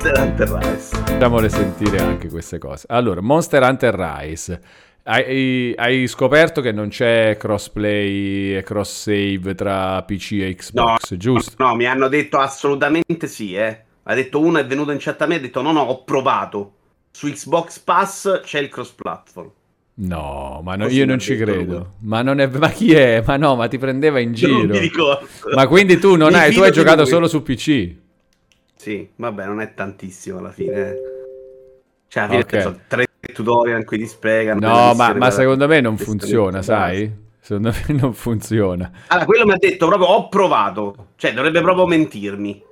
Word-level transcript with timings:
Monster 0.00 0.18
Hunter 0.18 0.48
Rise. 0.48 0.96
Facciamole 0.96 1.48
sentire 1.50 1.98
anche 1.98 2.30
queste 2.30 2.56
cose. 2.56 2.86
Allora, 2.88 3.20
Monster 3.20 3.62
Hunter 3.62 3.94
Rise. 3.94 4.60
Hai, 5.02 5.74
hai 5.76 6.06
scoperto 6.06 6.62
che 6.62 6.72
non 6.72 6.88
c'è 6.88 7.36
crossplay 7.38 8.56
e 8.56 8.62
cross 8.62 9.02
save 9.02 9.54
tra 9.54 10.02
PC 10.02 10.32
e 10.40 10.54
Xbox, 10.54 11.10
no, 11.10 11.16
giusto? 11.18 11.52
No, 11.62 11.76
mi 11.76 11.84
hanno 11.84 12.08
detto 12.08 12.38
assolutamente 12.38 13.26
sì, 13.26 13.54
eh. 13.54 13.78
Ha 14.04 14.14
detto 14.14 14.40
uno 14.40 14.58
è 14.58 14.64
venuto 14.64 14.90
in 14.90 14.96
chat 14.98 15.20
a 15.20 15.26
me 15.26 15.34
e 15.34 15.36
ha 15.36 15.40
detto 15.40 15.60
no, 15.60 15.70
no, 15.70 15.82
ho 15.82 16.02
provato. 16.02 16.72
Su 17.10 17.30
Xbox 17.30 17.78
Pass 17.80 18.40
c'è 18.42 18.60
il 18.60 18.70
cross 18.70 18.92
platform. 18.92 19.50
No, 19.96 20.62
ma 20.64 20.76
no, 20.76 20.88
io 20.88 21.04
non 21.04 21.18
ci 21.18 21.36
credo. 21.36 21.96
Ma, 22.00 22.22
non 22.22 22.40
è, 22.40 22.46
ma 22.46 22.70
chi 22.70 22.94
è? 22.94 23.22
Ma 23.26 23.36
no, 23.36 23.54
ma 23.54 23.68
ti 23.68 23.76
prendeva 23.76 24.18
in 24.18 24.32
giro. 24.32 24.64
Mi. 24.64 24.90
Ma 25.54 25.66
quindi 25.66 25.98
tu 25.98 26.16
non 26.16 26.34
hai, 26.34 26.54
tu 26.54 26.62
hai 26.62 26.72
giocato 26.72 27.04
solo 27.04 27.28
su 27.28 27.42
PC? 27.42 28.08
Sì, 28.80 29.06
vabbè, 29.14 29.44
non 29.44 29.60
è 29.60 29.74
tantissimo 29.74 30.38
alla 30.38 30.52
fine. 30.52 30.96
Cioè, 32.08 32.22
alla 32.22 32.32
fine 32.32 32.42
okay. 32.44 32.62
sono 32.62 32.80
tre 32.88 33.06
tutorial 33.34 33.80
in 33.80 33.84
cui 33.84 33.98
ti 33.98 34.06
spiegano. 34.06 34.58
No, 34.58 34.94
ma, 34.94 35.12
ma 35.12 35.30
secondo 35.30 35.68
me 35.68 35.82
non 35.82 35.98
funziona, 35.98 36.62
sai? 36.62 37.14
Secondo 37.40 37.72
me 37.72 37.92
non 38.00 38.14
funziona. 38.14 38.90
Allora, 39.08 39.26
quello 39.26 39.44
mi 39.44 39.52
ha 39.52 39.58
detto 39.58 39.86
proprio, 39.86 40.08
ho 40.08 40.30
provato. 40.30 41.08
Cioè, 41.16 41.34
dovrebbe 41.34 41.60
proprio 41.60 41.86
mentirmi. 41.86 42.64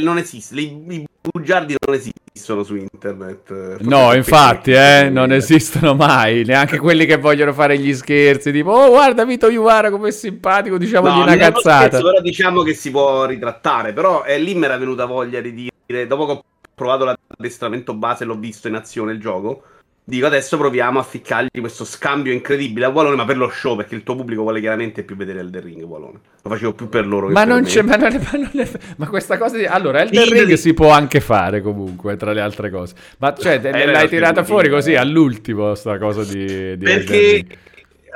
Non 0.00 0.18
esiste, 0.18 0.60
i 0.60 1.04
bugiardi 1.30 1.74
non 1.84 1.94
esistono 1.94 2.62
su 2.62 2.76
internet. 2.76 3.46
Forse 3.46 3.88
no, 3.88 4.14
infatti, 4.14 4.72
eh, 4.72 5.08
non 5.10 5.32
esistono 5.32 5.94
mai. 5.94 6.44
Neanche 6.44 6.78
quelli 6.78 7.06
che 7.06 7.16
vogliono 7.16 7.52
fare 7.52 7.78
gli 7.78 7.94
scherzi, 7.94 8.52
tipo, 8.52 8.70
oh, 8.70 8.88
guarda 8.88 9.24
Vito 9.24 9.48
Iuvara 9.48 9.90
come 9.90 10.08
è 10.08 10.12
simpatico, 10.12 10.78
diciamogli 10.78 11.18
no, 11.18 11.22
una 11.22 11.36
cazzata. 11.36 11.86
Scherzo, 11.86 12.02
però 12.02 12.20
diciamo 12.20 12.62
che 12.62 12.74
si 12.74 12.90
può 12.90 13.24
ritrattare. 13.24 13.92
Però 13.92 14.24
eh, 14.24 14.38
lì 14.38 14.54
mi 14.54 14.64
era 14.64 14.76
venuta 14.76 15.04
voglia 15.06 15.40
di 15.40 15.52
dire, 15.86 16.06
dopo 16.06 16.26
che 16.26 16.32
ho 16.32 16.44
provato 16.74 17.04
l'addestramento 17.04 17.94
base 17.94 18.24
e 18.24 18.26
l'ho 18.26 18.36
visto 18.36 18.68
in 18.68 18.74
azione 18.74 19.12
il 19.12 19.20
gioco 19.20 19.62
Dico 20.06 20.26
adesso 20.26 20.58
proviamo 20.58 20.98
a 20.98 21.02
ficcargli 21.02 21.60
questo 21.60 21.86
scambio 21.86 22.30
incredibile 22.30 22.84
a 22.84 22.90
Wallone, 22.90 23.16
ma 23.16 23.24
per 23.24 23.38
lo 23.38 23.48
show, 23.48 23.74
perché 23.74 23.94
il 23.94 24.02
tuo 24.02 24.16
pubblico 24.16 24.42
vuole 24.42 24.60
chiaramente 24.60 25.02
più 25.02 25.16
vedere 25.16 25.40
Elden 25.40 25.62
Ring, 25.62 25.82
Wallone. 25.82 26.20
Lo 26.42 26.50
facevo 26.50 26.74
più 26.74 26.90
per 26.90 27.06
loro. 27.06 27.30
Ma 27.30 27.44
non 27.44 27.62
c'è, 27.62 27.80
ma, 27.80 27.96
non 27.96 28.12
è, 28.12 28.18
ma, 28.18 28.30
non 28.32 28.50
è, 28.52 28.70
ma 28.96 29.08
questa 29.08 29.38
cosa 29.38 29.56
di... 29.56 29.64
Allora, 29.64 30.02
Elden 30.02 30.28
Ring 30.28 30.52
si 30.54 30.74
può 30.74 30.90
anche 30.90 31.20
fare 31.20 31.62
comunque, 31.62 32.16
tra 32.16 32.32
le 32.34 32.42
altre 32.42 32.68
cose. 32.68 32.94
Ma 33.16 33.34
cioè, 33.34 33.58
eh, 33.62 33.86
l'hai 33.86 34.08
tirata 34.08 34.44
fuori 34.44 34.68
così 34.68 34.94
all'ultimo, 34.94 35.74
sta 35.74 35.96
cosa 35.96 36.22
di... 36.22 36.76
di 36.76 36.84
perché 36.84 37.46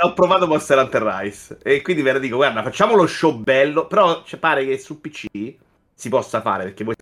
ho 0.00 0.12
provato 0.12 0.46
Monster 0.46 0.78
Hunter 0.78 1.02
Rise 1.02 1.58
e 1.62 1.80
quindi 1.80 2.02
ve 2.02 2.12
la 2.12 2.18
dico, 2.18 2.36
guarda, 2.36 2.62
facciamo 2.62 2.96
lo 2.96 3.06
show 3.06 3.34
bello, 3.34 3.86
però 3.86 4.22
cioè, 4.26 4.38
pare 4.38 4.66
che 4.66 4.78
su 4.78 5.00
PC 5.00 5.26
si 5.94 6.08
possa 6.10 6.42
fare, 6.42 6.64
perché 6.64 6.84
voi 6.84 6.94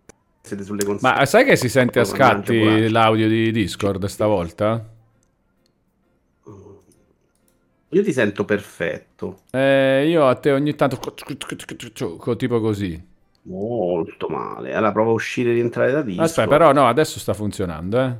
siete 0.46 0.62
sulle 0.62 0.84
console. 0.84 1.14
Ma 1.14 1.26
sai 1.26 1.44
che 1.44 1.56
si 1.56 1.68
sente 1.68 2.00
a 2.00 2.04
scatti 2.04 2.88
l'audio 2.88 3.28
di 3.28 3.50
Discord 3.50 4.04
stavolta? 4.06 4.94
Io 7.90 8.02
ti 8.02 8.12
sento 8.12 8.44
perfetto. 8.44 9.42
Eh, 9.50 10.06
io 10.08 10.26
a 10.26 10.34
te 10.34 10.50
ogni 10.50 10.74
tanto 10.74 10.98
tipo 12.36 12.60
così. 12.60 13.00
Molto 13.42 14.28
male. 14.28 14.74
Allora 14.74 14.92
prova 14.92 15.10
a 15.10 15.14
uscire 15.14 15.50
e 15.50 15.54
rientrare 15.54 15.92
da 15.92 16.02
Discord. 16.02 16.28
Aspetta, 16.28 16.48
però 16.48 16.72
no, 16.72 16.88
adesso 16.88 17.18
sta 17.18 17.32
funzionando, 17.32 18.00
eh. 18.00 18.16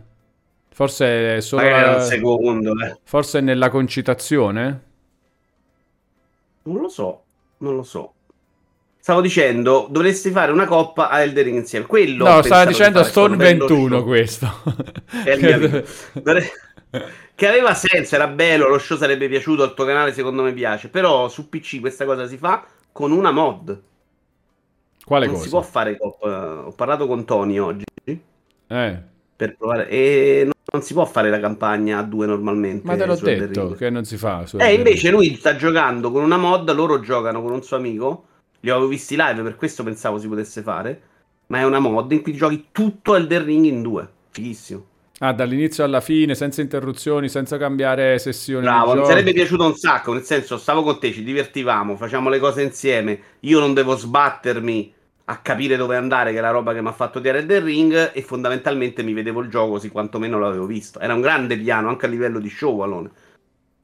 Forse 0.69 1.36
è 1.36 1.41
solo 1.41 1.69
la... 1.69 1.97
un 1.97 2.02
secondo, 2.02 2.72
eh. 2.84 2.98
Forse 3.02 3.38
è 3.38 3.41
nella 3.41 3.69
concitazione? 3.69 4.82
Non 6.62 6.80
lo 6.80 6.88
so, 6.88 7.22
non 7.58 7.74
lo 7.74 7.82
so. 7.82 8.12
Stavo 9.06 9.20
dicendo, 9.20 9.86
dovresti 9.88 10.32
fare 10.32 10.50
una 10.50 10.66
coppa 10.66 11.08
a 11.10 11.20
Elder 11.20 11.44
Ring 11.44 11.58
insieme. 11.58 11.86
Quello 11.86 12.26
no, 12.26 12.42
stava 12.42 12.64
dicendo 12.64 13.04
Stone 13.04 13.36
21 13.36 14.02
questo. 14.02 14.48
che 17.36 17.46
aveva 17.46 17.72
senso, 17.74 18.16
era 18.16 18.26
bello, 18.26 18.66
lo 18.66 18.78
show 18.78 18.98
sarebbe 18.98 19.28
piaciuto, 19.28 19.62
al 19.62 19.74
tuo 19.74 19.84
canale 19.84 20.12
secondo 20.12 20.42
me 20.42 20.53
piace, 20.53 20.88
però 20.88 21.28
su 21.28 21.48
PC 21.48 21.78
questa 21.78 22.04
cosa 22.04 22.26
si 22.26 22.36
fa 22.36 22.66
con 22.91 23.12
una 23.12 23.31
mod. 23.31 23.81
Quale 25.04 25.26
non 25.26 25.34
cosa? 25.34 25.44
si 25.44 25.50
può 25.50 25.62
fare 25.62 25.97
coppa. 25.97 26.66
Ho 26.66 26.72
parlato 26.72 27.06
con 27.06 27.25
Tony 27.25 27.58
oggi. 27.58 27.84
Eh. 28.02 29.02
Per 29.36 29.56
provare. 29.56 29.88
E 29.88 30.50
non 30.72 30.82
si 30.82 30.94
può 30.94 31.04
fare 31.04 31.31
la 31.31 31.38
campagna 31.38 31.98
a 31.98 32.02
due 32.02 32.26
normalmente. 32.26 32.84
Ma 32.84 32.97
te 32.97 33.06
l'ho 33.06 33.14
detto 33.14 33.69
che 33.75 33.88
non 33.88 34.04
si 34.04 34.16
fa. 34.16 34.44
Eh, 34.58 34.75
invece 34.75 35.10
lui 35.10 35.36
sta 35.36 35.54
giocando 35.54 36.10
con 36.10 36.25
una 36.25 36.38
mod, 36.38 36.75
loro 36.75 36.98
giocano 36.98 37.41
con 37.41 37.52
un 37.52 37.62
suo 37.62 37.76
amico 37.76 38.25
li 38.61 38.71
avevo 38.71 38.87
visti 38.87 39.17
live, 39.17 39.43
per 39.43 39.56
questo 39.56 39.83
pensavo 39.83 40.19
si 40.19 40.28
potesse 40.28 40.62
fare. 40.62 41.03
Ma 41.49 41.59
è 41.59 41.65
una 41.65 41.78
mod 41.78 42.11
in 42.12 42.22
cui 42.22 42.34
giochi 42.34 42.67
tutto 42.72 43.15
Elden 43.15 43.44
Ring 43.44 43.65
in 43.65 43.83
due. 43.83 44.09
Fighissimo. 44.31 44.84
Ah, 45.21 45.33
dall'inizio 45.33 45.83
alla 45.83 46.03
fine, 46.03 46.34
senza 46.34 46.61
interruzioni, 46.61 47.28
senza 47.28 47.56
cambiare 47.56 48.19
sessioni. 48.19 48.65
Bravo, 48.65 48.94
mi 48.94 49.06
sarebbe 49.06 49.33
piaciuto 49.33 49.65
un 49.65 49.75
sacco. 49.75 50.12
Nel 50.12 50.25
senso, 50.25 50.59
stavo 50.59 50.83
con 50.83 50.99
te, 50.99 51.12
ci 51.12 51.22
divertivamo, 51.22 51.97
facciamo 51.97 52.28
le 52.28 52.39
cose 52.39 52.62
insieme. 52.62 53.21
Io 53.41 53.59
non 53.59 53.72
devo 53.72 53.97
sbattermi 53.97 54.93
a 55.28 55.38
capire 55.38 55.77
dove 55.77 55.97
andare, 55.97 56.33
che 56.33 56.38
è 56.38 56.43
la 56.43 56.50
roba 56.50 56.75
che 56.75 56.83
mi 56.83 56.88
ha 56.88 56.93
fatto 56.93 57.21
tirare 57.21 57.38
Elden 57.38 57.65
Ring. 57.65 58.11
E 58.12 58.21
fondamentalmente 58.21 59.03
mi 59.03 59.15
vedevo 59.15 59.41
il 59.41 59.49
gioco, 59.49 59.73
così 59.73 59.88
quantomeno 59.88 60.38
l'avevo 60.38 60.67
visto. 60.67 61.00
Era 61.00 61.15
un 61.15 61.23
grande 61.23 61.56
piano 61.56 61.88
anche 61.88 62.05
a 62.05 62.09
livello 62.11 62.38
di 62.38 62.50
show, 62.50 62.81
Alone. 62.81 63.11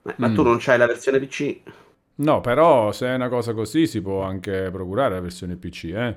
Ma, 0.03 0.12
mm. 0.12 0.15
ma 0.16 0.33
tu 0.33 0.43
non 0.43 0.59
c'hai 0.59 0.77
la 0.77 0.87
versione 0.87 1.19
PC? 1.19 1.60
No, 2.16 2.40
però 2.40 2.92
se 2.92 3.06
è 3.06 3.14
una 3.14 3.28
cosa 3.28 3.52
così 3.54 3.86
si 3.86 4.00
può 4.02 4.22
anche 4.22 4.68
procurare 4.70 5.14
la 5.14 5.20
versione 5.20 5.56
PC, 5.56 5.84
eh. 5.84 6.16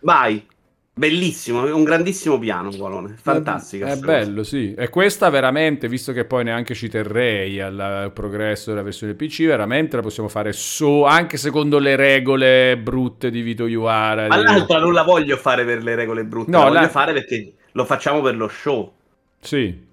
Vai. 0.00 0.46
Bellissimo, 0.92 1.74
un 1.74 1.82
grandissimo 1.82 2.38
piano, 2.38 2.70
Qualone. 2.76 3.16
Fantastico. 3.18 3.86
È, 3.86 3.92
è 3.92 3.96
bello, 3.96 4.42
sì. 4.42 4.74
E 4.74 4.90
questa 4.90 5.30
veramente, 5.30 5.88
visto 5.88 6.12
che 6.12 6.26
poi 6.26 6.44
neanche 6.44 6.74
ci 6.74 6.88
terrei 6.90 7.58
al 7.58 8.10
progresso 8.12 8.70
della 8.70 8.82
versione 8.82 9.14
PC, 9.14 9.46
veramente 9.46 9.96
la 9.96 10.02
possiamo 10.02 10.28
fare 10.28 10.52
su, 10.52 11.02
anche 11.02 11.38
secondo 11.38 11.78
le 11.78 11.96
regole 11.96 12.76
brutte 12.76 13.30
di 13.30 13.40
Vito 13.40 13.66
Iuara. 13.66 14.26
Ma 14.26 14.42
l'altra 14.42 14.78
non 14.78 14.92
la 14.92 15.02
voglio 15.02 15.38
fare 15.38 15.64
per 15.64 15.82
le 15.82 15.94
regole 15.94 16.24
brutte, 16.24 16.50
no, 16.50 16.64
la 16.64 16.68
voglio 16.68 16.80
la... 16.80 16.88
fare 16.88 17.12
perché 17.14 17.54
lo 17.72 17.84
facciamo 17.86 18.20
per 18.20 18.36
lo 18.36 18.48
show. 18.48 18.92
Sì, 19.40 19.88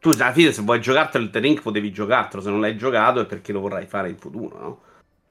tu 0.00 0.08
alla 0.08 0.32
fine 0.32 0.50
se 0.50 0.62
vuoi 0.62 0.80
giocartelo 0.80 1.22
il 1.22 1.30
Terink 1.30 1.62
potevi 1.62 1.92
giocartelo, 1.92 2.42
se 2.42 2.50
non 2.50 2.60
l'hai 2.60 2.76
giocato 2.76 3.20
è 3.20 3.26
perché 3.26 3.52
lo 3.52 3.60
vorrai 3.60 3.86
fare 3.86 4.08
in 4.08 4.16
futuro, 4.16 4.58
no? 4.58 4.80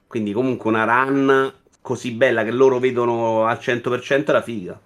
Quindi 0.06 0.32
comunque 0.32 0.70
una 0.70 0.84
run 0.84 1.52
così 1.80 2.12
bella 2.12 2.44
che 2.44 2.52
loro 2.52 2.78
vedono 2.78 3.46
al 3.46 3.58
100% 3.58 4.26
è 4.26 4.32
la 4.32 4.42
figa. 4.42 4.80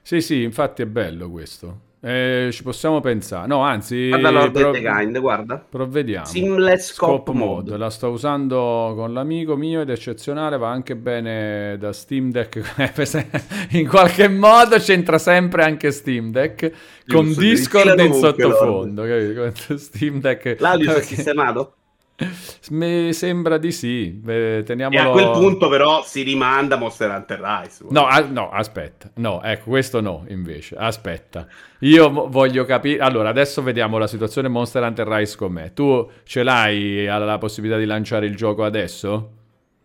Sì, 0.00 0.20
sì, 0.20 0.42
infatti 0.42 0.82
è 0.82 0.86
bello 0.86 1.30
questo. 1.30 1.90
Eh, 2.04 2.48
ci 2.50 2.64
possiamo 2.64 3.00
pensare. 3.00 3.46
No, 3.46 3.60
anzi, 3.60 4.08
guarda 4.08 4.30
Lord 4.30 4.58
pro- 4.58 4.70
kind, 4.72 5.20
guarda. 5.20 5.64
Provvediamo. 5.68 6.26
Seamless 6.26 6.94
Scope 6.94 7.30
mode. 7.30 7.70
mode. 7.70 7.76
La 7.76 7.90
sto 7.90 8.08
usando 8.08 8.92
con 8.96 9.12
l'amico 9.12 9.54
mio 9.54 9.82
ed 9.82 9.88
è 9.88 9.92
eccezionale. 9.92 10.58
Va 10.58 10.68
anche 10.68 10.96
bene 10.96 11.76
da 11.78 11.92
Steam 11.92 12.32
Deck. 12.32 13.70
in 13.70 13.86
qualche 13.86 14.26
modo 14.26 14.78
c'entra 14.78 15.18
sempre 15.18 15.62
anche 15.62 15.92
Steam 15.92 16.32
Deck 16.32 16.72
con 17.06 17.32
Discord 17.32 17.96
in 18.00 18.14
sottofondo. 18.14 19.04
Steam 19.76 20.18
Deck. 20.18 20.56
L'audio 20.58 20.96
è 20.96 21.02
sistemato? 21.02 21.74
Mi 22.70 23.12
sembra 23.12 23.58
di 23.58 23.72
sì. 23.72 24.20
Eh, 24.26 24.62
teniamolo... 24.64 25.00
E 25.00 25.06
a 25.06 25.10
quel 25.10 25.30
punto, 25.30 25.68
però, 25.68 26.02
si 26.04 26.22
rimanda 26.22 26.76
Monster 26.76 27.10
Hunter 27.10 27.40
Rise. 27.40 27.84
No, 27.90 28.06
a- 28.06 28.20
no, 28.20 28.50
aspetta. 28.50 29.10
No, 29.16 29.42
ecco, 29.42 29.70
questo 29.70 30.00
no, 30.00 30.24
invece. 30.28 30.76
Aspetta. 30.76 31.46
Io 31.80 32.28
voglio 32.28 32.64
capire. 32.64 33.02
Allora, 33.02 33.28
adesso 33.28 33.62
vediamo 33.62 33.98
la 33.98 34.06
situazione 34.06 34.48
Monster 34.48 34.82
Hunter 34.82 35.06
Rise 35.06 35.36
com'è. 35.36 35.72
Tu 35.72 36.10
ce 36.24 36.42
l'hai 36.42 37.04
la 37.04 37.38
possibilità 37.38 37.78
di 37.78 37.86
lanciare 37.86 38.26
il 38.26 38.36
gioco 38.36 38.64
adesso? 38.64 39.30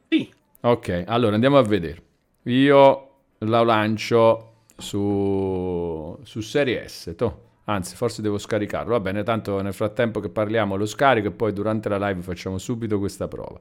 Sì. 0.09 0.29
Ok, 0.61 1.03
allora 1.07 1.33
andiamo 1.33 1.57
a 1.57 1.63
vedere. 1.63 2.01
Io 2.43 3.09
la 3.39 3.63
lancio 3.63 4.53
su, 4.78 6.17
su 6.23 6.41
Serie 6.41 6.87
S. 6.87 7.13
To. 7.16 7.45
Anzi, 7.69 7.96
forse 7.96 8.22
devo 8.22 8.37
scaricarlo. 8.37 8.91
Va 8.91 8.99
bene, 9.02 9.23
tanto 9.23 9.61
nel 9.61 9.73
frattempo 9.73 10.22
che 10.22 10.29
parliamo 10.29 10.78
lo 10.78 10.85
scarico 10.85 11.28
e 11.28 11.31
poi 11.31 11.52
durante 11.52 11.90
la 11.90 11.97
live 11.97 12.22
facciamo 12.22 12.58
subito 12.58 12.97
questa 12.97 13.28
prova. 13.28 13.59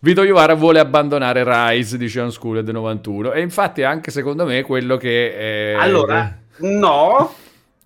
Vito 0.00 0.22
Iovara 0.22 0.52
vuole 0.52 0.78
abbandonare 0.78 1.42
Rise, 1.46 1.96
dice 1.96 2.20
Unschooled 2.20 2.68
91. 2.68 3.32
E 3.32 3.40
infatti 3.40 3.82
anche 3.82 4.10
secondo 4.10 4.44
me 4.44 4.62
quello 4.62 4.98
che... 4.98 5.36
È... 5.36 5.76
Allora, 5.78 6.38
no... 6.58 7.34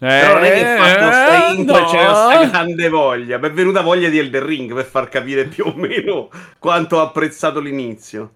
Eh, 0.00 0.06
Però 0.06 0.34
non 0.34 0.44
è 0.44 0.52
che 0.52 0.76
fatto 0.76 1.12
stai 1.12 1.58
in 1.58 1.64
no. 1.64 1.84
c'è 1.86 2.04
questa 2.04 2.46
grande 2.46 2.88
voglia. 2.88 3.38
Mi 3.38 3.48
è 3.48 3.50
venuta 3.52 3.80
voglia 3.80 4.08
di 4.08 4.18
Elder 4.18 4.42
Ring 4.42 4.72
per 4.72 4.84
far 4.84 5.08
capire 5.08 5.44
più 5.46 5.66
o 5.66 5.74
meno 5.74 6.30
quanto 6.58 6.96
ho 6.96 7.02
apprezzato 7.02 7.60
l'inizio. 7.60 8.32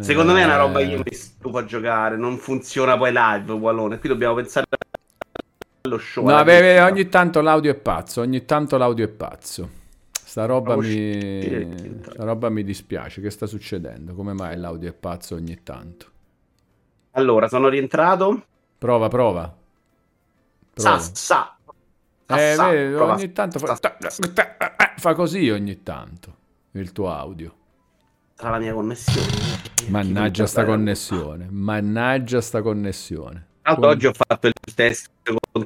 Secondo 0.00 0.32
eh. 0.32 0.34
me 0.34 0.42
è 0.42 0.44
una 0.44 0.56
roba 0.56 0.80
che 0.80 0.84
io 0.86 1.02
mi 1.02 1.14
stufo 1.14 1.58
a 1.58 1.64
giocare. 1.64 2.16
Non 2.16 2.36
funziona 2.36 2.96
poi 2.96 3.10
live, 3.10 3.52
Wallone. 3.52 3.98
Qui 3.98 4.08
dobbiamo 4.08 4.34
pensare 4.34 4.66
lo 5.86 5.98
show. 5.98 6.26
No, 6.26 6.42
beh, 6.44 6.80
ogni 6.82 7.08
tanto 7.08 7.40
l'audio 7.40 7.70
è 7.70 7.74
pazzo, 7.74 8.20
ogni 8.20 8.44
tanto 8.44 8.76
l'audio 8.76 9.04
è 9.04 9.08
pazzo. 9.08 9.84
Sta 10.12 10.44
roba, 10.44 10.76
mi... 10.76 12.00
Sta 12.02 12.24
roba 12.24 12.50
mi 12.50 12.62
dispiace. 12.62 13.22
Che 13.22 13.30
sta 13.30 13.46
succedendo? 13.46 14.14
Come 14.14 14.34
mai 14.34 14.58
l'audio 14.58 14.90
è 14.90 14.92
pazzo 14.92 15.34
ogni 15.34 15.62
tanto? 15.62 16.06
Allora, 17.12 17.48
sono 17.48 17.68
rientrato. 17.68 18.44
Prova, 18.76 19.08
prova. 19.08 19.54
prova. 20.74 20.98
Sa, 20.98 21.10
sa. 21.14 21.56
Eh, 22.26 22.54
sa, 22.54 22.68
vedi, 22.68 22.94
prova. 22.94 23.14
ogni 23.14 23.32
tanto 23.32 23.58
fa... 23.58 23.78
fa 24.96 25.14
così 25.14 25.48
ogni 25.48 25.82
tanto 25.82 26.34
il 26.72 26.92
tuo 26.92 27.10
audio. 27.10 27.54
Tra 28.34 28.50
la 28.50 28.58
mia 28.58 28.74
connessione. 28.74 29.28
Mannaggia 29.88 30.46
sta 30.46 30.64
connessione. 30.64 31.46
Mannaggia 31.48 32.42
sta 32.42 32.60
connessione. 32.60 33.46
Come... 33.74 33.86
Oggi 33.86 34.06
ho 34.06 34.12
fatto 34.12 34.46
il 34.46 34.74
test. 34.74 35.10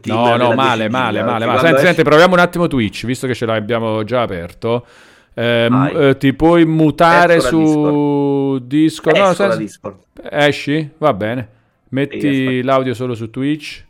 No, 0.05 0.37
no, 0.37 0.55
male, 0.55 0.89
male, 0.89 1.23
male, 1.23 1.45
male. 1.45 1.59
Senti, 1.61 1.81
senti, 1.83 2.03
proviamo 2.03 2.35
un 2.35 2.41
attimo 2.41 2.67
Twitch, 2.67 3.05
visto 3.05 3.27
che 3.27 3.35
ce 3.35 3.45
l'abbiamo 3.45 4.05
già 4.05 4.23
aperto. 4.23 4.87
Eh, 5.35 5.69
eh, 5.95 6.17
ti 6.17 6.33
puoi 6.33 6.65
mutare 6.65 7.37
Esco 7.37 7.49
su 7.49 8.59
Discord. 8.65 9.17
Esco 9.17 9.27
no, 9.27 9.35
senza... 9.35 9.57
Discord. 9.57 9.99
Esci? 10.31 10.91
Va 10.99 11.13
bene. 11.13 11.49
Metti 11.91 12.63
l'audio 12.63 12.95
solo 12.95 13.15
su 13.15 13.31
Twitch. 13.31 13.87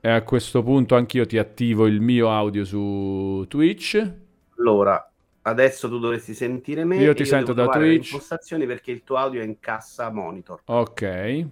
E 0.00 0.10
a 0.10 0.22
questo 0.22 0.62
punto 0.62 0.96
anch'io 0.96 1.26
ti 1.26 1.38
attivo 1.38 1.86
il 1.86 2.00
mio 2.00 2.30
audio 2.30 2.64
su 2.64 3.44
Twitch. 3.48 4.12
Allora, 4.58 5.11
adesso 5.42 5.88
tu 5.88 5.98
dovresti 5.98 6.34
sentire 6.34 6.84
me. 6.84 6.96
Io 6.96 7.14
ti 7.14 7.24
sento 7.24 7.52
da 7.52 7.66
Twitch. 7.66 7.80
Le 7.80 7.94
impostazioni 7.94 8.66
perché 8.66 8.90
il 8.90 9.04
tuo 9.04 9.16
audio 9.16 9.40
è 9.40 9.44
in 9.44 9.58
cassa 9.60 10.10
monitor. 10.10 10.62
Ok. 10.64 11.46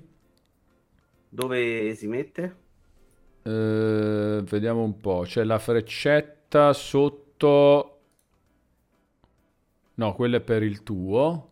Dove 1.28 1.94
si 1.94 2.06
mette? 2.06 2.56
Uh, 3.42 4.42
vediamo 4.42 4.82
un 4.82 4.98
po'. 5.00 5.22
C'è 5.24 5.44
la 5.44 5.58
freccetta 5.58 6.72
sotto. 6.72 8.00
No, 9.94 10.14
quella 10.14 10.38
è 10.38 10.40
per 10.40 10.62
il 10.62 10.82
tuo. 10.82 11.48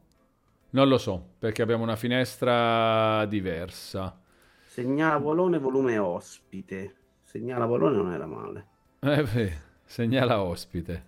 Non 0.70 0.88
lo 0.88 0.98
so, 0.98 1.30
perché 1.38 1.62
abbiamo 1.62 1.82
una 1.82 1.96
finestra 1.96 3.24
diversa. 3.24 4.20
Segnala 4.66 5.18
Polone, 5.18 5.58
volume 5.58 5.96
ospite. 5.98 6.94
Segnala 7.22 7.66
Polone 7.66 7.96
non 7.96 8.12
era 8.12 8.26
male. 8.26 8.66
Eh 9.00 9.22
beh, 9.22 9.52
segnala 9.84 10.42
ospite. 10.42 11.07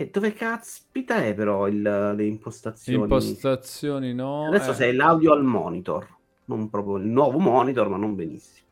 E 0.00 0.08
dove 0.10 0.32
caspita 0.32 1.22
è 1.22 1.34
però 1.34 1.68
il, 1.68 1.82
le 1.82 2.24
impostazioni? 2.24 3.02
Impostazioni 3.02 4.14
no. 4.14 4.46
Adesso 4.46 4.70
eh. 4.70 4.74
sei 4.74 4.94
l'audio 4.94 5.34
al 5.34 5.44
monitor. 5.44 6.08
Non 6.46 6.70
proprio 6.70 6.96
il 6.96 7.06
nuovo 7.06 7.38
monitor, 7.38 7.90
ma 7.90 7.98
non 7.98 8.14
benissimo. 8.14 8.66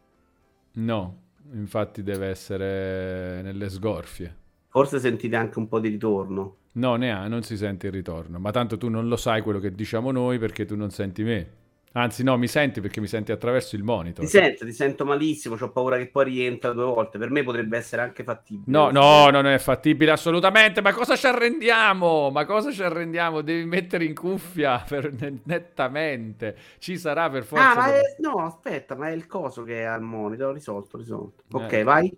No, 0.77 1.17
infatti 1.53 2.03
deve 2.03 2.29
essere 2.29 3.43
nelle 3.43 3.69
sgorfie. 3.69 4.35
Forse 4.69 4.99
sentite 5.01 5.37
anche 5.37 5.59
un 5.59 5.69
po' 5.69 5.81
di 5.81 5.91
ritorno. 5.91 6.57
No, 6.73 6.97
ne 6.97 7.13
ha, 7.13 7.29
non 7.29 7.43
si 7.43 7.59
sente 7.59 7.89
il 7.89 7.93
ritorno. 7.93 8.39
Ma 8.39 8.51
tanto 8.51 8.79
tu 8.79 8.89
non 8.89 9.07
lo 9.07 9.17
sai 9.17 9.43
quello 9.43 9.59
che 9.59 9.75
diciamo 9.75 10.11
noi 10.11 10.39
perché 10.39 10.65
tu 10.65 10.77
non 10.77 10.89
senti 10.89 11.23
me. 11.25 11.47
Anzi, 11.93 12.23
no, 12.23 12.37
mi 12.37 12.46
senti 12.46 12.81
perché 12.81 13.00
mi 13.00 13.06
senti 13.06 13.32
attraverso 13.32 13.75
il 13.75 13.82
monitor. 13.82 14.25
Ti 14.25 14.31
sento, 14.31 14.64
ti 14.64 14.73
sento 14.73 15.05
malissimo. 15.05 15.56
Ho 15.58 15.70
paura 15.70 15.96
che 15.96 16.08
poi 16.08 16.25
rientra 16.25 16.73
due 16.73 16.85
volte. 16.85 17.19
Per 17.19 17.31
me 17.31 17.43
potrebbe 17.43 17.76
essere 17.76 18.02
anche 18.02 18.25
fattibile. 18.25 18.64
No, 18.67 18.90
no, 18.90 19.31
non 19.31 19.46
è 19.46 19.58
fattibile 19.58 20.11
assolutamente. 20.11 20.81
Ma 20.82 20.93
cosa 20.93 21.17
ci 21.17 21.26
arrendiamo? 21.26 22.31
Ma 22.31 22.44
cosa 22.44 22.70
ci 22.70 22.82
arrendiamo? 22.82 23.40
Devi 23.40 23.64
mettere 23.64 24.05
in 24.05 24.14
cuffia 24.14 24.79
per... 24.87 25.12
nettamente. 25.44 26.56
Ci 26.79 26.99
sarà 26.99 27.31
per 27.31 27.44
forza. 27.44 27.70
Ah, 27.73 27.75
ma 27.75 27.94
è... 27.94 28.00
no, 28.19 28.44
aspetta, 28.44 28.94
ma 28.94 29.08
è 29.08 29.12
il 29.12 29.26
coso 29.26 29.62
che 29.62 29.81
è 29.81 29.85
al 29.85 30.02
monitor. 30.02 30.50
Ho 30.50 30.52
risolto, 30.52 30.99
risolto. 30.99 31.44
Ok, 31.52 31.73
eh. 31.73 31.82
vai. 31.82 32.17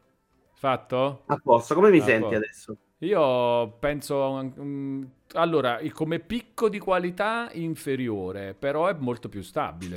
Fatto? 0.55 1.23
A 1.27 1.37
posto. 1.43 1.75
Come 1.75 1.91
mi 1.91 2.01
A 2.01 2.05
senti 2.05 2.21
posto. 2.21 2.37
adesso? 2.37 2.77
Io 3.03 3.77
penso, 3.79 4.53
um, 4.57 5.09
allora, 5.33 5.81
come 5.93 6.19
picco 6.19 6.69
di 6.69 6.79
qualità 6.79 7.49
inferiore, 7.53 8.55
però 8.55 8.89
è 8.89 8.97
molto 8.99 9.29
più 9.29 9.43
stabile. 9.43 9.97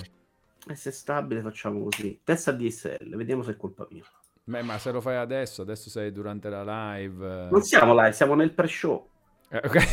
E 0.68 0.76
se 0.76 0.90
è 0.90 0.94
stabile 0.94 1.42
facciamo 1.42 1.84
così. 1.84 2.22
Testa 2.24 2.54
DSL, 2.54 3.16
vediamo 3.16 3.44
se 3.44 3.52
è 3.52 3.58
colpa 3.58 3.86
mia. 3.90 4.04
Beh, 4.46 4.62
ma 4.62 4.78
se 4.78 4.92
lo 4.92 5.02
fai 5.02 5.18
adesso, 5.18 5.64
adesso 5.64 5.90
sei 5.90 6.12
durante 6.14 6.50
la 6.50 6.96
live. 6.96 7.50
Non 7.50 7.62
siamo 7.64 7.94
live, 7.94 8.14
siamo 8.14 8.36
nel 8.36 8.52
pre-show. 8.52 9.10
Eh, 9.50 9.62
okay. 9.64 9.86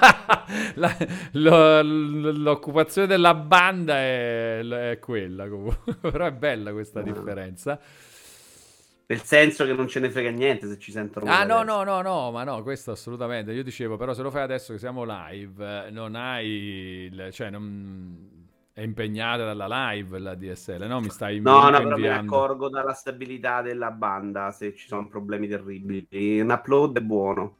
la, 0.76 0.96
lo, 1.32 1.82
l'occupazione 1.82 3.06
della 3.06 3.34
banda 3.34 3.96
è, 3.96 4.60
è 4.60 4.98
quella 4.98 5.48
comunque, 5.48 5.94
però 6.00 6.24
è 6.24 6.32
bella 6.32 6.72
questa 6.72 7.00
ah. 7.00 7.02
differenza. 7.02 7.78
Nel 9.10 9.22
senso 9.22 9.64
che 9.64 9.72
non 9.72 9.88
ce 9.88 10.00
ne 10.00 10.10
frega 10.10 10.28
niente 10.28 10.68
se 10.68 10.78
ci 10.78 10.92
sentono. 10.92 11.30
Ah, 11.30 11.42
no, 11.42 11.62
no, 11.62 11.82
no, 11.82 12.02
no, 12.02 12.30
ma 12.30 12.44
no, 12.44 12.62
questo 12.62 12.90
assolutamente. 12.90 13.52
Io 13.52 13.62
dicevo, 13.62 13.96
però, 13.96 14.12
se 14.12 14.20
lo 14.20 14.30
fai 14.30 14.42
adesso 14.42 14.74
che 14.74 14.78
siamo 14.78 15.04
live, 15.06 15.88
non 15.90 16.14
hai. 16.14 16.46
Il, 16.46 17.28
cioè, 17.32 17.48
non. 17.48 18.36
È 18.70 18.82
impegnata 18.82 19.44
dalla 19.44 19.92
live 19.92 20.18
la 20.18 20.34
DSL, 20.34 20.86
no? 20.86 21.00
Mi 21.00 21.08
stai 21.08 21.40
No, 21.40 21.70
no, 21.70 21.82
però 21.82 21.96
mi 21.96 22.06
accorgo 22.06 22.68
dalla 22.68 22.92
stabilità 22.92 23.62
della 23.62 23.90
banda 23.90 24.52
se 24.52 24.74
ci 24.74 24.86
sono 24.86 25.08
problemi 25.08 25.48
terribili. 25.48 26.38
Un 26.40 26.50
upload 26.50 26.98
è 26.98 27.00
buono 27.00 27.56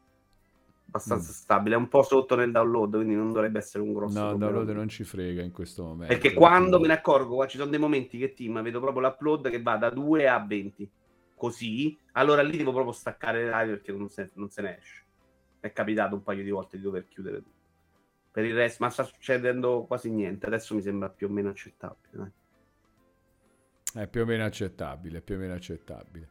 abbastanza 0.89 1.31
mm. 1.31 1.35
stabile, 1.35 1.75
è 1.75 1.79
un 1.79 1.89
po' 1.89 2.03
sotto 2.03 2.35
nel 2.35 2.51
download, 2.51 2.94
quindi 2.94 3.15
non 3.15 3.33
dovrebbe 3.33 3.59
essere 3.59 3.83
un 3.83 3.93
grosso 3.94 4.19
No, 4.19 4.31
il 4.33 4.39
download 4.39 4.69
non 4.71 4.89
ci 4.89 5.05
frega 5.05 5.43
in 5.43 5.51
questo 5.51 5.83
momento. 5.83 6.06
Perché 6.06 6.33
quando 6.35 6.79
me 6.79 6.87
ne 6.87 6.93
accorgo, 6.94 7.47
ci 7.47 7.56
sono 7.56 7.71
dei 7.71 7.81
momenti 7.81 8.17
che 8.19 8.33
team 8.33 8.62
vedo 8.62 8.81
proprio 8.81 9.03
l'upload 9.03 9.51
che 9.51 9.61
va 9.61 9.77
da 9.77 9.91
2 9.91 10.29
a 10.29 10.39
20 10.39 10.91
così, 11.38 11.96
allora 12.12 12.43
lì 12.43 12.58
devo 12.58 12.73
proprio 12.73 12.93
staccare 12.93 13.44
le 13.44 13.50
live 13.50 13.76
perché 13.76 13.93
non 13.93 14.11
se, 14.11 14.31
non 14.35 14.50
se 14.50 14.61
ne 14.61 14.76
esce. 14.79 15.02
È 15.61 15.73
capitato 15.73 16.14
un 16.14 16.23
paio 16.23 16.43
di 16.43 16.50
volte 16.50 16.76
di 16.76 16.82
dover 16.82 17.08
chiudere 17.08 17.37
tutto. 17.37 17.56
Per 18.31 18.44
il 18.44 18.55
resto, 18.55 18.85
ma 18.85 18.90
sta 18.90 19.05
succedendo 19.05 19.85
quasi 19.88 20.11
niente. 20.11 20.44
Adesso 20.44 20.75
mi 20.75 20.82
sembra 20.82 21.08
più 21.08 21.29
o 21.29 21.31
meno 21.31 21.49
accettabile. 21.49 22.11
Dai. 22.12 22.31
È 24.02 24.06
più 24.06 24.20
o 24.20 24.25
meno 24.26 24.44
accettabile, 24.44 25.23
più 25.23 25.37
o 25.37 25.38
meno 25.38 25.55
accettabile. 25.55 26.29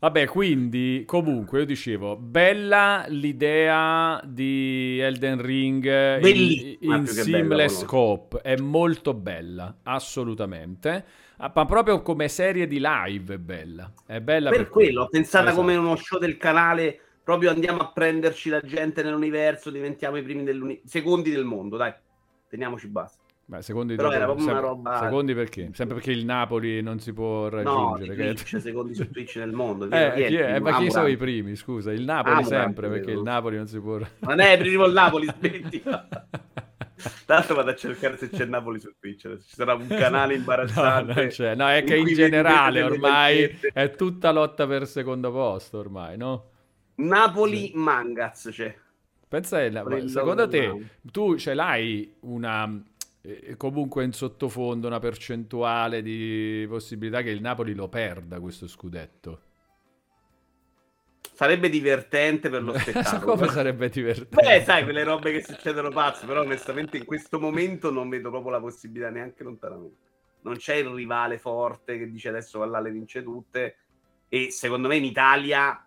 Vabbè, 0.00 0.26
quindi 0.26 1.02
comunque 1.06 1.60
io 1.60 1.64
dicevo, 1.64 2.16
bella 2.16 3.04
l'idea 3.08 4.20
di 4.24 5.00
Elden 5.00 5.42
Ring 5.42 5.82
Bellissima, 6.20 6.94
in, 6.94 7.00
in 7.00 7.06
seamless 7.08 7.84
coop, 7.84 8.38
è 8.38 8.56
molto 8.58 9.12
bella, 9.14 9.78
assolutamente. 9.82 11.04
Ah, 11.40 11.52
ma 11.54 11.64
proprio 11.64 12.02
come 12.02 12.28
serie 12.28 12.66
di 12.66 12.80
live 12.80 13.34
è 13.34 13.38
bella. 13.38 13.92
È 14.04 14.20
bella 14.20 14.50
per, 14.50 14.58
per 14.58 14.68
quello, 14.68 15.02
ho 15.02 15.08
pensata 15.08 15.46
esatto. 15.46 15.60
come 15.60 15.76
uno 15.76 15.94
show 15.94 16.18
del 16.18 16.36
canale, 16.36 16.98
proprio 17.22 17.50
andiamo 17.50 17.80
a 17.80 17.92
prenderci 17.92 18.48
la 18.48 18.60
gente 18.60 19.02
nell'universo, 19.04 19.70
diventiamo 19.70 20.16
i 20.16 20.22
primi 20.22 20.42
dell'uni- 20.42 20.80
secondi 20.84 21.30
del 21.30 21.44
mondo, 21.44 21.76
dai. 21.76 21.94
Teniamoci 22.48 22.88
basta. 22.88 23.22
Beh, 23.44 23.62
secondi, 23.62 23.94
Però 23.94 24.10
era 24.10 24.24
proprio 24.26 24.46
una 24.46 24.58
roba... 24.58 24.98
secondi 24.98 25.32
perché? 25.32 25.70
Sempre 25.72 25.96
perché 25.96 26.10
il 26.10 26.24
Napoli 26.24 26.82
non 26.82 26.98
si 26.98 27.14
può 27.14 27.48
raggiungere. 27.48 28.08
No, 28.08 28.14
Twitch, 28.14 28.50
che... 28.50 28.60
secondi 28.60 28.94
su 28.94 29.08
Twitch 29.08 29.36
nel 29.36 29.52
mondo. 29.52 29.88
Eh, 29.90 30.12
chi 30.26 30.34
è? 30.34 30.56
Eh, 30.56 30.60
ma 30.60 30.76
chi 30.76 30.90
sono 30.90 31.06
i 31.06 31.16
primi? 31.16 31.54
Scusa, 31.54 31.92
il 31.92 32.02
Napoli 32.02 32.40
Amura, 32.40 32.56
sempre 32.58 32.88
perché 32.88 33.12
il 33.12 33.22
Napoli 33.22 33.56
non 33.56 33.66
si 33.66 33.78
può... 33.78 33.96
Ma 33.96 34.34
non 34.34 34.40
è 34.40 34.58
primo 34.58 34.84
il 34.84 34.92
Napoli, 34.92 35.28
smetti. 35.38 35.82
Tanto 37.26 37.54
vado 37.54 37.70
a 37.70 37.74
cercare 37.74 38.16
se 38.16 38.28
c'è 38.28 38.44
Napoli 38.44 38.80
su 38.80 38.94
Twitch. 38.98 39.38
Ci 39.38 39.54
sarà 39.54 39.74
un 39.74 39.86
canale 39.86 40.34
imbarazzante. 40.36 41.34
No, 41.38 41.54
no 41.54 41.68
è 41.68 41.84
che 41.84 41.96
in 41.96 42.06
generale 42.06 42.82
ormai 42.82 43.58
è 43.72 43.90
tutta 43.90 44.30
lotta 44.30 44.66
per 44.66 44.86
secondo 44.86 45.30
posto, 45.30 45.78
ormai, 45.78 46.16
no? 46.16 46.50
Napoli 46.96 47.68
sì. 47.68 47.72
Mangaz 47.76 48.48
c'è. 48.50 48.76
Pensa, 49.28 49.58
secondo 50.08 50.48
te, 50.48 50.90
tu 51.02 51.36
ce 51.36 51.52
l'hai 51.52 52.14
una 52.20 52.82
eh, 53.20 53.56
comunque 53.56 54.04
in 54.04 54.12
sottofondo 54.12 54.86
una 54.86 55.00
percentuale 55.00 56.02
di 56.02 56.64
possibilità 56.68 57.20
che 57.22 57.30
il 57.30 57.40
Napoli 57.40 57.74
lo 57.74 57.88
perda 57.88 58.40
questo 58.40 58.66
scudetto? 58.66 59.40
Sarebbe 61.32 61.68
divertente 61.68 62.48
per 62.48 62.62
lo 62.62 62.76
spettacolo. 62.78 63.36
Come 63.36 63.48
sarebbe 63.52 63.88
divertente? 63.88 64.36
Beh, 64.36 64.62
sai, 64.64 64.84
quelle 64.84 65.04
robe 65.04 65.32
che 65.32 65.42
succedono 65.42 65.90
pazze, 65.90 66.26
però 66.26 66.42
onestamente 66.42 66.96
in 66.96 67.04
questo 67.04 67.38
momento 67.38 67.90
non 67.90 68.08
vedo 68.08 68.30
proprio 68.30 68.52
la 68.52 68.60
possibilità 68.60 69.10
neanche 69.10 69.42
lontanamente. 69.42 70.06
Non 70.42 70.56
c'è 70.56 70.76
il 70.76 70.88
rivale 70.88 71.38
forte 71.38 71.98
che 71.98 72.10
dice 72.10 72.28
adesso 72.28 72.58
va 72.58 72.80
le 72.80 72.90
vince 72.90 73.22
tutte 73.22 73.76
e 74.28 74.50
secondo 74.50 74.88
me 74.88 74.96
in 74.96 75.04
Italia 75.04 75.84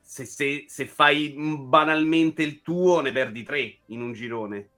se, 0.00 0.24
se, 0.24 0.64
se, 0.68 0.86
fai 0.86 1.34
banalmente 1.36 2.42
il 2.42 2.60
tuo 2.62 3.00
ne 3.00 3.12
perdi 3.12 3.42
tre 3.42 3.78
in 3.86 4.02
un 4.02 4.12
girone. 4.12 4.68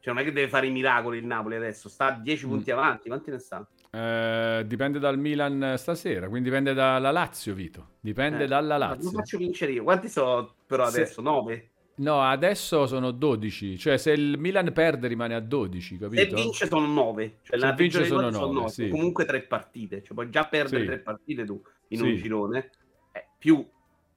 Cioè 0.00 0.12
non 0.12 0.22
è 0.22 0.26
che 0.26 0.32
deve 0.32 0.48
fare 0.48 0.66
i 0.66 0.70
miracoli 0.70 1.18
il 1.18 1.26
Napoli 1.26 1.56
adesso, 1.56 1.88
sta 1.88 2.06
a 2.06 2.18
10 2.18 2.46
mm. 2.46 2.48
punti 2.48 2.70
avanti, 2.70 3.08
quanti 3.08 3.30
ne 3.30 3.38
sta? 3.38 3.66
Eh, 3.94 4.64
dipende 4.66 4.98
dal 4.98 5.16
Milan 5.16 5.74
stasera, 5.76 6.28
quindi 6.28 6.48
dipende 6.48 6.74
dalla 6.74 7.12
Lazio, 7.12 7.54
Vito. 7.54 7.90
Dipende 8.00 8.44
eh, 8.44 8.46
dalla 8.48 8.76
Lazio. 8.76 9.12
Lo 9.12 9.18
faccio 9.18 9.38
vincere 9.38 9.70
io. 9.70 9.84
Quanti 9.84 10.08
so 10.08 10.54
però 10.66 10.84
adesso? 10.84 11.14
Se... 11.14 11.22
9? 11.22 11.68
No, 11.96 12.20
adesso 12.22 12.86
sono 12.86 13.12
12. 13.12 13.78
Cioè, 13.78 13.96
se 13.96 14.10
il 14.10 14.36
Milan 14.36 14.72
perde 14.72 15.06
rimane 15.06 15.36
a 15.36 15.40
12, 15.40 15.98
capito? 15.98 16.36
Se 16.36 16.42
vince 16.42 16.66
sono 16.66 16.86
9. 16.86 17.38
Cioè, 17.42 17.58
se 17.60 17.74
vince 17.74 18.04
sono 18.04 18.30
9, 18.30 18.32
sono 18.32 18.52
9. 18.52 18.68
Sì. 18.68 18.88
Comunque 18.88 19.24
tre 19.26 19.42
partite. 19.42 20.02
Cioè, 20.02 20.14
puoi 20.14 20.28
già 20.28 20.44
perdere 20.46 20.80
sì. 20.80 20.86
tre 20.86 20.98
partite 20.98 21.44
tu 21.44 21.62
in 21.88 21.98
sì. 21.98 22.04
un 22.04 22.16
girone. 22.16 22.70
Eh, 23.12 23.28
più 23.38 23.64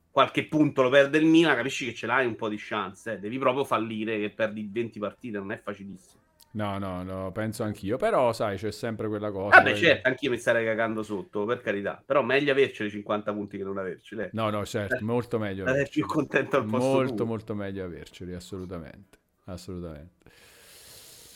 qualche 0.09 0.47
punto 0.47 0.81
lo 0.81 0.89
perde 0.89 1.19
il 1.19 1.27
Milan, 1.27 1.55
capisci 1.55 1.85
che 1.85 1.93
ce 1.93 2.07
l'hai 2.07 2.25
un 2.25 2.35
po' 2.35 2.49
di 2.49 2.57
chance. 2.57 3.13
Eh. 3.13 3.19
Devi 3.19 3.37
proprio 3.37 3.63
fallire 3.63 4.17
che 4.17 4.31
perdi 4.31 4.67
20 4.71 4.97
partite, 4.97 5.37
non 5.37 5.51
è 5.51 5.61
facilissimo. 5.61 6.21
No, 6.57 6.79
no, 6.79 7.03
no, 7.03 7.31
penso 7.31 7.61
anch'io. 7.61 7.97
Però, 7.97 8.33
sai, 8.33 8.57
c'è 8.57 8.71
sempre 8.71 9.07
quella 9.07 9.29
cosa. 9.29 9.57
Vabbè, 9.57 9.71
poi... 9.71 9.79
certo, 9.79 10.07
anch'io 10.07 10.31
mi 10.31 10.39
starei 10.39 10.65
cagando 10.65 11.03
sotto, 11.03 11.45
per 11.45 11.61
carità. 11.61 12.01
Però 12.03 12.23
meglio 12.23 12.51
averceli 12.51 12.89
50 12.89 13.31
punti 13.31 13.57
che 13.57 13.63
non 13.63 13.77
averceli. 13.77 14.29
No, 14.31 14.49
no, 14.49 14.65
certo, 14.65 14.95
eh, 14.95 15.01
molto 15.01 15.37
meglio. 15.37 15.65
Sarei 15.65 15.87
più 15.87 16.07
contento 16.07 16.57
al 16.57 16.65
posto 16.65 16.87
Molto, 16.87 17.13
tuo. 17.13 17.25
molto 17.25 17.53
meglio 17.53 17.85
averceli, 17.85 18.33
assolutamente. 18.33 19.19
Assolutamente. 19.45 20.15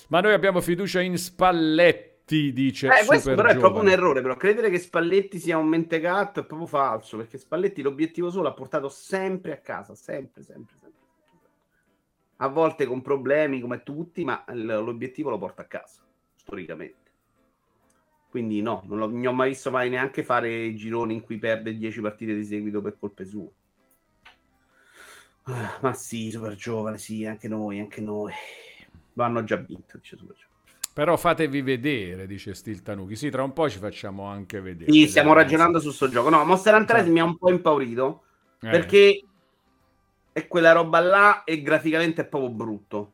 Ma 0.08 0.22
noi 0.22 0.34
abbiamo 0.34 0.60
fiducia 0.60 1.01
in 1.01 1.16
Spalletti, 1.20 2.51
dice 2.51 2.88
eh, 2.88 3.06
questo 3.06 3.30
però 3.30 3.50
giovane. 3.50 3.54
è 3.54 3.60
proprio 3.60 3.82
un 3.84 3.90
errore, 3.90 4.22
però 4.22 4.36
credere 4.36 4.72
che 4.72 4.80
Spalletti 4.80 5.38
sia 5.38 5.56
un 5.58 5.68
mentecato 5.68 6.40
è 6.40 6.46
proprio 6.46 6.68
falso, 6.68 7.18
perché 7.18 7.38
Spalletti 7.38 7.84
l'obiettivo 7.84 8.32
solo 8.32 8.48
ha 8.48 8.54
portato 8.54 8.90
sempre 8.90 9.54
a 9.54 9.58
casa, 9.58 9.94
sempre, 9.94 10.42
sempre, 10.42 10.75
sempre 10.80 10.81
a 12.43 12.48
volte 12.48 12.86
con 12.86 13.01
problemi 13.01 13.60
come 13.62 13.83
tutti, 13.83 14.24
ma 14.24 14.43
l'obiettivo 14.50 15.29
lo 15.29 15.38
porta 15.38 15.62
a 15.62 15.65
casa, 15.65 16.01
storicamente. 16.36 17.00
Quindi 18.29 18.62
no, 18.62 18.83
non, 18.88 18.98
lo, 18.98 19.07
non 19.07 19.25
ho 19.25 19.33
mai 19.33 19.50
visto 19.50 19.69
mai 19.69 19.89
neanche 19.89 20.24
fare 20.24 20.74
gironi 20.74 21.13
in 21.13 21.21
cui 21.21 21.38
perde 21.38 21.77
10 21.77 22.01
partite 22.01 22.33
di 22.33 22.43
seguito 22.43 22.81
per 22.81 22.98
colpe 22.98 23.25
sue. 23.25 23.50
Ah, 25.43 25.79
ma 25.81 25.93
sì, 25.93 26.31
super 26.31 26.55
giovane, 26.55 26.98
sì, 26.98 27.25
anche 27.25 27.48
noi, 27.48 27.79
anche 27.79 28.01
noi. 28.01 28.31
Lo 29.13 29.24
hanno 29.24 29.43
già 29.43 29.57
vinto, 29.57 29.98
dice 29.98 30.17
super 30.17 30.36
giovane. 30.36 30.50
Però 30.93 31.17
fatevi 31.17 31.62
vedere, 31.62 32.25
dice 32.25 32.55
Stil 32.55 32.81
Tanuki. 32.81 33.15
Sì, 33.15 33.29
tra 33.29 33.43
un 33.43 33.53
po' 33.53 33.69
ci 33.69 33.77
facciamo 33.77 34.25
anche 34.25 34.60
vedere. 34.62 34.91
Sì, 34.91 35.07
stiamo 35.07 35.33
ragionando 35.33 35.79
su 35.79 35.91
sto 35.91 36.10
gioco. 36.10 36.29
No, 36.29 36.43
Monster 36.43 36.74
Hunter 36.74 37.07
mi 37.07 37.19
ha 37.19 37.24
un 37.24 37.38
po' 37.38 37.50
impaurito. 37.50 38.24
Eh. 38.62 38.69
Perché 38.69 39.25
è 40.32 40.48
quella 40.48 40.72
roba 40.72 41.00
là 41.00 41.44
e 41.44 41.62
graficamente 41.62 42.22
è 42.22 42.26
proprio 42.26 42.52
brutto. 42.52 43.14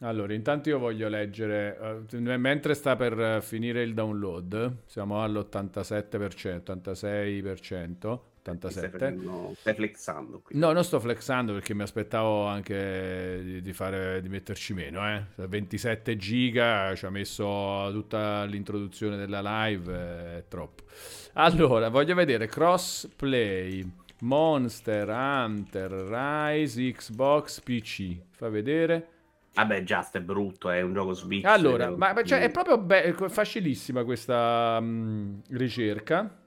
Allora, 0.00 0.32
intanto 0.32 0.68
io 0.68 0.78
voglio 0.78 1.08
leggere, 1.08 2.04
uh, 2.12 2.18
mentre 2.18 2.74
sta 2.74 2.94
per 2.94 3.42
finire 3.42 3.82
il 3.82 3.94
download, 3.94 4.82
siamo 4.86 5.22
all'87%, 5.22 6.62
86%, 6.62 8.18
87. 8.52 8.96
Stai, 8.96 9.54
stai 9.56 9.74
flexando 9.74 10.40
qui. 10.40 10.56
No, 10.56 10.70
non 10.72 10.84
sto 10.84 11.00
flexando 11.00 11.52
perché 11.52 11.74
mi 11.74 11.82
aspettavo 11.82 12.46
anche 12.46 13.40
di, 13.42 13.60
di, 13.60 13.72
fare, 13.72 14.22
di 14.22 14.28
metterci 14.28 14.72
meno, 14.72 15.04
eh. 15.12 15.24
27 15.34 16.16
giga, 16.16 16.94
ci 16.94 17.04
ha 17.04 17.10
messo 17.10 17.88
tutta 17.92 18.44
l'introduzione 18.44 19.16
della 19.16 19.40
live, 19.42 20.36
è 20.36 20.44
troppo. 20.46 20.84
Allora, 21.34 21.88
voglio 21.88 22.14
vedere 22.14 22.46
crossplay. 22.46 24.06
Monster 24.20 25.08
Hunter 25.08 25.90
Rise 25.90 26.90
Xbox 26.92 27.60
PC. 27.60 28.16
Fa 28.30 28.48
vedere. 28.48 29.08
Vabbè, 29.54 29.82
Just 29.82 30.16
è 30.16 30.20
brutto, 30.20 30.70
è 30.70 30.80
un 30.82 30.92
gioco 30.92 31.12
switch. 31.14 31.44
Allora, 31.44 31.90
ma, 31.90 32.14
cioè, 32.22 32.40
è 32.40 32.50
proprio 32.50 32.78
be- 32.78 33.14
facilissima 33.28 34.04
questa 34.04 34.78
um, 34.80 35.40
ricerca. 35.50 36.46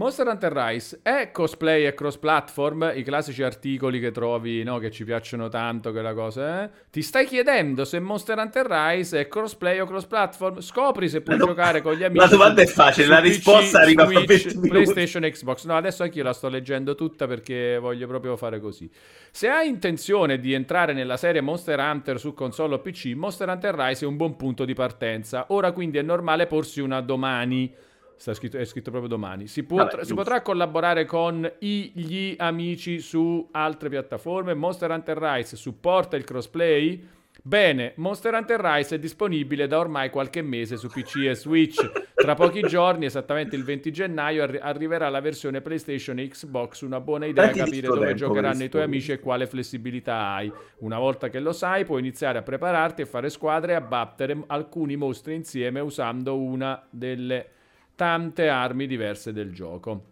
Monster 0.00 0.26
Hunter 0.28 0.50
Rise 0.50 1.00
è 1.02 1.30
cosplay 1.30 1.84
e 1.84 1.92
cross 1.92 2.16
platform, 2.16 2.92
i 2.94 3.02
classici 3.02 3.42
articoli 3.42 4.00
che 4.00 4.12
trovi, 4.12 4.62
no, 4.62 4.78
che 4.78 4.90
ci 4.90 5.04
piacciono 5.04 5.50
tanto, 5.50 5.92
che 5.92 6.00
la 6.00 6.14
cosa 6.14 6.64
eh? 6.64 6.70
Ti 6.90 7.02
stai 7.02 7.26
chiedendo 7.26 7.84
se 7.84 8.00
Monster 8.00 8.38
Hunter 8.38 8.64
Rise 8.66 9.20
è 9.20 9.28
crossplay 9.28 9.78
o 9.78 9.84
cross 9.84 10.06
platform? 10.06 10.60
Scopri 10.60 11.06
se 11.06 11.20
puoi 11.20 11.36
no, 11.36 11.44
giocare 11.44 11.82
con 11.82 11.92
gli 11.92 12.02
amici. 12.02 12.18
La 12.18 12.30
domanda 12.30 12.62
è 12.62 12.66
facile, 12.66 13.08
la 13.08 13.18
risposta 13.18 13.80
PC, 13.80 13.84
arriva 13.84 14.06
Switch, 14.06 14.58
PlayStation 14.58 15.24
e 15.24 15.32
Xbox. 15.32 15.66
No, 15.66 15.76
adesso 15.76 16.02
anch'io 16.02 16.22
la 16.22 16.32
sto 16.32 16.48
leggendo 16.48 16.94
tutta 16.94 17.26
perché 17.26 17.76
voglio 17.78 18.06
proprio 18.06 18.38
fare 18.38 18.58
così. 18.58 18.90
Se 19.30 19.50
hai 19.50 19.68
intenzione 19.68 20.40
di 20.40 20.54
entrare 20.54 20.94
nella 20.94 21.18
serie 21.18 21.42
Monster 21.42 21.78
Hunter 21.78 22.18
su 22.18 22.32
console 22.32 22.76
o 22.76 22.78
PC, 22.78 23.12
Monster 23.14 23.50
Hunter 23.50 23.74
Rise 23.74 24.06
è 24.06 24.08
un 24.08 24.16
buon 24.16 24.34
punto 24.36 24.64
di 24.64 24.72
partenza. 24.72 25.44
Ora 25.48 25.72
quindi 25.72 25.98
è 25.98 26.02
normale 26.02 26.46
porsi 26.46 26.80
una 26.80 27.02
domani 27.02 27.88
Scritto, 28.20 28.58
è 28.58 28.64
scritto 28.66 28.90
proprio 28.90 29.08
domani. 29.08 29.46
Si, 29.46 29.64
Vabbè, 29.66 30.04
si 30.04 30.12
potrà 30.12 30.42
collaborare 30.42 31.06
con 31.06 31.50
i, 31.60 31.90
gli 31.94 32.34
amici 32.36 33.00
su 33.00 33.48
altre 33.52 33.88
piattaforme. 33.88 34.52
Monster 34.52 34.90
Hunter 34.90 35.16
Rise 35.16 35.56
supporta 35.56 36.16
il 36.16 36.24
crossplay? 36.24 37.08
Bene, 37.42 37.94
Monster 37.96 38.34
Hunter 38.34 38.60
Rise 38.60 38.96
è 38.96 38.98
disponibile 38.98 39.66
da 39.66 39.78
ormai 39.78 40.10
qualche 40.10 40.42
mese 40.42 40.76
su 40.76 40.88
PC 40.88 41.28
e 41.28 41.34
Switch. 41.34 42.10
Tra 42.14 42.34
pochi 42.34 42.60
giorni, 42.60 43.06
esattamente 43.06 43.56
il 43.56 43.64
20 43.64 43.90
gennaio, 43.90 44.42
arri- 44.42 44.58
arriverà 44.60 45.08
la 45.08 45.20
versione 45.20 45.62
PlayStation 45.62 46.18
e 46.18 46.28
Xbox. 46.28 46.82
Una 46.82 47.00
buona 47.00 47.24
idea 47.24 47.46
Dai, 47.46 47.54
capire 47.54 47.86
dove 47.86 48.12
giocheranno 48.12 48.62
i 48.62 48.68
tuoi 48.68 48.82
amici 48.82 49.12
e 49.12 49.20
quale 49.20 49.46
flessibilità 49.46 50.34
hai. 50.34 50.52
Una 50.80 50.98
volta 50.98 51.30
che 51.30 51.40
lo 51.40 51.52
sai, 51.52 51.86
puoi 51.86 52.00
iniziare 52.00 52.36
a 52.36 52.42
prepararti 52.42 53.00
e 53.00 53.06
fare 53.06 53.30
squadre 53.30 53.72
e 53.72 53.76
a 53.76 53.80
battere 53.80 54.42
alcuni 54.48 54.96
mostri 54.96 55.34
insieme 55.34 55.80
usando 55.80 56.36
una 56.36 56.86
delle 56.90 57.52
tante 58.00 58.48
armi 58.48 58.86
diverse 58.86 59.30
del 59.30 59.52
gioco. 59.52 60.06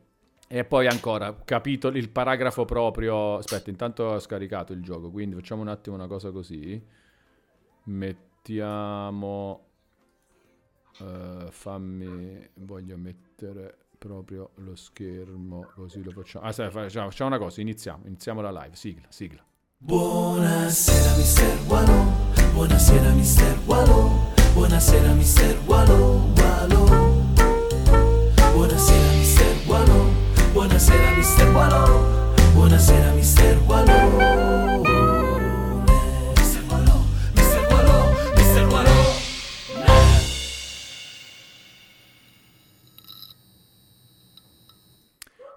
E 0.47 0.63
poi 0.67 0.87
ancora, 0.87 1.35
capito 1.43 1.89
il 1.89 2.11
paragrafo 2.11 2.67
proprio. 2.67 3.37
Aspetta, 3.37 3.71
intanto 3.71 4.05
ho 4.05 4.19
scaricato 4.19 4.75
il 4.75 4.83
gioco, 4.83 5.11
quindi 5.11 5.35
facciamo 5.37 5.63
un 5.63 5.69
attimo 5.69 5.97
una 5.97 6.07
cosa 6.07 6.31
così. 6.31 6.85
Mettiamo. 7.85 9.65
Uh, 10.99 11.51
fammi. 11.51 12.47
Voglio 12.57 12.99
mettere 12.99 13.75
proprio 13.97 14.51
lo 14.57 14.77
schermo, 14.77 15.71
così 15.75 16.03
lo 16.03 16.11
facciamo. 16.11 16.45
Ah, 16.45 16.53
sai, 16.53 16.71
facciamo, 16.71 17.09
facciamo 17.09 17.31
una 17.31 17.39
cosa, 17.39 17.63
iniziamo. 17.63 18.05
Iniziamo 18.05 18.43
la 18.43 18.51
live. 18.51 18.77
Sigla, 18.77 19.07
sigla. 19.09 19.43
Buonasera, 19.79 21.17
mister 21.17 21.59
Wallo. 21.67 22.13
Buonasera, 22.53 23.13
mister 23.13 23.59
Wallo. 23.65 24.35
Buonasera, 24.53 25.15
mister. 25.15 25.59
Wallo. 25.67 26.38
Buonasera 30.59 31.15
mister 31.17 31.49
Wallo, 31.55 32.03
buonasera 32.53 33.13
mister 33.15 33.57
Wallo. 33.69 35.18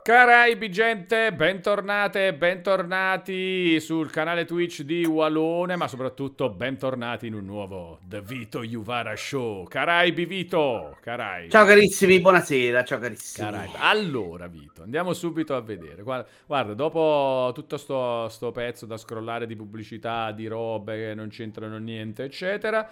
Caraibi 0.04 0.72
gente, 0.72 1.32
bentornate 1.32 2.26
e 2.26 2.34
bentornati 2.34 3.80
sul 3.80 4.10
canale 4.10 4.46
Twitch 4.46 4.82
di 4.82 5.06
Walone, 5.06 5.76
ma 5.76 5.88
soprattutto 5.88 6.50
bentornati 6.50 7.28
in 7.28 7.36
un 7.36 7.46
nuovo 7.46 8.00
The 8.08 8.20
Vito 8.20 8.64
Juvara 8.64 9.16
Show. 9.16 9.68
Caraibi 9.68 10.26
Vito, 10.26 10.98
Caraibi. 11.02 11.52
Ciao 11.52 11.68
carissimi, 11.68 12.20
buonasera, 12.20 12.84
ciao 12.84 12.98
carissimi. 12.98 13.48
Caraibi. 13.48 13.74
Allora 13.78 14.48
Vito, 14.48 14.82
andiamo 14.82 15.14
subito 15.14 15.56
a 15.56 15.62
vedere. 15.62 16.02
Guarda, 16.02 16.28
guarda 16.48 16.74
dopo 16.74 17.52
tutto 17.54 17.78
sto, 17.78 18.28
sto 18.28 18.52
pezzo 18.52 18.88
da 18.88 18.98
scrollare 18.98 19.46
di 19.46 19.56
pubblicità, 19.56 20.32
di 20.32 20.48
robe 20.48 20.96
che 20.96 21.14
non 21.14 21.30
c'entrano 21.30 21.78
niente, 21.78 22.24
eccetera 22.24 22.90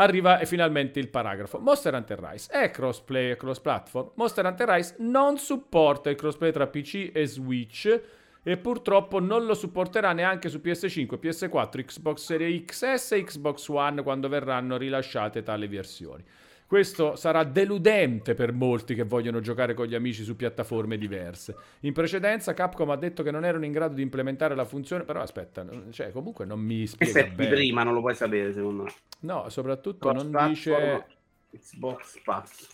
arriva 0.00 0.38
finalmente 0.44 0.98
il 0.98 1.08
paragrafo. 1.08 1.58
Monster 1.58 1.94
Hunter 1.94 2.18
Rise 2.20 2.50
è 2.50 2.70
crossplay 2.70 3.30
e 3.30 3.36
cross 3.36 3.60
platform. 3.60 4.12
Monster 4.14 4.44
Hunter 4.46 4.68
Rise 4.68 4.94
non 4.98 5.36
supporta 5.38 6.10
il 6.10 6.16
crossplay 6.16 6.52
tra 6.52 6.66
PC 6.66 7.10
e 7.12 7.26
Switch 7.26 8.00
e 8.42 8.56
purtroppo 8.56 9.20
non 9.20 9.44
lo 9.44 9.52
supporterà 9.52 10.12
neanche 10.12 10.48
su 10.48 10.60
PS5, 10.64 11.18
PS4, 11.20 11.84
Xbox 11.84 12.24
Series 12.24 12.64
XS 12.64 13.12
e 13.12 13.24
Xbox 13.24 13.68
One 13.68 14.02
quando 14.02 14.28
verranno 14.28 14.78
rilasciate 14.78 15.42
tali 15.42 15.68
versioni. 15.68 16.24
Questo 16.70 17.16
sarà 17.16 17.42
deludente 17.42 18.34
per 18.34 18.52
molti 18.52 18.94
che 18.94 19.02
vogliono 19.02 19.40
giocare 19.40 19.74
con 19.74 19.86
gli 19.86 19.96
amici 19.96 20.22
su 20.22 20.36
piattaforme 20.36 20.98
diverse. 20.98 21.56
In 21.80 21.92
precedenza 21.92 22.54
Capcom 22.54 22.88
ha 22.90 22.96
detto 22.96 23.24
che 23.24 23.32
non 23.32 23.44
erano 23.44 23.64
in 23.64 23.72
grado 23.72 23.94
di 23.94 24.02
implementare 24.02 24.54
la 24.54 24.64
funzione, 24.64 25.02
però 25.02 25.20
aspetta, 25.20 25.66
cioè 25.90 26.12
comunque 26.12 26.44
non 26.44 26.60
mi 26.60 26.86
spiega 26.86 27.24
bene. 27.24 27.50
prima 27.50 27.82
non 27.82 27.92
lo 27.92 27.98
puoi 27.98 28.14
sapere 28.14 28.52
secondo 28.52 28.84
me. 28.84 28.92
No, 29.22 29.48
soprattutto 29.48 30.12
non 30.12 30.30
dice 30.46 31.06
Xbox 31.50 32.20
Pass. 32.22 32.68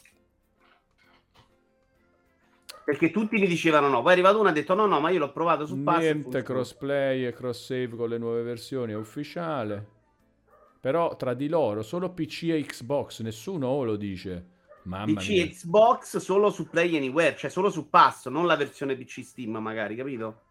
Perché 2.84 3.10
tutti 3.10 3.38
mi 3.38 3.46
dicevano 3.46 3.88
no, 3.88 4.02
poi 4.02 4.10
è 4.10 4.12
arrivato 4.12 4.38
uno 4.38 4.48
e 4.48 4.50
ha 4.50 4.54
detto 4.54 4.74
no, 4.74 4.84
no, 4.84 5.00
ma 5.00 5.08
io 5.08 5.20
l'ho 5.20 5.32
provato 5.32 5.64
su 5.64 5.82
Pass. 5.82 6.00
Niente 6.00 6.42
crossplay 6.42 7.24
e 7.24 7.32
cross 7.32 7.64
save 7.64 7.96
con 7.96 8.10
le 8.10 8.18
nuove 8.18 8.42
versioni, 8.42 8.92
è 8.92 8.96
ufficiale. 8.96 9.94
Però 10.86 11.16
tra 11.16 11.34
di 11.34 11.48
loro 11.48 11.82
solo 11.82 12.10
PC 12.10 12.44
e 12.44 12.64
Xbox, 12.64 13.20
nessuno 13.22 13.82
lo 13.82 13.96
dice. 13.96 14.50
Mamma 14.84 15.14
PC 15.14 15.30
e 15.30 15.48
Xbox 15.48 16.18
solo 16.18 16.48
su 16.50 16.68
Play 16.68 16.96
Anywhere, 16.96 17.34
cioè 17.34 17.50
solo 17.50 17.70
su 17.70 17.90
Pass, 17.90 18.28
non 18.28 18.46
la 18.46 18.54
versione 18.54 18.94
PC 18.94 19.24
Steam 19.24 19.56
magari, 19.56 19.96
capito? 19.96 20.42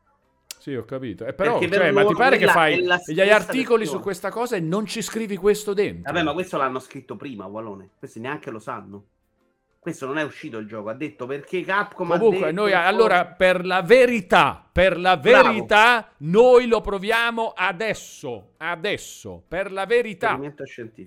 Sì, 0.60 0.76
ho 0.76 0.84
capito. 0.84 1.26
Eh, 1.26 1.32
però, 1.32 1.58
cioè, 1.58 1.70
per 1.70 1.94
ma 1.94 2.04
ti 2.04 2.14
pare 2.16 2.36
che 2.36 2.48
fai 2.48 2.84
gli 2.84 3.22
articoli 3.22 3.84
versione. 3.84 3.86
su 3.86 4.00
questa 4.02 4.30
cosa 4.30 4.58
e 4.58 4.60
non 4.60 4.86
ci 4.86 5.02
scrivi 5.02 5.38
questo 5.38 5.74
dentro? 5.74 6.12
Vabbè, 6.12 6.26
ma 6.26 6.34
questo 6.34 6.58
l'hanno 6.58 6.80
scritto 6.80 7.16
prima, 7.16 7.46
Wallone. 7.46 7.92
Questi 7.98 8.20
neanche 8.20 8.52
lo 8.52 8.60
sanno. 8.60 9.06
Questo 9.86 10.08
non 10.08 10.18
è 10.18 10.24
uscito 10.24 10.58
il 10.58 10.66
gioco, 10.66 10.90
ha 10.90 10.96
detto 10.96 11.28
perché 11.28 11.62
Capcom 11.62 12.18
Comunque, 12.18 12.52
noi 12.52 12.74
allora 12.74 13.24
per 13.28 13.64
la 13.64 13.84
verità, 13.84 14.68
per 14.72 14.98
la 14.98 15.16
verità, 15.16 16.10
noi 16.22 16.66
lo 16.66 16.82
proviamo 16.82 17.54
adesso, 17.56 18.54
adesso, 18.58 19.44
per 19.48 19.72
la 19.72 19.86
verità. 19.86 20.40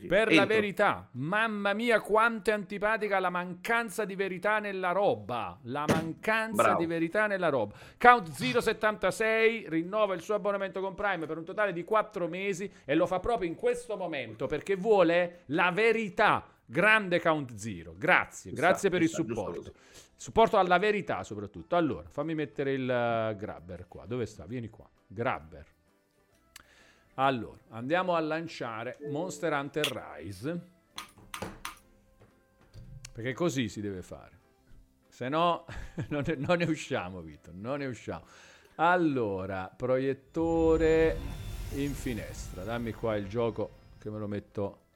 Per 0.06 0.32
la 0.32 0.46
verità. 0.46 1.08
Mamma 1.14 1.72
mia, 1.72 2.00
quanto 2.00 2.50
è 2.50 2.52
antipatica 2.52 3.18
la 3.18 3.30
mancanza 3.30 4.04
di 4.04 4.14
verità 4.14 4.60
nella 4.60 4.92
roba, 4.92 5.58
la 5.64 5.84
mancanza 5.88 6.62
Bravo. 6.62 6.78
di 6.78 6.86
verità 6.86 7.26
nella 7.26 7.48
roba. 7.48 7.74
Count 7.98 8.30
076 8.30 9.64
rinnova 9.70 10.14
il 10.14 10.20
suo 10.20 10.36
abbonamento 10.36 10.80
con 10.80 10.94
Prime 10.94 11.26
per 11.26 11.36
un 11.36 11.44
totale 11.44 11.72
di 11.72 11.82
4 11.82 12.28
mesi 12.28 12.70
e 12.84 12.94
lo 12.94 13.06
fa 13.06 13.18
proprio 13.18 13.48
in 13.48 13.56
questo 13.56 13.96
momento 13.96 14.46
perché 14.46 14.76
vuole 14.76 15.40
la 15.46 15.72
verità 15.72 16.44
Grande 16.70 17.18
Count 17.18 17.54
Zero, 17.54 17.94
grazie, 17.96 18.52
grazie 18.52 18.90
per 18.90 19.00
il 19.00 19.08
supporto. 19.08 19.72
Supporto 20.14 20.58
alla 20.58 20.76
verità 20.76 21.22
soprattutto. 21.24 21.76
Allora, 21.76 22.06
fammi 22.10 22.34
mettere 22.34 22.74
il 22.74 22.82
uh, 22.82 23.34
grabber 23.34 23.86
qua. 23.88 24.04
Dove 24.04 24.26
sta? 24.26 24.44
Vieni 24.44 24.68
qua. 24.68 24.86
Grabber. 25.06 25.64
Allora, 27.14 27.58
andiamo 27.70 28.14
a 28.14 28.20
lanciare 28.20 28.98
Monster 29.10 29.50
Hunter 29.54 29.86
Rise. 29.86 30.60
Perché 33.14 33.32
così 33.32 33.70
si 33.70 33.80
deve 33.80 34.02
fare. 34.02 34.38
Se 35.08 35.30
no, 35.30 35.64
non, 36.10 36.22
ne, 36.26 36.34
non 36.34 36.58
ne 36.58 36.66
usciamo, 36.66 37.22
Vito. 37.22 37.50
Non 37.54 37.78
ne 37.78 37.86
usciamo. 37.86 38.26
Allora, 38.74 39.72
proiettore 39.74 41.16
in 41.76 41.94
finestra. 41.94 42.62
Dammi 42.62 42.92
qua 42.92 43.16
il 43.16 43.26
gioco 43.26 43.70
che 43.98 44.10
me 44.10 44.18
lo 44.18 44.26
metto 44.28 44.87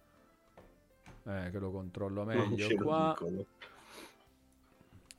eh, 1.26 1.50
che 1.50 1.58
lo 1.58 1.70
controllo 1.70 2.24
meglio 2.24 2.74
qua. 2.76 3.14
Piccolo. 3.16 3.46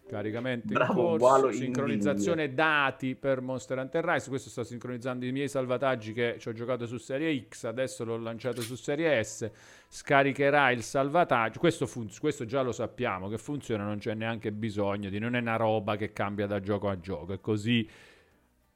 Caricamento 0.06 0.74
Bravo, 0.74 1.14
in 1.14 1.20
corso, 1.20 1.52
sincronizzazione 1.52 2.46
in 2.46 2.56
dati 2.56 3.16
per 3.16 3.42
Monster 3.42 3.78
Hunter 3.78 4.04
Rise. 4.04 4.30
Questo 4.30 4.50
sto 4.50 4.64
sincronizzando 4.64 5.26
i 5.26 5.32
miei 5.32 5.48
salvataggi 5.48 6.12
che 6.14 6.36
ci 6.40 6.50
ho 6.50 6.54
giocato 6.54 6.86
su 6.86 6.98
Serie 6.98 7.48
X, 7.48 7.64
adesso 7.64 8.04
l'ho 8.04 8.18
lanciato 8.18 8.62
su 8.62 8.76
Serie 8.76 9.24
S. 9.24 9.50
Scaricherà 9.88 10.72
il 10.72 10.84
salvataggio. 10.84 11.60
Questo, 11.60 11.88
fun- 11.88 12.12
questo 12.20 12.46
già 12.46 12.62
lo 12.62 12.74
sappiamo 12.74 13.30
che 13.30 13.38
funziona, 13.38 13.86
non 13.86 13.98
c'è 13.98 14.14
neanche 14.14 14.52
bisogno 14.52 15.10
di, 15.10 15.20
non 15.20 15.36
è 15.36 15.40
una 15.40 15.56
roba 15.56 15.96
che 15.96 16.12
cambia 16.12 16.48
da 16.48 16.60
gioco 16.60 16.90
a 16.90 17.00
gioco. 17.00 17.34
È 17.34 17.40
così 17.40 17.88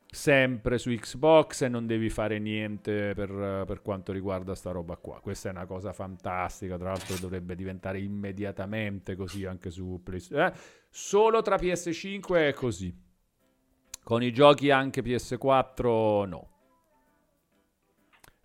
sempre 0.10 0.78
su 0.78 0.90
Xbox 0.90 1.64
e 1.64 1.68
non 1.68 1.86
devi 1.86 2.10
fare 2.10 2.40
niente 2.40 3.14
per, 3.14 3.64
per, 3.66 3.82
quanto 3.82 4.12
riguarda 4.12 4.56
sta 4.56 4.72
roba 4.72 4.96
qua. 4.96 5.20
Questa 5.20 5.50
è 5.50 5.52
una 5.52 5.66
cosa 5.66 5.94
fantastica, 5.94 6.78
tra 6.78 6.90
l'altro 6.90 7.16
dovrebbe 7.20 7.56
diventare 7.56 8.00
immediatamente 8.00 9.16
così 9.16 9.46
anche 9.46 9.70
su 9.70 10.02
PlayStation. 10.04 10.48
Eh? 10.48 10.54
Solo 10.90 11.42
tra 11.42 11.58
PS5 11.58 12.48
è 12.48 12.54
così. 12.54 13.06
Con 14.04 14.24
i 14.24 14.32
giochi 14.32 14.72
anche 14.72 15.02
PS4 15.02 16.28
no. 16.28 16.52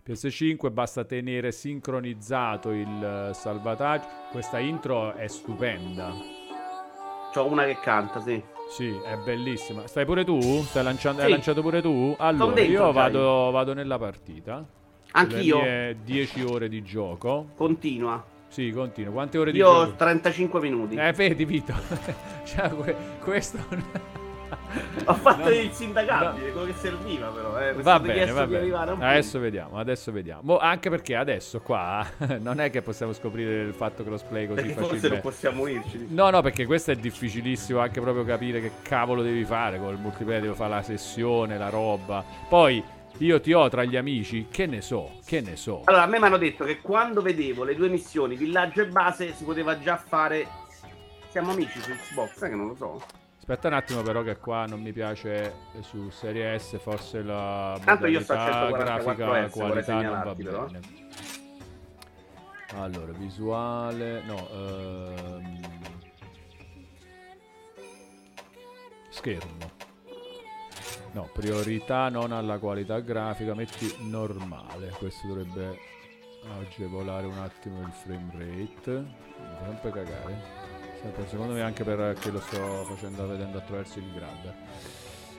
PS5 0.05 0.73
basta 0.73 1.05
tenere 1.05 1.53
sincronizzato 1.53 2.71
il 2.71 3.31
salvataggio. 3.33 4.07
Questa 4.31 4.59
intro 4.59 5.13
è 5.13 5.27
stupenda. 5.27 6.11
C'ho 7.31 7.45
una 7.45 7.63
che 7.63 7.79
canta, 7.79 8.19
sì. 8.19 8.52
Sì, 8.73 8.99
è 9.05 9.15
bellissima. 9.17 9.85
Stai 9.85 10.03
pure 10.03 10.25
tu? 10.25 10.41
Stai 10.63 10.81
lanciando, 10.81 11.19
sì. 11.19 11.25
Hai 11.25 11.31
lanciato 11.31 11.61
pure 11.61 11.79
tu? 11.79 12.15
Allora, 12.17 12.59
io 12.59 12.91
vado, 12.91 13.51
vado, 13.51 13.73
nella 13.75 13.99
partita. 13.99 14.65
Anch'io. 15.11 15.61
10 16.03 16.41
ore 16.41 16.69
di 16.69 16.81
gioco. 16.81 17.49
Continua. 17.55 18.25
Sì, 18.47 18.71
continua. 18.71 19.13
Quante 19.13 19.37
ore 19.37 19.51
di 19.51 19.59
io 19.59 19.65
gioco? 19.65 19.83
Io 19.83 19.91
ho 19.91 19.95
35 19.95 20.59
minuti. 20.59 20.95
Eh, 20.95 21.11
vedi, 21.11 21.45
Vito. 21.45 21.71
cioè, 22.45 22.71
questo... 23.19 23.59
Ho 25.05 25.13
fatto 25.13 25.43
no, 25.43 25.49
il 25.49 25.71
sindacabile, 25.71 26.47
no. 26.47 26.51
quello 26.51 26.67
che 26.67 26.73
serviva 26.73 27.27
però. 27.27 27.59
Eh, 27.59 27.73
va 27.73 27.99
bene, 27.99 28.31
va 28.31 28.47
bene. 28.47 28.73
Adesso 28.75 29.39
vediamo, 29.39 29.77
adesso 29.77 30.11
vediamo. 30.11 30.41
Mo, 30.43 30.57
anche 30.57 30.89
perché 30.89 31.15
adesso 31.15 31.61
qua 31.61 32.05
non 32.39 32.59
è 32.59 32.69
che 32.69 32.81
possiamo 32.81 33.13
scoprire 33.13 33.61
il 33.61 33.73
fatto 33.73 34.03
che 34.03 34.09
lo 34.09 34.17
splay 34.17 34.47
così 34.47 34.61
perché 34.61 34.73
facilmente. 34.73 34.99
Forse 34.99 35.09
non 35.09 35.21
possiamo 35.21 35.67
irci. 35.67 36.07
No, 36.09 36.29
no, 36.29 36.41
perché 36.41 36.65
questo 36.65 36.91
è 36.91 36.95
difficilissimo 36.95 37.79
anche 37.79 38.01
proprio 38.01 38.23
capire 38.23 38.61
che 38.61 38.71
cavolo 38.81 39.21
devi 39.21 39.43
fare 39.43 39.79
con 39.79 39.93
il 39.93 39.99
multiplayer, 39.99 40.41
devo 40.41 40.55
fare 40.55 40.71
la 40.71 40.81
sessione, 40.81 41.57
la 41.57 41.69
roba. 41.69 42.23
Poi 42.47 42.83
io 43.17 43.39
ti 43.39 43.53
ho 43.53 43.69
tra 43.69 43.83
gli 43.83 43.95
amici, 43.95 44.47
che 44.49 44.65
ne 44.65 44.81
so, 44.81 45.19
che 45.25 45.41
ne 45.41 45.55
so. 45.55 45.81
Allora, 45.85 46.03
a 46.03 46.07
me 46.07 46.19
mi 46.19 46.25
hanno 46.25 46.37
detto 46.37 46.65
che 46.65 46.81
quando 46.81 47.21
vedevo 47.21 47.63
le 47.63 47.75
due 47.75 47.87
missioni, 47.87 48.35
villaggio 48.35 48.81
e 48.81 48.87
base, 48.87 49.33
si 49.33 49.43
poteva 49.43 49.79
già 49.79 49.97
fare... 49.97 50.47
Siamo 51.29 51.51
amici 51.51 51.79
su 51.79 51.91
Xbox, 51.91 52.41
eh, 52.43 52.49
che 52.49 52.55
non 52.55 52.67
lo 52.67 52.75
so. 52.75 53.01
Aspetta 53.45 53.67
un 53.67 53.73
attimo 53.73 54.01
però 54.03 54.21
che 54.21 54.37
qua 54.37 54.65
non 54.65 54.81
mi 54.81 54.93
piace 54.93 55.53
su 55.81 56.09
Serie 56.11 56.57
S 56.57 56.79
forse 56.79 57.21
la 57.21 57.77
Tanto 57.83 58.05
io 58.07 58.21
sto 58.21 58.35
grafica 58.35 59.49
S, 59.49 59.51
qualità 59.51 60.01
non 60.01 60.23
va 60.23 60.33
però. 60.33 60.65
bene. 60.65 60.79
Allora, 62.75 63.11
visuale, 63.11 64.21
no, 64.23 64.47
ehm... 64.49 65.59
schermo. 69.09 69.71
No, 71.11 71.29
priorità 71.33 72.07
non 72.07 72.31
alla 72.31 72.57
qualità 72.59 73.01
grafica, 73.01 73.53
metti 73.53 73.93
normale. 74.09 74.87
Questo 74.97 75.27
dovrebbe 75.27 75.77
agevolare 76.61 77.25
un 77.25 77.39
attimo 77.39 77.81
il 77.81 77.91
frame 77.91 78.31
rate. 78.31 78.91
Mi 78.91 79.57
fa 79.57 79.65
sempre 79.65 79.91
cagare. 79.91 80.62
Sempre, 81.03 81.27
secondo 81.27 81.51
me 81.51 81.61
anche 81.61 81.83
perché 81.83 82.31
lo 82.31 82.39
sto 82.39 82.85
facendo 82.87 83.27
vedendo 83.27 83.57
attraverso 83.57 83.99
il 83.99 84.09
grab. 84.13 84.53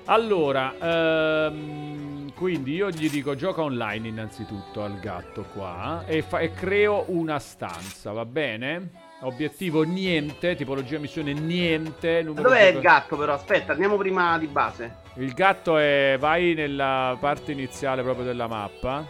Allora, 0.04 0.74
ehm, 0.78 2.34
quindi 2.34 2.74
io 2.74 2.90
gli 2.90 3.08
dico 3.08 3.34
gioca 3.34 3.62
online 3.62 4.08
innanzitutto 4.08 4.82
al 4.82 5.00
gatto 5.00 5.46
qua 5.54 6.04
e, 6.04 6.20
fa- 6.20 6.40
e 6.40 6.52
creo 6.52 7.04
una 7.06 7.38
stanza, 7.38 8.12
va 8.12 8.26
bene? 8.26 8.90
Obiettivo 9.20 9.84
niente, 9.84 10.54
tipologia 10.54 10.98
missione 10.98 11.32
niente. 11.32 12.22
Dov'è 12.22 12.64
il 12.64 12.80
gatto 12.80 13.16
però? 13.16 13.32
Aspetta, 13.32 13.72
andiamo 13.72 13.96
prima 13.96 14.36
di 14.36 14.46
base. 14.46 14.96
Il 15.14 15.32
gatto 15.32 15.78
è... 15.78 16.16
vai 16.20 16.52
nella 16.52 17.16
parte 17.18 17.52
iniziale 17.52 18.02
proprio 18.02 18.26
della 18.26 18.48
mappa. 18.48 19.02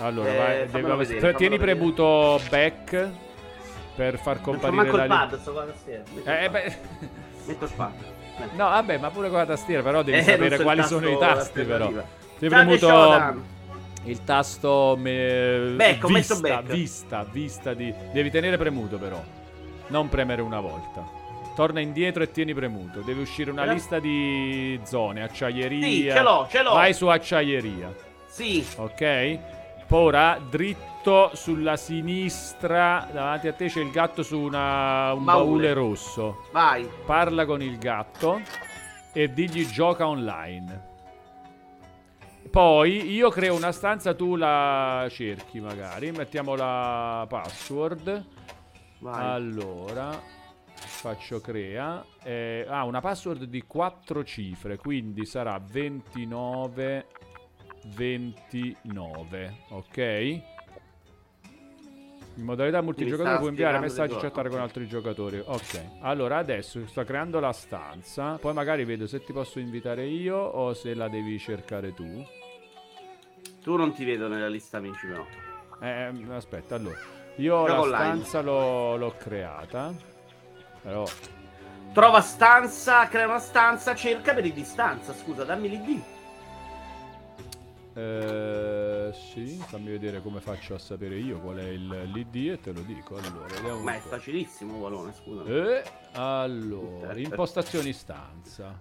Allora, 0.00 0.30
eh, 0.30 0.66
vai, 0.66 0.82
devi, 0.82 0.96
vedere, 0.96 1.34
tieni 1.34 1.56
premuto 1.56 2.38
back 2.50 3.24
per 3.96 4.18
far 4.18 4.40
comparire 4.40 4.92
la 4.92 5.06
pad, 5.06 5.40
sto 5.40 5.52
con 5.52 5.66
la 5.66 5.72
tastiera. 5.72 6.02
Eh, 6.24 6.44
eh, 6.44 6.50
beh... 6.50 6.76
Metto 7.46 7.66
spazio. 7.66 8.14
No, 8.54 8.68
vabbè, 8.68 8.98
ma 8.98 9.10
pure 9.10 9.28
con 9.30 9.38
la 9.38 9.46
tastiera, 9.46 9.82
però 9.82 10.02
devi 10.02 10.18
eh, 10.18 10.22
sapere 10.22 10.58
quali 10.60 10.82
sono 10.82 11.08
i 11.08 11.18
tasti, 11.18 11.62
però. 11.62 11.90
Ti 12.38 12.48
premuto 12.48 13.54
il 14.04 14.22
tasto 14.22 14.94
me... 14.98 15.72
back, 15.74 16.06
vista, 16.06 16.60
vista, 16.60 17.24
vista 17.24 17.74
di... 17.74 17.92
Devi 18.12 18.30
tenere 18.30 18.56
premuto 18.56 18.98
però, 18.98 19.20
non 19.88 20.08
premere 20.08 20.42
una 20.42 20.60
volta. 20.60 21.04
Torna 21.54 21.80
indietro 21.80 22.22
e 22.22 22.30
tieni 22.30 22.52
premuto. 22.52 23.00
Deve 23.00 23.22
uscire 23.22 23.50
una 23.50 23.64
lista 23.64 23.98
di 23.98 24.78
zone, 24.84 25.22
acciaieria. 25.22 25.86
Sì, 25.86 26.02
ce 26.02 26.20
l'ho, 26.20 26.46
ce 26.50 26.62
l'ho. 26.62 26.74
Vai 26.74 26.92
su 26.92 27.06
acciaieria. 27.06 27.94
Sì. 28.26 28.66
Ok? 28.76 29.38
Ora 29.90 30.40
dritto 30.40 31.30
sulla 31.34 31.76
sinistra, 31.76 33.08
davanti 33.12 33.46
a 33.46 33.52
te 33.52 33.66
c'è 33.68 33.80
il 33.80 33.92
gatto 33.92 34.24
su 34.24 34.36
una, 34.38 35.12
un 35.12 35.22
baule. 35.22 35.44
baule 35.44 35.72
rosso. 35.74 36.46
Vai. 36.50 36.88
Parla 37.04 37.44
con 37.46 37.62
il 37.62 37.78
gatto 37.78 38.40
e 39.12 39.32
digli 39.32 39.64
gioca 39.64 40.08
online. 40.08 40.94
Poi 42.50 43.12
io 43.12 43.30
creo 43.30 43.54
una 43.54 43.70
stanza, 43.70 44.12
tu 44.14 44.34
la 44.34 45.06
cerchi 45.08 45.60
magari. 45.60 46.10
Mettiamo 46.10 46.56
la 46.56 47.24
password. 47.28 48.24
Vai. 48.98 49.24
Allora, 49.24 50.20
faccio 50.74 51.40
crea. 51.40 52.04
Eh, 52.24 52.66
ha 52.68 52.80
ah, 52.80 52.84
una 52.84 53.00
password 53.00 53.44
di 53.44 53.62
4 53.62 54.24
cifre, 54.24 54.78
quindi 54.78 55.24
sarà 55.26 55.60
29 55.64 57.06
29, 57.94 59.56
ok? 59.70 59.98
In 62.36 62.44
modalità 62.44 62.82
multigiocatore 62.82 63.38
puoi 63.38 63.48
inviare 63.48 63.78
messaggi 63.78 64.14
e 64.14 64.18
chattare 64.18 64.50
con 64.50 64.60
altri 64.60 64.86
giocatori. 64.86 65.42
Ok, 65.42 66.00
allora 66.00 66.36
adesso 66.36 66.86
sto 66.86 67.02
creando 67.04 67.40
la 67.40 67.52
stanza. 67.52 68.36
Poi 68.38 68.52
magari 68.52 68.84
vedo 68.84 69.06
se 69.06 69.24
ti 69.24 69.32
posso 69.32 69.58
invitare 69.58 70.04
io 70.06 70.36
o 70.36 70.74
se 70.74 70.92
la 70.94 71.08
devi 71.08 71.38
cercare 71.38 71.94
tu. 71.94 72.26
Tu 73.62 73.76
non 73.76 73.94
ti 73.94 74.04
vedo 74.04 74.28
nella 74.28 74.48
lista 74.48 74.76
amici 74.76 75.06
però. 75.06 75.24
Eh, 75.80 76.12
aspetta, 76.30 76.74
allora. 76.74 76.98
Io 77.36 77.66
Gioco 77.66 77.86
la 77.86 77.96
stanza 77.96 78.40
l'ho, 78.42 78.96
l'ho 78.96 79.14
creata. 79.16 79.94
Però... 80.82 81.04
Trova 81.92 82.20
stanza, 82.20 83.08
crea 83.08 83.26
una 83.26 83.38
stanza, 83.38 83.94
cerca 83.94 84.34
per 84.34 84.44
il 84.44 84.52
distanza. 84.52 85.14
Scusa, 85.14 85.44
dammi 85.44 85.70
l'ID. 85.70 86.02
Eh, 87.98 89.10
sì, 89.14 89.56
fammi 89.66 89.88
vedere 89.90 90.20
come 90.20 90.40
faccio 90.40 90.74
a 90.74 90.78
sapere 90.78 91.16
io 91.16 91.38
qual 91.40 91.56
è 91.56 91.68
il, 91.68 92.10
l'ID 92.12 92.50
e 92.52 92.60
te 92.60 92.72
lo 92.72 92.80
dico. 92.82 93.16
Allora, 93.16 93.74
Ma 93.82 93.94
è 93.94 94.00
po'. 94.00 94.08
facilissimo, 94.08 94.78
Valone, 94.80 95.14
scusa. 95.14 95.44
Eh, 95.44 95.82
allora, 96.12 97.16
impostazioni 97.16 97.94
stanza. 97.94 98.78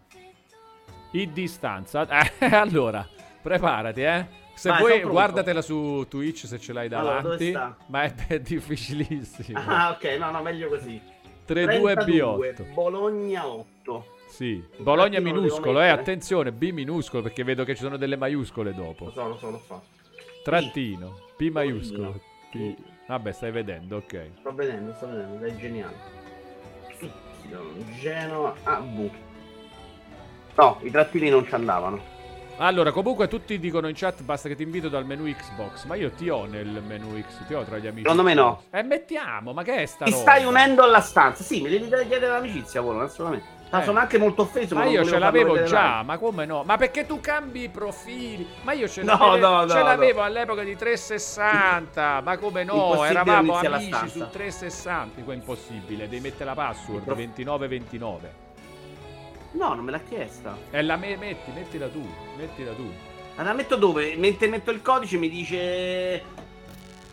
ID 1.11 1.45
stanza. 1.45 2.05
Eh, 2.39 2.45
allora, 2.53 3.07
preparati, 3.41 4.01
eh. 4.01 4.27
Se 4.53 4.69
Vai, 4.69 4.79
vuoi, 4.79 5.01
guardatela 5.01 5.61
su 5.61 6.05
Twitch 6.09 6.45
se 6.45 6.59
ce 6.59 6.73
l'hai 6.73 6.87
Allora, 6.87 7.21
davanti. 7.21 7.49
sta? 7.49 7.77
ma 7.87 8.03
è, 8.03 8.13
è 8.27 8.39
difficilissimo. 8.41 9.59
Ah, 9.65 9.91
ok, 9.91 10.03
no, 10.17 10.31
no, 10.31 10.41
meglio 10.41 10.67
così. 10.67 11.01
3-2-B8. 11.47 12.73
Bologna 12.73 13.47
8. 13.47 14.14
Sì, 14.35 14.61
Bologna 14.79 15.21
minuscolo, 15.21 15.79
eh, 15.79 15.87
attenzione, 15.87 16.51
B 16.51 16.71
minuscolo 16.71 17.23
perché 17.23 17.45
vedo 17.45 17.63
che 17.63 17.73
ci 17.73 17.81
sono 17.81 17.95
delle 17.95 18.17
maiuscole 18.17 18.71
Lo 18.71 18.83
dopo. 18.83 19.09
so, 19.11 19.27
lo 19.29 19.37
so, 19.37 19.49
lo 19.49 19.61
so. 19.65 19.81
Trattino, 20.43 21.17
P 21.37 21.49
maiuscolo. 21.49 22.19
P. 22.51 22.75
Vabbè, 23.07 23.31
stai 23.31 23.51
vedendo, 23.51 23.95
ok. 23.95 24.29
Sto 24.39 24.53
vedendo, 24.53 24.93
sto 24.95 25.07
vedendo, 25.07 25.45
è 25.45 25.55
geniale. 25.55 25.95
Genova, 28.01 28.55
ah, 28.63 28.79
B. 28.81 29.09
No, 30.55 30.79
i 30.81 30.91
trattini 30.91 31.29
non 31.29 31.47
ci 31.47 31.53
andavano. 31.55 32.01
Allora, 32.57 32.91
comunque 32.91 33.29
tutti 33.29 33.57
dicono 33.57 33.87
in 33.87 33.95
chat 33.95 34.21
basta 34.23 34.49
che 34.49 34.55
ti 34.55 34.63
invito 34.63 34.89
dal 34.89 35.05
menu 35.05 35.31
Xbox, 35.33 35.85
ma 35.85 35.95
io 35.95 36.11
ti 36.11 36.27
ho 36.29 36.43
nel 36.43 36.83
menu 36.85 37.21
X, 37.21 37.45
ti 37.47 37.53
ho 37.53 37.63
tra 37.63 37.77
gli 37.77 37.87
amici. 37.87 38.01
Secondo 38.01 38.23
me 38.23 38.33
no. 38.33 38.63
E 38.69 38.83
mettiamo, 38.83 39.53
ma 39.53 39.63
che 39.63 39.75
è 39.77 39.85
sta 39.85 40.03
Ti 40.03 40.11
roba? 40.11 40.21
stai 40.23 40.43
unendo 40.43 40.83
alla 40.83 40.99
stanza. 40.99 41.41
Sì, 41.41 41.61
mi 41.61 41.69
devi 41.69 41.87
chiedere 41.87 42.27
l'amicizia, 42.27 42.81
Volo, 42.81 42.99
assolutamente. 43.01 43.54
Ma 43.75 43.81
Eh. 43.81 43.85
sono 43.85 43.99
anche 43.99 44.17
molto 44.17 44.43
offeso. 44.43 44.75
Ma 44.75 44.85
io 44.85 45.03
ce 45.03 45.19
l'avevo 45.19 45.63
già, 45.63 46.01
ma 46.03 46.17
come 46.17 46.45
no? 46.45 46.63
Ma 46.63 46.77
perché 46.77 47.05
tu 47.05 47.19
cambi 47.19 47.63
i 47.63 47.69
profili? 47.69 48.47
Ma 48.61 48.71
io 48.73 48.87
ce 48.87 49.03
No, 49.03 49.17
l'avevo, 49.17 49.37
no, 49.47 49.61
no, 49.65 49.69
ce 49.69 49.81
l'avevo 49.81 50.21
all'epoca 50.21 50.63
di 50.63 50.75
360, 50.75 52.21
ma 52.21 52.37
come 52.37 52.63
no? 52.63 53.03
Eravamo 53.03 53.55
amici 53.57 54.09
su 54.09 54.27
360, 54.29 55.15
dico 55.15 55.31
è 55.31 55.35
impossibile, 55.35 56.07
devi 56.07 56.21
mettere 56.21 56.45
la 56.45 56.53
password 56.53 57.03
prof- 57.03 57.17
2929. 57.17 58.33
No, 59.51 59.73
non 59.73 59.83
me 59.85 59.91
l'ha 59.91 59.99
chiesta. 59.99 60.57
E 60.69 60.81
la 60.81 60.95
me- 60.97 61.15
metti, 61.17 61.51
mettila 61.51 61.87
tu, 61.87 62.05
mettila 62.37 62.71
tu. 62.73 62.91
Ma 63.35 63.43
la 63.43 63.53
metto 63.53 63.75
dove? 63.75 64.15
Mentre 64.15 64.47
metto 64.47 64.71
il 64.71 64.81
codice 64.81 65.17
mi 65.17 65.29
dice... 65.29 66.23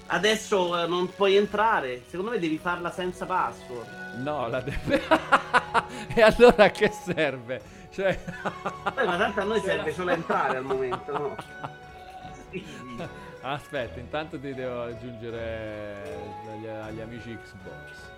Adesso 0.06 0.82
eh, 0.82 0.86
non 0.86 1.08
puoi 1.14 1.36
entrare. 1.36 2.02
Secondo 2.08 2.32
me 2.32 2.38
devi 2.38 2.58
farla 2.58 2.90
senza 2.90 3.24
password. 3.26 4.01
No, 4.16 4.48
la 4.48 4.60
deve... 4.60 5.02
e 6.14 6.22
allora 6.22 6.64
a 6.64 6.70
che 6.70 6.90
serve? 6.90 7.60
Cioè... 7.90 8.18
Beh, 8.94 9.04
ma 9.04 9.16
tanto 9.16 9.40
a 9.40 9.44
noi 9.44 9.60
serve 9.60 9.92
solo 9.92 10.10
entrare 10.10 10.58
al 10.58 10.64
momento, 10.64 11.18
no? 11.18 11.36
Aspetta, 13.42 13.98
intanto 13.98 14.38
ti 14.38 14.54
devo 14.54 14.82
aggiungere 14.82 16.16
agli, 16.52 16.66
agli 16.66 17.00
amici 17.00 17.36
Xbox. 17.36 18.11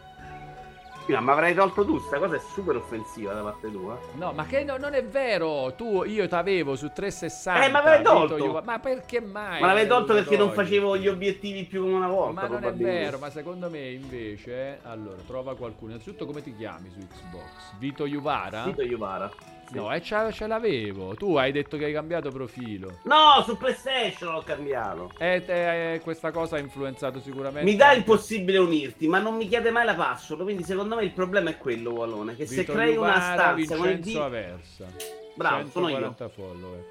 Sì, 1.04 1.12
ma 1.12 1.20
mi 1.20 1.30
avrai 1.30 1.54
tolto 1.54 1.84
tu, 1.84 1.98
sta 1.98 2.18
cosa 2.18 2.36
è 2.36 2.38
super 2.38 2.76
offensiva 2.76 3.34
da 3.34 3.42
parte 3.42 3.70
tua. 3.70 3.98
No, 4.14 4.32
ma 4.32 4.46
che 4.46 4.64
no- 4.64 4.78
non 4.78 4.94
è 4.94 5.04
vero. 5.04 5.74
Tu, 5.76 6.02
io 6.04 6.26
t'avevo 6.26 6.76
su 6.76 6.90
360. 6.94 7.66
Eh, 7.66 7.68
ma 7.70 7.96
Vito 7.98 8.10
tolto. 8.10 8.36
Iuva- 8.38 8.62
Ma 8.64 8.78
perché 8.78 9.20
mai? 9.20 9.60
Ma 9.60 9.66
l'avevi 9.66 9.88
tolto 9.88 10.14
perché 10.14 10.36
non 10.38 10.52
facevo 10.52 10.96
gli 10.96 11.06
obiettivi 11.06 11.64
più 11.64 11.82
come 11.82 11.94
una 11.94 12.08
volta. 12.08 12.40
Ma 12.40 12.46
non 12.48 12.64
è 12.64 12.72
vero, 12.72 13.18
ma 13.18 13.28
secondo 13.28 13.68
me 13.68 13.90
invece. 13.90 14.78
Allora, 14.84 15.20
trova 15.26 15.54
qualcuno. 15.56 15.90
Innanzitutto, 15.90 16.24
come 16.24 16.42
ti 16.42 16.54
chiami 16.56 16.90
su 16.90 16.98
Xbox? 17.06 17.76
Vito 17.78 18.06
Juvara? 18.06 18.64
Vito 18.64 18.80
Iuvara. 18.82 19.30
Sì. 19.66 19.76
No, 19.76 19.92
e 19.92 20.00
ce, 20.02 20.32
ce 20.32 20.46
l'avevo. 20.46 21.14
Tu 21.14 21.36
hai 21.36 21.52
detto 21.52 21.76
che 21.76 21.86
hai 21.86 21.92
cambiato 21.92 22.30
profilo. 22.30 22.98
No, 23.04 23.42
su 23.44 23.56
PlayStation 23.56 24.32
l'ho 24.32 24.42
cambiato. 24.42 25.10
E 25.18 25.42
te- 25.44 26.00
questa 26.02 26.30
cosa 26.30 26.56
ha 26.56 26.58
influenzato 26.58 27.20
sicuramente. 27.20 27.70
Mi 27.70 27.76
dà 27.76 27.92
il 27.92 28.04
possibile 28.04 28.58
unirti, 28.58 29.08
ma 29.08 29.18
non 29.18 29.36
mi 29.36 29.48
chiede 29.48 29.70
mai 29.70 29.84
la 29.84 29.94
password. 29.94 30.42
Quindi 30.42 30.62
secondo 30.64 30.96
me 30.96 31.04
il 31.04 31.12
problema 31.12 31.50
è 31.50 31.58
quello, 31.58 31.92
Wallone. 31.92 32.36
Che 32.36 32.46
se 32.46 32.60
Vito 32.60 32.72
crei 32.72 32.96
una 32.96 33.12
Juvara, 33.14 33.32
stanza 33.34 33.76
con 33.76 33.88
il 33.88 33.94
Vincenzo 33.94 34.18
D. 34.18 34.22
Aversa. 34.22 34.86
Bravo, 35.34 35.68
sono 35.68 35.88
io. 35.88 35.96
140 35.96 36.28
follower. 36.28 36.84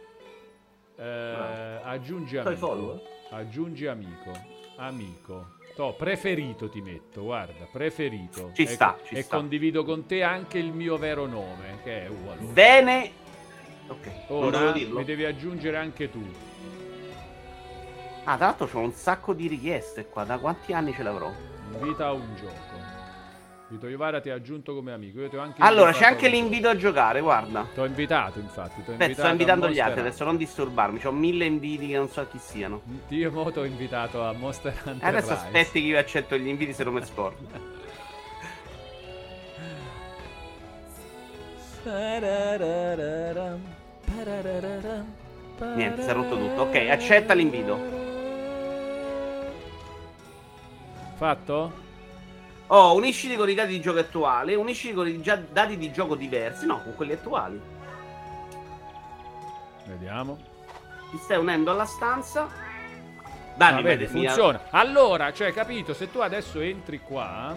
Eh, 0.96 1.04
Bravo. 1.04 1.84
aggiungi 1.90 2.38
amico. 2.38 2.56
follower? 2.56 3.02
Aggiungi 3.32 3.88
amico. 3.88 4.32
Amico. 4.78 5.53
To, 5.76 5.94
preferito 5.94 6.70
ti 6.70 6.82
metto, 6.82 7.24
guarda, 7.24 7.68
preferito. 7.72 8.52
Ci 8.54 8.62
e, 8.62 8.68
sta, 8.68 9.00
ci 9.04 9.16
e 9.16 9.24
sta. 9.24 9.38
condivido 9.38 9.84
con 9.84 10.06
te 10.06 10.22
anche 10.22 10.60
il 10.60 10.72
mio 10.72 10.98
vero 10.98 11.26
nome, 11.26 11.80
che 11.84 12.06
è 12.06 12.10
uguale. 12.10 12.42
Bene. 12.42 13.12
Ok, 13.88 14.06
non 14.30 14.44
Ora 14.44 14.72
mi 14.74 15.04
devi 15.04 15.26
aggiungere 15.26 15.78
anche 15.78 16.12
tu. 16.12 16.24
Ah, 18.26 18.38
tra 18.38 18.46
l'altro 18.46 18.68
c'ho 18.68 18.80
un 18.80 18.94
sacco 18.94 19.34
di 19.34 19.48
richieste 19.48 20.08
qua. 20.08 20.24
Da 20.24 20.38
quanti 20.38 20.74
anni 20.74 20.94
ce 20.94 21.04
l'avrò? 21.04 21.32
Invita 21.74 22.08
a 22.08 22.12
un 22.14 22.36
gioco. 22.36 22.73
Vito 23.74 23.88
Iovara 23.88 24.22
ti 24.22 24.30
ha 24.30 24.36
aggiunto 24.36 24.76
come 24.76 24.92
amico. 24.92 25.20
Io 25.20 25.30
ti 25.30 25.36
ho 25.36 25.40
anche 25.40 25.60
Allora, 25.64 25.92
c'è 25.92 26.06
anche 26.06 26.28
l'invito 26.28 26.70
a 26.70 26.76
giocare, 26.76 27.22
guarda. 27.22 27.68
Ti 27.74 27.80
ho 27.80 27.86
invitato, 27.86 28.38
infatti. 28.38 28.84
Ti 28.84 28.92
ho 28.92 28.92
Aspetta, 28.92 29.04
invitato 29.04 29.14
sto 29.14 29.32
invitando 29.32 29.70
gli 29.70 29.80
altri, 29.80 30.00
adesso 30.02 30.24
non 30.24 30.38
disturbarmi. 30.38 31.00
C'ho 31.00 31.12
mille 31.12 31.46
inviti 31.46 31.88
che 31.88 31.98
non 31.98 32.08
so 32.08 32.24
chi 32.30 32.38
siano. 32.38 32.84
Io 33.08 33.32
mo 33.32 33.52
ti 33.52 33.58
ho 33.58 33.64
invitato 33.64 34.24
a 34.24 34.32
Monster 34.34 34.80
Hunter 34.86 35.04
E 35.04 35.08
adesso 35.10 35.32
Rise. 35.32 35.42
aspetti 35.42 35.82
che 35.82 35.88
io 35.88 35.98
accetto 35.98 36.38
gli 36.38 36.48
inviti 36.48 36.72
se 36.72 36.84
non 36.84 36.94
mi 36.94 37.04
scordo. 37.04 37.48
Niente, 45.76 46.04
si 46.04 46.10
è 46.10 46.14
rotto 46.14 46.38
tutto. 46.38 46.62
Ok, 46.62 46.76
accetta 46.76 47.34
l'invito. 47.34 47.80
Fatto? 51.16 51.83
Oh, 52.76 52.96
unisciti 52.96 53.36
con 53.36 53.48
i 53.48 53.54
dati 53.54 53.70
di 53.74 53.80
gioco 53.80 54.00
attuali, 54.00 54.56
unisciti 54.56 54.96
con 54.96 55.08
i 55.08 55.22
dati 55.52 55.78
di 55.78 55.92
gioco 55.92 56.16
diversi. 56.16 56.66
No, 56.66 56.82
con 56.82 56.96
quelli 56.96 57.14
attuali. 57.14 57.62
Vediamo. 59.86 60.38
Ti 61.12 61.18
stai 61.18 61.38
unendo 61.38 61.70
alla 61.70 61.86
stanza. 61.86 62.50
Dai, 63.56 63.74
Ah, 63.74 63.76
vedi, 63.76 64.06
vede, 64.06 64.14
mia- 64.18 64.32
funziona. 64.32 64.62
Allora, 64.72 65.32
cioè, 65.32 65.54
capito, 65.54 65.94
se 65.94 66.10
tu 66.10 66.18
adesso 66.18 66.60
entri 66.62 67.00
qua, 67.00 67.56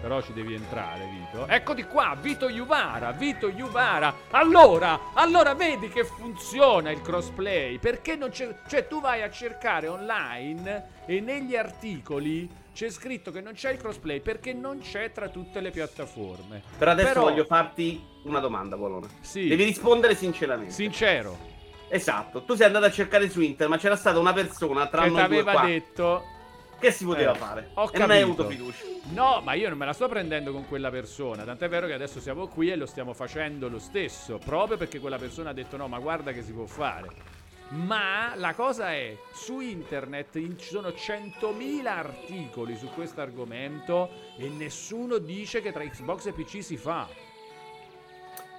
però 0.00 0.20
ci 0.20 0.32
devi 0.32 0.54
entrare, 0.54 1.06
Vito. 1.12 1.46
Eccoti 1.46 1.84
qua, 1.84 2.16
Vito 2.20 2.50
Juvara, 2.50 3.12
Vito 3.12 3.48
Juvara. 3.52 4.12
Allora, 4.32 4.98
allora 5.14 5.54
vedi 5.54 5.88
che 5.88 6.02
funziona 6.04 6.90
il 6.90 7.00
crossplay, 7.02 7.78
perché 7.78 8.16
non 8.16 8.30
c'è 8.30 8.52
cioè 8.66 8.88
tu 8.88 9.00
vai 9.00 9.22
a 9.22 9.30
cercare 9.30 9.86
online 9.86 10.86
e 11.06 11.20
negli 11.20 11.54
articoli 11.54 12.64
c'è 12.76 12.90
scritto 12.90 13.30
che 13.32 13.40
non 13.40 13.54
c'è 13.54 13.70
il 13.72 13.78
crossplay 13.78 14.20
perché 14.20 14.52
non 14.52 14.80
c'è 14.80 15.10
tra 15.10 15.30
tutte 15.30 15.60
le 15.60 15.70
piattaforme. 15.70 16.62
Però 16.76 16.90
adesso 16.90 17.08
Però- 17.08 17.22
voglio 17.22 17.44
farti 17.46 18.04
una 18.24 18.38
domanda, 18.38 18.76
Polone. 18.76 19.08
Sì. 19.22 19.48
Devi 19.48 19.64
rispondere 19.64 20.14
sinceramente. 20.14 20.72
Sincero, 20.72 21.54
Esatto. 21.88 22.42
Tu 22.42 22.54
sei 22.56 22.66
andato 22.66 22.84
a 22.84 22.90
cercare 22.90 23.30
su 23.30 23.40
internet, 23.40 23.68
ma 23.68 23.78
c'era 23.80 23.94
stata 23.96 24.18
una 24.18 24.32
persona 24.32 24.88
tra 24.88 25.04
che 25.04 25.08
noi 25.08 25.26
due 25.28 25.42
qua 25.44 25.64
detto 25.64 26.24
che 26.80 26.90
si 26.90 27.04
poteva 27.04 27.32
Eh, 27.32 27.36
fare. 27.38 27.70
ho 27.74 27.88
e 27.92 27.98
non 27.98 28.10
hai 28.10 28.20
capito. 28.22 28.42
avuto 28.42 28.48
fiducia. 28.48 28.84
No, 29.12 29.40
ma 29.42 29.54
io 29.54 29.68
non 29.68 29.78
me 29.78 29.86
la 29.86 29.92
sto 29.92 30.08
prendendo 30.08 30.52
con 30.52 30.66
quella 30.66 30.90
persona. 30.90 31.44
Tant'è 31.44 31.68
vero 31.68 31.86
che 31.86 31.92
adesso 31.94 32.20
siamo 32.20 32.48
qui 32.48 32.70
e 32.70 32.76
lo 32.76 32.86
stiamo 32.86 33.14
facendo 33.14 33.68
lo 33.68 33.78
stesso. 33.78 34.38
Proprio 34.44 34.76
perché 34.76 34.98
quella 34.98 35.16
persona 35.16 35.50
ha 35.50 35.52
detto: 35.54 35.76
no, 35.76 35.86
ma 35.88 35.98
guarda 36.00 36.32
che 36.32 36.42
si 36.42 36.52
può 36.52 36.66
fare. 36.66 37.08
Ma 37.68 38.32
la 38.36 38.54
cosa 38.54 38.92
è, 38.92 39.16
su 39.32 39.60
internet 39.60 40.36
in- 40.36 40.56
ci 40.56 40.68
sono 40.68 40.90
100.000 40.90 41.86
articoli 41.86 42.76
su 42.76 42.88
questo 42.94 43.20
argomento 43.20 44.08
e 44.38 44.48
nessuno 44.48 45.18
dice 45.18 45.60
che 45.60 45.72
tra 45.72 45.82
Xbox 45.82 46.26
e 46.26 46.32
PC 46.32 46.62
si 46.62 46.76
fa. 46.76 47.08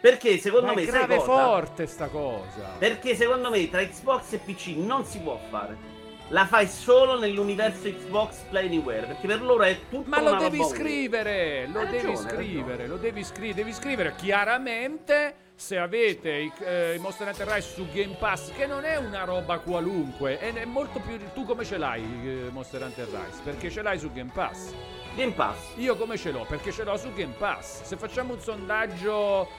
Perché 0.02 0.38
secondo 0.38 0.68
Ma 0.68 0.74
me 0.74 0.82
è 0.82 0.86
grave 0.86 1.16
cosa? 1.16 1.26
forte 1.32 1.88
sta 1.88 2.08
cosa. 2.08 2.76
Perché 2.78 3.16
secondo 3.16 3.50
me 3.50 3.70
tra 3.70 3.84
Xbox 3.86 4.34
e 4.34 4.38
PC 4.40 4.76
non 4.76 5.06
si 5.06 5.20
può 5.20 5.40
fare. 5.50 5.96
La 6.30 6.46
fai 6.46 6.68
solo 6.68 7.18
nell'universo 7.18 7.90
Xbox 7.90 8.42
Play 8.50 8.66
Anywhere. 8.68 9.08
Perché 9.08 9.26
per 9.26 9.42
loro 9.42 9.64
è 9.64 9.80
tutto 9.90 10.10
Ma 10.10 10.22
lo 10.22 10.36
devi 10.36 10.62
scrivere, 10.66 11.66
lo 11.68 11.86
devi 11.86 12.08
ragione, 12.08 12.10
hai 12.10 12.18
scrivere, 12.18 12.88
lo 12.88 12.98
devi 12.98 13.24
scrivere, 13.24 13.54
devi 13.54 13.74
scrivere 13.74 14.14
chiaramente 14.18 15.36
se 15.60 15.80
avete 15.80 16.30
i, 16.30 16.52
eh, 16.60 16.94
i 16.96 17.00
Monster 17.00 17.28
Hunter 17.28 17.48
Rise 17.48 17.74
su 17.74 17.88
Game 17.92 18.16
Pass, 18.20 18.52
che 18.52 18.68
non 18.68 18.86
è 18.86 18.96
una 18.98 19.24
roba 19.24 19.58
qualunque, 19.58 20.38
è, 20.38 20.54
è 20.54 20.66
molto 20.66 21.00
più... 21.00 21.18
Tu 21.34 21.46
come 21.46 21.66
ce 21.66 21.78
l'hai 21.78 22.04
eh, 22.24 22.50
Monster 22.52 22.84
Hunter 22.84 23.08
Rise? 23.08 23.42
Perché 23.44 23.72
ce 23.72 23.82
l'hai 23.82 23.98
su 23.98 24.12
Game 24.12 24.30
Pass. 24.32 24.72
Game 25.16 25.32
Pass. 25.32 25.74
Io 25.78 25.96
come 25.96 26.16
ce 26.16 26.30
l'ho? 26.30 26.46
Perché 26.48 26.72
ce 26.72 26.84
l'ho 26.84 26.96
su 26.96 27.12
Game 27.14 27.34
Pass. 27.40 27.82
Se 27.82 27.98
facciamo 27.98 28.34
un 28.34 28.40
sondaggio 28.40 29.50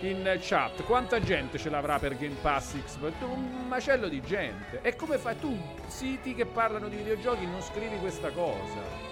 in 0.00 0.38
chat, 0.40 0.82
quanta 0.84 1.20
gente 1.20 1.58
ce 1.58 1.68
l'avrà 1.68 1.98
per 1.98 2.16
Game 2.16 2.36
Pass 2.40 2.72
Xbox? 2.72 3.12
Un 3.20 3.66
macello 3.68 4.08
di 4.08 4.22
gente. 4.22 4.80
E 4.80 4.96
come 4.96 5.18
fai 5.18 5.38
tu, 5.38 5.54
siti 5.86 6.34
che 6.34 6.46
parlano 6.46 6.88
di 6.88 6.96
videogiochi, 6.96 7.44
non 7.44 7.60
scrivi 7.60 7.98
questa 7.98 8.30
cosa? 8.30 9.11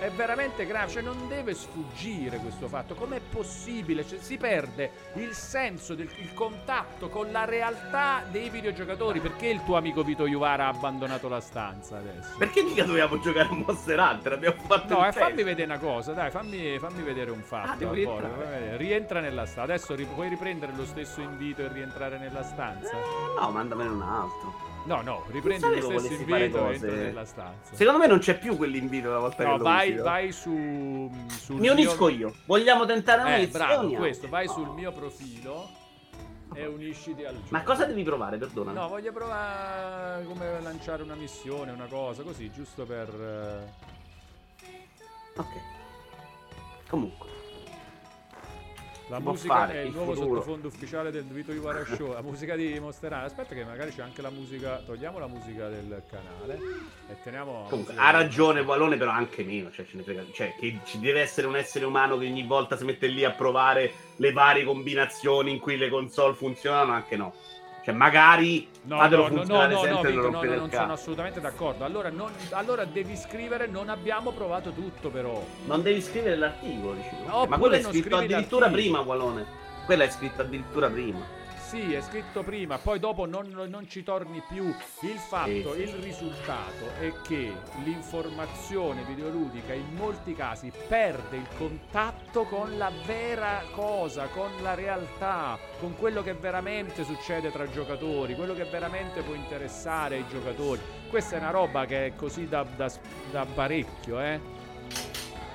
È 0.00 0.10
veramente 0.10 0.66
grave, 0.66 0.90
cioè 0.90 1.02
non 1.02 1.28
deve 1.28 1.54
sfuggire 1.54 2.38
questo 2.38 2.68
fatto. 2.68 2.94
Com'è 2.94 3.20
possibile? 3.20 4.06
Cioè, 4.06 4.18
si 4.18 4.36
perde 4.36 4.90
il 5.14 5.32
senso 5.32 5.94
del 5.94 6.08
il 6.18 6.34
contatto 6.34 7.08
con 7.08 7.30
la 7.30 7.44
realtà 7.44 8.22
dei 8.30 8.48
videogiocatori. 8.50 9.20
Perché 9.20 9.48
il 9.48 9.62
tuo 9.64 9.76
amico 9.76 10.02
Vito 10.02 10.26
Iuvara 10.26 10.66
ha 10.66 10.68
abbandonato 10.68 11.28
la 11.28 11.40
stanza 11.40 11.98
adesso? 11.98 12.34
Perché 12.38 12.62
mica 12.62 12.84
dovevamo 12.84 13.18
giocare 13.20 13.48
a 13.48 13.52
Monster 13.52 13.98
Hunter? 13.98 14.32
Abbiamo 14.32 14.60
fatto 14.66 14.94
No, 14.98 15.06
eh, 15.06 15.12
fammi 15.12 15.42
vedere 15.42 15.64
una 15.64 15.78
cosa, 15.78 16.12
dai, 16.12 16.30
fammi, 16.30 16.78
fammi 16.78 17.02
vedere 17.02 17.30
un 17.30 17.42
fatto. 17.42 17.88
Ah, 17.88 17.92
rientrare. 17.92 18.76
Rientra 18.76 19.20
nella 19.20 19.46
stanza. 19.46 19.62
Adesso 19.62 19.94
ri- 19.94 20.06
puoi 20.06 20.28
riprendere 20.28 20.72
lo 20.74 20.84
stesso 20.84 21.20
invito 21.20 21.62
e 21.62 21.68
rientrare 21.68 22.18
nella 22.18 22.42
stanza? 22.42 22.90
Eh, 22.90 23.40
no, 23.40 23.50
mandamene 23.50 23.90
un 23.90 24.02
altro. 24.02 24.67
No, 24.88 25.02
no, 25.02 25.24
riprendi 25.28 25.80
lo 25.80 25.98
stesso 25.98 26.14
invito 26.14 26.70
e 26.70 26.72
entra 26.72 26.90
nella 26.90 27.24
stanza. 27.26 27.74
Secondo 27.74 27.98
me 27.98 28.06
non 28.06 28.20
c'è 28.20 28.38
più 28.38 28.56
quell'invito 28.56 29.08
una 29.08 29.18
volta 29.18 29.44
no, 29.44 29.56
che 29.58 29.62
vai, 29.62 29.94
lo 29.94 30.02
vai 30.02 30.32
su. 30.32 31.10
Sul 31.26 31.60
Mi 31.60 31.68
unisco 31.68 32.06
mio... 32.06 32.16
io. 32.16 32.34
Vogliamo 32.46 32.86
tentare 32.86 33.20
una 33.20 33.36
eh, 33.36 33.48
bravo, 33.48 33.90
questo, 33.90 34.28
vai 34.28 34.48
sul 34.48 34.70
mio 34.70 34.90
profilo 34.92 35.68
e 36.54 36.64
unisciti 36.64 37.22
al 37.26 37.34
gioco. 37.34 37.48
Ma 37.50 37.62
cosa 37.64 37.84
devi 37.84 38.02
provare, 38.02 38.38
perdona? 38.38 38.72
No, 38.72 38.88
voglio 38.88 39.12
provare 39.12 40.24
come 40.24 40.58
lanciare 40.62 41.02
una 41.02 41.16
missione, 41.16 41.70
una 41.70 41.86
cosa 41.86 42.22
così, 42.22 42.50
giusto 42.50 42.86
per. 42.86 43.70
Ok. 45.36 45.52
Comunque. 46.88 47.37
La 49.08 49.16
Si 49.16 49.22
musica 49.22 49.70
è 49.70 49.80
il, 49.80 49.86
il 49.86 49.92
nuovo 49.94 50.12
futuro. 50.12 50.34
sottofondo 50.40 50.68
ufficiale 50.68 51.10
del 51.10 51.24
Vito 51.24 51.52
Ivara 51.52 51.84
Show. 51.84 52.12
La 52.12 52.20
musica 52.22 52.56
di 52.56 52.78
Monster 52.78 53.10
Hunter. 53.12 53.26
Aspetta, 53.26 53.54
che 53.54 53.64
magari 53.64 53.90
c'è 53.90 54.02
anche 54.02 54.20
la 54.20 54.30
musica. 54.30 54.82
Togliamo 54.84 55.18
la 55.18 55.26
musica 55.26 55.68
del 55.68 56.02
canale 56.10 56.58
e 57.08 57.16
teniamo. 57.22 57.66
Comunque, 57.70 57.94
ha 57.96 58.10
ragione 58.10 58.60
Wallone, 58.60 58.96
però 58.98 59.10
anche 59.10 59.44
meno. 59.44 59.70
Cioè, 59.70 59.86
ce 59.86 59.96
ne 59.96 60.02
frega. 60.02 60.24
Cioè, 60.32 60.54
che 60.58 60.80
ci 60.84 61.00
deve 61.00 61.20
essere 61.20 61.46
un 61.46 61.56
essere 61.56 61.86
umano 61.86 62.18
che 62.18 62.26
ogni 62.26 62.46
volta 62.46 62.76
si 62.76 62.84
mette 62.84 63.06
lì 63.06 63.24
a 63.24 63.30
provare 63.30 63.92
le 64.16 64.32
varie 64.32 64.64
combinazioni 64.64 65.52
in 65.52 65.58
cui 65.58 65.78
le 65.78 65.88
console 65.88 66.34
funzionano, 66.34 66.92
anche 66.92 67.16
no. 67.16 67.32
Cioè, 67.82 67.94
magari 67.94 68.68
No, 68.88 68.96
fatelo 68.96 69.22
no, 69.22 69.28
no, 69.28 69.34
no, 69.34 69.36
funzionare 69.38 69.74
no, 69.74 69.80
no, 69.80 70.00
Vito, 70.00 70.08
non 70.08 70.14
no, 70.14 70.22
rompere 70.22 70.46
no, 70.48 70.52
il 70.54 70.60
non 70.60 70.70
sono 70.70 70.92
assolutamente 70.94 71.40
d'accordo. 71.40 71.84
Allora, 71.84 72.08
non- 72.10 72.32
allora 72.52 72.84
devi 72.86 73.16
scrivere: 73.16 73.66
Non 73.66 73.90
abbiamo 73.90 74.30
provato 74.32 74.70
tutto, 74.70 75.10
però. 75.10 75.44
Non 75.66 75.82
devi 75.82 76.00
scrivere 76.00 76.36
l'articolo, 76.36 76.94
dicevo. 76.94 77.26
No, 77.26 77.46
Ma 77.46 77.58
quello 77.58 77.74
è 77.76 77.82
scritto 77.82 78.16
addirittura 78.16 78.66
l'articolo. 78.66 78.70
prima, 78.70 79.00
Wallone. 79.00 79.46
Quello 79.84 80.02
è 80.02 80.10
scritto 80.10 80.40
addirittura 80.42 80.88
prima. 80.88 81.36
Sì, 81.68 81.92
è 81.92 82.00
scritto 82.00 82.42
prima, 82.42 82.78
poi 82.78 82.98
dopo 82.98 83.26
non, 83.26 83.46
non 83.68 83.86
ci 83.90 84.02
torni 84.02 84.42
più. 84.48 84.74
Il 85.00 85.18
fatto, 85.18 85.74
Sì. 85.74 85.80
il 85.82 85.92
risultato 86.00 86.94
è 86.98 87.12
che 87.22 87.52
l'informazione 87.84 89.02
videoludica 89.04 89.74
in 89.74 89.92
molti 89.94 90.34
casi 90.34 90.72
perde 90.88 91.36
il 91.36 91.46
contatto 91.58 92.44
con 92.44 92.78
la 92.78 92.90
vera 93.04 93.60
cosa, 93.72 94.28
con 94.28 94.50
la 94.62 94.72
realtà, 94.72 95.58
con 95.78 95.94
quello 95.94 96.22
che 96.22 96.32
veramente 96.32 97.04
succede 97.04 97.52
tra 97.52 97.68
giocatori, 97.68 98.34
quello 98.34 98.54
che 98.54 98.64
veramente 98.64 99.20
può 99.20 99.34
interessare 99.34 100.16
ai 100.16 100.26
giocatori. 100.26 100.80
Questa 101.10 101.36
è 101.36 101.38
una 101.38 101.50
roba 101.50 101.84
che 101.84 102.06
è 102.06 102.16
così 102.16 102.48
da, 102.48 102.62
da- 102.62 102.90
da 103.30 103.44
parecchio, 103.44 104.18
eh. 104.20 104.40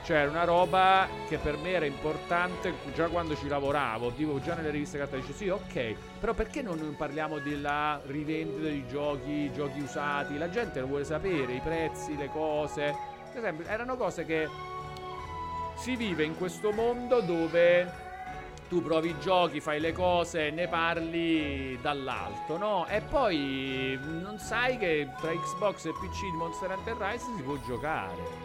Cioè, 0.03 0.25
una 0.25 0.43
roba 0.43 1.07
che 1.29 1.37
per 1.37 1.55
me 1.55 1.71
era 1.71 1.85
importante 1.85 2.73
già 2.93 3.07
quando 3.07 3.37
ci 3.37 3.47
lavoravo, 3.47 4.11
tipo 4.11 4.37
già 4.41 4.53
nelle 4.53 4.69
riviste 4.69 4.97
carta 4.97 5.15
dice 5.15 5.31
sì, 5.31 5.47
ok, 5.47 5.95
però 6.19 6.33
perché 6.33 6.61
non 6.61 6.93
parliamo 6.97 7.39
della 7.39 8.01
rivendita 8.05 8.67
di 8.67 8.85
giochi, 8.85 9.49
giochi 9.53 9.79
usati? 9.79 10.37
La 10.37 10.49
gente 10.49 10.81
lo 10.81 10.87
vuole 10.87 11.05
sapere, 11.05 11.53
i 11.53 11.61
prezzi, 11.61 12.17
le 12.17 12.27
cose. 12.27 12.93
Per 13.31 13.41
esempio, 13.41 13.65
erano 13.65 13.95
cose 13.95 14.25
che 14.25 14.49
si 15.75 15.95
vive 15.95 16.25
in 16.25 16.35
questo 16.37 16.71
mondo 16.73 17.21
dove 17.21 17.89
tu 18.67 18.81
provi 18.81 19.09
i 19.11 19.19
giochi, 19.19 19.61
fai 19.61 19.79
le 19.79 19.93
cose, 19.93 20.49
ne 20.49 20.67
parli 20.67 21.79
dall'alto, 21.81 22.57
no? 22.57 22.85
E 22.87 22.99
poi 23.01 23.97
non 24.01 24.37
sai 24.37 24.77
che 24.77 25.07
tra 25.17 25.31
Xbox 25.31 25.85
e 25.85 25.91
PC 25.91 26.29
di 26.29 26.37
Monster 26.37 26.71
Hunter 26.71 26.97
Rise 26.97 27.25
si 27.37 27.41
può 27.41 27.55
giocare. 27.65 28.42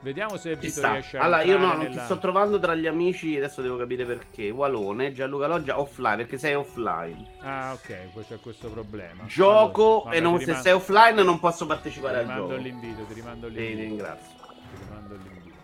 Vediamo 0.00 0.36
se 0.36 0.54
Vito 0.56 0.80
riesce 0.92 1.18
a 1.18 1.22
Allora, 1.24 1.42
io 1.42 1.58
no, 1.58 1.74
non 1.74 1.90
ti 1.90 1.98
sto 1.98 2.18
trovando 2.18 2.58
tra 2.60 2.74
gli 2.74 2.86
amici, 2.86 3.36
adesso 3.36 3.62
devo 3.62 3.76
capire 3.76 4.04
perché. 4.04 4.48
Walone, 4.50 5.12
Gianluca 5.12 5.46
Loggia, 5.48 5.80
offline, 5.80 6.16
perché 6.18 6.38
sei 6.38 6.54
offline. 6.54 7.26
Ah, 7.40 7.72
ok, 7.72 8.24
c'è 8.26 8.38
questo 8.40 8.68
problema. 8.68 9.24
Gioco 9.26 10.02
Allora, 10.02 10.16
e 10.16 10.20
non, 10.20 10.38
ti 10.38 10.44
se 10.44 10.54
sei 10.54 10.72
offline 10.72 11.22
non 11.22 11.40
posso 11.40 11.66
partecipare 11.66 12.14
Ti 12.14 12.20
al 12.20 12.26
rimando 12.26 12.48
gioco. 12.48 12.62
l'invito, 12.62 13.02
ti 13.04 13.14
rimando 13.14 13.48
Ti 13.48 13.54
l'invito. 13.54 13.80
ringrazio. 13.80 14.36
Ti 14.36 14.76
rimando 14.84 15.14
l'invito. 15.14 15.56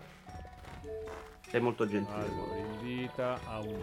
Sei 1.49 1.61
molto 1.61 1.87
gentile. 1.87 2.17
Allora, 2.17 2.55
invita 2.57 3.39
a 3.47 3.59
un 3.59 3.81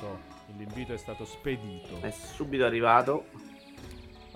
gioco. 0.00 0.34
L'invito 0.56 0.94
è 0.94 0.96
stato 0.96 1.24
spedito. 1.26 1.98
È 2.00 2.10
subito 2.10 2.64
arrivato. 2.64 3.26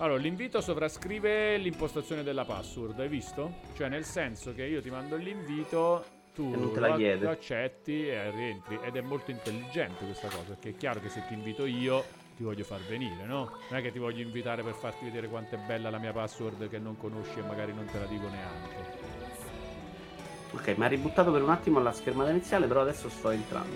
Allora, 0.01 0.19
l'invito 0.19 0.61
sovrascrive 0.61 1.57
l'impostazione 1.57 2.23
della 2.23 2.43
password, 2.43 2.99
hai 2.99 3.07
visto? 3.07 3.57
Cioè, 3.75 3.87
nel 3.87 4.03
senso 4.03 4.51
che 4.51 4.63
io 4.63 4.81
ti 4.81 4.89
mando 4.89 5.15
l'invito, 5.15 6.03
tu 6.33 6.73
lo, 6.73 6.73
lo 6.73 7.29
accetti 7.29 8.07
e 8.07 8.31
rientri. 8.31 8.79
Ed 8.81 8.95
è 8.95 9.01
molto 9.01 9.29
intelligente 9.29 10.03
questa 10.03 10.27
cosa, 10.27 10.41
perché 10.47 10.69
è 10.69 10.75
chiaro 10.75 11.01
che 11.01 11.09
se 11.09 11.21
ti 11.27 11.35
invito 11.35 11.67
io, 11.67 12.03
ti 12.35 12.41
voglio 12.41 12.63
far 12.63 12.79
venire, 12.89 13.25
no? 13.27 13.51
Non 13.69 13.79
è 13.79 13.83
che 13.83 13.91
ti 13.91 13.99
voglio 13.99 14.23
invitare 14.23 14.63
per 14.63 14.73
farti 14.73 15.05
vedere 15.05 15.27
quanto 15.27 15.53
è 15.53 15.59
bella 15.59 15.91
la 15.91 15.99
mia 15.99 16.11
password 16.11 16.67
che 16.67 16.79
non 16.79 16.97
conosci 16.97 17.37
e 17.37 17.43
magari 17.43 17.71
non 17.71 17.85
te 17.85 17.99
la 17.99 18.05
dico 18.05 18.27
neanche. 18.27 18.75
Ok, 20.53 20.77
mi 20.77 20.83
ha 20.83 20.87
ributtato 20.87 21.31
per 21.31 21.43
un 21.43 21.51
attimo 21.51 21.77
alla 21.77 21.91
schermata 21.91 22.31
iniziale, 22.31 22.65
però 22.65 22.81
adesso 22.81 23.07
sto 23.07 23.29
entrando. 23.29 23.75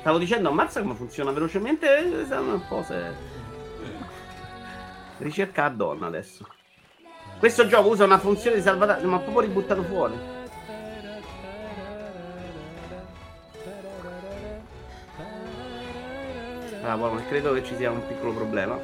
Stavo 0.00 0.18
dicendo, 0.18 0.48
ammazza 0.48 0.80
come 0.80 0.94
funziona 0.94 1.30
velocemente. 1.30 2.26
Siamo 2.26 2.54
un 2.54 2.66
po' 2.66 2.82
se... 2.82 3.39
Ricerca 5.20 5.66
a 5.66 5.68
donna 5.68 6.06
adesso. 6.06 6.46
Questo 7.38 7.66
gioco 7.66 7.88
usa 7.88 8.04
una 8.04 8.18
funzione 8.18 8.56
di 8.56 8.62
salvataggio, 8.62 9.06
ma 9.06 9.18
proprio 9.18 9.40
ributtato 9.40 9.82
fuori. 9.82 10.14
Ah, 16.82 16.96
buono, 16.96 17.22
credo 17.28 17.52
che 17.52 17.62
ci 17.62 17.76
sia 17.76 17.90
un 17.90 18.06
piccolo 18.06 18.32
problema. 18.32 18.78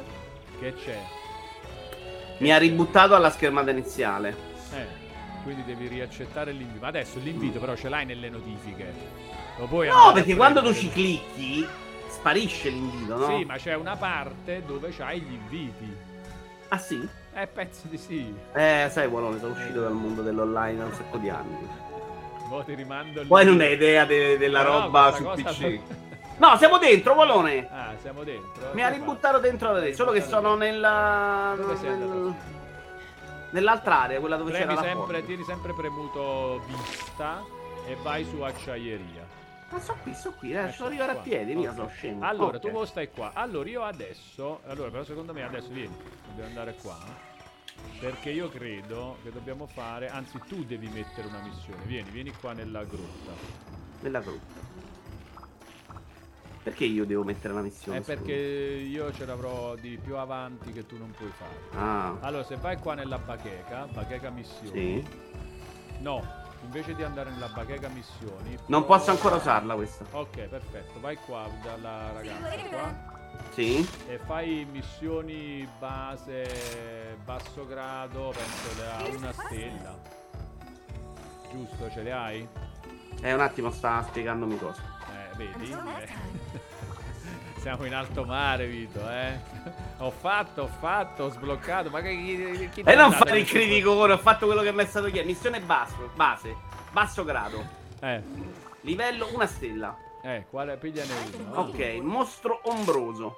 Che 0.59 0.73
c'è? 0.75 0.99
Mi 2.37 2.53
ha 2.53 2.57
ributtato 2.57 3.15
alla 3.15 3.31
schermata 3.31 3.71
iniziale. 3.71 4.35
Eh, 4.73 4.85
quindi 5.41 5.63
devi 5.65 5.87
riaccettare 5.87 6.51
l'invito. 6.51 6.81
Ma 6.81 6.87
adesso 6.89 7.17
l'invito 7.17 7.59
però 7.59 7.75
ce 7.75 7.89
l'hai 7.89 8.05
nelle 8.05 8.29
notifiche. 8.29 8.93
No, 9.57 10.11
perché 10.13 10.35
quando 10.35 10.61
tu 10.61 10.71
ci 10.71 10.91
clicchi, 10.91 11.67
sparisce 12.09 12.69
l'invito, 12.69 13.17
no? 13.17 13.37
Sì, 13.37 13.43
ma 13.43 13.57
c'è 13.57 13.73
una 13.73 13.95
parte 13.95 14.63
dove 14.67 14.89
c'hai 14.95 15.19
gli 15.19 15.33
inviti. 15.33 16.15
Ah 16.69 16.77
sì? 16.77 17.07
Eh, 17.33 17.47
penso 17.47 17.87
di 17.87 17.97
sì. 17.97 18.33
Eh, 18.53 18.87
sai, 18.91 19.07
Walone, 19.07 19.39
sono 19.39 19.53
uscito 19.53 19.81
dal 19.81 19.93
mondo 19.93 20.21
dell'online 20.21 20.77
da 20.77 20.85
un 20.85 20.93
sacco 20.93 21.17
di 21.17 21.29
anni. 21.29 21.67
Mo 22.49 22.63
ti 22.63 22.73
rimando 22.73 23.23
Poi 23.25 23.43
l'invito. 23.43 23.51
non 23.51 23.61
hai 23.61 23.73
idea 23.73 24.05
de- 24.05 24.37
della 24.37 24.63
No, 24.63 24.69
roba 24.81 25.11
su 25.13 25.23
PC. 25.35 25.79
No, 26.37 26.55
siamo 26.57 26.77
dentro, 26.77 27.13
Walone! 27.13 27.67
ah, 27.71 27.93
siamo 28.01 28.23
dentro. 28.23 28.69
Mi 28.73 28.83
ha 28.83 28.89
ributtato 28.89 29.39
dentro 29.39 29.73
te, 29.79 29.93
solo 29.93 30.11
che 30.11 30.21
sono 30.21 30.55
nella... 30.55 31.53
Dove 31.57 31.75
sei 31.77 31.97
nel-? 31.97 32.33
Nell'altra 33.51 34.01
area, 34.03 34.19
quella 34.19 34.35
dove 34.35 34.51
Premi 34.51 34.65
c'era 34.67 34.75
la 34.79 34.85
sempre, 34.87 35.05
porta. 35.13 35.25
tieni 35.25 35.43
sempre 35.43 35.73
premuto 35.73 36.61
vista 36.67 37.41
e 37.87 37.97
vai 38.03 38.25
su 38.25 38.41
acciaieria. 38.41 39.26
Ma 39.69 39.79
sono 39.81 39.99
qui, 40.01 40.13
sono 40.13 40.35
qui, 40.37 40.53
eh, 40.53 40.67
ci 40.69 40.75
sono 40.75 40.87
arrivare 40.87 41.11
a 41.11 41.15
piedi, 41.15 41.53
mica 41.53 41.69
Ok. 41.69 41.75
sono 41.75 41.87
scemo. 41.89 42.25
Allora, 42.25 42.57
Ok. 42.57 42.71
tu 42.71 42.85
stai 42.85 43.09
qua. 43.11 43.31
Allora, 43.33 43.67
io 43.69 43.83
adesso. 43.83 44.61
Allora, 44.67 44.89
però 44.89 45.03
secondo 45.03 45.33
me 45.33 45.43
adesso 45.43 45.67
vieni. 45.69 45.93
Dobbiamo 46.27 46.47
andare 46.49 46.75
qua. 46.81 46.97
Perché 47.99 48.29
io 48.29 48.49
credo 48.49 49.17
che 49.23 49.31
dobbiamo 49.31 49.67
fare. 49.67 50.07
Anzi, 50.09 50.39
tu 50.47 50.63
devi 50.63 50.87
mettere 50.87 51.27
una 51.27 51.39
missione. 51.41 51.83
Vieni, 51.85 52.09
vieni 52.11 52.31
qua 52.31 52.53
nella 52.53 52.83
grotta. 52.85 53.31
Nella 54.01 54.19
gruppa. 54.21 54.65
Perché 56.63 56.83
io 56.85 57.05
devo 57.05 57.23
mettere 57.23 57.53
la 57.53 57.61
missione? 57.61 57.99
È 57.99 58.01
perché 58.01 58.33
io 58.33 59.13
ce 59.13 59.25
l'avrò 59.25 59.75
di 59.75 59.97
più 60.03 60.17
avanti 60.17 60.73
che 60.73 60.85
tu 60.85 60.97
non 60.97 61.11
puoi 61.11 61.29
fare. 61.29 61.55
Ah, 61.73 62.17
Allora, 62.21 62.43
se 62.43 62.55
vai 62.57 62.77
qua 62.77 62.93
nella 62.93 63.17
bacheca, 63.17 63.85
bacheca 63.85 64.29
missioni. 64.29 64.69
sì. 65.01 65.07
No, 65.99 66.21
invece 66.67 66.93
di 66.95 67.03
andare 67.03 67.31
nella 67.31 67.47
bacheca 67.47 67.87
missioni. 67.87 68.57
Non 68.67 68.83
prova- 68.83 68.97
posso 68.97 69.11
ancora 69.11 69.35
usarla 69.35 69.75
questa. 69.75 70.05
Ok, 70.11 70.41
perfetto. 70.47 70.99
Vai 70.99 71.17
qua 71.25 71.49
dalla 71.63 72.11
ragazza 72.11 72.67
qua. 72.69 73.15
Sì? 73.53 73.87
E 74.07 74.19
fai 74.25 74.67
missioni 74.69 75.67
base 75.79 77.17
basso 77.23 77.65
grado, 77.65 78.33
penso 78.35 78.83
ha 78.83 79.17
una 79.17 79.31
stella. 79.31 79.97
Giusto, 81.51 81.89
ce 81.89 82.01
le 82.03 82.11
hai? 82.11 82.47
Eh, 83.21 83.33
un 83.33 83.39
attimo, 83.39 83.71
sta 83.71 84.03
spiegandomi 84.03 84.57
cosa. 84.57 84.81
Eh, 85.09 85.35
vedi? 85.37 85.71
Eh. 85.71 86.75
siamo 87.67 87.83
in 87.83 87.93
alto 87.93 88.23
mare, 88.23 88.65
Vito, 88.65 89.01
eh. 89.09 89.37
Ho 89.99 90.11
fatto, 90.11 90.61
ho 90.61 90.67
fatto, 90.67 91.23
ho 91.23 91.29
sbloccato. 91.29 91.89
Ma 91.89 92.01
che 92.01 92.15
chi, 92.15 92.69
chi 92.69 92.81
E 92.85 92.95
non 92.95 93.11
fare 93.11 93.39
il 93.39 93.45
critico 93.47 93.91
ora, 93.93 94.13
ho 94.13 94.17
fatto 94.19 94.45
quello 94.45 94.61
che 94.61 94.71
mi 94.71 94.83
è 94.83 94.85
stato 94.85 95.07
chiesto. 95.07 95.27
Missione 95.27 95.59
basso, 95.59 96.11
base, 96.13 96.55
basso 96.91 97.23
grado. 97.25 97.65
Eh. 97.99 98.21
Livello 98.81 99.27
una 99.33 99.47
stella. 99.47 99.97
Eh, 100.21 100.45
quale 100.51 100.77
pigliane 100.77 101.11
uno? 101.33 101.59
Ok, 101.61 101.97
mostro 101.99 102.61
ombroso. 102.65 103.37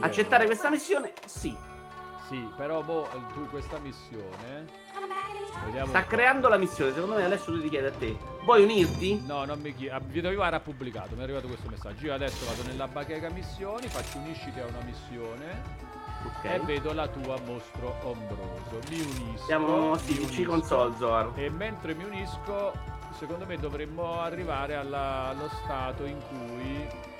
Accettare 0.00 0.44
questa 0.44 0.68
missione? 0.68 1.14
Sì. 1.24 1.56
Sì, 2.28 2.46
però 2.56 2.82
boh, 2.82 3.08
tu 3.32 3.48
questa 3.48 3.78
missione 3.78 4.66
Vediamo 5.66 5.88
Sta 5.88 6.04
creando 6.04 6.48
la 6.48 6.56
missione, 6.56 6.92
secondo 6.92 7.16
me 7.16 7.24
adesso 7.24 7.50
lui 7.50 7.62
ti 7.62 7.68
chiede 7.68 7.88
a 7.88 7.92
te. 7.92 8.16
Vuoi 8.44 8.62
unirti? 8.62 9.22
No, 9.26 9.44
non 9.44 9.60
mi 9.60 9.74
chiede. 9.74 9.98
Vito 10.06 10.28
Vivara 10.28 10.56
ha 10.56 10.60
pubblicato, 10.60 11.14
mi 11.14 11.20
è 11.20 11.24
arrivato 11.24 11.48
questo 11.48 11.68
messaggio. 11.68 12.06
Io 12.06 12.14
adesso 12.14 12.46
vado 12.46 12.62
nella 12.62 12.86
bacheca 12.86 13.28
missioni, 13.30 13.88
faccio 13.88 14.18
unisciti 14.18 14.60
a 14.60 14.66
una 14.66 14.80
missione. 14.84 15.84
Okay. 16.38 16.54
E 16.54 16.60
vedo 16.60 16.92
la 16.92 17.08
tua 17.08 17.36
mostro 17.44 17.96
ombroso. 18.02 18.78
Mi 18.90 19.00
unisco. 19.00 19.44
Siamo 19.44 19.96
sì, 19.96 20.14
PC 20.14 20.44
console 20.44 20.94
Zoar. 20.96 21.32
E 21.34 21.50
mentre 21.50 21.94
mi 21.94 22.04
unisco, 22.04 22.72
secondo 23.18 23.44
me 23.44 23.56
dovremmo 23.56 24.20
arrivare 24.20 24.76
alla, 24.76 25.28
allo 25.30 25.48
stato 25.64 26.04
in 26.04 26.18
cui 26.28 27.14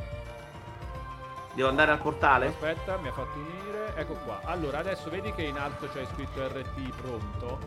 Devo 1.57 1.69
andare 1.71 1.91
al 1.91 2.03
portale? 2.03 2.49
Aspetta, 2.49 2.99
mi 2.99 3.09
ha 3.09 3.13
fatto 3.13 3.39
unire. 3.39 3.95
Ecco 3.97 4.13
qua. 4.27 4.43
Allora, 4.45 4.79
adesso 4.79 5.09
vedi 5.09 5.33
che 5.33 5.41
in 5.41 5.57
alto 5.57 5.89
c'è 5.89 6.05
scritto 6.13 6.47
RT 6.47 6.91
pronto. 7.01 7.59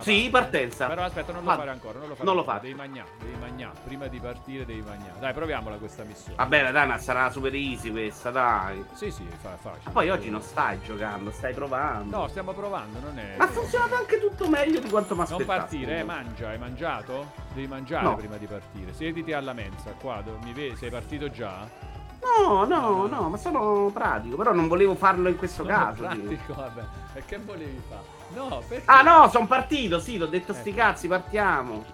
Sì, 0.00 0.28
partenza. 0.30 0.86
Però 0.86 1.02
aspetta, 1.02 1.32
non 1.32 1.44
lo 1.44 1.50
ah, 1.50 1.56
fare 1.56 1.70
ancora. 1.70 1.98
Non 1.98 2.08
lo 2.08 2.14
fare. 2.14 2.26
Non 2.26 2.36
lo 2.36 2.44
fa. 2.44 2.58
Devi 2.58 2.74
mangiare, 2.74 3.08
devi 3.18 3.36
mangiare. 3.38 3.72
Prima 3.84 4.06
di 4.06 4.18
partire 4.20 4.64
devi 4.64 4.82
mangiare. 4.82 5.18
Dai, 5.18 5.32
proviamola 5.32 5.76
questa 5.76 6.04
missione. 6.04 6.36
Vabbè, 6.36 6.72
dai, 6.72 6.86
ma 6.86 6.98
sarà 6.98 7.30
super 7.30 7.54
easy 7.54 7.90
questa, 7.90 8.30
dai. 8.30 8.84
Sì, 8.94 9.10
sì, 9.10 9.26
fa, 9.40 9.56
facile. 9.60 9.82
Ma 9.84 9.90
poi 9.90 10.10
oggi 10.10 10.30
non 10.30 10.40
stai 10.40 10.80
giocando, 10.82 11.30
stai 11.30 11.54
provando. 11.54 12.16
No, 12.16 12.28
stiamo 12.28 12.52
provando, 12.52 12.98
non 13.00 13.18
è. 13.18 13.36
Ma 13.36 13.44
ha 13.44 13.48
funzionato 13.48 13.94
anche 13.94 14.18
tutto 14.20 14.48
meglio 14.48 14.80
di 14.80 14.88
quanto 14.88 15.14
mi 15.14 15.22
aspettavo. 15.22 15.50
Non 15.50 15.58
partire, 15.58 15.98
eh, 15.98 16.04
mangia, 16.04 16.48
hai 16.48 16.58
mangiato? 16.58 17.32
Devi 17.52 17.66
mangiare 17.66 18.04
no. 18.04 18.16
prima 18.16 18.36
di 18.36 18.46
partire. 18.46 18.92
Siediti 18.92 19.32
alla 19.32 19.52
mensa, 19.52 19.92
qua, 19.92 20.22
mi 20.42 20.52
vedi, 20.52 20.76
sei 20.76 20.90
partito 20.90 21.30
già? 21.30 21.92
No, 22.38 22.64
no, 22.64 23.06
no, 23.06 23.28
ma 23.28 23.36
sono 23.36 23.90
pratico, 23.92 24.36
però 24.36 24.52
non 24.52 24.66
volevo 24.66 24.94
farlo 24.94 25.28
in 25.28 25.36
questo 25.36 25.62
sono 25.62 25.76
caso. 25.76 26.02
Pratico, 26.02 26.54
vabbè. 26.54 26.82
E 27.14 27.24
che 27.26 27.38
volevi 27.38 27.82
fare? 27.86 28.13
No, 28.34 28.62
perché? 28.66 28.84
Ah 28.86 29.02
no, 29.02 29.28
sono 29.30 29.46
partito, 29.46 29.98
sì, 29.98 30.18
t'ho 30.18 30.26
detto 30.26 30.52
ecco. 30.52 30.60
sti 30.60 30.74
cazzi, 30.74 31.08
partiamo. 31.08 31.84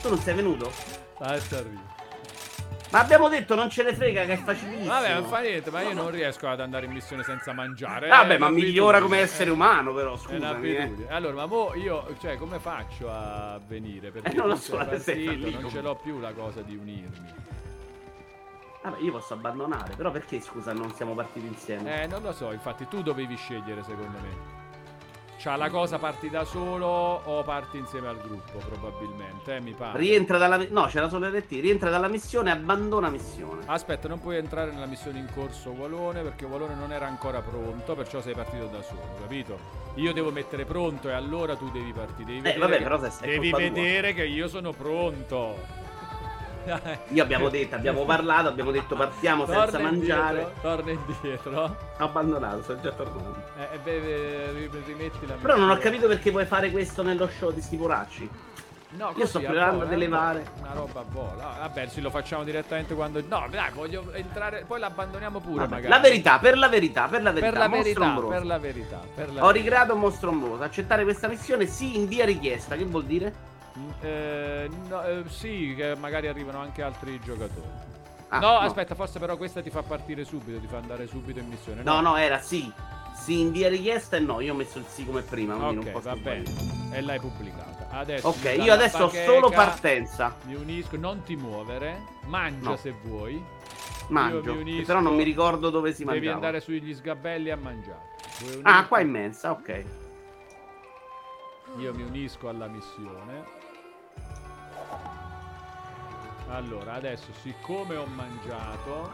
Tu 0.00 0.08
non 0.08 0.18
sei 0.18 0.34
venuto? 0.34 0.72
Adesso 1.18 1.56
arrivo. 1.56 1.90
Ma 2.90 2.98
abbiamo 2.98 3.28
detto 3.28 3.54
non 3.54 3.70
ce 3.70 3.84
ne 3.84 3.94
frega 3.94 4.24
che 4.24 4.32
è 4.32 4.36
facilissimo. 4.36 4.86
Vabbè, 4.86 5.14
non 5.14 5.24
fa 5.26 5.40
niente, 5.40 5.70
ma 5.70 5.82
io 5.82 5.92
non 5.94 6.10
riesco 6.10 6.48
ad 6.48 6.60
andare 6.60 6.86
in 6.86 6.92
missione 6.92 7.22
senza 7.22 7.52
mangiare. 7.52 8.08
Vabbè, 8.08 8.34
eh, 8.34 8.38
ma 8.38 8.50
migliora 8.50 9.00
come 9.00 9.18
essere 9.18 9.50
umano, 9.50 9.94
però, 9.94 10.16
scusami. 10.16 10.74
Eh. 10.74 11.06
Allora, 11.08 11.34
ma 11.34 11.46
mo 11.46 11.72
io, 11.74 12.16
cioè, 12.20 12.36
come 12.36 12.58
faccio 12.58 13.08
a 13.08 13.60
venire? 13.64 14.10
Perché 14.10 14.32
eh, 14.32 14.34
non 14.34 14.48
lo 14.48 14.56
so, 14.56 14.76
partito, 14.76 15.60
non 15.60 15.70
ce 15.70 15.80
l'ho 15.80 15.94
più 15.94 16.18
la 16.18 16.32
cosa 16.32 16.62
di 16.62 16.74
unirmi. 16.74 17.32
Vabbè, 18.82 19.00
io 19.02 19.12
posso 19.12 19.34
abbandonare, 19.34 19.94
però 19.94 20.10
perché 20.10 20.40
scusa 20.40 20.72
non 20.72 20.92
siamo 20.92 21.14
partiti 21.14 21.46
insieme? 21.46 22.02
Eh, 22.02 22.06
non 22.08 22.22
lo 22.22 22.32
so, 22.32 22.50
infatti 22.50 22.88
tu 22.88 23.02
dovevi 23.02 23.36
scegliere 23.36 23.84
secondo 23.84 24.18
me. 24.18 24.59
Cioè, 25.40 25.56
la 25.56 25.70
cosa 25.70 25.98
parti 25.98 26.28
da 26.28 26.44
solo 26.44 26.86
o 26.86 27.42
parti 27.42 27.78
insieme 27.78 28.08
al 28.08 28.18
gruppo, 28.20 28.58
probabilmente, 28.58 29.56
eh, 29.56 29.60
mi 29.60 29.72
pare. 29.72 29.98
Rientra 29.98 30.36
dalla... 30.36 30.62
No, 30.68 30.84
c'era 30.84 31.08
solo 31.08 31.30
RT. 31.30 31.52
Rientra 31.52 31.88
dalla 31.88 32.08
missione, 32.08 32.50
abbandona 32.50 33.08
missione. 33.08 33.62
Aspetta, 33.64 34.06
non 34.06 34.20
puoi 34.20 34.36
entrare 34.36 34.70
nella 34.70 34.84
missione 34.84 35.18
in 35.18 35.26
corso 35.32 35.70
Walone 35.70 36.20
perché 36.20 36.44
Walone 36.44 36.74
non 36.74 36.92
era 36.92 37.06
ancora 37.06 37.40
pronto, 37.40 37.94
perciò 37.94 38.20
sei 38.20 38.34
partito 38.34 38.66
da 38.66 38.82
solo, 38.82 39.00
capito? 39.18 39.58
Io 39.94 40.12
devo 40.12 40.30
mettere 40.30 40.66
pronto 40.66 41.08
e 41.08 41.12
allora 41.12 41.56
tu 41.56 41.70
devi 41.70 41.94
partire. 41.94 42.32
Devi 42.34 42.50
eh, 42.50 42.58
vabbè, 42.58 42.76
che... 42.76 42.82
però 42.82 43.10
se 43.10 43.26
Devi 43.26 43.50
vedere 43.50 44.12
tua. 44.12 44.22
che 44.22 44.28
io 44.28 44.46
sono 44.46 44.72
pronto. 44.74 45.56
Io 47.08 47.22
abbiamo 47.22 47.48
detto, 47.48 47.74
abbiamo 47.74 48.04
parlato, 48.04 48.48
abbiamo 48.48 48.70
detto 48.70 48.94
partiamo 48.94 49.44
torna 49.44 49.62
senza 49.62 49.78
indietro, 49.78 50.16
mangiare. 50.16 50.52
Torna 50.60 50.90
indietro. 50.90 51.76
Abbandonato, 51.96 52.62
sono 52.62 52.80
già 52.80 52.92
tornato. 52.92 53.42
Eh, 53.58 53.78
beh, 53.78 54.70
rimetti 54.86 55.26
la 55.26 55.34
Però 55.34 55.56
non 55.56 55.70
ho 55.70 55.78
capito 55.78 56.06
perché 56.06 56.30
vuoi 56.30 56.44
fare 56.44 56.70
questo 56.70 57.02
nello 57.02 57.28
show 57.28 57.52
di 57.52 57.60
sti 57.60 57.76
poracci. 57.76 58.30
No, 58.92 59.12
Io 59.16 59.26
sto 59.26 59.38
provando 59.38 59.84
a 59.84 59.92
elevare. 59.92 60.50
Una 60.58 60.72
roba 60.72 61.00
a 61.00 61.04
vola. 61.08 61.56
Vabbè, 61.60 61.86
sì, 61.86 62.00
lo 62.00 62.10
facciamo 62.10 62.42
direttamente 62.42 62.94
quando. 62.94 63.22
No, 63.26 63.46
dai, 63.48 63.70
voglio 63.72 64.10
entrare. 64.12 64.64
Poi 64.66 64.80
l'abbandoniamo 64.80 65.38
pure, 65.38 65.58
Vabbè, 65.60 65.70
magari. 65.70 65.88
La 65.88 66.00
verità, 66.00 66.38
per 66.40 66.58
la 66.58 66.68
verità, 66.68 67.06
per 67.06 67.22
la 67.22 67.30
verità. 67.30 67.50
Per 67.50 67.58
la 67.58 67.68
verità, 67.68 68.26
per 68.28 68.46
la 68.46 68.58
verità, 68.58 69.00
per 69.14 69.32
la 69.32 69.44
Ho 69.44 69.50
ricreato 69.50 69.94
un 69.94 70.00
mostro 70.00 70.30
ombroso. 70.30 70.62
Accettare 70.64 71.04
questa 71.04 71.28
missione, 71.28 71.66
sì, 71.66 71.96
in 71.96 72.08
via 72.08 72.24
richiesta. 72.24 72.74
Che 72.74 72.84
vuol 72.84 73.04
dire? 73.04 73.32
Eh, 74.00 74.68
no, 74.88 75.02
eh, 75.04 75.24
sì, 75.28 75.74
che 75.76 75.94
magari 75.96 76.28
arrivano 76.28 76.58
anche 76.58 76.82
altri 76.82 77.18
giocatori. 77.20 77.88
Ah, 78.28 78.38
no, 78.38 78.52
no, 78.52 78.58
aspetta, 78.58 78.94
forse 78.94 79.18
però 79.18 79.36
questa 79.36 79.60
ti 79.60 79.70
fa 79.70 79.82
partire 79.82 80.24
subito, 80.24 80.58
ti 80.60 80.68
fa 80.68 80.78
andare 80.78 81.06
subito 81.06 81.40
in 81.40 81.48
missione. 81.48 81.82
No, 81.82 81.94
no, 81.96 82.10
no 82.10 82.16
era 82.16 82.38
sì. 82.38 82.72
Sì, 83.14 83.40
in 83.40 83.50
via 83.50 83.68
richiesta 83.68 84.16
e 84.16 84.20
no, 84.20 84.40
io 84.40 84.54
ho 84.54 84.56
messo 84.56 84.78
il 84.78 84.86
sì 84.86 85.04
come 85.04 85.20
prima, 85.20 85.54
quindi 85.54 85.90
Ok, 85.90 86.00
va 86.00 86.16
bene. 86.16 86.44
E 86.92 87.02
l'hai 87.02 87.20
pubblicata. 87.20 87.88
Adesso 87.90 88.28
ok, 88.28 88.56
io 88.58 88.72
adesso 88.72 89.04
ho 89.04 89.08
solo 89.10 89.50
partenza. 89.50 90.36
Mi 90.44 90.54
unisco, 90.54 90.96
non 90.96 91.22
ti 91.22 91.36
muovere, 91.36 92.02
mangia 92.26 92.70
no. 92.70 92.76
se 92.76 92.94
vuoi. 93.02 93.44
Mangio, 94.08 94.52
unisco, 94.52 94.86
però 94.86 95.00
non 95.00 95.14
mi 95.14 95.22
ricordo 95.22 95.70
dove 95.70 95.92
si 95.92 96.04
mangia. 96.04 96.20
Devi 96.20 96.32
andare 96.32 96.60
sugli 96.60 96.94
sgabelli 96.94 97.50
a 97.50 97.56
mangiare. 97.56 98.08
Ah, 98.62 98.86
qua 98.86 99.00
in 99.00 99.10
mensa, 99.10 99.50
ok. 99.50 99.84
Io 101.78 101.94
mi 101.94 102.02
unisco 102.02 102.48
alla 102.48 102.66
missione. 102.66 103.59
Allora, 106.50 106.94
adesso 106.94 107.32
siccome 107.42 107.94
ho 107.94 108.06
mangiato, 108.06 109.12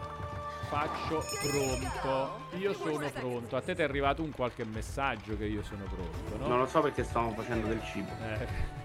faccio 0.68 1.22
pronto. 1.42 2.38
Io 2.57 2.72
sono 2.72 3.11
pronto. 3.11 3.57
A 3.57 3.61
te 3.61 3.75
ti 3.75 3.83
è 3.83 3.85
arrivato 3.85 4.22
un 4.22 4.31
qualche 4.31 4.64
messaggio 4.64 5.37
che 5.37 5.44
io 5.44 5.62
sono 5.62 5.85
pronto, 5.85 6.38
no? 6.38 6.49
Non 6.49 6.59
lo 6.61 6.66
so 6.66 6.81
perché 6.81 7.05
stavamo 7.05 7.35
facendo 7.35 7.66
del 7.66 7.83
cibo. 7.85 8.11
Eh. 8.22 8.85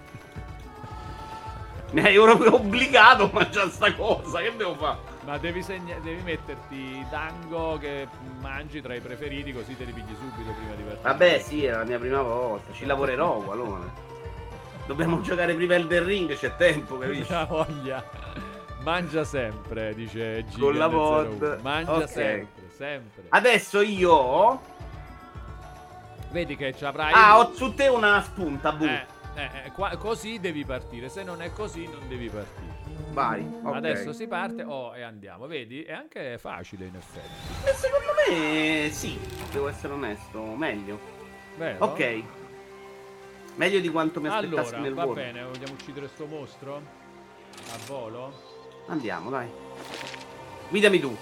Mi 1.92 2.00
hai 2.00 2.14
proprio 2.14 2.54
obbligato 2.54 3.24
a 3.24 3.30
mangiare 3.32 3.70
sta 3.70 3.94
cosa, 3.94 4.40
che 4.40 4.54
devo 4.56 4.74
fare? 4.76 4.98
Ma 5.24 5.38
devi, 5.38 5.62
segna- 5.62 5.98
devi 5.98 6.22
metterti 6.22 7.06
dango 7.10 7.76
che 7.78 8.06
mangi 8.40 8.80
tra 8.80 8.94
i 8.94 9.00
preferiti 9.00 9.52
così 9.52 9.76
te 9.76 9.84
li 9.84 9.92
pigli 9.92 10.14
subito 10.18 10.52
prima 10.52 10.74
di 10.74 10.82
partire. 10.82 11.02
Vabbè 11.02 11.38
sì, 11.40 11.64
è 11.64 11.70
la 11.70 11.84
mia 11.84 11.98
prima 11.98 12.22
volta, 12.22 12.72
ci 12.72 12.86
lavorerò 12.86 13.40
qualora. 13.40 14.11
Dobbiamo 14.86 15.20
giocare 15.20 15.54
prima 15.54 15.78
del 15.78 16.02
ring, 16.02 16.34
c'è 16.36 16.56
tempo, 16.56 16.98
capisci? 16.98 17.30
La 17.32 17.44
voglia. 17.44 18.04
Mangia 18.82 19.22
sempre, 19.22 19.94
dice 19.94 20.44
Giga 20.46 20.64
Con 20.64 20.76
la 20.76 20.88
mod. 20.88 21.58
Mangia 21.62 21.94
okay. 21.94 22.08
sempre, 22.08 22.70
sempre. 22.76 23.22
Adesso 23.28 23.80
io 23.80 24.60
Vedi 26.32 26.56
che 26.56 26.74
ci 26.74 26.84
avrai. 26.84 27.12
Ah, 27.14 27.38
ho 27.38 27.52
su 27.52 27.74
te 27.74 27.88
una 27.88 28.22
spunta, 28.22 28.72
bu. 28.72 28.86
Eh, 28.86 29.06
eh, 29.34 29.50
eh, 29.66 29.70
qua, 29.72 29.94
così 29.98 30.40
devi 30.40 30.64
partire. 30.64 31.10
Se 31.10 31.22
non 31.22 31.42
è 31.42 31.52
così, 31.52 31.84
non 31.84 32.08
devi 32.08 32.28
partire. 32.30 32.80
Vai. 33.10 33.46
Okay. 33.62 33.76
Adesso 33.76 34.12
si 34.14 34.26
parte 34.26 34.62
oh, 34.62 34.96
e 34.96 35.02
andiamo. 35.02 35.46
Vedi? 35.46 35.82
È 35.82 35.92
anche 35.92 36.38
facile 36.38 36.86
in 36.86 36.96
effetti. 36.96 37.68
E 37.68 37.72
secondo 37.74 38.12
me 38.26 38.90
sì, 38.90 39.18
devo 39.52 39.68
essere 39.68 39.92
onesto, 39.92 40.42
meglio. 40.42 40.98
Vero? 41.58 41.84
Ok. 41.84 42.22
Meglio 43.56 43.80
di 43.80 43.88
quanto 43.90 44.20
mi 44.20 44.28
aspettassi 44.28 44.74
allora, 44.74 44.78
nel 44.78 44.94
va 44.94 45.02
volo. 45.04 45.14
bene, 45.14 45.42
vogliamo 45.44 45.72
uccidere 45.74 46.08
sto 46.08 46.26
mostro? 46.26 46.76
A 46.76 47.76
volo? 47.86 48.32
Andiamo, 48.86 49.30
dai. 49.30 49.48
Guidami 50.70 50.98
tu. 51.00 51.16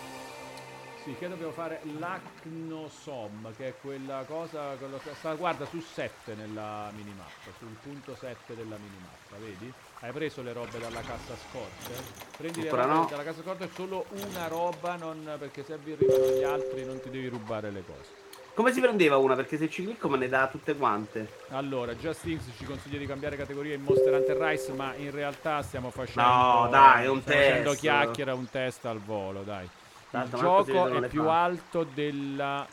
Sì, 1.03 1.17
che 1.19 1.29
dobbiamo 1.29 1.53
fare 1.53 1.81
l'Acnosom, 1.99 3.53
che 3.57 3.69
è 3.69 3.75
quella 3.81 4.23
cosa, 4.29 4.75
quello, 4.79 5.01
sta, 5.15 5.35
guarda, 5.35 5.65
su 5.65 5.81
7 5.81 6.35
nella 6.35 6.93
minimappa, 6.95 7.51
sul 7.59 7.75
punto 7.83 8.15
7 8.15 8.55
della 8.55 8.77
minimappa, 8.77 9.37
vedi? 9.39 9.73
Hai 10.01 10.13
preso 10.13 10.43
le 10.43 10.53
robe 10.53 10.79
dalla 10.79 11.01
cassa 11.01 11.35
scorte? 11.49 12.03
Prendi 12.37 12.61
Ancora 12.61 12.83
le 12.85 12.89
robe 12.89 13.01
no. 13.01 13.09
dalla 13.11 13.25
cassa 13.25 13.41
scorte, 13.43 13.65
è 13.65 13.69
solo 13.75 14.05
una 14.11 14.47
roba, 14.49 14.97
non, 14.97 15.37
perché 15.39 15.65
se 15.65 15.73
arrivano 15.73 16.39
gli 16.39 16.45
altri 16.45 16.85
non 16.85 17.01
ti 17.01 17.09
devi 17.09 17.29
rubare 17.29 17.71
le 17.71 17.83
cose. 17.85 18.20
Come 18.61 18.73
si 18.75 18.81
prendeva 18.83 19.17
una? 19.17 19.35
Perché 19.37 19.57
se 19.57 19.71
ci 19.71 19.83
clicco 19.85 20.07
me 20.11 20.19
ne 20.19 20.29
dà 20.29 20.47
tutte 20.47 20.77
quante. 20.77 21.27
Allora, 21.49 21.95
Just 21.95 22.27
Inks 22.27 22.45
ci 22.59 22.67
consiglia 22.67 22.99
di 22.99 23.07
cambiare 23.07 23.35
categoria 23.35 23.75
in 23.75 23.81
Monster 23.81 24.13
Hunter 24.13 24.37
Rise, 24.37 24.75
ma 24.75 24.95
in 24.97 25.11
realtà 25.11 25.63
stiamo 25.63 25.91
facendo... 25.91 26.29
No, 26.31 26.69
dai, 26.71 27.05
è 27.05 27.09
un 27.09 27.25
test. 27.25 27.47
facendo 27.49 27.73
chiacchiera, 27.73 28.35
un 28.35 28.51
test 28.51 28.85
al 28.85 28.99
volo, 28.99 29.41
dai. 29.45 29.67
Tanto 30.11 30.37
Il 30.37 30.43
gioco 30.43 30.89
è 30.89 31.09
più 31.09 31.23
fa. 31.25 31.43
alto 31.43 31.85
della 31.85 32.67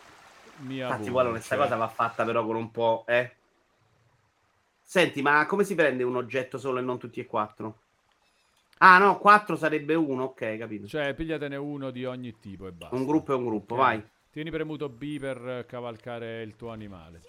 mia 0.58 0.88
Infatti, 0.88 1.10
vuole 1.10 1.30
questa 1.30 1.56
cosa 1.56 1.78
va 1.78 1.88
fatta 1.88 2.26
però 2.26 2.46
con 2.46 2.58
un 2.58 2.70
po', 2.70 3.06
eh? 3.08 3.32
Senti, 4.82 5.22
ma 5.22 5.46
come 5.46 5.64
si 5.64 5.74
prende 5.74 6.04
un 6.04 6.18
oggetto 6.18 6.58
solo 6.58 6.80
e 6.80 6.82
non 6.82 6.98
tutti 7.00 7.22
e 7.22 7.26
quattro? 7.26 7.78
Ah 8.80 8.98
no, 8.98 9.18
4 9.20 9.56
sarebbe 9.56 9.96
uno, 9.96 10.26
ok, 10.26 10.58
capito. 10.58 10.86
Cioè, 10.86 11.14
pigliatene 11.14 11.56
uno 11.56 11.92
di 11.92 12.04
ogni 12.04 12.38
tipo 12.42 12.68
e 12.68 12.74
basta. 12.74 12.94
Un 12.94 13.06
gruppo 13.06 13.32
è 13.32 13.36
un 13.38 13.46
gruppo, 13.46 13.76
Ok. 13.76 13.80
vai. 13.80 14.04
Tieni 14.38 14.52
premuto 14.52 14.88
B 14.88 15.18
per 15.18 15.66
cavalcare 15.68 16.44
il 16.44 16.56
tuo 16.56 16.70
animale. 16.70 17.22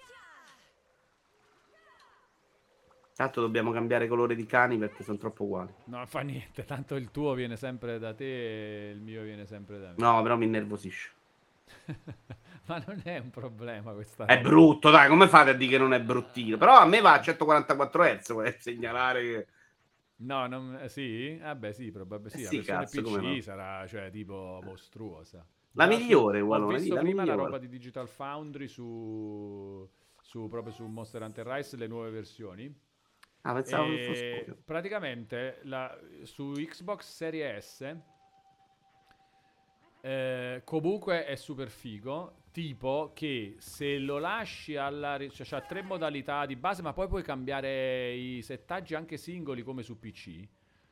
Tanto 3.15 3.41
dobbiamo 3.41 3.71
cambiare 3.71 4.07
colore 4.07 4.35
di 4.35 4.45
cani 4.45 4.77
perché 4.77 5.03
sono 5.03 5.17
troppo 5.17 5.45
uguali. 5.45 5.73
No, 5.85 6.05
fa 6.05 6.19
niente, 6.19 6.65
tanto 6.65 6.93
il 6.93 7.09
tuo 7.09 7.33
viene 7.33 7.57
sempre 7.57 7.97
da 7.97 8.13
te 8.13 8.89
e 8.89 8.91
il 8.91 9.01
mio 9.01 9.23
viene 9.23 9.47
sempre 9.47 9.79
da 9.79 9.87
me. 9.87 9.95
No, 9.97 10.21
però 10.21 10.37
mi 10.37 10.45
innervosisce. 10.45 11.09
Ma 12.67 12.83
non 12.85 13.01
è 13.03 13.17
un 13.17 13.31
problema 13.31 13.91
questa 13.93 14.25
È 14.25 14.35
roba. 14.35 14.47
brutto, 14.47 14.91
dai, 14.91 15.09
come 15.09 15.27
fate 15.27 15.49
a 15.49 15.53
dire 15.53 15.71
che 15.71 15.77
non 15.79 15.93
è 15.93 16.01
bruttino? 16.03 16.57
Però 16.57 16.77
a 16.77 16.85
me 16.85 17.01
va 17.01 17.13
a 17.13 17.21
144 17.21 18.03
Hz, 18.03 18.31
vuoi 18.33 18.55
segnalare 18.59 19.21
che... 19.23 19.47
No, 20.17 20.45
non, 20.45 20.77
eh, 20.79 20.89
sì? 20.89 21.35
Vabbè, 21.37 21.71
sì, 21.71 21.89
probabilmente 21.89 22.37
sì. 22.37 22.43
Eh 22.43 22.73
La 22.73 22.85
sì, 22.85 23.01
versione 23.01 23.17
cazzo, 23.17 23.19
PC 23.19 23.35
no. 23.35 23.41
sarà, 23.41 23.87
cioè, 23.87 24.11
tipo 24.11 24.61
mostruosa. 24.63 25.43
La 25.73 25.87
migliore, 25.87 26.41
guarda, 26.41 26.65
Ho 26.65 26.71
visto 26.71 26.95
vita 26.95 26.99
prima 26.99 27.23
la 27.25 27.31
migliore. 27.31 27.43
roba 27.43 27.57
di 27.57 27.67
Digital 27.69 28.07
Foundry 28.07 28.67
su, 28.67 29.87
su 30.19 30.47
proprio 30.49 30.73
su 30.73 30.85
Monster 30.85 31.21
Hunter 31.21 31.45
Rise, 31.45 31.77
le 31.77 31.87
nuove 31.87 32.09
versioni. 32.11 32.73
Ah, 33.41 33.53
pensavo 33.53 33.85
E 33.91 33.99
fosse... 33.99 34.61
praticamente 34.65 35.59
la- 35.63 35.97
su 36.23 36.51
Xbox 36.53 37.05
Series 37.09 37.65
S 37.77 37.97
eh, 40.01 40.61
comunque 40.63 41.25
è 41.25 41.35
super 41.35 41.69
figo. 41.69 42.35
Tipo 42.51 43.11
che 43.13 43.55
se 43.59 43.99
lo 43.99 44.17
lasci 44.17 44.75
alla. 44.75 45.17
cioè 45.29 45.45
c'ha 45.45 45.61
tre 45.61 45.83
modalità 45.83 46.45
di 46.45 46.55
base, 46.55 46.81
ma 46.81 46.93
poi 46.93 47.07
puoi 47.07 47.21
cambiare 47.23 48.13
i 48.13 48.41
settaggi 48.41 48.95
anche 48.95 49.17
singoli 49.17 49.61
come 49.61 49.83
su 49.83 49.99
PC. 49.99 50.47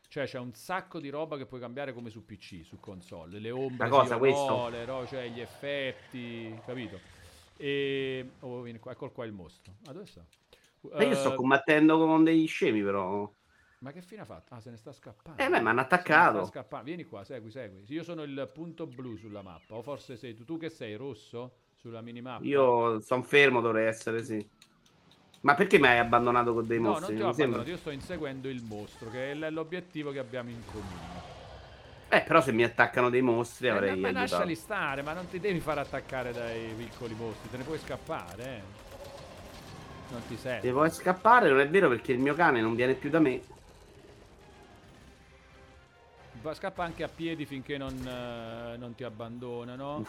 Cioè 0.09 0.25
c'è 0.25 0.39
un 0.39 0.53
sacco 0.53 0.99
di 0.99 1.09
roba 1.09 1.37
che 1.37 1.45
puoi 1.45 1.59
cambiare 1.59 1.93
come 1.93 2.09
su 2.09 2.25
PC, 2.25 2.61
su 2.63 2.79
console. 2.79 3.39
Le 3.39 3.51
ombre, 3.51 3.89
cosa, 3.89 4.17
no, 4.17 4.69
le 4.69 4.85
ro- 4.85 5.05
cioè 5.05 5.29
gli 5.29 5.39
effetti, 5.41 6.61
capito? 6.65 7.01
E... 7.55 8.35
Oh, 8.39 8.63
qua, 8.79 8.91
eccolo 8.93 9.11
qua 9.11 9.25
il 9.25 9.33
mostro. 9.33 9.75
Ah, 9.85 9.91
dove 9.93 10.05
sta? 10.05 10.25
E 10.95 11.05
io 11.05 11.15
sto 11.15 11.33
Eh, 11.33 11.33
combattendo 11.33 11.97
con 11.97 12.23
degli 12.23 12.45
scemi, 12.45 12.83
però... 12.83 13.33
ma 13.79 13.91
che 13.91 14.01
fine 14.01 14.21
ha 14.21 14.25
fatto? 14.25 14.53
Ah, 14.53 14.59
se 14.59 14.69
ne 14.69 14.77
sta 14.77 14.91
scappando. 14.91 15.41
Eh, 15.41 15.49
beh, 15.49 15.61
mi 15.61 15.69
hanno 15.69 15.81
attaccato. 15.81 16.45
scappando. 16.45 16.85
Vieni 16.85 17.05
qua, 17.05 17.23
segui, 17.23 17.51
segui. 17.51 17.83
Io 17.87 18.03
sono 18.03 18.23
il 18.23 18.49
punto 18.53 18.87
blu 18.87 19.15
sulla 19.17 19.41
mappa. 19.41 19.75
O 19.75 19.81
forse 19.81 20.15
sei 20.17 20.33
tu. 20.35 20.45
Tu 20.45 20.57
che 20.57 20.69
sei? 20.69 20.95
Rosso? 20.95 21.57
Sulla 21.75 22.01
minimappa? 22.01 22.67
Io 22.67 22.99
sono 23.01 23.21
fermo, 23.23 23.61
dovrei 23.61 23.87
essere, 23.87 24.23
sì. 24.23 24.47
Ma 25.41 25.55
perché 25.55 25.79
mi 25.79 25.87
hai 25.87 25.99
abbandonato 25.99 26.53
con 26.53 26.67
dei 26.67 26.79
No, 26.79 26.89
mostri? 26.89 27.15
non 27.15 27.15
ti 27.15 27.21
ho 27.21 27.29
abbandonato. 27.29 27.69
Io 27.69 27.77
sto 27.77 27.89
inseguendo 27.91 28.49
il 28.49 28.61
mostro, 28.61 29.09
che 29.09 29.31
è 29.31 29.49
l'obiettivo 29.49 30.11
che 30.11 30.19
abbiamo 30.19 30.49
in 30.49 30.63
comune. 30.65 31.35
Eh, 32.09 32.21
però 32.21 32.41
se 32.41 32.51
mi 32.53 32.63
attaccano 32.63 33.09
dei 33.09 33.21
mostri 33.21 33.67
Eh, 33.67 33.71
avrei 33.71 33.89
ma 33.99 34.07
aiutato. 34.07 34.19
lasciali 34.19 34.55
stare, 34.55 35.01
ma 35.01 35.13
non 35.13 35.27
ti 35.27 35.39
devi 35.39 35.59
far 35.59 35.77
attaccare 35.77 36.31
dai 36.31 36.73
piccoli 36.75 37.13
mostri. 37.13 37.49
Te 37.49 37.57
ne 37.57 37.63
puoi 37.63 37.79
scappare, 37.79 38.43
eh. 38.43 38.61
Non 40.09 40.21
ti 40.27 40.37
serve. 40.37 40.61
Se 40.67 40.71
vuoi 40.71 40.89
scappare, 40.89 41.49
non 41.49 41.59
è 41.59 41.67
vero 41.67 41.89
perché 41.89 42.13
il 42.13 42.19
mio 42.19 42.33
cane 42.33 42.61
non 42.61 42.75
viene 42.75 42.93
più 42.95 43.09
da 43.09 43.19
me. 43.19 43.41
Scappa 46.53 46.83
anche 46.83 47.03
a 47.03 47.09
piedi 47.09 47.45
finché 47.45 47.77
non, 47.77 47.93
eh, 48.07 48.77
non 48.77 48.95
ti 48.95 49.03
abbandonano. 49.03 50.05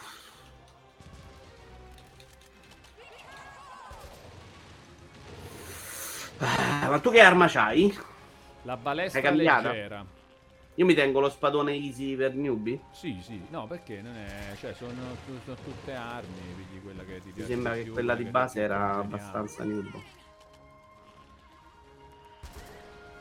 Ah, 6.41 6.87
ma 6.89 6.99
tu 6.99 7.11
che 7.11 7.19
arma 7.19 7.47
c'hai? 7.47 7.93
La 8.63 8.77
balestra 8.77 9.19
È 9.19 9.23
cambiata? 9.23 9.69
leggera. 9.69 10.05
Io 10.75 10.85
mi 10.85 10.93
tengo 10.93 11.19
lo 11.19 11.29
spadone 11.29 11.73
easy 11.73 12.15
per 12.15 12.35
newbie. 12.35 12.79
Sì, 12.91 13.19
sì, 13.21 13.41
no, 13.49 13.67
perché 13.67 14.01
non 14.01 14.15
è. 14.15 14.55
Cioè, 14.55 14.73
sono, 14.73 14.91
sono 15.43 15.57
tutte 15.65 15.93
armi, 15.93 16.53
vedi 16.55 16.81
quella 16.81 17.03
che 17.03 17.19
ti 17.19 17.27
Mi 17.27 17.33
piace 17.33 17.47
sembra 17.49 17.73
di 17.73 17.77
che 17.79 17.83
più, 17.83 17.93
quella 17.93 18.15
di 18.15 18.23
base 18.23 18.61
era 18.61 18.97
abbastanza 18.97 19.63
noob. 19.65 20.01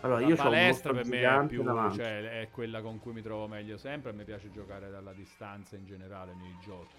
Allora, 0.03 0.21
La 0.21 0.27
io 0.29 0.35
ho 0.35 0.37
palestra 0.37 0.93
mostro 0.93 0.95
per 0.95 1.05
me 1.07 1.45
è 1.45 1.47
più, 1.49 1.65
cioè, 1.97 2.41
è 2.41 2.49
quella 2.53 2.81
con 2.81 3.01
cui 3.01 3.13
mi 3.13 3.23
trovo 3.23 3.49
meglio 3.49 3.77
sempre. 3.77 4.11
A 4.11 4.15
me 4.15 4.23
piace 4.23 4.53
giocare 4.53 4.89
dalla 4.91 5.13
distanza 5.13 5.75
in 5.75 5.85
generale 5.85 6.35
nei 6.35 6.55
giochi. 6.63 6.95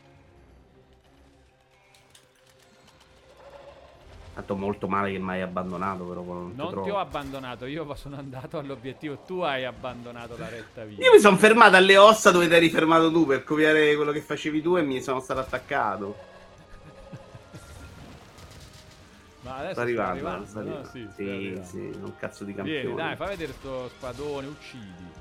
Fatto 4.40 4.56
molto 4.56 4.88
male 4.88 5.12
che 5.12 5.20
mi 5.20 5.32
hai 5.32 5.42
abbandonato, 5.42 6.06
però 6.06 6.24
non, 6.24 6.54
Non 6.56 6.70
trovo. 6.70 6.84
ti 6.86 6.90
ho 6.92 6.98
abbandonato, 6.98 7.66
io 7.66 7.94
sono 8.00 8.16
andato 8.16 8.58
all'obiettivo. 8.58 9.18
Tu 9.26 9.42
hai 9.42 9.66
abbandonato 9.66 10.38
la 10.38 10.48
retta 10.48 10.86
via. 10.86 11.04
Io 11.06 11.12
mi 11.12 11.20
sono 11.20 11.36
fermato 11.36 11.76
alle 11.76 11.98
ossa 11.98 12.32
dove 12.32 12.48
ti 12.48 12.54
eri 12.54 12.70
fermato 12.70 13.12
tu 13.12 13.26
per 13.26 13.44
copiare 13.44 13.94
quello 13.98 14.14
che 14.14 14.22
facevi 14.22 14.62
tu 14.62 14.78
e 14.78 14.82
mi 14.82 15.02
sono 15.02 15.20
stato 15.20 15.42
attaccato. 15.42 16.16
Ma 19.44 19.56
adesso 19.58 19.74
Sta 19.74 19.82
arrivando, 19.82 20.12
arrivando, 20.14 20.46
sta 20.46 20.62
no? 20.62 20.66
arrivando. 20.68 20.90
Sì, 20.90 21.04
sta 21.04 21.14
Sì, 21.16 21.30
arrivando. 21.30 21.68
sì, 21.68 21.78
un 22.02 22.16
cazzo 22.18 22.44
di 22.46 22.54
campione. 22.54 22.80
Vieni, 22.82 22.96
dai, 22.96 23.16
fai 23.18 23.28
vedere 23.28 23.52
sto 23.52 23.90
spadone, 23.90 24.48
uccidi. 24.48 25.12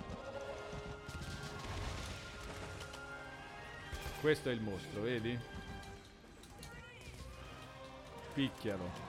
Questo 4.20 4.48
è 4.48 4.52
il 4.52 4.60
mostro, 4.60 5.00
vedi? 5.00 5.36
Picchialo. 8.34 9.07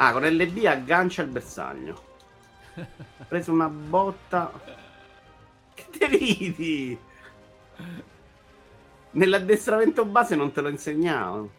Ah, 0.00 0.12
con 0.12 0.22
LB 0.24 0.64
aggancia 0.64 1.22
il 1.22 1.28
bersaglio. 1.28 2.00
Preso 3.26 3.50
una 3.50 3.68
botta. 3.68 4.52
Che 5.74 5.86
te 5.90 6.06
ridi? 6.06 6.96
Nell'addestramento 9.10 10.04
base 10.04 10.36
non 10.36 10.52
te 10.52 10.60
lo 10.60 10.68
insegnavo. 10.68 11.50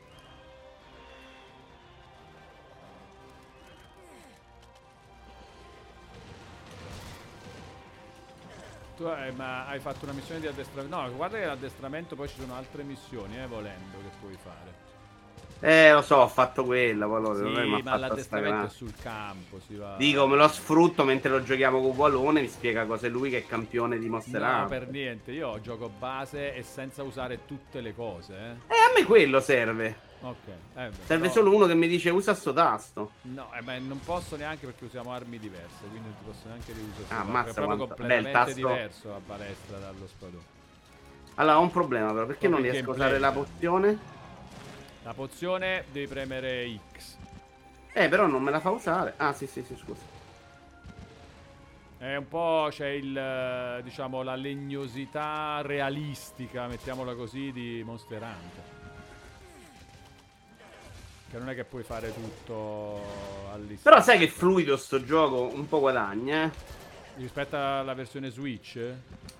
Tu 8.95 9.03
hai, 9.03 9.33
ma 9.33 9.67
hai 9.67 9.79
fatto 9.81 10.05
una 10.05 10.13
missione 10.13 10.39
di 10.39 10.47
addestramento. 10.47 10.95
No, 10.95 11.13
guarda 11.13 11.37
che 11.37 11.45
l'addestramento 11.45 12.15
poi 12.15 12.29
ci 12.29 12.39
sono 12.39 12.55
altre 12.55 12.83
missioni, 12.83 13.37
eh, 13.37 13.47
volendo, 13.47 13.97
che 13.97 14.15
puoi 14.21 14.37
fare. 14.41 14.98
Eh, 15.62 15.91
lo 15.91 16.01
so, 16.01 16.16
ho 16.18 16.28
fatto 16.28 16.64
quella. 16.64 17.05
Non 17.05 17.26
è 17.26 17.60
ha 17.60 17.64
Sì, 17.78 17.82
ma 17.84 17.97
l'addestramento 17.97 18.66
è 18.68 18.70
sul 18.70 18.93
campo, 19.01 19.60
si 19.68 19.76
va... 19.76 19.95
Dico, 19.97 20.26
me 20.26 20.38
lo 20.38 20.47
sfrutto 20.47 21.03
mentre 21.03 21.30
lo 21.32 21.43
giochiamo 21.43 21.82
con 21.82 21.91
Wallone. 21.97 22.41
Mi 22.41 22.47
spiega 22.47 22.86
cosa 22.86 23.07
è 23.07 23.10
lui 23.10 23.30
che 23.30 23.39
è 23.39 23.45
campione 23.45 23.99
di 23.99 24.07
Monster 24.07 24.39
No, 24.41 24.68
per 24.68 24.88
niente, 24.89 25.32
io 25.32 25.60
gioco 25.60 25.89
base 25.89 26.55
e 26.55 26.64
senza 26.64 27.03
usare 27.03 27.45
tutte 27.45 27.82
le 27.82 27.93
cose, 27.93 28.34
eh. 28.34 28.74
Eh, 28.74 28.78
a 28.89 28.93
me 28.97 29.05
quello 29.05 29.41
serve. 29.41 30.07
Ok. 30.22 30.36
eh, 30.47 30.89
beh, 30.89 30.91
Serve 31.05 31.28
no. 31.28 31.32
solo 31.34 31.53
uno 31.55 31.66
che 31.66 31.76
mi 31.76 31.88
dice 31.88 32.10
usa 32.10 32.34
sto 32.34 32.53
tasto. 32.53 33.12
No, 33.24 33.49
eh, 33.57 33.62
beh, 33.62 33.80
non 33.80 33.99
posso 34.01 34.36
neanche 34.38 34.66
perché 34.66 34.86
usiamo 34.86 35.12
armi 35.12 35.39
diverse, 35.39 35.80
quindi 35.89 36.07
non 36.10 36.16
ti 36.18 36.24
posso 36.26 36.47
neanche 36.47 36.74
riusare. 36.74 37.05
Ah, 37.10 37.18
è 37.18 37.20
ammazza 37.28 37.53
proprio 37.53 37.76
quanto- 37.78 37.86
completamente 37.95 38.30
beh, 38.30 38.32
tasto- 38.45 38.55
diverso 38.55 39.10
la 39.10 39.22
palestra 39.26 39.78
dallo 39.78 40.07
spadone. 40.07 40.43
Allora, 41.36 41.57
ho 41.60 41.62
un 41.62 41.72
problema 41.72 42.12
però. 42.14 42.26
Perché 42.26 42.47
non 42.47 42.60
Proprio 42.60 42.72
riesco 42.72 42.91
a 42.91 42.93
usare 42.95 43.20
la 43.20 43.32
pozione? 43.32 44.18
La 45.10 45.16
pozione 45.16 45.86
devi 45.91 46.05
premere 46.05 46.80
X. 46.95 47.18
Eh, 47.93 48.07
però 48.10 48.28
non 48.28 48.43
me 48.43 48.51
la 48.51 48.60
fa 48.60 48.70
usare. 48.70 49.16
Ah, 49.18 49.34
sì, 49.34 49.47
sì, 49.47 49.64
sì, 49.64 49.76
scusa. 49.76 50.01
È 51.97 52.16
un 52.16 52.28
po' 52.28 52.68
c'è 52.70 52.89
il 52.89 53.18
eh, 53.18 53.82
diciamo 53.82 54.22
la 54.22 54.36
legnosità 54.36 55.62
realistica, 55.64 56.68
mettiamola 56.68 57.16
così, 57.16 57.51
di 57.51 57.82
Monster 57.84 58.22
Hunter. 58.22 58.64
Che 61.32 61.38
non 61.39 61.49
è 61.49 61.55
che 61.55 61.64
puoi 61.64 61.82
fare 61.82 62.14
tutto 62.14 63.01
all'istante. 63.51 63.89
Però 63.89 64.01
sai 64.03 64.20
che 64.20 64.28
fluido 64.28 64.78
sto 64.78 65.03
gioco 65.03 65.49
un 65.51 65.68
po' 65.68 65.80
guadagna, 65.80 66.43
eh? 66.43 66.51
rispetto 67.16 67.55
alla 67.55 67.95
versione 67.95 68.30
Switch? 68.30 68.80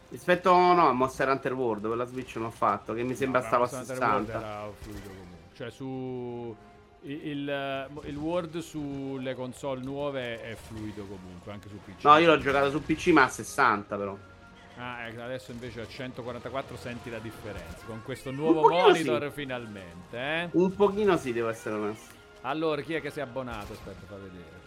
Rispetto 0.10 0.52
no, 0.52 0.90
a 0.90 0.94
Monster 0.94 1.30
Hunter 1.30 1.54
World, 1.54 1.86
quella 1.86 2.06
Switch 2.06 2.38
non 2.38 2.46
ho 2.46 2.52
fatto, 2.52 2.96
che 2.96 3.04
mi 3.04 3.14
sembra 3.14 3.42
No, 3.42 3.46
stava 3.46 3.66
a 3.66 3.70
Monster 3.72 3.98
Hunter 3.98 4.10
World 4.10 4.26
60. 4.26 4.48
Era 4.48 4.72
fluido 4.82 5.08
comunque. 5.10 5.29
Cioè 5.60 5.72
su 5.72 6.56
il, 7.02 7.90
il, 8.04 8.16
World 8.16 8.60
sulle 8.60 9.36
console 9.36 9.82
nuove 9.82 10.42
è 10.42 10.56
fluido 10.56 11.04
comunque, 11.06 11.52
anche 11.52 11.68
su 11.68 11.78
PC. 11.84 12.06
No, 12.06 12.16
io 12.16 12.28
l'ho 12.28 12.38
giocato 12.38 12.70
su 12.70 12.82
PC 12.82 13.08
ma 13.08 13.24
a 13.24 13.28
60 13.28 13.98
però. 13.98 14.18
Ah, 14.78 15.06
ecco, 15.06 15.22
adesso 15.22 15.52
invece 15.52 15.82
a 15.82 15.86
144 15.86 16.78
senti 16.78 17.10
la 17.10 17.20
differenza. 17.20 17.86
Con 17.86 18.02
questo 18.06 18.32
nuovo 18.32 18.70
monitor 18.70 19.24
sì. 19.24 19.32
finalmente, 19.32 20.18
eh? 20.18 20.50
Un 20.54 20.74
pochino 20.74 21.18
sì, 21.18 21.34
devo 21.34 21.50
essere 21.50 21.76
onesto. 21.76 22.16
Allora, 22.44 22.82
chi 22.82 22.94
è 22.94 23.02
che 23.02 23.10
si 23.10 23.20
è 23.20 23.24
abbonato? 23.24 23.74
Aspetta, 23.74 24.06
fa 24.08 24.16
vedere. 24.16 24.59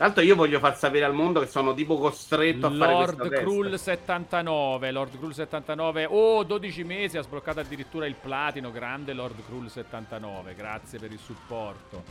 L'altro 0.00 0.22
io 0.22 0.34
voglio 0.34 0.58
far 0.60 0.78
sapere 0.78 1.04
al 1.04 1.12
mondo 1.12 1.40
che 1.40 1.46
sono 1.46 1.74
tipo 1.74 1.98
costretto 1.98 2.68
a 2.68 2.70
fare 2.70 2.92
Lord 2.92 3.18
questa 3.18 3.36
Krull 3.40 3.70
testa. 3.72 3.92
79, 3.92 4.90
Lord 4.92 5.18
Krull 5.18 5.32
79. 5.32 6.06
Oh, 6.08 6.42
12 6.42 6.84
mesi 6.84 7.18
ha 7.18 7.22
sbloccato 7.22 7.60
addirittura 7.60 8.06
il 8.06 8.14
platino, 8.14 8.72
grande 8.72 9.12
Lord 9.12 9.44
Krull 9.44 9.66
79. 9.66 10.54
Grazie 10.54 10.98
per 10.98 11.12
il 11.12 11.18
supporto. 11.18 12.02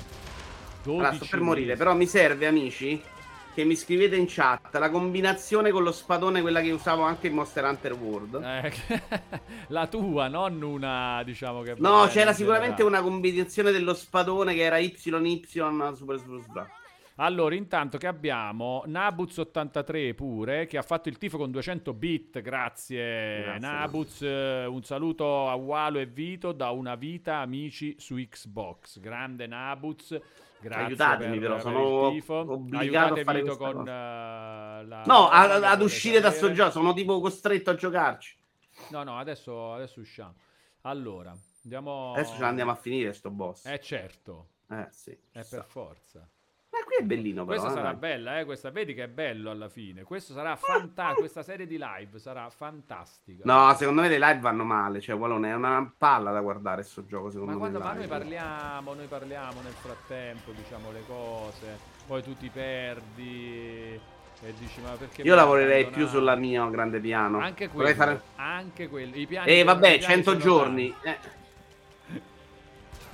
12 0.84 1.00
Allora, 1.04 1.14
sto 1.16 1.26
per 1.32 1.40
morire, 1.40 1.66
mesi. 1.70 1.78
però 1.80 1.96
mi 1.96 2.06
serve, 2.06 2.46
amici, 2.46 3.02
che 3.02 3.20
che 3.56 3.66
mi 3.66 3.76
scrivete 3.76 4.16
in 4.16 4.26
chat 4.28 4.76
la 4.78 4.92
combinazione 4.92 5.72
con 5.72 5.82
lo 5.82 5.92
spadone, 5.92 6.42
quella 6.42 6.62
che 6.62 6.70
usavo 6.70 7.02
anche 7.02 7.26
in 7.26 7.34
Monster 7.34 7.64
Hunter 7.64 7.94
World. 7.94 8.36
Eh, 8.36 8.74
la 9.70 9.88
tua, 9.88 10.28
non 10.28 10.62
una, 10.62 11.24
diciamo 11.26 11.64
che... 11.64 11.74
No, 11.80 12.08
c'era 12.08 12.34
sicuramente 12.34 12.84
una 12.84 13.02
combinazione 13.02 13.72
dello 13.72 13.96
spadone 13.96 14.54
che 14.54 14.62
era 14.62 14.78
YY 14.78 15.42
Super 15.96 15.96
Super 15.96 16.20
Super. 16.20 16.78
Allora, 17.22 17.54
intanto 17.54 17.98
che 17.98 18.08
abbiamo 18.08 18.84
Nabuz83 18.88 20.16
pure, 20.16 20.68
che 20.68 20.78
ha 20.78 20.82
fatto 20.82 21.10
il 21.10 21.18
tifo 21.18 21.38
con 21.38 21.52
200 21.52 21.94
bit, 21.94 22.40
grazie, 22.40 23.42
grazie 23.42 23.60
Nabuz, 23.60 24.22
eh, 24.22 24.66
un 24.66 24.82
saluto 24.84 25.50
a 25.50 25.56
Walo 25.56 26.00
e 26.00 26.06
Vito 26.06 26.54
da 26.54 26.70
una 26.70 26.96
vita 26.96 27.40
amici 27.40 27.94
su 28.00 28.16
Xbox, 28.16 29.00
grande 29.00 29.48
Nabuz. 29.48 30.18
Grazie 30.62 30.86
Aiutatemi, 30.86 31.40
per, 31.40 31.48
però 31.48 31.60
sono 31.60 31.82
obbligato 32.54 32.78
Aiutate 32.78 33.20
a 33.20 33.24
fare 33.24 33.42
Vito 33.42 33.58
con 33.58 33.78
uh, 33.80 33.84
la... 33.84 35.04
No, 35.06 35.28
a, 35.30 35.72
ad 35.72 35.82
uscire 35.82 36.22
da 36.22 36.32
sto 36.32 36.54
gioco, 36.54 36.72
sono 36.72 36.94
tipo 36.94 37.20
costretto 37.20 37.70
a 37.70 37.76
giocarci. 37.76 38.38
No, 38.92 39.04
no, 39.04 39.18
adesso, 39.18 39.74
adesso 39.74 40.00
usciamo. 40.00 40.36
Allora, 40.82 41.36
andiamo... 41.64 42.14
Adesso 42.14 42.36
ce 42.36 42.42
l'andiamo 42.42 42.72
a 42.72 42.76
finire 42.76 43.12
sto 43.12 43.30
boss. 43.30 43.66
Eh 43.66 43.82
certo. 43.82 44.52
Eh 44.70 44.88
sì. 44.92 45.18
È 45.32 45.44
per 45.44 45.66
forza. 45.66 46.26
Ma 46.80 46.86
qui 46.86 46.96
è 47.00 47.04
bellino 47.04 47.46
però. 47.46 47.60
Questa 47.60 47.78
eh, 47.78 47.82
sarà 47.82 47.92
dai. 47.92 48.00
bella, 48.00 48.40
eh, 48.40 48.46
questa. 48.46 48.70
Vedi 48.72 48.94
che 48.94 49.04
è 49.04 49.08
bello 49.08 49.50
alla 49.52 49.68
fine. 49.70 50.04
Questo 50.04 50.34
sarà 50.34 50.56
fantastico, 50.56 51.20
questa 51.20 51.44
serie 51.44 51.68
di 51.68 51.78
live 51.80 52.20
sarà 52.20 52.50
fantastica. 52.50 53.42
No, 53.46 53.74
secondo 53.76 54.02
me 54.02 54.08
le 54.08 54.18
live 54.20 54.40
vanno 54.40 54.64
male, 54.64 55.02
cioè 55.02 55.16
Wallone 55.16 55.50
è 55.50 55.54
una 55.56 55.92
palla 55.98 56.32
da 56.32 56.40
guardare 56.42 56.84
sto 56.84 57.06
gioco, 57.06 57.30
secondo 57.30 57.48
Ma 57.48 57.54
me. 57.54 57.60
quando 57.60 57.80
ma 57.80 57.94
noi 57.94 58.08
parliamo, 58.08 58.94
noi 58.94 59.08
parliamo 59.08 59.62
nel 59.62 59.74
frattempo, 59.74 60.52
diciamo 60.52 60.92
le 60.92 61.04
cose, 61.06 61.78
poi 62.08 62.24
tu 62.24 62.36
ti 62.38 62.50
perdi 62.50 64.00
e 64.42 64.54
dici 64.58 64.80
ma 64.80 64.92
perché 64.92 65.22
Io 65.24 65.36
lavorerei 65.36 65.82
abbandonato? 65.82 65.98
più 65.98 66.08
sulla 66.08 66.36
mia 66.36 66.66
grande 66.70 67.00
piano. 67.02 67.40
Anche 67.40 67.68
quello, 67.68 67.94
fare... 67.94 68.22
anche 68.36 68.88
quello. 68.88 69.16
I 69.16 69.28
piani 69.28 69.50
Eh 69.50 69.60
i 69.60 69.64
vabbè, 69.64 69.98
piani 69.98 70.02
100 70.02 70.30
sono 70.32 70.42
giorni. 70.42 70.96
Eh. 71.02 71.18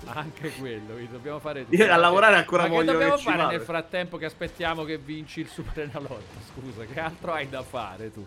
Anche 0.13 0.51
quello, 0.51 0.95
dobbiamo 1.09 1.39
fare 1.39 1.65
Io 1.69 1.91
a 1.91 1.95
lavorare 1.95 2.35
ancora 2.35 2.63
Ma 2.63 2.69
che 2.69 2.75
voglio 2.75 2.91
dobbiamo 2.91 3.13
che 3.13 3.19
ci 3.19 3.25
fare 3.25 3.37
vada. 3.37 3.51
nel 3.51 3.61
frattempo 3.61 4.17
che 4.17 4.25
aspettiamo 4.25 4.83
che 4.83 4.97
vinci 4.97 5.39
il 5.41 5.47
Super 5.47 5.83
Enalotto? 5.83 6.39
Scusa, 6.53 6.85
che 6.85 6.99
altro 6.99 7.33
hai 7.33 7.49
da 7.49 7.63
fare 7.63 8.11
tu? 8.11 8.25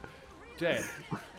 Cioè, 0.58 0.82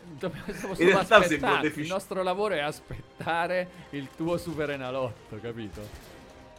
dobbiamo 0.02 0.54
solo 0.76 0.98
aspettare. 0.98 1.68
Il 1.76 1.88
nostro 1.88 2.24
lavoro 2.24 2.56
è 2.56 2.60
aspettare 2.60 3.68
il 3.92 4.08
tuo 4.16 4.38
Super 4.38 4.70
Enalotto, 4.72 5.38
capito? 5.42 5.82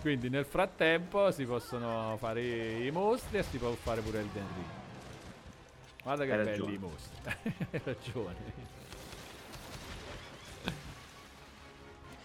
Quindi 0.00 0.28
nel 0.30 0.44
frattempo 0.46 1.30
si 1.30 1.44
possono 1.44 2.16
fare 2.18 2.42
i 2.42 2.90
mostri 2.90 3.38
e 3.38 3.42
si 3.42 3.58
può 3.58 3.70
fare 3.72 4.00
pure 4.00 4.20
il 4.20 4.28
Den 4.32 4.46
Ring. 4.54 4.68
Guarda 6.02 6.24
che 6.24 6.32
Hai 6.32 6.38
belli 6.38 6.50
ragione. 6.50 6.72
i 6.72 6.78
mostri. 6.78 7.18
Hai 7.70 7.80
ragione. 7.84 8.69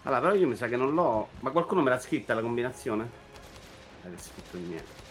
Allora, 0.06 0.20
però 0.20 0.34
io 0.34 0.46
mi 0.46 0.54
sa 0.54 0.68
che 0.68 0.76
non 0.76 0.94
l'ho. 0.94 1.28
Ma 1.40 1.50
qualcuno 1.50 1.82
me 1.82 1.90
l'ha 1.90 1.98
scritta 1.98 2.32
la 2.32 2.40
combinazione? 2.40 3.10
Avete 4.04 4.22
scritto 4.22 4.56
di 4.56 4.62
niente. 4.62 5.04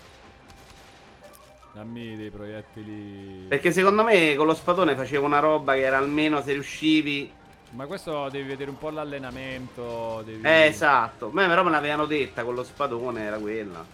Dammi 1.73 2.15
dei 2.15 2.29
proiettili. 2.29 3.47
Perché 3.49 3.73
secondo 3.73 4.05
me 4.05 4.35
con 4.35 4.45
lo 4.45 4.53
spadone 4.53 4.95
facevo 4.95 5.25
una 5.25 5.39
roba 5.39 5.73
che 5.73 5.81
era 5.81 5.97
almeno 5.97 6.41
se 6.41 6.53
riuscivi. 6.53 7.29
Ma 7.71 7.87
questo 7.87 8.29
devi 8.29 8.47
vedere 8.47 8.69
un 8.69 8.77
po' 8.77 8.89
l'allenamento. 8.89 10.21
Devi... 10.23 10.47
Eh, 10.47 10.67
esatto. 10.67 11.29
Ma 11.29 11.45
però 11.45 11.65
me 11.65 11.71
l'avevano 11.71 12.05
detta 12.05 12.45
con 12.45 12.55
lo 12.55 12.63
spadone, 12.63 13.23
era 13.23 13.37
quella. 13.37 13.85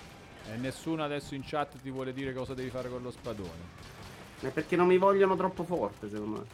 E 0.51 0.55
nessuno 0.57 1.03
adesso 1.03 1.33
in 1.33 1.41
chat 1.43 1.81
ti 1.81 1.89
vuole 1.89 2.13
dire 2.13 2.31
cosa 2.31 2.53
devi 2.53 2.69
fare 2.69 2.89
con 2.89 3.01
lo 3.01 3.09
spadone. 3.09 3.89
È 4.39 4.49
perché 4.49 4.75
non 4.75 4.85
mi 4.85 4.99
vogliono 4.99 5.35
troppo 5.35 5.63
forte, 5.63 6.09
secondo 6.11 6.37
me. 6.37 6.45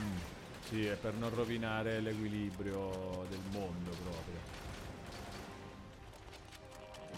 Mm. 0.00 0.35
Sì, 0.68 0.84
è 0.84 0.94
per 0.96 1.14
non 1.14 1.32
rovinare 1.32 2.00
l'equilibrio 2.00 3.24
del 3.28 3.40
mondo 3.52 3.90
proprio. 3.90 4.34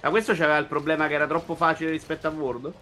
Ma 0.03 0.11
questo 0.11 0.35
c'aveva 0.35 0.59
il 0.59 0.67
problema 0.67 1.09
che 1.09 1.15
era 1.15 1.27
troppo 1.27 1.55
facile 1.55 1.91
rispetto 1.91 2.27
a 2.27 2.31
World? 2.31 2.73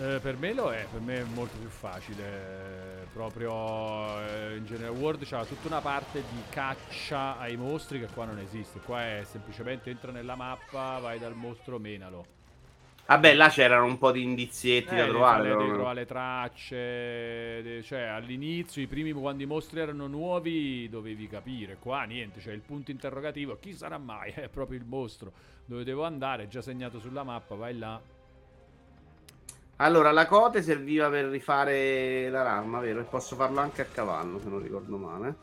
Eh, 0.00 0.18
per 0.20 0.36
me 0.36 0.52
lo 0.52 0.70
è, 0.70 0.86
per 0.90 1.00
me 1.00 1.20
è 1.20 1.24
molto 1.24 1.56
più 1.56 1.68
facile. 1.68 3.06
Proprio 3.12 4.20
eh, 4.20 4.56
in 4.56 4.66
genere 4.66 4.88
World 4.88 5.26
c'ha 5.26 5.44
tutta 5.46 5.66
una 5.66 5.80
parte 5.80 6.22
di 6.30 6.42
caccia 6.50 7.38
ai 7.38 7.56
mostri 7.56 8.00
che 8.00 8.08
qua 8.12 8.26
non 8.26 8.38
esiste. 8.38 8.80
Qua 8.80 9.02
è 9.02 9.24
semplicemente 9.24 9.88
entra 9.88 10.12
nella 10.12 10.34
mappa, 10.34 10.98
vai 10.98 11.18
dal 11.18 11.34
mostro, 11.34 11.78
menalo. 11.78 12.41
Vabbè, 13.12 13.34
là 13.34 13.50
c'erano 13.50 13.84
un 13.84 13.98
po' 13.98 14.10
di 14.10 14.22
indizietti 14.22 14.94
Eh, 14.94 14.96
da 14.96 15.02
devi 15.02 15.10
trovare. 15.10 15.48
devi 15.50 15.66
no. 15.68 15.74
trovare 15.74 15.94
le 15.96 16.06
tracce, 16.06 17.82
cioè 17.82 18.00
all'inizio, 18.04 18.80
i 18.80 18.86
primi 18.86 19.12
quando 19.12 19.42
i 19.42 19.46
mostri 19.46 19.80
erano 19.80 20.06
nuovi, 20.06 20.88
dovevi 20.88 21.28
capire. 21.28 21.76
Qua 21.78 22.04
niente, 22.04 22.40
c'è 22.40 22.52
il 22.52 22.62
punto 22.62 22.90
interrogativo, 22.90 23.58
chi 23.60 23.74
sarà 23.74 23.98
mai? 23.98 24.30
È 24.32 24.48
proprio 24.48 24.78
il 24.78 24.86
mostro. 24.86 25.30
Dove 25.66 25.84
devo 25.84 26.04
andare? 26.04 26.44
È 26.44 26.48
già 26.48 26.62
segnato 26.62 27.00
sulla 27.00 27.22
mappa, 27.22 27.54
vai 27.54 27.76
là. 27.76 28.00
Allora, 29.76 30.10
la 30.10 30.24
cote 30.24 30.62
serviva 30.62 31.10
per 31.10 31.26
rifare 31.26 32.30
la 32.30 32.42
ramma, 32.42 32.80
vero? 32.80 33.00
E 33.00 33.04
posso 33.04 33.36
farlo 33.36 33.60
anche 33.60 33.82
a 33.82 33.86
cavallo, 33.86 34.40
se 34.40 34.48
non 34.48 34.62
ricordo 34.62 34.96
male. 34.96 35.34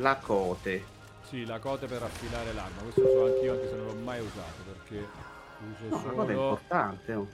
La 0.00 0.16
cote. 0.16 0.96
Sì, 1.28 1.44
la 1.44 1.58
cote 1.58 1.86
per 1.86 2.02
affilare 2.02 2.52
l'arma. 2.54 2.80
Questo 2.82 3.02
so 3.02 3.24
anch'io, 3.26 3.52
anche 3.52 3.68
se 3.68 3.74
non 3.76 3.86
l'ho 3.86 3.94
mai 4.02 4.20
usato, 4.20 4.62
perché 4.64 5.06
uso 5.70 5.88
No, 5.88 6.02
la 6.06 6.12
cote 6.12 6.32
è 6.32 6.34
solo... 6.34 6.48
importante. 6.48 7.12
oh. 7.14 7.28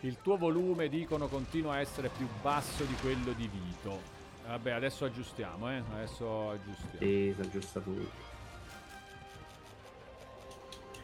Il 0.00 0.16
tuo 0.22 0.36
volume, 0.36 0.88
dicono, 0.88 1.28
continua 1.28 1.74
a 1.74 1.80
essere 1.80 2.08
più 2.14 2.26
basso 2.42 2.84
di 2.84 2.94
quello 3.00 3.32
di 3.32 3.48
Vito. 3.48 4.00
Vabbè, 4.46 4.72
adesso 4.72 5.04
aggiustiamo, 5.04 5.70
eh. 5.70 5.82
Adesso 5.94 6.50
aggiustiamo. 6.50 6.98
Sì, 6.98 7.32
si 7.34 7.40
aggiusta 7.40 7.80
tutto. 7.80 8.32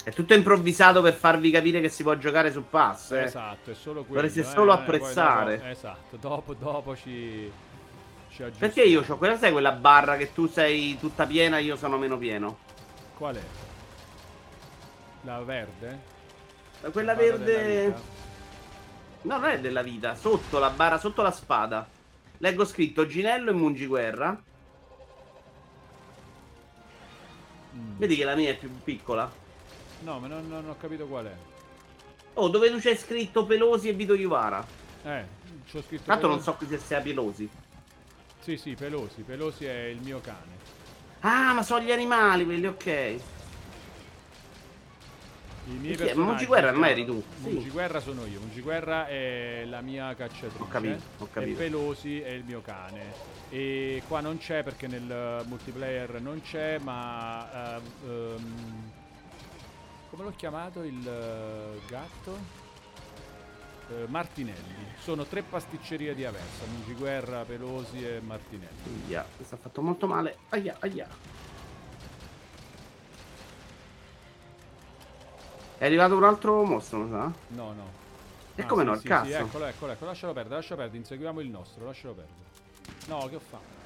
È 0.03 0.13
tutto 0.13 0.33
improvvisato 0.33 1.03
per 1.03 1.13
farvi 1.13 1.51
capire 1.51 1.81
che 1.83 1.91
si 1.91 2.03
può 2.03 2.15
giocare 2.17 2.51
su 2.51 2.67
pass. 2.69 3.11
Eh. 3.13 3.23
Esatto, 3.25 3.71
è 3.71 3.75
solo 3.75 4.05
quello. 4.05 4.23
Dovreste 4.23 4.41
eh, 4.41 4.45
solo 4.45 4.73
eh, 4.73 4.77
apprezzare. 4.77 5.57
dopo- 5.57 5.69
esatto, 5.69 6.17
dopo, 6.17 6.55
dopo 6.55 6.97
ci. 6.97 7.51
Perché 8.59 8.83
io 8.83 9.05
ho 9.07 9.17
quella 9.17 9.37
sai 9.37 9.53
quella 9.53 9.73
barra 9.73 10.17
che 10.17 10.33
tu 10.33 10.47
sei 10.47 10.99
tutta 10.99 11.27
piena 11.27 11.59
e 11.59 11.63
io 11.63 11.77
sono 11.77 11.99
meno 11.99 12.17
pieno? 12.17 12.59
Qual 13.17 13.37
è? 13.37 13.43
La 15.23 15.43
verde? 15.43 16.01
Quella 16.93 17.13
La 17.13 17.19
barra 17.19 17.37
della 17.37 17.59
verde. 17.63 18.03
No, 19.23 19.37
non 19.39 19.51
è 19.51 19.61
della 19.61 19.83
vita. 19.83 20.15
Sotto 20.15 20.59
la 20.59 20.71
barra, 20.71 20.99
sotto 20.99 21.23
la 21.23 21.31
spada. 21.31 21.87
Leggo 22.39 22.65
scritto 22.65 23.07
Ginello 23.07 23.51
e 23.51 23.55
Mungiguerra. 23.55 24.43
Mm. 27.75 27.97
Vedi 27.99 28.17
che 28.17 28.25
la 28.25 28.35
mia 28.35 28.51
è 28.51 28.57
più 28.57 28.71
piccola. 28.83 29.31
No, 30.01 30.19
ma 30.19 30.27
non, 30.27 30.49
non 30.49 30.67
ho 30.69 30.77
capito 30.79 31.07
qual 31.07 31.27
è. 31.27 31.35
Oh, 32.35 32.49
dove 32.49 32.71
tu 32.71 32.79
c'è 32.79 32.97
scritto 32.97 33.45
Pelosi 33.45 33.89
e 33.89 33.93
Vito 33.93 34.15
Iuvara. 34.15 34.65
Eh, 35.05 35.25
c'ho 35.71 35.83
scritto... 35.83 36.05
Tanto 36.05 36.27
non 36.27 36.39
Pelosi. 36.43 36.65
so 36.65 36.69
se 36.69 36.79
sia 36.79 37.01
Pelosi. 37.01 37.51
Sì, 38.41 38.57
sì, 38.57 38.75
Pelosi. 38.75 39.23
Pelosi 39.23 39.65
è 39.67 39.85
il 39.85 40.01
mio 40.03 40.21
cane. 40.21 40.59
Ah, 41.21 41.53
ma 41.53 41.63
sono 41.63 41.85
gli 41.85 41.93
animali 41.93 42.45
quelli, 42.45 42.67
ok. 42.67 42.87
I 42.87 43.21
miei 45.75 45.95
Chi 45.95 46.03
è? 46.03 46.07
personaggi 46.07 46.19
Mungiguerra 46.27 46.73
sono- 46.73 46.87
eri 46.87 47.05
tu? 47.05 47.23
Sì. 47.43 47.51
Mungiguerra 47.51 48.01
sono 48.01 48.25
io. 48.27 48.41
Mungiguerra 48.41 49.07
è 49.07 49.65
la 49.67 49.81
mia 49.83 50.15
cacciatrice. 50.15 50.63
Ho 50.63 50.69
capito, 50.69 51.01
ho 51.19 51.29
capito. 51.31 51.61
E 51.61 51.65
Pelosi 51.65 52.21
è 52.21 52.31
il 52.31 52.45
mio 52.45 52.63
cane. 52.63 53.29
E 53.51 54.03
qua 54.09 54.21
non 54.21 54.39
c'è 54.39 54.63
perché 54.63 54.87
nel 54.87 55.11
eh, 55.11 55.43
multiplayer 55.47 56.21
non 56.21 56.41
c'è, 56.41 56.79
ma... 56.79 57.77
eh, 57.77 57.81
ehm, 58.07 58.91
come 60.11 60.25
l'ho 60.25 60.33
chiamato 60.35 60.83
il 60.83 61.07
eh, 61.07 61.81
gatto? 61.89 62.60
Eh, 63.91 64.07
Martinelli. 64.07 64.89
Sono 65.01 65.25
tre 65.25 65.43
pasticcerie 65.43 66.15
di 66.15 66.25
Aversa. 66.25 66.65
Mungiguerra, 66.71 67.45
Pelosi 67.45 68.07
e 68.07 68.21
Martinelli. 68.21 69.03
Aia, 69.09 69.27
questo 69.35 69.57
ha 69.57 69.59
fatto 69.59 69.83
molto 69.83 70.07
male. 70.07 70.37
Aia, 70.51 70.77
aia. 70.81 71.09
È 75.79 75.85
arrivato 75.87 76.15
un 76.17 76.25
altro 76.25 76.63
mostro, 76.65 76.99
mi 76.99 77.11
sa? 77.11 77.33
No, 77.49 77.73
no. 77.73 77.99
E 78.55 78.63
Ah, 78.63 78.67
come 78.67 78.83
sì, 78.83 78.89
no, 78.89 78.95
sì, 78.97 79.03
il 79.03 79.09
cazzo? 79.09 79.27
Sì, 79.27 79.33
eccolo, 79.33 79.65
eccolo, 79.65 79.93
eccolo. 79.93 80.11
Lascialo 80.11 80.33
perdere, 80.35 80.55
lascialo 80.57 80.81
perdere. 80.81 80.99
Inseguiamo 80.99 81.41
il 81.41 81.49
nostro, 81.49 81.85
lascialo 81.87 82.15
perdere. 82.15 82.49
No, 83.09 83.27
che 83.29 83.37
ho 83.37 83.41
fatto? 83.41 83.80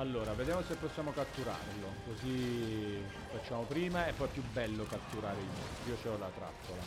Allora, 0.00 0.32
vediamo 0.32 0.62
se 0.62 0.76
possiamo 0.76 1.12
catturarlo. 1.12 1.92
Così 2.06 3.04
facciamo 3.32 3.64
prima 3.64 4.06
e 4.06 4.14
poi 4.14 4.28
è 4.28 4.30
più 4.30 4.42
bello 4.50 4.84
catturare 4.84 5.38
i 5.38 5.44
mostri. 5.44 5.90
Io 5.90 6.12
ho 6.14 6.16
la 6.16 6.30
trappola. 6.34 6.80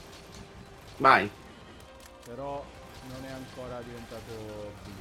Vai. 0.98 1.30
Però 2.26 2.66
non 3.10 3.24
è 3.26 3.30
ancora 3.30 3.82
diventato 3.82 4.74
blu. 4.84 4.94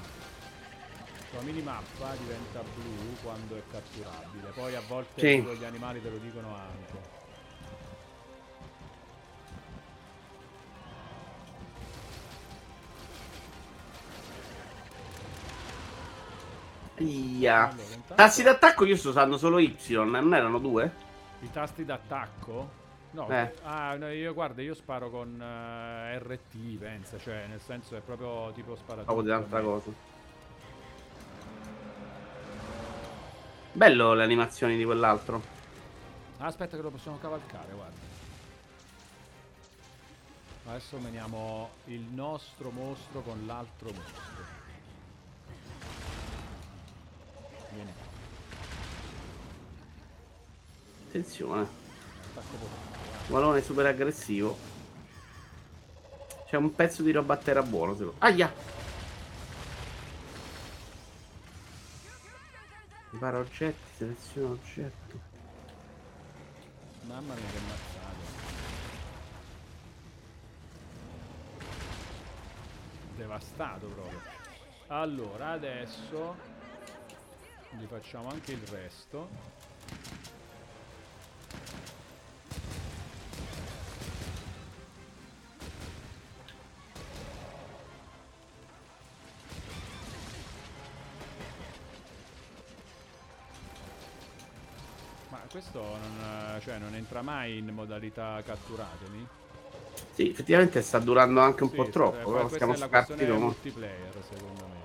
La 1.33 1.41
minimappa 1.41 2.15
diventa 2.17 2.61
blu 2.75 3.17
quando 3.23 3.57
è 3.57 3.63
catturabile. 3.71 4.51
Poi 4.51 4.75
a 4.75 4.83
volte 4.87 5.21
Sì. 5.21 5.41
gli 5.41 5.65
animali 5.65 6.03
te 6.03 6.11
lo 6.11 6.19
dicono 6.19 6.55
anche. 6.55 7.22
Ia. 17.03 17.69
Allora, 17.69 17.83
intanto- 17.83 18.15
Tassi 18.15 18.43
d'attacco 18.43 18.85
io 18.85 18.97
sto 18.97 19.11
usando 19.11 19.37
solo 19.39 19.59
Y, 19.59 19.77
non 20.05 20.35
erano 20.35 20.59
due? 20.59 20.91
I 21.41 21.51
tasti 21.51 21.85
d'attacco? 21.85 22.81
No, 23.13 23.29
Eh. 23.29 23.53
ah, 23.65 23.95
no, 23.97 24.11
io 24.11 24.33
guarda, 24.33 24.63
io 24.63 24.75
sparo 24.75 25.11
con 25.11 25.39
eh, 25.41 26.19
RT, 26.19 26.79
pensa, 26.79 27.19
cioè 27.19 27.45
nel 27.47 27.61
senso 27.61 27.95
è 27.97 28.01
proprio 28.01 28.51
tipo 28.53 28.75
sparato. 28.75 29.03
Stavo 29.03 29.23
di 29.23 29.29
un'altra 29.29 29.61
cosa. 29.61 29.91
Bello 33.75 34.15
le 34.15 34.23
animazioni 34.23 34.77
di 34.77 34.85
quell'altro. 34.85 35.43
Ah, 36.39 36.47
aspetta 36.47 36.77
che 36.77 36.83
lo 36.83 36.91
possiamo 36.91 37.19
cavalcare, 37.19 37.73
guarda. 37.75 38.11
Adesso 40.69 40.99
meniamo 40.99 41.71
il 41.87 42.01
nostro 42.01 42.71
mostro 42.71 43.21
con 43.21 43.45
l'altro 43.47 43.89
mostro. 43.89 44.42
Vieni, 47.73 47.93
Attenzione. 51.09 51.67
Valone 53.29 53.63
super 53.63 53.87
aggressivo. 53.87 54.59
C'è 56.47 56.57
un 56.57 56.75
pezzo 56.75 57.03
di 57.03 57.13
roba 57.13 57.35
a 57.35 57.37
terra 57.39 57.63
buono, 57.63 57.95
secondo 57.95 58.17
Aia! 58.19 58.53
Prepara 63.09 63.39
oggetti, 63.39 63.91
seleziona 63.97 64.53
oggetto. 64.53 65.21
Mamma 67.03 67.35
mia 67.35 67.51
che 67.51 67.59
mazzata. 67.67 68.51
Devastato 73.17 73.87
proprio. 73.87 74.21
Allora, 74.89 75.51
adesso 75.51 76.52
gli 77.79 77.87
facciamo 77.87 78.29
anche 78.29 78.53
il 78.53 78.61
resto. 78.71 79.29
Ma 95.29 95.39
questo 95.51 95.81
non, 95.81 96.61
cioè, 96.61 96.79
non 96.79 96.95
entra 96.95 97.23
mai 97.23 97.59
in 97.59 97.69
modalità 97.69 98.43
catturatemi? 98.45 99.27
Sì, 100.15 100.29
effettivamente 100.29 100.83
sta 100.83 100.99
durando 100.99 101.41
anche 101.41 101.63
un 101.63 101.71
Sì, 101.71 101.77
po' 101.77 101.89
troppo, 101.89 102.31
però 102.33 102.49
siamo 102.49 102.75
no? 103.39 103.47
multiplayer 103.47 104.13
secondo 104.29 104.67
me. 104.67 104.82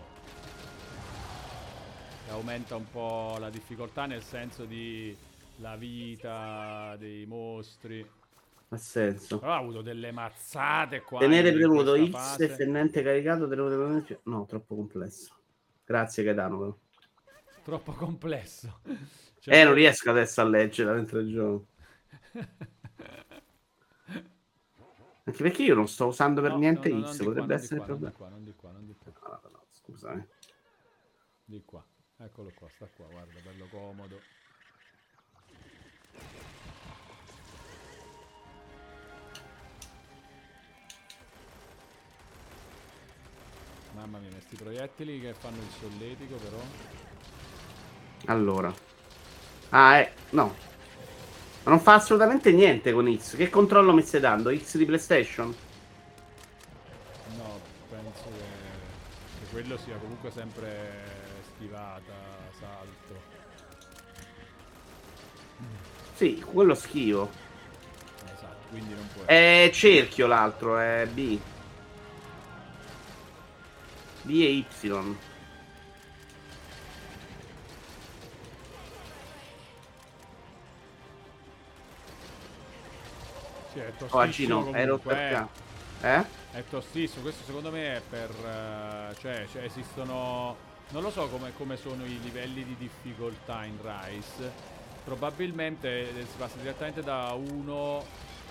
Aumenta 2.29 2.75
un 2.75 2.89
po' 2.91 3.37
la 3.39 3.49
difficoltà 3.49 4.05
nel 4.05 4.21
senso 4.21 4.65
di 4.65 5.15
la 5.57 5.75
vita 5.75 6.95
dei 6.97 7.25
mostri. 7.25 8.07
Ha 8.69 8.77
senso. 8.77 9.39
Però 9.39 9.53
ha 9.53 9.57
avuto 9.57 9.81
delle 9.81 10.11
mazzate 10.11 11.01
qua. 11.01 11.19
Tenere 11.19 11.51
premuto 11.53 11.95
X 11.95 12.09
fase. 12.11 12.43
e 12.45 12.49
fennente 12.49 13.01
caricato, 13.01 13.47
tenere. 13.47 14.19
No, 14.23 14.45
troppo 14.45 14.75
complesso. 14.75 15.33
Grazie 15.85 16.23
Gaetano. 16.23 16.57
però. 16.59 16.77
Troppo 17.63 17.91
complesso. 17.93 18.81
Cioè, 19.39 19.55
Eh, 19.61 19.63
non 19.63 19.73
riesco 19.73 20.09
adesso 20.09 20.41
a 20.41 20.43
leggere 20.43 20.93
mentre 20.93 21.25
gioco. 21.27 21.67
Anche 25.23 25.43
perché 25.43 25.63
io 25.63 25.75
non 25.75 25.87
sto 25.87 26.07
usando 26.07 26.41
per 26.41 26.51
no, 26.51 26.57
niente 26.57 26.89
no, 26.89 26.99
no, 26.99 27.07
X, 27.11 27.17
qua, 27.17 27.25
potrebbe 27.25 27.47
di 27.57 27.61
essere 27.61 27.79
il 27.79 27.85
qua, 27.85 27.95
non 27.95 27.99
di 27.99 28.09
problema. 28.09 28.15
qua, 28.17 28.29
non 28.29 28.43
di 28.43 28.53
qua, 28.55 28.71
non 28.71 28.85
di 28.85 28.95
qua. 29.19 29.39
No, 29.43 29.49
no, 29.49 29.65
scusami. 29.71 30.27
Di 31.45 31.61
qua. 31.65 31.85
Eccolo 32.19 32.51
qua, 32.55 32.67
sta 32.73 32.87
qua, 32.95 33.05
guarda, 33.05 33.39
bello 33.43 33.67
comodo. 33.69 34.19
Mamma 43.93 44.17
mia, 44.17 44.31
questi 44.31 44.55
proiettili 44.55 45.21
che 45.21 45.33
fanno 45.33 45.57
il 45.57 45.69
solletico 45.79 46.37
però. 46.37 46.59
Allora. 48.25 48.73
Ah, 49.69 49.99
eh, 49.99 50.11
no. 50.31 50.55
Ma 51.63 51.69
non 51.69 51.79
fa 51.79 51.93
assolutamente 51.95 52.51
niente 52.51 52.93
con 52.93 53.15
X. 53.15 53.35
Che 53.35 53.49
controllo 53.51 53.93
mi 53.93 54.01
stai 54.01 54.21
dando? 54.21 54.55
X 54.57 54.77
di 54.77 54.85
PlayStation? 54.85 55.55
No, 57.37 57.59
penso 57.89 58.23
che, 58.23 59.39
che 59.39 59.51
quello 59.51 59.77
sia 59.77 59.97
comunque 59.97 60.31
sempre 60.31 61.26
schivata, 61.57 62.13
salto. 62.59 63.35
Sì, 66.13 66.39
quello 66.39 66.75
schivo. 66.75 67.29
Esatto, 68.25 68.67
quindi 68.69 68.93
non 68.93 69.07
può 69.13 69.23
È 69.25 69.69
cerchio 69.73 70.27
l'altro, 70.27 70.77
è 70.77 71.07
B. 71.11 71.39
B 74.21 74.29
e 74.29 74.51
Y. 74.51 74.65
Sì, 83.71 83.79
è 83.79 83.93
Oh, 84.57 84.63
comunque, 84.63 85.13
il 85.13 85.19
eh. 85.19 85.29
cazzo. 85.31 85.65
Eh? 86.01 86.25
È 86.51 86.63
tostissimo, 86.69 87.21
questo 87.23 87.43
secondo 87.45 87.71
me 87.71 87.97
è 87.97 88.01
per... 88.01 88.29
eh, 88.31 89.15
cioè, 89.19 89.47
cioè, 89.51 89.63
esistono... 89.63 90.66
Non 90.89 91.01
lo 91.01 91.11
so 91.11 91.27
come, 91.27 91.51
come 91.53 91.75
sono 91.75 92.05
i 92.05 92.19
livelli 92.21 92.63
di 92.63 92.75
difficoltà 92.77 93.65
in 93.65 93.77
Rise. 93.81 94.51
Probabilmente 95.03 96.17
eh, 96.17 96.25
si 96.25 96.37
passa 96.37 96.57
direttamente 96.57 97.03
da 97.03 97.33
uno 97.33 98.03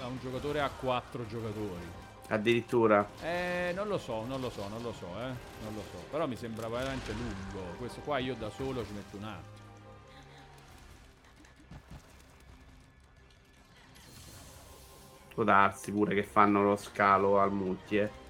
a 0.03 0.07
un 0.07 0.19
giocatore 0.21 0.61
a 0.61 0.69
quattro 0.69 1.27
giocatori. 1.27 2.05
Addirittura. 2.29 3.09
Eh, 3.23 3.73
non 3.75 3.89
lo 3.89 3.97
so, 3.97 4.25
non 4.27 4.41
lo 4.41 4.51
so, 4.51 4.69
non 4.69 4.83
lo 4.83 4.93
so, 4.93 5.07
eh. 5.19 5.33
Non 5.63 5.75
lo 5.75 5.83
so. 5.91 6.05
Però 6.11 6.27
mi 6.27 6.37
sembra 6.37 6.69
veramente 6.69 7.13
lungo. 7.13 7.75
Questo 7.79 8.01
qua 8.01 8.19
io 8.19 8.35
da 8.35 8.51
solo 8.51 8.85
ci 8.85 8.93
metto 8.93 9.17
un 9.17 9.25
attimo. 9.25 9.55
Può 15.33 15.45
darsi 15.45 15.91
pure 15.91 16.15
che 16.15 16.23
fanno 16.23 16.63
lo 16.63 16.77
scalo 16.77 17.41
al 17.41 17.53
multi, 17.53 17.97
eh. 17.97 18.25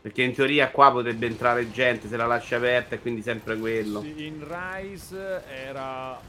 Perché 0.00 0.22
in 0.22 0.32
teoria 0.32 0.70
qua 0.70 0.92
potrebbe 0.92 1.26
entrare 1.26 1.70
gente 1.72 2.06
se 2.06 2.16
la 2.16 2.26
lascia 2.26 2.56
aperta 2.56 2.94
e 2.94 3.00
quindi 3.00 3.20
sempre 3.20 3.56
quello. 3.58 4.02
In 4.04 4.46
Rise 4.46 5.42
era 5.44 6.20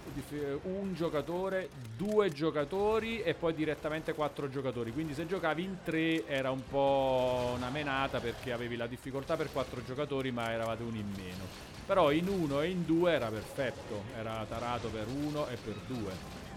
un 0.63 0.93
giocatore, 0.95 1.70
due 1.95 2.32
giocatori 2.32 3.22
e 3.22 3.36
poi 3.36 3.53
direttamente 3.53 4.13
quattro 4.13 4.49
giocatori. 4.49 4.91
Quindi 4.91 5.13
se 5.13 5.28
giocavi 5.28 5.63
in 5.63 5.78
tre 5.84 6.26
era 6.26 6.49
un 6.49 6.65
po' 6.67 7.53
una 7.55 7.70
menata 7.70 8.20
perché 8.20 8.51
avevi 8.51 8.76
la 8.76 8.88
difficoltà 8.88 9.36
per 9.36 9.51
quattro 9.51 9.84
giocatori 9.86 10.32
ma 10.32 10.51
eravate 10.51 10.82
uno 10.82 10.97
in 10.97 11.11
meno. 11.15 11.45
Però 11.86 12.11
in 12.11 12.28
uno 12.28 12.61
e 12.61 12.70
in 12.70 12.86
due 12.86 13.11
era 13.11 13.28
perfetto, 13.28 14.03
era 14.17 14.45
tarato 14.49 14.89
per 14.89 15.05
uno 15.07 15.47
e 15.47 15.55
per 15.55 15.76
due. 15.86 16.47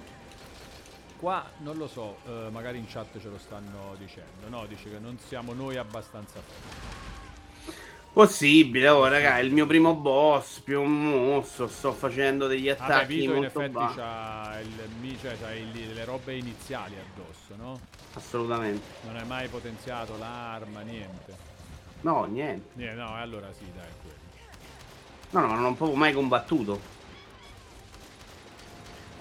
Qua 1.18 1.48
non 1.58 1.76
lo 1.76 1.86
so, 1.86 2.16
eh, 2.26 2.48
magari 2.50 2.78
in 2.78 2.86
chat 2.88 3.18
ce 3.20 3.28
lo 3.28 3.38
stanno 3.38 3.94
dicendo. 3.96 4.48
No, 4.48 4.66
dice 4.66 4.90
che 4.90 4.98
non 4.98 5.18
siamo 5.18 5.52
noi 5.52 5.76
abbastanza 5.76 6.40
forti. 6.40 7.01
Possibile, 8.12 8.88
oh 8.90 9.06
raga, 9.08 9.38
è 9.38 9.40
il 9.40 9.52
mio 9.52 9.66
primo 9.66 9.94
boss, 9.94 10.60
più 10.60 10.82
un 10.82 11.00
mostro, 11.02 11.66
sto 11.66 11.92
facendo 11.92 12.46
degli 12.46 12.68
Vabbè, 12.76 12.82
attacchi 12.82 13.14
Vito 13.16 13.32
in 13.32 13.32
molto 13.32 13.60
effetti 13.60 13.72
bassi. 13.72 13.96
c'ha, 13.96 14.60
il, 14.60 15.18
cioè, 15.18 15.38
c'ha 15.38 15.54
il- 15.54 15.92
le 15.94 16.04
robe 16.04 16.34
iniziali 16.36 16.96
addosso, 16.98 17.54
no? 17.56 17.80
Assolutamente. 18.14 18.82
Non 19.00 19.16
è 19.16 19.24
mai 19.24 19.48
potenziato 19.48 20.16
l'arma, 20.18 20.80
niente. 20.82 21.36
No, 22.02 22.24
niente. 22.24 22.70
Niente, 22.74 23.00
no, 23.00 23.14
allora 23.16 23.50
sì, 23.52 23.64
dai, 23.74 23.86
quello. 24.02 24.20
No, 25.30 25.40
no, 25.46 25.54
non 25.54 25.64
ho 25.72 25.74
proprio 25.74 25.96
mai 25.96 26.12
combattuto. 26.12 26.80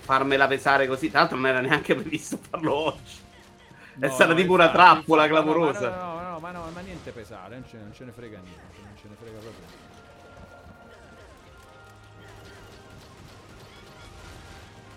Farmela 0.01 0.47
pesare 0.47 0.87
così, 0.87 1.09
tra 1.09 1.19
l'altro 1.19 1.37
non 1.37 1.47
era 1.47 1.61
neanche 1.61 1.95
previsto 1.95 2.37
farlo 2.37 2.73
oggi. 2.75 3.29
È 3.99 4.07
No, 4.07 4.13
stata 4.13 4.31
no, 4.31 4.35
tipo 4.35 4.53
una 4.53 4.65
infatti, 4.69 4.83
trappola 4.83 5.27
clamorosa. 5.27 5.89
No, 5.89 6.19
no, 6.21 6.29
no, 6.29 6.39
ma, 6.39 6.51
no, 6.51 6.69
ma 6.73 6.79
niente 6.81 7.11
pesare, 7.11 7.55
non 7.55 7.67
ce, 7.67 7.77
non 7.77 7.93
ce 7.93 8.05
ne 8.05 8.11
frega 8.11 8.39
niente, 8.39 8.81
non 8.83 8.95
ce 8.95 9.07
ne 9.07 9.15
frega 9.15 9.39
proprio. 9.39 9.65
niente. 9.67 9.99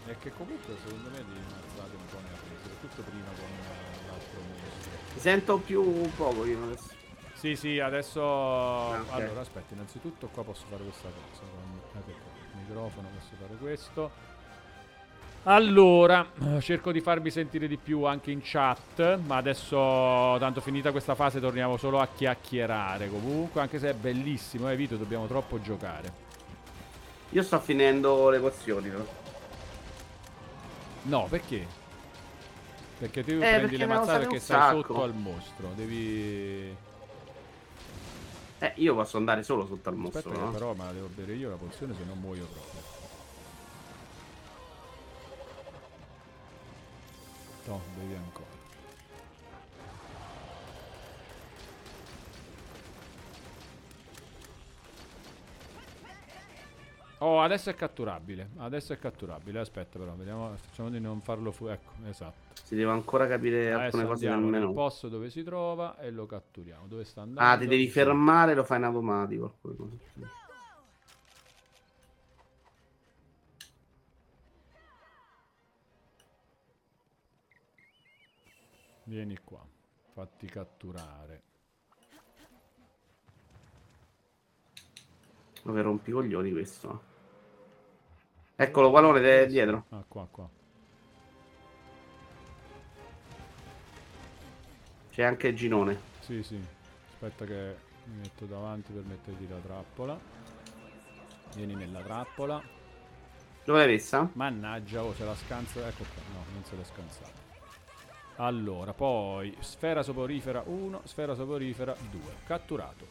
è 0.07 0.16
che 0.18 0.32
comunque 0.36 0.76
secondo 0.84 1.09
me 1.11 1.24
di 1.24 1.32
mazzate 1.32 1.97
un 1.97 2.07
po' 2.11 2.18
ne 2.20 2.28
ha 2.28 2.36
prese, 2.36 2.62
soprattutto 2.62 3.03
prima 3.03 3.24
con 3.24 3.49
eh, 3.49 4.07
l'altro. 4.07 4.40
Mi 5.14 5.20
sento 5.20 5.59
più 5.59 6.11
poco 6.16 6.45
io 6.45 6.62
adesso. 6.64 6.92
Sì, 7.32 7.57
sì, 7.57 7.78
adesso... 7.78 8.22
Ah, 8.22 9.01
ok. 9.01 9.12
Allora, 9.12 9.40
aspetta, 9.40 9.74
innanzitutto 9.74 10.28
qua 10.28 10.45
posso 10.45 10.64
fare 10.68 10.82
questa 10.82 11.09
cosa. 11.09 11.40
Con... 11.40 11.80
Ecco 12.01 12.11
qua, 12.11 12.32
il 12.53 12.59
microfono 12.66 13.09
posso 13.09 13.34
fare 13.38 13.55
questo. 13.59 14.11
Allora, 15.47 16.26
eh, 16.57 16.61
cerco 16.62 16.90
di 16.90 17.01
farvi 17.03 17.30
sentire 17.30 17.68
di 17.68 17.76
più 17.76 18.05
anche 18.05 18.30
in 18.30 18.40
chat, 18.42 19.18
ma 19.18 19.36
adesso, 19.36 19.76
tanto 20.38 20.61
finita 20.62 20.90
questa 20.90 21.14
fase, 21.14 21.38
torniamo 21.38 21.76
solo 21.76 22.01
a 22.01 22.07
chiacchierare 22.07 23.09
comunque, 23.11 23.61
anche 23.61 23.78
se 23.78 23.90
è 23.90 23.95
bellissimo, 23.95 24.70
eh 24.70 24.76
Vito, 24.76 24.97
dobbiamo 24.97 25.26
troppo 25.26 25.61
giocare. 25.61 26.22
Io 27.30 27.42
sto 27.42 27.61
finendo 27.61 28.30
le 28.30 28.38
equazioni, 28.38 28.88
però. 28.88 29.05
No, 31.03 31.26
perché? 31.28 31.66
Perché 32.99 33.22
tu 33.24 33.32
Eh, 33.32 33.36
prendi 33.36 33.61
perché 33.61 33.76
le 33.76 33.86
mazzate 33.86 34.26
un 34.26 34.38
stai 34.40 34.61
sacco. 34.61 34.95
sotto 34.95 35.03
al 35.03 35.14
mostro, 35.14 35.72
devi... 35.74 36.76
Eh, 38.59 38.72
io 38.76 38.95
posso 38.95 39.16
andare 39.18 39.42
solo 39.42 39.66
sotto 39.66 39.88
al 39.90 39.97
mostro, 39.97 40.30
Aspetta 40.30 40.36
che 40.38 40.47
no? 40.47 40.51
però 40.51 40.74
me 40.74 40.84
la 40.84 40.92
devo 40.92 41.09
bere 41.09 41.34
io 41.34 41.51
la 41.51 41.57
pozione, 41.57 41.95
se 41.95 42.05
no 42.05 42.14
muoio 42.14 42.47
proprio. 42.47 42.84
No, 47.66 47.80
bevi 47.96 48.14
ancora. 48.14 48.52
Oh, 57.18 57.40
adesso 57.40 57.70
è 57.70 57.74
catturabile. 57.74 58.50
Adesso 58.58 58.92
è 58.92 58.98
catturabile. 58.98 59.60
Aspetta, 59.60 59.98
però, 59.98 60.12
vediamo. 60.14 60.54
Facciamo 60.56 60.90
di 60.90 61.00
non 61.00 61.20
farlo 61.22 61.52
fuori. 61.52 61.72
Ecco, 61.74 61.92
esatto. 62.06 62.52
Si 62.62 62.74
deve 62.74 62.90
ancora 62.90 63.26
capire 63.26 63.72
Adesso 63.72 63.84
alcune 63.96 64.04
cose 64.06 64.26
andiamo 64.28 64.50
nel 64.50 64.60
menu. 64.60 64.72
posto 64.74 65.08
dove 65.08 65.30
si 65.30 65.42
trova 65.42 65.98
e 65.98 66.10
lo 66.10 66.26
catturiamo. 66.26 66.86
Dove 66.86 67.04
sta 67.04 67.22
andando? 67.22 67.48
Ah, 67.50 67.56
ti 67.56 67.66
devi 67.66 67.88
fermare, 67.88 68.54
lo 68.54 68.64
fai 68.64 68.78
in 68.78 68.84
automatico. 68.84 69.54
alcune 69.62 69.98
Vieni 79.05 79.38
qua. 79.44 79.64
Fatti 80.14 80.46
catturare. 80.46 81.42
Dove 85.62 85.82
rompi 85.82 86.12
coglioni 86.12 86.52
questo? 86.52 87.12
Eccolo, 88.57 88.90
Qualone, 88.90 89.20
de- 89.20 89.46
dietro. 89.46 89.86
Ah, 89.90 90.05
qua, 90.07 90.26
qua. 90.30 90.48
C'è 95.11 95.22
anche 95.22 95.48
il 95.48 95.57
Ginone. 95.57 95.98
Sì, 96.20 96.42
sì. 96.42 96.61
Aspetta 97.12 97.44
che 97.44 97.76
mi 98.05 98.16
metto 98.20 98.44
davanti 98.46 98.92
per 98.92 99.05
metterti 99.05 99.48
la 99.48 99.59
trappola. 99.59 100.18
Vieni 101.55 101.74
nella 101.74 102.00
trappola. 102.02 102.62
Dove 103.64 103.78
l'hai 103.78 103.88
messa? 103.94 104.28
Mannaggia, 104.34 105.02
oh, 105.02 105.14
se 105.14 105.24
la 105.24 105.34
scansa. 105.34 105.86
Ecco 105.88 106.05
qua. 106.05 106.22
No, 106.32 106.44
non 106.52 106.64
se 106.64 106.76
l'è 106.76 106.84
scansata. 106.84 107.43
Allora, 108.37 108.93
poi 108.93 109.55
sfera 109.61 110.03
soporifera 110.03 110.62
1, 110.66 111.03
sfera 111.05 111.35
soporifera 111.35 111.95
2. 112.11 112.20
Catturato. 112.47 113.07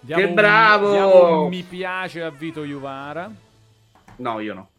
Diamo 0.00 0.28
un- 0.28 0.34
bravo! 0.34 0.90
diamo 0.92 1.42
un 1.42 1.48
mi 1.48 1.62
piace 1.62 2.22
a 2.22 2.30
Vito 2.30 2.62
Juvara. 2.64 3.30
No, 4.16 4.40
io 4.40 4.54
no. 4.54 4.70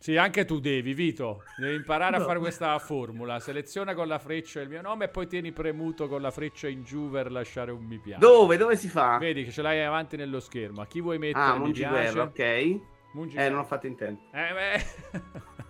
Sì, 0.00 0.16
anche 0.16 0.44
tu 0.44 0.60
devi, 0.60 0.94
Vito. 0.94 1.42
Devi 1.56 1.74
imparare 1.74 2.16
a 2.16 2.18
No. 2.20 2.24
fare 2.24 2.38
questa 2.38 2.78
formula. 2.78 3.40
Seleziona 3.40 3.94
con 3.94 4.06
la 4.06 4.18
freccia 4.20 4.60
il 4.60 4.68
mio 4.68 4.80
nome 4.80 5.06
e 5.06 5.08
poi 5.08 5.26
tieni 5.26 5.50
premuto 5.50 6.06
con 6.08 6.22
la 6.22 6.30
freccia 6.30 6.68
in 6.68 6.84
giù 6.84 7.10
per 7.10 7.32
lasciare 7.32 7.72
un 7.72 7.82
mi 7.84 7.98
piace. 7.98 8.20
Dove? 8.20 8.56
Dove 8.56 8.76
si 8.76 8.88
fa? 8.88 9.18
Vedi 9.18 9.44
che 9.44 9.50
ce 9.50 9.60
l'hai 9.60 9.82
avanti 9.82 10.16
nello 10.16 10.38
schermo. 10.38 10.80
A 10.80 10.86
chi 10.86 11.00
vuoi 11.00 11.18
mettere 11.18 11.44
Ah, 11.44 11.58
mi 11.58 11.72
piace? 11.72 11.88
Guerra, 12.12 12.22
ok. 12.22 12.80
Mungi 13.14 13.36
Eh, 13.36 13.48
non 13.48 13.58
ho 13.58 13.64
fatto 13.64 13.86
in 13.88 13.96
tempo. 13.96 14.22
Eh, 14.32 14.52
beh. 14.52 15.20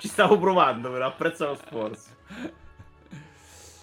Ci 0.00 0.08
stavo 0.08 0.38
provando, 0.38 0.90
però 0.90 1.08
apprezzo 1.08 1.46
lo 1.46 1.54
sforzo. 1.56 2.08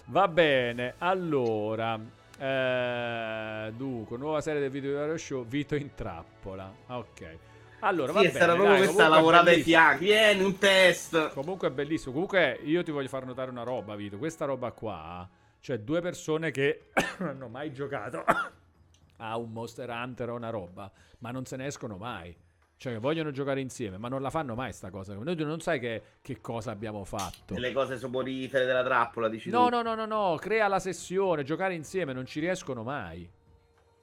Va 0.06 0.26
bene, 0.26 0.94
allora. 0.98 1.96
eh, 2.36 3.72
dunque, 3.76 4.16
nuova 4.16 4.40
serie 4.40 4.60
del 4.60 4.70
video 4.70 4.98
Video 4.98 5.16
show, 5.16 5.46
Vito 5.46 5.76
in 5.76 5.94
trappola. 5.94 6.74
Ok. 6.88 7.38
Allora, 7.80 8.10
va 8.10 8.20
Sì, 8.20 8.26
è 8.26 8.32
bene, 8.32 8.44
proprio 8.46 8.68
dai, 8.68 8.78
questa 8.78 9.06
lavorata 9.06 9.50
ai 9.50 9.62
fianchi. 9.62 10.04
Vieni, 10.06 10.42
un 10.42 10.58
test. 10.58 11.32
Comunque 11.34 11.68
è 11.68 11.70
bellissimo. 11.70 12.12
Comunque 12.12 12.58
io 12.64 12.82
ti 12.82 12.90
voglio 12.90 13.08
far 13.08 13.24
notare 13.24 13.50
una 13.52 13.62
roba, 13.62 13.94
Vito. 13.94 14.18
Questa 14.18 14.44
roba 14.44 14.72
qua, 14.72 15.28
cioè 15.60 15.78
due 15.78 16.00
persone 16.00 16.50
che 16.50 16.90
non 17.18 17.28
hanno 17.30 17.46
mai 17.48 17.72
giocato 17.72 18.24
a 19.18 19.36
un 19.36 19.52
Monster 19.52 19.88
Hunter 19.88 20.30
o 20.30 20.34
una 20.34 20.50
roba, 20.50 20.90
ma 21.18 21.30
non 21.30 21.44
se 21.44 21.54
ne 21.54 21.66
escono 21.66 21.96
mai. 21.96 22.36
Cioè, 22.78 22.92
che 22.92 22.98
vogliono 23.00 23.32
giocare 23.32 23.60
insieme, 23.60 23.98
ma 23.98 24.06
non 24.06 24.22
la 24.22 24.30
fanno 24.30 24.54
mai 24.54 24.72
sta 24.72 24.88
cosa. 24.88 25.12
Noi 25.14 25.34
tu 25.34 25.44
non 25.44 25.58
sai 25.60 25.80
che, 25.80 26.00
che 26.22 26.40
cosa 26.40 26.70
abbiamo 26.70 27.02
fatto. 27.04 27.58
Le 27.58 27.72
cose 27.72 27.98
soporifere 27.98 28.64
della 28.66 28.84
trappola, 28.84 29.28
dici 29.28 29.50
No, 29.50 29.64
tu. 29.68 29.70
no, 29.74 29.82
no, 29.82 29.94
no, 29.96 30.06
no, 30.06 30.36
crea 30.36 30.68
la 30.68 30.78
sessione, 30.78 31.42
giocare 31.42 31.74
insieme, 31.74 32.12
non 32.12 32.24
ci 32.24 32.38
riescono 32.38 32.84
mai. 32.84 33.28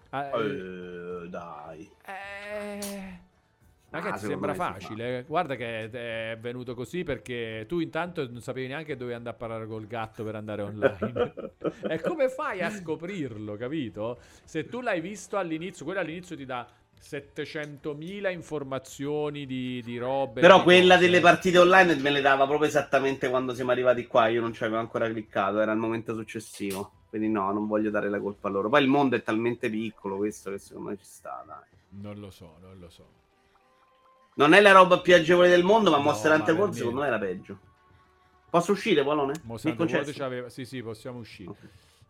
Ah, 0.10 0.26
eh, 0.40 0.46
Eh, 1.24 1.28
dai. 1.30 1.90
eh, 2.06 3.24
Ah, 3.92 4.00
Ragazzi, 4.00 4.26
secondo 4.26 4.46
sembra 4.48 4.54
facile. 4.56 5.24
Guarda 5.26 5.56
che 5.56 5.90
è 5.90 6.38
venuto 6.38 6.74
così 6.76 7.06
perché 7.06 7.64
tu 7.66 7.80
intanto 7.80 8.30
non 8.30 8.42
sapevi 8.42 8.68
neanche 8.68 8.98
dove 8.98 9.14
andare 9.14 9.36
a 9.36 9.40
parlare 9.40 9.68
col 9.68 9.88
gatto 9.88 10.26
per 10.26 10.36
andare 10.36 10.64
online. 10.64 11.34
e 11.88 12.02
come 12.02 12.28
fai 12.28 12.62
a 12.62 12.70
scoprirlo, 12.72 13.56
capito? 13.56 14.20
Se 14.44 14.66
tu 14.68 14.82
l'hai 14.82 15.00
visto 15.00 15.38
all'inizio, 15.38 15.86
quello 15.86 16.02
all'inizio 16.02 16.36
ti 16.36 16.44
dà 16.44 16.68
700.000 17.08 18.32
informazioni 18.32 19.46
di, 19.46 19.82
di 19.84 19.98
robe. 19.98 20.42
Però 20.42 20.58
di 20.58 20.64
quella 20.64 20.96
cose. 20.96 21.06
delle 21.06 21.20
partite 21.20 21.60
online 21.60 21.96
me 21.96 22.10
le 22.10 22.22
dava 22.22 22.48
proprio 22.48 22.68
esattamente 22.68 23.30
quando 23.30 23.54
siamo 23.54 23.72
arrivati 23.72 24.08
qua. 24.08 24.28
Io 24.28 24.42
non 24.42 24.54
ci 24.54 24.64
avevo 24.64 24.80
ancora 24.80 25.08
cliccato, 25.08 25.60
era 25.60 25.72
il 25.72 25.78
momento 25.78 26.16
successivo. 26.16 26.92
Quindi 27.10 27.30
no, 27.30 27.52
non 27.52 27.68
voglio 27.68 27.92
dare 27.92 28.10
la 28.10 28.20
colpa 28.20 28.48
a 28.48 28.52
loro. 28.52 28.70
Poi 28.70 28.82
il 28.82 28.88
mondo 28.88 29.16
è 29.16 29.22
talmente 29.22 29.70
piccolo 29.70 30.18
questo 30.18 30.50
che 30.50 30.58
secondo 30.58 30.90
me 30.90 30.98
ci 30.98 31.06
sta, 31.06 31.44
dai. 31.46 32.02
Non 32.02 32.20
lo 32.20 32.32
so, 32.32 32.58
non 32.60 32.80
lo 32.80 32.90
so. 32.90 33.08
Non 34.36 34.54
è 34.54 34.60
la 34.60 34.72
roba 34.72 35.00
più 35.00 35.14
agevole 35.14 35.48
del 35.48 35.64
mondo, 35.64 35.92
ma 35.92 35.98
No, 35.98 36.04
Monster 36.04 36.32
Hunter 36.32 36.56
World 36.56 36.74
secondo 36.74 37.02
me 37.02 37.08
niente. 37.08 37.26
era 37.26 37.34
peggio. 37.34 37.60
Posso 38.50 38.72
uscire, 38.72 39.04
Polone? 39.04 39.34
Monster 39.44 39.80
Hunter 39.80 40.20
World. 40.20 40.46
Sì, 40.48 40.66
sì, 40.66 40.82
possiamo 40.82 41.20
uscire. 41.20 41.50
Ok. 41.50 41.58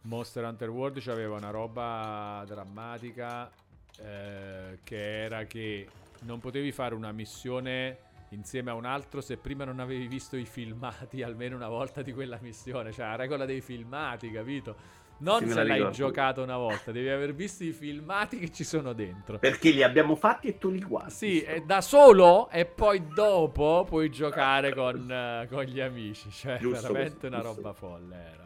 Monster 0.06 0.44
Hunter 0.44 0.70
World 0.70 1.02
c'aveva 1.02 1.36
una 1.36 1.50
roba 1.50 2.44
drammatica 2.48 3.52
eh, 4.00 4.80
che 4.84 5.24
era 5.24 5.46
che 5.46 5.88
non 6.22 6.40
potevi 6.40 6.72
fare 6.72 6.96
una 6.96 7.12
missione 7.12 7.98
insieme 8.30 8.72
a 8.72 8.74
un 8.74 8.86
altro 8.86 9.22
se 9.22 9.38
prima 9.38 9.64
non 9.64 9.80
avevi 9.80 10.08
visto 10.08 10.36
i 10.36 10.46
filmati 10.46 11.22
almeno 11.24 11.56
una 11.56 11.70
volta 11.70 12.02
di 12.02 12.14
quella 12.14 12.38
missione, 12.42 12.92
cioè 12.92 13.06
la 13.06 13.16
regola 13.16 13.46
dei 13.46 13.62
filmati, 13.62 14.32
capito? 14.32 14.76
Non 15.18 15.46
Sì, 15.46 15.48
se 15.48 15.64
l'hai 15.64 15.86
ricordo. 15.86 15.96
giocato 15.96 16.44
una 16.44 16.58
volta, 16.58 16.92
devi 16.92 17.08
aver 17.10 17.34
visto 17.34 17.64
i 17.64 17.72
filmati 17.72 18.38
che 18.38 18.52
ci 18.52 18.66
sono 18.66 18.92
dentro. 18.94 19.40
Perché 19.40 19.70
li 19.72 19.82
abbiamo 19.82 20.16
fatti 20.16 20.48
e 20.48 20.58
tu 20.58 20.70
li 20.70 20.82
guardi. 20.82 21.12
Sì, 21.12 21.42
è 21.42 21.62
da 21.62 21.80
solo 21.82 22.50
e 22.50 22.66
poi 22.66 23.08
dopo 23.08 23.86
puoi 23.88 24.10
giocare 24.12 24.74
con, 24.74 25.10
eh, 25.10 25.48
con 25.50 25.64
gli 25.64 25.80
amici. 25.80 26.30
Cioè, 26.32 26.58
Giusto 26.58 26.92
veramente 26.92 27.28
così, 27.30 27.34
una 27.34 27.42
giusto 27.42 27.62
roba 27.62 27.74
folle 27.74 28.16
era. 28.16 28.45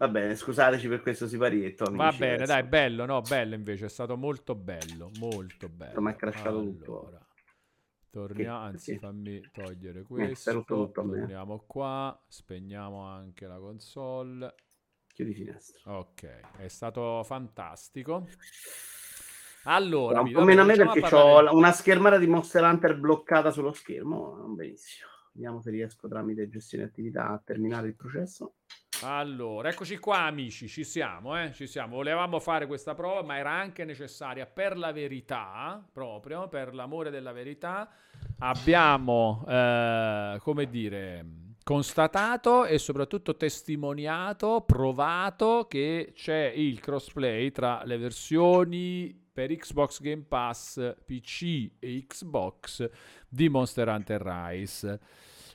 Va 0.00 0.08
bene, 0.08 0.34
scusateci 0.34 0.88
per 0.88 1.02
questo 1.02 1.28
siparietto. 1.28 1.84
amici, 1.84 2.02
Va 2.02 2.10
bene, 2.12 2.32
adesso. 2.36 2.52
dai, 2.52 2.62
bello, 2.62 3.04
no, 3.04 3.20
bello 3.20 3.54
invece, 3.54 3.84
è 3.84 3.88
stato 3.90 4.16
molto 4.16 4.54
bello, 4.54 5.10
molto 5.18 5.68
bello. 5.68 6.00
Ma 6.00 6.12
è 6.12 6.16
crashato 6.16 6.62
tutto. 6.62 7.00
Allora, 7.00 7.26
Torniamo, 8.10 8.58
Che- 8.58 8.66
anzi 8.66 8.98
fammi 8.98 9.40
togliere 9.52 10.00
Eh, 10.00 10.02
questo, 10.04 10.52
rotto 10.52 10.86
tutto 10.86 11.02
torniamo 11.02 11.64
qua, 11.66 12.18
spegniamo 12.26 13.02
anche 13.02 13.46
la 13.46 13.58
console. 13.58 14.54
Chiudi 15.12 15.34
finestra. 15.34 15.98
Ok, 15.98 16.40
è 16.56 16.68
stato 16.68 17.22
fantastico. 17.22 18.26
Allora, 19.64 20.20
un 20.20 20.26
vi- 20.26 20.32
po' 20.32 20.38
vabbè, 20.40 20.50
meno 20.50 20.62
a 20.62 20.64
me 20.64 20.76
perché 20.76 21.14
ho 21.14 21.54
una 21.54 21.72
schermata 21.72 22.16
di 22.16 22.26
Monster 22.26 22.64
Hunter 22.64 22.98
bloccata 22.98 23.50
sullo 23.50 23.72
schermo. 23.72 24.34
Benissimo. 24.56 25.08
Vediamo 25.32 25.60
se 25.60 25.70
riesco 25.70 26.08
tramite 26.08 26.48
gestione 26.48 26.84
attività 26.84 27.28
a 27.28 27.38
terminare 27.44 27.88
il 27.88 27.94
processo. 27.94 28.54
Allora, 29.02 29.70
eccoci 29.70 29.96
qua 29.96 30.24
amici, 30.24 30.68
ci 30.68 30.84
siamo, 30.84 31.40
eh? 31.40 31.54
ci 31.54 31.66
siamo. 31.66 31.96
Volevamo 31.96 32.38
fare 32.38 32.66
questa 32.66 32.94
prova, 32.94 33.22
ma 33.22 33.38
era 33.38 33.50
anche 33.50 33.86
necessaria 33.86 34.44
per 34.44 34.76
la 34.76 34.92
verità, 34.92 35.82
proprio 35.90 36.48
per 36.48 36.74
l'amore 36.74 37.08
della 37.08 37.32
verità. 37.32 37.88
Abbiamo, 38.40 39.42
eh, 39.48 40.36
come 40.40 40.68
dire, 40.68 41.24
constatato 41.64 42.66
e 42.66 42.76
soprattutto 42.76 43.36
testimoniato, 43.36 44.64
provato 44.66 45.66
che 45.66 46.12
c'è 46.14 46.52
il 46.54 46.78
crossplay 46.78 47.50
tra 47.52 47.82
le 47.84 47.96
versioni 47.96 49.18
per 49.32 49.50
Xbox 49.56 50.02
Game 50.02 50.24
Pass, 50.28 50.94
PC 51.06 51.70
e 51.78 52.04
Xbox 52.06 52.86
di 53.26 53.48
Monster 53.48 53.88
Hunter 53.88 54.20
Rise. 54.20 55.00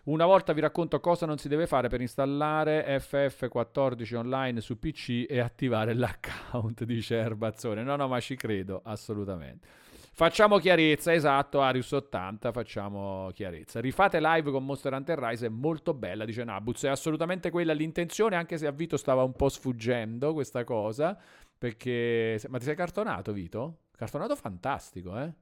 Una 0.06 0.28
volta 0.28 0.54
vi 0.54 0.62
racconto 0.62 1.00
cosa 1.00 1.26
non 1.26 1.40
si 1.40 1.48
deve 1.48 1.66
fare 1.66 1.88
per 1.88 2.00
installare 2.00 2.86
FF14 2.98 4.16
online 4.16 4.62
su 4.62 4.78
PC 4.78 5.26
e 5.28 5.40
attivare 5.40 5.96
l'account, 5.96 6.84
dice 6.84 7.16
Erbazzone. 7.16 7.82
No, 7.82 7.96
no, 7.96 8.08
ma 8.08 8.20
ci 8.20 8.36
credo, 8.36 8.82
assolutamente. 8.84 9.68
Facciamo 10.14 10.60
chiarezza, 10.60 11.12
esatto, 11.12 11.60
Arius 11.60 11.92
80, 11.92 12.52
facciamo 12.52 13.32
chiarezza. 13.34 13.82
Rifate 13.82 14.20
live 14.22 14.52
con 14.52 14.64
Monster 14.64 14.94
Hunter 14.94 15.18
Rise, 15.18 15.48
è 15.48 15.50
molto 15.50 15.96
bella, 15.96 16.24
dice 16.24 16.44
Nabuz, 16.44 16.84
è 16.84 16.90
assolutamente 16.90 17.50
quella 17.50 17.74
l'intenzione, 17.74 18.36
anche 18.36 18.60
se 18.60 18.68
a 18.68 18.72
Vito 18.72 18.98
stava 18.98 19.24
un 19.24 19.34
po' 19.34 19.50
sfuggendo 19.50 20.34
questa 20.34 20.64
cosa, 20.64 21.20
perché... 21.58 22.40
Ma 22.50 22.60
ti 22.60 22.66
sei 22.66 22.76
cartonato, 22.76 23.34
Vito? 23.34 23.80
Cartonato 23.92 24.36
fantastico, 24.36 25.18
eh? 25.20 25.34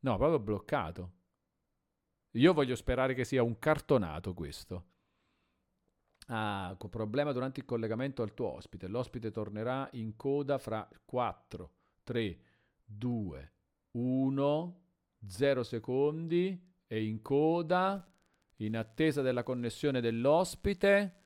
No, 0.00 0.16
proprio 0.16 0.38
bloccato. 0.38 1.10
Io 2.32 2.52
voglio 2.52 2.74
sperare 2.74 3.14
che 3.14 3.24
sia 3.24 3.42
un 3.42 3.58
cartonato 3.58 4.32
questo. 4.34 4.84
Ah, 6.28 6.74
problema 6.88 7.32
durante 7.32 7.60
il 7.60 7.66
collegamento 7.66 8.22
al 8.22 8.32
tuo 8.32 8.54
ospite. 8.54 8.86
L'ospite 8.88 9.30
tornerà 9.30 9.88
in 9.92 10.16
coda 10.16 10.58
fra 10.58 10.88
4, 11.04 11.70
3, 12.04 12.38
2, 12.84 13.52
1, 13.92 14.80
0 15.26 15.62
secondi 15.62 16.70
e 16.86 17.04
in 17.04 17.20
coda 17.22 18.06
in 18.56 18.76
attesa 18.76 19.22
della 19.22 19.42
connessione 19.42 20.00
dell'ospite. 20.00 21.16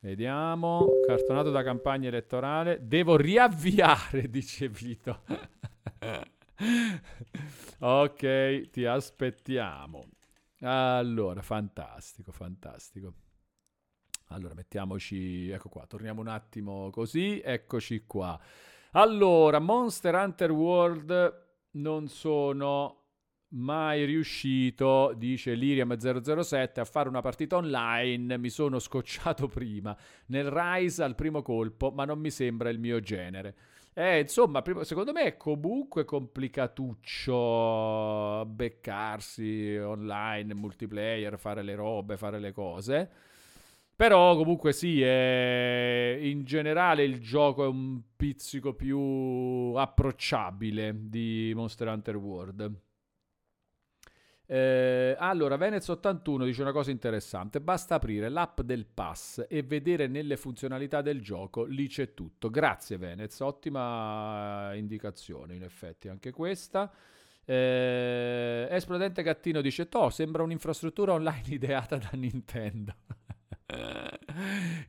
Vediamo, 0.00 1.00
cartonato 1.06 1.50
da 1.50 1.62
campagna 1.62 2.08
elettorale. 2.08 2.86
Devo 2.86 3.16
riavviare, 3.16 4.28
dice 4.30 4.68
Vito. 4.68 5.22
Ok, 7.78 8.70
ti 8.70 8.84
aspettiamo. 8.84 10.08
Allora, 10.60 11.42
fantastico, 11.42 12.32
fantastico. 12.32 13.14
Allora, 14.28 14.54
mettiamoci, 14.54 15.50
ecco 15.50 15.68
qua, 15.68 15.86
torniamo 15.86 16.20
un 16.20 16.28
attimo 16.28 16.90
così, 16.90 17.40
eccoci 17.44 18.04
qua. 18.06 18.40
Allora, 18.92 19.58
Monster 19.58 20.14
Hunter 20.14 20.50
World 20.52 21.42
non 21.72 22.08
sono 22.08 23.02
mai 23.54 24.04
riuscito, 24.04 25.12
dice 25.16 25.54
Liriam007, 25.54 26.80
a 26.80 26.84
fare 26.84 27.08
una 27.08 27.20
partita 27.20 27.56
online, 27.56 28.38
mi 28.38 28.48
sono 28.50 28.78
scocciato 28.78 29.46
prima 29.48 29.96
nel 30.26 30.50
Rise 30.50 31.02
al 31.02 31.14
primo 31.14 31.42
colpo, 31.42 31.90
ma 31.90 32.04
non 32.04 32.18
mi 32.18 32.30
sembra 32.30 32.70
il 32.70 32.78
mio 32.78 33.00
genere. 33.00 33.56
Eh, 33.96 34.18
insomma, 34.20 34.62
secondo 34.82 35.12
me 35.12 35.22
è 35.22 35.36
comunque 35.36 36.04
complicatuccio 36.04 38.44
beccarsi 38.46 39.76
online, 39.76 40.52
multiplayer, 40.54 41.38
fare 41.38 41.62
le 41.62 41.76
robe, 41.76 42.16
fare 42.16 42.40
le 42.40 42.50
cose. 42.52 43.08
Però 43.96 44.36
comunque 44.36 44.72
sì, 44.72 45.00
è... 45.00 46.18
in 46.20 46.44
generale 46.44 47.04
il 47.04 47.20
gioco 47.20 47.64
è 47.64 47.68
un 47.68 48.00
pizzico 48.16 48.74
più 48.74 48.98
approcciabile 49.76 50.92
di 51.08 51.52
Monster 51.54 51.86
Hunter 51.88 52.16
World. 52.16 52.72
Eh, 54.54 55.16
allora, 55.18 55.56
Venez81 55.56 56.44
dice 56.44 56.62
una 56.62 56.70
cosa 56.70 56.92
interessante: 56.92 57.60
basta 57.60 57.96
aprire 57.96 58.28
l'app 58.28 58.60
del 58.60 58.86
pass 58.86 59.44
e 59.48 59.64
vedere 59.64 60.06
nelle 60.06 60.36
funzionalità 60.36 61.02
del 61.02 61.20
gioco, 61.20 61.64
lì 61.64 61.88
c'è 61.88 62.14
tutto. 62.14 62.50
Grazie, 62.50 62.96
Venez, 62.96 63.40
ottima 63.40 64.72
indicazione, 64.74 65.56
in 65.56 65.64
effetti, 65.64 66.06
anche 66.06 66.30
questa. 66.30 66.88
Eh, 67.44 68.68
Esplodente 68.70 69.24
Gattino 69.24 69.60
dice: 69.60 69.88
To, 69.88 70.08
sembra 70.10 70.44
un'infrastruttura 70.44 71.14
online 71.14 71.48
ideata 71.50 71.96
da 71.96 72.10
Nintendo. 72.12 72.94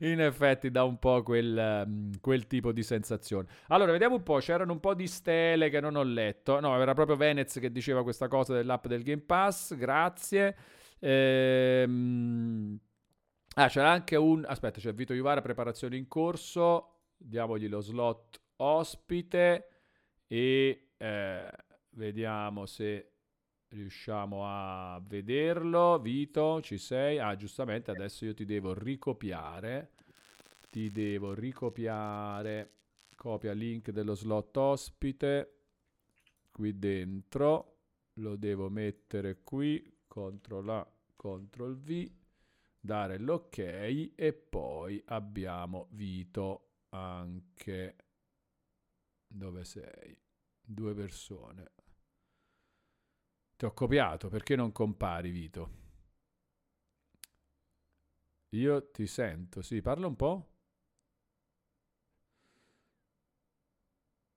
In 0.00 0.20
effetti 0.20 0.70
dà 0.70 0.84
un 0.84 0.98
po' 0.98 1.22
quel, 1.22 1.84
mm, 1.86 2.12
quel, 2.20 2.46
tipo 2.46 2.72
di 2.72 2.82
sensazione. 2.82 3.48
Allora, 3.68 3.92
vediamo 3.92 4.16
un 4.16 4.22
po'. 4.22 4.38
C'erano 4.38 4.72
un 4.72 4.80
po' 4.80 4.94
di 4.94 5.06
stele 5.06 5.70
che 5.70 5.80
non 5.80 5.96
ho 5.96 6.02
letto. 6.02 6.60
No, 6.60 6.80
era 6.80 6.94
proprio 6.94 7.16
Venez 7.16 7.58
che 7.58 7.70
diceva 7.70 8.02
questa 8.02 8.28
cosa 8.28 8.54
dell'app 8.54 8.86
del 8.86 9.02
Game 9.02 9.22
Pass. 9.22 9.74
Grazie. 9.74 10.56
Ehm... 11.00 12.78
Ah, 13.58 13.68
c'era 13.68 13.90
anche 13.90 14.16
un... 14.16 14.44
Aspetta, 14.46 14.80
c'è 14.80 14.92
Vito 14.92 15.14
Iuvara, 15.14 15.40
preparazione 15.40 15.96
in 15.96 16.08
corso. 16.08 17.04
Diamogli 17.16 17.68
lo 17.68 17.80
slot 17.80 18.40
ospite 18.56 19.68
e 20.26 20.88
eh, 20.96 21.50
vediamo 21.90 22.66
se 22.66 23.15
riusciamo 23.68 24.42
a 24.44 25.00
vederlo. 25.04 25.98
Vito, 25.98 26.60
ci 26.60 26.78
sei? 26.78 27.18
Ah, 27.18 27.36
giustamente 27.36 27.90
adesso 27.90 28.24
io 28.24 28.34
ti 28.34 28.44
devo 28.44 28.74
ricopiare. 28.74 29.92
Ti 30.70 30.90
devo 30.90 31.34
ricopiare. 31.34 32.72
Copia 33.14 33.52
link 33.52 33.90
dello 33.90 34.14
slot 34.14 34.56
ospite. 34.56 35.58
Qui 36.50 36.78
dentro. 36.78 37.78
Lo 38.14 38.36
devo 38.36 38.68
mettere 38.68 39.42
qui. 39.42 39.94
CTRL 40.06 40.70
A, 40.70 40.92
CTRL 41.16 41.76
V. 41.76 42.10
Dare 42.80 43.18
l'ok 43.18 43.58
e 43.58 44.32
poi 44.32 45.02
abbiamo 45.06 45.88
Vito 45.90 46.68
anche. 46.90 47.96
Dove 49.26 49.64
sei? 49.64 50.16
Due 50.62 50.94
persone. 50.94 51.75
Ti 53.56 53.64
ho 53.64 53.72
copiato, 53.72 54.28
perché 54.28 54.54
non 54.54 54.70
compari, 54.70 55.30
Vito? 55.30 55.70
Io 58.50 58.90
ti 58.90 59.06
sento, 59.06 59.62
sì, 59.62 59.80
parla 59.80 60.06
un 60.06 60.16
po'. 60.16 60.50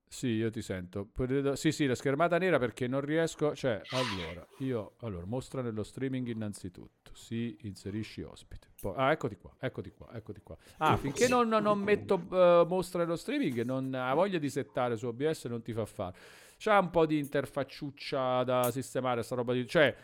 Sì, 0.08 0.28
io 0.28 0.50
ti 0.50 0.62
sento. 0.62 1.10
Sì, 1.54 1.72
sì, 1.72 1.86
la 1.86 1.96
schermata 1.96 2.38
nera 2.38 2.58
perché 2.58 2.88
non 2.88 3.02
riesco... 3.02 3.54
Cioè, 3.56 3.82
allora, 3.92 4.46
io... 4.58 4.96
Allora, 5.02 5.26
mostra 5.26 5.62
nello 5.62 5.84
streaming 5.84 6.28
innanzitutto. 6.28 7.12
Sì, 7.14 7.58
inserisci 7.62 8.22
ospite. 8.22 8.70
Poi, 8.82 8.94
ah, 8.98 9.12
eccoti 9.12 9.36
qua, 9.36 9.54
eccoti 9.60 9.92
qua, 9.92 10.10
eccoti 10.14 10.42
qua. 10.42 10.58
Ah, 10.78 10.98
finché 10.98 11.28
non, 11.28 11.48
non 11.48 11.80
metto 11.80 12.16
uh, 12.16 12.66
mostra 12.68 13.04
nello 13.04 13.16
streaming, 13.16 13.62
non 13.64 13.94
ha 13.94 14.14
voglia 14.14 14.40
di 14.40 14.50
settare 14.50 14.98
su 14.98 15.06
OBS 15.08 15.46
non 15.46 15.62
ti 15.62 15.74
fa 15.74 15.86
fare. 15.86 16.18
C'ha 16.60 16.78
un 16.78 16.90
po' 16.90 17.06
di 17.06 17.18
interfacciuccia 17.18 18.44
da 18.44 18.70
sistemare, 18.70 19.24
sta 19.24 19.36
roba 19.36 19.54
di... 19.54 19.66
Cioè, 19.66 19.96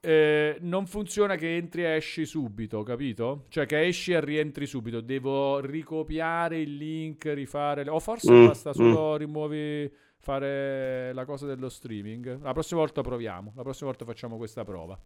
eh, 0.00 0.58
non 0.60 0.86
funziona 0.86 1.34
che 1.34 1.56
entri 1.56 1.82
e 1.82 1.96
esci 1.96 2.24
subito, 2.24 2.84
capito? 2.84 3.46
Cioè 3.48 3.66
che 3.66 3.84
esci 3.84 4.12
e 4.12 4.20
rientri 4.20 4.64
subito. 4.64 5.00
Devo 5.00 5.58
ricopiare 5.60 6.60
il 6.60 6.76
link, 6.76 7.26
rifare... 7.26 7.88
O 7.90 7.98
forse 7.98 8.32
mm, 8.32 8.46
basta 8.46 8.72
solo 8.72 9.14
mm. 9.14 9.16
rimuovi... 9.16 9.92
Fare 10.18 11.12
la 11.12 11.24
cosa 11.24 11.46
dello 11.46 11.68
streaming. 11.68 12.42
La 12.42 12.52
prossima 12.52 12.80
volta 12.80 13.00
proviamo. 13.00 13.52
La 13.54 13.62
prossima 13.62 13.90
volta 13.90 14.04
facciamo 14.04 14.36
questa 14.36 14.64
prova. 14.64 14.98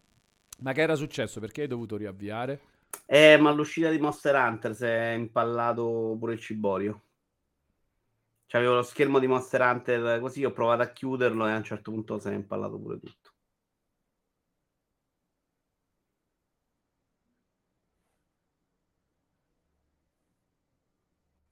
Ma 0.60 0.72
che 0.72 0.80
era 0.80 0.94
successo? 0.94 1.40
Perché 1.40 1.62
hai 1.62 1.66
dovuto 1.66 1.98
riavviare? 1.98 2.60
Eh, 3.04 3.36
ma 3.36 3.50
all'uscita 3.50 3.90
di 3.90 3.98
Monster 3.98 4.34
Hunter 4.34 4.74
si 4.74 4.84
è 4.84 5.10
impallato 5.10 6.16
pure 6.18 6.32
il 6.32 6.40
ciborio. 6.40 7.02
C'avevo 8.50 8.74
lo 8.74 8.82
schermo 8.82 9.20
di 9.20 9.28
Monster 9.28 9.60
Hunter 9.60 10.18
così, 10.18 10.44
ho 10.44 10.50
provato 10.52 10.82
a 10.82 10.90
chiuderlo 10.90 11.46
e 11.46 11.52
a 11.52 11.56
un 11.56 11.62
certo 11.62 11.92
punto 11.92 12.18
se 12.18 12.30
ne 12.30 12.34
è 12.34 12.38
impallato 12.38 12.80
pure 12.80 12.98
tutto. 12.98 13.30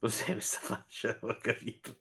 Cos'è 0.01 0.32
questa 0.32 0.59
faccia? 0.61 1.16
Non 1.22 1.30
ho 1.30 1.38
capito. 1.40 2.01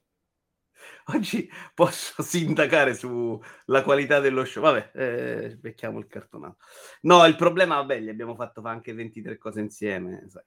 Oggi 1.06 1.48
posso 1.74 2.22
sindacare 2.22 2.94
sulla 2.94 3.82
qualità 3.82 4.20
dello 4.20 4.44
show. 4.44 4.62
Vabbè, 4.62 4.90
eh, 4.94 5.58
il 5.98 6.06
cartonato. 6.08 6.56
No, 7.02 7.24
il 7.26 7.36
problema, 7.36 7.76
vabbè, 7.76 8.00
gli 8.00 8.08
abbiamo 8.08 8.34
fatto 8.34 8.62
anche 8.64 8.92
23 8.92 9.38
cose 9.38 9.60
insieme, 9.60 10.24
sai. 10.28 10.42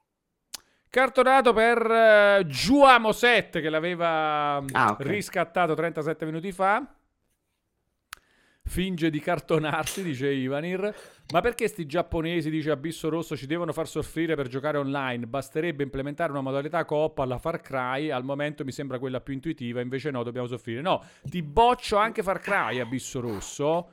Cartonato 0.91 1.53
per 1.53 1.79
uh, 1.85 2.45
Giuamo 2.45 3.13
7 3.13 3.61
che 3.61 3.69
l'aveva 3.69 4.57
ah, 4.57 4.91
okay. 4.91 5.07
riscattato 5.07 5.73
37 5.73 6.25
minuti 6.25 6.51
fa. 6.51 6.85
Finge 8.65 9.09
di 9.09 9.21
cartonarsi, 9.21 10.03
dice 10.03 10.29
Ivanir. 10.29 10.93
Ma 11.31 11.39
perché 11.39 11.69
sti 11.69 11.85
giapponesi, 11.85 12.49
dice 12.49 12.71
Abisso 12.71 13.07
Rosso, 13.07 13.37
ci 13.37 13.47
devono 13.47 13.71
far 13.71 13.87
soffrire 13.87 14.35
per 14.35 14.49
giocare 14.49 14.77
online? 14.79 15.27
Basterebbe 15.27 15.81
implementare 15.81 16.33
una 16.33 16.41
modalità 16.41 16.83
coop 16.83 17.19
alla 17.19 17.37
Far 17.37 17.61
Cry. 17.61 18.09
Al 18.09 18.25
momento 18.25 18.65
mi 18.65 18.73
sembra 18.73 18.99
quella 18.99 19.21
più 19.21 19.33
intuitiva, 19.33 19.79
invece 19.79 20.11
no, 20.11 20.23
dobbiamo 20.23 20.47
soffrire. 20.47 20.81
No, 20.81 21.01
ti 21.23 21.41
boccio 21.41 21.95
anche 21.95 22.21
Far 22.21 22.41
Cry, 22.41 22.81
Abisso 22.81 23.21
Rosso 23.21 23.91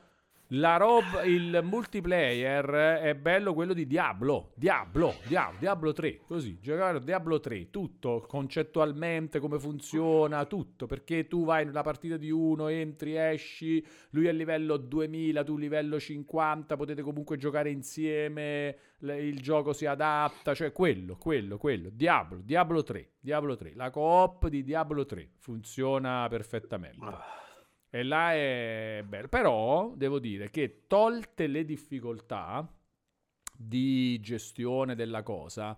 La 0.53 0.77
roba, 0.77 1.21
il 1.25 1.59
multiplayer 1.61 2.65
è 3.01 3.13
bello 3.13 3.53
quello 3.53 3.71
di 3.71 3.85
Diablo, 3.85 4.53
Diablo, 4.55 5.13
Diablo, 5.27 5.59
Diablo 5.59 5.93
3, 5.93 6.21
così, 6.25 6.57
giocare 6.59 6.99
Diablo 7.01 7.39
3, 7.39 7.69
tutto 7.69 8.25
concettualmente, 8.27 9.37
come 9.37 9.59
funziona, 9.59 10.45
tutto, 10.45 10.87
perché 10.87 11.27
tu 11.27 11.45
vai 11.45 11.65
nella 11.65 11.83
partita 11.83 12.17
di 12.17 12.31
uno, 12.31 12.67
entri, 12.67 13.15
esci, 13.15 13.85
lui 14.09 14.25
è 14.25 14.29
a 14.29 14.31
livello 14.31 14.77
2000, 14.77 15.43
tu 15.43 15.55
livello 15.55 15.99
50, 15.99 16.75
potete 16.75 17.03
comunque 17.03 17.37
giocare 17.37 17.69
insieme, 17.69 18.75
il 19.01 19.39
gioco 19.41 19.71
si 19.71 19.85
adatta, 19.85 20.55
cioè 20.55 20.71
quello, 20.71 21.15
quello, 21.17 21.59
quello, 21.59 21.89
Diablo, 21.91 22.39
Diablo 22.43 22.81
3, 22.81 23.09
Diablo 23.19 23.55
3, 23.55 23.73
la 23.75 23.91
coop 23.91 24.47
di 24.47 24.63
Diablo 24.63 25.05
3 25.05 25.29
funziona 25.37 26.25
perfettamente. 26.27 26.97
E 27.89 28.03
là 28.03 28.33
è 28.33 29.03
bello. 29.07 29.27
Però 29.27 29.93
devo 29.95 30.19
dire 30.19 30.49
che 30.49 30.83
tolte 30.87 31.47
le 31.47 31.65
difficoltà 31.65 32.67
di 33.55 34.19
gestione 34.19 34.95
della 34.95 35.23
cosa, 35.23 35.77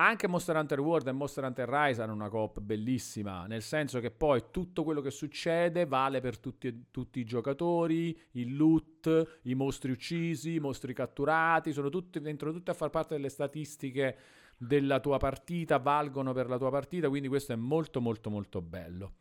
anche 0.00 0.28
Monster 0.28 0.54
Hunter 0.54 0.78
World 0.78 1.08
e 1.08 1.12
Monster 1.12 1.42
Hunter 1.42 1.68
Rise 1.68 2.00
hanno 2.00 2.12
una 2.12 2.28
coop 2.28 2.60
bellissima, 2.60 3.46
nel 3.46 3.62
senso 3.62 3.98
che 3.98 4.12
poi 4.12 4.44
tutto 4.52 4.84
quello 4.84 5.00
che 5.00 5.10
succede 5.10 5.86
vale 5.86 6.20
per 6.20 6.38
tutti, 6.38 6.86
tutti 6.92 7.18
i 7.18 7.24
giocatori, 7.24 8.16
il 8.32 8.56
loot, 8.56 9.40
i 9.42 9.54
mostri 9.54 9.90
uccisi, 9.90 10.54
i 10.54 10.60
mostri 10.60 10.94
catturati, 10.94 11.72
sono 11.72 11.88
tutti, 11.88 12.20
entrano 12.22 12.54
tutti 12.54 12.70
a 12.70 12.74
far 12.74 12.90
parte 12.90 13.16
delle 13.16 13.28
statistiche 13.28 14.16
della 14.56 15.00
tua 15.00 15.18
partita, 15.18 15.78
valgono 15.78 16.32
per 16.32 16.48
la 16.48 16.58
tua 16.58 16.70
partita, 16.70 17.08
quindi 17.08 17.26
questo 17.26 17.52
è 17.52 17.56
molto 17.56 18.00
molto 18.00 18.30
molto 18.30 18.62
bello. 18.62 19.14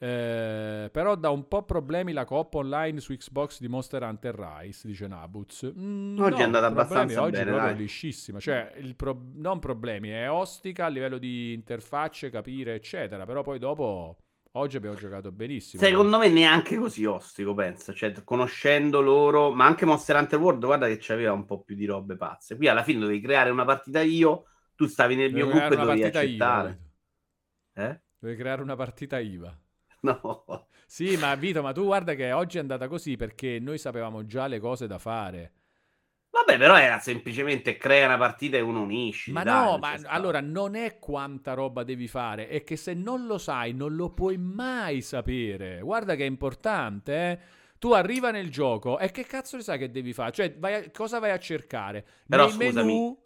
Eh, 0.00 0.90
però 0.92 1.16
dà 1.16 1.30
un 1.30 1.48
po' 1.48 1.64
problemi 1.64 2.12
la 2.12 2.24
coppa 2.24 2.58
online 2.58 3.00
su 3.00 3.12
Xbox 3.16 3.58
di 3.58 3.66
Monster 3.66 4.02
Hunter 4.04 4.34
Rise, 4.34 4.86
dice 4.86 5.08
Nabuz. 5.08 5.72
Mm, 5.76 6.18
oggi 6.20 6.36
no, 6.36 6.38
è 6.38 6.42
andata 6.44 6.66
abbastanza 6.66 7.22
oggi 7.22 7.42
bene. 7.42 7.50
Oggi 7.50 7.66
è 7.66 7.74
liscissima, 7.74 8.38
cioè 8.38 8.72
pro- 8.94 9.20
non 9.34 9.58
problemi, 9.58 10.10
è 10.10 10.30
ostica 10.30 10.84
a 10.84 10.88
livello 10.88 11.18
di 11.18 11.52
interfacce, 11.52 12.30
capire, 12.30 12.74
eccetera. 12.74 13.26
Però 13.26 13.42
poi 13.42 13.58
dopo, 13.58 14.18
oggi 14.52 14.76
abbiamo 14.76 14.94
giocato 14.94 15.32
benissimo. 15.32 15.82
Secondo 15.82 16.18
me 16.18 16.28
neanche 16.28 16.76
così 16.76 17.04
ostico, 17.04 17.52
penso. 17.54 17.92
Cioè, 17.92 18.22
conoscendo 18.22 19.00
loro, 19.00 19.50
ma 19.50 19.66
anche 19.66 19.84
Monster 19.84 20.14
Hunter 20.14 20.38
World, 20.38 20.64
guarda 20.64 20.86
che 20.86 20.98
c'aveva 21.00 21.32
un 21.32 21.44
po' 21.44 21.62
più 21.62 21.74
di 21.74 21.86
robe 21.86 22.16
pazze. 22.16 22.56
Qui 22.56 22.68
alla 22.68 22.84
fine 22.84 23.00
dovevi 23.00 23.20
creare 23.20 23.50
una 23.50 23.64
partita 23.64 24.00
io, 24.00 24.44
tu 24.76 24.86
stavi 24.86 25.16
nel 25.16 25.32
mio 25.32 25.48
gruppo 25.48 25.72
e 25.72 25.76
dovevi 25.76 26.04
accettare. 26.04 26.78
IVA, 27.74 27.84
eh? 27.88 28.00
Dovevi 28.16 28.38
creare 28.38 28.62
una 28.62 28.76
partita 28.76 29.18
IVA. 29.18 29.60
No. 30.08 30.68
Sì, 30.86 31.16
ma 31.16 31.34
Vito, 31.34 31.60
ma 31.60 31.72
tu 31.72 31.84
guarda 31.84 32.14
che 32.14 32.32
oggi 32.32 32.56
è 32.56 32.60
andata 32.60 32.88
così 32.88 33.16
perché 33.16 33.58
noi 33.58 33.78
sapevamo 33.78 34.24
già 34.24 34.46
le 34.46 34.58
cose 34.58 34.86
da 34.86 34.98
fare. 34.98 35.52
Vabbè, 36.30 36.56
però 36.56 36.78
era 36.78 36.98
semplicemente 36.98 37.76
crea 37.76 38.06
una 38.06 38.16
partita 38.16 38.56
e 38.56 38.60
uno 38.60 38.82
unisci. 38.82 39.32
Ma 39.32 39.42
dai, 39.42 39.64
no, 39.64 39.78
ma 39.78 39.98
allora 40.04 40.40
non 40.40 40.74
è 40.76 40.98
quanta 40.98 41.54
roba 41.54 41.82
devi 41.82 42.06
fare, 42.06 42.48
è 42.48 42.62
che 42.64 42.76
se 42.76 42.94
non 42.94 43.26
lo 43.26 43.38
sai 43.38 43.72
non 43.72 43.96
lo 43.96 44.10
puoi 44.10 44.36
mai 44.38 45.00
sapere. 45.02 45.80
Guarda 45.80 46.14
che 46.14 46.24
è 46.24 46.28
importante, 46.28 47.14
eh. 47.14 47.38
Tu 47.78 47.92
arriva 47.92 48.30
nel 48.32 48.50
gioco 48.50 48.98
e 48.98 49.10
che 49.12 49.24
cazzo 49.24 49.56
ne 49.56 49.62
sai 49.62 49.78
che 49.78 49.90
devi 49.90 50.12
fare? 50.12 50.32
Cioè, 50.32 50.56
vai 50.58 50.74
a, 50.74 50.90
cosa 50.90 51.18
vai 51.20 51.30
a 51.30 51.38
cercare? 51.38 52.04
Però 52.26 52.44
Nei 52.44 52.52
scusami, 52.52 52.92
menu, 52.92 53.18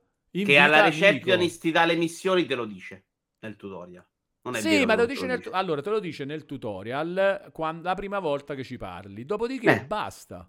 che 0.45 0.59
alla 0.59 0.81
receptionist 0.83 1.61
ti 1.61 1.71
dà 1.71 1.85
le 1.87 1.97
missioni 1.97 2.45
te 2.45 2.55
lo 2.55 2.67
dice 2.67 3.05
nel 3.41 3.57
tutorial. 3.57 4.07
Non 4.43 4.57
è 4.57 4.61
sì, 4.61 4.71
vero, 4.71 4.87
ma 4.87 4.95
te 4.95 5.01
lo 5.03 5.07
dice 5.07 5.27
nel, 5.27 5.39
dice. 5.39 5.51
allora 5.51 5.83
te 5.83 5.91
lo 5.91 6.01
dice 6.01 6.25
nel 6.25 6.45
tutorial 6.47 7.51
quando, 7.53 7.83
la 7.83 7.95
prima 7.95 8.19
volta 8.19 8.55
che 8.55 8.65
ci 8.65 8.77
parli. 8.77 9.25
Dopodiché 9.25 9.83
eh. 9.83 9.85
basta. 9.85 10.49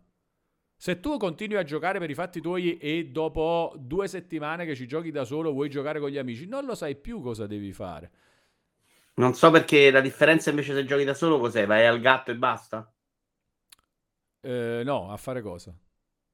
Se 0.75 0.99
tu 0.99 1.17
continui 1.17 1.57
a 1.57 1.63
giocare 1.63 1.99
per 1.99 2.09
i 2.09 2.15
fatti 2.15 2.41
tuoi 2.41 2.77
e 2.77 3.05
dopo 3.05 3.73
due 3.77 4.07
settimane 4.07 4.65
che 4.65 4.75
ci 4.75 4.87
giochi 4.87 5.11
da 5.11 5.23
solo 5.23 5.51
vuoi 5.51 5.69
giocare 5.69 5.99
con 5.99 6.09
gli 6.09 6.17
amici, 6.17 6.47
non 6.47 6.65
lo 6.65 6.75
sai 6.75 6.95
più 6.95 7.21
cosa 7.21 7.45
devi 7.45 7.71
fare. 7.71 8.11
Non 9.15 9.35
so 9.35 9.51
perché 9.51 9.91
la 9.91 10.01
differenza 10.01 10.49
invece 10.49 10.73
se 10.73 10.85
giochi 10.85 11.03
da 11.03 11.13
solo 11.13 11.39
cos'è? 11.39 11.67
Vai 11.67 11.85
al 11.85 12.01
gatto 12.01 12.31
e 12.31 12.35
basta? 12.35 12.91
Eh, 14.41 14.81
no, 14.83 15.11
a 15.11 15.17
fare 15.17 15.41
cosa? 15.41 15.73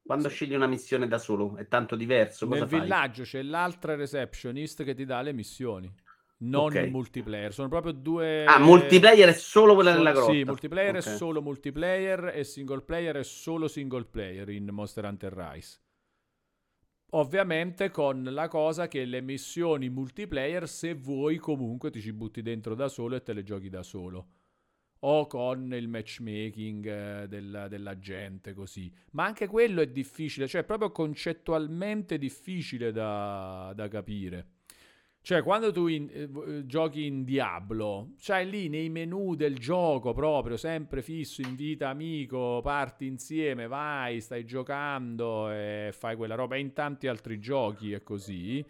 Quando 0.01 0.30
sì. 0.30 0.36
scegli 0.36 0.55
una 0.55 0.66
missione 0.66 1.07
da 1.10 1.18
solo 1.18 1.57
è 1.57 1.68
tanto 1.68 1.97
diverso. 1.97 2.47
Nel 2.47 2.66
villaggio 2.66 3.24
c'è 3.24 3.43
l'altra 3.43 3.95
receptionist 3.95 4.84
che 4.84 4.95
ti 4.95 5.03
dà 5.03 5.22
le 5.22 5.34
missioni 5.34 5.93
non 6.42 6.66
okay. 6.66 6.90
multiplayer. 6.90 7.54
Sono 7.54 7.68
proprio 7.68 7.92
due. 7.92 8.46
Ah, 8.46 8.60
multiplayer 8.60 9.30
è 9.30 9.34
solo 9.34 9.74
quella 9.74 9.92
solo, 9.92 10.04
della 10.04 10.16
grotta. 10.16 10.32
Sì, 10.32 10.44
multiplayer 10.44 10.96
okay. 10.96 11.14
è 11.14 11.16
solo 11.18 11.42
multiplayer 11.42 12.32
e 12.36 12.44
single 12.44 12.82
player 12.82 13.16
è 13.18 13.24
solo 13.24 13.68
single 13.68 14.06
player 14.06 14.50
in 14.50 14.70
Monster 14.72 15.06
Hunter 15.06 15.34
Rise. 15.34 15.80
Ovviamente 17.12 17.90
con 17.90 18.24
la 18.24 18.48
cosa 18.48 18.88
che 18.88 19.04
le 19.04 19.22
missioni 19.22 19.90
multiplayer, 19.90 20.68
se 20.70 20.94
vuoi, 20.94 21.38
comunque 21.38 21.90
ti 21.90 22.02
ci 22.02 22.14
butti 22.14 22.44
dentro 22.44 22.76
da 22.76 22.88
solo 22.88 23.16
e 23.16 23.24
te 23.24 23.34
le 23.34 23.44
giochi 23.44 23.70
da 23.70 23.82
solo. 23.82 24.28
O 25.02 25.26
con 25.28 25.74
il 25.74 25.88
matchmaking 25.88 26.86
eh, 26.86 27.28
della, 27.28 27.68
della 27.68 27.98
gente, 27.98 28.54
così. 28.54 28.94
Ma 29.12 29.26
anche 29.26 29.48
quello 29.48 29.82
è 29.82 29.88
difficile, 29.88 30.48
cioè 30.48 30.64
proprio 30.64 30.92
concettualmente 30.92 32.18
difficile 32.18 32.92
da, 32.92 33.72
da 33.76 33.88
capire. 33.88 34.59
Cioè, 35.22 35.43
quando 35.43 35.72
tu 35.72 35.88
in, 35.88 36.09
eh, 36.11 36.30
eh, 36.47 36.65
giochi 36.65 37.05
in 37.05 37.24
Diablo, 37.24 38.13
c'hai 38.17 38.49
lì 38.49 38.70
nei 38.70 38.89
menu 38.89 39.36
del 39.36 39.57
gioco 39.57 40.13
proprio, 40.13 40.57
sempre 40.57 41.01
fisso, 41.01 41.41
invita 41.41 41.89
amico, 41.89 42.61
parti 42.63 43.05
insieme, 43.05 43.67
vai, 43.67 44.22
stai 44.22 44.45
giocando 44.45 45.51
e 45.51 45.89
fai 45.93 46.15
quella 46.15 46.36
roba. 46.36 46.55
E 46.55 46.59
in 46.59 46.74
tanti 46.74 47.07
altri 47.07 47.39
giochi 47.39 47.91
è 47.91 48.01
così. 48.01 48.65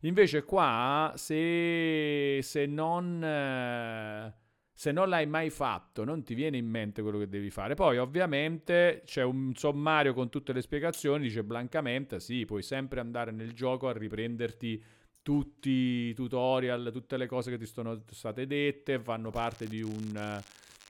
Invece 0.00 0.42
qua, 0.44 1.12
se, 1.16 2.40
se 2.42 2.66
non... 2.66 3.22
Eh, 3.24 4.40
se 4.74 4.90
non 4.90 5.08
l'hai 5.08 5.26
mai 5.26 5.48
fatto, 5.50 6.02
non 6.02 6.24
ti 6.24 6.34
viene 6.34 6.56
in 6.56 6.66
mente 6.66 7.02
quello 7.02 7.18
che 7.18 7.28
devi 7.28 7.50
fare. 7.50 7.74
Poi, 7.74 7.98
ovviamente, 7.98 9.02
c'è 9.04 9.22
un 9.22 9.54
sommario 9.54 10.12
con 10.12 10.28
tutte 10.28 10.52
le 10.52 10.60
spiegazioni, 10.60 11.24
dice 11.24 11.44
blancamente, 11.44 12.18
sì, 12.18 12.44
puoi 12.44 12.62
sempre 12.62 12.98
andare 12.98 13.30
nel 13.30 13.52
gioco 13.52 13.86
a 13.86 13.92
riprenderti 13.92 14.82
tutti 15.22 15.70
i 15.70 16.14
tutorial, 16.14 16.90
tutte 16.92 17.16
le 17.16 17.26
cose 17.26 17.50
che 17.50 17.58
ti 17.58 17.66
sono 17.66 18.02
state 18.10 18.46
dette, 18.46 19.00
fanno 19.00 19.30
parte 19.30 19.66
di, 19.66 19.82
un, 19.82 20.40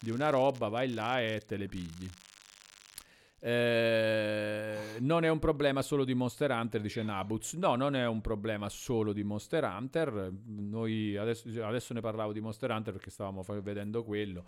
di 0.00 0.10
una 0.10 0.30
roba, 0.30 0.68
vai 0.68 0.92
là 0.92 1.20
e 1.20 1.42
te 1.46 1.56
le 1.56 1.66
pigli. 1.66 2.08
Eh, 3.44 4.78
non 5.00 5.24
è 5.24 5.28
un 5.28 5.40
problema 5.40 5.82
solo 5.82 6.04
di 6.04 6.14
Monster 6.14 6.52
Hunter, 6.52 6.80
dice 6.80 7.02
Nabuz. 7.02 7.54
No, 7.54 7.74
non 7.74 7.96
è 7.96 8.06
un 8.06 8.20
problema 8.20 8.68
solo 8.68 9.12
di 9.12 9.24
Monster 9.24 9.64
Hunter. 9.64 10.32
Noi 10.46 11.16
adesso, 11.16 11.48
adesso 11.64 11.92
ne 11.92 12.00
parlavo 12.00 12.32
di 12.32 12.40
Monster 12.40 12.70
Hunter 12.70 12.92
perché 12.92 13.10
stavamo 13.10 13.42
vedendo 13.60 14.04
quello. 14.04 14.44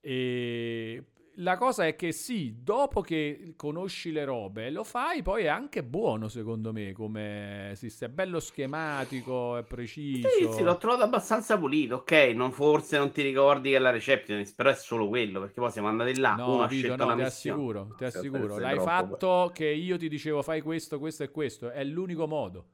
E 0.00 1.02
la 1.36 1.56
cosa 1.56 1.86
è 1.86 1.96
che 1.96 2.12
sì, 2.12 2.56
dopo 2.60 3.00
che 3.00 3.54
conosci 3.56 4.12
le 4.12 4.24
robe, 4.24 4.70
lo 4.70 4.84
fai, 4.84 5.22
poi 5.22 5.44
è 5.44 5.48
anche 5.48 5.82
buono 5.82 6.28
secondo 6.28 6.72
me 6.72 6.92
come 6.92 7.72
sistema, 7.74 8.12
è 8.12 8.14
bello 8.14 8.40
schematico, 8.40 9.56
è 9.56 9.64
preciso. 9.64 10.28
Sì, 10.28 10.48
sì, 10.52 10.62
l'ho 10.62 10.76
trovato 10.76 11.02
abbastanza 11.02 11.58
pulito, 11.58 11.96
ok, 11.96 12.12
non, 12.34 12.52
forse 12.52 12.98
non 12.98 13.10
ti 13.10 13.22
ricordi 13.22 13.70
che 13.70 13.76
è 13.76 13.78
la 13.80 13.90
receptionist, 13.90 14.54
però 14.54 14.70
è 14.70 14.74
solo 14.74 15.08
quello, 15.08 15.40
perché 15.40 15.60
poi 15.60 15.70
siamo 15.70 15.88
andati 15.88 16.16
là, 16.18 16.34
no, 16.34 16.54
uno 16.54 16.66
Vito, 16.66 16.96
no, 16.96 17.14
ti 17.14 17.22
assicuro, 17.22 17.94
ti 17.96 18.04
assicuro, 18.04 18.58
l'hai 18.58 18.74
troppo, 18.74 18.88
fatto 18.88 19.26
poi. 19.26 19.52
che 19.52 19.66
io 19.66 19.96
ti 19.96 20.08
dicevo 20.08 20.42
fai 20.42 20.60
questo, 20.60 20.98
questo 20.98 21.22
e 21.24 21.30
questo, 21.30 21.70
è 21.70 21.82
l'unico 21.84 22.26
modo. 22.26 22.66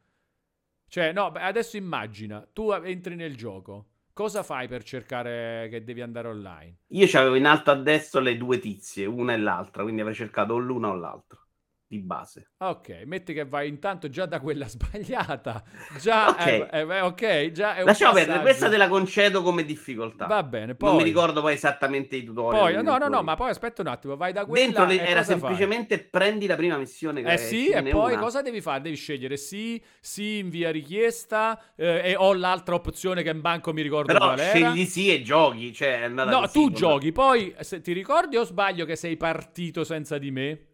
Cioè, 0.89 1.13
no, 1.13 1.27
adesso 1.27 1.77
immagina, 1.77 2.47
tu 2.53 2.73
entri 2.73 3.15
nel 3.15 3.37
gioco, 3.37 3.90
Cosa 4.21 4.43
fai 4.43 4.69
per 4.69 4.83
cercare 4.83 5.67
che 5.71 5.83
devi 5.83 6.03
andare 6.03 6.29
online? 6.29 6.81
Io 6.89 7.07
avevo 7.19 7.37
in 7.37 7.47
alto 7.47 7.71
a 7.71 7.75
destra 7.75 8.21
le 8.21 8.37
due 8.37 8.59
tizie, 8.59 9.07
una 9.07 9.33
e 9.33 9.39
l'altra, 9.39 9.83
quindi 9.83 10.03
avrei 10.03 10.15
cercato 10.15 10.59
l'una 10.59 10.91
o 10.91 10.95
l'altra 10.95 11.43
di 11.91 11.99
base. 11.99 12.51
Ok, 12.59 13.03
metti 13.05 13.33
che 13.33 13.45
vai 13.45 13.67
intanto 13.67 14.09
già 14.09 14.25
da 14.25 14.39
quella 14.39 14.69
sbagliata. 14.71 15.61
Già 16.01 16.29
ok, 16.29 16.39
è, 16.39 16.87
è, 16.87 17.03
okay, 17.03 17.51
già 17.51 17.75
è 17.75 17.83
Lasciamo 17.83 18.13
perdere, 18.13 18.39
questa 18.43 18.69
te 18.69 18.77
la 18.77 18.87
concedo 18.87 19.43
come 19.43 19.65
difficoltà. 19.65 20.27
Va 20.27 20.45
bene, 20.45 20.77
poi... 20.77 20.91
Non 20.91 20.99
mi 20.99 21.03
ricordo 21.03 21.41
poi 21.41 21.55
esattamente 21.55 22.15
i 22.15 22.23
tutorial. 22.23 22.63
Poi, 22.63 22.83
no, 22.85 22.97
no, 22.97 23.09
no, 23.09 23.23
ma 23.25 23.35
poi 23.35 23.51
aspetta 23.51 23.83
un 23.83 23.89
attimo, 23.89 24.17
vai 24.17 24.33
da 24.33 24.45
quella 24.45 24.65
Dentro 24.67 24.85
le, 24.85 25.05
era 25.05 25.25
semplicemente 25.25 25.97
fai? 25.97 26.07
prendi 26.09 26.47
la 26.47 26.55
prima 26.55 26.77
missione 26.77 27.23
che 27.23 27.33
Eh 27.33 27.39
sì, 27.39 27.71
e 27.71 27.83
poi 27.83 28.13
una. 28.13 28.23
cosa 28.23 28.41
devi 28.41 28.61
fare? 28.61 28.83
Devi 28.83 28.95
scegliere 28.95 29.37
sì, 29.37 29.83
sì, 29.99 30.39
invia 30.39 30.71
richiesta 30.71 31.61
eh, 31.75 32.03
e 32.05 32.15
ho 32.15 32.33
l'altra 32.35 32.77
opzione 32.77 33.25
che 33.25 33.31
in 33.31 33.41
banco 33.41 33.73
mi 33.73 33.83
ricordo 33.83 34.13
Però 34.13 34.27
qual 34.27 34.39
era. 34.39 34.49
scegli 34.49 34.85
sì 34.85 35.13
e 35.13 35.23
giochi, 35.23 35.73
cioè 35.73 36.07
No, 36.07 36.49
tu 36.49 36.71
giochi, 36.71 37.11
poi 37.11 37.53
se 37.59 37.81
ti 37.81 37.93
ricordi 37.93 38.37
o 38.37 38.45
sbaglio 38.45 38.85
che 38.85 38.95
sei 38.95 39.17
partito 39.17 39.83
senza 39.83 40.19
di 40.19 40.31
me? 40.31 40.67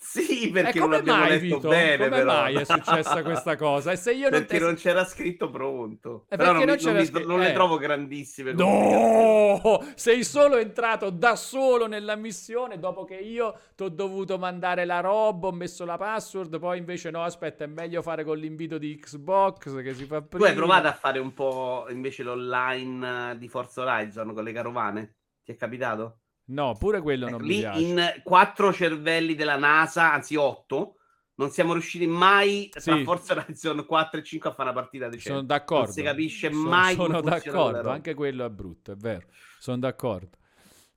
Sì, 0.00 0.50
perché 0.50 0.78
e 0.78 0.80
non 0.80 0.94
abbiamo 0.94 1.24
mai, 1.24 1.26
letto 1.26 1.38
Vito? 1.38 1.66
bene, 1.66 1.96
come 1.96 2.10
però. 2.10 2.22
mai 2.22 2.58
è 2.60 2.64
successa 2.64 3.22
questa 3.22 3.56
cosa? 3.56 3.92
E 3.92 3.96
se 3.96 4.12
io 4.12 4.30
non 4.30 4.46
Perché 4.46 4.46
te... 4.46 4.60
non 4.60 4.74
c'era 4.74 5.04
scritto 5.04 5.50
pronto. 5.50 6.28
Eh, 6.28 6.36
Però 6.36 6.52
perché 6.52 6.64
non, 6.64 6.66
non 6.66 6.76
mi- 6.76 6.76
c'era 6.76 6.98
non 7.10 7.24
non 7.26 7.40
le 7.42 7.50
eh. 7.50 7.52
trovo 7.52 7.78
grandissime. 7.78 8.52
No! 8.52 9.80
Sei 9.94 10.24
solo 10.24 10.56
entrato 10.56 11.10
da 11.10 11.36
solo 11.36 11.86
nella 11.86 12.16
missione 12.16 12.78
dopo 12.78 13.04
che 13.04 13.16
io 13.16 13.58
ti 13.74 13.82
ho 13.84 13.88
dovuto 13.88 14.38
mandare 14.38 14.84
la 14.84 15.00
roba, 15.00 15.48
ho 15.48 15.52
messo 15.52 15.84
la 15.84 15.96
password, 15.96 16.58
poi 16.58 16.78
invece 16.78 17.10
no, 17.10 17.22
aspetta, 17.22 17.64
è 17.64 17.66
meglio 17.66 18.02
fare 18.02 18.24
con 18.24 18.38
l'invito 18.38 18.78
di 18.78 18.96
Xbox 18.98 19.82
che 19.82 19.94
si 19.94 20.04
fa 20.06 20.22
Tu 20.34 20.42
prima. 20.42 20.46
hai 20.46 20.54
provato 20.54 20.86
a 20.86 20.92
fare 20.94 21.18
un 21.18 21.34
po' 21.34 21.86
invece 21.90 22.22
l'online 22.22 23.32
eh, 23.32 23.38
di 23.38 23.48
Forza 23.48 23.82
Horizon 23.82 24.32
con 24.32 24.42
le 24.44 24.52
carovane? 24.52 25.16
Ti 25.42 25.52
è 25.52 25.56
capitato? 25.56 26.20
No, 26.48 26.74
pure 26.78 27.00
quello 27.00 27.26
Ecco, 27.26 27.36
non 27.36 27.46
mi 27.46 27.54
lì 27.54 27.60
piace. 27.60 27.80
in 27.82 28.20
quattro 28.22 28.72
cervelli 28.72 29.34
della 29.34 29.56
NASA, 29.56 30.12
anzi 30.12 30.34
otto, 30.36 30.94
non 31.34 31.50
siamo 31.50 31.72
riusciti 31.72 32.06
mai 32.06 32.68
tra 32.70 32.80
Sì. 32.80 33.04
Forza 33.04 33.34
Horizon 33.46 33.84
4 33.86 34.20
e 34.20 34.22
5 34.22 34.50
a 34.50 34.52
fare 34.52 34.70
una 34.70 34.80
partita 34.80 35.04
decente. 35.08 35.28
Sono 35.28 35.42
d'accordo. 35.42 35.84
Non 35.84 35.92
si 35.92 36.02
capisce 36.02 36.50
So- 36.52 36.58
mai 36.58 36.94
Sono 36.94 37.20
d'accordo, 37.20 37.90
anche 37.90 38.14
quello 38.14 38.44
è 38.44 38.50
brutto, 38.50 38.92
è 38.92 38.96
vero. 38.96 39.26
Sono 39.58 39.78
d'accordo. 39.78 40.36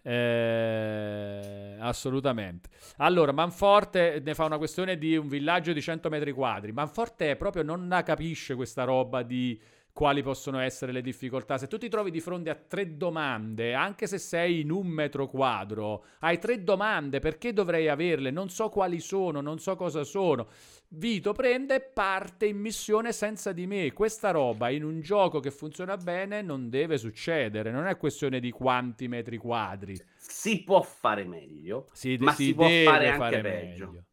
Eh, 0.03 1.75
assolutamente. 1.79 2.69
Allora, 2.97 3.31
Manforte 3.31 4.21
ne 4.23 4.33
fa 4.33 4.45
una 4.45 4.57
questione 4.57 4.97
di 4.97 5.15
un 5.15 5.27
villaggio 5.27 5.73
di 5.73 5.81
100 5.81 6.09
metri 6.09 6.31
quadri. 6.31 6.71
Manforte 6.71 7.35
proprio 7.35 7.63
non 7.63 7.87
la 7.87 8.01
capisce 8.03 8.55
questa 8.55 8.83
roba 8.83 9.21
di 9.23 9.59
quali 9.93 10.21
possono 10.23 10.59
essere 10.59 10.91
le 10.91 11.01
difficoltà. 11.01 11.57
Se 11.57 11.67
tu 11.67 11.77
ti 11.77 11.89
trovi 11.89 12.11
di 12.11 12.19
fronte 12.19 12.49
a 12.49 12.55
tre 12.55 12.97
domande, 12.97 13.73
anche 13.73 14.07
se 14.07 14.17
sei 14.17 14.61
in 14.61 14.71
un 14.71 14.87
metro 14.87 15.27
quadro, 15.27 16.05
hai 16.19 16.39
tre 16.39 16.63
domande, 16.63 17.19
perché 17.19 17.53
dovrei 17.53 17.87
averle? 17.87 18.31
Non 18.31 18.49
so 18.49 18.69
quali 18.69 18.99
sono, 18.99 19.41
non 19.41 19.59
so 19.59 19.75
cosa 19.75 20.03
sono. 20.03 20.47
Vito 20.93 21.31
prende 21.31 21.75
e 21.75 21.81
parte 21.81 22.47
in 22.47 22.57
missione 22.57 23.13
senza 23.13 23.53
di 23.53 23.65
me. 23.65 23.93
Questa 23.93 24.31
roba 24.31 24.69
in 24.69 24.83
un 24.83 24.99
gioco 25.01 25.39
che 25.39 25.49
funziona 25.49 25.95
bene 25.95 26.41
non 26.41 26.69
deve 26.69 26.97
succedere. 26.97 27.71
Non 27.71 27.87
è 27.87 27.95
questione 27.95 28.39
di 28.39 28.51
quanti 28.51 29.07
metri 29.07 29.37
quadri. 29.37 29.95
Si 30.17 30.63
può 30.63 30.81
fare 30.81 31.23
meglio, 31.23 31.87
Si, 31.93 32.17
ma 32.19 32.33
si 32.33 32.45
si, 32.45 32.53
può 32.53 32.67
deve 32.67 32.83
fare 32.83 33.07
anche 33.07 33.17
fare 33.17 33.41
peggio. 33.41 34.03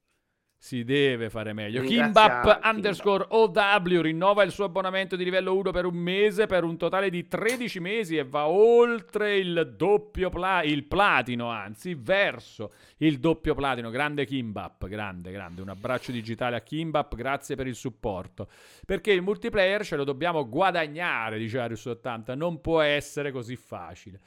Si 0.60 0.82
deve 0.82 1.30
fare 1.30 1.52
meglio. 1.52 1.82
Kimbap 1.82 2.58
underscore 2.64 3.26
OW 3.28 4.00
rinnova 4.00 4.42
il 4.42 4.50
suo 4.50 4.64
abbonamento 4.64 5.14
di 5.14 5.22
livello 5.22 5.56
1 5.56 5.70
per 5.70 5.84
un 5.84 5.94
mese 5.94 6.46
per 6.46 6.64
un 6.64 6.76
totale 6.76 7.10
di 7.10 7.28
13 7.28 7.78
mesi 7.78 8.16
e 8.16 8.24
va 8.24 8.48
oltre 8.48 9.36
il 9.36 9.74
doppio 9.76 10.30
pla- 10.30 10.64
il 10.64 10.82
platino, 10.82 11.48
anzi, 11.48 11.94
verso 11.94 12.72
il 12.98 13.20
doppio 13.20 13.54
platino. 13.54 13.88
Grande 13.90 14.26
Kimbap, 14.26 14.88
grande, 14.88 15.30
grande. 15.30 15.62
Un 15.62 15.68
abbraccio 15.68 16.10
digitale 16.10 16.56
a 16.56 16.60
Kimbap, 16.60 17.14
grazie 17.14 17.54
per 17.54 17.68
il 17.68 17.76
supporto. 17.76 18.48
Perché 18.84 19.12
il 19.12 19.22
multiplayer 19.22 19.84
ce 19.84 19.94
lo 19.94 20.02
dobbiamo 20.02 20.48
guadagnare, 20.48 21.38
dice 21.38 21.60
Arius 21.60 21.84
80, 21.84 22.34
non 22.34 22.60
può 22.60 22.80
essere 22.80 23.30
così 23.30 23.54
facile. 23.54 24.18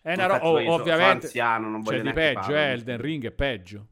È 0.00 0.12
una 0.12 0.26
ro- 0.26 0.34
Infatti 0.34 0.46
oh, 0.46 0.60
sono 0.60 0.74
ovviamente 0.74 1.26
anziano, 1.26 1.68
non 1.68 1.80
voglio 1.80 2.02
di 2.02 2.12
neanche 2.12 2.20
peggio, 2.20 2.50
eh, 2.50 2.54
mi 2.54 2.72
Elden. 2.72 3.00
Ring 3.00 3.26
è 3.26 3.32
peggio. 3.32 3.86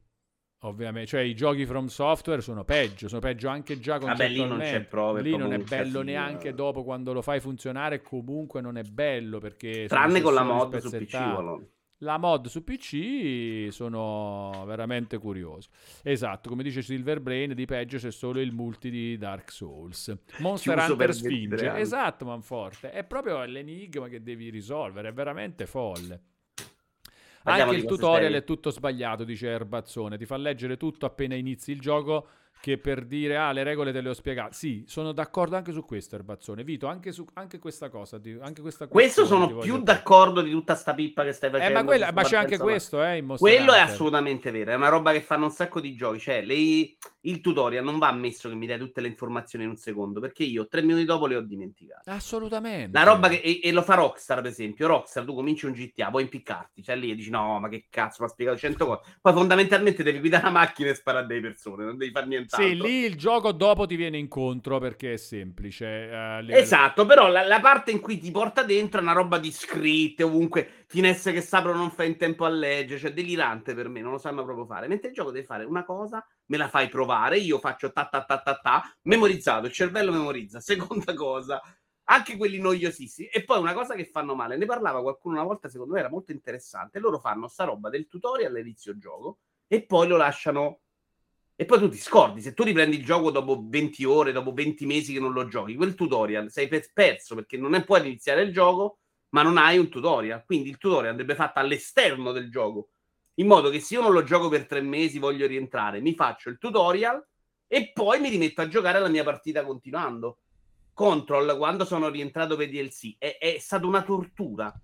Ovviamente, 0.64 1.08
cioè 1.08 1.20
i 1.22 1.34
giochi 1.34 1.66
from 1.66 1.86
software 1.86 2.40
sono 2.40 2.62
peggio, 2.64 3.08
sono 3.08 3.20
peggio 3.20 3.48
anche 3.48 3.80
già 3.80 3.98
Vabbè, 3.98 4.28
lì 4.28 4.44
non 4.44 4.60
c'è 4.60 4.86
è 4.88 5.20
Lì 5.20 5.36
non 5.36 5.52
è 5.52 5.58
bello 5.58 5.66
casino. 5.66 6.02
neanche 6.02 6.54
dopo 6.54 6.84
quando 6.84 7.12
lo 7.12 7.20
fai 7.20 7.40
funzionare, 7.40 8.00
comunque 8.00 8.60
non 8.60 8.76
è 8.76 8.82
bello 8.82 9.38
perché 9.38 9.86
Tranne 9.88 10.20
con 10.20 10.34
la 10.34 10.44
mod 10.44 10.76
su 10.78 10.90
PC. 10.90 11.70
La 11.98 12.18
mod 12.18 12.46
su 12.46 12.62
PC 12.62 13.68
sono 13.70 14.64
veramente 14.66 15.18
curioso. 15.18 15.68
Esatto, 16.02 16.48
come 16.48 16.62
dice 16.62 16.82
Silver 16.82 17.20
Brain, 17.20 17.54
di 17.54 17.64
peggio 17.64 17.98
c'è 17.98 18.10
solo 18.12 18.40
il 18.40 18.52
multi 18.52 18.90
di 18.90 19.16
Dark 19.16 19.50
Souls. 19.50 20.16
Monster 20.38 20.76
Chiuso 20.76 20.92
Hunter 20.92 21.06
per 21.06 21.16
23 21.16 21.28
spinge. 21.28 21.68
anni. 21.68 21.80
Esatto, 21.80 22.24
Manforte. 22.24 22.90
È 22.90 23.04
proprio 23.04 23.44
l'enigma 23.44 24.08
che 24.08 24.22
devi 24.22 24.48
risolvere, 24.48 25.08
è 25.08 25.12
veramente 25.12 25.66
folle. 25.66 26.22
Parliamo 27.42 27.70
Anche 27.70 27.82
il 27.82 27.88
tutorial 27.88 28.22
serie. 28.22 28.38
è 28.38 28.44
tutto 28.44 28.70
sbagliato, 28.70 29.24
dice 29.24 29.48
Erbazzone. 29.48 30.16
Ti 30.16 30.26
fa 30.26 30.36
leggere 30.36 30.76
tutto 30.76 31.06
appena 31.06 31.34
inizi 31.34 31.72
il 31.72 31.80
gioco 31.80 32.28
che 32.62 32.78
per 32.78 33.04
dire 33.06 33.36
ah 33.36 33.50
le 33.50 33.64
regole 33.64 33.90
te 33.90 34.00
le 34.00 34.10
ho 34.10 34.14
spiegate. 34.14 34.54
Sì, 34.54 34.84
sono 34.86 35.10
d'accordo 35.10 35.56
anche 35.56 35.72
su 35.72 35.84
questo 35.84 36.14
Erbazzone. 36.14 36.62
Vito, 36.62 36.86
anche 36.86 37.10
su 37.10 37.24
anche 37.32 37.58
questa 37.58 37.88
cosa, 37.88 38.20
anche 38.40 38.60
questa 38.62 38.86
Questo 38.86 39.26
sono 39.26 39.48
più 39.48 39.72
dire. 39.72 39.82
d'accordo 39.82 40.42
di 40.42 40.52
tutta 40.52 40.76
sta 40.76 40.94
pippa 40.94 41.24
che 41.24 41.32
stai 41.32 41.48
Eh, 41.48 41.52
facendo. 41.54 41.78
ma, 41.80 41.84
quella- 41.84 42.12
ma 42.12 42.22
c'è 42.22 42.36
anche 42.36 42.58
questo, 42.58 43.02
eh, 43.02 43.20
Quello 43.36 43.72
è 43.72 43.80
assolutamente 43.80 44.52
vero, 44.52 44.70
è 44.70 44.74
una 44.76 44.90
roba 44.90 45.10
che 45.10 45.22
fanno 45.22 45.46
un 45.46 45.50
sacco 45.50 45.80
di 45.80 45.92
giochi. 45.96 46.20
Cioè, 46.20 46.42
le- 46.44 46.96
il 47.24 47.40
tutorial 47.40 47.82
non 47.82 47.98
va 47.98 48.08
ammesso 48.08 48.48
che 48.48 48.54
mi 48.54 48.66
dai 48.68 48.78
tutte 48.78 49.00
le 49.00 49.08
informazioni 49.08 49.64
in 49.64 49.70
un 49.70 49.76
secondo, 49.76 50.20
perché 50.20 50.44
io 50.44 50.68
tre 50.68 50.82
minuti 50.82 51.04
dopo 51.04 51.26
le 51.26 51.34
ho 51.34 51.40
dimenticate. 51.40 52.08
Assolutamente. 52.10 52.96
La 52.96 53.04
roba 53.04 53.28
che, 53.28 53.40
e, 53.42 53.58
e 53.60 53.72
lo 53.72 53.82
fa 53.82 53.94
Rockstar, 53.96 54.38
ad 54.38 54.46
esempio. 54.46 54.86
Rockstar, 54.86 55.24
tu 55.24 55.34
cominci 55.34 55.66
un 55.66 55.72
GTA, 55.72 56.10
vuoi 56.10 56.22
impiccarti, 56.22 56.80
cioè 56.82 56.94
lì 56.94 57.10
e 57.10 57.16
dici 57.16 57.30
no, 57.30 57.58
ma 57.58 57.68
che 57.68 57.86
cazzo, 57.90 58.22
mi 58.22 58.28
ha 58.28 58.30
spiegato 58.30 58.58
100 58.58 58.86
cose. 58.86 59.00
Poi 59.20 59.32
fondamentalmente 59.32 60.02
devi 60.04 60.20
guidare 60.20 60.44
la 60.44 60.50
macchina 60.50 60.90
e 60.90 60.94
sparare 60.94 61.24
a 61.24 61.26
delle 61.26 61.40
persone, 61.40 61.84
non 61.84 61.96
devi 61.96 62.10
fare 62.12 62.26
nient'altro. 62.60 62.76
Sì, 62.76 62.80
lì 62.80 63.04
il 63.04 63.16
gioco 63.16 63.52
dopo 63.52 63.86
ti 63.86 63.96
viene 63.96 64.18
incontro 64.18 64.78
perché 64.78 65.14
è 65.14 65.16
semplice. 65.16 65.86
eh, 65.86 66.42
Esatto, 66.54 67.06
però 67.06 67.28
la, 67.28 67.46
la 67.46 67.60
parte 67.60 67.90
in 67.92 68.00
cui 68.00 68.18
ti 68.18 68.30
porta 68.30 68.62
dentro 68.62 69.00
è 69.00 69.02
una 69.02 69.12
roba 69.14 69.38
di 69.38 69.50
scritte 69.50 70.22
ovunque, 70.22 70.84
finestre 70.86 71.32
che 71.32 71.40
s'aprono 71.40 71.78
non 71.78 71.90
fai 71.90 72.08
in 72.08 72.18
tempo 72.18 72.44
a 72.44 72.50
leggere, 72.50 73.00
cioè 73.00 73.12
delirante 73.14 73.74
per 73.74 73.88
me, 73.88 74.02
non 74.02 74.12
lo 74.12 74.18
sanno 74.18 74.44
proprio 74.44 74.66
fare. 74.66 74.86
Mentre 74.86 75.08
il 75.08 75.14
gioco 75.14 75.30
deve 75.30 75.46
fare 75.46 75.64
una 75.64 75.82
cosa, 75.82 76.22
me 76.46 76.56
la 76.58 76.68
fai 76.68 76.88
provare, 76.90 77.38
io 77.38 77.58
faccio 77.58 77.90
ta 77.90 78.04
ta 78.06 78.24
ta 78.24 78.38
ta 78.42 78.56
ta, 78.62 78.96
memorizzato, 79.04 79.64
il 79.66 79.72
cervello 79.72 80.12
memorizza. 80.12 80.60
Seconda 80.62 81.14
cosa, 81.14 81.58
anche 82.04 82.36
quelli 82.36 82.58
noiosissimi. 82.58 83.28
E 83.28 83.44
poi 83.44 83.58
una 83.58 83.72
cosa 83.72 83.94
che 83.94 84.04
fanno 84.04 84.34
male, 84.34 84.56
ne 84.58 84.66
parlava 84.66 85.00
qualcuno 85.00 85.36
una 85.36 85.44
volta, 85.44 85.68
secondo 85.70 85.94
me 85.94 86.00
era 86.00 86.10
molto 86.10 86.32
interessante, 86.32 86.98
loro 86.98 87.18
fanno 87.18 87.48
sta 87.48 87.64
roba 87.64 87.88
del 87.88 88.06
tutorial 88.08 88.54
all'inizio 88.54 88.96
gioco 88.98 89.38
e 89.66 89.84
poi 89.86 90.06
lo 90.06 90.16
lasciano... 90.18 90.80
E 91.62 91.64
poi 91.64 91.78
tu 91.78 91.88
ti 91.88 91.96
scordi, 91.96 92.40
se 92.40 92.54
tu 92.54 92.64
riprendi 92.64 92.96
il 92.96 93.04
gioco 93.04 93.30
dopo 93.30 93.62
20 93.64 94.02
ore, 94.02 94.32
dopo 94.32 94.52
20 94.52 94.84
mesi 94.84 95.12
che 95.12 95.20
non 95.20 95.30
lo 95.30 95.46
giochi, 95.46 95.76
quel 95.76 95.94
tutorial 95.94 96.50
sei 96.50 96.66
per- 96.66 96.90
perso 96.92 97.36
perché 97.36 97.56
non 97.56 97.76
è, 97.76 97.84
puoi 97.84 98.00
iniziare 98.00 98.42
il 98.42 98.52
gioco, 98.52 98.98
ma 99.28 99.44
non 99.44 99.56
hai 99.58 99.78
un 99.78 99.88
tutorial. 99.88 100.44
Quindi 100.44 100.70
il 100.70 100.76
tutorial 100.76 101.10
andrebbe 101.10 101.36
fatto 101.36 101.60
all'esterno 101.60 102.32
del 102.32 102.50
gioco, 102.50 102.88
in 103.34 103.46
modo 103.46 103.70
che 103.70 103.78
se 103.78 103.94
io 103.94 104.00
non 104.00 104.10
lo 104.10 104.24
gioco 104.24 104.48
per 104.48 104.66
tre 104.66 104.80
mesi, 104.80 105.20
voglio 105.20 105.46
rientrare, 105.46 106.00
mi 106.00 106.16
faccio 106.16 106.48
il 106.48 106.58
tutorial 106.58 107.24
e 107.68 107.92
poi 107.92 108.18
mi 108.18 108.28
rimetto 108.28 108.60
a 108.60 108.66
giocare 108.66 108.98
la 108.98 109.08
mia 109.08 109.22
partita 109.22 109.64
continuando. 109.64 110.38
Control, 110.92 111.56
quando 111.58 111.84
sono 111.84 112.08
rientrato 112.08 112.56
per 112.56 112.70
DLC, 112.70 113.14
è, 113.18 113.38
è 113.38 113.58
stata 113.60 113.86
una 113.86 114.02
tortura 114.02 114.74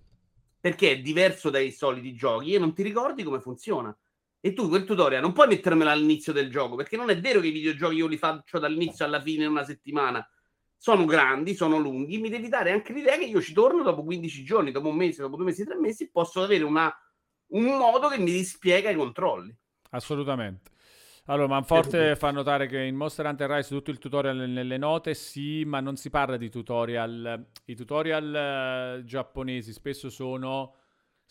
perché 0.57 0.91
è 0.91 0.99
diverso 1.01 1.49
dai 1.49 1.73
soliti 1.73 2.13
giochi 2.13 2.53
e 2.53 2.57
non 2.57 2.73
ti 2.73 2.83
ricordi 2.83 3.23
come 3.23 3.41
funziona. 3.41 3.93
E 4.41 4.53
tu 4.53 4.69
quel 4.69 4.85
tutorial 4.85 5.21
non 5.21 5.33
puoi 5.33 5.47
mettermelo 5.47 5.89
all'inizio 5.89 6.31
del 6.31 6.49
gioco, 6.49 6.75
perché 6.75 6.95
non 6.95 7.09
è 7.09 7.19
vero 7.19 7.41
che 7.41 7.47
i 7.47 7.51
videogiochi 7.51 7.95
io 7.95 8.07
li 8.07 8.17
faccio 8.17 8.57
dall'inizio 8.57 9.05
alla 9.05 9.21
fine 9.21 9.43
in 9.43 9.49
una 9.49 9.65
settimana. 9.65 10.25
Sono 10.77 11.03
grandi, 11.03 11.55
sono 11.55 11.77
lunghi, 11.77 12.19
mi 12.19 12.29
devi 12.29 12.47
dare 12.47 12.71
anche 12.71 12.93
l'idea 12.93 13.17
che 13.17 13.25
io 13.25 13.41
ci 13.41 13.51
torno 13.51 13.83
dopo 13.83 14.03
15 14.03 14.43
giorni, 14.43 14.71
dopo 14.71 14.87
un 14.87 14.95
mese, 14.95 15.21
dopo 15.21 15.35
due 15.35 15.45
mesi, 15.45 15.65
tre 15.65 15.75
mesi, 15.75 16.09
posso 16.09 16.41
avere 16.41 16.63
una, 16.63 16.89
un 17.47 17.65
modo 17.65 18.07
che 18.07 18.17
mi 18.17 18.31
rispiega 18.31 18.89
i 18.89 18.95
controlli. 18.95 19.53
Assolutamente. 19.89 20.71
Allora, 21.29 21.47
Manforte 21.47 22.15
fa 22.15 22.31
notare 22.31 22.65
che 22.65 22.81
in 22.81 22.95
Monster 22.95 23.25
Hunter 23.25 23.49
Rise 23.51 23.69
tutto 23.69 23.91
il 23.91 23.99
tutorial 23.99 24.49
nelle 24.49 24.77
note, 24.77 25.13
sì, 25.13 25.63
ma 25.63 25.79
non 25.79 25.95
si 25.95 26.09
parla 26.09 26.37
di 26.37 26.49
tutorial. 26.49 27.45
I 27.65 27.75
tutorial 27.75 28.35
eh, 28.35 29.03
giapponesi 29.03 29.71
spesso 29.71 30.09
sono 30.09 30.73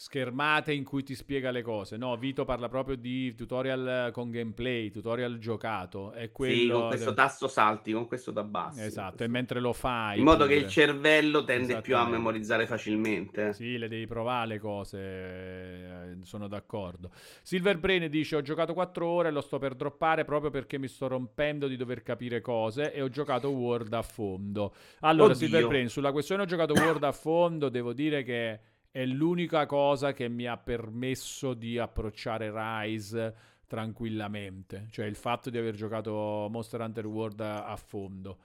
schermate 0.00 0.72
in 0.72 0.84
cui 0.84 1.02
ti 1.02 1.16
spiega 1.16 1.50
le 1.50 1.60
cose. 1.60 1.96
No, 1.96 2.16
Vito 2.16 2.44
parla 2.44 2.68
proprio 2.68 2.94
di 2.94 3.34
tutorial 3.34 4.10
con 4.12 4.30
gameplay, 4.30 4.92
tutorial 4.92 5.38
giocato. 5.38 6.12
È 6.12 6.30
quello 6.30 6.54
Sì, 6.54 6.68
con 6.70 6.86
questo 6.86 7.04
del- 7.06 7.14
tasto 7.16 7.48
salti, 7.48 7.92
con 7.92 8.06
questo 8.06 8.30
da 8.30 8.44
basso. 8.44 8.80
Esatto, 8.80 9.24
e 9.24 9.26
mentre 9.26 9.58
lo 9.58 9.72
fai... 9.72 10.18
In 10.18 10.24
modo 10.24 10.46
che 10.46 10.54
pure. 10.54 10.66
il 10.66 10.70
cervello 10.70 11.42
tende 11.42 11.80
più 11.80 11.96
a 11.96 12.06
memorizzare 12.06 12.64
facilmente. 12.66 13.52
Sì, 13.54 13.76
le 13.76 13.88
devi 13.88 14.06
provare 14.06 14.46
le 14.46 14.58
cose, 14.60 14.98
eh, 15.00 16.16
sono 16.22 16.46
d'accordo. 16.46 17.10
Silver 17.42 17.78
Brain 17.78 18.08
dice: 18.08 18.36
Ho 18.36 18.42
giocato 18.42 18.74
4 18.74 19.04
ore, 19.04 19.32
lo 19.32 19.40
sto 19.40 19.58
per 19.58 19.74
droppare 19.74 20.24
proprio 20.24 20.52
perché 20.52 20.78
mi 20.78 20.86
sto 20.86 21.08
rompendo 21.08 21.66
di 21.66 21.74
dover 21.74 22.04
capire 22.04 22.40
cose 22.40 22.92
e 22.92 23.02
ho 23.02 23.08
giocato 23.08 23.48
Word 23.48 23.92
a 23.94 24.02
fondo. 24.02 24.72
Allora, 25.00 25.32
Oddio. 25.32 25.44
Silver 25.48 25.66
Brain, 25.66 25.88
sulla 25.88 26.12
questione 26.12 26.42
ho 26.42 26.46
giocato 26.46 26.74
Word 26.74 27.02
a 27.02 27.10
fondo, 27.10 27.68
devo 27.68 27.92
dire 27.92 28.22
che 28.22 28.60
è 28.98 29.06
l'unica 29.06 29.64
cosa 29.66 30.12
che 30.12 30.28
mi 30.28 30.46
ha 30.46 30.56
permesso 30.56 31.54
di 31.54 31.78
approcciare 31.78 32.50
Rise 32.52 33.34
tranquillamente, 33.68 34.88
cioè 34.90 35.06
il 35.06 35.14
fatto 35.14 35.50
di 35.50 35.58
aver 35.58 35.76
giocato 35.76 36.48
Monster 36.50 36.80
Hunter 36.80 37.06
World 37.06 37.38
a, 37.38 37.66
a 37.66 37.76
fondo. 37.76 38.38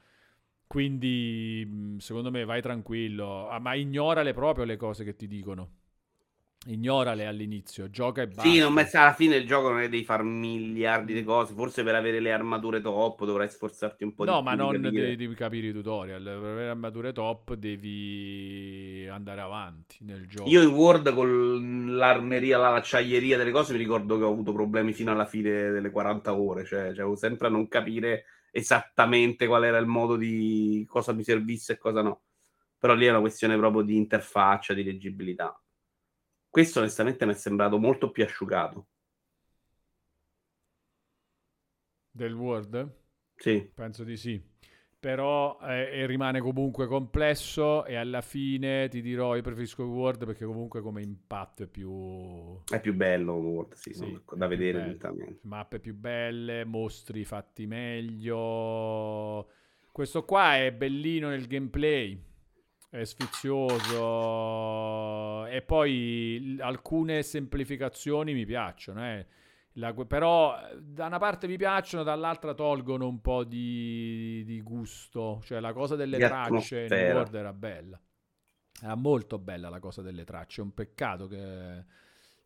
Quindi, 0.68 1.66
mh, 1.68 1.98
secondo 1.98 2.30
me, 2.30 2.46
vai 2.46 2.62
tranquillo, 2.62 3.50
ah, 3.50 3.58
ma 3.58 3.74
ignorale 3.74 4.34
proprio 4.34 4.64
le 4.66 4.78
cose 4.78 5.04
che 5.04 5.16
ti 5.16 5.28
dicono. 5.28 5.72
Ignorale 6.66 7.26
all'inizio, 7.26 7.90
gioca 7.90 8.22
e 8.22 8.28
basta. 8.28 8.50
Sì, 8.50 8.58
non 8.60 8.72
me- 8.72 8.90
alla 8.94 9.12
fine 9.14 9.36
il 9.36 9.46
gioco 9.46 9.68
non 9.70 9.82
è 9.82 9.90
devi 9.90 10.06
fare 10.06 10.24
miliardi 10.24 11.14
di 11.14 11.22
cose. 11.24 11.54
Forse 11.54 11.84
per 11.84 11.94
avere 11.96 12.22
le 12.22 12.32
armature 12.32 12.80
top 12.80 13.26
dovrai 13.26 13.50
sforzarti 13.50 14.06
un 14.06 14.14
po' 14.16 14.24
No, 14.24 14.38
di 14.38 14.44
ma 14.44 14.52
più. 14.56 14.60
di 14.60 14.72
non 14.72 14.82
capire. 14.82 15.02
devi, 15.04 15.16
devi 15.18 15.36
capire 15.36 15.68
i 15.68 15.74
tutorial. 15.74 16.24
Per 16.24 16.34
avere 16.36 16.70
armature 16.70 17.12
top 17.12 17.54
devi 17.56 19.06
andare 19.12 19.42
avanti 19.42 19.98
nel 20.06 20.26
gioco. 20.26 20.50
Io 20.50 20.62
in 20.62 20.70
Word 20.74 21.14
con 21.14 21.98
l'armeria, 21.98 22.58
la- 22.58 22.70
l'acciaieria 22.70 23.36
delle 23.36 23.52
cose 23.52 23.74
mi 23.74 23.80
ricordo 23.80 24.18
che 24.18 24.24
ho 24.24 24.32
avuto 24.32 24.54
problemi 24.54 24.94
fino 24.94 25.12
alla 25.12 25.26
fine 25.26 25.70
delle 25.70 25.90
40 25.92 26.34
ore. 26.34 26.64
Cioè, 26.64 26.80
avevo 26.90 27.18
sempre 27.18 27.48
a 27.48 27.50
non 27.50 27.68
capire 27.68 28.24
esattamente 28.52 29.48
qual 29.48 29.66
era 29.66 29.80
il 29.80 29.86
modo 29.88 30.16
di 30.16 30.86
cosa 30.88 31.12
mi 31.12 31.24
servisse 31.24 31.74
e 31.74 31.78
cosa 31.78 32.02
no. 32.02 32.22
Però 32.78 32.94
lì 32.94 33.06
è 33.06 33.10
una 33.10 33.20
questione 33.20 33.58
proprio 33.58 33.82
di 33.82 33.98
interfaccia, 33.98 34.74
di 34.74 34.84
leggibilità. 34.84 35.58
Questo 36.54 36.82
onestamente 36.82 37.26
mi 37.26 37.32
è 37.32 37.36
sembrato 37.36 37.80
molto 37.80 38.12
più 38.12 38.24
asciugato. 38.24 38.86
Del 42.12 42.36
Word? 42.36 42.96
Sì. 43.36 43.72
Penso 43.74 44.04
di 44.04 44.16
sì. 44.16 44.40
Però 45.00 45.58
eh, 45.64 46.06
rimane 46.06 46.42
comunque 46.42 46.86
complesso 46.86 47.86
e 47.86 47.96
alla 47.96 48.22
fine 48.22 48.88
ti 48.88 49.02
dirò 49.02 49.36
io 49.36 49.42
preferisco 49.42 49.82
il 49.82 49.90
Word 49.90 50.26
perché 50.28 50.46
comunque 50.46 50.82
come 50.82 51.02
impatto 51.02 51.64
è 51.64 51.68
più... 51.68 52.62
È 52.70 52.80
più 52.80 52.94
bello 52.94 53.34
Word, 53.34 53.74
sì, 53.74 53.92
Sì, 53.96 54.22
da 54.36 54.46
vedere 54.46 55.00
mappe 55.42 55.80
più 55.80 55.96
belle, 55.96 56.66
mostri 56.66 57.26
fatti 57.26 57.66
meglio. 57.66 59.50
Questo 59.92 60.24
qua 60.24 60.58
è 60.58 60.72
bellino 60.72 61.30
nel 61.30 61.48
gameplay, 61.48 62.24
è 62.94 63.04
sfizioso 63.06 63.98
e 65.48 65.64
poi 65.64 66.58
alcune 66.60 67.24
semplificazioni 67.24 68.34
mi 68.34 68.46
piacciono, 68.46 69.04
eh. 69.04 69.26
La- 69.78 69.92
però 69.94 70.56
da 70.80 71.08
una 71.08 71.18
parte 71.18 71.48
mi 71.48 71.58
piacciono, 71.58 72.04
dall'altra 72.04 72.54
tolgono 72.54 73.08
un 73.08 73.20
po' 73.22 73.44
di, 73.44 74.44
di 74.46 74.62
gusto, 74.62 75.42
cioè 75.44 75.60
la 75.60 75.74
cosa 75.74 75.96
delle 75.96 76.18
Di 76.18 76.24
tracce 76.24 76.82
in. 76.84 77.16
Word 77.16 77.34
era 77.34 77.54
bella. 77.54 78.00
Era 78.84 78.96
molto 78.96 79.40
bella 79.40 79.70
la 79.70 79.80
cosa 79.80 80.04
delle 80.04 80.24
tracce, 80.24 80.62
è 80.62 80.64
un 80.64 80.76
peccato 80.76 81.28
che... 81.28 81.78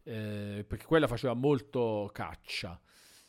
eh, 0.04 0.64
perché 0.66 0.86
quella 0.86 1.08
faceva 1.08 1.34
molto 1.34 2.10
caccia. 2.14 2.80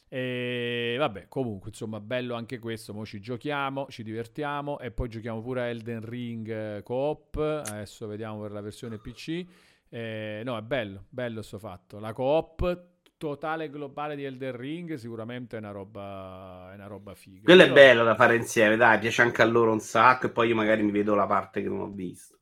E 0.08 0.96
vabbè, 0.98 1.26
comunque, 1.28 1.70
insomma, 1.70 2.00
bello 2.00 2.34
anche 2.34 2.58
questo. 2.58 2.94
Mo 2.94 3.04
ci 3.04 3.20
giochiamo, 3.20 3.86
ci 3.88 4.02
divertiamo 4.02 4.78
e 4.78 4.90
poi 4.90 5.08
giochiamo 5.08 5.42
pure 5.42 5.62
a 5.62 5.64
Elden 5.66 6.04
Ring 6.04 6.48
eh, 6.50 6.82
co-op. 6.82 7.36
Adesso 7.36 8.06
vediamo 8.06 8.40
per 8.40 8.52
la 8.52 8.60
versione 8.60 8.98
PC. 8.98 9.44
Eh, 9.88 10.42
no, 10.44 10.56
è 10.56 10.62
bello, 10.62 11.04
bello 11.08 11.42
sto 11.42 11.58
fatto. 11.58 11.98
La 11.98 12.12
co-op 12.12 12.86
totale 13.18 13.68
globale 13.68 14.14
di 14.16 14.24
Elden 14.24 14.56
Ring 14.56 14.94
sicuramente 14.94 15.56
è 15.56 15.58
una 15.58 15.72
roba, 15.72 16.70
è 16.70 16.74
una 16.74 16.86
roba 16.86 17.14
figa. 17.14 17.42
Quello 17.42 17.62
è 17.62 17.66
Io- 17.66 17.72
bello 17.72 18.04
da 18.04 18.14
fare 18.14 18.36
insieme, 18.36 18.76
dai, 18.76 18.98
piace 18.98 19.22
anche 19.22 19.42
a 19.42 19.44
loro 19.44 19.72
un 19.72 19.80
sacco 19.80 20.26
e 20.26 20.30
poi 20.30 20.48
io 20.48 20.54
magari 20.54 20.82
mi 20.82 20.92
vedo 20.92 21.14
la 21.14 21.26
parte 21.26 21.60
che 21.60 21.68
non 21.68 21.80
ho 21.80 21.90
visto. 21.90 22.37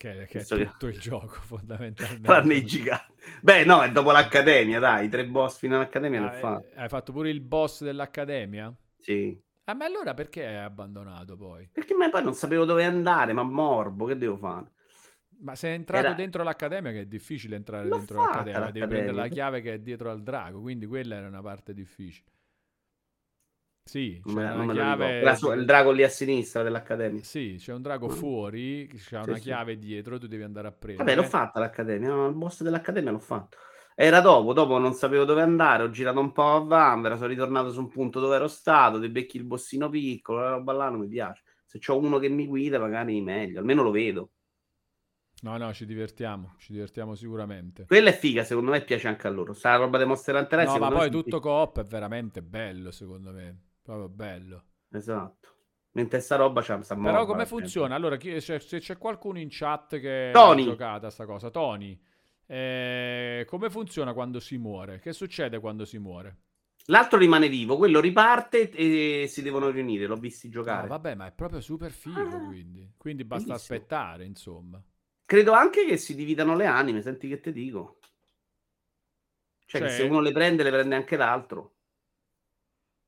Che, 0.00 0.26
che 0.30 0.38
è 0.38 0.46
tutto 0.46 0.86
il 0.86 0.98
gioco, 0.98 1.34
fondamentalmente. 1.44 2.22
Tranne 2.26 2.54
i 2.54 2.64
giganti. 2.64 3.12
Beh, 3.42 3.66
no, 3.66 3.82
è 3.82 3.92
dopo 3.92 4.12
l'Accademia, 4.12 4.78
dai, 4.78 5.04
i 5.04 5.08
tre 5.10 5.26
boss 5.26 5.58
fino 5.58 5.76
all'Accademia 5.76 6.30
Ah, 6.30 6.38
eh, 6.38 6.72
hai 6.76 6.88
fatto 6.88 7.12
pure 7.12 7.28
il 7.28 7.42
boss 7.42 7.82
dell'Accademia? 7.84 8.74
Sì. 8.98 9.38
Ah, 9.64 9.74
ma 9.74 9.84
allora 9.84 10.14
perché 10.14 10.46
hai 10.46 10.56
abbandonato 10.56 11.36
poi? 11.36 11.68
Perché 11.70 11.92
ma 11.94 12.08
poi 12.08 12.22
non 12.22 12.32
sapevo 12.32 12.64
dove 12.64 12.82
andare, 12.82 13.34
ma 13.34 13.42
morbo, 13.42 14.06
che 14.06 14.16
devo 14.16 14.38
fare? 14.38 14.72
Ma 15.42 15.54
sei 15.54 15.74
entrato 15.74 16.06
Era- 16.06 16.14
dentro 16.14 16.42
l'accademia, 16.44 16.92
che 16.92 17.00
è 17.00 17.06
difficile 17.06 17.56
entrare 17.56 17.86
L'ho 17.86 17.96
dentro 17.98 18.16
fatta 18.22 18.38
l'accademia, 18.38 18.60
devi 18.60 18.78
l'accademia. 18.80 18.86
prendere 18.88 19.16
la 19.18 19.28
chiave 19.28 19.60
che 19.60 19.74
è 19.74 19.78
dietro 19.80 20.10
al 20.10 20.22
drago, 20.22 20.62
quindi 20.62 20.86
quella 20.86 21.16
era 21.16 21.26
una 21.28 21.42
parte 21.42 21.74
difficile. 21.74 22.30
Sì, 23.90 24.22
c'è 24.24 24.32
me, 24.34 24.50
una 24.50 24.72
chiave... 24.72 25.20
Era 25.20 25.34
su- 25.34 25.50
il 25.50 25.64
drago 25.64 25.90
lì 25.90 26.04
a 26.04 26.08
sinistra 26.08 26.62
dell'Accademia. 26.62 27.24
Sì, 27.24 27.56
c'è 27.58 27.72
un 27.72 27.82
drago 27.82 28.06
Mm. 28.06 28.10
fuori, 28.10 28.86
c'è 28.94 29.18
una 29.18 29.34
sì. 29.34 29.40
chiave 29.40 29.78
dietro, 29.78 30.16
tu 30.16 30.28
devi 30.28 30.44
andare 30.44 30.68
a 30.68 30.70
prendere. 30.70 31.10
Vabbè, 31.10 31.20
l'ho 31.20 31.28
fatta 31.28 31.58
l'Accademia, 31.58 32.26
il 32.26 32.34
boss 32.34 32.62
dell'Accademia 32.62 33.10
l'ho 33.10 33.18
fatto. 33.18 33.56
Era 33.96 34.20
dopo, 34.20 34.52
dopo 34.52 34.78
non 34.78 34.92
sapevo 34.94 35.24
dove 35.24 35.42
andare, 35.42 35.82
ho 35.82 35.90
girato 35.90 36.20
un 36.20 36.30
po' 36.30 36.54
a 36.54 36.60
Vanvera, 36.60 37.16
sono 37.16 37.26
ritornato 37.26 37.72
su 37.72 37.80
un 37.80 37.88
punto 37.88 38.20
dove 38.20 38.36
ero 38.36 38.46
stato, 38.46 39.00
ti 39.00 39.08
becchi 39.08 39.36
il 39.36 39.44
bossino 39.44 39.88
piccolo, 39.88 40.38
la 40.38 40.50
roba 40.50 40.72
là 40.72 40.88
non 40.88 41.00
mi 41.00 41.08
piace. 41.08 41.42
Se 41.66 41.80
c'ho 41.80 41.98
uno 41.98 42.18
che 42.18 42.28
mi 42.28 42.46
guida, 42.46 42.78
magari 42.78 43.20
meglio, 43.20 43.58
almeno 43.58 43.82
lo 43.82 43.90
vedo. 43.90 44.30
No, 45.42 45.56
no, 45.56 45.72
ci 45.72 45.84
divertiamo, 45.86 46.54
ci 46.58 46.72
divertiamo 46.72 47.14
sicuramente. 47.16 47.86
Quella 47.86 48.10
è 48.10 48.16
figa, 48.16 48.44
secondo 48.44 48.70
me 48.70 48.82
piace 48.82 49.08
anche 49.08 49.26
a 49.26 49.30
loro. 49.30 49.52
Sta 49.52 49.74
roba 49.76 49.98
di 49.98 50.04
Monster 50.04 50.36
Hunter 50.36 50.64
No, 50.66 50.78
ma 50.78 50.90
poi 50.90 51.10
tutto 51.10 51.40
coop 51.40 51.80
è 51.80 51.84
veramente 51.84 52.40
bello, 52.40 52.90
secondo 52.90 53.32
me. 53.32 53.58
Proprio 53.90 54.08
bello. 54.08 54.64
Esatto. 54.92 55.48
Mentre 55.92 56.20
sta 56.20 56.36
roba 56.36 56.62
c'ha 56.62 56.80
sta 56.80 56.94
Però 56.94 57.26
come 57.26 57.44
funziona? 57.44 57.96
Allora, 57.96 58.16
chi- 58.16 58.36
c'è- 58.36 58.60
se 58.60 58.78
c'è 58.78 58.96
qualcuno 58.96 59.40
in 59.40 59.48
chat 59.50 59.98
che 59.98 60.30
Tony. 60.32 60.62
ha 60.62 60.64
giocato 60.66 61.06
a 61.06 61.10
sta 61.10 61.26
cosa, 61.26 61.50
Tony, 61.50 62.00
eh, 62.46 63.44
come 63.48 63.68
funziona 63.68 64.12
quando 64.12 64.38
si 64.38 64.58
muore? 64.58 65.00
Che 65.00 65.12
succede 65.12 65.58
quando 65.58 65.84
si 65.84 65.98
muore? 65.98 66.36
L'altro 66.84 67.18
rimane 67.18 67.48
vivo, 67.48 67.76
quello 67.76 67.98
riparte 67.98 68.70
e 68.70 69.26
si 69.28 69.42
devono 69.42 69.70
riunire, 69.70 70.06
l'ho 70.06 70.14
visti 70.16 70.46
Ah, 70.46 70.50
giocare. 70.50 70.86
vabbè, 70.86 71.14
ma 71.16 71.26
è 71.26 71.32
proprio 71.32 71.60
super 71.60 71.90
figo, 71.90 72.20
Ah, 72.20 72.44
quindi. 72.46 72.92
Quindi 72.96 73.24
basta 73.24 73.48
bellissimo. 73.48 73.76
aspettare, 73.76 74.24
insomma. 74.24 74.80
Credo 75.24 75.50
anche 75.52 75.84
che 75.84 75.96
si 75.96 76.14
dividano 76.14 76.54
le 76.54 76.66
anime, 76.66 77.02
senti 77.02 77.26
che 77.26 77.40
te 77.40 77.50
dico. 77.50 77.98
Cioè, 79.66 79.80
che 79.80 79.88
Cioè- 79.88 79.96
se 79.96 80.02
uno 80.04 80.20
le 80.20 80.30
prende, 80.30 80.62
le 80.62 80.70
prende 80.70 80.94
anche 80.94 81.16
l'altro. 81.16 81.74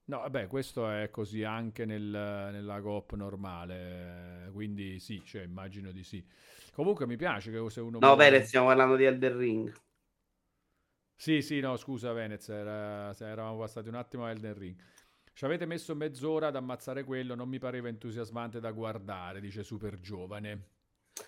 No, 0.05 0.19
vabbè, 0.19 0.47
questo 0.49 0.89
è 0.91 1.11
così 1.11 1.43
anche 1.45 1.85
nel- 1.85 2.01
nella 2.53 2.81
coop 2.81 3.15
normale, 3.15 4.47
eh, 4.49 4.51
quindi 4.51 4.99
sì, 4.99 5.23
cioè, 5.25 5.43
immagino 5.43 5.91
di 5.93 6.03
sì. 6.03 6.25
Comunque 6.73 7.07
mi 7.07 7.17
piace 7.17 7.51
che 7.53 7.71
se 7.71 7.81
uno 7.81 8.01
No, 8.01 8.15
muore- 8.15 8.17
Perez, 8.17 8.47
stiamo 8.49 8.67
parlando 8.67 8.97
di 8.97 9.05
Elden 9.05 9.37
Ring. 9.39 9.73
Sì, 11.17 11.41
sì, 11.41 11.61
no, 11.61 11.77
scusa 11.77 12.13
Venez, 12.13 12.49
era- 12.51 13.15
eravamo 13.19 13.59
passati 13.59 13.89
un 13.89 13.95
attimo 13.95 14.25
a 14.27 14.31
Elden 14.31 14.55
Ring. 14.59 14.77
Ci 15.33 15.45
avete 15.47 15.65
messo 15.67 15.95
mezz'ora 15.95 16.49
ad 16.49 16.57
ammazzare 16.57 17.05
quello, 17.05 17.35
non 17.35 17.49
mi 17.49 17.59
pareva 17.59 17.89
entusiasmante 17.89 18.61
da 18.61 18.73
guardare, 18.73 19.41
dice 19.41 19.63
super 19.63 19.99
giovane. 20.01 20.69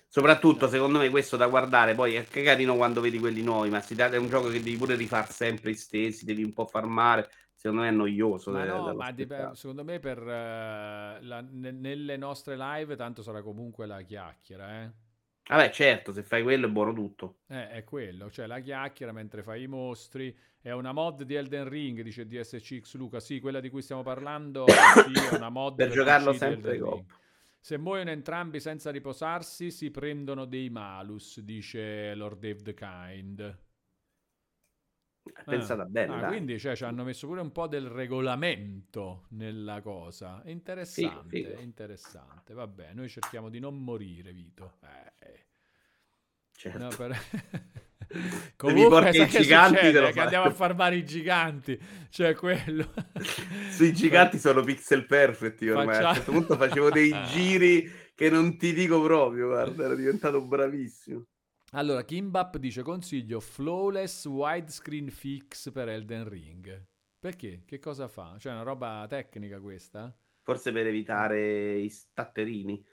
Soprattutto, 0.09 0.67
secondo 0.69 0.99
me, 0.99 1.11
questo 1.11 1.37
da 1.37 1.47
guardare. 1.47 1.95
Poi 1.95 2.15
è 2.15 2.25
che 2.27 2.43
carino 2.43 2.75
quando 2.77 3.01
vedi 3.03 3.19
quelli 3.19 3.43
nuovi, 3.43 3.69
ma 3.69 3.81
si 3.83 3.95
tratta 3.95 4.17
di 4.17 4.23
un 4.23 4.31
gioco 4.31 4.49
che 4.49 4.63
devi 4.63 4.77
pure 4.77 4.95
rifare 4.97 5.31
sempre 5.31 5.71
i 5.73 5.75
stessi, 5.75 6.25
devi 6.25 6.43
un 6.43 6.53
po' 6.55 6.65
farmare. 6.67 7.29
Secondo 7.65 7.85
me 7.85 7.89
è 7.89 7.93
noioso. 7.93 8.51
Ma 8.51 8.65
no, 8.65 8.95
ma 8.95 9.11
di- 9.11 9.27
secondo 9.55 9.85
me 9.85 9.99
per 9.99 10.19
eh, 10.19 11.19
la- 11.23 11.41
ne- 11.41 11.71
nelle 11.71 12.19
nostre 12.19 12.59
live 12.59 12.95
tanto 12.95 13.23
sarà 13.23 13.41
comunque 13.41 13.87
la 13.87 14.03
chiacchiera, 14.03 14.83
eh. 14.83 14.91
Vabbè, 15.49 15.71
certo, 15.71 16.13
se 16.13 16.23
fai 16.23 16.43
quello 16.43 16.67
è 16.67 16.71
buono 16.71 16.93
tutto. 16.93 17.39
Eh, 17.47 17.71
è 17.71 17.85
quello, 17.85 18.31
cioè 18.31 18.47
la 18.47 18.61
chiacchiera 18.61 19.13
mentre 19.13 19.43
fai 19.43 19.63
i 19.63 19.67
mostri. 19.67 20.37
È 20.61 20.73
una 20.73 20.93
mod 20.93 21.23
di 21.23 21.35
Elden 21.37 21.67
Ring, 21.67 22.03
dice 22.03 22.27
DSCX 22.27 22.97
Luca. 22.97 23.19
Sì, 23.19 23.41
quella 23.41 23.61
di 23.61 23.71
cui 23.71 23.81
stiamo 23.81 24.03
parlando 24.03 24.67
sì, 24.69 25.13
è 25.33 25.35
una 25.35 25.49
mod 25.49 25.77
Per 25.77 25.89
giocarlo 25.91 26.33
PC 26.33 26.37
sempre. 26.37 26.73
Ring. 26.73 27.05
Se 27.59 27.79
muoiono 27.79 28.11
entrambi 28.11 28.61
senza 28.61 28.91
riposarsi, 28.91 29.71
si 29.71 29.91
prendono 29.91 30.45
dei 30.45 30.69
malus, 30.69 31.41
dice 31.41 32.15
Lord 32.15 32.41
Dave 32.41 32.61
the 32.61 32.75
Kind. 32.75 33.59
È 35.33 35.43
pensata 35.45 35.85
bene, 35.85 36.23
Ah, 36.23 36.27
quindi 36.29 36.59
cioè, 36.59 36.77
ci 36.77 36.85
hanno 36.85 37.03
messo 37.03 37.27
pure 37.27 37.41
un 37.41 37.51
po' 37.51 37.67
del 37.67 37.87
regolamento 37.89 39.25
nella 39.31 39.81
cosa. 39.81 40.43
È 40.43 40.51
Interessante, 40.51 41.37
Figo, 41.37 41.49
figo. 41.49 41.61
interessante. 41.61 42.53
Vabbè, 42.55 42.93
noi 42.93 43.09
cerchiamo 43.09 43.49
di 43.49 43.59
non 43.59 43.83
morire, 43.83 44.33
Vito. 44.33 44.75
Eh, 44.83 45.47
Certo. 46.53 46.79
no, 46.79 46.89
per... 46.89 47.17
Comunque, 48.57 49.09
i 49.11 49.27
giganti, 49.29 49.77
succede? 49.77 50.13
Che 50.13 50.21
andiamo 50.21 50.47
a 50.47 50.51
farmare 50.53 50.97
i 50.97 51.05
giganti. 51.05 51.79
Cioè, 52.11 52.35
quello... 52.35 52.93
Sui 53.71 53.93
giganti 53.93 54.39
sono 54.39 54.63
pixel 54.63 55.07
perfect. 55.07 55.63
Ormai 55.63 55.87
Faccia- 55.87 56.07
a 56.07 56.09
un 56.11 56.15
certo 56.15 56.33
punto 56.33 56.57
facevo 56.57 56.91
dei 56.91 57.13
giri 57.25 57.91
che 58.15 58.31
non 58.31 58.57
ti 58.57 58.73
dico 58.73 59.03
proprio. 59.03 59.49
Guarda, 59.49 59.85
ero 59.85 59.95
diventato 59.97 60.41
bravissimo. 60.47 61.25
Allora, 61.77 62.05
Kimbap 62.05 62.59
dice 62.59 62.83
consiglio 62.83 63.41
flawless 63.41 64.27
widescreen 64.27 65.11
fix 65.11 65.73
per 65.73 65.89
Elden 65.89 66.29
Ring. 66.29 66.87
Perché? 67.19 67.63
Che 67.67 67.81
cosa 67.81 68.07
fa? 68.07 68.37
Cioè, 68.39 68.53
è 68.53 68.55
una 68.55 68.65
roba 68.65 69.05
tecnica 69.09 69.59
questa? 69.59 70.17
Forse 70.43 70.71
per 70.71 70.87
evitare 70.87 71.79
i 71.79 71.89
statterini. 71.89 72.85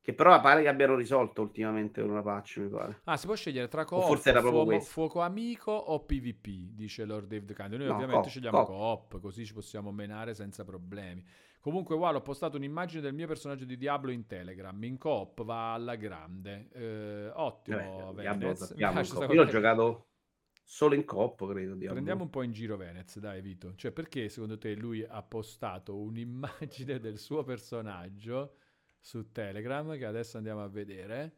Che 0.00 0.14
però 0.14 0.40
pare 0.40 0.62
che 0.62 0.68
abbiano 0.68 0.94
risolto 0.94 1.42
ultimamente 1.42 2.00
una 2.00 2.22
patch, 2.22 2.56
mi 2.58 2.68
pare. 2.70 3.00
Ah, 3.04 3.18
si 3.18 3.26
può 3.26 3.34
scegliere 3.34 3.68
tra 3.68 3.84
coop, 3.84 4.06
forse 4.06 4.30
era 4.30 4.40
fuoco, 4.40 4.64
questo. 4.64 4.90
fuoco 4.90 5.20
amico 5.20 5.72
o 5.72 6.02
PvP, 6.06 6.72
dice 6.72 7.04
Lord 7.04 7.26
Dave 7.26 7.44
the 7.44 7.52
Kind. 7.54 7.74
Noi 7.74 7.86
No, 7.88 7.92
ovviamente 7.92 8.20
coop, 8.22 8.30
scegliamo 8.30 8.64
coop. 8.64 9.10
coop, 9.10 9.20
così 9.20 9.44
ci 9.44 9.52
possiamo 9.52 9.92
menare 9.92 10.32
senza 10.32 10.64
problemi. 10.64 11.22
Comunque, 11.60 11.94
qua 11.96 12.14
ho 12.14 12.22
postato 12.22 12.56
un'immagine 12.56 13.02
del 13.02 13.12
mio 13.12 13.26
personaggio 13.26 13.66
di 13.66 13.76
Diablo 13.76 14.10
in 14.10 14.26
Telegram. 14.26 14.82
In 14.82 14.96
coop 14.96 15.44
va 15.44 15.74
alla 15.74 15.94
grande. 15.96 16.68
Eh, 16.72 17.30
ottimo, 17.34 17.76
Eh, 17.78 18.14
Diablo, 18.20 18.54
Venez. 18.54 19.04
sta 19.04 19.26
Io 19.26 19.42
ho 19.42 19.46
giocato 19.46 20.06
solo 20.64 20.94
in 20.94 21.04
coop, 21.04 21.46
credo. 21.48 21.74
Diablo. 21.74 21.92
Prendiamo 21.92 22.22
un 22.22 22.30
po' 22.30 22.42
in 22.42 22.52
giro 22.52 22.76
Venez, 22.78 23.18
dai 23.18 23.42
Vito. 23.42 23.74
Cioè, 23.74 23.90
perché 23.90 24.28
secondo 24.30 24.56
te 24.56 24.74
lui 24.74 25.04
ha 25.06 25.22
postato 25.22 25.98
un'immagine 25.98 26.98
del 26.98 27.18
suo 27.18 27.42
personaggio 27.42 28.54
su 28.98 29.30
Telegram, 29.30 29.96
che 29.98 30.06
adesso 30.06 30.38
andiamo 30.38 30.62
a 30.62 30.68
vedere, 30.68 31.34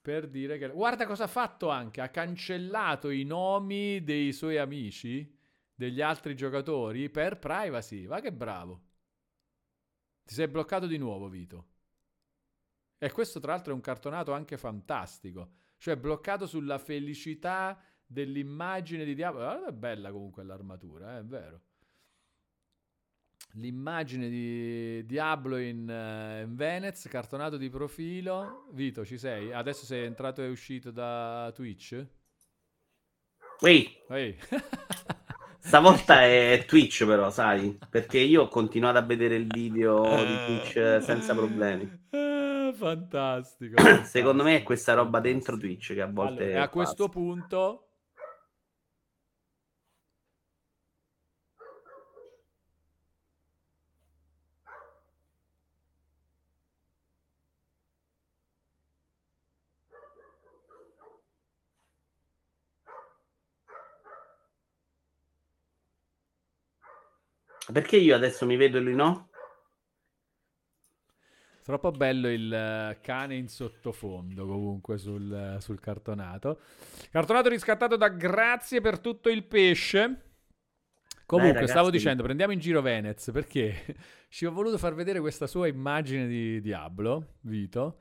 per 0.00 0.28
dire 0.28 0.58
che... 0.58 0.68
Guarda 0.68 1.06
cosa 1.06 1.24
ha 1.24 1.28
fatto 1.28 1.68
anche, 1.68 2.00
ha 2.00 2.10
cancellato 2.10 3.10
i 3.10 3.24
nomi 3.24 4.04
dei 4.04 4.32
suoi 4.32 4.58
amici, 4.58 5.34
degli 5.74 6.00
altri 6.00 6.36
giocatori, 6.36 7.10
per 7.10 7.38
privacy. 7.38 8.06
Va 8.06 8.20
che 8.20 8.32
bravo. 8.32 8.82
Ti 10.24 10.34
sei 10.34 10.48
bloccato 10.48 10.86
di 10.86 10.96
nuovo, 10.96 11.28
Vito. 11.28 11.68
E 12.98 13.10
questo 13.10 13.40
tra 13.40 13.52
l'altro 13.52 13.72
è 13.72 13.74
un 13.74 13.82
cartonato 13.82 14.32
anche 14.32 14.56
fantastico. 14.56 15.56
Cioè, 15.76 15.96
bloccato 15.96 16.46
sulla 16.46 16.78
felicità 16.78 17.78
dell'immagine 18.06 19.04
di 19.04 19.14
Diablo. 19.14 19.40
Guarda, 19.40 19.66
è 19.68 19.72
bella 19.72 20.10
comunque 20.10 20.44
l'armatura, 20.44 21.16
eh, 21.16 21.20
è 21.20 21.24
vero. 21.24 21.62
L'immagine 23.56 24.28
di 24.28 25.04
Diablo 25.04 25.58
in, 25.58 25.88
eh, 25.88 26.42
in 26.42 26.56
Venez, 26.56 27.06
cartonato 27.08 27.56
di 27.56 27.68
profilo. 27.68 28.68
Vito, 28.72 29.04
ci 29.04 29.18
sei? 29.18 29.52
Adesso 29.52 29.84
sei 29.84 30.04
entrato 30.06 30.42
e 30.42 30.48
uscito 30.48 30.90
da 30.90 31.52
Twitch? 31.54 32.06
Ehi, 33.60 34.02
Ehi. 34.08 34.36
stavolta 35.64 36.22
è 36.22 36.64
Twitch 36.66 37.06
però, 37.06 37.30
sai? 37.30 37.78
Perché 37.88 38.18
io 38.18 38.42
ho 38.42 38.48
continuato 38.48 38.98
a 38.98 39.02
vedere 39.02 39.36
il 39.36 39.46
video 39.46 40.02
di 40.02 40.36
Twitch 40.46 41.02
senza 41.02 41.34
problemi. 41.34 42.02
Ah, 42.10 42.72
fantastico. 42.74 43.82
Secondo 44.04 44.42
me 44.42 44.50
è 44.50 44.62
fantastico, 44.62 44.64
questa 44.64 44.94
roba 44.94 45.20
fantastico. 45.20 45.32
dentro 45.32 45.56
Twitch 45.56 45.94
che 45.94 46.02
a 46.02 46.10
volte... 46.10 46.44
Allora, 46.44 46.62
a 46.62 46.68
questo 46.68 47.08
punto 47.08 47.83
Perché 67.72 67.96
io 67.96 68.14
adesso 68.14 68.44
mi 68.46 68.56
vedo 68.56 68.78
e 68.78 68.80
lui 68.80 68.94
no? 68.94 69.30
Troppo 71.64 71.90
bello 71.92 72.28
il 72.28 72.52
eh, 72.52 72.98
cane 73.00 73.36
in 73.36 73.48
sottofondo 73.48 74.46
comunque 74.46 74.98
sul, 74.98 75.32
eh, 75.32 75.60
sul 75.62 75.80
cartonato. 75.80 76.60
Cartonato 77.10 77.48
riscattato 77.48 77.96
da 77.96 78.08
Grazie 78.10 78.82
per 78.82 78.98
tutto 78.98 79.30
il 79.30 79.44
pesce. 79.44 80.32
Comunque, 81.24 81.54
ragazzi. 81.54 81.72
stavo 81.72 81.88
dicendo, 81.88 82.22
prendiamo 82.22 82.52
in 82.52 82.58
giro 82.58 82.82
Venez 82.82 83.30
perché 83.32 83.96
ci 84.28 84.44
ho 84.44 84.52
voluto 84.52 84.76
far 84.76 84.94
vedere 84.94 85.20
questa 85.20 85.46
sua 85.46 85.66
immagine 85.66 86.26
di 86.26 86.60
Diablo, 86.60 87.36
Vito. 87.40 88.00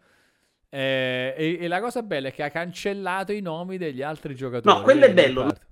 Eh, 0.68 1.34
e, 1.38 1.58
e 1.62 1.68
la 1.70 1.80
cosa 1.80 2.04
bella 2.04 2.28
è 2.28 2.34
che 2.34 2.44
ha 2.44 2.50
cancellato 2.50 3.32
i 3.32 3.40
nomi 3.40 3.78
degli 3.78 4.02
altri 4.02 4.36
giocatori. 4.36 4.76
No, 4.76 4.82
quello 4.82 5.06
è 5.06 5.14
bello. 5.14 5.44
part- 5.44 5.68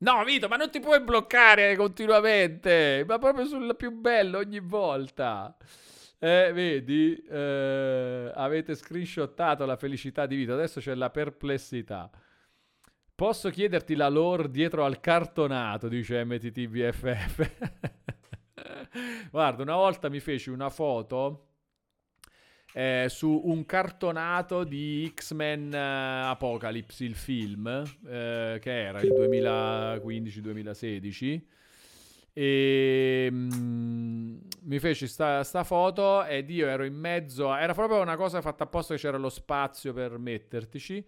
No, 0.00 0.22
Vito, 0.24 0.46
ma 0.46 0.56
non 0.56 0.70
ti 0.70 0.78
puoi 0.78 1.00
bloccare 1.00 1.74
continuamente, 1.74 3.04
ma 3.06 3.18
proprio 3.18 3.44
sul 3.46 3.74
più 3.76 3.90
bello 3.90 4.38
ogni 4.38 4.60
volta. 4.60 5.56
Eh, 6.20 6.52
vedi, 6.52 7.16
eh, 7.28 8.30
avete 8.32 8.76
screenshottato 8.76 9.66
la 9.66 9.76
felicità 9.76 10.26
di 10.26 10.36
Vito, 10.36 10.52
adesso 10.52 10.78
c'è 10.80 10.94
la 10.94 11.10
perplessità. 11.10 12.08
Posso 13.14 13.50
chiederti 13.50 13.96
la 13.96 14.08
lore 14.08 14.48
dietro 14.50 14.84
al 14.84 15.00
cartonato, 15.00 15.88
dice 15.88 16.24
MTTBFF. 16.24 17.50
Guarda, 19.32 19.62
una 19.62 19.74
volta 19.74 20.08
mi 20.08 20.20
feci 20.20 20.50
una 20.50 20.70
foto 20.70 21.47
eh, 22.78 23.06
su 23.08 23.40
un 23.44 23.66
cartonato 23.66 24.62
di 24.62 25.12
X-Men 25.12 25.74
eh, 25.74 26.28
Apocalypse, 26.28 27.02
il 27.02 27.16
film, 27.16 27.66
eh, 28.06 28.58
che 28.60 28.82
era 28.84 29.00
il 29.00 29.10
2015-2016. 29.10 31.40
E 32.32 33.28
mm, 33.32 34.38
mi 34.60 34.78
feci 34.78 35.08
sta, 35.08 35.42
sta 35.42 35.64
foto 35.64 36.24
ed 36.24 36.50
io 36.50 36.68
ero 36.68 36.84
in 36.84 36.94
mezzo, 36.94 37.50
a- 37.50 37.60
era 37.60 37.74
proprio 37.74 38.00
una 38.00 38.14
cosa 38.14 38.40
fatta 38.40 38.62
apposta 38.62 38.94
che 38.94 39.00
c'era 39.00 39.16
lo 39.16 39.28
spazio 39.28 39.92
per 39.92 40.16
mettertici. 40.18 41.04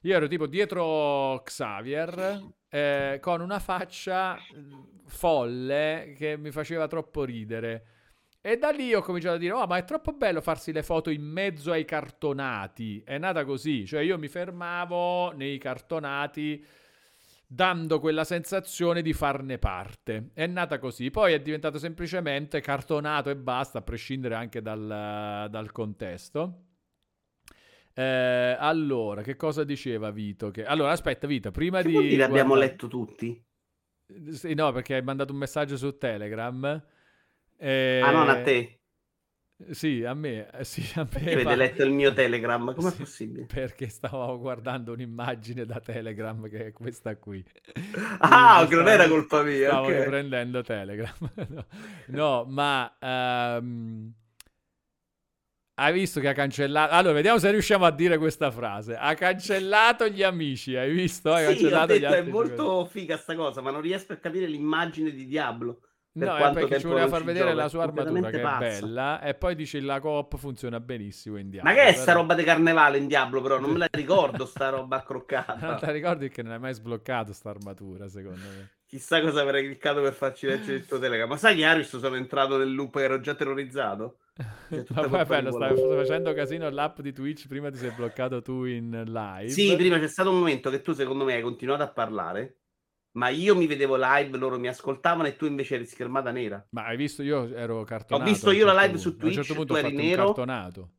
Io 0.00 0.16
ero 0.16 0.26
tipo 0.26 0.48
dietro 0.48 1.40
Xavier 1.44 2.42
eh, 2.68 3.18
con 3.20 3.40
una 3.40 3.60
faccia 3.60 4.34
mm, 4.34 4.72
folle 5.06 6.14
che 6.16 6.36
mi 6.36 6.50
faceva 6.50 6.88
troppo 6.88 7.22
ridere. 7.22 7.91
E 8.44 8.56
da 8.58 8.70
lì 8.70 8.92
ho 8.92 9.02
cominciato 9.02 9.36
a 9.36 9.38
dire: 9.38 9.52
Oh, 9.52 9.66
ma 9.66 9.76
è 9.76 9.84
troppo 9.84 10.12
bello 10.12 10.40
farsi 10.40 10.72
le 10.72 10.82
foto 10.82 11.10
in 11.10 11.22
mezzo 11.22 11.70
ai 11.70 11.84
cartonati. 11.84 13.00
È 13.04 13.16
nata 13.16 13.44
così, 13.44 13.86
cioè 13.86 14.02
io 14.02 14.18
mi 14.18 14.26
fermavo 14.28 15.30
nei 15.30 15.58
cartonati 15.58 16.64
dando 17.46 18.00
quella 18.00 18.24
sensazione 18.24 19.00
di 19.00 19.12
farne 19.12 19.58
parte. 19.58 20.30
È 20.34 20.46
nata 20.46 20.78
così, 20.78 21.10
poi 21.10 21.34
è 21.34 21.40
diventato 21.40 21.78
semplicemente 21.78 22.60
cartonato 22.60 23.30
e 23.30 23.36
basta, 23.36 23.78
a 23.78 23.82
prescindere 23.82 24.34
anche 24.34 24.60
dal, 24.60 25.48
dal 25.48 25.70
contesto. 25.70 26.64
Eh, 27.94 28.56
allora, 28.58 29.22
che 29.22 29.36
cosa 29.36 29.64
diceva 29.64 30.10
Vito? 30.10 30.50
Che... 30.50 30.64
Allora, 30.64 30.92
aspetta, 30.92 31.26
Vito, 31.26 31.50
prima 31.50 31.82
Che 31.82 31.88
di... 31.88 32.08
dire 32.08 32.24
abbiamo 32.24 32.54
guarda- 32.54 32.66
letto 32.66 32.88
tutti? 32.88 33.44
Sì, 34.30 34.54
no, 34.54 34.72
perché 34.72 34.94
hai 34.94 35.02
mandato 35.02 35.32
un 35.32 35.38
messaggio 35.38 35.76
su 35.76 35.96
Telegram. 35.98 36.82
Eh, 37.62 38.02
Ah, 38.06 38.12
non 38.12 38.28
a 38.28 38.36
te. 38.42 38.56
Sì, 39.70 40.02
a 40.04 40.14
me. 40.14 40.50
eh, 40.50 40.64
Sì, 40.64 40.82
a 40.96 41.04
me 41.04 41.10
Perché 41.10 41.34
avete 41.34 41.54
letto 41.54 41.82
il 41.84 41.92
mio 41.92 42.12
Telegram? 42.12 42.74
Com'è 42.74 42.92
Sì, 42.92 42.96
possibile? 42.96 43.46
Perché 43.46 43.88
stavo 43.88 44.38
guardando 44.38 44.92
un'immagine 44.92 45.64
da 45.66 45.80
Telegram 45.80 46.48
che 46.48 46.66
è 46.68 46.72
questa 46.72 47.16
qui. 47.16 47.44
Ah, 48.20 48.66
che 48.68 48.74
non 48.74 48.88
era 48.88 49.08
colpa 49.08 49.42
mia. 49.42 49.70
Stavo 49.70 49.82
ok. 49.82 49.90
riprendendo 49.90 50.62
Telegram. 50.62 51.14
no, 51.50 51.66
no, 52.08 52.44
ma 52.46 52.96
ehm, 53.00 54.12
hai 55.74 55.92
visto 55.92 56.20
che 56.20 56.28
ha 56.28 56.32
cancellato. 56.32 56.92
Allora, 56.94 57.14
vediamo 57.14 57.38
se 57.38 57.50
riusciamo 57.50 57.84
a 57.84 57.90
dire 57.90 58.18
questa 58.18 58.50
frase. 58.50 58.96
Ha 58.96 59.14
cancellato 59.14 60.08
gli 60.08 60.22
amici. 60.22 60.76
Hai 60.76 60.92
visto? 60.92 61.32
Ha 61.32 61.40
Sì, 61.40 61.42
cancellato 61.42 61.94
gli 61.96 62.04
detto, 62.04 62.12
è 62.14 62.22
molto 62.22 62.84
figa 62.84 63.16
sta 63.16 63.34
cosa, 63.34 63.60
ma 63.60 63.70
non 63.70 63.80
riesco 63.80 64.12
a 64.12 64.16
capire 64.18 64.46
l'immagine 64.46 65.10
di 65.12 65.26
Diablo. 65.26 65.80
Per 66.12 66.28
No, 66.28 66.36
è 66.36 66.52
perché 66.52 66.78
ci 66.78 66.86
voleva 66.86 67.06
non 67.06 67.10
far 67.14 67.24
vedere 67.24 67.54
la 67.54 67.64
è 67.64 67.68
sua 67.68 67.84
armatura 67.84 68.30
che 68.30 68.38
è 68.38 68.42
pazza. 68.42 68.58
bella. 68.58 69.20
E 69.22 69.34
poi 69.34 69.54
dice 69.54 69.80
la 69.80 69.98
coop 70.00 70.36
funziona 70.36 70.78
benissimo 70.80 71.38
in 71.38 71.48
Diablo. 71.48 71.70
Ma 71.70 71.76
che 71.76 71.84
è 71.86 71.92
sta 71.92 72.04
però- 72.04 72.20
roba 72.20 72.34
di 72.34 72.44
carnevale 72.44 72.98
in 72.98 73.06
Diablo, 73.06 73.40
però? 73.40 73.58
Non 73.58 73.70
me 73.70 73.78
la 73.78 73.88
ricordo 73.90 74.44
sta 74.44 74.68
roba 74.68 74.80
Non 74.96 74.98
accroccata. 74.98 75.74
te 75.76 75.86
la 75.86 75.92
ricordi 75.92 76.28
che 76.28 76.42
non 76.42 76.52
hai 76.52 76.58
mai 76.58 76.74
sbloccato 76.74 77.32
sta 77.32 77.50
armatura, 77.50 78.08
secondo 78.08 78.40
me. 78.56 78.70
Chissà 78.86 79.22
cosa 79.22 79.40
avrei 79.40 79.64
cliccato 79.64 80.02
per 80.02 80.12
farci 80.12 80.46
leggere 80.46 80.76
il 80.76 80.86
tuo 80.86 80.98
Telegram. 80.98 81.26
Ma 81.26 81.38
sai 81.38 81.56
che 81.56 81.64
Arius 81.64 81.96
sono 81.98 82.14
entrato 82.16 82.58
nel 82.58 82.74
loop 82.74 82.96
e 82.96 83.02
ero 83.02 83.20
già 83.20 83.34
terrorizzato? 83.34 84.18
Ma 84.88 85.08
poi 85.08 85.20
è 85.20 85.24
bello, 85.24 85.50
stavi 85.50 85.80
facendo 85.80 86.32
casino 86.34 86.68
l'app 86.68 87.00
di 87.00 87.12
Twitch, 87.12 87.46
prima 87.46 87.70
ti 87.70 87.78
sei 87.78 87.90
bloccato 87.90 88.42
tu 88.42 88.64
in 88.64 88.90
live. 89.06 89.48
Sì, 89.48 89.74
prima 89.76 89.98
c'è 89.98 90.08
stato 90.08 90.28
un 90.30 90.38
momento 90.38 90.68
che 90.68 90.82
tu, 90.82 90.92
secondo 90.92 91.24
me, 91.24 91.34
hai 91.34 91.42
continuato 91.42 91.82
a 91.82 91.88
parlare, 91.88 92.58
ma 93.12 93.28
io 93.28 93.54
mi 93.56 93.66
vedevo 93.66 93.96
live, 93.96 94.38
loro 94.38 94.58
mi 94.58 94.68
ascoltavano 94.68 95.28
e 95.28 95.36
tu 95.36 95.46
invece 95.46 95.74
eri 95.74 95.86
schermata 95.86 96.30
nera. 96.30 96.64
Ma 96.70 96.86
hai 96.86 96.96
visto, 96.96 97.22
io 97.22 97.54
ero 97.54 97.84
cartonato. 97.84 98.28
visto 98.28 98.48
a 98.48 98.52
un 98.52 98.56
io 98.56 98.64
la 98.66 98.72
certo 98.72 98.86
live 98.86 98.98
su 98.98 99.10
punto. 99.10 99.24
A 99.24 99.28
un 99.28 99.32
certo 99.34 99.54
Twitch, 99.54 99.66
punto 99.66 99.74
tu 99.74 99.86
ho 99.86 99.88
eri 99.88 99.96
nero. 99.96 100.24
cartonato. 100.26 100.90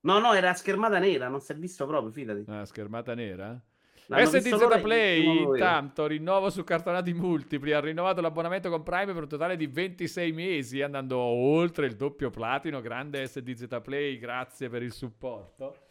No, 0.00 0.18
no, 0.18 0.32
era 0.34 0.52
schermata 0.52 0.98
nera, 0.98 1.28
non 1.28 1.40
si 1.40 1.52
è 1.52 1.54
visto 1.54 1.86
proprio, 1.86 2.10
fidati. 2.10 2.44
Ah, 2.48 2.64
schermata 2.64 3.14
nera? 3.14 3.62
Visto 4.08 4.40
SDZ 4.40 4.80
Play, 4.82 5.24
intanto, 5.24 6.06
rinnovo 6.06 6.50
su 6.50 6.64
cartonati 6.64 7.14
multipli. 7.14 7.72
Ha 7.72 7.80
rinnovato 7.80 8.20
l'abbonamento 8.20 8.68
con 8.68 8.82
Prime 8.82 9.12
per 9.12 9.22
un 9.22 9.28
totale 9.28 9.56
di 9.56 9.68
26 9.68 10.32
mesi, 10.32 10.82
andando 10.82 11.18
oltre 11.18 11.86
il 11.86 11.94
doppio 11.94 12.28
platino. 12.28 12.80
Grande 12.80 13.26
SDZ 13.26 13.78
Play, 13.82 14.18
grazie 14.18 14.68
per 14.68 14.82
il 14.82 14.92
supporto. 14.92 15.81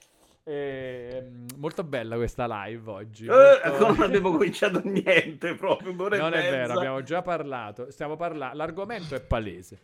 Ehm, 0.52 1.45
molto 1.57 1.84
bella 1.84 2.15
questa 2.18 2.45
live 2.65 2.90
oggi. 2.91 3.26
Eh, 3.26 3.30
molto- 3.69 3.88
non 3.94 4.02
abbiamo 4.02 4.32
cominciato 4.32 4.82
niente 4.84 5.56
proprio. 5.56 5.91
e 5.91 5.94
Non 6.18 6.34
è 6.34 6.41
vero, 6.41 6.57
mezza. 6.68 6.73
abbiamo 6.73 7.02
già 7.03 7.22
parlato. 7.22 7.90
Stiamo 7.90 8.15
parlando. 8.18 8.57
L'argomento 8.57 9.15
è 9.15 9.22
palese. 9.22 9.80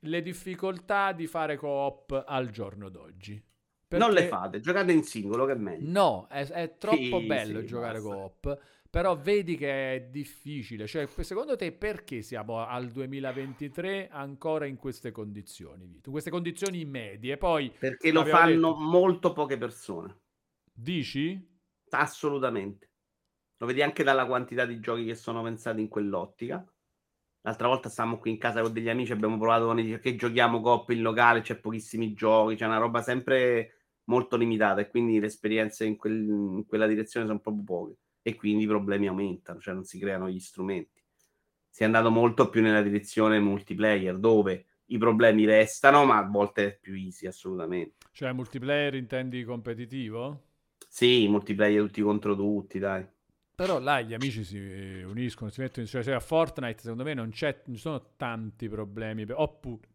Le 0.00 0.20
difficoltà 0.20 1.12
di 1.12 1.26
fare 1.26 1.56
co-op 1.56 2.24
al 2.26 2.50
giorno 2.50 2.88
d'oggi. 2.90 3.42
Non 3.88 4.08
le 4.10 4.14
Perché- 4.22 4.28
fate, 4.28 4.60
giocate 4.60 4.92
in 4.92 5.04
singolo 5.04 5.46
che 5.46 5.52
è 5.52 5.56
meglio. 5.56 5.88
No, 5.90 6.26
è, 6.28 6.44
è 6.48 6.76
troppo 6.78 6.96
Sì, 7.20 7.26
bello 7.26 7.60
sì, 7.60 7.66
giocare 7.66 8.00
basta. 8.00 8.08
co-op. 8.14 8.58
Però 8.94 9.16
vedi 9.16 9.56
che 9.56 9.94
è 9.96 10.00
difficile. 10.02 10.86
Cioè, 10.86 11.08
secondo 11.08 11.56
te 11.56 11.72
perché 11.72 12.22
siamo 12.22 12.64
al 12.64 12.92
2023 12.92 14.08
ancora 14.08 14.66
in 14.66 14.76
queste 14.76 15.10
condizioni, 15.10 15.84
Vito? 15.84 16.02
In 16.04 16.12
queste 16.12 16.30
condizioni 16.30 16.84
medie? 16.84 17.36
Poi, 17.36 17.72
perché 17.76 18.12
lo 18.12 18.24
fanno 18.24 18.70
detto... 18.70 18.76
molto 18.76 19.32
poche 19.32 19.58
persone. 19.58 20.20
Dici? 20.72 21.44
Assolutamente. 21.88 22.92
Lo 23.56 23.66
vedi 23.66 23.82
anche 23.82 24.04
dalla 24.04 24.26
quantità 24.26 24.64
di 24.64 24.78
giochi 24.78 25.06
che 25.06 25.16
sono 25.16 25.42
pensati 25.42 25.80
in 25.80 25.88
quell'ottica. 25.88 26.64
L'altra 27.40 27.66
volta 27.66 27.88
stavamo 27.88 28.18
qui 28.18 28.30
in 28.30 28.38
casa 28.38 28.62
con 28.62 28.72
degli 28.72 28.88
amici, 28.88 29.10
abbiamo 29.10 29.38
provato 29.38 29.66
con 29.66 29.80
i 29.80 29.98
che 29.98 30.14
giochiamo 30.14 30.60
cop 30.60 30.90
in 30.90 31.02
locale, 31.02 31.40
c'è 31.40 31.58
pochissimi 31.58 32.12
giochi, 32.12 32.54
c'è 32.54 32.66
una 32.66 32.78
roba 32.78 33.02
sempre 33.02 33.88
molto 34.04 34.36
limitata 34.36 34.82
e 34.82 34.88
quindi 34.88 35.18
le 35.18 35.26
esperienze 35.26 35.84
in, 35.84 35.96
quel, 35.96 36.14
in 36.14 36.64
quella 36.64 36.86
direzione 36.86 37.26
sono 37.26 37.40
proprio 37.40 37.64
poche 37.64 37.96
e 38.26 38.34
quindi 38.36 38.64
i 38.64 38.66
problemi 38.66 39.06
aumentano, 39.06 39.60
cioè 39.60 39.74
non 39.74 39.84
si 39.84 39.98
creano 39.98 40.30
gli 40.30 40.40
strumenti. 40.40 41.02
Si 41.68 41.82
è 41.82 41.84
andato 41.84 42.10
molto 42.10 42.48
più 42.48 42.62
nella 42.62 42.80
direzione 42.80 43.38
multiplayer, 43.38 44.16
dove 44.16 44.64
i 44.86 44.96
problemi 44.96 45.44
restano, 45.44 46.06
ma 46.06 46.16
a 46.16 46.26
volte 46.26 46.66
è 46.66 46.78
più 46.78 46.94
easy, 46.94 47.26
assolutamente. 47.26 48.06
Cioè, 48.12 48.32
multiplayer 48.32 48.94
intendi 48.94 49.44
competitivo? 49.44 50.42
Sì, 50.88 51.28
multiplayer 51.28 51.82
tutti 51.82 52.00
contro 52.00 52.34
tutti, 52.34 52.78
dai. 52.78 53.06
Però 53.56 53.78
là 53.78 54.00
gli 54.00 54.14
amici 54.14 54.42
si 54.42 54.56
uniscono, 55.02 55.50
si 55.50 55.60
mettono 55.60 55.82
insieme. 55.82 56.04
Cioè, 56.04 56.14
a 56.14 56.20
Fortnite, 56.20 56.80
secondo 56.80 57.04
me, 57.04 57.12
non, 57.12 57.28
c'è, 57.28 57.60
non 57.66 57.76
ci 57.76 57.82
sono 57.82 58.14
tanti 58.16 58.70
problemi. 58.70 59.26
Oppure, 59.28 59.88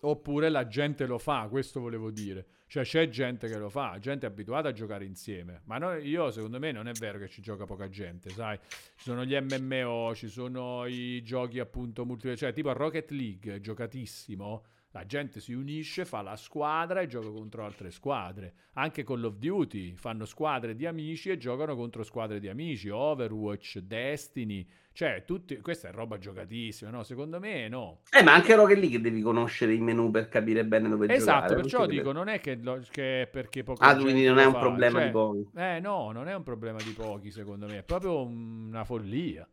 oppure, 0.00 0.48
la 0.48 0.66
gente 0.66 1.04
lo 1.04 1.18
fa, 1.18 1.46
questo 1.50 1.80
volevo 1.80 2.10
dire. 2.10 2.46
Cioè, 2.68 2.82
c'è 2.82 3.08
gente 3.08 3.48
che 3.48 3.56
lo 3.58 3.68
fa, 3.68 3.96
gente 4.00 4.26
abituata 4.26 4.68
a 4.68 4.72
giocare 4.72 5.04
insieme. 5.04 5.60
Ma 5.64 5.78
noi, 5.78 6.06
io, 6.06 6.30
secondo 6.30 6.58
me, 6.58 6.72
non 6.72 6.88
è 6.88 6.92
vero 6.92 7.18
che 7.18 7.28
ci 7.28 7.40
gioca 7.40 7.64
poca 7.64 7.88
gente, 7.88 8.30
sai? 8.30 8.58
Ci 8.58 9.02
sono 9.04 9.24
gli 9.24 9.36
MMO, 9.38 10.14
ci 10.14 10.28
sono 10.28 10.84
i 10.86 11.22
giochi 11.22 11.60
appunto 11.60 12.04
multiplayer. 12.04 12.38
Cioè, 12.38 12.52
tipo 12.52 12.72
Rocket 12.72 13.10
League, 13.10 13.60
giocatissimo 13.60 14.64
la 14.96 15.04
gente 15.04 15.40
si 15.40 15.52
unisce, 15.52 16.06
fa 16.06 16.22
la 16.22 16.36
squadra 16.36 17.02
e 17.02 17.06
gioca 17.06 17.28
contro 17.28 17.62
altre 17.62 17.90
squadre. 17.90 18.54
Anche 18.76 19.04
Call 19.04 19.24
of 19.24 19.34
Duty 19.34 19.94
fanno 19.94 20.24
squadre 20.24 20.74
di 20.74 20.86
amici 20.86 21.28
e 21.28 21.36
giocano 21.36 21.76
contro 21.76 22.02
squadre 22.02 22.40
di 22.40 22.48
amici. 22.48 22.88
Overwatch, 22.88 23.80
Destiny, 23.80 24.66
cioè 24.92 25.24
tutti, 25.26 25.58
questa 25.58 25.88
è 25.88 25.92
roba 25.92 26.16
giocatissima, 26.16 26.90
no? 26.90 27.02
Secondo 27.02 27.38
me 27.38 27.68
no. 27.68 28.00
Eh, 28.10 28.22
ma 28.22 28.32
anche 28.32 28.54
Rocket 28.54 28.78
League 28.78 28.98
devi 29.02 29.20
conoscere 29.20 29.74
i 29.74 29.80
menu 29.80 30.10
per 30.10 30.30
capire 30.30 30.64
bene 30.64 30.88
dove 30.88 31.12
esatto, 31.12 31.18
giocare. 31.18 31.44
Esatto, 31.44 31.60
perciò 31.60 31.86
dico, 31.86 32.12
non 32.12 32.28
è 32.28 32.40
che, 32.40 32.56
lo, 32.56 32.82
che 32.90 33.28
perché 33.30 33.62
pochi. 33.64 33.82
Ah, 33.82 33.96
quindi 33.96 34.24
non 34.24 34.38
è 34.38 34.46
un 34.46 34.52
fa. 34.52 34.60
problema 34.60 34.98
cioè, 35.00 35.06
di 35.06 35.12
pochi. 35.12 35.48
Eh 35.56 35.80
no, 35.80 36.10
non 36.12 36.26
è 36.28 36.34
un 36.34 36.42
problema 36.42 36.78
di 36.82 36.92
pochi, 36.92 37.30
secondo 37.30 37.66
me, 37.66 37.78
è 37.78 37.82
proprio 37.82 38.24
una 38.24 38.84
follia. 38.84 39.46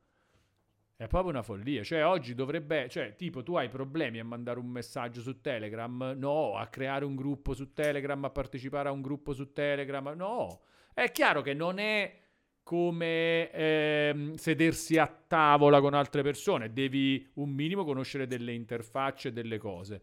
È 1.03 1.07
proprio 1.07 1.31
una 1.31 1.41
follia. 1.41 1.83
Cioè, 1.83 2.05
oggi 2.05 2.33
dovrebbe. 2.33 2.87
Cioè, 2.87 3.15
tipo, 3.15 3.43
tu 3.43 3.55
hai 3.55 3.67
problemi 3.67 4.19
a 4.19 4.23
mandare 4.23 4.57
un 4.57 4.67
messaggio 4.67 5.19
su 5.19 5.41
Telegram? 5.41 6.13
No. 6.15 6.55
A 6.55 6.67
creare 6.67 7.03
un 7.03 7.13
gruppo 7.13 7.53
su 7.53 7.73
Telegram, 7.73 8.23
a 8.23 8.29
partecipare 8.29 8.87
a 8.87 8.93
un 8.93 9.01
gruppo 9.01 9.33
su 9.33 9.51
Telegram? 9.51 10.13
No. 10.15 10.61
È 10.93 11.11
chiaro 11.11 11.41
che 11.41 11.53
non 11.53 11.77
è 11.77 12.21
come 12.63 13.51
ehm, 13.51 14.35
sedersi 14.35 14.97
a 14.97 15.13
tavola 15.27 15.81
con 15.81 15.93
altre 15.93 16.23
persone. 16.23 16.71
Devi 16.71 17.29
un 17.33 17.49
minimo 17.49 17.83
conoscere 17.83 18.25
delle 18.25 18.53
interfacce 18.53 19.27
e 19.27 19.33
delle 19.33 19.57
cose. 19.57 20.01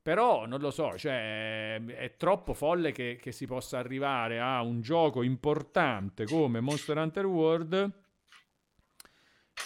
Però 0.00 0.46
non 0.46 0.60
lo 0.60 0.70
so, 0.70 0.96
cioè, 0.96 1.82
è 1.84 2.14
troppo 2.16 2.54
folle 2.54 2.92
che, 2.92 3.18
che 3.20 3.32
si 3.32 3.46
possa 3.46 3.78
arrivare 3.78 4.38
a 4.38 4.62
un 4.62 4.80
gioco 4.80 5.24
importante 5.24 6.24
come 6.24 6.60
Monster 6.60 6.96
Hunter 6.98 7.26
World 7.26 8.04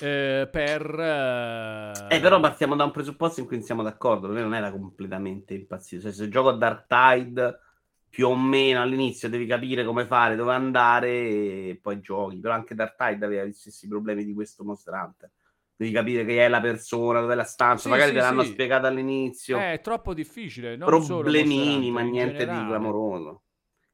eh, 0.00 0.48
per... 0.50 0.98
Eh... 0.98 2.16
eh... 2.16 2.20
però 2.20 2.40
partiamo 2.40 2.74
da 2.74 2.84
un 2.84 2.90
presupposto 2.90 3.40
in 3.40 3.46
cui 3.46 3.60
siamo 3.62 3.82
d'accordo, 3.82 4.28
me 4.28 4.40
non 4.40 4.54
era 4.54 4.70
completamente 4.70 5.54
impazzito, 5.54 6.02
cioè, 6.02 6.12
se 6.12 6.28
gioco 6.28 6.48
a 6.48 6.56
Dark 6.56 6.86
Tide 6.86 7.60
più 8.08 8.26
o 8.26 8.36
meno 8.36 8.82
all'inizio 8.82 9.28
devi 9.28 9.46
capire 9.46 9.84
come 9.84 10.04
fare, 10.04 10.34
dove 10.34 10.52
andare 10.52 11.08
e 11.10 11.78
poi 11.80 12.00
giochi, 12.00 12.40
però 12.40 12.54
anche 12.54 12.74
Dark 12.74 12.96
Tide 12.96 13.24
aveva 13.24 13.44
gli 13.44 13.52
stessi 13.52 13.86
problemi 13.86 14.24
di 14.24 14.34
questo 14.34 14.64
Monster 14.64 14.94
Hunter. 14.94 15.30
Devi 15.76 15.92
capire 15.92 16.26
chi 16.26 16.34
è 16.34 16.48
la 16.48 16.60
persona, 16.60 17.20
dove 17.20 17.32
è 17.32 17.36
la 17.36 17.44
stanza, 17.44 17.84
sì, 17.84 17.88
magari 17.88 18.10
sì, 18.10 18.16
te 18.16 18.20
l'hanno 18.20 18.42
sì. 18.42 18.50
spiegato 18.50 18.86
all'inizio. 18.86 19.58
Eh, 19.58 19.74
è 19.74 19.80
troppo 19.80 20.12
difficile, 20.12 20.76
non 20.76 20.88
Problemini, 21.06 21.90
ma 21.90 22.02
niente 22.02 22.44
di 22.46 22.66
clamoroso. 22.66 23.44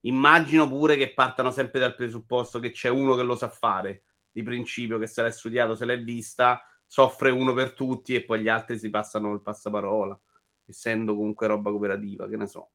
Immagino 0.01 0.67
pure 0.69 0.97
che 0.97 1.13
partano 1.13 1.51
sempre 1.51 1.79
dal 1.79 1.95
presupposto 1.95 2.59
che 2.59 2.71
c'è 2.71 2.89
uno 2.89 3.15
che 3.15 3.23
lo 3.23 3.37
sa 3.37 3.49
fare 3.49 4.03
di 4.37 4.43
principio 4.43 4.99
che 4.99 5.07
se 5.07 5.23
l'è 5.23 5.31
studiato, 5.31 5.75
se 5.75 5.87
l'è 5.87 5.99
vista, 5.99 6.61
soffre 6.85 7.31
uno 7.31 7.55
per 7.55 7.73
tutti 7.73 8.15
e 8.15 8.23
poi 8.23 8.43
gli 8.43 8.49
altri 8.49 8.79
si 8.79 8.91
passano 8.91 9.33
il 9.33 9.41
passaparola, 9.41 10.21
essendo 10.67 11.17
comunque 11.17 11.47
roba 11.47 11.71
cooperativa, 11.71 12.29
che 12.29 12.37
ne 12.37 12.47
so. 12.47 12.71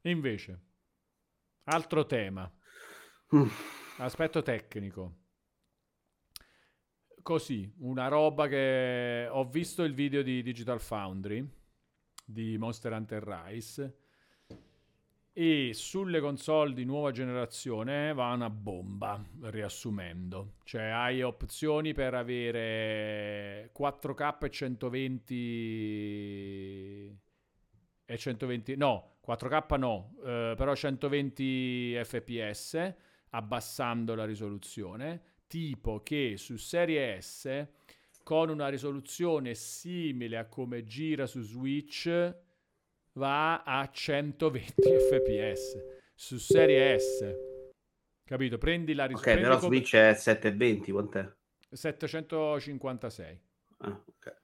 Invece, 0.00 0.60
altro 1.66 2.04
tema, 2.04 2.52
mm. 3.36 3.46
aspetto 3.98 4.42
tecnico. 4.42 5.18
Così, 7.22 7.72
una 7.78 8.08
roba 8.08 8.48
che 8.48 9.28
ho 9.30 9.48
visto 9.48 9.84
il 9.84 9.94
video 9.94 10.22
di 10.22 10.42
Digital 10.42 10.80
Foundry 10.80 11.48
di 12.24 12.58
Monster 12.58 12.90
Hunter 12.90 13.22
Rise 13.22 14.05
e 15.38 15.72
sulle 15.74 16.18
console 16.18 16.72
di 16.72 16.86
nuova 16.86 17.10
generazione 17.10 18.14
va 18.14 18.32
una 18.32 18.48
bomba, 18.48 19.22
riassumendo. 19.42 20.54
Cioè 20.64 20.84
hai 20.84 21.20
opzioni 21.20 21.92
per 21.92 22.14
avere 22.14 23.70
4K 23.78 24.44
e 24.46 24.50
120 24.50 25.34
e 28.06 28.16
120 28.16 28.76
no, 28.76 29.18
4K 29.26 29.78
no, 29.78 30.14
eh, 30.24 30.54
però 30.56 30.74
120 30.74 32.00
fps 32.02 32.94
abbassando 33.28 34.14
la 34.14 34.24
risoluzione, 34.24 35.20
tipo 35.46 36.00
che 36.02 36.38
su 36.38 36.56
serie 36.56 37.20
S 37.20 37.66
con 38.22 38.48
una 38.48 38.68
risoluzione 38.68 39.52
simile 39.52 40.38
a 40.38 40.46
come 40.46 40.84
gira 40.84 41.26
su 41.26 41.42
Switch 41.42 42.44
va 43.16 43.62
a 43.62 43.88
120 43.90 44.82
fps 45.10 45.84
su 46.14 46.38
serie 46.38 46.98
S. 46.98 47.34
Capito? 48.24 48.58
Prendi 48.58 48.94
la 48.94 49.06
risoluzione. 49.06 49.40
Ok, 49.40 49.46
però 49.46 49.58
come... 49.58 49.76
Switch 49.76 49.94
è 49.94 50.14
720, 50.14 50.90
quant'è? 50.90 51.32
756. 51.70 53.40
Ah, 53.78 54.02
ok. 54.04 54.36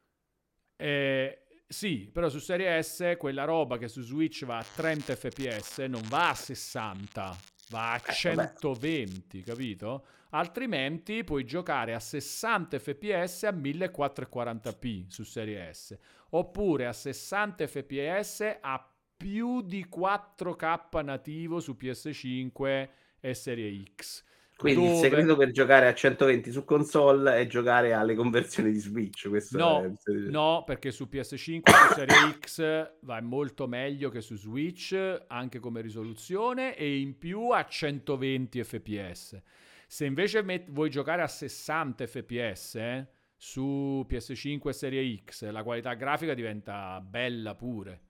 Eh, 0.77 1.47
sì, 1.67 2.11
però 2.13 2.29
su 2.29 2.39
serie 2.39 2.83
S 2.83 3.15
quella 3.19 3.45
roba 3.45 3.79
che 3.79 3.89
su 3.89 4.03
Switch 4.03 4.45
va 4.45 4.59
a 4.59 4.65
30 4.65 5.17
fps 5.17 5.79
non 5.79 6.03
va 6.09 6.31
a 6.31 6.35
60, 6.35 7.37
va 7.73 7.93
a 7.93 8.03
eh, 8.07 8.13
120, 8.13 9.39
vabbè. 9.39 9.51
capito? 9.51 10.07
Altrimenti 10.31 11.25
puoi 11.25 11.45
giocare 11.45 11.95
a 11.95 12.01
60 12.01 12.79
fps 12.79 13.43
a 13.45 13.51
1440p 13.51 15.07
su 15.09 15.25
serie 15.25 15.73
S 15.73 15.97
oppure 16.31 16.87
a 16.87 16.93
60 16.93 17.67
fps 17.67 18.59
a 18.61 18.87
più 19.17 19.63
di 19.63 19.87
4K 19.95 21.05
nativo 21.05 21.61
su 21.61 21.77
PS5 21.79 22.89
e 23.21 23.35
Serie 23.35 23.83
X. 23.95 24.25
Quindi 24.57 24.83
dove... 24.83 24.95
il 24.95 25.01
segreto 25.01 25.37
per 25.37 25.51
giocare 25.51 25.89
a 25.89 25.95
120 25.95 26.53
su 26.53 26.65
console 26.65 27.41
è 27.41 27.47
giocare 27.47 27.93
alle 27.95 28.15
conversioni 28.15 28.71
di 28.71 28.79
Switch. 28.79 29.29
No, 29.53 29.83
è... 29.83 30.13
no, 30.29 30.63
perché 30.65 30.93
su 30.93 31.09
PS5 31.11 31.63
su 31.65 31.95
Serie 31.95 32.39
X 32.39 32.93
va 33.01 33.21
molto 33.21 33.67
meglio 33.67 34.09
che 34.09 34.21
su 34.21 34.37
Switch, 34.37 34.97
anche 35.27 35.59
come 35.59 35.81
risoluzione, 35.81 36.77
e 36.77 36.99
in 36.99 37.19
più 37.19 37.51
a 37.51 37.67
120 37.67 38.63
fps. 38.63 39.43
Se 39.89 40.05
invece 40.05 40.43
met- 40.43 40.71
vuoi 40.71 40.91
giocare 40.91 41.23
a 41.23 41.27
60 41.27 42.07
fps, 42.07 42.75
eh, 42.77 43.09
su 43.37 44.07
PS5 44.09 44.69
e 44.69 44.73
Serie 44.73 45.23
X 45.25 45.51
la 45.51 45.65
qualità 45.65 45.95
grafica 45.95 46.33
diventa 46.33 47.01
bella 47.01 47.57
pure, 47.57 48.01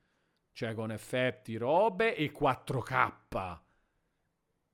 cioè 0.52 0.74
con 0.74 0.92
effetti, 0.92 1.56
robe 1.56 2.14
e 2.14 2.30
4K. 2.30 3.61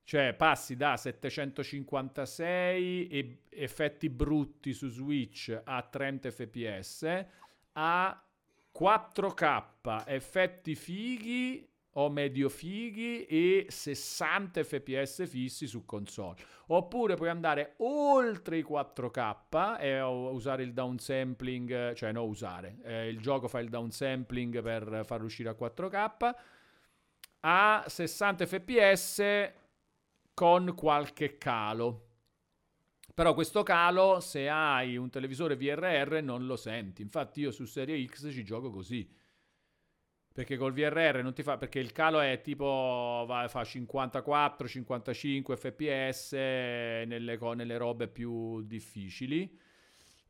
Cioè 0.09 0.33
passi 0.33 0.75
da 0.75 0.97
756 0.97 3.09
e 3.09 3.43
effetti 3.51 4.09
brutti 4.09 4.73
su 4.73 4.89
Switch 4.89 5.55
a 5.63 5.83
30 5.83 6.31
fps 6.31 7.25
a 7.73 8.25
4K, 8.73 10.05
effetti 10.07 10.75
fighi 10.77 11.71
o 11.91 12.09
medio 12.09 12.49
fighi 12.49 13.27
e 13.27 13.67
60 13.69 14.65
fps 14.65 15.29
fissi 15.29 15.67
su 15.67 15.85
console. 15.85 16.37
Oppure 16.69 17.15
puoi 17.15 17.29
andare 17.29 17.75
oltre 17.81 18.57
i 18.57 18.65
4K 18.67 19.79
e 19.79 20.01
usare 20.01 20.63
il 20.63 20.73
downsampling, 20.73 21.93
cioè 21.93 22.13
no 22.13 22.25
usare, 22.25 22.79
eh, 22.83 23.09
il 23.09 23.21
gioco 23.21 23.47
fa 23.47 23.61
il 23.61 23.69
downsampling 23.69 24.63
per 24.63 25.03
far 25.05 25.23
uscire 25.23 25.51
a 25.51 25.55
4K 25.55 26.35
a 27.41 27.85
60 27.87 28.47
fps 28.47 29.23
con 30.39 30.73
qualche 30.77 31.37
calo. 31.37 32.11
Però 33.13 33.35
questo 33.35 33.65
calo, 33.65 34.21
se 34.21 34.49
hai 34.49 34.97
un 34.97 35.11
televisore 35.11 35.57
VRR, 35.57 36.21
non 36.23 36.47
lo 36.47 36.55
senti. 36.55 37.03
Infatti 37.03 37.41
io 37.41 37.51
su 37.51 37.65
Serie 37.65 38.01
X 38.07 38.31
ci 38.31 38.45
gioco 38.45 38.71
così. 38.71 39.13
Perché 40.33 40.57
col 40.57 40.73
VRR 40.73 41.23
non 41.23 41.35
ti 41.35 41.43
fa... 41.43 41.57
Perché 41.57 41.81
il 41.81 41.91
calo 41.91 42.21
è 42.21 42.41
tipo... 42.41 43.25
Va, 43.27 43.49
fa 43.49 43.63
54-55 43.63 45.57
fps 45.57 46.33
nelle, 46.35 47.37
nelle 47.57 47.77
robe 47.77 48.07
più 48.07 48.63
difficili. 48.63 49.59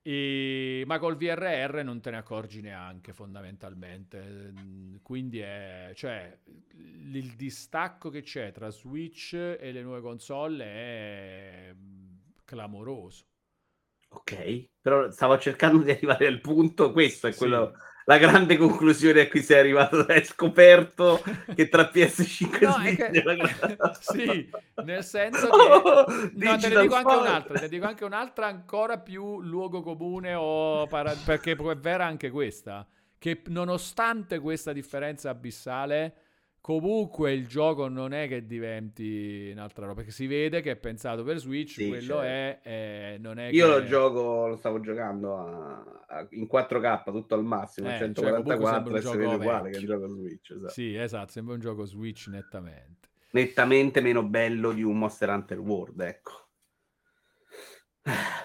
E, 0.03 0.85
ma 0.87 0.99
col 0.99 1.17
VRR 1.17 1.83
non 1.83 2.01
te 2.01 2.11
ne 2.11 2.17
accorgi 2.19 2.61
neanche 2.61 3.13
fondamentalmente. 3.13 4.53
Quindi 5.03 5.41
è... 5.41 5.93
Cioè, 5.95 6.39
il 7.13 7.35
distacco 7.37 8.11
che 8.11 8.23
c'è 8.23 8.53
tra 8.53 8.71
Switch 8.71 9.35
e 9.35 9.73
le 9.73 9.83
nuove 9.83 10.01
console 10.01 10.65
è 10.65 11.75
clamoroso. 12.45 13.25
Ok, 14.11 14.69
però 14.81 15.11
stavo 15.11 15.39
cercando 15.39 15.83
di 15.83 15.91
arrivare 15.91 16.27
al 16.27 16.41
punto, 16.41 16.93
questo 16.93 17.27
è 17.27 17.35
quello, 17.35 17.75
sì. 17.75 17.81
La 18.09 18.17
grande 18.17 18.57
conclusione 18.57 19.21
a 19.21 19.29
cui 19.29 19.43
sei 19.43 19.59
arrivato, 19.59 19.99
hai 20.09 20.25
scoperto 20.25 21.23
che 21.55 21.69
tra 21.69 21.91
PS5 21.93 22.65
no, 22.65 22.83
e 22.83 22.97
Switch... 22.97 23.61
Che... 23.61 23.77
sì, 24.01 24.51
nel 24.83 25.05
senso 25.05 25.49
che... 25.53 25.57
Oh, 25.61 26.07
no, 26.33 26.57
te 26.57 26.69
ne 26.69 26.81
dico 26.81 26.95
anche 26.95 27.15
un'altra, 27.15 27.55
te 27.55 27.61
ne 27.61 27.69
dico 27.69 27.87
anche 27.87 28.05
un'altra 28.07 28.47
ancora 28.47 28.99
più 28.99 29.43
luogo 29.43 29.83
comune 29.83 30.33
o 30.35 30.87
para... 30.87 31.13
perché 31.23 31.53
è 31.53 31.77
vera 31.77 32.07
anche 32.07 32.31
questa, 32.31 32.87
che 33.19 33.43
nonostante 33.49 34.39
questa 34.39 34.73
differenza 34.73 35.29
abissale 35.29 36.15
Comunque 36.69 37.33
il 37.33 37.47
gioco 37.47 37.89
non 37.89 38.13
è 38.13 38.29
che 38.29 38.47
diventi 38.47 39.49
un'altra 39.55 39.87
roba, 39.87 39.95
perché 39.95 40.11
si 40.11 40.27
vede 40.27 40.61
che 40.61 40.73
è 40.73 40.77
pensato 40.77 41.25
per 41.25 41.39
Switch, 41.39 41.71
sì, 41.71 41.89
quello 41.89 42.21
certo. 42.21 42.69
è, 42.69 43.15
eh, 43.15 43.19
non 43.21 43.39
è 43.39 43.49
Io 43.53 43.67
che... 43.67 43.73
lo 43.73 43.85
gioco, 43.87 44.49
lo 44.49 44.57
stavo 44.57 44.79
giocando 44.79 45.39
a, 45.39 46.05
a, 46.09 46.27
in 46.33 46.47
4K 46.47 47.11
tutto 47.11 47.35
al 47.35 47.43
massimo, 47.43 47.89
eh, 47.89 47.97
144, 47.97 49.01
cioè, 49.01 49.17
è 49.17 49.35
uguale 49.35 49.71
che 49.71 49.79
il 49.79 49.87
gioco 49.87 50.09
Switch. 50.09 50.51
Esatto. 50.51 50.69
Sì, 50.69 50.95
esatto, 50.95 51.33
sembra 51.33 51.55
un 51.55 51.61
gioco 51.61 51.87
Switch 51.87 52.27
nettamente. 52.27 53.09
Nettamente 53.31 54.03
meno 54.03 54.23
bello 54.23 54.73
di 54.73 54.83
un 54.83 54.99
Monster 54.99 55.31
Hunter 55.31 55.61
World, 55.61 56.01
ecco. 56.01 56.49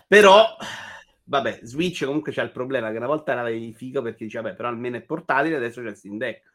Però, 0.07 0.45
vabbè, 1.25 1.59
Switch 1.63 2.05
comunque 2.05 2.31
c'è 2.31 2.43
il 2.43 2.51
problema 2.51 2.89
che 2.89 2.95
una 2.95 3.07
volta 3.07 3.33
l'avevi 3.33 3.73
figo 3.73 4.01
perché 4.01 4.23
dice, 4.23 4.39
vabbè, 4.39 4.55
però 4.55 4.69
almeno 4.69 4.95
è 4.95 5.01
portatile, 5.01 5.57
adesso 5.57 5.81
c'è 5.81 5.89
il 5.89 5.97
Steam 5.97 6.15
Deck 6.17 6.51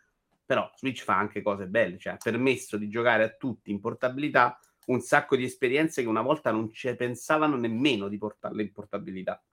però 0.49 0.73
Switch 0.77 1.03
fa 1.03 1.19
anche 1.19 1.43
cose 1.43 1.67
belle, 1.67 1.99
cioè 1.99 2.15
ha 2.15 2.17
permesso 2.17 2.79
di 2.79 2.89
giocare 2.89 3.23
a 3.23 3.29
tutti 3.29 3.71
in 3.71 3.81
portabilità 3.81 4.59
un 4.87 5.01
sacco 5.03 5.37
di 5.37 5.45
esperienze 5.45 6.01
che 6.01 6.09
una 6.09 6.23
volta 6.23 6.51
non 6.51 6.73
ci 6.73 6.97
pensavano 6.97 7.57
nemmeno 7.57 8.09
di 8.09 8.17
portarle 8.17 8.63
in 8.63 8.73
portabilità. 8.73 9.45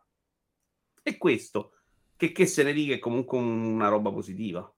E 1.04 1.18
questo, 1.18 1.74
che, 2.16 2.32
che 2.32 2.46
se 2.46 2.64
ne 2.64 2.72
dica, 2.72 2.94
è 2.94 3.00
comunque 3.00 3.38
una 3.38 3.90
roba 3.90 4.10
positiva. 4.10 4.74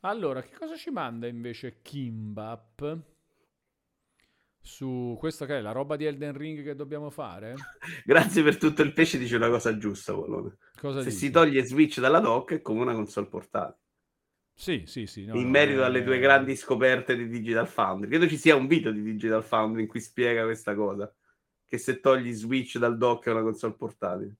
Allora, 0.00 0.40
che 0.40 0.56
cosa 0.56 0.76
ci 0.76 0.88
manda 0.88 1.26
invece 1.26 1.82
Kimbap? 1.82 2.98
Su 4.62 5.14
questo 5.18 5.44
che 5.44 5.58
è 5.58 5.60
la 5.60 5.72
roba 5.72 5.96
di 5.96 6.06
Elden 6.06 6.34
Ring 6.34 6.64
che 6.64 6.74
dobbiamo 6.74 7.10
fare? 7.10 7.54
Grazie 8.02 8.42
per 8.42 8.56
tutto 8.56 8.80
il 8.80 8.94
pesce, 8.94 9.18
dice 9.18 9.36
una 9.36 9.50
cosa 9.50 9.76
giusta, 9.76 10.14
Polone. 10.14 10.56
Cosa 10.80 11.02
Se 11.02 11.10
dici? 11.10 11.26
si 11.26 11.30
toglie 11.30 11.66
Switch 11.66 12.00
dalla 12.00 12.20
dock 12.20 12.54
è 12.54 12.62
come 12.62 12.80
una 12.80 12.94
console 12.94 13.26
portatile. 13.26 13.84
Sì, 14.58 14.84
sì, 14.86 15.06
sì. 15.06 15.26
No, 15.26 15.36
in 15.36 15.50
merito 15.50 15.84
alle 15.84 16.02
tue 16.02 16.18
grandi 16.18 16.56
scoperte 16.56 17.14
di 17.14 17.28
Digital 17.28 17.68
Foundry. 17.68 18.08
Credo 18.08 18.26
ci 18.26 18.38
sia 18.38 18.56
un 18.56 18.66
video 18.66 18.90
di 18.90 19.02
Digital 19.02 19.44
Foundry 19.44 19.82
in 19.82 19.88
cui 19.88 20.00
spiega 20.00 20.44
questa 20.44 20.74
cosa. 20.74 21.14
Che 21.64 21.78
se 21.78 22.00
togli 22.00 22.32
Switch 22.32 22.78
dal 22.78 22.96
dock 22.96 23.26
è 23.26 23.32
una 23.32 23.42
console 23.42 23.74
portatile. 23.74 24.34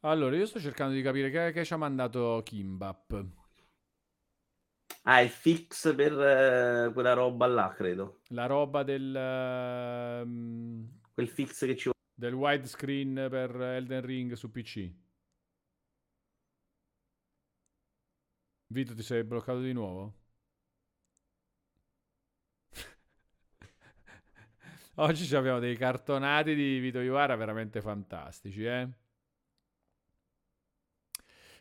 Allora, 0.00 0.36
io 0.36 0.46
sto 0.46 0.58
cercando 0.58 0.94
di 0.94 1.02
capire 1.02 1.30
che, 1.30 1.52
che 1.52 1.64
ci 1.66 1.74
ha 1.74 1.76
mandato 1.76 2.40
Kimbap. 2.42 3.24
Ah, 5.02 5.20
il 5.20 5.28
fix 5.28 5.94
per 5.94 6.12
uh, 6.12 6.92
quella 6.92 7.12
roba 7.12 7.46
là, 7.46 7.74
credo. 7.76 8.20
La 8.28 8.46
roba 8.46 8.82
del... 8.84 10.24
Uh, 10.24 10.88
Quel 11.12 11.28
fix 11.28 11.66
che 11.66 11.76
ci 11.76 11.90
vuole. 11.90 11.94
Del 12.14 12.32
widescreen 12.32 13.26
per 13.28 13.54
Elden 13.60 14.00
Ring 14.00 14.32
su 14.32 14.50
PC. 14.50 14.90
Vito, 18.76 18.94
ti 18.94 19.02
sei 19.02 19.24
bloccato 19.24 19.62
di 19.62 19.72
nuovo? 19.72 20.12
Oggi 24.96 25.34
abbiamo 25.34 25.60
dei 25.60 25.78
cartonati 25.78 26.54
di 26.54 26.78
Vito 26.78 27.00
Iuvara 27.00 27.36
veramente 27.36 27.80
fantastici, 27.80 28.64
eh? 28.64 28.86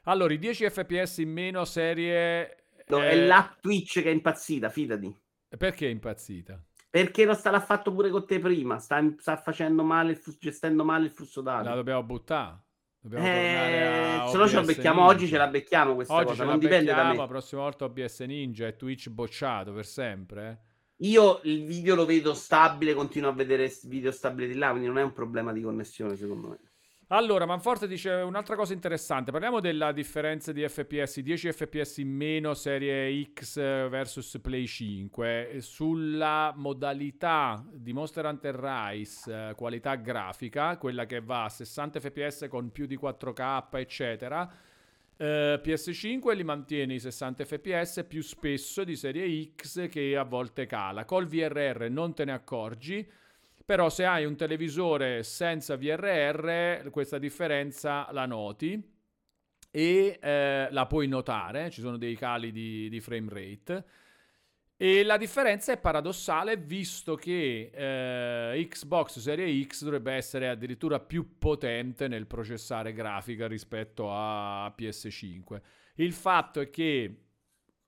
Allora, 0.04 0.34
i 0.34 0.38
10 0.38 0.70
fps 0.70 1.20
in 1.20 1.32
meno 1.32 1.64
serie... 1.64 2.66
No, 2.88 3.02
eh... 3.02 3.12
è 3.12 3.26
la 3.26 3.56
Twitch 3.62 4.02
che 4.02 4.10
è 4.10 4.14
impazzita, 4.14 4.68
fidati. 4.68 5.18
Perché 5.58 5.88
è 5.88 5.92
impazzita? 5.92 6.62
Perché 6.90 7.24
non 7.24 7.36
sta 7.36 7.50
l'ha 7.50 7.62
fatto 7.62 7.94
pure 7.94 8.10
con 8.10 8.28
te 8.28 8.40
prima, 8.40 8.78
sta, 8.78 9.02
sta 9.20 9.38
facendo 9.38 9.84
male, 9.84 10.20
gestendo 10.38 10.84
male 10.84 11.06
il 11.06 11.12
flusso 11.12 11.40
dati. 11.40 11.64
La 11.64 11.76
dobbiamo 11.76 12.04
buttare. 12.04 12.65
Dobbiamo 13.07 13.27
eh, 13.27 14.30
se 14.32 14.38
no 14.38 14.48
ce 14.48 14.56
la 14.56 14.61
becchiamo 14.64 15.02
Ninja. 15.02 15.14
oggi, 15.14 15.27
ce 15.27 15.38
la 15.38 15.48
becchiamo 15.48 15.94
questa 15.94 16.14
oggi 16.15 16.26
cosa, 16.26 16.44
non 16.44 16.57
dipende 16.57 16.91
da 16.91 17.07
me. 17.07 17.15
La 17.15 17.27
prossima 17.27 17.61
volta 17.61 17.86
OBS 17.86 18.22
Ninja 18.22 18.65
e 18.65 18.76
Twitch 18.76 19.10
bocciato 19.10 19.73
per 19.73 19.86
sempre. 19.86 20.61
Io 20.99 21.40
il 21.44 21.65
video 21.65 21.94
lo 21.94 22.06
vedo 22.06 22.34
stabile, 22.34 22.95
continuo 22.95 23.30
a 23.30 23.34
vedere 23.34 23.72
video 23.84 24.11
stabile 24.11 24.48
di 24.48 24.56
là, 24.56 24.69
quindi 24.69 24.88
non 24.88 24.98
è 24.98 25.03
un 25.03 25.14
problema 25.14 25.53
di 25.53 25.61
connessione 25.61 26.15
secondo 26.15 26.48
me. 26.48 26.60
Allora, 27.10 27.45
Manforte 27.45 27.86
dice 27.88 28.10
un'altra 28.10 28.56
cosa 28.56 28.73
interessante. 28.73 29.30
Parliamo 29.30 29.60
della 29.60 29.91
differenza 29.91 30.52
di 30.52 30.68
FPS, 30.68 31.19
10 31.19 31.52
FPS 31.52 31.98
in 31.98 32.10
meno 32.10 32.56
serie 32.56 33.30
X 33.32 33.57
versus 33.57 34.40
Play 34.41 34.65
5. 34.65 35.57
Sulla 35.60 36.52
modalità 36.56 37.64
di 37.72 37.94
Monster 37.94 38.26
Hunter 38.26 38.56
Rise, 38.56 39.49
eh, 39.49 39.53
qualità 39.53 39.94
grafica, 39.94 40.77
quella 40.77 41.06
che 41.06 41.22
va 41.22 41.44
a 41.44 41.49
60 41.49 41.99
FPS 41.99 42.48
con 42.49 42.72
più 42.72 42.88
di 42.88 42.98
4K, 42.98 43.77
eccetera. 43.77 44.52
Eh, 45.15 45.61
PS5 45.64 46.36
li 46.36 46.44
mantiene 46.44 46.95
i 46.95 46.99
60 46.99 47.45
fps 47.45 48.03
più 48.07 48.23
spesso 48.23 48.84
di 48.84 48.95
serie 48.95 49.52
X 49.56 49.88
che 49.90 50.18
a 50.18 50.23
volte 50.23 50.65
cala. 50.65 51.06
Col 51.06 51.27
VRR 51.27 51.86
non 51.88 52.15
te 52.15 52.26
ne 52.26 52.32
accorgi 52.32 53.07
però 53.66 53.90
se 53.90 54.06
hai 54.06 54.26
un 54.26 54.36
televisore 54.36 55.24
senza 55.24 55.76
VRR, 55.76 56.90
questa 56.92 57.18
differenza 57.18 58.08
la 58.12 58.28
noti 58.28 58.94
e 59.72 60.20
eh, 60.22 60.68
la 60.70 60.86
puoi 60.86 61.08
notare, 61.08 61.72
ci 61.72 61.82
sono 61.82 61.98
dei 61.98 62.16
cali 62.16 62.52
di, 62.52 62.88
di, 62.90 63.02
frame 63.02 63.30
rate. 63.30 63.86
E 64.78 65.04
la 65.04 65.18
differenza 65.18 65.72
è 65.72 65.80
paradossale 65.80 66.58
visto 66.58 67.16
che 67.16 67.72
eh, 67.74 68.68
Xbox 68.68 69.20
Serie 69.20 69.64
X 69.64 69.84
dovrebbe 69.84 70.14
essere 70.14 70.48
addirittura 70.48 71.00
più 71.00 71.38
potente 71.40 72.08
nel 72.08 72.28
processare 72.28 72.94
grafica 72.94 73.48
rispetto 73.48 74.12
a 74.12 74.74
PS5. 74.78 75.62
Il 75.96 76.14
fatto 76.14 76.60
è 76.60 76.70
che, 76.70 77.24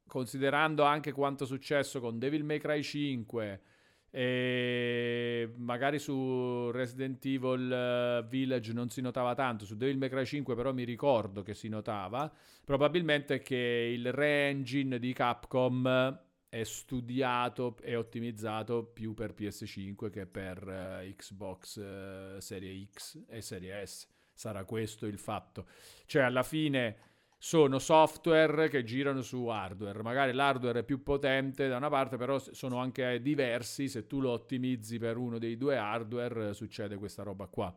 considerando 0.07 0.83
anche 0.83 1.11
quanto 1.11 1.43
è 1.43 1.47
successo 1.47 1.99
con 1.99 2.17
Devil 2.17 2.43
May 2.43 2.59
Cry 2.59 2.81
5, 2.81 3.61
e 4.09 5.53
magari 5.57 5.99
su 5.99 6.71
Resident 6.71 7.23
Evil 7.25 7.71
eh, 7.71 8.25
Village 8.27 8.73
non 8.73 8.89
si 8.89 9.01
notava 9.01 9.35
tanto, 9.35 9.65
su 9.65 9.75
Devil 9.75 9.97
May 9.97 10.09
Cry 10.09 10.25
5 10.25 10.55
però 10.55 10.73
mi 10.73 10.83
ricordo 10.83 11.43
che 11.43 11.53
si 11.53 11.67
notava. 11.67 12.31
Probabilmente 12.63 13.41
che 13.41 13.91
il 13.93 14.11
re-engine 14.11 14.99
di 14.99 15.13
Capcom 15.13 16.25
è 16.49 16.63
studiato 16.63 17.77
e 17.81 17.95
ottimizzato 17.95 18.83
più 18.83 19.13
per 19.13 19.33
PS5 19.37 20.09
che 20.09 20.25
per 20.25 20.63
uh, 20.65 21.13
Xbox 21.15 21.75
uh, 21.77 22.39
Serie 22.39 22.87
X 22.91 23.23
e 23.27 23.41
Serie 23.41 23.85
S. 23.85 24.07
Sarà 24.33 24.63
questo 24.63 25.05
il 25.05 25.17
fatto. 25.17 25.67
Cioè 26.05 26.21
alla 26.21 26.43
fine 26.43 27.06
sono 27.37 27.77
software 27.79 28.67
che 28.67 28.83
girano 28.83 29.21
su 29.21 29.45
hardware. 29.45 30.01
Magari 30.01 30.33
l'hardware 30.33 30.79
è 30.79 30.83
più 30.83 31.03
potente 31.03 31.67
da 31.67 31.77
una 31.77 31.89
parte, 31.89 32.17
però 32.17 32.39
sono 32.39 32.77
anche 32.77 33.21
diversi. 33.21 33.87
Se 33.87 34.07
tu 34.07 34.19
lo 34.19 34.31
ottimizzi 34.31 34.97
per 34.97 35.17
uno 35.17 35.37
dei 35.37 35.57
due 35.57 35.77
hardware, 35.77 36.53
succede 36.53 36.97
questa 36.97 37.23
roba 37.23 37.45
qua. 37.47 37.73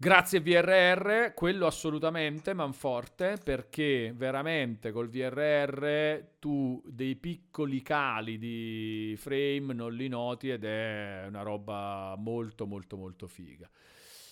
Grazie 0.00 0.40
VRR, 0.40 1.34
quello 1.34 1.66
assolutamente 1.66 2.54
manforte, 2.54 3.36
perché 3.42 4.12
veramente 4.14 4.92
col 4.92 5.08
VRR 5.08 6.36
tu 6.38 6.80
dei 6.86 7.16
piccoli 7.16 7.82
cali 7.82 8.38
di 8.38 9.16
frame 9.18 9.74
non 9.74 9.92
li 9.92 10.06
noti 10.06 10.50
ed 10.50 10.62
è 10.62 11.24
una 11.26 11.42
roba 11.42 12.14
molto 12.16 12.64
molto 12.64 12.96
molto 12.96 13.26
figa. 13.26 13.68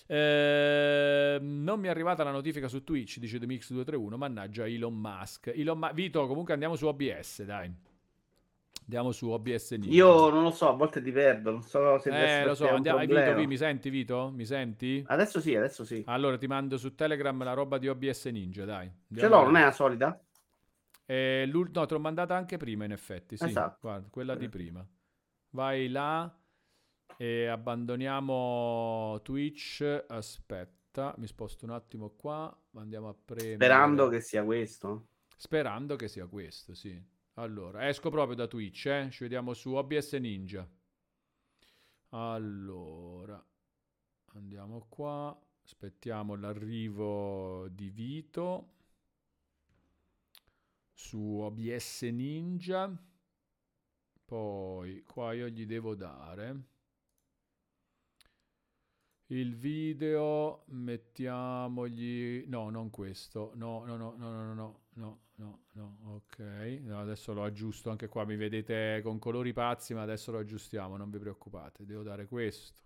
Eh, 0.06 1.38
non 1.40 1.80
mi 1.80 1.88
è 1.88 1.90
arrivata 1.90 2.22
la 2.22 2.30
notifica 2.30 2.68
su 2.68 2.84
Twitch, 2.84 3.18
dice 3.18 3.38
TheMix231, 3.38 4.16
mannaggia 4.16 4.66
Elon 4.66 4.94
Musk. 4.94 5.52
Elon 5.54 5.78
Ma- 5.78 5.92
Vito, 5.92 6.26
comunque 6.26 6.52
andiamo 6.52 6.76
su 6.76 6.86
OBS, 6.86 7.42
dai. 7.44 7.72
Andiamo 8.82 9.10
su 9.10 9.28
OBS 9.28 9.72
Ninja. 9.72 9.90
Io 9.90 10.30
non 10.30 10.44
lo 10.44 10.52
so, 10.52 10.68
a 10.68 10.72
volte 10.72 11.02
ti 11.02 11.10
perdo, 11.10 11.50
non 11.50 11.62
so 11.62 11.98
se 11.98 12.10
Eh, 12.10 12.44
lo 12.44 12.54
so, 12.54 12.68
andiamo, 12.68 13.00
Vito, 13.00 13.34
vi- 13.34 13.46
mi 13.48 13.56
senti 13.56 13.90
Vito? 13.90 14.30
Mi 14.32 14.44
senti? 14.44 15.02
Adesso 15.08 15.40
sì, 15.40 15.56
adesso 15.56 15.84
sì. 15.84 16.04
Allora 16.06 16.38
ti 16.38 16.46
mando 16.46 16.76
su 16.76 16.94
Telegram 16.94 17.42
la 17.42 17.52
roba 17.52 17.78
di 17.78 17.88
OBS 17.88 18.26
Ninja, 18.26 18.64
dai. 18.64 18.86
Ce 18.86 18.92
Andiamo 19.08 19.34
l'ho, 19.34 19.40
a 19.40 19.44
non 19.44 19.56
è 19.56 19.62
la 19.64 19.72
solita? 19.72 20.20
Eh, 21.04 21.50
no, 21.52 21.86
te 21.86 21.94
l'ho 21.94 22.00
mandata 22.00 22.36
anche 22.36 22.56
prima, 22.58 22.84
in 22.84 22.92
effetti. 22.92 23.36
Sì, 23.36 23.44
Esatto. 23.46 23.78
guarda, 23.80 24.08
quella 24.08 24.34
di 24.36 24.48
prima. 24.48 24.86
Vai 25.50 25.88
là 25.88 26.32
e 27.16 27.46
abbandoniamo 27.46 29.20
Twitch. 29.22 30.04
Aspetta, 30.06 31.14
mi 31.18 31.26
sposto 31.26 31.64
un 31.64 31.72
attimo 31.72 32.10
qua. 32.10 32.54
Andiamo 32.74 33.08
a 33.08 33.14
premere. 33.14 33.54
Sperando 33.54 34.08
che 34.08 34.20
sia 34.20 34.44
questo. 34.44 35.08
Sperando 35.36 35.96
che 35.96 36.08
sia 36.08 36.26
questo, 36.26 36.74
sì. 36.74 37.02
Allora, 37.34 37.88
esco 37.88 38.10
proprio 38.10 38.36
da 38.36 38.46
Twitch, 38.46 38.86
eh. 38.86 39.08
Ci 39.10 39.24
vediamo 39.24 39.54
su 39.54 39.72
OBS 39.72 40.12
Ninja. 40.14 40.68
Allora, 42.10 43.44
andiamo 44.34 44.86
qua. 44.88 45.38
Aspettiamo 45.64 46.36
l'arrivo 46.36 47.66
di 47.68 47.90
Vito 47.90 48.72
su 50.92 51.18
OBS 51.18 52.02
Ninja. 52.02 52.96
Poi 54.24 55.02
qua 55.02 55.32
io 55.32 55.48
gli 55.48 55.66
devo 55.66 55.94
dare 55.94 56.74
il 59.28 59.56
video, 59.56 60.64
mettiamogli... 60.68 62.44
No, 62.46 62.70
non 62.70 62.90
questo. 62.90 63.52
No, 63.54 63.84
no, 63.84 63.96
no, 63.96 64.14
no, 64.16 64.30
no, 64.30 64.54
no, 64.54 64.80
no, 64.94 65.20
no, 65.34 65.60
no, 65.72 65.96
ok. 66.14 66.38
No, 66.82 67.00
adesso 67.00 67.32
lo 67.32 67.42
aggiusto 67.42 67.90
anche 67.90 68.08
qua. 68.08 68.24
Mi 68.24 68.36
vedete 68.36 69.00
con 69.02 69.18
colori 69.18 69.52
pazzi, 69.52 69.94
ma 69.94 70.02
adesso 70.02 70.30
lo 70.30 70.38
aggiustiamo, 70.38 70.96
non 70.96 71.10
vi 71.10 71.18
preoccupate. 71.18 71.84
Devo 71.84 72.02
dare 72.02 72.26
questo. 72.26 72.82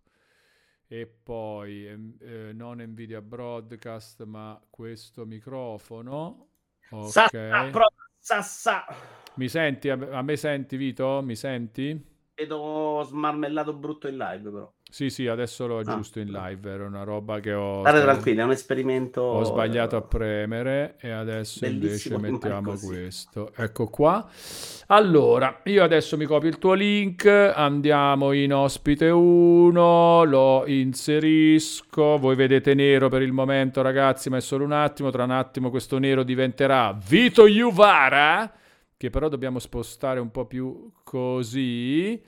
E 0.87 1.07
poi 1.07 1.87
eh, 1.87 2.53
non 2.53 2.81
Nvidia 2.81 3.23
Broadcast, 3.23 4.25
ma 4.25 4.61
questo 4.69 5.25
microfono. 5.27 6.49
Ok. 6.91 7.11
sa, 7.11 7.29
pro- 7.71 7.93
sa, 8.19 8.43
sa. 8.43 8.85
Mi 9.35 9.49
senti? 9.49 9.89
A 9.89 9.95
a 10.11 10.23
me 10.23 10.37
senti, 10.37 10.77
Vito? 10.77 11.21
Mi 11.23 11.37
senti? 11.37 12.09
Vedo 12.35 13.03
smarmellato 13.05 13.73
brutto 13.75 14.09
in 14.09 14.17
live, 14.17 14.51
però. 14.51 14.73
Sì, 14.91 15.09
sì, 15.09 15.29
adesso 15.29 15.67
lo 15.69 15.77
Ah, 15.79 15.81
aggiusto 15.81 16.19
in 16.19 16.31
live. 16.33 16.69
Era 16.69 16.85
una 16.85 17.05
roba 17.05 17.39
che 17.39 17.53
ho. 17.53 17.81
State 17.81 17.99
sbagliato- 17.99 18.05
tranquilli, 18.13 18.39
è 18.41 18.43
un 18.43 18.51
esperimento. 18.51 19.21
Ho 19.23 19.45
sbagliato 19.45 19.97
a 19.97 20.03
premere 20.03 20.97
e 21.01 21.11
adesso 21.11 21.61
Bellissimo, 21.61 22.17
invece 22.27 22.33
mettiamo 22.33 22.77
questo. 22.77 23.53
Ecco 23.55 23.87
qua. 23.87 24.29
Allora, 24.89 25.61
io 25.65 25.85
adesso 25.85 26.17
mi 26.17 26.25
copio 26.25 26.49
il 26.49 26.59
tuo 26.59 26.73
link, 26.75 27.25
andiamo 27.27 28.33
in 28.33 28.53
ospite 28.53 29.09
1, 29.11 30.25
lo 30.25 30.65
inserisco. 30.67 32.19
Voi 32.19 32.35
vedete 32.35 32.75
nero 32.75 33.09
per 33.09 33.23
il 33.23 33.33
momento, 33.33 33.83
ragazzi, 33.83 34.29
ma 34.29 34.39
è 34.39 34.41
solo 34.41 34.65
un 34.65 34.73
attimo. 34.73 35.11
Tra 35.11 35.23
un 35.23 35.31
attimo 35.31 35.71
questo 35.71 35.99
nero 35.99 36.25
diventerà 36.25 36.99
Vito 37.09 37.47
Juvara, 37.47 38.53
che 38.97 39.11
però 39.11 39.29
dobbiamo 39.29 39.61
spostare 39.61 40.19
un 40.19 40.33
po' 40.33 40.47
più 40.47 40.91
così. 41.05 42.21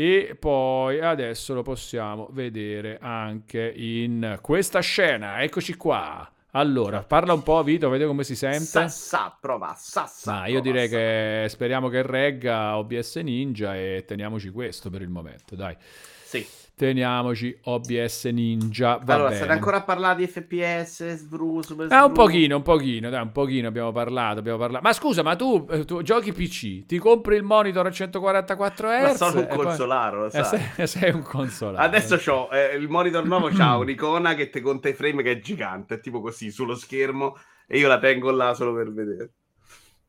E 0.00 0.34
poi 0.34 0.98
adesso 0.98 1.52
lo 1.52 1.60
possiamo 1.60 2.30
vedere 2.32 2.96
anche 3.02 3.70
in 3.76 4.38
questa 4.40 4.80
scena. 4.80 5.42
Eccoci 5.42 5.74
qua. 5.74 6.26
Allora, 6.52 7.02
parla 7.02 7.34
un 7.34 7.42
po', 7.42 7.62
Vito, 7.62 7.90
vedi 7.90 8.06
come 8.06 8.24
si 8.24 8.34
sente. 8.34 8.64
Sa, 8.64 8.88
sa, 8.88 9.36
prova, 9.38 9.74
sa, 9.76 10.06
sa. 10.06 10.32
Ma 10.32 10.46
io 10.46 10.62
prova, 10.62 10.70
direi 10.70 10.88
sa. 10.88 10.96
che 10.96 11.46
speriamo 11.50 11.90
che 11.90 12.00
regga 12.00 12.78
OBS 12.78 13.16
Ninja 13.16 13.76
e 13.76 14.04
teniamoci 14.06 14.48
questo 14.48 14.88
per 14.88 15.02
il 15.02 15.10
momento, 15.10 15.54
dai. 15.54 15.76
Sì. 16.24 16.46
Teniamoci 16.80 17.54
OBS 17.64 18.24
Ninja, 18.32 18.96
va 19.04 19.12
allora, 19.12 19.28
bene. 19.28 19.36
state 19.42 19.52
ancora 19.52 19.76
a 19.76 19.82
parlare 19.82 20.16
di 20.16 20.26
FPS, 20.26 21.14
SVR, 21.14 21.62
Super 21.62 21.92
Eh, 21.92 22.00
un 22.00 22.12
pochino, 22.12 22.56
un 22.56 22.62
pochino, 22.62 23.10
dai, 23.10 23.20
un 23.20 23.32
pochino 23.32 23.68
abbiamo 23.68 23.92
parlato, 23.92 24.38
abbiamo 24.38 24.56
parlato. 24.56 24.82
Ma 24.82 24.94
scusa, 24.94 25.22
ma 25.22 25.36
tu, 25.36 25.66
eh, 25.70 25.84
tu 25.84 26.00
giochi 26.00 26.32
PC, 26.32 26.86
ti 26.86 26.96
compri 26.96 27.36
il 27.36 27.42
monitor 27.42 27.84
a 27.84 27.90
144 27.90 28.88
Hz? 28.88 29.02
Ma 29.02 29.08
sono 29.14 29.40
un 29.40 29.44
e 29.44 29.46
poi- 29.48 29.66
consolaro, 29.66 30.20
lo 30.20 30.26
Eh, 30.28 30.30
sai. 30.30 30.58
sei, 30.74 30.86
sei 30.86 31.10
un 31.10 31.20
consolare. 31.22 31.86
Adesso 31.86 32.16
c'ho 32.16 32.50
eh, 32.50 32.74
il 32.76 32.88
monitor 32.88 33.26
nuovo, 33.26 33.50
c'ha 33.50 33.76
un'icona 33.76 34.32
che 34.34 34.48
ti 34.48 34.62
conta 34.62 34.88
i 34.88 34.94
frame 34.94 35.22
che 35.22 35.32
è 35.32 35.38
gigante, 35.38 35.96
è 35.96 36.00
tipo 36.00 36.22
così 36.22 36.50
sullo 36.50 36.74
schermo 36.74 37.36
e 37.66 37.76
io 37.76 37.88
la 37.88 37.98
tengo 37.98 38.30
là 38.30 38.54
solo 38.54 38.72
per 38.72 38.90
vedere. 38.90 39.32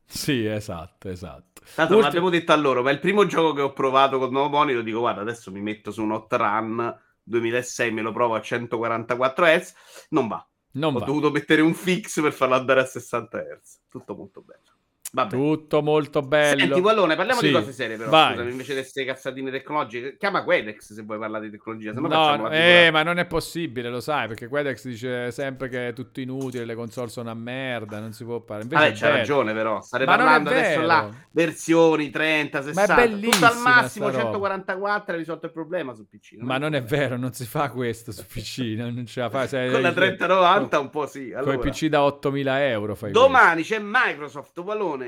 Sì, 0.06 0.46
esatto, 0.46 1.10
esatto. 1.10 1.51
Tanto 1.74 1.92
non 1.92 2.02
Ulti- 2.02 2.08
abbiamo 2.16 2.30
detto 2.30 2.52
a 2.52 2.56
loro, 2.56 2.82
ma 2.82 2.90
il 2.90 2.98
primo 2.98 3.24
gioco 3.26 3.52
che 3.52 3.60
ho 3.62 3.72
provato 3.72 4.18
con 4.18 4.30
nuovo 4.30 4.48
monitor, 4.48 4.82
dico 4.82 5.00
guarda, 5.00 5.20
adesso 5.22 5.50
mi 5.50 5.60
metto 5.60 5.90
su 5.90 6.02
un 6.02 6.12
hot 6.12 6.32
run 6.32 7.00
2006, 7.22 7.92
me 7.92 8.02
lo 8.02 8.12
provo 8.12 8.34
a 8.34 8.40
144 8.40 9.44
Hz, 9.46 9.74
non 10.10 10.28
va. 10.28 10.46
Non 10.74 10.94
ho 10.96 10.98
va. 10.98 11.04
dovuto 11.04 11.30
mettere 11.30 11.60
un 11.60 11.74
fix 11.74 12.20
per 12.20 12.32
farlo 12.32 12.54
andare 12.54 12.80
a 12.80 12.84
60 12.84 13.38
Hz. 13.40 13.80
Tutto 13.88 14.14
molto 14.14 14.42
bello. 14.42 14.71
Vabbè. 15.14 15.28
Tutto 15.28 15.82
molto 15.82 16.22
bello. 16.22 16.58
Senti, 16.60 16.80
Pallone, 16.80 17.16
parliamo 17.16 17.40
Sì, 17.40 17.48
di 17.48 17.52
cose 17.52 17.72
serie 17.72 17.98
però, 17.98 18.08
vai. 18.08 18.30
scusami, 18.32 18.50
invece 18.50 18.72
di 18.74 18.80
queste 18.80 19.04
cazzatine 19.04 19.50
tecnologiche. 19.50 20.16
Chiama 20.16 20.42
Quedex 20.42 20.94
se 20.94 21.02
vuoi 21.02 21.18
parlare 21.18 21.44
di 21.44 21.50
tecnologia, 21.50 21.92
no, 21.92 22.50
eh, 22.50 22.88
ma 22.90 23.02
non 23.02 23.18
è 23.18 23.26
possibile, 23.26 23.90
lo 23.90 24.00
sai, 24.00 24.26
perché 24.28 24.48
Quedex 24.48 24.86
dice 24.86 25.30
sempre 25.30 25.68
che 25.68 25.88
è 25.88 25.92
tutto 25.92 26.20
inutile, 26.20 26.64
le 26.64 26.74
console 26.74 27.08
sono 27.10 27.30
una 27.30 27.38
merda, 27.38 28.00
non 28.00 28.12
si 28.14 28.24
può 28.24 28.40
parlare. 28.40 28.62
Invece 28.62 28.80
Vabbè, 28.80 28.94
è 28.94 28.98
c'ha 28.98 29.06
bello. 29.08 29.18
ragione 29.18 29.52
però, 29.52 29.80
stare 29.82 30.06
Ma 30.06 30.16
non 30.16 30.28
è 30.28 30.30
parlando 30.30 30.48
adesso 30.48 30.80
vero. 30.80 30.86
là, 30.86 31.10
versioni 31.30 32.08
30, 32.10 32.62
60, 32.62 32.94
tutto 32.94 32.94
bellissima 32.94 33.48
al 33.48 33.58
massimo 33.58 34.08
sta 34.08 34.22
roba. 34.22 34.22
144 34.22 35.12
hai 35.12 35.18
risolto 35.18 35.46
il 35.46 35.52
problema 35.52 35.92
su 35.94 36.06
PC. 36.08 36.36
Ma 36.38 36.56
non 36.56 36.74
è 36.74 36.82
vero, 36.82 37.16
non 37.18 37.32
si 37.34 37.44
fa 37.44 37.70
questo 37.70 38.12
su 38.12 38.24
PC, 38.26 38.74
non 38.78 38.94
non 38.94 39.06
ce 39.06 39.20
la 39.20 39.30
fai. 39.30 39.48
Se, 39.48 39.70
Con 39.70 39.82
la 39.82 39.92
3090 39.92 40.78
un 40.78 40.90
po' 40.90 41.06
sì. 41.06 41.30
Con 41.30 41.38
Allora, 41.38 41.54
i 41.54 41.58
PC 41.58 41.86
da 41.86 42.02
8000 42.04 42.68
euro 42.68 42.94
fai 42.94 43.10
domani 43.12 43.62
c'è 43.62 43.78
Microsoft, 43.80 44.62
Pallone. 44.62 45.01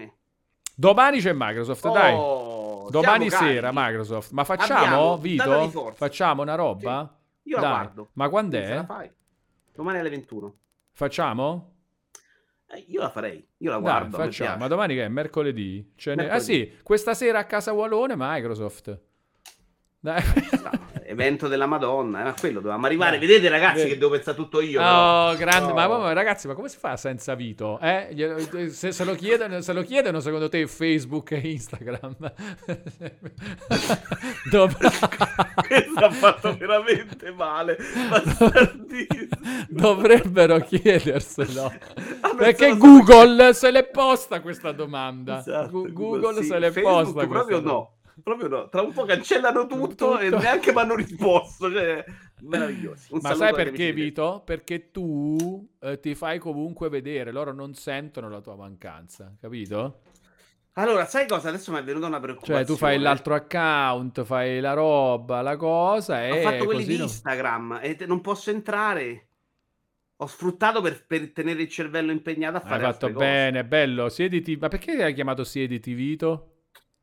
Domani 0.75 1.21
c'è 1.21 1.33
Microsoft, 1.35 1.91
dai. 1.93 2.15
Oh, 2.17 2.91
Domani 2.91 3.29
siamo 3.31 3.47
sera 3.47 3.71
carichi. 3.73 3.83
Microsoft. 3.83 4.31
Ma 4.33 4.45
facciamo, 4.45 4.79
Abbiamo 4.81 5.17
Vito? 5.19 5.93
Facciamo 5.93 6.43
una 6.43 6.55
roba? 6.55 7.17
Io 7.43 7.57
la 7.57 7.63
Dai. 7.63 7.71
guardo. 7.73 8.09
Ma 8.15 8.29
quando 8.29 8.59
la 8.59 8.63
è? 9.03 9.13
Domani 9.75 9.99
alle 9.99 10.11
21. 10.11 10.55
Facciamo? 10.93 11.73
Eh, 12.69 12.85
io 12.89 13.01
la 13.01 13.11
farei. 13.11 13.47
Io 13.59 13.69
la 13.71 13.75
Dai, 13.77 13.83
guardo. 13.83 14.17
mi 14.19 14.25
facciamo. 14.25 14.57
Ma 14.57 14.67
domani 14.69 14.95
che 14.95 15.05
è? 15.05 15.09
Mercoledì? 15.09 15.93
Ah 15.97 16.15
Mercoledì. 16.15 16.41
sì, 16.45 16.77
questa 16.83 17.15
sera 17.15 17.39
a 17.41 17.45
casa 17.45 17.73
Walone 17.73 18.15
Microsoft. 18.17 18.99
Dai. 20.01 20.23
Evento 21.15 21.49
della 21.49 21.67
Madonna, 21.67 22.21
era 22.21 22.35
quello 22.39 22.61
dovevamo 22.61 22.87
arrivare. 22.87 23.19
Vedete, 23.19 23.49
ragazzi, 23.49 23.79
Vedi. 23.79 23.89
che 23.91 23.99
devo 23.99 24.11
pensare 24.11 24.37
tutto 24.37 24.61
io. 24.61 24.79
però. 24.81 25.31
Oh, 25.31 25.37
grande, 25.37 25.73
ma, 25.73 25.89
Oh. 25.91 25.99
ma- 26.01 26.13
ragazzi, 26.13 26.47
ma 26.47 26.55
come 26.55 26.69
si 26.69 26.77
fa 26.79 26.97
senza 26.97 27.35
Vito? 27.35 27.79
Eh? 27.81 28.69
Se, 28.71 28.93
se 28.93 29.05
lo 29.05 29.15
chiedono, 29.15 29.61
se 29.61 29.73
lo 29.73 29.83
chiedono, 29.83 30.21
secondo 30.21 30.49
te 30.49 30.67
Facebook 30.67 31.31
e 31.33 31.41
Instagram? 31.45 32.17
Dov- 34.51 34.77
Questo 35.69 36.05
ha 36.05 36.11
fatto 36.11 36.57
veramente 36.57 37.31
male. 37.33 37.77
Dovrebbero 39.69 40.59
chiederselo. 40.61 41.73
Ah, 42.21 42.35
Perché 42.37 42.77
Google 42.77 43.53
se 43.55 43.71
l'è 43.71 43.85
posta 43.85 44.41
questa 44.41 44.73
domanda. 44.73 45.39
Esatto, 45.39 45.71
Gu- 45.71 45.93
Google 45.93 46.43
sì. 46.43 46.49
se 46.49 46.59
l'è 46.59 46.71
Facebook 46.71 46.95
posta 47.05 47.13
questa 47.13 47.29
proprio 47.29 47.61
domanda. 47.61 47.79
no. 47.79 47.93
Proprio 48.25 48.49
no. 48.49 48.69
Tra 48.71 48.81
un 48.81 48.93
po' 48.93 49.05
cancellano 49.05 49.67
tutto, 49.67 49.87
Tutto. 50.13 50.19
e 50.19 50.31
neanche 50.31 50.73
mi 50.73 50.79
hanno 50.81 50.95
risposto. 50.97 51.71
Cioè, 51.71 52.03
meraviglioso. 52.43 53.19
Ma 53.21 53.35
sai 53.35 53.53
perché, 53.53 53.93
Vito? 53.93 54.43
Perché 54.45 54.91
tu 54.91 55.69
eh, 55.81 56.01
ti 56.01 56.15
fai 56.15 56.39
comunque 56.39 56.89
vedere, 56.89 57.31
loro 57.31 57.53
non 57.53 57.75
sentono 57.75 58.31
la 58.31 58.41
tua 58.41 58.57
mancanza, 58.57 59.33
capito? 59.39 60.01
Allora, 60.77 61.05
sai 61.07 61.29
cosa? 61.29 61.51
Adesso 61.51 61.71
mi 61.71 61.79
è 61.79 61.85
venuta 61.85 62.07
una 62.07 62.19
preoccupazione. 62.19 62.61
Cioè, 62.65 62.73
tu 62.73 62.77
fai 62.79 62.99
l'altro 62.99 63.35
account, 63.35 64.25
fai 64.25 64.59
la 64.59 64.73
roba, 64.73 65.41
la 65.43 65.57
cosa, 65.57 66.25
e 66.25 66.31
Ho 66.33 66.41
fatto 66.41 66.65
quelli 66.65 66.85
di 66.85 67.01
Instagram 67.01 67.79
e 67.83 67.95
te- 67.95 68.07
non 68.07 68.21
posso 68.23 68.51
entrare. 68.51 69.29
Ho 70.17 70.27
sfruttato 70.27 70.81
per, 70.81 71.07
per 71.07 71.31
tenere 71.33 71.63
il 71.63 71.69
cervello 71.69 72.11
impegnato 72.11 72.57
a 72.57 72.61
Hai 72.61 72.69
fare 72.69 72.83
fatto 72.85 73.07
altre 73.07 73.13
cose. 73.13 73.25
bene, 73.27 73.65
bello. 73.67 74.09
Siediti, 74.09 74.57
ma 74.57 74.69
perché 74.69 75.03
hai 75.05 75.13
chiamato 75.15 75.45
Siediti 75.45 75.93
Vito? 75.93 76.54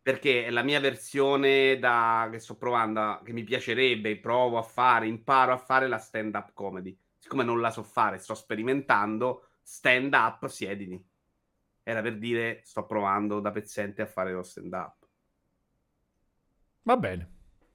Perché 0.02 0.46
è 0.46 0.50
la 0.50 0.64
mia 0.64 0.80
versione 0.80 1.78
da, 1.78 2.28
che 2.32 2.40
sto 2.40 2.56
provando, 2.56 3.00
a- 3.00 3.22
che 3.24 3.34
mi 3.34 3.44
piacerebbe, 3.44 4.18
provo 4.20 4.58
a 4.58 4.64
fare, 4.64 5.08
imparo 5.08 5.54
a 5.54 5.58
fare 5.58 5.88
la 5.88 5.98
stand-up 6.00 6.54
comedy. 6.54 6.98
Siccome 7.18 7.44
non 7.44 7.62
la 7.62 7.70
so 7.70 7.84
fare, 7.84 8.18
sto 8.18 8.34
sperimentando, 8.34 9.50
stand-up, 9.62 10.48
siediti. 10.48 11.04
Era 11.84 12.02
per 12.02 12.18
dire, 12.18 12.62
sto 12.64 12.86
provando 12.86 13.40
da 13.40 13.52
pezzente 13.52 14.02
a 14.02 14.06
fare 14.08 14.34
lo 14.34 14.44
stand-up. 14.44 15.08
Va 16.84 16.98
bene, 16.98 17.28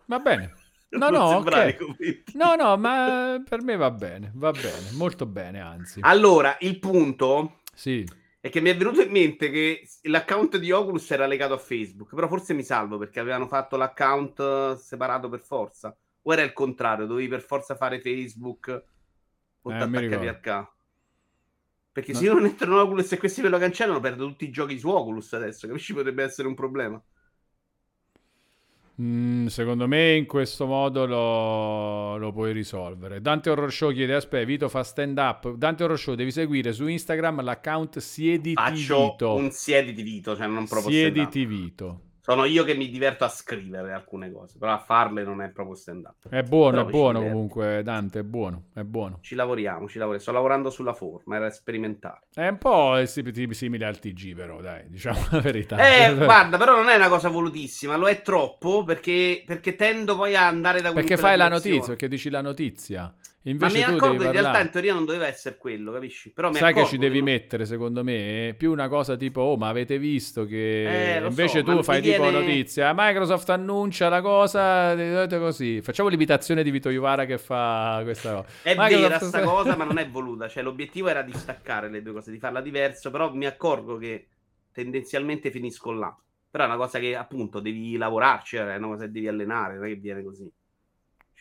va 0.06 0.18
bene. 0.18 0.54
No, 0.96 1.10
no, 1.10 1.26
sembrare 1.28 1.74
ok. 1.74 1.76
convinti. 1.76 2.32
No, 2.38 2.54
no, 2.54 2.76
ma 2.78 3.42
per 3.46 3.60
me 3.62 3.76
va 3.76 3.90
bene, 3.90 4.30
va 4.34 4.50
bene, 4.52 4.90
molto 4.92 5.26
bene, 5.26 5.60
anzi. 5.60 6.00
Allora, 6.00 6.56
il 6.60 6.78
punto 6.78 7.60
Sì, 7.74 8.04
è 8.46 8.50
che 8.50 8.60
mi 8.60 8.70
è 8.70 8.76
venuto 8.76 9.02
in 9.02 9.10
mente 9.10 9.50
che 9.50 9.88
l'account 10.02 10.56
di 10.58 10.70
Oculus 10.70 11.10
era 11.10 11.26
legato 11.26 11.54
a 11.54 11.58
Facebook, 11.58 12.14
però 12.14 12.28
forse 12.28 12.54
mi 12.54 12.62
salvo 12.62 12.96
perché 12.96 13.18
avevano 13.18 13.48
fatto 13.48 13.76
l'account 13.76 14.38
eh, 14.38 14.76
separato 14.78 15.28
per 15.28 15.40
forza. 15.40 15.96
O 16.22 16.32
era 16.32 16.42
il 16.42 16.52
contrario, 16.52 17.06
dovevi 17.06 17.28
per 17.28 17.40
forza 17.40 17.74
fare 17.76 18.00
Facebook 18.00 18.84
o 19.62 19.72
eh, 19.72 19.78
t'attaccavi 19.78 20.28
al 20.28 20.40
K. 20.40 20.68
Perché 21.90 22.12
no. 22.12 22.18
se 22.18 22.24
io 22.24 22.34
non 22.34 22.44
entro 22.44 22.70
in 22.70 22.78
Oculus 22.78 23.12
e 23.12 23.18
questi 23.18 23.42
me 23.42 23.48
lo 23.48 23.58
cancellano, 23.58 24.00
perdo 24.00 24.26
tutti 24.26 24.44
i 24.44 24.50
giochi 24.50 24.78
su 24.78 24.90
Oculus 24.90 25.32
adesso, 25.32 25.66
capisci? 25.66 25.92
Potrebbe 25.92 26.22
essere 26.22 26.46
un 26.46 26.54
problema. 26.54 27.02
Mm, 29.00 29.46
secondo 29.48 29.86
me 29.86 30.14
in 30.16 30.24
questo 30.24 30.64
modo 30.64 31.04
lo, 31.04 32.16
lo, 32.16 32.32
puoi 32.32 32.52
risolvere. 32.52 33.20
Dante 33.20 33.50
Horror 33.50 33.70
Show 33.70 33.92
chiede: 33.92 34.14
Aspetta, 34.14 34.46
Vito 34.46 34.68
fa 34.70 34.82
stand 34.82 35.18
up. 35.18 35.54
Dante 35.54 35.84
Horror 35.84 35.98
Show 35.98 36.14
devi 36.14 36.32
seguire 36.32 36.72
su 36.72 36.86
Instagram 36.86 37.42
l'account 37.42 37.98
Siediti 37.98 38.54
Faccio 38.54 39.10
Vito. 39.10 39.34
un 39.34 39.50
Siediti 39.50 40.02
Vito, 40.02 40.34
cioè 40.34 40.46
non 40.46 40.66
proprio 40.66 40.90
Siediti 40.90 41.44
Vito. 41.44 42.00
Sono 42.26 42.44
io 42.44 42.64
che 42.64 42.74
mi 42.74 42.88
diverto 42.88 43.22
a 43.22 43.28
scrivere 43.28 43.92
alcune 43.92 44.32
cose, 44.32 44.58
però 44.58 44.72
a 44.72 44.78
farle 44.78 45.22
non 45.22 45.40
è 45.40 45.50
proprio 45.50 45.76
stand 45.76 46.06
up. 46.06 46.28
È 46.28 46.42
buono, 46.42 46.84
però 46.84 46.88
è 46.88 46.90
buono 46.90 47.22
comunque, 47.22 47.84
Dante, 47.84 48.18
è 48.18 48.22
buono, 48.24 48.64
è 48.74 48.82
buono. 48.82 49.20
Ci 49.22 49.36
lavoriamo, 49.36 49.86
ci 49.86 49.98
lavoriamo. 49.98 50.24
Sto 50.24 50.32
lavorando 50.32 50.68
sulla 50.70 50.92
forma, 50.92 51.36
era 51.36 51.48
sperimentale. 51.50 52.22
È 52.34 52.48
un 52.48 52.58
po' 52.58 53.00
simile 53.06 53.86
al 53.86 54.00
TG 54.00 54.34
però, 54.34 54.60
dai, 54.60 54.88
diciamo 54.88 55.24
la 55.30 55.38
verità. 55.38 55.76
Eh, 55.76 56.16
guarda, 56.18 56.56
però 56.56 56.74
non 56.74 56.88
è 56.88 56.96
una 56.96 57.08
cosa 57.08 57.28
volutissima, 57.28 57.94
lo 57.94 58.08
è 58.08 58.20
troppo 58.22 58.82
perché, 58.82 59.44
perché 59.46 59.76
tendo 59.76 60.16
poi 60.16 60.34
a 60.34 60.48
andare 60.48 60.80
da 60.80 60.92
Perché 60.92 61.16
fai 61.16 61.36
la 61.36 61.46
notizia, 61.46 61.86
perché 61.86 62.08
dici 62.08 62.28
la 62.28 62.40
notizia. 62.40 63.14
Invece 63.46 63.80
ma 63.80 63.88
mi 63.90 63.94
accorgo 63.94 64.24
in 64.24 64.32
realtà 64.32 64.60
in 64.60 64.70
teoria 64.70 64.92
non 64.92 65.04
doveva 65.04 65.26
essere 65.28 65.56
quello, 65.56 65.92
capisci? 65.92 66.32
Però 66.32 66.52
Sai 66.52 66.74
che 66.74 66.84
ci 66.86 66.98
devi 66.98 67.18
non... 67.18 67.26
mettere, 67.26 67.64
secondo 67.64 68.02
me, 68.02 68.54
più 68.58 68.72
una 68.72 68.88
cosa 68.88 69.16
tipo, 69.16 69.40
oh, 69.40 69.56
ma 69.56 69.68
avete 69.68 69.98
visto 69.98 70.44
che... 70.46 71.14
Eh, 71.14 71.24
invece 71.24 71.60
so, 71.60 71.64
tu 71.64 71.82
fai 71.84 72.02
tipo 72.02 72.22
viene... 72.22 72.40
notizia, 72.40 72.92
Microsoft 72.92 73.48
annuncia 73.50 74.08
la 74.08 74.20
cosa, 74.20 74.96
così. 75.38 75.80
Facciamo 75.80 76.08
l'imitazione 76.08 76.64
di 76.64 76.72
Vito 76.72 76.90
Iuvara 76.90 77.24
che 77.24 77.38
fa 77.38 78.00
questa 78.02 78.34
cosa. 78.34 78.48
È 78.62 78.74
Microsoft... 78.76 79.00
vera 79.00 79.18
sta 79.20 79.42
cosa, 79.42 79.76
ma 79.76 79.84
non 79.84 79.98
è 79.98 80.08
voluta. 80.10 80.48
Cioè, 80.48 80.64
l'obiettivo 80.64 81.06
era 81.06 81.22
di 81.22 81.32
staccare 81.32 81.88
le 81.88 82.02
due 82.02 82.14
cose, 82.14 82.32
di 82.32 82.40
farla 82.40 82.60
diverso, 82.60 83.12
però 83.12 83.32
mi 83.32 83.46
accorgo 83.46 83.96
che 83.96 84.26
tendenzialmente 84.72 85.52
finisco 85.52 85.92
là. 85.92 86.12
Però 86.50 86.64
è 86.64 86.66
una 86.66 86.76
cosa 86.76 86.98
che, 86.98 87.14
appunto, 87.14 87.60
devi 87.60 87.96
lavorarci, 87.96 88.56
è 88.56 88.76
una 88.76 88.88
cosa 88.88 89.04
che 89.04 89.12
devi 89.12 89.28
allenare, 89.28 89.76
non 89.76 89.84
è 89.84 89.88
che 89.90 89.94
viene 89.94 90.24
così 90.24 90.50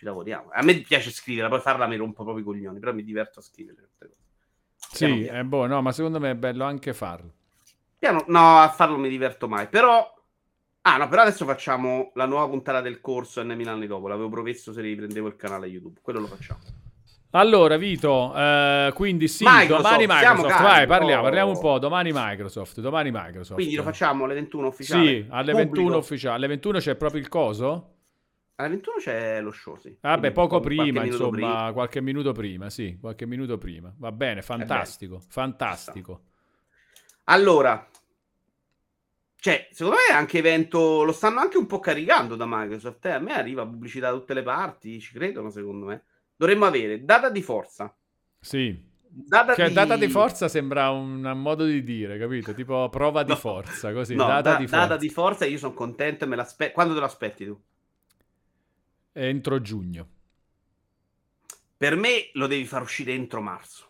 lavoriamo. 0.06 0.50
A 0.52 0.64
me 0.64 0.76
piace 0.76 1.12
scrivere, 1.12 1.50
poi 1.50 1.60
farla 1.60 1.88
mi 1.88 1.98
rompo 1.98 2.24
proprio 2.24 2.44
i 2.44 2.48
coglioni, 2.48 2.80
però 2.80 2.94
mi 2.94 3.04
diverto 3.04 3.40
a 3.40 3.42
scrivere. 3.42 3.90
Sì, 4.76 5.26
è 5.26 5.44
buono, 5.44 5.76
no, 5.76 5.82
ma 5.82 5.92
secondo 5.92 6.20
me 6.20 6.32
è 6.32 6.36
bello 6.36 6.64
anche 6.64 6.94
farlo. 6.94 7.34
Piano, 7.98 8.24
no, 8.28 8.60
a 8.60 8.70
farlo 8.70 8.98
mi 8.98 9.10
diverto 9.10 9.48
mai, 9.48 9.68
però... 9.68 10.14
Ah, 10.88 10.98
no, 10.98 11.08
però 11.08 11.24
adesso 11.24 11.46
facciamo 11.46 12.12
la 12.14 12.28
nuova 12.28 12.48
puntata 12.48 12.80
del 12.80 13.02
corso 13.02 13.42
N 13.44 13.50
anni 13.66 13.88
dopo. 13.88 14.08
L'avevo 14.08 14.30
promesso 14.30 14.72
se 14.72 14.82
riprendevo 14.82 15.28
il 15.28 15.36
canale 15.36 15.66
YouTube. 15.66 16.00
Quello 16.00 16.20
lo 16.20 16.28
facciamo. 16.28 16.60
Allora, 17.32 17.76
Vito, 17.76 18.32
eh, 18.36 18.92
quindi 18.94 19.28
sì, 19.28 19.44
Microsoft, 19.46 19.82
domani 19.82 20.06
Microsoft, 20.08 20.62
vai, 20.62 20.88
parliamo, 20.88 21.24
parliamo 21.24 21.52
un 21.52 21.60
po', 21.60 21.80
domani 21.80 22.12
Microsoft, 22.14 22.80
domani 22.80 23.10
Microsoft. 23.12 23.56
Quindi 23.56 23.76
lo 23.76 23.84
facciamo 23.84 24.26
alle 24.26 24.36
21 24.36 24.68
ufficiali? 24.68 25.08
Sì, 25.08 25.26
alle 25.30 25.52
Pubblico. 25.52 25.74
21 25.74 25.98
ufficiali. 25.98 26.36
Alle 26.36 26.48
21 26.48 26.80
c'è 26.80 26.96
proprio 26.96 27.20
il 27.20 27.28
coso? 27.28 27.95
Alle 28.58 28.70
21 28.70 28.96
c'è 28.98 29.42
lo 29.42 29.52
show, 29.52 29.78
sì. 29.78 29.98
Vabbè, 30.00 30.32
poco 30.32 30.62
prima, 30.62 31.04
insomma, 31.04 31.32
prima. 31.32 31.74
qualche 31.74 32.02
minuto 32.02 32.32
prima, 32.32 32.70
sì, 32.70 32.98
qualche 33.00 33.26
minuto 33.26 33.58
prima. 33.58 33.94
Va 33.98 34.14
bene, 34.14 34.42
fantastico, 34.42 35.22
fantastico. 35.28 36.22
Allora, 37.26 37.86
cioè, 39.46 39.68
secondo 39.72 39.98
me 39.98 40.14
è 40.14 40.18
anche 40.18 40.38
evento, 40.38 41.04
lo 41.04 41.12
stanno 41.12 41.40
anche 41.40 41.58
un 41.58 41.68
po' 41.68 41.80
caricando 41.80 42.36
da 42.36 42.46
Microsoft. 42.48 43.06
Eh? 43.06 43.12
A 43.12 43.20
me 43.20 43.34
arriva 43.34 43.64
pubblicità 43.64 44.10
da 44.10 44.18
tutte 44.18 44.34
le 44.34 44.42
parti, 44.42 45.00
ci 45.00 45.14
credono 45.14 45.50
secondo 45.50 45.86
me. 45.86 46.04
Dovremmo 46.36 46.66
avere 46.66 47.06
data 47.06 47.30
di 47.30 47.42
forza. 47.42 47.96
Sì. 48.40 48.94
Data, 49.08 49.54
cioè, 49.54 49.68
di... 49.68 49.74
data 49.74 49.98
di 49.98 50.10
forza 50.10 50.48
sembra 50.48 50.90
un 50.90 51.22
modo 51.36 51.64
di 51.66 51.84
dire, 51.84 52.18
capito? 52.18 52.54
Tipo 52.54 52.90
prova 52.90 53.22
di 53.24 53.32
no. 53.32 53.36
forza, 53.36 53.94
così. 53.94 54.16
No, 54.16 54.26
data, 54.26 54.54
da, 54.54 54.58
di 54.58 54.68
forza. 54.68 54.86
data 54.88 54.98
di 54.98 55.10
forza, 55.10 55.46
io 55.46 55.58
sono 55.58 55.74
contento 55.74 56.26
me 56.26 56.36
l'aspetto. 56.36 56.74
Quando 56.74 56.94
te 56.94 57.00
lo 57.00 57.06
aspetti 57.06 57.46
tu? 57.46 57.62
Entro 59.16 59.62
giugno. 59.62 60.08
Per 61.78 61.96
me 61.96 62.30
lo 62.34 62.48
devi 62.48 62.66
far 62.66 62.82
uscire 62.82 63.14
entro 63.14 63.42
marzo. 63.42 63.90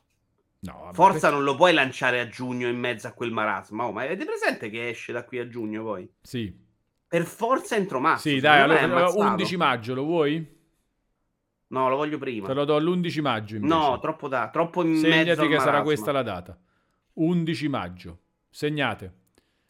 No, 0.59 0.89
Forza 0.93 1.29
non 1.29 1.43
lo 1.43 1.55
puoi 1.55 1.73
lanciare 1.73 2.19
a 2.19 2.27
giugno 2.27 2.67
in 2.67 2.77
mezzo 2.77 3.07
a 3.07 3.11
quel 3.11 3.31
marasma. 3.31 3.85
Oh, 3.85 3.91
ma 3.91 4.03
avete 4.03 4.25
presente 4.25 4.69
che 4.69 4.89
esce 4.89 5.11
da 5.13 5.23
qui 5.23 5.37
a 5.37 5.47
giugno 5.47 5.83
poi? 5.83 6.09
Sì. 6.21 6.53
Per 7.07 7.23
forza 7.25 7.75
entro 7.75 7.99
marzo. 7.99 8.29
Sì, 8.29 8.39
dai, 8.39 8.61
allora 8.61 9.09
11 9.09 9.57
maggio 9.57 9.93
lo 9.93 10.03
vuoi? 10.03 10.53
No, 11.67 11.89
lo 11.89 11.95
voglio 11.95 12.17
prima. 12.17 12.47
Te 12.47 12.53
lo 12.53 12.65
do 12.65 12.79
l'11 12.79 13.21
maggio 13.21 13.55
invece. 13.55 13.73
No, 13.73 13.99
troppo 13.99 14.27
da, 14.27 14.49
troppo 14.49 14.83
in 14.83 14.97
Segnati 14.97 15.29
mezzo 15.29 15.47
che 15.47 15.59
sarà 15.59 15.81
questa 15.81 16.11
la 16.11 16.23
data. 16.23 16.57
11 17.13 17.67
maggio. 17.67 18.19
Segnate. 18.49 19.13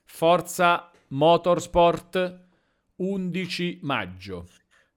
Forza 0.04 0.92
Motorsport 1.08 2.44
11 2.98 3.80
maggio 3.82 4.48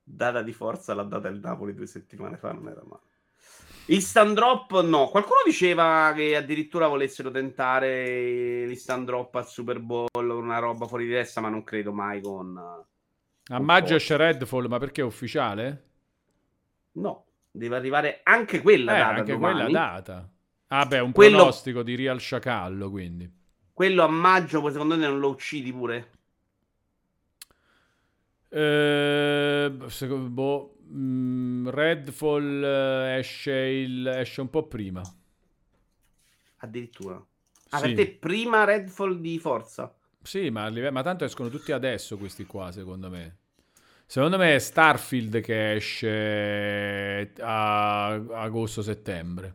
data 0.09 0.43
di 0.43 0.53
forza 0.53 0.95
l'ha 0.95 1.03
data 1.03 1.29
il 1.29 1.39
Napoli 1.39 1.75
due 1.75 1.87
settimane 1.87 2.37
fa, 2.37 2.53
non 2.53 2.69
era 2.69 2.83
male. 2.85 3.03
Instant 3.87 4.35
drop 4.35 4.83
no, 4.83 5.09
qualcuno 5.09 5.41
diceva 5.45 6.13
che 6.15 6.37
addirittura 6.37 6.89
volessero 6.89 7.31
tentare 7.31 8.67
l'instant 8.67 9.07
drop 9.07 9.35
al 9.37 9.47
Super 9.47 9.81
Bowl, 9.81 10.09
una 10.15 10.59
roba 10.59 10.87
fuori 10.87 11.07
di 11.07 11.13
testa, 11.13 11.41
ma 11.41 11.49
non 11.49 11.65
credo 11.65 11.93
mai 11.93 12.21
con... 12.21 12.85
A 13.51 13.61
maggio 13.61 13.95
esce 13.95 14.19
Redfall, 14.19 14.67
ma 14.67 14.79
perché 14.79 15.01
è 15.01 15.05
ufficiale? 15.05 15.85
No, 16.93 17.25
deve 17.51 17.77
arrivare 17.77 18.21
anche 18.25 18.61
quella 18.61 18.95
eh, 18.95 18.99
data 18.99 19.15
anche 19.15 19.33
domani. 19.33 19.61
quella 19.63 19.71
data. 19.71 20.31
Ah 20.67 20.85
beh, 20.85 20.99
un 20.99 21.13
quello... 21.13 21.37
pronostico 21.37 21.83
di 21.83 21.95
Real 21.95 22.21
Sciacallo, 22.21 22.91
quindi. 22.91 23.31
Quello 23.73 24.03
a 24.03 24.09
maggio, 24.09 24.61
poi 24.61 24.73
secondo 24.73 24.97
me 24.97 25.07
non 25.07 25.19
lo 25.19 25.29
uccidi 25.29 25.73
pure? 25.73 26.11
Eh, 28.51 29.71
boh, 30.31 30.77
mm, 30.91 31.69
Redfall 31.69 32.65
eh, 32.65 33.19
esce, 33.19 33.53
il, 33.53 34.07
esce, 34.07 34.41
un 34.41 34.51
po' 34.51 34.67
prima. 34.67 35.03
Addirittura. 36.59 37.25
Ah, 37.71 37.79
sì. 37.79 37.83
per 37.83 37.95
te 37.95 38.17
prima 38.19 38.65
Redfall 38.65 39.19
di 39.21 39.39
Forza? 39.39 39.95
Sì, 40.23 40.51
ma, 40.51 40.71
ma 40.91 41.03
tanto 41.03 41.25
escono 41.25 41.49
tutti 41.49 41.73
adesso 41.73 42.17
questi 42.17 42.47
qua, 42.47 42.73
secondo 42.73 43.11
me. 43.11 43.37
Secondo 44.07 44.39
me 44.39 44.55
è 44.55 44.59
Starfield 44.59 45.41
che 45.41 45.75
esce 45.75 47.33
a 47.41 48.07
agosto-settembre. 48.13 49.55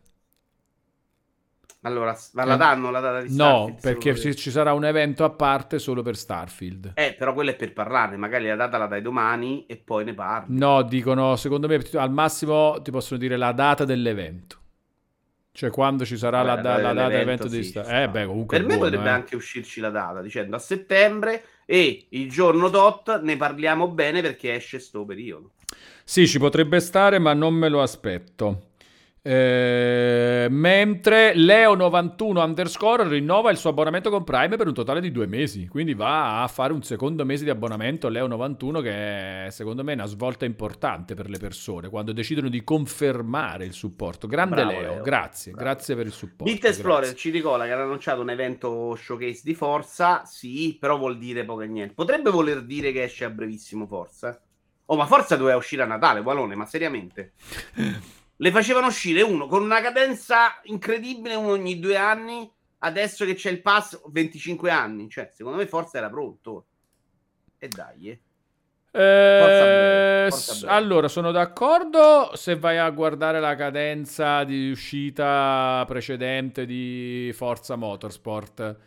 Allora, 1.86 2.18
ma 2.34 2.46
la 2.46 2.54
eh, 2.54 2.58
danno 2.58 2.92
la 2.92 3.00
data 3.02 3.22
di 3.22 3.30
Starfield? 3.30 3.70
No, 3.70 3.78
perché 3.82 4.16
ci, 4.16 4.36
ci, 4.36 4.52
sarà 4.52 4.74
un 4.74 4.86
evento 4.86 5.26
a 5.26 5.30
parte 5.30 5.80
solo 5.80 6.02
per 6.02 6.16
Starfield. 6.16 6.94
Eh, 6.96 7.14
però 7.18 7.34
quello 7.34 7.52
è 7.52 7.56
per 7.56 7.74
parlarne. 7.74 8.16
Magari 8.16 8.48
la 8.48 8.56
data 8.56 8.78
la 8.78 8.88
dai 8.88 9.02
domani 9.02 9.66
e 9.66 9.76
poi 9.76 10.06
ne 10.06 10.14
parli. 10.14 10.58
No, 10.58 10.82
dicono, 10.84 11.36
secondo 11.36 11.68
me, 11.68 11.82
al 11.94 12.12
massimo 12.12 12.82
ti 12.82 12.90
possono 12.90 13.20
dire 13.20 13.36
la 13.36 13.52
data 13.52 13.84
dell'evento. 13.84 14.58
Cioè, 15.52 15.70
quando 15.72 16.06
ci 16.06 16.18
sarà 16.18 16.42
Vabbè, 16.42 16.62
la, 16.62 16.78
la, 16.78 16.94
data 16.94 17.10
dell'evento 17.10 17.50
sì, 17.50 17.58
di 17.58 17.64
Starfield. 17.64 18.02
Eh, 18.02 18.10
beh, 18.10 18.26
comunque. 18.26 18.58
Per 18.58 18.66
me 18.66 18.76
buono, 18.76 18.90
potrebbe 18.90 19.10
eh. 19.10 19.14
anche 19.14 19.36
uscirci 19.36 19.82
la 19.82 19.90
data 19.90 20.22
dicendo 20.22 20.56
a 20.56 20.60
settembre 20.60 21.44
e 21.66 22.08
il 22.10 22.30
giorno 22.30 22.70
tot 22.70 23.20
ne 23.22 23.36
parliamo 23.36 23.90
bene 23.90 24.22
perché 24.22 24.56
esce 24.56 24.80
sto 24.80 25.04
periodo. 25.04 25.52
Sì, 26.06 26.28
ci 26.28 26.40
potrebbe 26.40 26.80
stare, 26.80 27.20
ma 27.20 27.34
non 27.34 27.54
me 27.54 27.68
lo 27.68 27.82
aspetto. 27.82 28.72
Eh, 29.26 30.48
mentre 30.50 31.34
Leo91 31.34 32.44
underscore 32.44 33.08
rinnova 33.08 33.52
il 33.52 33.58
suo 33.58 33.70
abbonamento 33.70 34.10
con 34.10 34.26
Prime 34.26 34.58
per 34.58 34.68
un 34.68 34.74
totale 34.74 35.00
di 35.00 35.12
due 35.14 35.28
mesi. 35.28 35.66
Quindi 35.70 35.94
va 35.94 36.44
a 36.44 36.48
fare 36.50 36.74
un 36.74 36.84
secondo 36.84 37.24
mese 37.24 37.46
di 37.46 37.50
abbonamento 37.50 38.10
Leo91, 38.10 38.82
che 38.82 39.46
è 39.46 39.50
secondo 39.50 39.82
me 39.82 39.94
una 39.94 40.08
svolta 40.08 40.44
importante 40.44 41.16
per 41.16 41.30
le 41.30 41.38
persone 41.38 41.88
quando 41.88 42.12
decidono 42.12 42.50
di 42.50 42.66
confermare 42.66 43.64
il 43.64 43.72
supporto. 43.72 44.28
Grande 44.28 44.56
Bravo, 44.56 44.72
Leo, 44.72 44.82
Leo, 44.82 45.02
grazie, 45.02 45.54
Bravo. 45.54 45.70
grazie 45.70 45.96
per 45.96 46.06
il 46.06 46.12
supporto. 46.12 46.52
Bit 46.52 46.66
Explorer 46.66 47.14
ci 47.14 47.30
ricola 47.30 47.64
che 47.64 47.72
hanno 47.72 47.84
annunciato 47.84 48.20
un 48.20 48.30
evento 48.30 48.94
showcase 48.96 49.42
di 49.46 49.54
Forza. 49.54 50.26
Sì, 50.26 50.76
però 50.78 50.98
vuol 50.98 51.18
dire 51.18 51.46
poco 51.46 51.62
e 51.62 51.68
niente. 51.68 51.94
Potrebbe 51.94 52.30
voler 52.30 52.62
dire 52.64 52.92
che 52.92 53.04
esce 53.04 53.24
a 53.24 53.30
brevissimo 53.30 53.88
Forza. 53.88 54.38
Oh, 54.88 54.98
ma 54.98 55.06
Forza 55.06 55.38
doveva 55.38 55.56
uscire 55.56 55.82
a 55.82 55.86
Natale, 55.86 56.20
Walone, 56.20 56.56
ma 56.56 56.66
seriamente. 56.66 57.32
le 58.36 58.52
facevano 58.52 58.88
uscire 58.88 59.22
uno 59.22 59.48
con 59.48 59.62
una 59.62 59.82
cadenza 59.82 60.60
incredibile, 60.64 61.36
uno 61.36 61.52
ogni 61.52 61.80
due 61.80 61.98
anni. 61.98 62.52
Adesso 62.80 63.24
che 63.26 63.36
c'è 63.36 63.50
il 63.50 63.62
pass, 63.62 64.02
25 64.10 64.70
anni. 64.70 65.10
Cioè, 65.10 65.30
secondo 65.32 65.58
me, 65.58 65.68
forse 65.68 65.98
era 65.98 66.10
pronto. 66.10 66.66
E 67.58 67.68
dai, 67.70 68.10
eh. 68.10 68.20
Eh, 68.96 70.30
allora, 70.66 71.08
sono 71.08 71.32
d'accordo 71.32 72.36
se 72.36 72.58
vai 72.58 72.78
a 72.78 72.88
guardare 72.92 73.40
la 73.40 73.56
cadenza 73.56 74.44
di 74.44 74.70
uscita 74.70 75.84
precedente 75.88 76.68
di 76.68 77.32
Forza 77.34 77.76
Motorsport. 77.76 78.78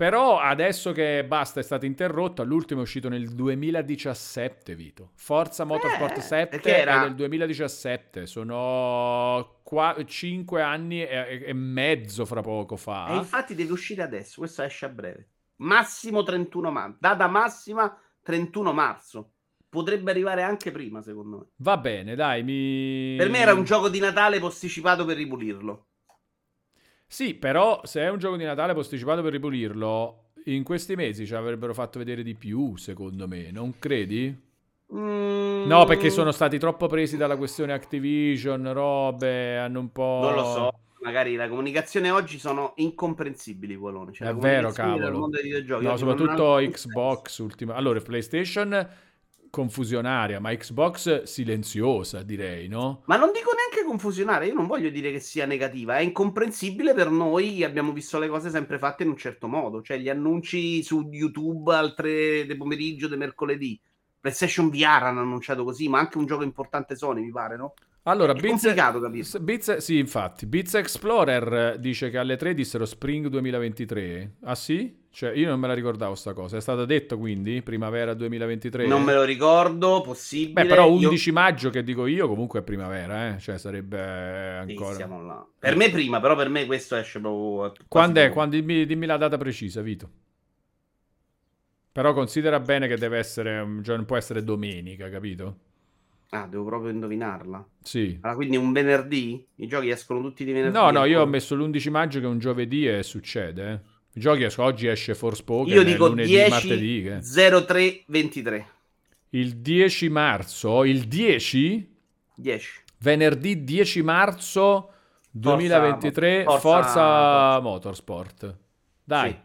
Però 0.00 0.38
adesso 0.38 0.92
che 0.92 1.26
basta 1.26 1.60
è 1.60 1.62
stato 1.62 1.84
interrotto, 1.84 2.42
l'ultimo 2.42 2.80
è 2.80 2.84
uscito 2.84 3.10
nel 3.10 3.28
2017, 3.34 4.74
Vito. 4.74 5.10
Forza 5.14 5.64
Motorsport 5.64 6.16
Eh, 6.16 6.20
7 6.22 6.48
perché 6.56 6.76
è 6.76 6.80
era- 6.80 7.00
del 7.00 7.14
2017, 7.14 8.24
sono 8.24 9.60
5 10.06 10.62
anni 10.62 11.02
e, 11.02 11.42
e 11.44 11.52
mezzo 11.52 12.24
fra 12.24 12.40
poco 12.40 12.76
fa. 12.76 13.08
E 13.08 13.16
infatti 13.16 13.54
deve 13.54 13.72
uscire 13.72 14.02
adesso, 14.02 14.40
questo 14.40 14.62
esce 14.62 14.86
a 14.86 14.88
breve. 14.88 15.28
Massimo 15.56 16.22
31 16.22 16.70
marzo, 16.70 16.96
data 16.98 17.28
massima 17.28 17.94
31 18.22 18.72
marzo. 18.72 19.32
Potrebbe 19.68 20.12
arrivare 20.12 20.42
anche 20.42 20.70
prima, 20.70 21.02
secondo 21.02 21.36
me. 21.36 21.44
Va 21.56 21.76
bene, 21.76 22.14
dai, 22.14 22.42
mi... 22.42 23.16
Per 23.18 23.28
me 23.28 23.38
era 23.38 23.52
un 23.52 23.64
gioco 23.64 23.90
di 23.90 23.98
Natale 23.98 24.40
posticipato 24.40 25.04
per 25.04 25.18
ripulirlo. 25.18 25.88
Sì, 27.12 27.34
però 27.34 27.80
se 27.82 28.02
è 28.02 28.08
un 28.08 28.18
gioco 28.18 28.36
di 28.36 28.44
Natale 28.44 28.72
posticipato 28.72 29.20
per 29.20 29.32
ripulirlo, 29.32 30.26
in 30.44 30.62
questi 30.62 30.94
mesi 30.94 31.26
ci 31.26 31.34
avrebbero 31.34 31.74
fatto 31.74 31.98
vedere 31.98 32.22
di 32.22 32.36
più, 32.36 32.76
secondo 32.76 33.26
me, 33.26 33.50
non 33.50 33.80
credi? 33.80 34.32
Mm, 34.94 35.66
No, 35.66 35.84
perché 35.86 36.08
sono 36.08 36.30
stati 36.30 36.56
troppo 36.56 36.86
presi 36.86 37.16
dalla 37.16 37.36
questione 37.36 37.72
Activision, 37.72 38.72
robe, 38.72 39.58
hanno 39.58 39.80
un 39.80 39.90
po'... 39.90 40.20
Non 40.22 40.34
lo 40.36 40.44
so, 40.44 40.70
magari 41.02 41.34
la 41.34 41.48
comunicazione 41.48 42.12
oggi 42.12 42.38
sono 42.38 42.74
incomprensibili, 42.76 43.76
Polone. 43.76 44.12
Cioè, 44.12 44.28
È 44.28 44.34
vero, 44.34 44.70
cavolo. 44.70 45.28
No, 45.80 45.96
soprattutto 45.96 46.60
Xbox 46.62 47.38
ultima. 47.38 47.74
Allora, 47.74 48.00
PlayStation 48.00 48.88
confusionaria, 49.50 50.40
ma 50.40 50.54
Xbox 50.54 51.24
silenziosa, 51.24 52.22
direi, 52.22 52.68
no? 52.68 53.02
Ma 53.06 53.16
non 53.16 53.32
dico 53.32 53.50
neanche 53.52 53.86
confusionare, 53.86 54.46
io 54.46 54.54
non 54.54 54.66
voglio 54.66 54.88
dire 54.88 55.10
che 55.10 55.20
sia 55.20 55.44
negativa, 55.44 55.98
è 55.98 56.00
incomprensibile 56.00 56.94
per 56.94 57.10
noi 57.10 57.64
abbiamo 57.64 57.92
visto 57.92 58.18
le 58.18 58.28
cose 58.28 58.48
sempre 58.48 58.78
fatte 58.78 59.02
in 59.02 59.10
un 59.10 59.16
certo 59.16 59.48
modo, 59.48 59.82
cioè 59.82 59.98
gli 59.98 60.08
annunci 60.08 60.82
su 60.82 61.08
YouTube 61.10 61.74
al 61.74 61.94
3 61.94 62.46
del 62.46 62.56
pomeriggio 62.56 63.08
di 63.08 63.16
mercoledì. 63.16 63.80
PlayStation 64.20 64.70
VR 64.70 65.04
hanno 65.04 65.20
annunciato 65.20 65.64
così, 65.64 65.88
ma 65.88 65.98
anche 65.98 66.18
un 66.18 66.26
gioco 66.26 66.44
importante 66.44 66.94
Sony, 66.94 67.22
mi 67.22 67.30
pare, 67.30 67.56
no? 67.56 67.74
Allora, 68.04 68.32
È 68.32 68.34
Beats, 68.40 68.62
complicato 68.62 69.00
capire. 69.00 69.26
Beats- 69.40 69.76
sì, 69.76 69.98
infatti, 69.98 70.46
Beats 70.46 70.74
Explorer 70.74 71.78
dice 71.78 72.08
che 72.08 72.16
alle 72.18 72.36
3 72.36 72.54
dissero 72.54 72.86
Spring 72.86 73.26
2023. 73.26 74.36
Ah 74.44 74.54
sì? 74.54 74.98
Cioè, 75.12 75.32
io 75.32 75.48
non 75.48 75.60
me 75.60 75.66
la 75.66 75.74
ricordavo 75.74 76.14
sta 76.14 76.32
cosa. 76.32 76.56
È 76.56 76.60
stato 76.60 76.84
detto 76.86 77.18
quindi, 77.18 77.60
primavera 77.62 78.14
2023? 78.14 78.86
Non 78.86 79.02
me 79.02 79.12
lo 79.12 79.24
ricordo, 79.24 80.00
possibile. 80.00 80.62
Beh, 80.62 80.66
però 80.66 80.86
Io- 80.86 81.08
11 81.08 81.32
maggio 81.32 81.68
che 81.68 81.82
dico 81.82 82.06
io 82.06 82.26
comunque 82.26 82.60
è 82.60 82.62
primavera, 82.62 83.34
eh? 83.34 83.38
Cioè 83.38 83.58
sarebbe 83.58 84.62
Sì, 84.64 84.70
ancora... 84.70 84.94
siamo 84.94 85.22
là. 85.22 85.46
Per 85.58 85.76
me 85.76 85.90
prima, 85.90 86.20
però 86.20 86.34
per 86.36 86.48
me 86.48 86.64
questo 86.64 86.96
esce 86.96 87.20
proprio... 87.20 87.72
Quando 87.86 88.20
è? 88.20 88.30
Quando- 88.30 88.56
dimmi, 88.56 88.86
dimmi 88.86 89.04
la 89.06 89.16
data 89.18 89.36
precisa, 89.36 89.82
Vito. 89.82 90.10
Però 91.92 92.14
considera 92.14 92.60
bene 92.60 92.86
che 92.88 92.96
deve 92.96 93.18
essere, 93.18 93.66
cioè 93.82 93.96
non 93.96 94.04
può 94.06 94.16
essere 94.16 94.42
domenica, 94.44 95.10
capito? 95.10 95.56
Ah, 96.32 96.46
devo 96.46 96.64
proprio 96.64 96.90
indovinarla. 96.92 97.66
Sì. 97.82 98.18
Allora, 98.20 98.36
quindi 98.36 98.56
un 98.56 98.72
venerdì? 98.72 99.44
I 99.56 99.66
giochi 99.66 99.88
escono 99.90 100.20
tutti 100.20 100.44
di 100.44 100.52
venerdì? 100.52 100.76
No, 100.76 100.90
no, 100.90 101.04
io 101.04 101.22
ho 101.22 101.26
messo 101.26 101.54
l'11 101.56 101.90
maggio 101.90 102.20
che 102.20 102.26
è 102.26 102.28
un 102.28 102.38
giovedì 102.38 102.86
e 102.86 103.02
succede, 103.02 103.70
eh. 103.72 103.80
I 104.12 104.20
giochi 104.20 104.42
escono, 104.44 104.68
oggi 104.68 104.86
esce 104.86 105.14
Forspoken, 105.14 105.72
Io 105.74 105.82
dico 105.84 106.08
lunedì, 106.08 106.28
10 106.30 106.50
martedì. 106.50 107.02
che- 107.02 107.20
03 107.64 108.02
23. 108.06 108.66
Il 109.30 109.56
10 109.56 110.08
marzo, 110.08 110.84
il 110.84 111.06
10? 111.06 111.96
10. 112.34 112.68
Venerdì 112.98 113.62
10 113.64 114.02
marzo 114.02 114.92
2023, 115.30 116.42
Forza, 116.44 116.58
Forza- 116.60 116.90
Forza- 116.92 117.60
Motorsport. 117.60 118.56
Dai, 119.04 119.30
Sì. 119.30 119.36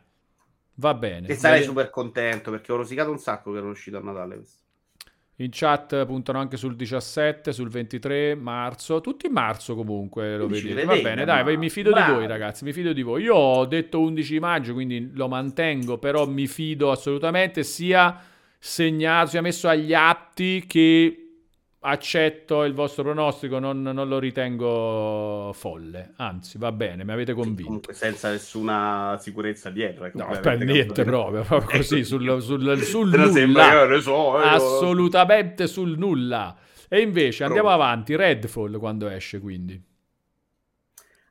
va 0.75 0.93
bene. 0.95 1.27
E 1.27 1.35
sarei 1.35 1.63
super 1.63 1.89
contento 1.89 2.51
perché 2.51 2.71
ho 2.71 2.75
rosicato 2.75 3.09
un 3.11 3.19
sacco 3.19 3.51
che 3.51 3.57
era 3.59 3.67
uscito 3.67 3.97
a 3.97 4.01
Natale 4.01 4.35
questo. 4.35 4.63
In 5.39 5.49
chat 5.51 6.05
puntano 6.05 6.39
anche 6.39 6.55
sul 6.55 6.77
17, 6.77 7.51
sul 7.51 7.69
23 7.69 8.35
marzo, 8.35 9.01
tutti 9.01 9.25
in 9.25 9.33
marzo 9.33 9.75
comunque 9.75 10.37
lo 10.37 10.45
11 10.45 10.67
vedete. 10.67 10.85
Va 10.85 10.95
bene, 10.95 11.25
dai, 11.25 11.43
ma- 11.43 11.57
mi 11.57 11.69
fido 11.69 11.89
di 11.89 11.95
bravi. 11.95 12.13
voi 12.13 12.27
ragazzi, 12.27 12.63
mi 12.63 12.71
fido 12.71 12.93
di 12.93 13.01
voi. 13.01 13.23
Io 13.23 13.35
ho 13.35 13.65
detto 13.65 13.99
11 13.99 14.39
maggio, 14.39 14.73
quindi 14.73 15.11
lo 15.13 15.27
mantengo, 15.27 15.97
però 15.97 16.25
mi 16.25 16.47
fido 16.47 16.89
assolutamente 16.89 17.63
sia 17.63 18.17
segnato, 18.57 19.31
sia 19.31 19.41
messo 19.41 19.67
agli 19.67 19.93
atti 19.93 20.63
che 20.65 21.24
accetto 21.85 22.63
il 22.63 22.73
vostro 22.73 23.03
pronostico, 23.03 23.59
non, 23.59 23.81
non 23.81 24.07
lo 24.07 24.17
ritengo 24.17 25.51
folle. 25.53 26.13
Anzi, 26.17 26.57
va 26.57 26.71
bene, 26.71 27.03
mi 27.03 27.11
avete 27.11 27.33
convinto. 27.33 27.63
Comunque 27.65 27.93
senza 27.93 28.31
nessuna 28.31 29.17
sicurezza 29.21 29.69
dietro. 29.69 30.05
è 30.05 30.11
No, 30.15 30.37
per 30.41 30.57
niente 30.63 31.03
proprio, 31.05 31.43
proprio 31.43 31.77
così, 31.77 32.03
sul, 32.03 32.23
sul, 32.41 32.81
sul 32.81 33.09
nulla. 33.09 33.83
io 33.85 34.01
so, 34.01 34.11
io- 34.11 34.37
Assolutamente 34.39 35.67
sul 35.67 35.97
nulla. 35.97 36.57
E 36.89 37.01
invece 37.01 37.43
andiamo 37.43 37.67
Pronto. 37.67 37.83
avanti, 37.83 38.15
Redfall 38.15 38.77
quando 38.79 39.07
esce 39.07 39.39
quindi. 39.39 39.81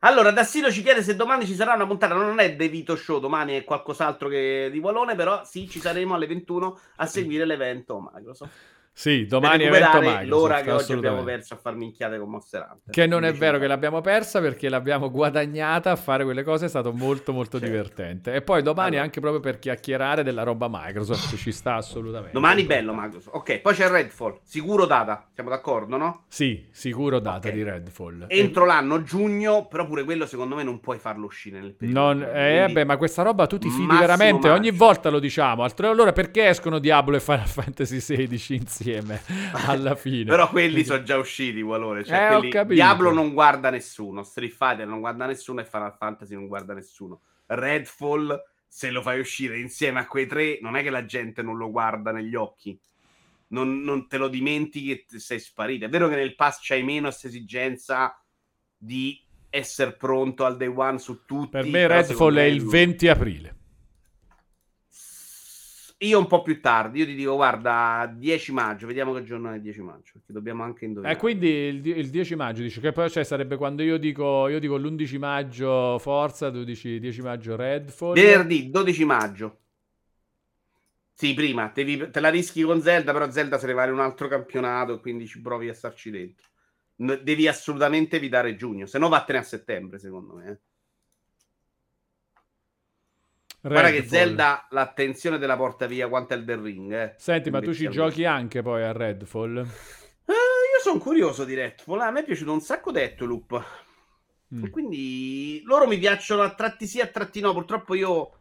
Allora, 0.00 0.30
Dassino 0.30 0.70
ci 0.70 0.82
chiede 0.82 1.02
se 1.02 1.16
domani 1.16 1.46
ci 1.46 1.54
sarà 1.54 1.74
una 1.74 1.86
puntata. 1.86 2.14
Non 2.14 2.38
è 2.38 2.54
The 2.56 2.68
Vito 2.68 2.94
Show, 2.94 3.18
domani 3.20 3.54
è 3.56 3.64
qualcos'altro 3.64 4.28
che 4.28 4.68
di 4.70 4.78
Valone, 4.78 5.14
però 5.14 5.44
sì, 5.44 5.68
ci 5.68 5.80
saremo 5.80 6.14
alle 6.14 6.26
21 6.26 6.78
a 6.96 7.06
seguire 7.06 7.44
l'evento 7.46 8.10
Microsoft. 8.12 8.52
Sì, 8.96 9.26
domani 9.26 9.64
evento 9.64 9.98
Microsoft, 10.00 10.24
l'ora 10.28 10.60
che 10.60 10.70
oggi 10.70 10.92
abbiamo 10.92 11.24
perso 11.24 11.54
a 11.54 11.56
far 11.56 11.74
minchiate 11.74 12.16
con 12.16 12.30
Monster 12.30 12.60
Hunter. 12.60 12.94
Che 12.94 13.06
non 13.08 13.24
è 13.24 13.32
vero 13.32 13.58
che 13.58 13.66
l'abbiamo 13.66 14.00
persa 14.00 14.40
perché 14.40 14.68
l'abbiamo 14.68 15.10
guadagnata 15.10 15.90
a 15.90 15.96
fare 15.96 16.22
quelle 16.22 16.44
cose, 16.44 16.66
è 16.66 16.68
stato 16.68 16.92
molto 16.92 17.32
molto 17.32 17.58
Certo. 17.58 17.72
divertente. 17.74 18.32
E 18.34 18.40
poi 18.42 18.62
domani 18.62 18.90
Allora. 18.90 19.02
anche 19.02 19.18
proprio 19.18 19.40
per 19.40 19.58
chiacchierare 19.58 20.22
della 20.22 20.44
roba 20.44 20.68
Microsoft, 20.70 21.34
ci 21.36 21.50
sta 21.50 21.74
assolutamente. 21.74 22.30
Domani 22.32 22.62
bello 22.62 22.94
Microsoft. 22.94 23.34
Ok, 23.34 23.58
poi 23.62 23.74
c'è 23.74 23.88
Redfall. 23.88 24.38
Sicuro 24.44 24.86
data, 24.86 25.28
siamo 25.34 25.50
d'accordo, 25.50 25.96
no? 25.96 26.22
Sì, 26.28 26.64
sicuro 26.70 27.18
data 27.18 27.48
Ok. 27.48 27.52
di 27.54 27.62
Redfall. 27.64 28.26
Entro 28.28 28.64
l'anno 28.64 29.02
giugno, 29.02 29.66
però 29.66 29.86
pure 29.86 30.04
quello 30.04 30.24
secondo 30.24 30.54
me 30.54 30.62
non 30.62 30.78
puoi 30.78 30.98
farlo 31.00 31.26
uscire 31.26 31.58
nel 31.58 31.74
periodo. 31.74 31.98
Non, 32.00 32.22
eh, 32.22 32.54
Quindi- 32.58 32.72
beh, 32.74 32.84
ma 32.84 32.96
questa 32.96 33.22
roba 33.22 33.48
tu 33.48 33.58
ti 33.58 33.68
fidi 33.70 33.86
veramente? 33.98 34.46
maggio. 34.46 34.60
Ogni 34.60 34.70
volta 34.70 35.10
lo 35.10 35.18
diciamo. 35.18 35.66
Allora 35.78 36.12
perché 36.12 36.46
escono 36.46 36.78
Diablo 36.78 37.16
e 37.16 37.20
Final 37.20 37.46
Fantasy 37.48 37.98
XVI 37.98 38.54
insieme 38.54 38.82
alla 39.66 39.94
fine? 39.94 40.24
Però 40.24 40.48
quelli 40.48 40.84
sono 40.84 41.02
già 41.02 41.16
usciti, 41.16 41.62
Valore. 41.62 42.04
Cioè, 42.04 42.34
Eh, 42.36 42.48
quelli-. 42.50 42.74
Diablo 42.74 43.12
non 43.12 43.32
guarda 43.32 43.70
nessuno, 43.70 44.22
Street 44.22 44.52
Fighter 44.52 44.86
non 44.86 45.00
guarda 45.00 45.26
nessuno 45.26 45.60
e 45.60 45.64
Final 45.64 45.94
Fantasy 45.96 46.34
non 46.34 46.46
guarda 46.46 46.74
nessuno. 46.74 47.20
Redfall, 47.46 48.42
se 48.66 48.90
lo 48.90 49.02
fai 49.02 49.20
uscire 49.20 49.58
insieme 49.58 50.00
a 50.00 50.06
quei 50.06 50.26
tre, 50.26 50.58
non 50.60 50.76
è 50.76 50.82
che 50.82 50.90
la 50.90 51.04
gente 51.04 51.42
non 51.42 51.56
lo 51.56 51.70
guarda 51.70 52.10
negli 52.12 52.34
occhi. 52.34 52.78
Non, 53.48 53.82
non 53.82 54.08
te 54.08 54.16
lo 54.16 54.28
dimentichi 54.28 54.90
e 54.90 55.04
te- 55.06 55.18
sei 55.18 55.38
sparito. 55.38 55.84
È 55.84 55.88
vero 55.88 56.08
che 56.08 56.16
nel 56.16 56.34
pass 56.34 56.58
c'hai 56.60 56.82
meno 56.82 57.02
questa 57.08 57.28
esigenza 57.28 58.18
di 58.76 59.20
essere 59.50 59.92
pronto 59.92 60.44
al 60.44 60.56
day 60.56 60.66
one 60.74 60.98
su 60.98 61.24
tutti. 61.24 61.50
per 61.50 61.64
me 61.66 61.86
Redfall 61.86 62.36
è 62.36 62.42
il 62.44 62.56
lui- 62.62 62.70
20 62.70 63.08
aprile. 63.08 63.56
Io 65.98 66.18
un 66.18 66.26
po' 66.26 66.42
più 66.42 66.60
tardi, 66.60 66.98
io 67.00 67.06
ti 67.06 67.14
dico, 67.14 67.34
guarda, 67.34 68.12
10 68.14 68.52
maggio, 68.52 68.86
vediamo 68.86 69.12
che 69.14 69.22
giorno 69.24 69.50
è 69.50 69.56
il 69.56 69.62
10 69.62 69.80
maggio, 69.80 70.12
perché 70.14 70.32
dobbiamo 70.32 70.62
anche 70.62 70.84
indovinare. 70.84 71.16
Eh, 71.16 71.20
quindi 71.20 71.48
il, 71.48 71.86
il 71.86 72.10
10 72.10 72.34
maggio 72.34 72.62
dice 72.62 72.80
che 72.80 72.92
poi 72.92 73.10
cioè, 73.10 73.24
sarebbe 73.24 73.56
quando 73.56 73.82
io 73.82 73.96
dico, 73.98 74.48
io 74.48 74.58
dico 74.58 74.76
l'11 74.76 75.18
maggio 75.18 75.98
Forza, 75.98 76.50
tu 76.50 76.64
dici 76.64 76.98
10 76.98 77.22
maggio 77.22 77.56
Redfall. 77.56 78.14
Venerdì 78.14 78.70
12 78.70 79.04
maggio. 79.04 79.58
Sì, 81.16 81.32
prima, 81.34 81.70
devi- 81.72 82.10
te 82.10 82.20
la 82.20 82.28
rischi 82.28 82.62
con 82.62 82.80
Zelda, 82.82 83.12
però 83.12 83.30
Zelda 83.30 83.58
se 83.58 83.66
ne 83.66 83.72
vale 83.72 83.90
un 83.92 84.00
altro 84.00 84.26
campionato, 84.28 85.00
quindi 85.00 85.26
ci 85.26 85.40
provi 85.40 85.68
a 85.68 85.74
starci 85.74 86.10
dentro. 86.10 86.48
Devi 86.96 87.46
assolutamente 87.48 88.16
evitare 88.16 88.56
giugno, 88.56 88.86
se 88.86 88.98
no 88.98 89.08
vattene 89.08 89.38
a 89.38 89.42
settembre, 89.42 89.98
secondo 89.98 90.34
me. 90.34 90.50
eh. 90.50 90.58
Guarda 93.68 93.90
che. 93.90 94.06
Zelda 94.06 94.66
l'attenzione 94.70 95.38
te 95.38 95.46
la 95.46 95.56
porta 95.56 95.86
via 95.86 96.08
quanto 96.08 96.34
Elden 96.34 96.62
Ring. 96.62 96.92
Eh. 96.92 97.14
Senti, 97.16 97.50
ma 97.50 97.60
tu 97.60 97.72
ci 97.72 97.88
giochi 97.88 98.24
anche 98.24 98.60
poi 98.60 98.82
a 98.82 98.92
Redfall? 98.92 99.58
Eh, 99.58 99.62
io 100.32 100.80
sono 100.82 100.98
curioso 100.98 101.44
di 101.44 101.54
Redfall, 101.54 102.00
a 102.00 102.10
me 102.10 102.20
è 102.20 102.24
piaciuto 102.24 102.52
un 102.52 102.60
sacco 102.60 102.90
Deathloop. 102.90 103.64
Mm. 104.54 104.64
E 104.64 104.70
quindi 104.70 105.62
loro 105.64 105.86
mi 105.86 105.98
piacciono 105.98 106.42
a 106.42 106.54
tratti 106.54 106.86
sì, 106.86 107.00
a 107.00 107.06
tratti 107.06 107.40
no. 107.40 107.52
Purtroppo 107.52 107.94
io 107.94 108.40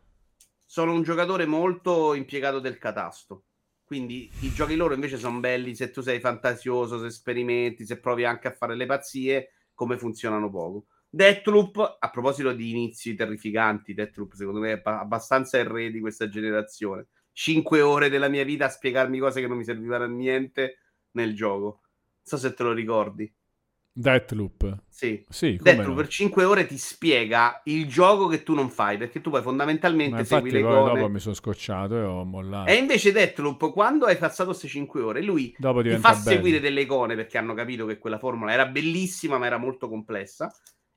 sono 0.66 0.92
un 0.92 1.04
giocatore 1.04 1.46
molto 1.46 2.14
impiegato 2.14 2.60
del 2.60 2.78
catasto. 2.78 3.46
Quindi 3.86 4.30
i 4.42 4.52
giochi 4.52 4.76
loro 4.76 4.94
invece 4.94 5.18
sono 5.18 5.40
belli 5.40 5.76
se 5.76 5.90
tu 5.90 6.02
sei 6.02 6.20
fantasioso, 6.20 7.00
se 7.00 7.10
sperimenti, 7.10 7.86
se 7.86 8.00
provi 8.00 8.26
anche 8.26 8.50
a 8.50 8.54
fare 8.54 8.76
le 8.76 8.86
pazzie, 8.86 9.52
come 9.74 9.98
funzionano 9.98 10.50
poco. 10.50 10.88
Deathloop, 11.16 11.98
a 12.00 12.10
proposito 12.10 12.54
di 12.54 12.72
inizi 12.72 13.14
terrificanti, 13.14 13.94
Deathloop 13.94 14.34
secondo 14.34 14.60
me 14.60 14.72
è 14.72 14.78
ba- 14.80 15.00
abbastanza 15.00 15.60
il 15.60 15.66
re 15.66 15.92
di 15.92 16.00
questa 16.00 16.28
generazione. 16.28 17.06
5 17.32 17.82
ore 17.82 18.10
della 18.10 18.30
mia 18.30 18.44
vita 18.44 18.66
a 18.66 18.70
spiegarmi 18.70 19.20
cose 19.20 19.40
che 19.40 19.48
non 19.48 19.58
mi 19.58 19.64
servivano 19.64 20.06
a 20.06 20.08
niente 20.08 20.80
nel 21.12 21.36
gioco. 21.36 21.66
Non 21.66 22.24
so 22.24 22.38
se 22.38 22.56
te 22.56 22.64
lo 22.64 22.74
ricordi. 22.74 23.32
Deathloop. 23.96 24.86
Sì. 24.90 25.24
Sì, 25.30 25.56
Deathloop 25.62 25.90
no. 25.90 25.94
per 25.94 26.08
5 26.08 26.44
ore 26.46 26.66
ti 26.66 26.80
spiega 26.80 27.62
il 27.66 27.86
gioco 27.88 28.26
che 28.26 28.42
tu 28.42 28.56
non 28.56 28.72
fai, 28.72 28.98
perché 28.98 29.22
tu 29.22 29.30
poi 29.30 29.44
fondamentalmente 29.44 30.16
Ma 30.16 30.24
segui 30.24 30.50
le 30.50 30.62
cose. 30.64 30.94
dopo 30.94 31.10
mi 31.10 31.20
sono 31.20 31.36
scocciato 31.36 31.96
e 31.96 32.02
ho 32.02 32.24
mollato. 32.26 32.72
E 32.72 32.74
invece 32.74 33.12
Deathloop, 33.12 33.72
quando 33.72 34.08
hai 34.08 34.18
passato 34.18 34.50
queste 34.50 34.68
5 34.68 35.00
ore, 35.00 35.22
lui 35.22 35.52
ti 35.52 35.58
fa 35.98 36.10
bello. 36.14 36.16
seguire 36.16 36.60
delle 36.60 36.82
icone 36.82 37.14
perché 37.14 37.38
hanno 37.38 37.54
capito 37.54 37.86
che 37.86 38.00
quella 38.00 38.18
formula 38.18 38.52
era 38.52 38.66
bellissima, 38.66 39.38
ma 39.38 39.46
era 39.46 39.58
molto 39.58 39.88
complessa. 39.88 40.52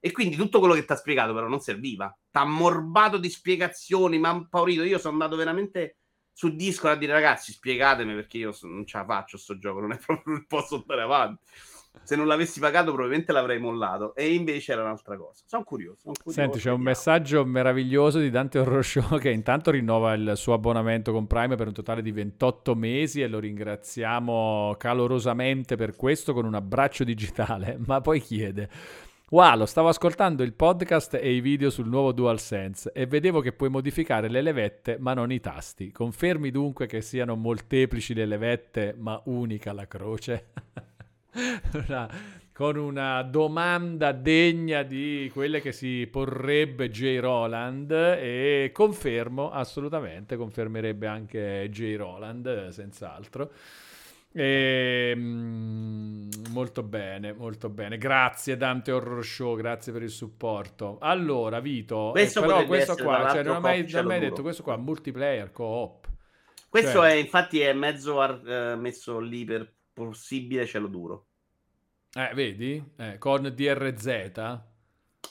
E 0.07 0.13
quindi 0.13 0.37
tutto 0.37 0.61
quello 0.61 0.75
che 0.75 0.85
ti 0.85 0.93
ha 0.93 0.95
spiegato, 0.95 1.35
però, 1.35 1.49
non 1.49 1.59
serviva. 1.59 2.17
T'ha 2.31 2.43
ammorbato 2.43 3.19
di 3.19 3.29
spiegazioni, 3.29 4.21
mi 4.21 4.27
ha 4.27 4.35
impaurito. 4.35 4.85
Io 4.85 4.99
sono 4.99 5.15
andato 5.15 5.35
veramente 5.35 5.97
su 6.33 6.55
Discord 6.55 6.95
a 6.95 6.97
dire, 6.97 7.13
ragazzi, 7.13 7.51
spiegatemi 7.51 8.15
perché 8.15 8.39
io 8.39 8.53
so- 8.53 8.69
non 8.69 8.87
ce 8.87 8.99
la 8.99 9.05
faccio 9.05 9.37
sto 9.37 9.59
gioco, 9.59 9.81
non 9.81 9.91
è 9.91 9.99
proprio 10.07 10.37
il 10.37 10.47
posso 10.47 10.77
andare 10.77 11.03
avanti. 11.03 11.43
Se 12.05 12.15
non 12.15 12.29
l'avessi 12.29 12.61
pagato, 12.61 12.93
probabilmente 12.93 13.33
l'avrei 13.33 13.59
mollato. 13.59 14.15
E 14.15 14.33
invece 14.33 14.71
era 14.71 14.83
un'altra 14.83 15.17
cosa. 15.17 15.43
Sono 15.45 15.65
curioso. 15.65 15.97
sono 16.03 16.15
curioso, 16.23 16.41
Senti, 16.41 16.59
c'è 16.61 16.71
un 16.71 16.83
messaggio 16.83 17.45
meraviglioso 17.45 18.21
di 18.21 18.31
Dante 18.31 18.61
Horror 18.61 18.85
Show 18.85 19.19
che 19.19 19.31
intanto 19.31 19.73
rinnova 19.73 20.15
il 20.15 20.35
suo 20.37 20.53
abbonamento 20.53 21.11
con 21.11 21.27
Prime 21.27 21.57
per 21.57 21.67
un 21.67 21.73
totale 21.73 22.01
di 22.01 22.13
28 22.13 22.77
mesi 22.77 23.23
e 23.23 23.27
lo 23.27 23.41
ringraziamo 23.41 24.77
calorosamente 24.79 25.75
per 25.75 25.97
questo 25.97 26.33
con 26.33 26.45
un 26.45 26.55
abbraccio 26.55 27.03
digitale, 27.03 27.77
ma 27.85 28.01
poi 28.01 28.21
chiede 28.21 28.71
Wow, 29.29 29.65
stavo 29.65 29.89
ascoltando 29.89 30.45
il 30.45 30.53
podcast 30.53 31.15
e 31.15 31.33
i 31.33 31.41
video 31.41 31.69
sul 31.69 31.89
nuovo 31.89 32.13
DualSense 32.13 32.93
e 32.93 33.07
vedevo 33.07 33.41
che 33.41 33.53
puoi 33.53 33.69
modificare 33.69 34.29
le 34.29 34.41
levette 34.41 34.99
ma 35.01 35.15
non 35.15 35.33
i 35.33 35.41
tasti. 35.41 35.91
Confermi 35.91 36.53
dunque 36.53 36.87
che 36.87 37.01
siano 37.01 37.35
molteplici 37.35 38.15
le 38.15 38.25
levette 38.25 38.95
ma 38.97 39.21
unica 39.25 39.73
la 39.73 39.89
croce? 39.89 40.53
Una- 41.89 42.09
con 42.53 42.77
una 42.77 43.21
domanda 43.23 44.13
degna 44.13 44.83
di 44.85 45.29
quelle 45.33 45.61
che 45.61 45.73
si 45.73 46.09
porrebbe 46.11 46.89
J. 46.89 47.19
Roland 47.19 47.91
e 47.91 48.71
confermo 48.73 49.51
assolutamente, 49.51 50.37
confermerebbe 50.37 51.07
anche 51.09 51.69
J. 51.69 51.97
Roland, 51.97 52.47
eh, 52.47 52.73
senz'altro. 52.73 53.51
E, 54.39 55.15
mm, 55.17 56.29
molto 56.51 56.83
bene, 56.83 57.33
molto 57.33 57.71
bene. 57.71 57.97
Grazie 57.97 58.59
Dante 58.59 58.93
Horror 58.93 59.25
Show, 59.25 59.57
grazie 59.57 59.93
per 59.93 60.03
il 60.03 60.11
supporto. 60.11 60.99
Allora, 61.01 61.59
Vito, 61.61 62.09
eh, 62.09 62.13
Questo 62.13 62.43
però 62.43 62.67
questo 62.67 62.97
qua, 62.97 63.31
cioè, 63.31 63.43
non 63.43 63.57
ho 63.57 63.61
mai, 63.61 63.91
non 63.91 64.05
mai 64.05 64.21
detto 64.21 64.43
questo 64.43 64.63
qua, 64.63 64.77
multiplayer, 64.77 65.51
co-op. 65.53 66.07
Questo 66.69 66.91
Cioè- 66.91 67.13
è 67.13 67.15
infatti 67.15 67.61
è 67.61 67.73
mezzo 67.73 68.21
ar- 68.21 68.47
eh, 68.47 68.77
messo 68.77 69.19
lì 69.21 69.47
per 69.47 69.73
possibile 69.95 70.67
cielo 70.67 70.89
duro. 70.89 71.29
Eh, 72.13 72.33
vedi? 72.35 72.93
Eh, 72.99 73.17
con 73.17 73.51
DRZ. 73.55 74.61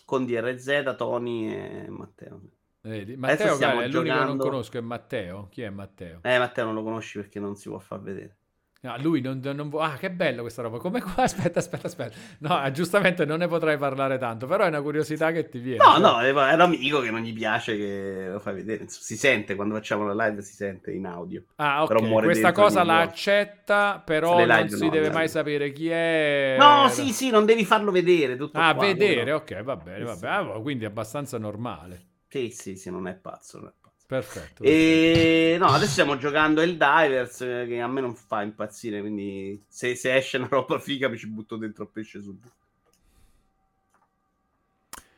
Con 0.04 0.26
DRZ, 0.26 0.96
Tony 0.98 1.54
e 1.54 1.86
Matteo. 1.90 2.42
Vedi? 2.82 3.16
Matteo, 3.16 3.56
è 3.60 3.88
l'unico 3.88 4.02
che 4.02 4.24
non 4.24 4.38
conosco, 4.38 4.78
è 4.80 4.82
Matteo. 4.82 5.48
Chi 5.52 5.62
è 5.62 5.70
Matteo? 5.70 6.22
Eh, 6.24 6.40
Matteo 6.40 6.66
non 6.66 6.74
lo 6.74 6.82
conosci 6.82 7.20
perché 7.20 7.40
non 7.40 7.56
si 7.56 7.70
può 7.70 7.78
far 7.78 8.02
vedere. 8.02 8.38
Ah, 8.86 8.98
lui 9.00 9.22
non, 9.22 9.40
non 9.44 9.70
vo- 9.70 9.80
Ah, 9.80 9.96
che 9.98 10.10
bello 10.12 10.42
questa 10.42 10.62
roba. 10.62 10.78
Come 10.78 11.02
qua? 11.02 11.24
Aspetta, 11.24 11.60
aspetta, 11.60 11.88
aspetta. 11.88 12.16
No, 12.40 12.64
eh, 12.64 12.72
giustamente 12.72 13.26
non 13.26 13.40
ne 13.40 13.48
potrai 13.48 13.78
parlare 13.78 14.18
tanto, 14.18 14.48
però 14.48 14.64
è 14.66 14.68
una 14.68 14.82
curiosità 14.82 15.32
che 15.32 15.50
ti 15.50 15.60
viene. 15.60 15.84
No, 15.84 15.98
no, 15.98 16.20
è 16.20 16.32
un 16.32 16.62
amico 16.62 17.00
che 17.02 17.12
non 17.12 17.22
gli 17.22 17.34
piace 17.34 17.76
che 17.76 18.28
lo 18.32 18.40
fai 18.40 18.56
vedere. 18.56 18.86
Si 18.88 19.18
sente 19.18 19.56
quando 19.56 19.76
facciamo 19.76 20.12
la 20.12 20.28
live, 20.28 20.42
si 20.42 20.54
sente 20.54 20.92
in 20.92 21.06
audio. 21.06 21.44
Ah, 21.56 21.84
ok. 21.84 22.22
Questa 22.24 22.52
cosa 22.52 22.84
la 22.84 23.00
accetta, 23.00 24.02
però 24.04 24.38
non 24.38 24.48
live 24.48 24.70
si 24.70 24.86
no, 24.86 24.90
deve 24.92 25.08
le 25.08 25.14
mai 25.14 25.22
live. 25.24 25.28
sapere 25.30 25.72
chi 25.72 25.90
è. 25.90 26.56
No, 26.60 26.88
sì, 26.90 27.12
sì, 27.12 27.30
non 27.30 27.46
devi 27.46 27.66
farlo 27.66 27.92
vedere. 27.92 28.36
Tutto 28.38 28.58
Ah, 28.60 28.74
qua, 28.74 28.86
vedere, 28.86 29.32
no? 29.32 29.38
ok, 29.38 29.64
va 29.64 29.76
bene, 29.76 30.04
va 30.04 30.16
bene. 30.16 30.36
Ah, 30.54 30.60
quindi 30.62 30.84
è 30.84 30.88
abbastanza 30.88 31.38
normale. 31.38 32.14
Sì, 32.28 32.50
sì, 32.52 32.76
sì, 32.76 32.90
non 32.92 33.08
è 33.08 33.14
pazzo. 33.16 33.60
Non 33.60 33.68
è 33.70 33.72
pazzo. 33.80 33.85
Perfetto. 34.08 34.64
E 34.64 35.56
no, 35.60 35.68
adesso 35.68 35.92
stiamo 35.92 36.18
giocando 36.18 36.62
il 36.62 36.78
Divers 36.78 37.42
eh, 37.42 37.66
che 37.68 37.82
a 37.82 37.88
me 37.88 38.02
non 38.02 38.16
fa 38.16 38.44
impazzire, 38.44 39.00
quindi 39.00 39.64
se, 39.68 39.96
se 39.96 40.16
esce 40.16 40.38
una 40.38 40.48
roba 40.48 40.78
figa 40.80 41.10
mi 41.10 41.18
ci 41.18 41.28
butto 41.28 41.58
dentro 41.58 41.84
il 41.84 41.90
pesce 41.92 42.22
subito. 42.22 42.52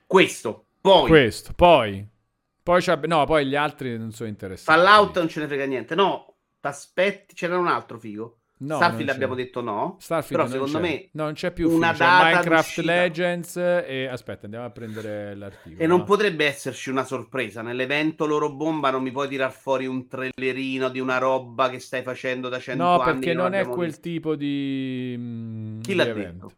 Questo, 0.05 0.65
poi 0.80 1.09
Questo, 1.09 1.51
poi. 1.53 2.07
Poi. 2.64 2.81
No, 3.07 3.26
poi 3.26 3.45
gli 3.45 3.55
altri 3.55 3.97
non 3.97 4.11
sono 4.11 4.30
interessati. 4.30 4.77
Fallout 4.80 5.18
non 5.18 5.27
ce 5.27 5.39
ne 5.39 5.47
frega 5.47 5.65
niente. 5.65 5.95
No, 5.95 6.35
t'aspetti, 6.59 7.34
c'era 7.34 7.57
un 7.57 7.68
altro 7.68 7.97
figo. 7.97 8.39
No, 8.60 8.76
Starfield 8.76 9.10
non 9.10 9.16
abbiamo 9.16 9.36
detto 9.36 9.62
no. 9.62 9.98
Starfield 10.00 10.42
Però 10.42 10.44
non 10.48 10.52
secondo 10.52 10.80
c'è. 10.80 10.80
me 10.80 11.10
No, 11.12 11.24
non 11.26 11.34
c'è 11.34 11.52
più 11.52 11.70
una 11.70 11.94
data 11.94 12.42
Minecraft 12.42 12.82
d'uscita. 12.82 12.82
Legends 12.82 13.58
e 13.58 14.08
aspetta, 14.10 14.46
andiamo 14.46 14.66
a 14.66 14.72
prendere 14.72 15.36
l'articolo. 15.36 15.84
E 15.84 15.88
non 15.88 16.00
no? 16.00 16.04
potrebbe 16.04 16.46
esserci 16.46 16.90
una 16.90 17.04
sorpresa. 17.04 17.62
Nell'evento 17.62 18.26
loro 18.26 18.54
bomba 18.56 18.90
non 18.92 19.02
mi 19.04 19.12
puoi 19.12 19.28
tirar 19.28 19.52
fuori 19.52 19.86
un 19.88 20.08
trailerino 20.08 20.90
di 20.90 21.00
una 21.00 21.18
roba 21.20 21.70
che 21.70 21.80
stai 21.80 22.04
facendo 22.04 22.50
da 22.50 22.60
cento 22.60 22.84
No, 22.84 23.00
anni. 23.00 23.20
perché 23.20 23.34
che 23.34 23.34
non 23.34 23.54
è 23.54 23.68
quel 23.68 23.88
visto. 23.90 24.02
tipo 24.02 24.36
di 24.36 25.16
mm, 25.18 25.82
Chi 25.82 25.94
di 25.94 25.96
l'ha 25.96 26.06
evento. 26.06 26.48
detto? 26.48 26.56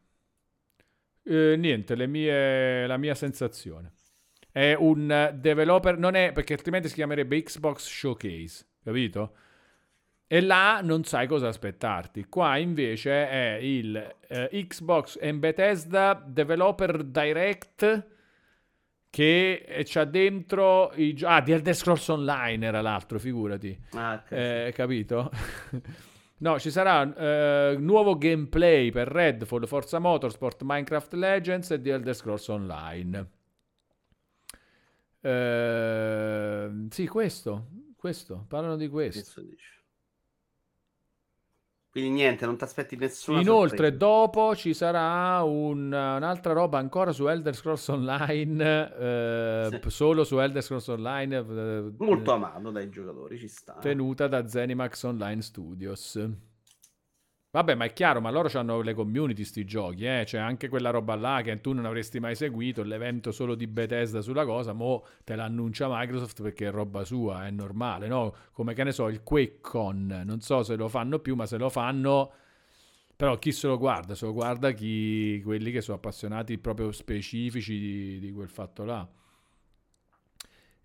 Eh, 1.24 1.56
niente, 1.58 1.96
le 1.96 2.08
mie- 2.08 2.88
la 2.88 2.98
mia 2.98 3.16
sensazione. 3.16 3.94
È 4.52 4.74
un 4.74 5.32
developer, 5.36 5.98
non 5.98 6.16
è 6.16 6.32
perché 6.32 6.54
altrimenti 6.54 6.88
si 6.90 6.96
chiamerebbe 6.96 7.42
Xbox 7.44 7.88
Showcase, 7.88 8.66
capito? 8.84 9.34
E 10.32 10.42
là 10.42 10.80
non 10.84 11.04
sai 11.06 11.26
cosa 11.26 11.48
aspettarti. 11.48 12.26
Qua 12.30 12.58
invece 12.58 13.28
è 13.28 13.58
il 13.60 13.96
eh, 14.28 14.66
Xbox 14.68 15.18
and 15.20 15.40
Bethesda 15.40 16.24
Developer 16.24 17.04
Direct 17.04 18.08
che 19.10 19.66
eh, 19.68 19.84
c'ha 19.86 20.06
dentro 20.06 20.92
i 20.94 21.16
gio- 21.16 21.28
Ah, 21.28 21.42
di 21.42 21.52
Elder 21.52 21.74
Scrolls 21.74 22.08
Online 22.10 22.64
era 22.64 22.82
l'altro, 22.82 23.18
figurati. 23.18 23.76
Ah. 23.94 24.24
Eh, 24.30 24.72
capito? 24.76 25.32
no, 26.38 26.60
ci 26.60 26.70
sarà 26.70 27.12
eh, 27.72 27.78
nuovo 27.80 28.16
gameplay 28.16 28.92
per 28.92 29.08
Redfall, 29.08 29.66
Forza 29.66 29.98
Motorsport, 29.98 30.62
Minecraft 30.62 31.14
Legends 31.14 31.72
e 31.72 31.82
The 31.82 31.92
Elder 31.92 32.16
Scrolls 32.16 32.48
Online. 32.50 33.30
Eh, 35.22 36.86
sì, 36.92 37.08
questo, 37.08 37.68
questo, 37.96 38.46
parlano 38.48 38.76
di 38.76 38.88
questo. 38.88 39.22
Questo 39.22 39.42
dice. 39.42 39.78
Quindi 41.92 42.12
niente, 42.12 42.46
non 42.46 42.56
ti 42.56 42.64
aspetti 42.64 42.96
nessuna 42.96 43.42
Inoltre, 43.42 43.78
sorpresa. 43.90 43.96
dopo 43.98 44.56
ci 44.56 44.76
sarà 44.76 45.42
un- 45.42 45.88
un'altra 45.92 46.54
roba 46.54 46.78
ancora 46.78 47.12
su 47.12 47.28
Elder 47.28 47.56
Scrolls 47.56 47.88
Online, 47.88 48.96
eh, 48.96 49.80
Sì. 49.82 49.90
solo 49.90 50.24
su 50.24 50.38
Elder 50.40 50.62
Scrolls 50.62 50.88
Online, 50.88 51.38
eh, 51.38 51.92
molto 51.98 52.32
amato 52.32 52.70
dai 52.70 52.90
giocatori, 52.90 53.40
ci 53.40 53.48
sta. 53.48 53.78
eh. 53.78 53.82
tenuta 53.82 54.28
da 54.28 54.48
Zenimax 54.48 55.02
Online 55.04 55.42
Studios. 55.42 56.20
Vabbè, 57.52 57.74
ma 57.74 57.86
è 57.86 57.94
chiaro, 57.94 58.22
ma 58.22 58.30
loro 58.30 58.48
hanno 58.60 58.82
le 58.82 58.94
community 58.94 59.44
sti 59.44 59.66
giochi, 59.66 60.06
eh? 60.06 60.22
C'è 60.24 60.38
anche 60.38 60.68
quella 60.70 60.92
roba 60.92 61.16
là 61.16 61.42
che 61.44 61.60
tu 61.62 61.74
non 61.74 61.86
avresti 61.86 62.20
mai 62.20 62.36
seguito, 62.36 62.84
l'evento 62.84 63.32
solo 63.32 63.56
di 63.56 63.66
Bethesda 63.66 64.22
sulla 64.22 64.46
cosa, 64.46 64.72
mo 64.74 65.04
te 65.24 65.36
l'annuncia 65.36 65.88
Microsoft 65.90 66.44
perché 66.44 66.68
è 66.68 66.72
roba 66.72 67.04
sua, 67.04 67.48
è 67.48 67.50
normale, 67.50 68.08
no? 68.08 68.36
Come 68.52 68.76
che 68.76 68.84
ne 68.84 68.92
so, 68.92 69.08
il 69.08 69.24
QuakeCon, 69.24 70.22
non 70.26 70.42
so 70.42 70.62
se 70.62 70.76
lo 70.76 70.88
fanno 70.90 71.18
più, 71.20 71.36
ma 71.36 71.48
se 71.48 71.58
lo 71.58 71.70
fanno... 71.70 72.32
Però 73.16 73.38
chi 73.40 73.52
se 73.52 73.68
lo 73.68 73.78
guarda? 73.78 74.16
Se 74.16 74.26
lo 74.26 74.34
guarda 74.34 74.72
chi, 74.72 75.42
quelli 75.44 75.72
che 75.72 75.82
sono 75.82 75.98
appassionati 75.98 76.58
proprio 76.60 76.92
specifici 76.92 77.78
di, 77.80 78.20
di 78.20 78.32
quel 78.32 78.48
fatto 78.48 78.86
là. 78.86 79.08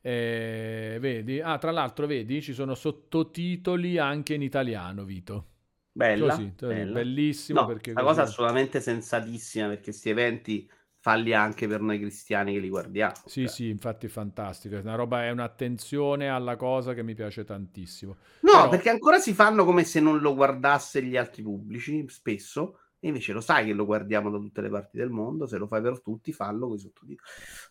Eh, 0.01 0.99
vedi? 1.01 1.41
Ah, 1.41 1.59
tra 1.59 1.71
l'altro, 1.71 2.07
vedi, 2.07 2.43
ci 2.43 2.53
sono 2.53 2.75
sottotitoli 2.75 3.99
anche 3.99 4.35
in 4.35 4.43
italiano, 4.43 5.05
Vito. 5.05 5.54
Bella, 5.97 6.35
Così, 6.35 6.53
così, 6.59 6.75
bella. 6.75 6.93
bellissimo 6.93 7.61
No, 7.61 7.67
perché 7.67 7.93
così- 7.93 8.05
cosa 8.05 8.23
assolutamente 8.23 8.81
sensatissima 8.81 9.69
perché 9.69 9.83
questi 9.85 10.11
eventi 10.11 10.69
falli 10.99 11.33
anche 11.35 11.69
per 11.69 11.81
noi 11.83 12.01
cristiani 12.01 12.53
che 12.55 12.59
li 12.59 12.69
guardiamo. 12.69 13.13
Sì, 13.27 13.43
Cioè. 13.43 13.49
sì, 13.49 13.69
infatti 13.69 14.07
è 14.07 14.09
fantastico. 14.09 14.75
È 14.75 14.81
una 14.81 14.97
roba, 14.97 15.23
è 15.25 15.31
un'attenzione 15.31 16.29
alla 16.29 16.57
cosa 16.57 16.95
che 16.95 17.05
mi 17.05 17.15
piace 17.15 17.45
tantissimo. 17.45 18.17
No, 18.41 18.51
Però- 18.53 18.69
perché 18.71 18.91
ancora 18.91 19.19
si 19.19 19.35
fanno 19.35 19.65
come 19.65 19.85
se 19.85 20.01
non 20.01 20.19
lo 20.19 20.35
guardasse 20.35 21.01
gli 21.05 21.17
altri 21.17 21.43
pubblici, 21.43 22.05
spesso, 22.09 22.79
e 22.99 23.09
invece 23.09 23.33
lo 23.33 23.41
sai 23.41 23.67
che 23.67 23.73
lo 23.73 23.85
guardiamo 23.85 24.31
da 24.31 24.39
tutte 24.39 24.63
le 24.63 24.71
parti 24.71 24.97
del 24.97 25.11
mondo, 25.11 25.47
se 25.47 25.59
lo 25.59 25.69
fai 25.69 25.81
per 25.81 26.01
tutti, 26.01 26.33
fallo 26.33 26.67
con 26.67 26.77
i 26.77 26.81
sottotitoli. 26.81 27.19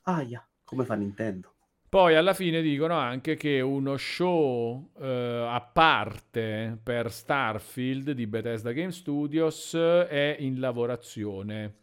Aia, 0.04 0.48
come 0.64 0.86
fa 0.86 0.94
Nintendo? 0.94 1.53
Poi 1.94 2.16
alla 2.16 2.34
fine 2.34 2.64
dicono 2.64 2.96
anche 2.96 3.36
che 3.36 3.62
uno 3.62 3.98
show 3.98 4.90
eh, 5.00 5.46
a 5.48 5.62
parte 5.62 6.76
per 6.82 7.12
Starfield 7.12 8.14
di 8.14 8.26
Bethesda 8.26 8.72
Game 8.72 8.92
Studios 8.92 9.76
è 9.76 10.38
in 10.40 10.60
lavorazione 10.60 11.76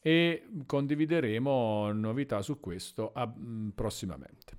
e 0.00 0.48
condivideremo 0.66 1.92
novità 1.92 2.42
su 2.42 2.58
questo 2.58 3.12
a- 3.14 3.24
mh, 3.24 3.70
prossimamente. 3.76 4.56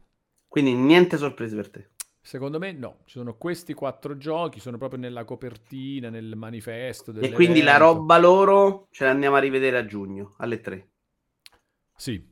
Quindi 0.47 0.73
niente 0.73 1.17
sorprese 1.17 1.55
per 1.57 1.69
te. 1.69 1.89
Secondo 2.21 2.57
me 2.57 2.71
no, 2.71 2.99
ci 3.03 3.17
sono 3.17 3.35
questi 3.35 3.73
quattro 3.73 4.15
giochi, 4.15 4.61
sono 4.61 4.77
proprio 4.77 4.99
nella 5.01 5.25
copertina, 5.25 6.09
nel 6.09 6.37
manifesto. 6.37 7.11
E 7.11 7.33
quindi 7.33 7.61
la 7.61 7.75
roba 7.75 8.17
loro 8.17 8.87
ce 8.91 9.03
la 9.03 9.11
andiamo 9.11 9.35
a 9.35 9.39
rivedere 9.39 9.77
a 9.79 9.85
giugno, 9.85 10.35
alle 10.37 10.61
3. 10.61 10.87
Sì, 11.95 12.23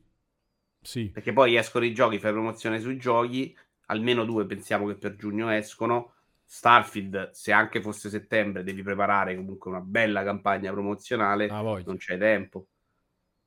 sì. 0.82 1.10
Perché 1.10 1.32
poi 1.32 1.56
escono 1.56 1.86
i 1.86 1.94
giochi, 1.94 2.20
fai 2.20 2.32
promozione 2.32 2.80
sui 2.80 2.98
giochi, 2.98 3.56
almeno 3.88 4.26
due 4.26 4.46
pensiamo 4.46 4.88
che 4.88 4.96
per 4.96 5.16
giugno 5.16 5.50
escono. 5.50 6.14
Starfield, 6.44 7.30
se 7.32 7.54
anche 7.54 7.82
fosse 7.82 8.10
settembre, 8.10 8.64
devi 8.64 8.82
preparare 8.82 9.36
comunque 9.36 9.72
una 9.72 9.80
bella 9.80 10.22
campagna 10.24 10.72
promozionale, 10.72 11.48
ah, 11.48 11.62
non 11.62 11.96
c'è 11.96 12.18
tempo. 12.18 12.68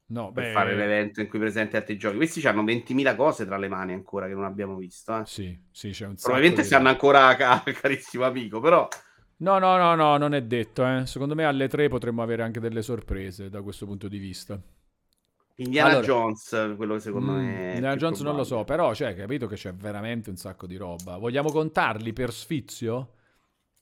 No, 0.07 0.33
per 0.33 0.45
beh... 0.45 0.53
fare 0.53 0.75
l'evento 0.75 1.21
in 1.21 1.29
cui 1.29 1.39
presenti 1.39 1.77
altri 1.77 1.97
giochi. 1.97 2.17
Questi 2.17 2.47
hanno 2.47 2.63
20.000 2.63 3.17
cose 3.17 3.45
tra 3.45 3.57
le 3.57 3.69
mani 3.69 3.93
ancora 3.93 4.27
che 4.27 4.35
non 4.35 4.45
abbiamo 4.45 4.77
visto. 4.77 5.19
Eh. 5.19 5.23
Sì, 5.27 5.59
sì, 5.71 5.91
c'è 5.91 6.07
un 6.07 6.15
Probabilmente 6.15 6.63
di... 6.63 6.67
stanno 6.67 6.89
ancora 6.89 7.35
ca- 7.37 7.63
carissimo 7.81 8.25
amico, 8.25 8.61
però... 8.61 8.89
No, 9.37 9.59
no, 9.59 9.77
no, 9.77 9.95
no, 9.95 10.17
non 10.17 10.35
è 10.35 10.43
detto. 10.43 10.87
Eh. 10.87 11.05
Secondo 11.07 11.35
me 11.35 11.45
alle 11.45 11.69
3 11.69 11.89
potremmo 11.89 12.23
avere 12.23 12.43
anche 12.43 12.61
delle 12.61 12.83
sorprese 12.83 13.51
da 13.51 13.61
questo 13.63 13.85
punto 13.85 14.09
di 14.09 14.19
vista. 14.19 14.59
Indiana 15.57 15.91
allora, 15.91 16.05
Jones, 16.05 16.75
quello 16.77 16.95
che 16.95 17.01
secondo 17.01 17.33
mm, 17.33 17.37
me... 17.37 17.73
Indiana 17.75 17.97
Jones 17.97 18.21
non 18.23 18.35
lo 18.35 18.43
so, 18.43 18.65
però 18.65 18.91
c'è, 18.91 19.15
capito 19.15 19.47
che 19.47 19.55
c'è 19.55 19.73
veramente 19.73 20.31
un 20.31 20.37
sacco 20.37 20.67
di 20.67 20.77
roba. 20.77 21.17
Vogliamo 21.17 21.53
contarli 21.53 22.13
per 22.13 22.33
sfizio? 22.33 23.13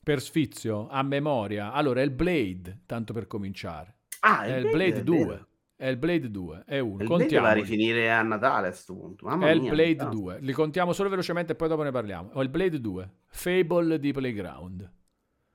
Per 0.02 0.20
sfizio, 0.20 0.88
a 0.88 1.02
memoria. 1.02 1.72
Allora, 1.72 2.00
è 2.00 2.04
il 2.04 2.10
Blade, 2.10 2.80
tanto 2.86 3.12
per 3.12 3.26
cominciare. 3.26 4.00
Ah, 4.20 4.42
è 4.42 4.56
il 4.56 4.70
Blade, 4.70 5.02
Blade 5.02 5.02
2. 5.04 5.46
È 5.76 5.88
il 5.88 5.96
Blade 5.96 6.30
2, 6.30 6.62
è 6.66 6.78
uno. 6.78 7.04
Blade 7.04 7.40
va 7.40 7.48
a 7.48 7.52
rifinire 7.54 8.10
a 8.10 8.22
Natale 8.22 8.68
a 8.68 8.70
questo 8.70 8.94
punto. 8.94 9.26
Mamma 9.26 9.48
è 9.48 9.54
mia, 9.54 9.70
il 9.70 9.70
Blade 9.70 10.04
no. 10.04 10.10
2. 10.10 10.38
Li 10.40 10.52
contiamo 10.52 10.92
solo 10.92 11.08
velocemente 11.08 11.52
e 11.52 11.54
poi 11.56 11.68
dopo 11.68 11.82
ne 11.82 11.90
parliamo. 11.90 12.30
Ho 12.34 12.42
il 12.42 12.48
Blade 12.50 12.80
2, 12.80 13.10
Fable 13.28 13.98
di 13.98 14.12
Playground. 14.12 14.92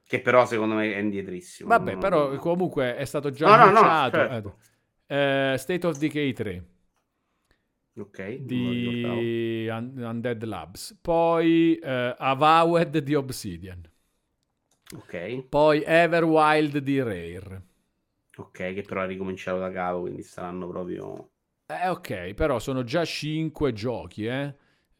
Che 0.05 0.21
però 0.21 0.45
secondo 0.45 0.75
me 0.75 0.93
è 0.93 0.97
indietrissimo. 0.97 1.69
Vabbè, 1.69 1.93
no, 1.93 1.99
però 1.99 2.31
no. 2.31 2.37
comunque 2.39 2.95
è 2.95 3.05
stato 3.05 3.29
già 3.29 3.47
no, 3.47 3.53
annunciato. 3.63 4.17
Certo. 4.17 4.47
Eh, 4.49 4.76
State 5.57 5.85
of 5.85 5.97
Decay 5.99 6.33
3. 6.33 6.61
Ok. 7.99 8.19
Di 8.45 9.67
Un- 9.69 9.97
Undead 10.03 10.43
Labs. 10.43 10.97
Poi 11.01 11.79
uh, 11.81 12.13
Avowed 12.17 12.97
di 12.99 13.15
Obsidian. 13.15 13.81
Ok. 14.95 15.13
Poi 15.49 15.83
Everwild 15.85 16.77
di 16.77 17.01
Rare. 17.01 17.61
Ok, 18.37 18.51
che 18.73 18.83
però 18.83 19.01
ha 19.01 19.05
ricominciato 19.05 19.59
da 19.59 19.69
capo, 19.69 19.99
quindi 20.01 20.23
saranno 20.23 20.65
proprio... 20.69 21.29
Eh, 21.69 21.87
ok, 21.89 22.33
però 22.33 22.59
sono 22.59 22.83
già 22.83 23.03
5 23.05 23.73
giochi, 23.73 24.25
eh. 24.25 24.55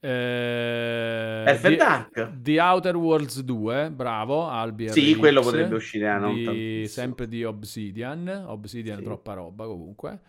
Eh, 0.09 1.59
The, 1.59 1.75
Dark 1.75 2.31
The 2.39 2.61
Outer 2.61 2.95
Worlds 2.95 3.41
2, 3.41 3.91
bravo 3.91 4.47
Albi 4.47 4.87
Sì, 4.89 5.11
RX, 5.11 5.17
quello 5.17 5.41
potrebbe 5.41 5.75
uscire 5.75 6.07
ah, 6.07 6.29
di, 6.29 6.85
sempre 6.87 7.27
di 7.27 7.43
Obsidian. 7.43 8.45
Obsidian 8.47 8.99
sì. 8.99 9.03
troppa 9.03 9.33
roba 9.33 9.65
comunque. 9.65 10.19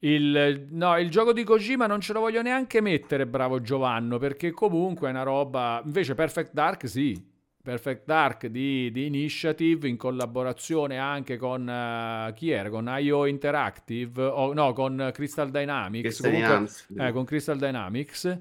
Il, 0.00 0.66
no, 0.72 0.98
il 0.98 1.08
gioco 1.08 1.32
di 1.32 1.42
Kojima 1.42 1.86
non 1.86 2.02
ce 2.02 2.12
lo 2.12 2.20
voglio 2.20 2.42
neanche 2.42 2.82
mettere, 2.82 3.26
bravo 3.26 3.62
Giovanno, 3.62 4.18
perché 4.18 4.50
comunque 4.50 5.08
è 5.08 5.10
una 5.10 5.22
roba. 5.22 5.80
Invece, 5.82 6.14
Perfect 6.14 6.52
Dark, 6.52 6.86
sì. 6.86 7.34
Perfect 7.62 8.04
Dark 8.04 8.46
di, 8.46 8.92
di 8.92 9.06
Initiative 9.06 9.88
in 9.88 9.96
collaborazione 9.96 10.98
anche 10.98 11.36
con 11.36 11.62
uh, 11.62 12.32
chi 12.34 12.50
era? 12.50 12.68
Con 12.68 12.94
IO 12.98 13.24
Interactive 13.24 14.22
o 14.22 14.52
no, 14.52 14.74
con 14.74 15.10
Crystal 15.14 15.50
Dynamics. 15.50 16.20
Crystal 16.20 16.30
comunque, 16.30 17.06
eh, 17.06 17.12
con 17.12 17.24
Crystal 17.24 17.58
Dynamics. 17.58 18.40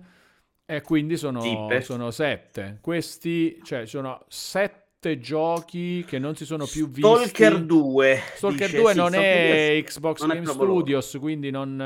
E 0.65 0.81
quindi 0.81 1.15
sono, 1.15 1.41
sono 1.81 2.11
sette. 2.11 2.79
Questi, 2.81 3.59
cioè, 3.63 3.85
sono 3.85 4.25
sette 4.27 5.19
giochi 5.19 6.03
che 6.07 6.17
non 6.17 6.35
si 6.35 6.45
sono 6.45 6.65
più 6.65 6.89
visti. 6.89 7.01
Stalker 7.01 7.63
2. 7.63 8.21
Stalker 8.35 8.67
dice, 8.67 8.81
2 8.81 8.91
sì, 8.91 8.97
non 8.97 9.13
è 9.13 9.83
Xbox 9.85 10.19
non 10.21 10.29
Game 10.29 10.45
Studios, 10.45 11.13
loro. 11.13 11.25
quindi 11.25 11.51
non... 11.51 11.79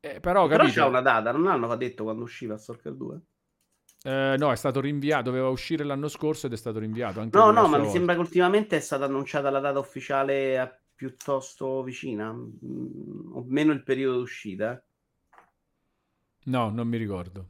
Eh, 0.00 0.18
però, 0.18 0.46
però 0.46 0.64
c'è 0.64 0.84
una 0.84 1.02
data, 1.02 1.30
non 1.30 1.46
hanno 1.46 1.76
detto 1.76 2.04
quando 2.04 2.24
usciva 2.24 2.56
Stalker 2.56 2.94
2? 2.94 3.20
Eh, 4.02 4.36
no, 4.38 4.50
è 4.50 4.56
stato 4.56 4.80
rinviato, 4.80 5.24
doveva 5.24 5.48
uscire 5.48 5.84
l'anno 5.84 6.08
scorso 6.08 6.46
ed 6.46 6.54
è 6.54 6.56
stato 6.56 6.78
rinviato. 6.78 7.20
no, 7.20 7.28
no, 7.30 7.52
ma 7.52 7.60
volta. 7.62 7.78
mi 7.78 7.90
sembra 7.90 8.14
che 8.14 8.20
ultimamente 8.20 8.76
è 8.76 8.80
stata 8.80 9.04
annunciata 9.04 9.50
la 9.50 9.60
data 9.60 9.78
ufficiale 9.78 10.84
piuttosto 10.94 11.82
vicina, 11.82 12.32
mm, 12.32 13.32
o 13.32 13.44
meno 13.46 13.72
il 13.72 13.82
periodo 13.82 14.18
d'uscita. 14.18 14.82
No, 16.50 16.68
non 16.68 16.88
mi 16.88 16.96
ricordo. 16.96 17.46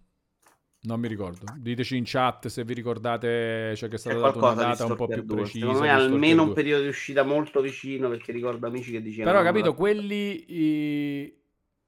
Non 0.82 1.00
mi 1.00 1.08
ricordo. 1.08 1.44
Diteci 1.56 1.96
in 1.96 2.04
chat 2.06 2.46
se 2.48 2.64
vi 2.64 2.72
ricordate 2.72 3.74
cioè 3.76 3.88
che 3.88 3.96
è 3.96 3.98
stata 3.98 4.18
data 4.18 4.38
una 4.38 4.54
data 4.54 4.84
un 4.86 4.96
po' 4.96 5.06
più 5.06 5.22
2. 5.22 5.36
precisa. 5.36 5.58
Secondo 5.58 5.80
me 5.80 5.90
almeno 5.90 6.42
un 6.42 6.52
periodo 6.52 6.82
di 6.82 6.88
uscita 6.88 7.22
molto 7.22 7.60
vicino 7.60 8.08
perché 8.08 8.32
ricordo 8.32 8.66
amici 8.66 8.90
che 8.92 9.02
dicevano... 9.02 9.30
Però 9.30 9.44
capito, 9.44 9.74
quelli 9.74 10.44
i... 10.48 11.38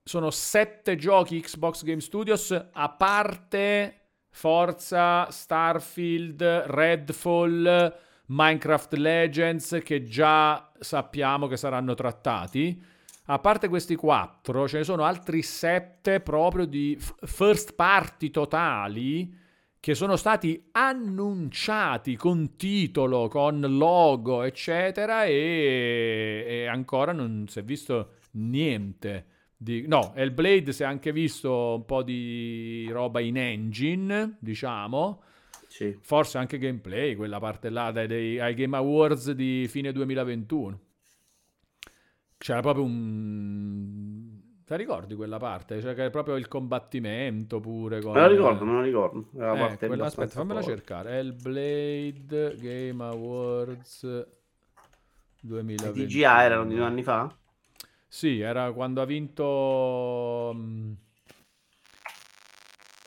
sono 0.02 0.30
sette 0.30 0.97
giochi 0.97 1.40
Xbox 1.40 1.84
Game 1.84 2.01
Studios 2.01 2.51
a 2.72 2.89
parte 2.90 4.01
Forza, 4.28 5.30
Starfield, 5.30 6.43
Redfall, 6.43 7.94
Minecraft 8.26 8.94
Legends 8.94 9.80
che 9.82 10.02
già 10.02 10.70
sappiamo 10.78 11.47
che 11.47 11.56
saranno 11.56 11.94
trattati. 11.94 12.90
A 13.27 13.39
parte 13.39 13.69
questi 13.69 13.94
quattro, 13.94 14.66
ce 14.66 14.78
ne 14.78 14.85
sono 14.85 15.05
altri 15.05 15.43
sette 15.43 16.20
proprio 16.20 16.65
di 16.66 16.99
first 16.99 17.74
party 17.74 18.31
totali 18.31 19.40
che 19.82 19.94
sono 19.94 20.15
stati 20.15 20.69
annunciati 20.70 22.15
con 22.15 22.55
titolo, 22.57 23.27
con 23.27 23.61
logo, 23.61 24.43
eccetera, 24.43 25.24
e, 25.24 26.44
e 26.47 26.66
ancora 26.66 27.12
non 27.12 27.47
si 27.49 27.59
è 27.59 27.65
visto 27.65 28.15
niente. 28.32 29.27
Di... 29.57 29.86
No, 29.89 30.12
Hellblade 30.15 30.73
si 30.73 30.82
è 30.82 30.86
anche 30.86 31.12
visto 31.12 31.74
un 31.77 31.85
po' 31.85 32.05
di 32.05 32.89
roba 32.90 33.19
in 33.19 33.36
engine, 33.36 34.36
diciamo. 34.39 35.23
Sì. 35.66 35.97
Forse 36.01 36.39
anche 36.39 36.59
gameplay, 36.59 37.16
quella 37.16 37.40
parte 37.40 37.69
là 37.69 37.90
dai, 37.90 38.07
dai, 38.07 38.39
ai 38.39 38.55
Game 38.55 38.77
Awards 38.77 39.32
di 39.32 39.66
fine 39.69 39.90
2021. 39.90 40.81
C'era 42.43 42.60
proprio 42.60 42.82
un... 42.82 44.40
Ti 44.66 44.77
ricordi 44.77 45.14
quella 45.14 45.39
parte? 45.39 45.81
Cioè 45.81 45.94
che 45.94 46.10
proprio 46.10 46.35
il 46.35 46.48
combattimento 46.48 47.60
pure. 47.60 48.01
Con... 48.01 48.14
Me 48.14 48.20
la 48.20 48.27
ricordo, 48.27 48.64
me 48.64 48.74
la 48.74 48.82
ricordo. 48.82 49.28
Eh, 49.31 49.77
quella... 49.86 50.06
Aspetta, 50.06 50.32
fammela 50.32 50.60
forte. 50.60 50.74
cercare. 50.77 51.19
Hellblade 51.19 52.56
Game 52.59 53.05
Awards 53.05 54.27
2021. 55.40 56.05
DGA 56.05 56.43
erano 56.43 56.64
di 56.66 56.74
due 56.74 56.85
anni 56.85 57.05
fa? 57.05 57.32
Sì, 58.09 58.40
era 58.40 58.73
quando 58.73 59.01
ha 59.01 59.05
vinto... 59.05 60.52
Mm, 60.52 60.93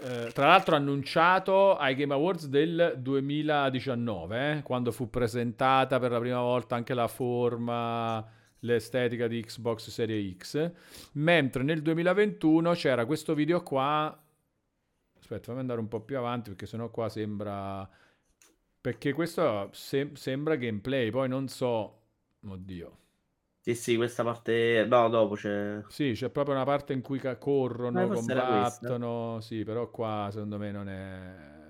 eh, 0.02 0.32
tra 0.34 0.48
l'altro 0.48 0.78
annunciato 0.78 1.76
ai 1.76 1.96
Game 1.96 2.14
Awards 2.14 2.48
del 2.48 2.94
2019, 3.00 4.52
eh, 4.52 4.62
quando 4.64 4.94
fu 4.94 5.10
presentata 5.10 6.00
per 6.00 6.12
la 6.12 6.20
prima 6.20 6.40
volta 6.40 6.78
anche 6.78 6.94
la 6.94 7.10
forma, 7.10 8.26
l'estetica 8.66 9.28
di 9.28 9.42
Xbox 9.42 9.90
Series 9.90 10.36
X, 10.38 10.72
mentre 11.14 11.64
nel 11.64 11.82
2021 11.82 12.74
c'era 12.74 13.06
questo 13.06 13.34
video 13.34 13.64
qua, 13.64 14.18
aspetta 15.20 15.46
fammi 15.46 15.60
andare 15.60 15.80
un 15.80 15.88
po' 15.88 16.02
più 16.02 16.18
avanti 16.18 16.50
perché 16.50 16.66
sennò 16.66 16.90
qua 16.90 17.10
sembra, 17.10 17.88
perché 18.82 19.14
questo 19.14 19.70
se- 19.74 20.12
sembra 20.14 20.56
gameplay, 20.56 21.10
poi 21.10 21.28
non 21.30 21.48
so, 21.48 22.02
oddio, 22.48 22.98
sì, 23.66 23.74
sì, 23.74 23.96
questa 23.96 24.24
parte. 24.24 24.86
No, 24.88 25.10
dopo 25.10 25.34
c'è. 25.34 25.82
Sì, 25.88 26.12
c'è 26.14 26.30
proprio 26.30 26.54
una 26.54 26.66
parte 26.66 26.94
in 26.94 27.02
cui 27.02 27.20
corrono, 27.40 28.04
eh, 28.04 28.08
combattono. 28.14 29.40
Sì, 29.42 29.64
però 29.64 29.90
qua 29.90 30.30
secondo 30.32 30.60
me 30.60 30.72
non 30.72 30.88
è. 30.88 31.65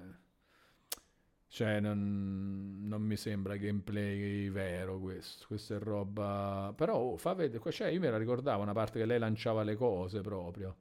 Cioè, 1.56 1.80
non, 1.80 2.82
non 2.84 3.02
mi 3.02 3.16
sembra 3.16 3.56
gameplay 3.56 4.50
vero 4.50 5.00
questo. 5.00 5.46
Questa 5.48 5.76
è 5.76 5.80
roba. 5.80 6.74
Però 6.76 6.98
oh, 6.98 7.16
fa 7.18 7.34
vedere. 7.34 7.72
Cioè, 7.72 7.88
io 7.88 8.02
me 8.02 8.10
la 8.10 8.18
ricordavo 8.18 8.62
una 8.62 8.74
parte 8.74 9.00
che 9.00 9.06
lei 9.06 9.20
lanciava 9.20 9.64
le 9.64 9.76
cose 9.78 10.20
proprio. 10.20 10.76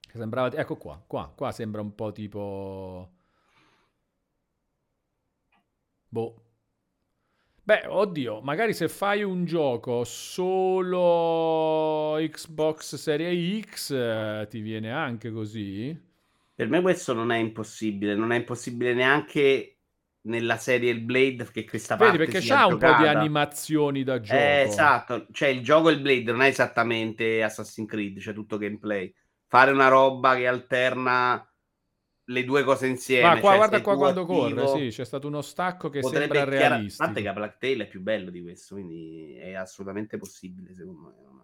Che 0.00 0.16
sembrava. 0.16 0.56
Ecco 0.56 0.76
qua, 0.76 1.02
qua, 1.06 1.30
qua 1.36 1.52
sembra 1.52 1.82
un 1.82 1.94
po' 1.94 2.12
tipo. 2.12 3.10
Boh, 6.08 6.42
Beh, 7.62 7.86
oddio, 7.86 8.40
magari 8.40 8.72
se 8.72 8.88
fai 8.88 9.22
un 9.22 9.44
gioco 9.44 10.04
solo 10.04 10.96
Xbox 12.18 12.94
Serie 12.94 13.60
X 13.60 13.90
eh, 13.90 14.46
ti 14.48 14.60
viene 14.60 14.90
anche 14.92 15.30
così? 15.30 15.94
Per 16.54 16.68
me 16.68 16.80
questo 16.80 17.12
non 17.12 17.30
è 17.32 17.36
impossibile, 17.36 18.14
non 18.14 18.32
è 18.32 18.36
impossibile 18.36 18.94
neanche 18.94 19.75
nella 20.26 20.56
serie 20.56 20.90
Il 20.90 21.00
Blade 21.00 21.48
che 21.50 21.64
questa 21.64 21.96
Vedi, 21.96 22.16
parte 22.18 22.30
perché 22.30 22.46
c'ha 22.46 22.66
un 22.66 22.78
po' 22.78 22.94
di 22.94 23.06
animazioni 23.06 24.02
da 24.04 24.20
gioco. 24.20 24.38
Eh, 24.38 24.60
esatto, 24.62 25.26
cioè 25.32 25.48
il 25.48 25.62
gioco 25.62 25.88
Il 25.90 26.00
Blade 26.00 26.30
non 26.32 26.42
è 26.42 26.48
esattamente 26.48 27.42
Assassin's 27.42 27.88
Creed, 27.88 28.18
c'è 28.18 28.32
tutto 28.32 28.58
gameplay. 28.58 29.12
Fare 29.46 29.70
una 29.70 29.88
roba 29.88 30.34
che 30.36 30.46
alterna 30.46 31.48
le 32.28 32.44
due 32.44 32.64
cose 32.64 32.88
insieme. 32.88 33.22
Ma 33.34 33.38
qua, 33.38 33.50
cioè, 33.50 33.56
guarda 33.58 33.80
qua 33.82 33.96
quando 33.96 34.22
attivo, 34.22 34.64
corre, 34.64 34.90
sì, 34.90 34.96
c'è 34.96 35.04
stato 35.04 35.28
uno 35.28 35.42
stacco 35.42 35.88
che 35.90 36.00
potrebbe 36.00 36.34
sembra 36.34 36.56
chiara- 36.56 36.66
A 36.66 36.68
realistico. 36.78 37.04
parte 37.04 37.22
che 37.22 37.32
Black 37.32 37.58
Tail 37.58 37.80
è 37.82 37.88
più 37.88 38.00
bello 38.00 38.30
di 38.30 38.42
questo, 38.42 38.74
quindi 38.74 39.36
è 39.36 39.54
assolutamente 39.54 40.16
possibile, 40.16 40.74
secondo 40.74 41.00
me. 41.00 41.35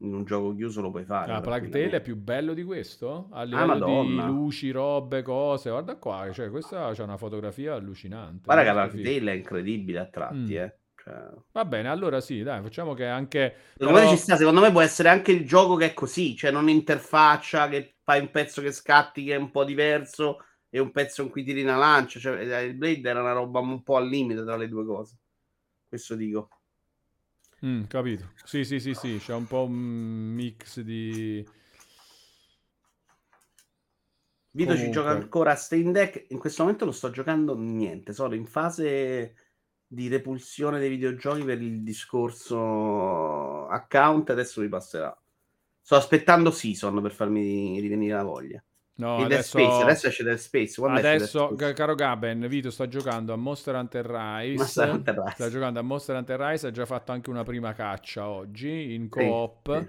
In 0.00 0.14
un 0.14 0.24
gioco 0.24 0.54
chiuso 0.54 0.80
lo 0.80 0.90
puoi 0.90 1.04
fare. 1.04 1.32
Ah, 1.32 1.40
Plague 1.40 1.68
Tale 1.70 1.90
è 1.90 2.00
più 2.00 2.14
bello 2.16 2.54
di 2.54 2.62
questo? 2.62 3.28
A 3.32 3.42
livello 3.42 3.74
di 3.74 3.80
Madonna. 3.80 4.26
luci, 4.26 4.70
robe, 4.70 5.22
cose. 5.22 5.70
Guarda 5.70 5.96
qua, 5.96 6.30
cioè, 6.32 6.50
questa 6.50 6.92
c'è 6.92 7.02
una 7.02 7.16
fotografia 7.16 7.74
allucinante. 7.74 8.42
Guarda 8.44 8.62
che 8.62 8.72
molto 8.72 8.92
Plague. 8.94 9.18
Tale 9.18 9.32
è 9.32 9.34
incredibile 9.34 9.98
a 9.98 10.06
tratti, 10.06 10.36
Mm. 10.54 10.56
eh. 10.56 10.78
Cioè, 11.02 11.14
Va 11.52 11.64
bene, 11.64 11.88
allora 11.88 12.20
sì, 12.20 12.42
dai, 12.42 12.62
facciamo 12.62 12.94
che 12.94 13.06
anche... 13.06 13.54
Secondo 13.72 13.92
me 13.94 14.04
però- 14.04 14.10
ci 14.14 14.20
sta, 14.22 14.36
secondo 14.36 14.60
me 14.60 14.70
può 14.70 14.80
essere 14.82 15.08
anche 15.08 15.32
il 15.32 15.44
gioco 15.46 15.74
che 15.74 15.86
è 15.86 15.94
così, 15.94 16.36
cioè 16.36 16.50
non 16.52 16.68
interfaccia, 16.68 17.68
che 17.68 17.96
fai 18.04 18.20
un 18.20 18.30
pezzo 18.30 18.62
che 18.62 18.70
scatti 18.72 19.24
che 19.24 19.32
è 19.34 19.36
un 19.36 19.50
po' 19.50 19.64
diverso 19.64 20.44
e 20.70 20.78
un 20.78 20.92
pezzo 20.92 21.22
in 21.22 21.30
cui 21.30 21.42
tiri 21.42 21.62
una 21.62 21.76
lancia. 21.76 22.20
Cioè, 22.20 22.38
eh, 22.38 22.64
il 22.66 22.74
Blade 22.74 23.08
era 23.08 23.20
una 23.20 23.32
roba 23.32 23.58
un 23.58 23.82
po' 23.82 23.96
al 23.96 24.06
limite 24.08 24.44
tra 24.44 24.56
le 24.56 24.68
due 24.68 24.84
cose. 24.84 25.16
Questo 25.88 26.14
dico. 26.14 26.50
Mm, 27.64 27.84
capito. 27.84 28.32
Sì, 28.44 28.64
sì, 28.64 28.78
sì, 28.78 28.94
sì, 28.94 29.18
c'è 29.18 29.34
un 29.34 29.46
po' 29.46 29.64
un 29.64 29.74
mix 29.74 30.80
di... 30.80 31.44
Vito 34.50 34.72
ci 34.72 34.78
Comunque. 34.78 35.02
gioca 35.02 35.10
ancora 35.10 35.52
a 35.52 35.56
Steam 35.56 35.92
Deck. 35.92 36.26
In 36.30 36.38
questo 36.38 36.62
momento 36.62 36.84
non 36.84 36.94
sto 36.94 37.10
giocando 37.10 37.56
niente. 37.56 38.12
Sono 38.12 38.34
in 38.34 38.46
fase 38.46 39.34
di 39.86 40.08
repulsione 40.08 40.78
dei 40.78 40.88
videogiochi 40.88 41.44
per 41.44 41.60
il 41.60 41.82
discorso 41.82 43.66
account. 43.68 44.30
Adesso 44.30 44.60
mi 44.60 44.68
passerà. 44.68 45.16
Sto 45.80 45.96
aspettando 45.96 46.50
Season 46.50 47.00
per 47.00 47.12
farmi 47.12 47.78
rivenire 47.80 48.14
la 48.14 48.24
voglia. 48.24 48.62
No, 48.98 49.22
adesso... 49.22 49.58
Space, 49.58 49.82
adesso 49.82 50.06
esce 50.08 50.24
Dead 50.24 50.36
Space. 50.38 50.74
Quando 50.80 50.98
Adesso, 50.98 51.46
Space? 51.46 51.56
ca- 51.56 51.72
caro 51.72 51.94
Gaben, 51.94 52.46
Vito 52.48 52.70
sta 52.70 52.88
giocando 52.88 53.32
a 53.32 53.36
Monster 53.36 53.76
Hunter 53.76 54.04
Rise. 54.04 54.56
Monster 54.56 54.90
Hunter 54.90 55.14
Rise. 55.14 55.34
Sta 55.34 55.50
giocando 55.50 55.78
a 55.78 55.82
Monster 55.82 56.16
Hunter 56.16 56.40
Rise, 56.40 56.66
ha 56.66 56.70
già 56.72 56.84
fatto 56.84 57.12
anche 57.12 57.30
una 57.30 57.44
prima 57.44 57.72
caccia 57.74 58.28
oggi 58.28 58.94
in 58.94 59.08
Sì, 59.08 59.10
co-op. 59.10 59.68
sì. 59.70 59.88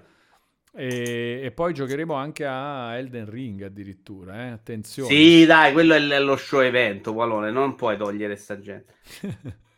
E, 0.71 1.41
e 1.43 1.51
poi 1.51 1.73
giocheremo 1.73 2.13
anche 2.13 2.45
a 2.45 2.95
Elden 2.97 3.27
Ring 3.29 3.63
addirittura, 3.63 4.45
eh? 4.45 4.49
Attenzione. 4.49 5.09
Sì, 5.09 5.45
dai, 5.45 5.73
quello 5.73 5.93
è 5.95 6.19
lo 6.19 6.37
show 6.37 6.61
evento, 6.61 7.11
Walone. 7.11 7.51
Non 7.51 7.75
puoi 7.75 7.97
togliere 7.97 8.35
sta 8.35 8.59
gente. 8.59 8.93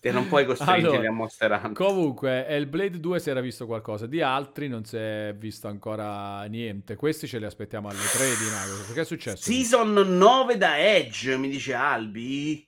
E 0.00 0.10
non 0.10 0.26
puoi 0.28 0.46
costringerli 0.46 0.86
Allora, 0.96 1.08
a 1.08 1.12
Monster 1.12 1.50
Hunter. 1.52 1.72
Comunque, 1.72 2.46
Hellblade 2.46 2.98
2 2.98 3.20
si 3.20 3.28
era 3.28 3.40
visto 3.40 3.66
qualcosa, 3.66 4.06
di 4.06 4.22
altri 4.22 4.68
non 4.68 4.84
si 4.84 4.96
è 4.96 5.34
visto 5.36 5.68
ancora 5.68 6.44
niente. 6.44 6.96
Questi 6.96 7.26
ce 7.26 7.38
li 7.38 7.44
aspettiamo 7.44 7.88
alle 7.88 7.98
3 7.98 8.24
di 8.24 8.44
Microsoft. 8.44 8.94
Che 8.94 9.00
è 9.00 9.04
successo? 9.04 9.42
Season 9.42 9.92
9 9.92 10.56
da 10.56 10.78
Edge, 10.78 11.36
mi 11.36 11.48
dice 11.48 11.74
Albi. 11.74 12.66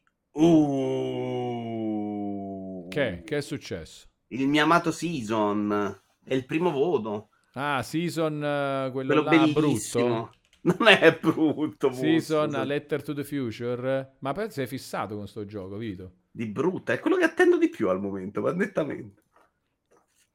Uh. 1.18 2.86
Che? 2.88 3.22
Che 3.24 3.36
è 3.36 3.40
successo? 3.40 4.06
Il 4.28 4.46
mio 4.46 4.62
amato 4.64 4.90
Season. 4.90 6.00
È 6.22 6.34
il 6.34 6.44
primo 6.44 6.70
voto. 6.70 7.30
Ah, 7.54 7.82
Season, 7.82 8.34
eh, 8.44 8.90
quello, 8.92 9.22
Quello 9.22 9.22
là 9.22 9.30
bellissimo. 9.30 10.04
brutto. 10.04 10.32
Non 10.60 10.88
è 10.88 11.16
brutto. 11.18 11.92
Season, 11.92 12.54
a 12.54 12.64
Letter 12.64 13.02
to 13.02 13.14
the 13.14 13.24
Future. 13.24 14.16
Ma 14.18 14.32
penso 14.32 14.54
sei 14.56 14.66
fissato 14.66 15.16
con 15.16 15.26
sto 15.26 15.46
gioco, 15.46 15.76
Vito? 15.76 16.12
Di 16.30 16.46
brutta. 16.46 16.92
È 16.92 17.00
quello 17.00 17.16
che 17.16 17.24
attendo 17.24 17.58
di 17.58 17.68
più 17.68 17.88
al 17.88 18.00
momento, 18.00 18.40
ma 18.40 18.52
nettamente. 18.52 19.22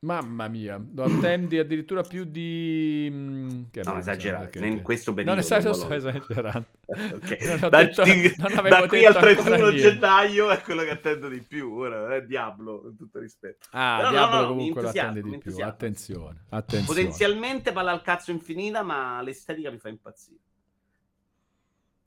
Mamma 0.03 0.49
mia, 0.49 0.83
lo 0.93 1.03
attendi 1.05 1.57
addirittura 1.57 2.01
più 2.01 2.25
di... 2.25 3.07
mm, 3.09 3.61
Che 3.71 3.83
Non 3.85 3.93
no, 3.93 3.99
esagerare, 4.01 4.49
che- 4.49 4.65
in 4.65 4.81
questo 4.81 5.13
periodo. 5.13 5.31
Non 5.35 5.39
esagero, 5.39 5.71
sto 5.73 5.87
Walone. 5.87 6.17
esagerando. 6.17 6.67
Ok. 7.15 7.37
Non 7.45 7.59
ho 7.63 7.69
Da, 7.69 7.83
detto- 7.85 8.03
di- 8.03 8.33
non 8.37 8.53
da 8.69 8.85
qui 8.87 9.05
al 9.05 9.13
ancora 9.15 9.33
31 9.33 9.55
niente. 9.69 9.77
gennaio 9.91 10.49
è 10.49 10.59
quello 10.59 10.81
che 10.83 10.89
attendo 10.89 11.29
di 11.29 11.41
più. 11.41 11.71
Ora 11.73 12.15
è 12.15 12.25
Diablo, 12.25 12.81
con 12.81 12.97
tutto 12.97 13.19
rispetto. 13.19 13.65
Ah, 13.71 13.95
Però 13.99 14.09
no, 14.09 14.11
Diablo 14.17 14.35
no, 14.35 14.41
mi 14.41 14.47
comunque 14.49 14.81
lo 14.81 14.89
attendi 14.89 15.21
di 15.21 15.37
più. 15.37 15.55
Attenzione, 15.63 16.39
attenzione. 16.49 16.85
Potenzialmente 16.85 17.71
palla 17.71 17.91
al 17.93 18.01
cazzo 18.01 18.31
infinita, 18.31 18.83
ma 18.83 19.21
l'estetica 19.21 19.71
mi 19.71 19.77
fa 19.79 19.87
impazzire. 19.87 20.39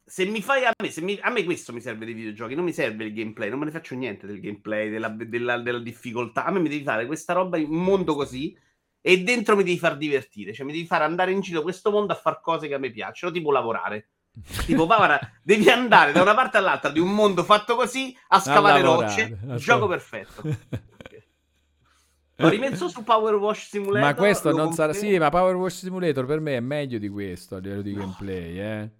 Se 0.09 0.25
mi 0.25 0.41
fai 0.41 0.65
a 0.65 0.71
me, 0.81 0.91
se 0.91 1.01
mi- 1.01 1.19
a 1.21 1.31
me 1.31 1.43
questo 1.43 1.73
mi 1.73 1.81
serve 1.81 2.05
dei 2.05 2.15
videogiochi, 2.15 2.55
non 2.55 2.63
mi 2.63 2.73
serve 2.73 3.05
il 3.07 3.13
gameplay, 3.13 3.51
non 3.51 3.59
me 3.59 3.65
ne 3.65 3.73
faccio 3.73 3.97
niente 3.97 4.27
del 4.29 4.41
gameplay, 4.41 4.89
della, 4.89 5.09
della- 5.09 5.59
della 5.59 5.81
difficoltà. 5.81 6.45
A 6.45 6.53
me 6.53 6.61
mi 6.61 6.69
devi 6.69 6.85
fare 6.85 7.07
questa 7.07 7.33
roba 7.33 7.57
in 7.57 7.71
un 7.71 7.83
mondo 7.83 8.15
così 8.15 8.57
e 9.01 9.23
dentro 9.25 9.57
mi 9.57 9.65
devi 9.65 9.79
far 9.79 9.97
divertire, 9.97 10.53
cioè 10.53 10.65
mi 10.65 10.73
devi 10.73 10.87
fare 10.87 11.03
andare 11.03 11.33
in 11.33 11.41
giro 11.41 11.63
questo 11.63 11.91
mondo 11.91 12.13
a 12.13 12.17
fare 12.17 12.39
cose 12.41 12.69
che 12.69 12.75
a 12.75 12.79
me 12.79 12.91
piacciono, 12.91 13.33
tipo 13.33 13.51
lavorare. 13.51 14.11
Tipo, 14.65 14.87
Bavara, 14.87 15.19
devi 15.43 15.69
andare 15.71 16.13
da 16.13 16.23
una 16.23 16.35
parte 16.35 16.59
all'altra 16.59 16.91
di 16.91 17.01
un 17.01 17.13
mondo 17.13 17.43
fatto 17.43 17.75
così 17.75 18.17
a 18.29 18.39
scavare 18.39 18.83
lavorare, 18.83 19.29
rocce. 19.29 19.39
a 19.49 19.57
Gioco 19.57 19.87
perfetto. 19.89 20.43
L'ho 22.39 22.49
rimesso 22.49 22.89
su 22.89 23.03
Power 23.03 23.35
Wash 23.37 23.69
Simulator. 23.71 24.09
Ma 24.09 24.15
questo 24.15 24.53
non 24.53 24.73
sarà... 24.73 24.93
confermo. 24.93 25.11
Sì, 25.15 25.19
ma 25.19 25.31
Power 25.31 25.55
Wash 25.57 25.79
Simulator 25.79 26.27
per 26.27 26.41
me 26.41 26.57
è 26.57 26.61
meglio 26.61 26.99
di 26.99 27.09
questo 27.09 27.57
a 27.57 27.59
livello 27.59 27.83
di 27.83 27.93
gameplay, 27.95 28.59
eh. 28.61 28.91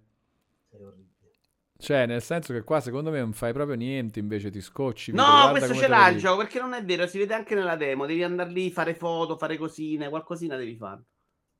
Cioè, 1.79 2.07
nel 2.07 2.23
senso 2.23 2.53
che 2.53 2.63
qua 2.63 2.79
secondo 2.79 3.11
me 3.11 3.19
non 3.19 3.33
fai 3.33 3.53
proprio 3.53 3.75
niente, 3.75 4.19
invece 4.19 4.49
ti 4.49 4.61
scocci. 4.61 5.11
No, 5.11 5.49
questo 5.51 5.75
ce 5.75 5.87
l'ha 5.87 6.09
il 6.09 6.17
gioco 6.17 6.37
perché 6.37 6.59
non 6.59 6.73
è 6.73 6.83
vero, 6.83 7.05
si 7.05 7.19
vede 7.19 7.35
anche 7.35 7.53
nella 7.53 7.75
demo. 7.75 8.05
Devi 8.05 8.23
andare 8.23 8.49
lì, 8.49 8.71
fare 8.71 8.95
foto, 8.95 9.37
fare 9.37 9.57
cosine, 9.57 10.09
qualcosina 10.09 10.55
devi 10.55 10.75
fare. 10.75 11.03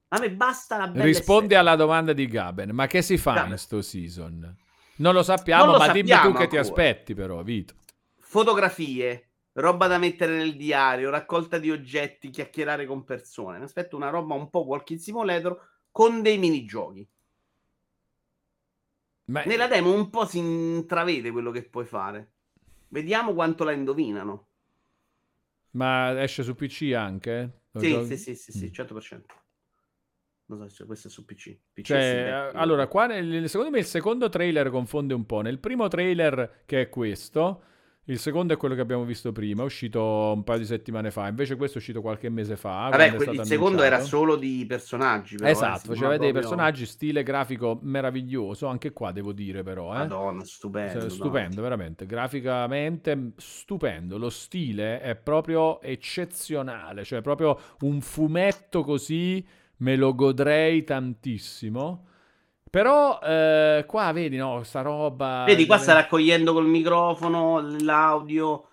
A 0.09 0.19
me 0.19 0.31
basta 0.31 0.77
la 0.77 0.87
bella 0.87 1.03
Rispondi 1.03 1.53
alla 1.53 1.75
domanda 1.75 2.13
di 2.13 2.27
Gaben, 2.27 2.71
ma 2.71 2.87
che 2.87 3.01
si 3.01 3.17
fa 3.17 3.33
Gaben. 3.33 3.51
in 3.51 3.57
sto 3.57 3.81
season? 3.81 4.55
Non 4.97 5.13
lo 5.13 5.21
sappiamo, 5.21 5.65
Non 5.65 5.73
lo 5.73 5.79
ma 5.79 5.91
dimmi 5.91 6.09
tu 6.09 6.15
sappiamo 6.15 6.37
che 6.39 6.47
ti 6.47 6.57
aspetti 6.57 7.13
però, 7.13 7.43
Vito. 7.43 7.75
Fotografie, 8.17 9.33
roba 9.53 9.87
da 9.87 9.99
mettere 9.99 10.35
nel 10.35 10.55
diario, 10.55 11.11
raccolta 11.11 11.59
di 11.59 11.69
oggetti, 11.69 12.29
chiacchierare 12.29 12.85
con 12.85 13.03
persone. 13.03 13.59
Mi 13.59 13.65
aspetto 13.65 13.95
una 13.95 14.09
roba 14.09 14.33
un 14.33 14.49
po' 14.49 14.65
Walking 14.65 14.99
Simulator 14.99 15.59
con 15.91 16.21
dei 16.21 16.37
minigiochi. 16.37 17.07
Ma 19.27 19.43
Nella 19.45 19.67
demo 19.67 19.93
un 19.93 20.09
po' 20.11 20.25
si 20.25 20.37
intravede 20.37 21.31
quello 21.31 21.51
che 21.51 21.63
puoi 21.63 21.85
fare. 21.85 22.33
Vediamo 22.89 23.33
quanto 23.33 23.63
la 23.63 23.71
indovinano. 23.71 24.47
Ma 25.71 26.21
esce 26.23 26.43
su 26.43 26.55
PC 26.55 26.93
anche? 26.95 27.61
Sì, 27.75 27.87
giochi? 27.87 28.03
sì, 28.03 28.17
sì, 28.17 28.35
sì, 28.35 28.51
sì, 28.51 28.65
Mm. 28.65 28.73
100%. 28.73 29.33
Non 30.47 30.59
so 30.69 30.75
se 30.75 30.85
questo 30.85 31.07
è 31.07 31.11
su 31.11 31.25
PC. 31.25 31.57
PC 31.73 31.87
Cioè, 31.87 32.49
eh, 32.51 32.57
beh, 32.57 32.59
allora, 32.59 32.87
qua 32.87 33.05
nel- 33.07 33.47
secondo 33.49 33.71
me 33.71 33.79
il 33.79 33.85
secondo 33.85 34.27
trailer 34.29 34.69
confonde 34.69 35.13
un 35.13 35.25
po'. 35.25 35.41
Nel 35.41 35.59
primo 35.59 35.87
trailer, 35.87 36.63
che 36.65 36.81
è 36.81 36.89
questo, 36.89 37.63
il 38.09 38.19
secondo 38.19 38.53
è 38.53 38.57
quello 38.57 38.73
che 38.73 38.79
abbiamo 38.79 39.03
visto 39.03 39.33
prima, 39.33 39.63
è 39.63 39.65
uscito 39.65 40.01
un 40.33 40.43
paio 40.43 40.59
di 40.59 40.65
settimane 40.65 41.11
fa. 41.11 41.27
Invece 41.27 41.57
questo 41.57 41.77
è 41.77 41.79
uscito 41.79 42.01
qualche 42.01 42.29
mese 42.29 42.55
fa. 42.55 42.87
Vabbè, 42.89 43.15
que- 43.15 43.31
il 43.31 43.43
secondo 43.43 43.81
era 43.83 43.97
annunciato. 43.97 44.17
solo 44.17 44.35
di 44.37 44.65
personaggi. 44.65 45.35
Però, 45.35 45.49
eh, 45.49 45.51
Esatto, 45.51 45.79
si 45.79 45.87
faceva 45.87 46.09
vedere 46.09 46.31
dei 46.31 46.41
personaggi, 46.41 46.85
stile 46.85 47.21
grafico 47.23 47.79
meraviglioso, 47.81 48.67
anche 48.67 48.93
qua 48.93 49.11
devo 49.11 49.33
dire 49.33 49.61
però, 49.61 49.93
eh. 49.93 49.97
Madonna, 49.97 50.45
stupendo. 50.45 50.93
Cioè, 50.93 51.01
no. 51.01 51.09
stupendo, 51.09 51.61
veramente. 51.61 52.05
Graficamente 52.05 53.31
stupendo. 53.35 54.17
Lo 54.17 54.29
stile 54.29 55.01
è 55.01 55.15
proprio 55.15 55.81
eccezionale. 55.81 57.03
Cioè, 57.03 57.19
proprio 57.21 57.59
un 57.81 57.99
fumetto 57.99 58.83
così 58.83 59.45
me 59.79 59.95
lo 59.97 60.15
godrei 60.15 60.85
tantissimo. 60.85 62.06
Però 62.77 63.19
eh, 63.23 63.85
qua 63.87 64.11
vedi, 64.11 64.37
no, 64.37 64.61
sta 64.61 64.81
roba. 64.81 65.45
Vedi, 65.47 65.65
qua 65.65 65.79
sta 65.79 65.93
raccogliendo 65.93 66.53
col 66.53 66.67
microfono, 66.67 67.59
l'audio. 67.79 68.67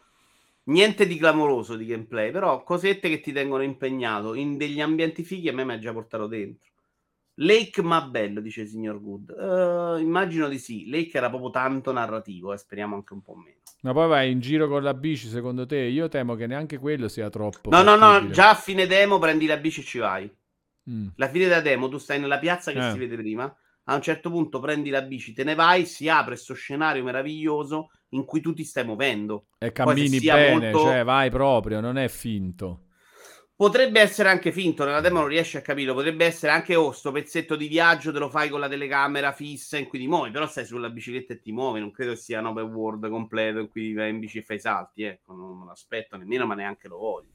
Niente 0.65 1.07
di 1.07 1.17
clamoroso 1.17 1.75
di 1.75 1.87
gameplay, 1.87 2.31
però 2.31 2.63
cosette 2.65 3.09
che 3.09 3.21
ti 3.21 3.33
tengono 3.33 3.63
impegnato 3.63 4.35
in 4.35 4.59
degli 4.59 4.83
ambienti 4.83 5.23
fighi 5.23 5.49
a 5.49 5.55
me 5.55 5.65
mi 5.65 5.73
ha 5.73 5.79
già 5.79 5.95
portato 5.95 6.27
dentro. 6.27 6.71
Lake 7.37 7.81
ma 7.81 8.03
bello, 8.03 8.43
dice 8.43 8.61
il 8.61 8.69
signor 8.69 9.01
Good. 9.01 9.31
Eh, 9.31 10.03
immagino 10.03 10.49
di 10.49 10.59
sì. 10.59 10.87
Lake 10.91 11.17
era 11.17 11.31
proprio 11.31 11.49
tanto 11.49 11.91
narrativo, 11.91 12.53
e 12.53 12.59
speriamo 12.59 12.97
anche 12.97 13.15
un 13.15 13.23
po' 13.23 13.37
meno. 13.37 13.57
Ma 13.81 13.95
poi 13.95 14.09
vai 14.09 14.31
in 14.31 14.41
giro 14.41 14.69
con 14.69 14.83
la 14.83 14.93
bici, 14.93 15.29
secondo 15.29 15.65
te? 15.65 15.79
Io 15.79 16.09
temo 16.09 16.35
che 16.35 16.47
neanche 16.47 16.77
quello 16.77 17.09
sia 17.09 17.31
troppo. 17.31 17.71
No, 17.71 17.83
no, 17.83 17.97
no, 17.97 18.13
fattibile. 18.13 18.35
già 18.35 18.51
a 18.51 18.55
fine 18.55 18.87
demo 18.87 19.19
prendi 19.19 19.47
la 19.47 19.57
bici 19.57 19.81
e 19.81 19.85
ci 19.85 19.97
vai. 19.97 20.31
Mm. 20.91 21.07
La 21.17 21.29
fine 21.31 21.47
della 21.47 21.63
demo, 21.63 21.89
tu 21.89 21.97
stai 21.97 22.21
nella 22.21 22.39
piazza 22.39 22.71
che 22.71 22.87
Eh. 22.87 22.91
si 22.93 22.99
vede 22.99 23.17
prima. 23.17 23.51
A 23.85 23.95
un 23.95 24.03
certo 24.03 24.31
punto 24.31 24.61
prendi 24.61 24.91
la 24.91 25.03
bici, 25.03 25.33
te 25.33 25.45
ne 25.45 25.55
vai, 25.55 25.85
si 25.85 26.09
apre 26.09 26.35
questo 26.35 26.55
scenario 26.55 27.05
meraviglioso 27.05 27.91
in 28.11 28.25
cui 28.25 28.41
tu 28.41 28.55
ti 28.55 28.65
stai 28.65 28.85
muovendo. 28.85 29.47
E 29.59 29.73
cammini 29.73 30.21
bene, 30.21 30.71
molto- 30.71 30.79
cioè 30.79 31.05
vai 31.05 31.31
proprio, 31.31 31.81
non 31.81 31.99
è 31.99 32.09
finto. 32.09 32.81
Potrebbe 33.57 34.01
essere 34.01 34.31
anche 34.31 34.51
finto, 34.51 34.85
nella 34.85 35.01
demo 35.01 35.21
non 35.21 35.29
riesci 35.29 35.57
a 35.57 35.61
capirlo. 35.61 35.95
Potrebbe 35.95 36.25
essere 36.25 36.51
anche 36.51 36.75
oh, 36.75 36.91
sto 36.91 37.13
pezzetto 37.13 37.55
di 37.55 37.69
viaggio 37.69 38.11
te 38.13 38.19
lo 38.19 38.29
fai 38.29 38.49
con 38.49 38.59
la 38.59 38.69
telecamera 38.69 39.31
fissa 39.31 39.79
in 39.79 39.87
cui 39.87 40.01
ti 40.01 40.09
muovi, 40.09 40.33
però 40.33 40.47
stai 40.49 40.65
sulla 40.67 40.91
bicicletta 40.91 41.35
e 41.35 41.41
ti 41.41 41.53
muovi. 41.53 41.79
Non 41.79 41.93
credo 41.93 42.17
sia 42.17 42.41
un 42.41 42.47
open 42.47 42.65
world 42.65 43.09
completo 43.09 43.61
in 43.61 43.69
cui 43.69 43.93
vai 43.93 44.11
in 44.11 44.19
bici 44.19 44.39
e 44.39 44.43
fai 44.43 44.59
salti. 44.59 45.05
Ecco, 45.05 45.35
non 45.35 45.59
me 45.61 45.67
l'aspetto 45.67 46.17
nemmeno, 46.17 46.47
ma 46.47 46.55
neanche 46.55 46.89
lo 46.89 46.99
voglio. 46.99 47.34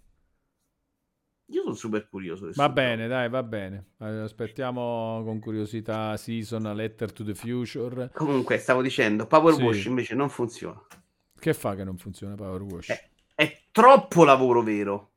Io 1.52 1.64
sono 1.64 1.74
super 1.74 2.08
curioso. 2.08 2.50
Va 2.54 2.70
bene, 2.70 3.08
dai, 3.08 3.28
va 3.28 3.42
bene. 3.42 3.94
Aspettiamo 3.98 5.24
con 5.24 5.40
curiosità 5.40 6.16
Season, 6.16 6.66
a 6.66 6.74
Letter 6.74 7.12
to 7.12 7.24
the 7.24 7.34
Future. 7.34 8.12
Comunque, 8.14 8.58
stavo 8.60 8.82
dicendo, 8.82 9.26
Power 9.26 9.56
sì. 9.56 9.64
Wash 9.64 9.86
invece 9.86 10.16
non 10.16 10.30
funziona. 10.30 10.80
Che 11.40 11.54
fa 11.54 11.76
che 11.76 11.84
non 11.84 11.98
funziona 11.98 12.36
Power 12.36 12.62
Wash? 12.62 12.90
È, 12.90 13.10
è 13.34 13.62
troppo 13.72 14.24
lavoro 14.24 14.62
vero. 14.62 15.12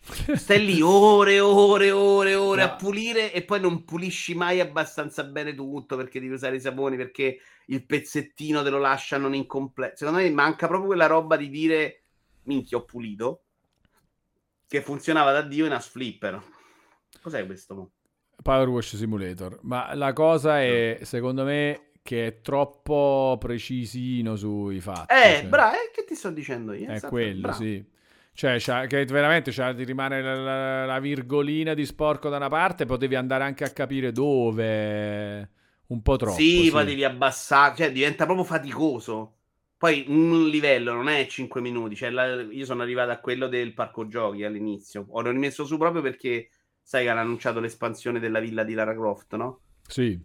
Stai 0.00 0.64
lì 0.64 0.80
ore 0.80 1.34
e 1.34 1.40
ore 1.40 1.90
ore 1.90 2.34
ore 2.34 2.64
no. 2.64 2.68
a 2.68 2.74
pulire 2.74 3.32
e 3.32 3.44
poi 3.44 3.60
non 3.60 3.84
pulisci 3.84 4.34
mai 4.34 4.58
abbastanza 4.58 5.22
bene 5.24 5.54
tutto 5.54 5.94
perché 5.94 6.18
devi 6.18 6.32
usare 6.32 6.56
i 6.56 6.60
saponi, 6.60 6.96
perché 6.96 7.38
il 7.66 7.84
pezzettino 7.84 8.62
te 8.62 8.70
lo 8.70 8.78
lasciano 8.78 9.32
incompleto. 9.32 9.96
Secondo 9.98 10.20
me 10.20 10.30
manca 10.30 10.66
proprio 10.66 10.88
quella 10.88 11.06
roba 11.06 11.36
di 11.36 11.48
dire 11.48 12.02
minchia 12.44 12.78
ho 12.78 12.84
pulito 12.84 13.42
che 14.70 14.82
funzionava 14.82 15.32
da 15.32 15.42
Dio 15.42 15.66
in 15.66 15.72
As 15.72 15.88
Flipper. 15.88 16.40
Cos'è 17.20 17.44
questo? 17.44 17.90
Power 18.40 18.68
Wash 18.68 18.94
Simulator. 18.94 19.58
Ma 19.62 19.92
la 19.94 20.12
cosa 20.12 20.62
è, 20.62 21.00
secondo 21.02 21.42
me, 21.42 21.90
che 22.04 22.26
è 22.28 22.40
troppo 22.40 23.36
precisino 23.40 24.36
sui 24.36 24.78
fatti. 24.78 25.12
Eh, 25.12 25.38
cioè. 25.40 25.46
bravo, 25.48 25.74
eh, 25.74 25.90
che 25.92 26.04
ti 26.04 26.14
sto 26.14 26.30
dicendo 26.30 26.72
io? 26.72 26.86
È 26.86 26.92
esatto, 26.92 27.08
quello, 27.08 27.40
bravo. 27.40 27.56
sì. 27.56 27.84
Cioè, 28.32 28.86
che 28.86 29.04
veramente 29.06 29.50
cioè, 29.50 29.74
ti 29.74 29.82
rimane 29.82 30.22
la, 30.22 30.34
la, 30.36 30.86
la, 30.86 31.00
virgolina 31.00 31.74
di 31.74 31.84
sporco 31.84 32.28
da 32.28 32.36
una 32.36 32.48
parte, 32.48 32.86
potevi 32.86 33.16
andare 33.16 33.42
anche 33.42 33.64
a 33.64 33.70
capire 33.70 34.12
dove. 34.12 35.50
Un 35.88 36.00
po' 36.00 36.14
troppo. 36.14 36.36
Sì, 36.36 36.62
sì. 36.62 36.70
poi 36.70 36.84
devi 36.84 37.02
abbassare, 37.02 37.74
cioè 37.74 37.90
diventa 37.90 38.24
proprio 38.24 38.44
faticoso. 38.44 39.39
Poi 39.80 40.04
un 40.08 40.46
livello 40.48 40.92
non 40.92 41.08
è 41.08 41.26
5 41.26 41.58
minuti, 41.62 41.96
cioè 41.96 42.10
la, 42.10 42.42
io 42.42 42.66
sono 42.66 42.82
arrivato 42.82 43.12
a 43.12 43.16
quello 43.16 43.46
del 43.46 43.72
parco 43.72 44.06
giochi 44.08 44.44
all'inizio. 44.44 45.06
Ho 45.08 45.22
rimesso 45.22 45.64
su 45.64 45.78
proprio 45.78 46.02
perché 46.02 46.50
sai 46.82 47.04
che 47.04 47.08
hanno 47.08 47.20
annunciato 47.20 47.60
l'espansione 47.60 48.20
della 48.20 48.40
villa 48.40 48.62
di 48.62 48.74
Lara 48.74 48.92
Croft, 48.92 49.36
no? 49.36 49.60
Sì. 49.86 50.20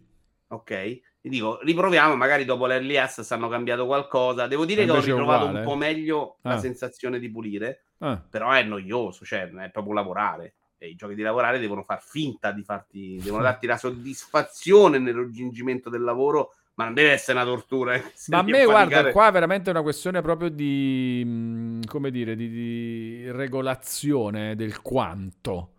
Ok. 0.50 0.72
E 0.72 1.02
dico, 1.22 1.62
riproviamo, 1.62 2.18
magari 2.18 2.44
dopo 2.44 2.66
l'early 2.66 2.98
access 2.98 3.32
hanno 3.32 3.48
cambiato 3.48 3.86
qualcosa. 3.86 4.46
Devo 4.46 4.66
dire 4.66 4.84
che 4.84 4.92
ho 4.92 5.00
ritrovato 5.00 5.46
uguale. 5.46 5.60
un 5.60 5.64
po' 5.64 5.76
meglio 5.76 6.40
ah. 6.42 6.50
la 6.50 6.58
sensazione 6.58 7.18
di 7.18 7.32
pulire, 7.32 7.86
ah. 8.00 8.22
però 8.30 8.52
è 8.52 8.64
noioso, 8.64 9.24
cioè 9.24 9.50
è 9.50 9.70
proprio 9.70 9.94
lavorare. 9.94 10.56
E 10.78 10.90
i 10.90 10.96
giochi 10.96 11.16
di 11.16 11.22
lavorare 11.22 11.60
devono 11.60 11.84
far 11.84 12.04
finta 12.04 12.52
di 12.52 12.62
farti, 12.66 13.22
devono 13.24 13.44
darti 13.48 13.68
la 13.68 13.78
soddisfazione 13.78 15.00
nel 15.00 15.16
raggiungimento 15.16 15.90
del 15.90 16.02
lavoro 16.02 16.56
ma 16.76 16.86
non 16.86 16.94
deve 16.94 17.12
essere 17.12 17.40
una 17.40 17.48
tortura. 17.48 17.96
Eh. 17.96 18.04
Ma 18.28 18.40
a 18.40 18.44
me, 18.44 18.66
guarda, 18.66 19.12
qua 19.12 19.30
è 19.30 19.32
veramente 19.32 19.70
una 19.70 19.82
questione 19.82 20.22
proprio 20.22 20.50
di, 20.50 21.80
come 21.88 22.12
dire, 22.12 22.36
di, 22.36 22.50
di, 22.50 23.32
regolazione 23.32 24.56
del 24.56 24.82
quanto. 24.82 25.72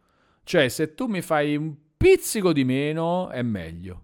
Cioè, 0.43 0.69
se 0.69 0.95
tu 0.95 1.07
mi 1.07 1.21
fai 1.21 1.57
un 1.57 1.75
pizzico 1.97 2.53
di 2.53 2.65
meno, 2.65 3.29
è 3.29 3.43
meglio. 3.43 4.03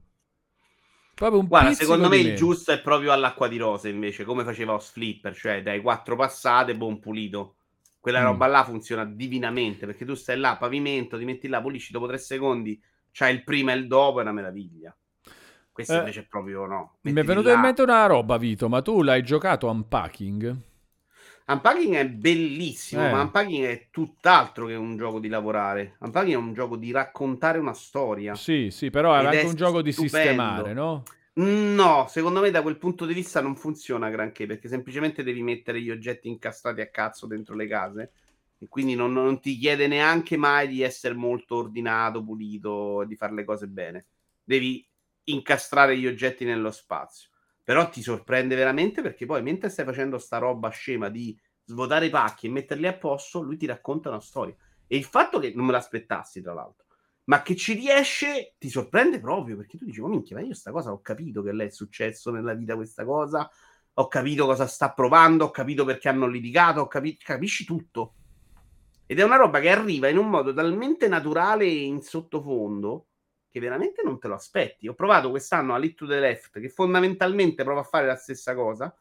Proprio 1.15 1.41
un 1.41 1.47
Guarda, 1.47 1.73
secondo 1.73 2.09
me 2.09 2.17
il 2.17 2.35
giusto 2.35 2.73
è 2.73 2.81
proprio 2.81 3.13
all'acqua 3.13 3.49
di 3.49 3.57
rose, 3.57 3.89
invece, 3.89 4.25
come 4.25 4.45
faceva 4.45 4.73
House 4.73 4.91
Flipper, 4.93 5.35
cioè 5.35 5.63
dai 5.63 5.81
quattro 5.81 6.17
passate, 6.17 6.77
buon 6.77 6.99
pulito. 6.99 7.57
Quella 8.01 8.21
mm. 8.21 8.25
roba 8.25 8.47
là 8.49 8.65
funziona 8.65 9.05
divinamente, 9.05 9.87
perché 9.87 10.05
tu 10.05 10.15
stai 10.15 10.37
là, 10.39 10.57
pavimento, 10.57 11.17
ti 11.17 11.25
metti 11.25 11.49
là, 11.49 11.61
pulisci 11.61 11.93
dopo 11.93 12.07
tre 12.09 12.19
secondi, 12.19 12.79
c'hai 13.13 13.33
il 13.35 13.45
prima 13.45 13.73
e 13.73 13.77
il 13.77 13.87
dopo, 13.87 14.19
è 14.19 14.23
una 14.23 14.33
meraviglia. 14.33 14.95
Questo 15.85 15.95
eh, 15.95 15.99
invece 15.99 16.27
proprio 16.29 16.67
no. 16.67 16.97
mi 17.03 17.13
è 17.13 17.25
venuta 17.25 17.53
in 17.53 17.61
mente 17.61 17.83
una 17.83 18.07
roba, 18.07 18.37
Vito, 18.37 18.69
ma 18.69 18.83
tu 18.83 19.03
l'hai 19.03 19.23
giocato 19.23 19.69
Unpacking? 19.69 20.57
Unpacking 21.47 21.95
è 21.97 22.09
bellissimo, 22.09 23.07
eh. 23.07 23.11
ma 23.11 23.23
Unpacking 23.23 23.65
è 23.65 23.89
tutt'altro 23.91 24.67
che 24.67 24.75
un 24.75 24.97
gioco 24.97 25.19
di 25.19 25.29
lavorare. 25.29 25.97
Unpacking 26.01 26.35
è 26.35 26.39
un 26.39 26.55
gioco 26.55 26.77
di 26.77 26.93
raccontare 26.93 27.59
una 27.59 27.75
storia. 27.75 28.35
Sì, 28.35 28.71
sì, 28.71 28.91
però 28.91 29.15
è 29.15 29.25
anche 29.25 29.41
un 29.41 29.55
gioco 29.55 29.79
stupendo. 29.79 29.83
di 29.83 29.93
sistemare, 29.93 30.73
no? 30.73 31.03
No, 31.35 32.07
secondo 32.09 32.41
me 32.41 32.51
da 32.51 32.63
quel 32.63 32.77
punto 32.77 33.07
di 33.07 33.15
vista 33.15 33.41
non 33.41 33.57
funziona 33.57 34.11
granché, 34.11 34.47
perché 34.47 34.69
semplicemente 34.69 35.23
devi 35.23 35.43
mettere 35.43 35.81
gli 35.81 35.91
oggetti 35.91 36.29
incastrati 36.29 36.81
a 36.81 36.89
cazzo 36.89 37.27
dentro 37.27 37.55
le 37.57 37.67
case 37.67 38.13
e 38.59 38.69
quindi 38.69 38.95
non, 38.95 39.13
non 39.13 39.41
ti 39.41 39.57
chiede 39.57 39.89
neanche 39.89 40.37
mai 40.37 40.69
di 40.69 40.83
essere 40.83 41.15
molto 41.15 41.57
ordinato, 41.57 42.23
pulito, 42.23 43.03
di 43.05 43.17
fare 43.17 43.35
le 43.35 43.45
cose 43.45 43.67
bene. 43.67 44.07
Devi 44.45 44.87
incastrare 45.25 45.97
gli 45.97 46.07
oggetti 46.07 46.45
nello 46.45 46.71
spazio. 46.71 47.31
Però 47.63 47.89
ti 47.89 48.03
sorprende 48.03 48.57
veramente 48.57 49.03
perché 49.03 49.25
poi 49.25 49.43
mentre 49.43 49.69
stai 49.69 49.85
facendo 49.85 50.19
sta 50.19 50.39
roba 50.39 50.69
scema 50.71 51.09
di 51.09 51.39
svuotare 51.65 52.07
i 52.07 52.11
pacchi 52.11 52.47
e 52.47 52.51
metterli 52.51 52.87
a 52.87 52.97
posto, 52.97 53.41
lui 53.41 53.57
ti 53.57 53.67
racconta 53.67 54.09
una 54.09 54.21
storia. 54.21 54.55
E 54.87 54.97
il 54.97 55.05
fatto 55.05 55.39
che 55.39 55.53
non 55.55 55.67
me 55.67 55.73
l'aspettassi, 55.73 56.43
tra 56.43 56.53
l'altro, 56.53 56.87
ma 57.25 57.43
che 57.43 57.55
ci 57.55 57.75
riesce 57.75 58.55
ti 58.59 58.69
sorprende 58.69 59.21
proprio 59.21 59.57
perché 59.57 59.79
tu 59.79 59.85
dici, 59.85 60.01
ma 60.01 60.09
minchia, 60.09 60.37
ma 60.37 60.43
io 60.43 60.55
sta 60.55 60.73
cosa 60.73 60.93
ho 60.93 61.01
capito 61.01 61.43
che 61.43 61.53
lei 61.53 61.69
è 61.69 61.71
successo 61.71 62.31
nella 62.31 62.55
vita 62.55 62.75
questa 62.75 63.05
cosa, 63.05 63.49
ho 63.95 64.09
capito 64.09 64.47
cosa 64.47 64.67
sta 64.67 64.93
provando, 64.93 65.47
ho 65.47 65.51
capito 65.51 65.85
perché 65.85 66.09
hanno 66.09 66.27
litigato, 66.27 66.81
ho 66.81 66.87
capito, 66.89 67.23
capisci 67.25 67.65
tutto. 67.65 68.15
Ed 69.07 69.19
è 69.19 69.23
una 69.23 69.37
roba 69.37 69.61
che 69.61 69.71
arriva 69.71 70.09
in 70.09 70.17
un 70.17 70.29
modo 70.29 70.53
talmente 70.53 71.07
naturale 71.07 71.65
e 71.65 71.83
in 71.83 72.03
sottofondo 72.03 73.07
che 73.53 73.61
veramente 73.61 74.03
non 74.03 74.19
te 74.19 74.29
lo 74.29 74.35
aspetti. 74.35 74.89
Ho 74.89 74.95
provato 74.95 75.29
quest'anno 75.29 75.75
a 75.75 75.79
Lit 75.79 75.95
to 75.95 76.07
the 76.07 76.19
Left, 76.19 76.59
che 76.59 76.71
fondamentalmente 76.71 77.63
prova 77.65 77.81
a 77.81 77.85
fare 77.85 78.07
la 78.07 78.17
stessa 78.17 78.55
cosa, 78.55 78.97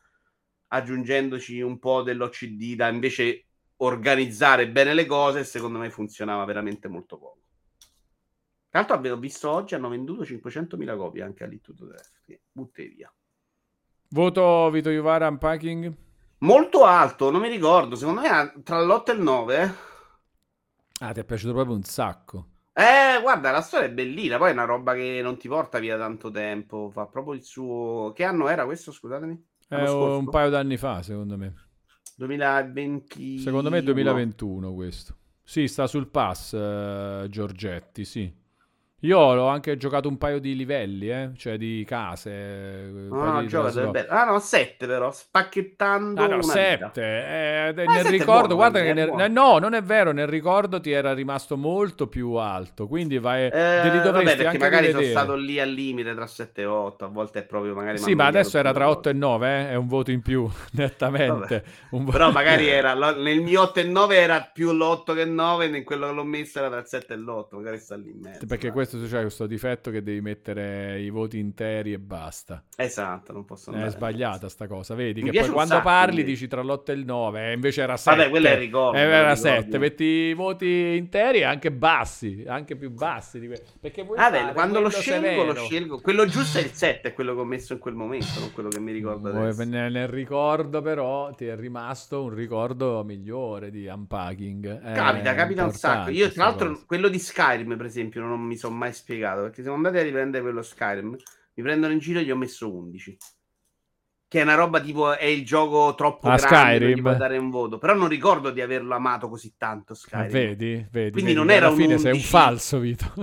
aggiungendoci 0.68 1.61
un 1.61 1.80
po' 1.80 2.02
dell'OCD 2.02 2.76
da 2.76 2.90
invece 2.90 3.45
organizzare 3.78 4.69
bene 4.69 4.94
le 4.94 5.06
cose 5.06 5.44
secondo 5.44 5.80
me 5.80 5.90
funzionava 5.90 6.44
veramente 6.44 6.90
molto 6.90 7.18
poco. 7.18 7.40
Tra 8.69 8.80
l'altro 8.80 8.98
avevo 8.98 9.18
visto 9.18 9.49
oggi 9.49 9.73
hanno 9.73 9.90
venduto 9.90 10.23
500.000 10.23 10.98
copie 10.98 11.23
anche 11.23 11.45
a 11.45 11.48
Lit 11.48 11.64
to 11.64 11.73
the 11.73 11.86
Left, 11.86 12.40
butte 12.52 12.88
via. 12.88 13.11
Voto 14.10 14.69
Vito 14.69 14.90
Iuvara 14.90 15.30
Unpacking? 15.30 15.95
Molto 16.40 16.84
alto, 16.84 17.32
non 17.32 17.40
mi 17.40 17.49
ricordo, 17.49 17.95
secondo 17.95 18.19
me 18.19 18.61
tra 18.64 18.82
l'8 18.82 19.11
e 19.11 19.14
il 19.14 19.22
9. 19.22 19.61
Eh. 19.61 19.72
Ah, 20.99 21.14
ti 21.14 21.22
è 21.22 21.23
piaciuto 21.23 21.53
proprio 21.53 21.76
un 21.76 21.84
sacco. 21.84 22.51
Eh, 22.73 23.19
guarda, 23.22 23.52
la 23.52 23.61
storia 23.61 23.88
è 23.88 23.91
bellina, 23.91 24.38
poi 24.38 24.49
è 24.49 24.53
una 24.53 24.64
roba 24.65 24.93
che 24.93 25.19
non 25.22 25.38
ti 25.38 25.48
porta 25.48 25.80
via 25.80 25.98
tanto 25.98 26.31
tempo, 26.31 26.89
fa 26.91 27.06
proprio 27.06 27.34
il 27.34 27.43
suo... 27.43 28.11
Che 28.15 28.23
anno 28.23 28.48
era 28.48 28.65
questo, 28.65 28.91
scusatemi? 28.91 29.45
È 29.68 29.89
un 29.89 30.30
paio 30.30 30.49
d'anni 30.49 30.77
fa, 30.77 31.02
secondo 31.02 31.38
me. 31.38 31.53
2020... 32.15 33.39
Secondo 33.39 33.69
me 33.69 33.80
è 33.80 33.84
2021 33.84 34.73
questo. 34.73 35.15
Sì, 35.43 35.68
sta 35.68 35.88
sul 35.88 36.07
pass, 36.07 36.53
uh, 36.53 37.27
Giorgetti, 37.27 38.06
sì. 38.06 38.34
Io 39.03 39.18
ho 39.18 39.48
anche 39.48 39.78
giocato 39.78 40.07
un 40.07 40.18
paio 40.19 40.40
di 40.40 40.56
livelli, 40.56 41.10
eh? 41.10 41.32
cioè 41.36 41.57
di 41.57 41.84
case. 41.88 42.90
No, 43.10 43.41
no, 43.41 43.48
ah, 44.10 44.23
no, 44.26 44.40
7 44.40 44.86
però, 44.86 45.11
spacchettando. 45.11 46.22
Ah, 46.22 46.28
no, 46.28 46.41
7. 46.44 47.02
Eh, 47.02 47.68
ah, 47.69 47.72
nel 47.72 48.06
ricordo, 48.06 48.53
buono, 48.53 48.69
guarda 48.69 48.82
che 48.82 48.94
nel, 48.94 49.32
no, 49.32 49.57
non 49.57 49.73
è 49.73 49.82
vero, 49.82 50.11
nel 50.11 50.28
ricordo 50.28 50.80
ti 50.80 50.91
era 50.91 51.14
rimasto 51.14 51.57
molto 51.57 52.07
più 52.07 52.34
alto, 52.34 52.88
quindi 52.88 53.18
vai, 53.18 53.45
eh, 53.45 53.49
vabbè, 53.49 54.36
perché 54.38 54.57
magari 54.60 54.88
rivedere. 54.88 54.91
sono 54.91 55.06
stato 55.06 55.36
lì 55.36 55.60
al 55.60 55.69
limite 55.69 56.14
tra 56.14 56.28
7 56.28 56.61
e 56.61 56.65
8, 56.65 57.06
a 57.06 57.07
volte 57.07 57.40
è 57.40 57.44
proprio 57.44 57.73
magari... 57.73 57.98
Sì, 57.98 58.14
ma 58.14 58.28
adesso 58.28 58.60
era 58.60 58.72
tra 58.72 58.88
8 58.88 59.10
e 59.10 59.14
9, 59.14 59.48
eh? 59.48 59.69
è 59.72 59.76
un 59.76 59.88
voto 59.88 60.11
in 60.11 60.22
più, 60.22 60.48
nettamente. 60.73 61.64
Un 61.90 62.06
vo- 62.06 62.11
però 62.11 62.32
magari 62.32 62.68
era, 62.69 62.94
nel 62.94 63.41
mio 63.41 63.61
8 63.61 63.80
e 63.80 63.84
9 63.84 64.15
era 64.15 64.48
più 64.53 64.72
l'8 64.72 65.15
che 65.15 65.22
il 65.22 65.32
9, 65.32 65.65
in 65.65 65.84
quello 65.84 66.07
che 66.07 66.14
l'ho 66.14 66.23
messo 66.23 66.60
era 66.60 66.69
tra 66.69 66.80
il 66.80 66.86
7 66.86 67.14
e 67.14 67.18
l'8, 67.18 67.48
magari 67.56 67.80
sta 67.80 67.95
lì 67.95 68.11
in 68.11 68.19
mezzo. 68.19 68.45
Perché 68.45 68.72
questo 68.72 68.90
questo 68.97 69.15
c'è 69.15 69.22
questo 69.22 69.47
difetto 69.47 69.91
che 69.91 70.03
devi 70.03 70.22
mettere 70.22 70.99
i 70.99 71.09
voti 71.09 71.39
interi 71.39 71.93
e 71.93 71.99
basta. 71.99 72.63
Esatto, 72.76 73.31
non 73.34 73.45
posso 73.45 73.69
andare. 73.69 73.89
È 73.89 73.91
sbagliata 73.91 74.49
sta 74.49 74.68
cosa, 74.68 74.95
vedi? 74.95 75.22
Mi 75.22 75.30
che 75.30 75.41
poi 75.41 75.49
quando 75.49 75.73
sacco, 75.76 75.85
parli 75.85 76.13
quindi. 76.13 76.31
dici 76.31 76.47
tra 76.47 76.61
l'8 76.61 76.84
e 76.85 76.93
il 76.93 77.05
9, 77.05 77.49
e 77.49 77.53
invece 77.53 77.81
era 77.81 77.97
7. 77.97 78.18
Vabbè, 78.18 78.30
quello 78.30 78.47
è 78.47 78.57
ricordo. 78.57 78.97
Eh, 78.97 79.01
era 79.01 79.35
7, 79.35 79.77
metti 79.77 80.03
i 80.03 80.34
voti 80.34 80.95
interi 80.97 81.39
e 81.39 81.43
anche 81.43 81.72
bassi, 81.72 82.43
anche 82.47 82.76
più 82.76 82.91
bassi 82.91 83.39
di 83.39 83.47
que- 83.47 83.63
Perché 83.80 84.03
vuoi 84.03 84.18
Vabbè, 84.18 84.53
quando 84.53 84.80
lo 84.80 84.89
scelgo, 84.89 85.27
severo. 85.27 85.43
lo 85.53 85.53
scelgo. 85.55 85.99
Quello 86.01 86.26
giusto 86.26 86.57
è 86.57 86.61
il 86.61 86.72
7, 86.72 87.09
è 87.09 87.13
quello 87.13 87.34
che 87.34 87.39
ho 87.39 87.45
messo 87.45 87.73
in 87.73 87.80
quel 87.80 87.95
momento, 87.95 88.39
non 88.39 88.51
quello 88.53 88.69
che 88.69 88.80
mi 88.80 88.91
ricordo 88.91 89.30
adesso. 89.30 89.63
Nel, 89.63 89.91
nel 89.91 90.07
ricordo 90.07 90.81
però 90.81 91.31
ti 91.31 91.45
è 91.45 91.55
rimasto 91.55 92.23
un 92.23 92.34
ricordo 92.34 93.03
migliore 93.03 93.69
di 93.72 93.88
unpacking. 93.88 94.93
Capita, 94.93 95.34
capita 95.34 95.63
un 95.63 95.72
sacco. 95.72 96.09
Io 96.09 96.31
tra 96.31 96.45
l'altro 96.45 96.69
cosa. 96.69 96.84
quello 96.85 97.07
di 97.07 97.19
Skyrim, 97.19 97.76
per 97.77 97.85
esempio, 97.85 98.22
non 98.22 98.39
mi 98.41 98.55
sono 98.55 98.76
mai 98.82 98.94
spiegato 98.94 99.41
perché 99.44 99.62
siamo 99.62 99.78
andati 99.78 99.98
a 99.98 100.02
riprendere 100.02 100.41
quello 100.41 100.64
Skyrim, 100.64 101.16
mi 101.53 101.64
prendono 101.64 101.94
in 101.94 101.99
giro 101.99 102.20
e 102.20 102.24
gli 102.24 102.32
ho 102.32 102.36
messo 102.36 102.74
11. 102.74 103.18
Che 104.28 104.40
è 104.40 104.44
una 104.44 104.56
roba 104.56 104.80
tipo 104.80 105.14
è 105.16 105.26
il 105.26 105.45
gioco 105.45 105.94
troppo 105.94 106.30
ah, 106.30 106.38
grande 106.38 106.78
Skyrim. 106.78 107.02
puoi 107.02 107.18
dare 107.18 107.38
un 107.38 107.49
voto. 107.49 107.78
Però 107.78 107.94
non 107.94 108.08
ricordo 108.08 108.49
di 108.49 108.62
averlo 108.62 108.95
amato 108.95 109.28
così 109.28 109.56
tanto 109.58 109.94
Skyrim. 109.94 110.32
vedi, 110.32 110.88
vedi. 110.90 111.12
Quindi 111.12 111.34
vedi, 111.34 111.34
non 111.34 111.49
era 111.49 111.66
alla 111.66 111.76
un 111.76 111.82
fine 111.82 111.94
11. 111.95 112.02
sei 112.02 112.14
un 112.14 112.24
falso, 112.26 112.80
Vito. 112.80 113.14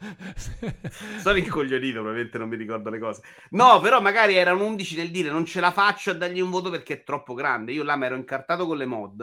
Sono 1.20 1.36
incoglionito, 1.36 2.00
probabilmente 2.00 2.38
non 2.38 2.48
mi 2.48 2.56
ricordo 2.56 2.88
le 2.88 2.98
cose. 2.98 3.20
No, 3.50 3.80
però 3.80 4.00
magari 4.00 4.34
era 4.34 4.54
un 4.54 4.62
11 4.62 4.96
nel 4.96 5.10
dire 5.10 5.30
non 5.30 5.44
ce 5.44 5.60
la 5.60 5.72
faccio 5.72 6.12
a 6.12 6.14
dargli 6.14 6.40
un 6.40 6.50
voto 6.50 6.70
perché 6.70 6.94
è 6.94 7.04
troppo 7.04 7.34
grande. 7.34 7.72
Io 7.72 7.84
là 7.84 7.96
mi 7.96 8.06
ero 8.06 8.16
incartato 8.16 8.66
con 8.66 8.78
le 8.78 8.86
mod. 8.86 9.16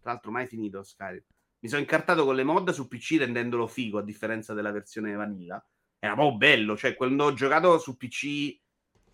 Tra 0.00 0.10
l'altro 0.10 0.32
mai 0.32 0.46
finito 0.46 0.82
Skyrim 0.82 1.22
Mi 1.60 1.68
sono 1.68 1.80
incartato 1.80 2.24
con 2.24 2.34
le 2.34 2.42
mod 2.42 2.70
su 2.70 2.88
PC 2.88 3.16
rendendolo 3.18 3.66
figo, 3.66 3.98
a 3.98 4.02
differenza 4.02 4.54
della 4.54 4.70
versione 4.70 5.14
vanilla. 5.14 5.62
Era 5.98 6.14
proprio 6.14 6.38
bello, 6.38 6.76
cioè 6.76 6.94
quando 6.94 7.24
ho 7.24 7.34
giocato 7.34 7.78
su 7.78 7.96
PC 7.98 8.58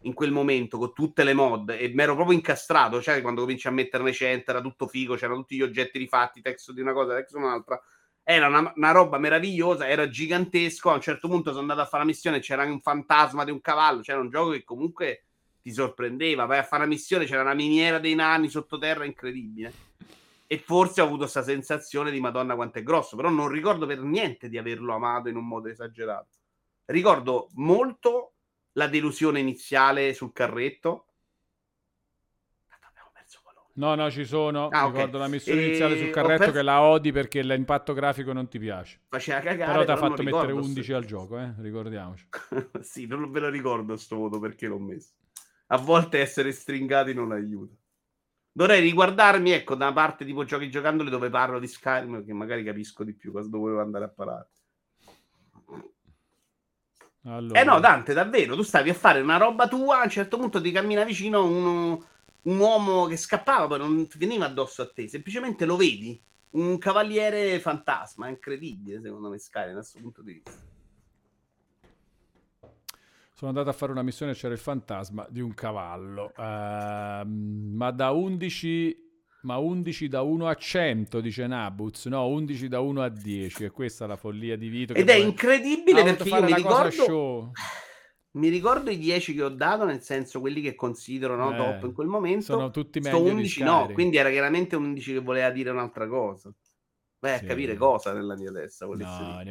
in 0.02 0.14
quel 0.14 0.31
momento 0.31 0.78
con 0.78 0.93
tutte 0.93 1.24
le 1.24 1.35
mod 1.35 1.70
e 1.70 1.89
mi 1.89 2.02
ero 2.02 2.14
proprio 2.14 2.36
incastrato, 2.36 3.02
cioè 3.02 3.20
quando 3.20 3.40
cominci 3.40 3.66
a 3.66 3.73
metterne 3.73 4.12
100 4.12 4.51
era 4.51 4.60
tutto 4.60 4.86
figo, 4.86 5.16
c'erano 5.16 5.40
tutti 5.40 5.56
gli 5.56 5.62
oggetti 5.62 5.98
rifatti, 5.98 6.40
testo 6.40 6.73
di 6.73 6.81
una 6.81 6.93
cosa, 6.93 7.14
testo 7.14 7.39
di 7.39 7.44
un'altra. 7.44 7.81
Era 8.23 8.47
una, 8.47 8.73
una, 8.74 8.90
roba 8.93 9.18
meravigliosa, 9.18 9.89
era 9.89 10.09
gigantesco. 10.09 10.90
A 10.90 10.94
un 10.94 11.01
certo 11.01 11.28
punto 11.28 11.51
sono 11.51 11.62
andato 11.62 11.81
a 11.81 11.86
fare 11.86 12.05
la 12.05 12.09
missione, 12.09 12.40
c'era 12.40 12.64
un 12.64 12.81
fantasma 12.81 13.44
di 13.44 13.51
un 13.51 13.60
cavallo, 13.60 14.01
c'era 14.02 14.20
un 14.20 14.31
gioco 14.31 14.51
che 14.51 14.64
comunque 14.64 15.24
ti 15.62 15.73
sorprendeva. 15.73 16.44
Vai 16.44 16.59
a 16.59 16.64
fare 16.64 16.82
la 16.82 16.89
missione, 16.89 17.24
c'era 17.24 17.43
una 17.43 17.55
miniera 17.55 17.98
dei 17.98 18.14
nani 18.14 18.48
sottoterra 18.48 19.05
incredibile. 19.05 19.73
E 20.47 20.59
forse 20.59 21.01
ho 21.01 21.05
avuto 21.05 21.23
questa 21.23 21.43
sensazione 21.43 22.10
di 22.10 22.20
Madonna 22.20 22.55
quanto 22.55 22.78
è 22.78 22.82
grosso, 22.82 23.16
però 23.16 23.28
non 23.28 23.48
ricordo 23.48 23.86
per 23.86 24.01
niente 24.01 24.48
di 24.48 24.59
averlo 24.59 24.94
amato 24.94 25.28
in 25.28 25.36
un 25.36 25.47
modo 25.47 25.68
esagerato. 25.68 26.28
Ricordo 26.85 27.48
molto 27.55 28.35
la 28.73 28.86
delusione 28.86 29.40
iniziale 29.40 30.14
sul 30.14 30.32
carretto. 30.32 31.06
No, 33.77 33.94
no, 33.94 34.10
ci 34.10 34.24
sono. 34.24 34.68
Ah, 34.68 34.86
Ricordo 34.86 35.16
okay. 35.16 35.20
la 35.20 35.28
missione 35.28 35.60
e... 35.60 35.66
iniziale 35.66 35.98
sul 35.98 36.10
carretto 36.10 36.44
per... 36.44 36.52
che 36.52 36.62
la 36.62 36.81
odi 36.81 37.12
perché 37.12 37.43
l'impatto 37.43 37.93
grafico 37.93 38.32
non 38.32 38.48
ti 38.48 38.59
piace. 38.59 39.01
Faceva 39.09 39.40
cagare. 39.40 39.73
Però 39.73 39.85
ti 39.85 39.90
ha 39.90 39.97
fatto 39.97 40.23
mettere 40.23 40.52
11 40.52 40.82
se... 40.82 40.94
al 40.94 41.05
gioco, 41.05 41.39
eh? 41.39 41.52
ricordiamoci. 41.59 42.27
sì, 42.81 43.06
non 43.06 43.31
ve 43.31 43.40
lo 43.40 43.51
ricordo 43.51 43.97
sto 43.97 44.16
voto 44.16 44.39
perché 44.39 44.66
l'ho 44.66 44.78
messo. 44.78 45.10
A 45.66 45.77
volte 45.77 46.20
essere 46.20 46.52
stringati 46.52 47.12
non 47.12 47.32
aiuta. 47.32 47.74
Dovrei 48.56 48.80
riguardarmi, 48.80 49.50
ecco, 49.50 49.74
da 49.74 49.84
una 49.84 49.92
parte 49.92 50.24
tipo 50.24 50.42
giochi 50.44 50.70
giocandoli 50.70 51.10
dove 51.10 51.28
parlo 51.28 51.58
di 51.58 51.66
Skyrim, 51.66 52.24
che 52.24 52.32
magari 52.32 52.64
capisco 52.64 53.04
di 53.04 53.12
più 53.12 53.30
cosa 53.30 53.50
dovevo 53.50 53.82
andare 53.82 54.06
a 54.06 54.08
parare. 54.08 54.48
Allora. 57.24 57.60
Eh 57.60 57.64
no, 57.64 57.78
Dante, 57.80 58.14
davvero, 58.14 58.56
tu 58.56 58.62
stavi 58.62 58.88
a 58.88 58.94
fare 58.94 59.20
una 59.20 59.36
roba 59.36 59.68
tua, 59.68 60.00
a 60.00 60.04
un 60.04 60.08
certo 60.08 60.38
punto 60.38 60.62
ti 60.62 60.72
cammina 60.72 61.04
vicino 61.04 61.44
uno, 61.44 62.06
un 62.44 62.58
uomo 62.58 63.04
che 63.04 63.18
scappava, 63.18 63.66
poi 63.66 63.78
non 63.78 64.08
veniva 64.16 64.46
addosso 64.46 64.80
a 64.80 64.90
te, 64.90 65.06
semplicemente 65.06 65.66
lo 65.66 65.76
vedi, 65.76 66.18
un 66.52 66.78
cavaliere 66.78 67.60
fantasma, 67.60 68.28
incredibile 68.28 69.02
secondo 69.02 69.28
me 69.28 69.38
Skyrim 69.38 69.74
da 69.74 69.80
questo 69.80 69.98
punto 70.00 70.22
di 70.22 70.32
vista. 70.32 70.76
Sono 73.38 73.50
andato 73.50 73.68
a 73.68 73.74
fare 73.74 73.92
una 73.92 74.00
missione 74.00 74.32
c'era 74.32 74.54
il 74.54 74.58
fantasma 74.58 75.26
di 75.28 75.42
un 75.42 75.52
cavallo, 75.52 76.32
uh, 76.34 77.28
ma 77.28 77.90
da 77.90 78.10
11 78.12 79.04
ma 79.42 79.58
11 79.58 80.08
da 80.08 80.22
1 80.22 80.48
a 80.48 80.54
100, 80.54 81.20
dice 81.20 81.46
Nabuz. 81.46 82.06
No, 82.06 82.26
11 82.28 82.66
da 82.66 82.80
1 82.80 83.02
a 83.02 83.08
10. 83.10 83.64
E 83.64 83.70
questa 83.70 84.06
è 84.06 84.08
la 84.08 84.16
follia 84.16 84.56
di 84.56 84.68
Vito. 84.68 84.94
Ed 84.94 85.10
è 85.10 85.16
incredibile 85.16 86.02
perché 86.02 86.28
io 86.30 86.42
mi 86.42 86.54
ricordo... 86.54 87.52
Mi 88.36 88.48
ricordo 88.48 88.90
i 88.90 88.98
10 88.98 89.34
che 89.34 89.42
ho 89.42 89.50
dato, 89.50 89.84
nel 89.84 90.00
senso 90.00 90.40
quelli 90.40 90.62
che 90.62 90.74
considero 90.74 91.36
no, 91.36 91.52
eh, 91.52 91.56
top 91.56 91.84
in 91.84 91.92
quel 91.92 92.08
momento. 92.08 92.44
Sono 92.44 92.70
tutti 92.70 93.00
meglio 93.00 93.22
11 93.22 93.62
no, 93.62 93.90
quindi 93.92 94.16
era 94.16 94.30
chiaramente 94.30 94.76
un 94.76 94.84
11 94.84 95.12
che 95.12 95.20
voleva 95.20 95.50
dire 95.50 95.68
un'altra 95.68 96.08
cosa. 96.08 96.50
Vai 97.18 97.38
sì. 97.38 97.44
a 97.44 97.46
capire 97.46 97.76
cosa 97.76 98.14
nella 98.14 98.34
mia 98.34 98.50
testa. 98.50 98.86
No, 98.86 98.96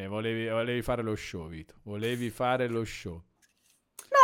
volevi, 0.07 0.47
volevi, 0.47 0.81
fare 0.81 1.03
lo 1.03 1.15
show, 1.15 1.47
Vito. 1.47 1.75
Volevi 1.83 2.31
fare 2.31 2.67
lo 2.67 2.83
show. 2.83 3.23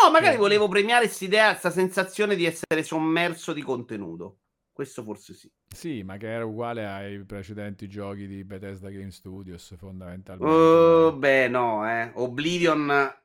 No, 0.02 0.11
magari 0.11 0.35
eh. 0.35 0.39
volevo 0.39 0.68
premiare 0.68 1.07
questa 1.07 1.69
sensazione 1.69 2.35
di 2.35 2.45
essere 2.45 2.84
sommerso 2.84 3.53
di 3.53 3.61
contenuto. 3.61 4.38
Questo 4.72 5.03
forse 5.03 5.34
sì. 5.34 5.52
Sì, 5.68 6.02
ma 6.02 6.18
che 6.18 6.27
era 6.27 6.45
uguale 6.45 6.88
ai 6.88 7.23
precedenti 7.23 7.88
giochi 7.88 8.26
di 8.26 8.43
Bethesda 8.43 8.89
Game 8.89 9.11
Studios, 9.11 9.76
fondamentalmente. 9.77 10.53
Uh, 10.53 11.18
beh, 11.18 11.48
no, 11.49 11.88
eh. 11.88 12.11
Oblivion. 12.15 13.19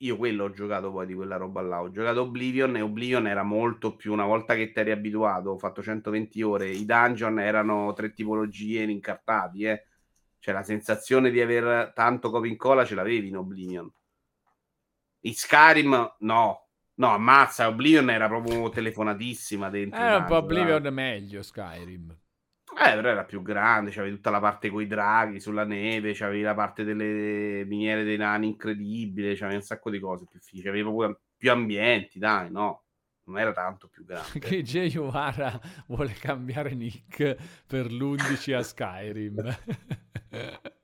Io 0.00 0.16
quello 0.16 0.44
ho 0.44 0.50
giocato 0.52 0.92
poi 0.92 1.06
di 1.06 1.14
quella 1.14 1.36
roba 1.36 1.62
là. 1.62 1.80
Ho 1.80 1.90
giocato 1.90 2.22
Oblivion 2.22 2.76
e 2.76 2.82
Oblivion 2.82 3.26
era 3.26 3.42
molto 3.42 3.96
più 3.96 4.12
una 4.12 4.26
volta 4.26 4.54
che 4.54 4.70
ti 4.70 4.78
eri 4.78 4.90
abituato. 4.90 5.50
Ho 5.50 5.58
fatto 5.58 5.82
120 5.82 6.42
ore. 6.42 6.68
I 6.70 6.84
dungeon 6.84 7.40
erano 7.40 7.92
tre 7.94 8.12
tipologie 8.12 8.82
incartati, 8.82 9.64
eh. 9.64 9.86
Cioè 10.38 10.54
la 10.54 10.62
sensazione 10.62 11.30
di 11.30 11.40
aver 11.40 11.92
tanto 11.94 12.30
copia 12.30 12.50
incolla 12.50 12.84
ce 12.84 12.94
l'avevi 12.94 13.28
in 13.28 13.36
Oblivion. 13.38 13.90
Skyrim, 15.20 16.14
no, 16.20 16.68
No, 16.98 17.10
ammazza, 17.10 17.68
Oblivion 17.68 18.10
era 18.10 18.26
proprio 18.26 18.68
telefonatissima 18.70 19.70
dentro. 19.70 20.00
Era 20.00 20.16
un 20.16 20.24
po' 20.24 20.36
Oblivion 20.36 20.82
là. 20.82 20.90
meglio 20.90 21.42
Skyrim. 21.42 22.10
Eh, 22.10 22.94
però 22.94 23.08
era 23.08 23.24
più 23.24 23.40
grande, 23.40 23.90
c'avevi 23.90 24.14
tutta 24.16 24.30
la 24.30 24.40
parte 24.40 24.68
con 24.68 24.82
i 24.82 24.86
draghi 24.86 25.40
sulla 25.40 25.64
neve, 25.64 26.12
c'avevi 26.12 26.42
la 26.42 26.54
parte 26.54 26.84
delle 26.84 27.64
miniere 27.64 28.04
dei 28.04 28.16
nani 28.16 28.48
incredibile, 28.48 29.34
c'avevi 29.34 29.56
un 29.56 29.62
sacco 29.62 29.90
di 29.90 29.98
cose 30.00 30.26
più 30.28 30.38
fighe, 30.40 30.64
c'avevi 30.64 30.82
proprio 30.82 31.20
più 31.36 31.50
ambienti, 31.50 32.18
dai, 32.18 32.50
no? 32.50 32.84
Non 33.24 33.38
era 33.38 33.52
tanto 33.52 33.88
più 33.88 34.04
grande. 34.04 34.38
che 34.40 34.62
Jay 34.62 34.94
Uara 34.96 35.58
vuole 35.86 36.12
cambiare 36.14 36.74
nick 36.74 37.36
per 37.66 37.92
l'11 37.92 38.54
a 38.54 38.62
Skyrim. 38.62 39.56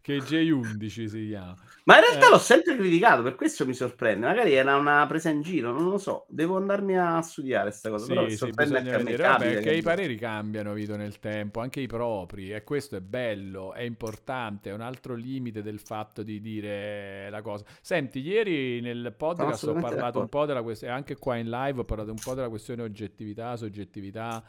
che 0.00 0.16
J11 0.16 1.04
si 1.06 1.26
chiama. 1.28 1.56
Ma 1.84 1.96
in 1.96 2.02
realtà 2.02 2.26
eh. 2.26 2.30
l'ho 2.30 2.38
sempre 2.38 2.76
criticato, 2.76 3.22
per 3.22 3.34
questo 3.34 3.66
mi 3.66 3.74
sorprende. 3.74 4.26
Magari 4.26 4.52
era 4.52 4.76
una 4.76 5.04
presa 5.06 5.30
in 5.30 5.42
giro, 5.42 5.72
non 5.72 5.88
lo 5.88 5.98
so. 5.98 6.26
Devo 6.28 6.56
andarmi 6.56 6.96
a 6.96 7.20
studiare 7.22 7.70
questa 7.70 7.90
cosa. 7.90 8.04
Sì, 8.04 8.12
però 8.12 8.22
mi 8.24 8.36
sorprende 8.36 8.80
sì, 8.80 8.88
anche 8.88 9.02
vedere. 9.02 9.22
Vabbè, 9.22 9.60
che 9.60 9.74
i 9.74 9.82
pareri 9.82 10.16
cambiano, 10.16 10.72
Vito, 10.74 10.96
nel 10.96 11.18
tempo, 11.18 11.60
anche 11.60 11.80
i 11.80 11.88
propri. 11.88 12.52
E 12.52 12.62
questo 12.62 12.96
è 12.96 13.00
bello, 13.00 13.72
è 13.72 13.82
importante. 13.82 14.70
È 14.70 14.72
un 14.72 14.80
altro 14.80 15.14
limite 15.14 15.62
del 15.62 15.80
fatto 15.80 16.22
di 16.22 16.40
dire 16.40 17.28
la 17.30 17.42
cosa. 17.42 17.64
Senti, 17.80 18.20
ieri 18.20 18.80
nel 18.80 19.12
podcast 19.16 19.64
ho 19.64 19.74
parlato 19.74 20.20
un 20.20 20.28
po' 20.28 20.46
della 20.46 20.62
questione, 20.62 20.92
anche 20.92 21.16
qua 21.16 21.36
in 21.36 21.50
live 21.50 21.80
ho 21.80 21.84
parlato 21.84 22.10
un 22.10 22.20
po' 22.22 22.34
della 22.34 22.48
questione 22.48 22.82
oggettività, 22.82 23.56
soggettività 23.56 24.42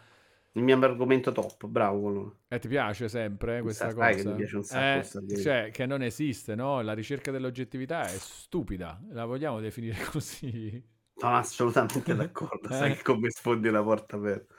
il 0.53 0.63
mio 0.63 0.77
argomento 0.79 1.31
top, 1.31 1.65
bravo. 1.65 2.37
E 2.47 2.59
ti 2.59 2.67
piace 2.67 3.09
sempre 3.09 3.61
questa 3.61 3.89
Sai 3.89 3.95
cosa? 3.95 4.23
Che 4.23 4.29
mi 4.29 4.35
piace 4.35 4.55
un 4.55 4.63
sacco 4.63 5.19
eh, 5.19 5.37
cioè, 5.41 5.71
che 5.71 5.85
non 5.85 6.03
esiste, 6.03 6.55
no? 6.55 6.81
La 6.81 6.93
ricerca 6.93 7.31
dell'oggettività 7.31 8.03
è 8.03 8.15
stupida, 8.17 9.01
la 9.11 9.25
vogliamo 9.25 9.59
definire 9.59 9.97
così? 10.11 10.83
Sono 11.15 11.37
assolutamente 11.37 12.13
d'accordo, 12.15 12.69
eh? 12.69 12.73
sai 12.73 13.01
come 13.01 13.29
sfondi 13.29 13.69
la 13.69 13.81
porta 13.81 14.15
aperta. 14.17 14.53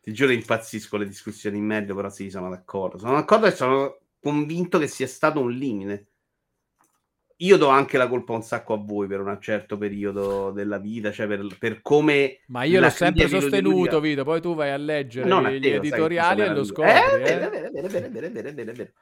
Ti 0.00 0.12
giuro 0.12 0.32
impazzisco 0.32 0.96
le 0.96 1.06
discussioni 1.06 1.58
in 1.58 1.64
medio, 1.64 1.94
però 1.94 2.08
sì, 2.08 2.30
sono 2.30 2.48
d'accordo. 2.48 2.98
Sono 2.98 3.14
d'accordo 3.14 3.46
e 3.46 3.50
sono 3.50 3.98
convinto 4.20 4.78
che 4.78 4.86
sia 4.86 5.06
stato 5.06 5.40
un 5.40 5.50
limite 5.50 6.06
io 7.40 7.58
do 7.58 7.68
anche 7.68 7.98
la 7.98 8.08
colpa 8.08 8.32
un 8.32 8.42
sacco 8.42 8.72
a 8.72 8.78
voi 8.78 9.06
per 9.06 9.20
un 9.20 9.38
certo 9.40 9.76
periodo 9.76 10.52
della 10.52 10.78
vita, 10.78 11.12
cioè 11.12 11.26
per, 11.26 11.46
per 11.58 11.82
come... 11.82 12.40
Ma 12.46 12.64
io 12.64 12.80
l'ho 12.80 12.88
sempre 12.88 13.28
sostenuto, 13.28 14.00
Vito, 14.00 14.24
poi 14.24 14.40
tu 14.40 14.54
vai 14.54 14.70
a 14.70 14.76
leggere 14.78 15.28
non 15.28 15.46
gli 15.48 15.68
editoriali 15.68 16.40
e 16.40 16.48
lo 16.48 16.64
scopri. 16.64 16.90
Eh, 16.90 17.14
eh. 17.14 17.18
Bene, 17.18 17.50
bene, 17.50 17.88
bene, 17.88 18.08
bene, 18.08 18.52
bene, 18.52 18.72
bene. 18.72 18.92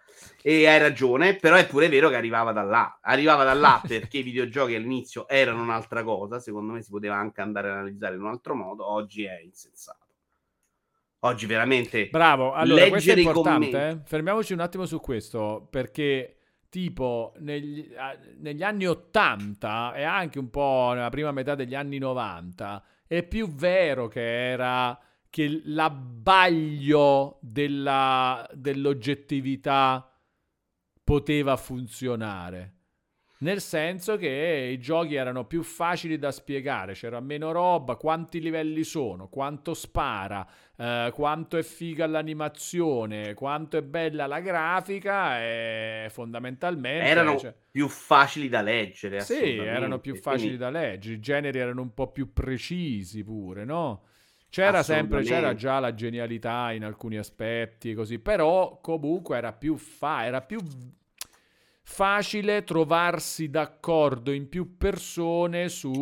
E 0.43 0.67
hai 0.67 0.79
ragione, 0.81 1.37
però 1.37 1.55
è 1.55 1.67
pure 1.67 1.89
vero 1.89 2.09
che 2.09 2.17
arrivava 2.17 2.51
da 2.51 2.63
là. 2.63 2.99
Arrivava 3.03 3.45
da 3.45 3.55
là 3.55 3.81
perché 3.87 4.19
i 4.19 4.23
videogiochi 4.23 4.75
all'inizio 4.75 5.29
erano 5.29 5.63
un'altra 5.63 6.03
cosa, 6.03 6.41
secondo 6.41 6.73
me 6.73 6.83
si 6.83 6.91
poteva 6.91 7.15
anche 7.15 7.41
andare 7.41 7.69
a 7.69 7.73
analizzare 7.75 8.17
in 8.17 8.23
un 8.23 8.29
altro 8.29 8.57
modo, 8.57 8.91
oggi 8.91 9.25
è 9.25 9.41
insensato. 9.45 9.99
Oggi 11.21 11.47
veramente... 11.47 12.09
Bravo, 12.11 12.53
allora 12.53 12.89
questo 12.89 13.13
è 13.13 13.17
importante, 13.17 13.89
eh? 13.89 13.99
fermiamoci 14.05 14.53
un 14.53 14.61
attimo 14.61 14.85
su 14.87 15.01
questo, 15.01 15.67
perché 15.71 16.37
tipo 16.75 17.35
negli, 17.39 17.89
negli, 18.39 18.65
anni 18.65 18.85
80 18.85 19.95
e 19.95 20.03
anche 20.03 20.41
un 20.41 20.51
po' 20.51 20.91
nella 20.93 21.09
prima 21.09 21.31
metà 21.31 21.55
degli 21.55 21.77
anni 21.77 21.99
90 21.99 22.85
è 23.07 23.23
più 23.23 23.49
vero 23.55 24.09
che 24.09 24.49
era 24.51 24.99
che 25.31 25.63
l'abbaglio 25.67 27.39
della, 27.43 28.45
dell'oggettività 28.53 30.13
poteva 31.05 31.57
funzionare 31.57 32.74
nel 33.45 33.61
senso 33.61 34.17
che 34.17 34.71
i 34.73 34.79
giochi 34.79 35.17
erano 35.17 35.45
più 35.45 35.63
facili 35.63 36.19
da 36.19 36.33
spiegare, 36.33 36.95
c'era 36.95 37.21
meno 37.21 37.53
roba, 37.53 37.97
quanti 37.97 38.41
livelli 38.41 38.85
sono, 38.85 39.29
quanto 39.29 39.75
spara, 39.75 40.49
eh, 40.77 41.11
quanto 41.13 41.59
è 41.59 41.63
figa 41.63 42.07
l'animazione, 42.07 43.35
quanto 43.35 43.77
è 43.77 43.83
bella 43.83 44.27
la 44.27 44.41
grafica 44.41 45.43
e 45.43 46.07
fondamentalmente... 46.11 47.07
Erano 47.07 47.37
cioè... 47.37 47.55
più 47.71 47.87
facili 47.89 48.49
da 48.49 48.63
leggere. 48.63 49.21
Sì, 49.21 49.57
erano 49.59 49.99
più 49.99 50.17
facili 50.17 50.57
Quindi... 50.57 50.65
da 50.65 50.71
leggere, 50.71 51.15
i 51.15 51.21
generi 51.21 51.59
erano 51.59 51.83
un 51.83 51.93
po' 51.93 52.11
più 52.11 52.33
precisi 52.33 53.23
pure, 53.23 53.67
no? 53.67 54.05
C'era 54.49 54.83
sempre, 54.83 55.23
c'era 55.23 55.55
già 55.55 55.81
la 55.81 55.93
genialità 55.93 56.73
in 56.73 56.85
alcuni 56.85 57.19
aspetti, 57.19 57.93
così, 57.93 58.21
però 58.21 58.79
comunque 58.81 59.37
era 59.37 59.53
più 59.53 59.77
fa, 59.77 60.25
era 60.25 60.41
più 60.41 60.61
facile 61.85 62.65
trovarsi 62.65 63.51
d'accordo 63.51 64.33
in 64.33 64.49
più 64.49 64.77
persone 64.77 65.69
su 65.69 65.93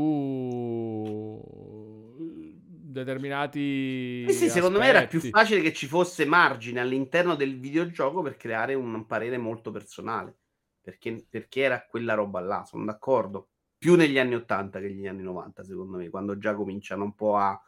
determinati. 2.93 4.25
Eh 4.27 4.33
sì, 4.33 4.49
secondo 4.49 4.79
aspetti. 4.79 4.93
me 4.93 4.99
era 4.99 5.07
più 5.09 5.21
facile 5.21 5.61
che 5.61 5.73
ci 5.73 5.87
fosse 5.87 6.25
margine 6.25 6.81
all'interno 6.81 7.35
del 7.35 7.59
videogioco 7.59 8.23
per 8.23 8.37
creare 8.37 8.75
un 8.75 9.05
parere 9.07 9.37
molto 9.39 9.71
personale. 9.71 10.37
Perché, 10.81 11.27
perché 11.29 11.63
era 11.63 11.85
quella 11.85 12.15
roba 12.15 12.41
là, 12.41 12.65
sono 12.65 12.85
d'accordo. 12.85 13.51
Più 13.77 13.97
negli 13.97 14.19
anni 14.19 14.35
80 14.35 14.81
che 14.81 14.87
negli 14.87 15.07
anni 15.07 15.23
90, 15.23 15.65
secondo 15.65 15.97
me, 15.97 16.09
quando 16.09 16.39
già 16.39 16.55
cominciano 16.55 17.05
un 17.05 17.15
po' 17.15 17.37
a 17.37 17.61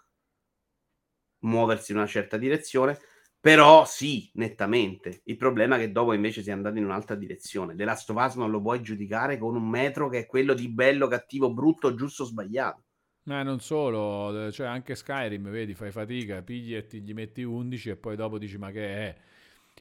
muoversi 1.40 1.92
in 1.92 1.98
una 1.98 2.06
certa 2.06 2.36
direzione. 2.36 2.98
Però 3.44 3.84
sì, 3.84 4.30
nettamente. 4.36 5.20
Il 5.24 5.36
problema 5.36 5.76
è 5.76 5.78
che 5.78 5.92
dopo 5.92 6.14
invece 6.14 6.40
si 6.40 6.48
è 6.48 6.52
andato 6.54 6.78
in 6.78 6.84
un'altra 6.86 7.14
direzione. 7.14 7.74
The 7.74 7.84
Last 7.84 8.08
of 8.08 8.16
Us 8.16 8.36
non 8.36 8.50
lo 8.50 8.62
puoi 8.62 8.80
giudicare 8.80 9.36
con 9.36 9.54
un 9.54 9.68
metro 9.68 10.08
che 10.08 10.20
è 10.20 10.26
quello 10.26 10.54
di 10.54 10.70
bello, 10.70 11.08
cattivo, 11.08 11.52
brutto, 11.52 11.94
giusto 11.94 12.24
sbagliato. 12.24 12.84
Ma 13.24 13.42
non 13.42 13.60
solo, 13.60 14.50
cioè 14.50 14.66
anche 14.66 14.94
Skyrim, 14.94 15.50
vedi, 15.50 15.74
fai 15.74 15.90
fatica, 15.90 16.40
pigli 16.40 16.74
e 16.74 16.86
ti 16.86 17.02
gli 17.02 17.12
metti 17.12 17.42
11 17.42 17.90
e 17.90 17.96
poi 17.96 18.16
dopo 18.16 18.38
dici 18.38 18.56
ma 18.56 18.70
che 18.70 18.86
è? 18.86 19.16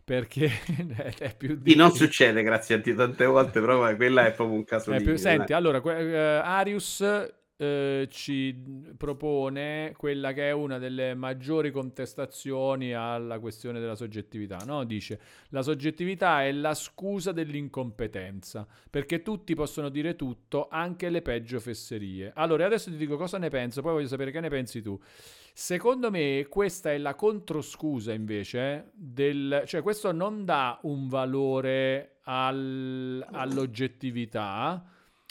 Perché 0.03 0.51
è 1.17 1.33
più. 1.33 1.57
Sì, 1.63 1.75
non 1.75 1.93
succede 1.93 2.43
grazie 2.43 2.75
a 2.75 2.77
Dio 2.79 2.95
tante 2.95 3.23
volte, 3.23 3.61
però 3.61 3.95
quella 3.95 4.25
è 4.25 4.33
proprio 4.33 4.57
un 4.57 4.65
caso 4.65 4.91
di... 4.91 5.17
Senti, 5.17 5.53
allora, 5.53 5.77
uh, 5.77 6.43
Arius 6.43 7.01
eh, 7.57 8.07
ci 8.09 8.53
propone 8.97 9.93
quella 9.95 10.33
che 10.33 10.49
è 10.49 10.51
una 10.51 10.79
delle 10.79 11.13
maggiori 11.13 11.71
contestazioni 11.71 12.93
alla 12.93 13.39
questione 13.39 13.79
della 13.79 13.95
soggettività. 13.95 14.57
No? 14.65 14.83
Dice 14.83 15.19
la 15.49 15.61
soggettività 15.61 16.43
è 16.43 16.51
la 16.51 16.73
scusa 16.73 17.31
dell'incompetenza, 17.31 18.67
perché 18.89 19.21
tutti 19.21 19.53
possono 19.55 19.89
dire 19.89 20.15
tutto, 20.15 20.67
anche 20.69 21.09
le 21.09 21.21
peggio 21.21 21.59
fesserie. 21.59 22.31
Allora, 22.35 22.65
adesso 22.65 22.89
ti 22.89 22.97
dico 22.97 23.17
cosa 23.17 23.37
ne 23.37 23.49
penso, 23.49 23.81
poi 23.81 23.93
voglio 23.93 24.07
sapere 24.07 24.31
che 24.31 24.39
ne 24.39 24.49
pensi 24.49 24.81
tu. 24.81 24.99
Secondo 25.55 26.09
me 26.09 26.47
questa 26.49 26.91
è 26.91 26.97
la 26.97 27.13
controscusa 27.13 28.11
invece 28.11 28.89
del... 28.93 29.61
cioè 29.67 29.83
questo 29.83 30.11
non 30.11 30.45
dà 30.45 30.79
un 30.83 31.07
valore 31.07 32.17
al, 32.23 33.23
all'oggettività, 33.29 34.83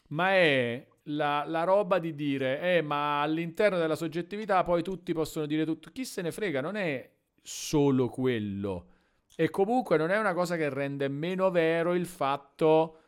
ma 0.08 0.30
è 0.30 0.86
la, 1.04 1.44
la, 1.46 1.64
roba 1.64 1.98
di 1.98 2.14
dire, 2.14 2.76
eh, 2.76 2.82
ma 2.82 3.22
all'interno 3.22 3.78
della 3.78 3.96
soggettività 3.96 4.62
poi 4.62 4.82
tutti 4.82 5.12
possono 5.12 5.46
dire 5.46 5.64
tutto. 5.64 5.90
Chi 5.92 6.04
se 6.04 6.22
ne 6.22 6.32
frega, 6.32 6.60
non 6.60 6.76
è 6.76 7.10
solo 7.42 8.08
quello. 8.08 8.86
E 9.34 9.50
comunque 9.50 9.96
non 9.96 10.10
è 10.10 10.18
una 10.18 10.34
cosa 10.34 10.56
che 10.56 10.68
rende 10.68 11.08
meno 11.08 11.50
vero 11.50 11.94
il 11.94 12.06
fatto 12.06 12.98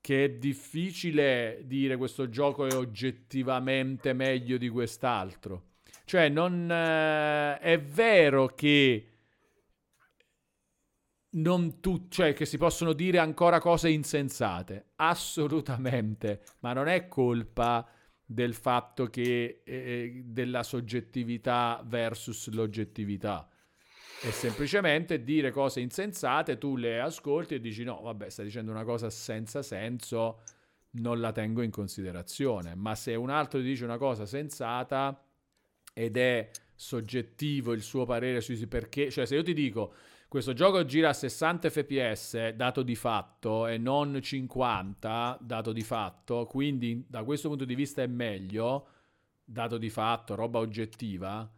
che 0.00 0.24
è 0.24 0.30
difficile 0.30 1.62
dire 1.64 1.96
questo 1.96 2.28
gioco 2.28 2.66
è 2.66 2.74
oggettivamente 2.74 4.12
meglio 4.12 4.56
di 4.56 4.68
quest'altro. 4.68 5.64
Cioè, 6.04 6.28
non 6.28 6.70
eh, 6.70 7.58
è 7.58 7.78
vero 7.80 8.46
che 8.46 9.07
non 11.40 11.80
tutti, 11.80 12.16
cioè 12.16 12.34
che 12.34 12.44
si 12.44 12.58
possono 12.58 12.92
dire 12.92 13.18
ancora 13.18 13.60
cose 13.60 13.90
insensate, 13.90 14.92
assolutamente, 14.96 16.42
ma 16.60 16.72
non 16.72 16.88
è 16.88 17.08
colpa 17.08 17.88
del 18.24 18.54
fatto 18.54 19.06
che 19.06 19.62
eh, 19.64 19.74
eh, 19.74 20.22
della 20.24 20.62
soggettività 20.62 21.82
versus 21.86 22.50
l'oggettività. 22.50 23.48
È 24.20 24.30
semplicemente 24.30 25.22
dire 25.22 25.50
cose 25.50 25.80
insensate, 25.80 26.58
tu 26.58 26.76
le 26.76 27.00
ascolti 27.00 27.54
e 27.54 27.60
dici 27.60 27.84
no, 27.84 28.00
vabbè, 28.02 28.28
stai 28.28 28.46
dicendo 28.46 28.70
una 28.70 28.84
cosa 28.84 29.08
senza 29.10 29.62
senso, 29.62 30.42
non 30.92 31.20
la 31.20 31.32
tengo 31.32 31.62
in 31.62 31.70
considerazione. 31.70 32.74
Ma 32.74 32.94
se 32.94 33.14
un 33.14 33.30
altro 33.30 33.60
ti 33.60 33.66
dice 33.66 33.84
una 33.84 33.96
cosa 33.96 34.26
sensata 34.26 35.24
ed 35.94 36.16
è 36.16 36.50
soggettivo 36.74 37.72
il 37.72 37.82
suo 37.82 38.04
parere 38.04 38.40
sui 38.40 38.66
perché, 38.66 39.10
cioè 39.10 39.24
se 39.24 39.36
io 39.36 39.42
ti 39.42 39.54
dico 39.54 39.94
questo 40.28 40.52
gioco 40.52 40.84
gira 40.84 41.08
a 41.08 41.14
60 41.14 41.70
fps 41.70 42.48
dato 42.50 42.82
di 42.82 42.94
fatto 42.94 43.66
e 43.66 43.78
non 43.78 44.20
50 44.20 45.38
dato 45.40 45.72
di 45.72 45.82
fatto, 45.82 46.44
quindi 46.44 47.02
da 47.08 47.24
questo 47.24 47.48
punto 47.48 47.64
di 47.64 47.74
vista 47.74 48.02
è 48.02 48.06
meglio, 48.06 48.88
dato 49.42 49.78
di 49.78 49.88
fatto, 49.88 50.34
roba 50.34 50.58
oggettiva. 50.58 51.50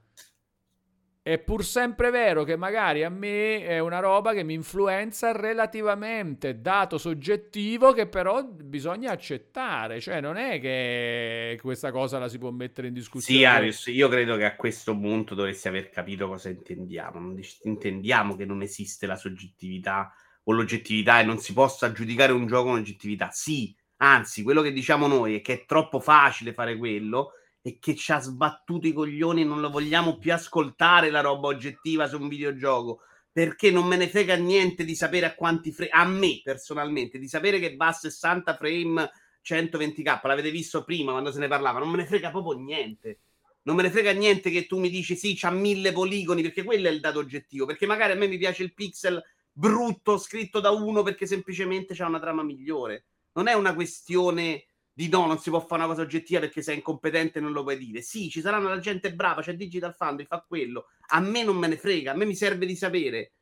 È 1.30 1.38
pur 1.38 1.64
sempre 1.64 2.10
vero 2.10 2.42
che 2.42 2.56
magari 2.56 3.04
a 3.04 3.08
me 3.08 3.64
è 3.64 3.78
una 3.78 4.00
roba 4.00 4.32
che 4.32 4.42
mi 4.42 4.54
influenza 4.54 5.30
relativamente, 5.30 6.60
dato 6.60 6.98
soggettivo 6.98 7.92
che 7.92 8.08
però 8.08 8.42
bisogna 8.42 9.12
accettare, 9.12 10.00
cioè 10.00 10.20
non 10.20 10.36
è 10.36 10.58
che 10.58 11.56
questa 11.62 11.92
cosa 11.92 12.18
la 12.18 12.28
si 12.28 12.36
può 12.36 12.50
mettere 12.50 12.88
in 12.88 12.94
discussione. 12.94 13.38
Sì, 13.38 13.44
Arius, 13.44 13.86
io 13.86 14.08
credo 14.08 14.36
che 14.36 14.44
a 14.44 14.56
questo 14.56 14.98
punto 14.98 15.36
dovresti 15.36 15.68
aver 15.68 15.88
capito 15.90 16.26
cosa 16.26 16.48
intendiamo. 16.48 17.20
Non 17.20 17.40
intendiamo 17.62 18.34
che 18.34 18.44
non 18.44 18.60
esiste 18.62 19.06
la 19.06 19.14
soggettività 19.14 20.12
o 20.42 20.52
l'oggettività 20.52 21.20
e 21.20 21.22
non 21.22 21.38
si 21.38 21.52
possa 21.52 21.92
giudicare 21.92 22.32
un 22.32 22.48
gioco 22.48 22.70
con 22.70 22.80
oggettività. 22.80 23.30
Sì, 23.30 23.72
anzi, 23.98 24.42
quello 24.42 24.62
che 24.62 24.72
diciamo 24.72 25.06
noi 25.06 25.36
è 25.36 25.40
che 25.42 25.52
è 25.52 25.64
troppo 25.64 26.00
facile 26.00 26.52
fare 26.52 26.76
quello 26.76 27.34
e 27.62 27.78
che 27.78 27.94
ci 27.94 28.12
ha 28.12 28.20
sbattuto 28.20 28.86
i 28.86 28.92
coglioni, 28.92 29.44
non 29.44 29.60
lo 29.60 29.70
vogliamo 29.70 30.18
più 30.18 30.32
ascoltare 30.32 31.10
la 31.10 31.20
roba 31.20 31.48
oggettiva 31.48 32.06
su 32.08 32.20
un 32.20 32.28
videogioco. 32.28 33.00
Perché 33.32 33.70
non 33.70 33.86
me 33.86 33.96
ne 33.96 34.08
frega 34.08 34.34
niente 34.34 34.84
di 34.84 34.94
sapere 34.94 35.26
a 35.26 35.34
quanti 35.34 35.70
frame, 35.70 35.90
a 35.92 36.04
me 36.04 36.40
personalmente, 36.42 37.18
di 37.18 37.28
sapere 37.28 37.60
che 37.60 37.76
va 37.76 37.88
a 37.88 37.92
60 37.92 38.56
frame 38.56 39.10
120k. 39.44 40.26
L'avete 40.26 40.50
visto 40.50 40.84
prima 40.84 41.12
quando 41.12 41.30
se 41.30 41.38
ne 41.38 41.48
parlava, 41.48 41.78
non 41.78 41.90
me 41.90 41.98
ne 41.98 42.06
frega 42.06 42.30
proprio 42.30 42.58
niente. 42.58 43.20
Non 43.62 43.76
me 43.76 43.82
ne 43.82 43.90
frega 43.90 44.12
niente 44.12 44.50
che 44.50 44.66
tu 44.66 44.78
mi 44.78 44.88
dici 44.88 45.14
sì, 45.14 45.34
c'ha 45.36 45.50
mille 45.50 45.92
poligoni, 45.92 46.42
perché 46.42 46.64
quello 46.64 46.88
è 46.88 46.90
il 46.90 47.00
dato 47.00 47.18
oggettivo. 47.18 47.66
Perché 47.66 47.86
magari 47.86 48.12
a 48.12 48.16
me 48.16 48.26
mi 48.26 48.38
piace 48.38 48.62
il 48.62 48.74
pixel 48.74 49.22
brutto 49.52 50.16
scritto 50.16 50.60
da 50.60 50.70
uno 50.70 51.02
perché 51.02 51.26
semplicemente 51.26 51.94
c'ha 51.94 52.06
una 52.06 52.20
trama 52.20 52.42
migliore. 52.42 53.04
Non 53.32 53.46
è 53.46 53.52
una 53.52 53.74
questione 53.74 54.64
di 55.00 55.08
no, 55.08 55.24
non 55.24 55.38
si 55.38 55.48
può 55.48 55.60
fare 55.60 55.82
una 55.82 55.90
cosa 55.90 56.02
oggettiva 56.02 56.40
perché 56.40 56.60
sei 56.60 56.76
incompetente 56.76 57.38
e 57.38 57.40
non 57.40 57.52
lo 57.52 57.62
puoi 57.62 57.78
dire. 57.78 58.02
Sì, 58.02 58.28
ci 58.28 58.42
saranno 58.42 58.68
la 58.68 58.80
gente 58.80 59.14
brava, 59.14 59.40
c'è 59.40 59.54
Digital 59.54 59.94
Foundry, 59.94 60.26
fa 60.26 60.44
quello. 60.46 60.88
A 61.12 61.20
me 61.20 61.42
non 61.42 61.56
me 61.56 61.68
ne 61.68 61.78
frega, 61.78 62.12
a 62.12 62.14
me 62.14 62.26
mi 62.26 62.34
serve 62.34 62.66
di 62.66 62.76
sapere 62.76 63.32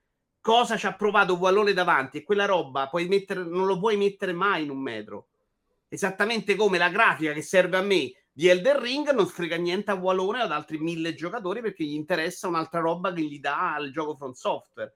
cosa 0.40 0.76
ci 0.76 0.86
ha 0.86 0.94
provato 0.94 1.34
Wallone 1.34 1.72
davanti 1.72 2.18
e 2.18 2.22
quella 2.22 2.44
roba 2.44 2.88
mettere, 3.08 3.42
non 3.42 3.66
lo 3.66 3.76
puoi 3.76 3.96
mettere 3.96 4.32
mai 4.32 4.62
in 4.62 4.70
un 4.70 4.80
metro. 4.80 5.30
Esattamente 5.88 6.54
come 6.54 6.78
la 6.78 6.90
grafica 6.90 7.32
che 7.32 7.42
serve 7.42 7.76
a 7.76 7.82
me 7.82 8.12
di 8.32 8.46
Elder 8.46 8.76
Ring 8.76 9.10
non 9.10 9.26
frega 9.26 9.56
niente 9.56 9.90
a 9.90 9.94
Wallone 9.94 10.42
o 10.42 10.44
ad 10.44 10.52
altri 10.52 10.78
mille 10.78 11.14
giocatori 11.14 11.60
perché 11.60 11.82
gli 11.82 11.94
interessa 11.94 12.46
un'altra 12.46 12.78
roba 12.78 13.12
che 13.12 13.22
gli 13.22 13.40
dà 13.40 13.76
il 13.80 13.90
gioco 13.90 14.14
front 14.14 14.36
software. 14.36 14.94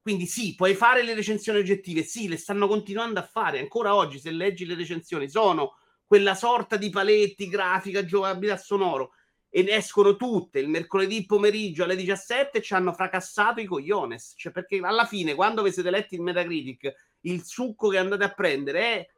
Quindi 0.00 0.26
sì, 0.26 0.54
puoi 0.54 0.74
fare 0.74 1.02
le 1.02 1.14
recensioni 1.14 1.58
oggettive, 1.58 2.04
sì, 2.04 2.28
le 2.28 2.36
stanno 2.36 2.68
continuando 2.68 3.18
a 3.18 3.24
fare. 3.24 3.58
Ancora 3.58 3.94
oggi, 3.94 4.18
se 4.18 4.30
leggi 4.30 4.64
le 4.64 4.76
recensioni, 4.76 5.28
sono 5.28 5.76
quella 6.10 6.34
sorta 6.34 6.76
di 6.76 6.90
paletti, 6.90 7.46
grafica, 7.46 8.04
giocabilità 8.04 8.56
sonoro 8.56 9.12
ed 9.48 9.68
escono 9.68 10.16
tutte 10.16 10.58
il 10.58 10.68
mercoledì 10.68 11.24
pomeriggio 11.24 11.84
alle 11.84 11.94
17 11.94 12.58
e 12.58 12.62
ci 12.62 12.74
hanno 12.74 12.92
fracassato 12.92 13.60
i 13.60 13.64
cogliones. 13.64 14.34
Cioè, 14.36 14.50
perché 14.50 14.80
alla 14.82 15.04
fine, 15.04 15.36
quando 15.36 15.62
vi 15.62 15.70
siete 15.70 15.88
letti 15.88 16.16
il 16.16 16.22
Metacritic, 16.22 16.92
il 17.20 17.44
succo 17.44 17.90
che 17.90 17.98
andate 17.98 18.24
a 18.24 18.34
prendere 18.34 18.80
è 18.80 19.08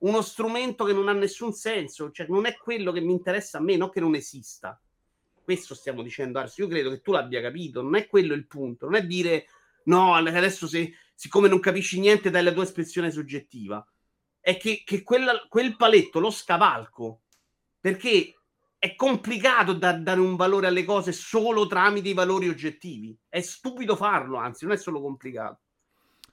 uno 0.00 0.20
strumento 0.20 0.84
che 0.84 0.92
non 0.92 1.08
ha 1.08 1.14
nessun 1.14 1.54
senso, 1.54 2.10
cioè 2.10 2.26
non 2.28 2.44
è 2.44 2.54
quello 2.58 2.92
che 2.92 3.00
mi 3.00 3.12
interessa 3.12 3.56
a 3.56 3.62
me, 3.62 3.78
non 3.78 3.88
che 3.88 4.00
non 4.00 4.14
esista. 4.14 4.78
Questo 5.42 5.74
stiamo 5.74 6.02
dicendo 6.02 6.38
adesso. 6.38 6.60
Io 6.60 6.68
credo 6.68 6.90
che 6.90 7.00
tu 7.00 7.12
l'abbia 7.12 7.40
capito, 7.40 7.80
non 7.80 7.96
è 7.96 8.06
quello 8.06 8.34
il 8.34 8.46
punto, 8.46 8.84
non 8.90 8.96
è 8.96 9.06
dire 9.06 9.46
no, 9.84 10.16
adesso 10.16 10.66
se, 10.66 10.92
siccome 11.14 11.48
non 11.48 11.60
capisci 11.60 11.98
niente 11.98 12.28
dai 12.28 12.44
la 12.44 12.52
tua 12.52 12.64
espressione 12.64 13.10
soggettiva 13.10 13.82
è 14.42 14.56
che, 14.56 14.82
che 14.84 15.02
quella, 15.04 15.46
quel 15.48 15.76
paletto 15.76 16.18
lo 16.18 16.30
scavalco 16.30 17.20
perché 17.80 18.34
è 18.76 18.96
complicato 18.96 19.72
da 19.72 19.92
dare 19.92 20.18
un 20.18 20.34
valore 20.34 20.66
alle 20.66 20.84
cose 20.84 21.12
solo 21.12 21.68
tramite 21.68 22.08
i 22.08 22.14
valori 22.14 22.48
oggettivi. 22.48 23.16
È 23.28 23.40
stupido 23.40 23.94
farlo, 23.94 24.38
anzi, 24.38 24.64
non 24.64 24.74
è 24.74 24.76
solo 24.76 25.00
complicato. 25.00 25.60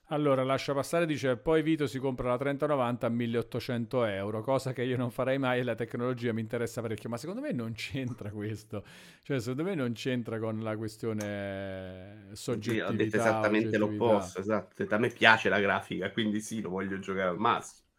Allora, 0.06 0.42
lascia 0.42 0.74
passare, 0.74 1.06
dice, 1.06 1.36
poi 1.36 1.62
Vito 1.62 1.86
si 1.86 2.00
compra 2.00 2.28
la 2.28 2.36
3090 2.36 3.06
a 3.06 3.10
1800 3.10 4.04
euro, 4.06 4.42
cosa 4.42 4.72
che 4.72 4.82
io 4.82 4.96
non 4.96 5.12
farei 5.12 5.38
mai 5.38 5.60
e 5.60 5.62
la 5.62 5.76
tecnologia 5.76 6.32
mi 6.32 6.40
interessa 6.40 6.80
parecchio, 6.80 7.08
ma 7.08 7.16
secondo 7.16 7.40
me 7.40 7.52
non 7.52 7.72
c'entra 7.74 8.30
questo, 8.30 8.84
cioè 9.22 9.38
secondo 9.38 9.62
me 9.62 9.76
non 9.76 9.92
c'entra 9.92 10.40
con 10.40 10.58
la 10.58 10.76
questione 10.76 12.30
soggettività. 12.32 12.86
Sì, 12.86 12.92
ho 12.92 12.96
detto 12.96 13.16
esattamente 13.16 13.78
l'opposto, 13.78 14.40
esatto, 14.40 14.84
a 14.88 14.98
me 14.98 15.10
piace 15.10 15.48
la 15.48 15.60
grafica, 15.60 16.10
quindi 16.10 16.40
sì, 16.40 16.60
lo 16.60 16.70
voglio 16.70 16.98
giocare 16.98 17.28
al 17.28 17.38
massimo 17.38 17.89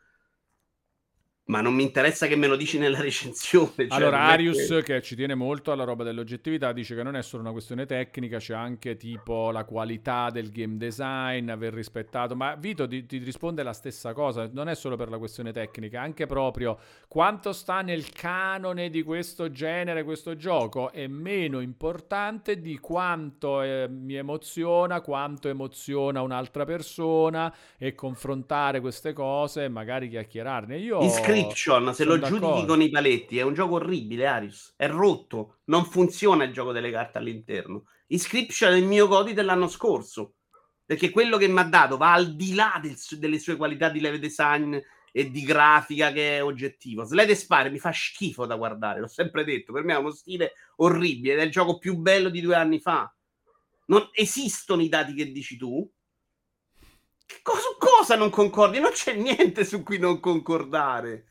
ma 1.52 1.60
non 1.60 1.74
mi 1.74 1.84
interessa 1.84 2.28
che 2.28 2.38
me 2.38 2.48
lo 2.48 2.56
dici 2.56 2.78
nella 2.78 3.00
recensione. 3.02 3.74
Cioè 3.76 3.88
allora, 3.90 4.22
Arius, 4.22 4.68
che... 4.68 4.84
che... 4.84 5.02
ci 5.02 5.18
tiene 5.18 5.36
molto 5.36 5.74
alla 5.74 5.84
roba 5.84 6.06
dell'oggettività, 6.06 6.72
dice 6.72 6.96
che 6.96 7.04
non 7.04 7.18
è 7.18 7.22
solo 7.22 7.44
una 7.44 7.52
questione 7.52 7.86
tecnica, 7.86 8.38
c'è 8.38 8.54
anche 8.54 8.96
tipo 8.96 9.52
la 9.52 9.66
qualità 9.66 10.30
del 10.32 10.50
game 10.50 10.78
design, 10.78 11.50
aver 11.50 11.74
rispettato. 11.74 12.38
Ma 12.38 12.56
Vito 12.56 12.88
ti, 12.88 13.06
ti, 13.06 13.18
risponde 13.18 13.64
la 13.64 13.74
stessa 13.74 14.14
cosa, 14.14 14.50
non 14.54 14.70
è 14.70 14.76
solo 14.76 14.96
per 14.96 15.10
la 15.10 15.18
questione 15.18 15.52
tecnica, 15.52 16.00
anche 16.00 16.26
proprio 16.26 16.78
quanto 17.10 17.52
sta 17.52 17.82
nel 17.82 18.10
canone 18.12 18.90
di 18.90 19.04
questo 19.04 19.52
genere, 19.52 20.06
questo 20.06 20.38
gioco, 20.38 20.94
è 20.94 21.08
meno 21.08 21.60
importante 21.60 22.62
di 22.62 22.80
quanto 22.80 23.62
eh, 23.62 23.90
mi 23.90 24.16
emoziona, 24.16 25.02
quanto 25.02 25.50
emoziona 25.50 26.22
un'altra 26.22 26.64
persona 26.64 27.54
e 27.78 27.94
confrontare 27.94 28.80
queste 28.80 29.12
cose 29.12 29.66
e 29.66 29.68
magari 29.68 30.08
chiacchierarne. 30.08 30.78
Io. 30.78 31.02
Iscri- 31.02 31.41
Inscription, 31.42 31.94
se 31.94 32.04
lo 32.04 32.18
d'accordo. 32.18 32.48
giudichi 32.48 32.66
con 32.66 32.82
i 32.82 32.90
paletti, 32.90 33.38
è 33.38 33.42
un 33.42 33.54
gioco 33.54 33.76
orribile, 33.76 34.28
Arius. 34.28 34.74
È 34.76 34.88
rotto. 34.88 35.60
Non 35.66 35.86
funziona 35.86 36.44
il 36.44 36.54
gioco 36.54 36.72
delle 36.72 36.92
carte 36.92 37.18
all'interno. 37.18 37.86
Inscription 38.08 38.74
è 38.74 38.78
il 38.78 38.86
mio 38.86 39.08
godi 39.08 39.34
dell'anno 39.34 39.68
scorso. 39.68 40.36
Perché 40.86 41.10
quello 41.10 41.38
che 41.38 41.48
mi 41.48 41.60
ha 41.60 41.64
dato 41.64 41.98
va 41.98 42.14
al 42.14 42.36
di 42.36 42.54
là 42.54 42.80
del, 42.82 42.98
delle 43.18 43.40
sue 43.40 43.56
qualità 43.56 43.90
di 43.90 44.02
level 44.02 44.20
design 44.20 44.78
e 45.14 45.30
di 45.30 45.42
grafica 45.44 46.12
che 46.12 46.38
è 46.38 46.44
oggettivo. 46.44 47.04
Slade 47.04 47.36
Spire 47.36 47.70
mi 47.70 47.80
fa 47.80 47.92
schifo 47.92 48.46
da 48.46 48.56
guardare, 48.56 49.00
l'ho 49.00 49.08
sempre 49.08 49.44
detto. 49.44 49.74
Per 49.74 49.84
me 49.84 49.94
è 49.94 49.98
uno 49.98 50.12
stile 50.12 50.54
orribile 50.78 51.34
ed 51.34 51.40
è 51.40 51.44
il 51.44 51.52
gioco 51.52 51.78
più 51.78 51.98
bello 51.98 52.30
di 52.30 52.42
due 52.42 52.56
anni 52.56 52.80
fa. 52.80 53.14
Non 53.88 54.10
esistono 54.14 54.82
i 54.82 54.90
dati 54.90 55.14
che 55.14 55.32
dici 55.32 55.58
tu, 55.58 55.90
su 57.44 57.78
cosa 57.78 58.16
non 58.16 58.30
concordi? 58.30 58.80
Non 58.80 58.92
c'è 58.92 59.14
niente 59.14 59.64
su 59.64 59.84
cui 59.84 59.98
non 59.98 60.20
concordare. 60.20 61.31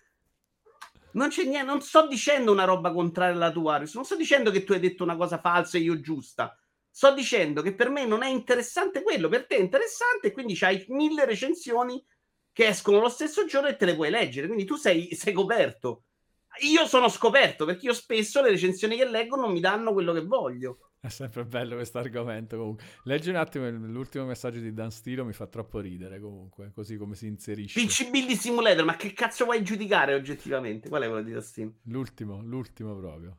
Non 1.12 1.28
c'è 1.28 1.44
niente, 1.44 1.66
non 1.66 1.80
sto 1.80 2.06
dicendo 2.06 2.52
una 2.52 2.64
roba 2.64 2.92
contraria 2.92 3.34
alla 3.34 3.50
tua, 3.50 3.74
Arius. 3.74 3.94
Non 3.94 4.04
sto 4.04 4.16
dicendo 4.16 4.50
che 4.50 4.64
tu 4.64 4.72
hai 4.72 4.80
detto 4.80 5.02
una 5.02 5.16
cosa 5.16 5.38
falsa 5.38 5.76
e 5.76 5.80
io 5.80 6.00
giusta. 6.00 6.56
Sto 6.88 7.12
dicendo 7.14 7.62
che 7.62 7.74
per 7.74 7.88
me 7.88 8.04
non 8.04 8.22
è 8.22 8.28
interessante 8.28 9.02
quello, 9.02 9.28
per 9.28 9.46
te 9.46 9.56
è 9.56 9.60
interessante 9.60 10.28
e 10.28 10.32
quindi 10.32 10.54
c'hai 10.54 10.84
mille 10.88 11.24
recensioni 11.24 12.04
che 12.52 12.66
escono 12.66 13.00
lo 13.00 13.08
stesso 13.08 13.44
giorno 13.44 13.68
e 13.68 13.76
te 13.76 13.86
le 13.86 13.94
puoi 13.94 14.10
leggere. 14.10 14.46
Quindi 14.46 14.64
tu 14.64 14.76
sei, 14.76 15.14
sei 15.14 15.32
coperto. 15.32 16.04
Io 16.62 16.86
sono 16.86 17.08
scoperto 17.08 17.64
perché 17.64 17.86
io 17.86 17.92
spesso 17.94 18.42
le 18.42 18.50
recensioni 18.50 18.96
che 18.96 19.08
leggo 19.08 19.36
non 19.36 19.52
mi 19.52 19.60
danno 19.60 19.92
quello 19.92 20.12
che 20.12 20.22
voglio. 20.22 20.89
È 21.02 21.08
sempre 21.08 21.46
bello 21.46 21.76
questo 21.76 21.96
argomento 21.96 22.58
comunque. 22.58 22.84
Leggi 23.04 23.30
un 23.30 23.36
attimo 23.36 23.70
l'ultimo 23.70 24.26
messaggio 24.26 24.60
di 24.60 24.74
Dan 24.74 24.90
Stilo, 24.90 25.24
mi 25.24 25.32
fa 25.32 25.46
troppo 25.46 25.80
ridere 25.80 26.20
comunque, 26.20 26.72
così 26.74 26.98
come 26.98 27.14
si 27.14 27.26
inserisce. 27.26 27.80
PC 27.80 28.10
Building 28.10 28.38
Simulator, 28.38 28.84
ma 28.84 28.96
che 28.96 29.14
cazzo 29.14 29.46
vuoi 29.46 29.64
giudicare 29.64 30.12
oggettivamente? 30.12 30.90
Qual 30.90 31.02
è 31.02 31.06
quello 31.06 31.22
di 31.22 31.32
Dan 31.32 31.42
Stilo? 31.42 31.72
L'ultimo, 31.84 32.42
l'ultimo 32.42 32.94
proprio. 32.94 33.34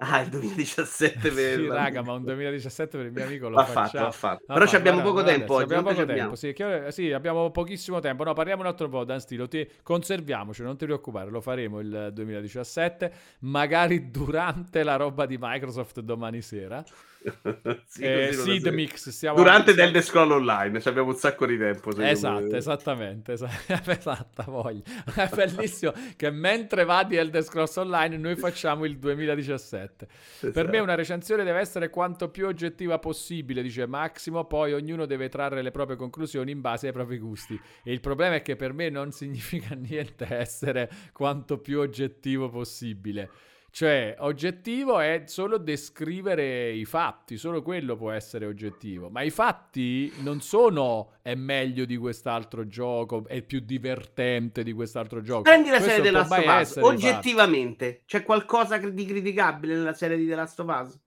Ah, 0.00 0.20
il 0.20 0.28
2017 0.28 1.18
per... 1.32 1.58
sì, 1.58 1.66
raga, 1.66 2.02
ma 2.02 2.12
un 2.12 2.22
2017 2.24 2.96
per 2.96 3.06
il 3.06 3.12
mio 3.12 3.24
amico 3.24 3.48
lo 3.48 3.56
va 3.56 3.64
fatto, 3.64 3.98
va 3.98 4.10
fatto. 4.12 4.44
Però 4.46 4.58
guarda, 4.58 4.76
abbiamo 4.76 5.00
poco 5.00 5.12
guarda, 5.14 5.30
tempo 5.32 5.54
oggi. 5.54 5.64
Abbiamo 5.64 5.88
poco 5.88 6.04
tempo, 6.04 6.34
sì, 6.36 6.52
che, 6.52 6.86
sì, 6.90 7.12
abbiamo 7.12 7.50
pochissimo 7.50 7.98
tempo. 7.98 8.22
No, 8.22 8.32
parliamo 8.32 8.62
un 8.62 8.68
altro 8.68 8.88
po', 8.88 9.04
Dan 9.04 9.20
Stilo, 9.20 9.48
ti, 9.48 9.68
conserviamoci, 9.82 10.62
non 10.62 10.76
ti 10.76 10.84
preoccupare, 10.84 11.30
lo 11.30 11.40
faremo 11.40 11.80
il 11.80 12.10
2017, 12.12 13.12
magari 13.40 14.10
durante 14.10 14.84
la 14.84 14.94
roba 14.94 15.26
di 15.26 15.36
Microsoft 15.38 16.00
domani 16.00 16.42
sera. 16.42 16.84
sì, 17.84 18.02
eh, 18.02 18.32
Seed 18.32 18.66
Mix 18.68 19.08
stiamo 19.08 19.36
durante 19.36 19.74
del 19.74 19.90
The 19.90 20.02
Scroll 20.02 20.30
Online 20.30 20.80
cioè 20.80 20.92
abbiamo 20.92 21.08
un 21.08 21.16
sacco 21.16 21.46
di 21.46 21.58
tempo 21.58 21.90
esatto 21.96 22.44
me. 22.44 22.56
esattamente 22.56 23.32
esatta 23.32 24.44
voglia 24.46 24.82
è 25.14 25.28
bellissimo 25.34 25.92
che 26.16 26.30
mentre 26.30 26.84
va 26.84 27.02
di 27.02 27.16
Elder 27.16 27.42
Scrolls 27.42 27.74
Online 27.76 28.16
noi 28.16 28.36
facciamo 28.36 28.84
il 28.84 28.98
2017 28.98 29.87
esatto. 29.96 30.52
per 30.52 30.68
me 30.68 30.78
una 30.78 30.94
recensione 30.94 31.44
deve 31.44 31.60
essere 31.60 31.90
quanto 31.90 32.28
più 32.28 32.46
oggettiva 32.46 32.98
possibile 32.98 33.62
dice 33.62 33.86
Massimo 33.86 34.44
poi 34.44 34.72
ognuno 34.72 35.06
deve 35.06 35.28
trarre 35.28 35.62
le 35.62 35.70
proprie 35.70 35.96
conclusioni 35.96 36.50
in 36.50 36.60
base 36.60 36.86
ai 36.86 36.92
propri 36.92 37.18
gusti. 37.18 37.60
E 37.82 37.92
il 37.92 38.00
problema 38.00 38.36
è 38.36 38.42
che 38.42 38.56
per 38.56 38.72
me 38.72 38.88
non 38.88 39.12
significa 39.12 39.74
niente 39.78 40.26
essere 40.28 40.90
quanto 41.12 41.58
più 41.58 41.80
oggettivo 41.80 42.48
possibile 42.48 43.30
cioè, 43.78 44.16
oggettivo 44.18 44.98
è 44.98 45.22
solo 45.26 45.56
descrivere 45.56 46.72
i 46.72 46.84
fatti, 46.84 47.36
solo 47.36 47.62
quello 47.62 47.94
può 47.94 48.10
essere 48.10 48.44
oggettivo. 48.44 49.08
Ma 49.08 49.22
i 49.22 49.30
fatti 49.30 50.12
non 50.22 50.40
sono 50.40 51.12
è 51.22 51.36
meglio 51.36 51.84
di 51.84 51.96
quest'altro 51.96 52.66
gioco, 52.66 53.24
è 53.28 53.40
più 53.40 53.60
divertente 53.60 54.64
di 54.64 54.72
quest'altro 54.72 55.20
gioco. 55.22 55.42
Prendi 55.42 55.68
la 55.68 55.76
Questo 55.76 55.90
serie 55.90 56.02
della 56.02 56.26
Last 56.26 56.76
of 56.76 56.82
Us, 56.82 56.84
oggettivamente, 56.84 58.02
c'è 58.04 58.24
qualcosa 58.24 58.78
di 58.78 59.04
criticabile 59.06 59.76
nella 59.76 59.94
serie 59.94 60.16
di 60.16 60.26
The 60.26 60.34
Last 60.34 60.58
of 60.58 60.66
Us? 60.66 60.98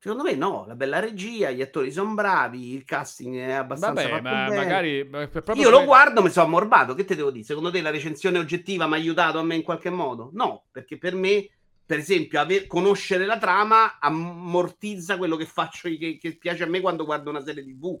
Secondo 0.00 0.22
me 0.22 0.36
no, 0.36 0.64
la 0.68 0.76
bella 0.76 1.00
regia, 1.00 1.50
gli 1.50 1.60
attori 1.60 1.90
sono 1.90 2.14
bravi, 2.14 2.72
il 2.72 2.84
casting 2.84 3.34
è 3.36 3.50
abbastanza 3.50 4.08
Vabbè, 4.08 4.20
ma 4.20 4.44
bene. 4.46 4.56
magari 4.56 5.10
Io 5.54 5.70
lo 5.70 5.84
guardo, 5.84 6.22
mi 6.22 6.30
sono 6.30 6.46
ammorbato, 6.46 6.94
che 6.94 7.04
te 7.04 7.16
devo 7.16 7.32
dire? 7.32 7.44
Secondo 7.44 7.72
te 7.72 7.80
la 7.80 7.90
recensione 7.90 8.38
oggettiva 8.38 8.86
mi 8.86 8.92
ha 8.92 8.96
aiutato 8.96 9.40
a 9.40 9.42
me 9.42 9.56
in 9.56 9.64
qualche 9.64 9.90
modo? 9.90 10.30
No, 10.34 10.66
perché 10.70 10.98
per 10.98 11.16
me, 11.16 11.48
per 11.84 11.98
esempio, 11.98 12.38
aver, 12.38 12.68
conoscere 12.68 13.26
la 13.26 13.38
trama 13.38 13.98
ammortizza 13.98 15.16
quello 15.16 15.34
che 15.34 15.46
faccio 15.46 15.88
che, 15.88 16.16
che 16.20 16.36
piace 16.36 16.62
a 16.62 16.68
me 16.68 16.80
quando 16.80 17.04
guardo 17.04 17.30
una 17.30 17.42
serie 17.42 17.64
TV. 17.64 18.00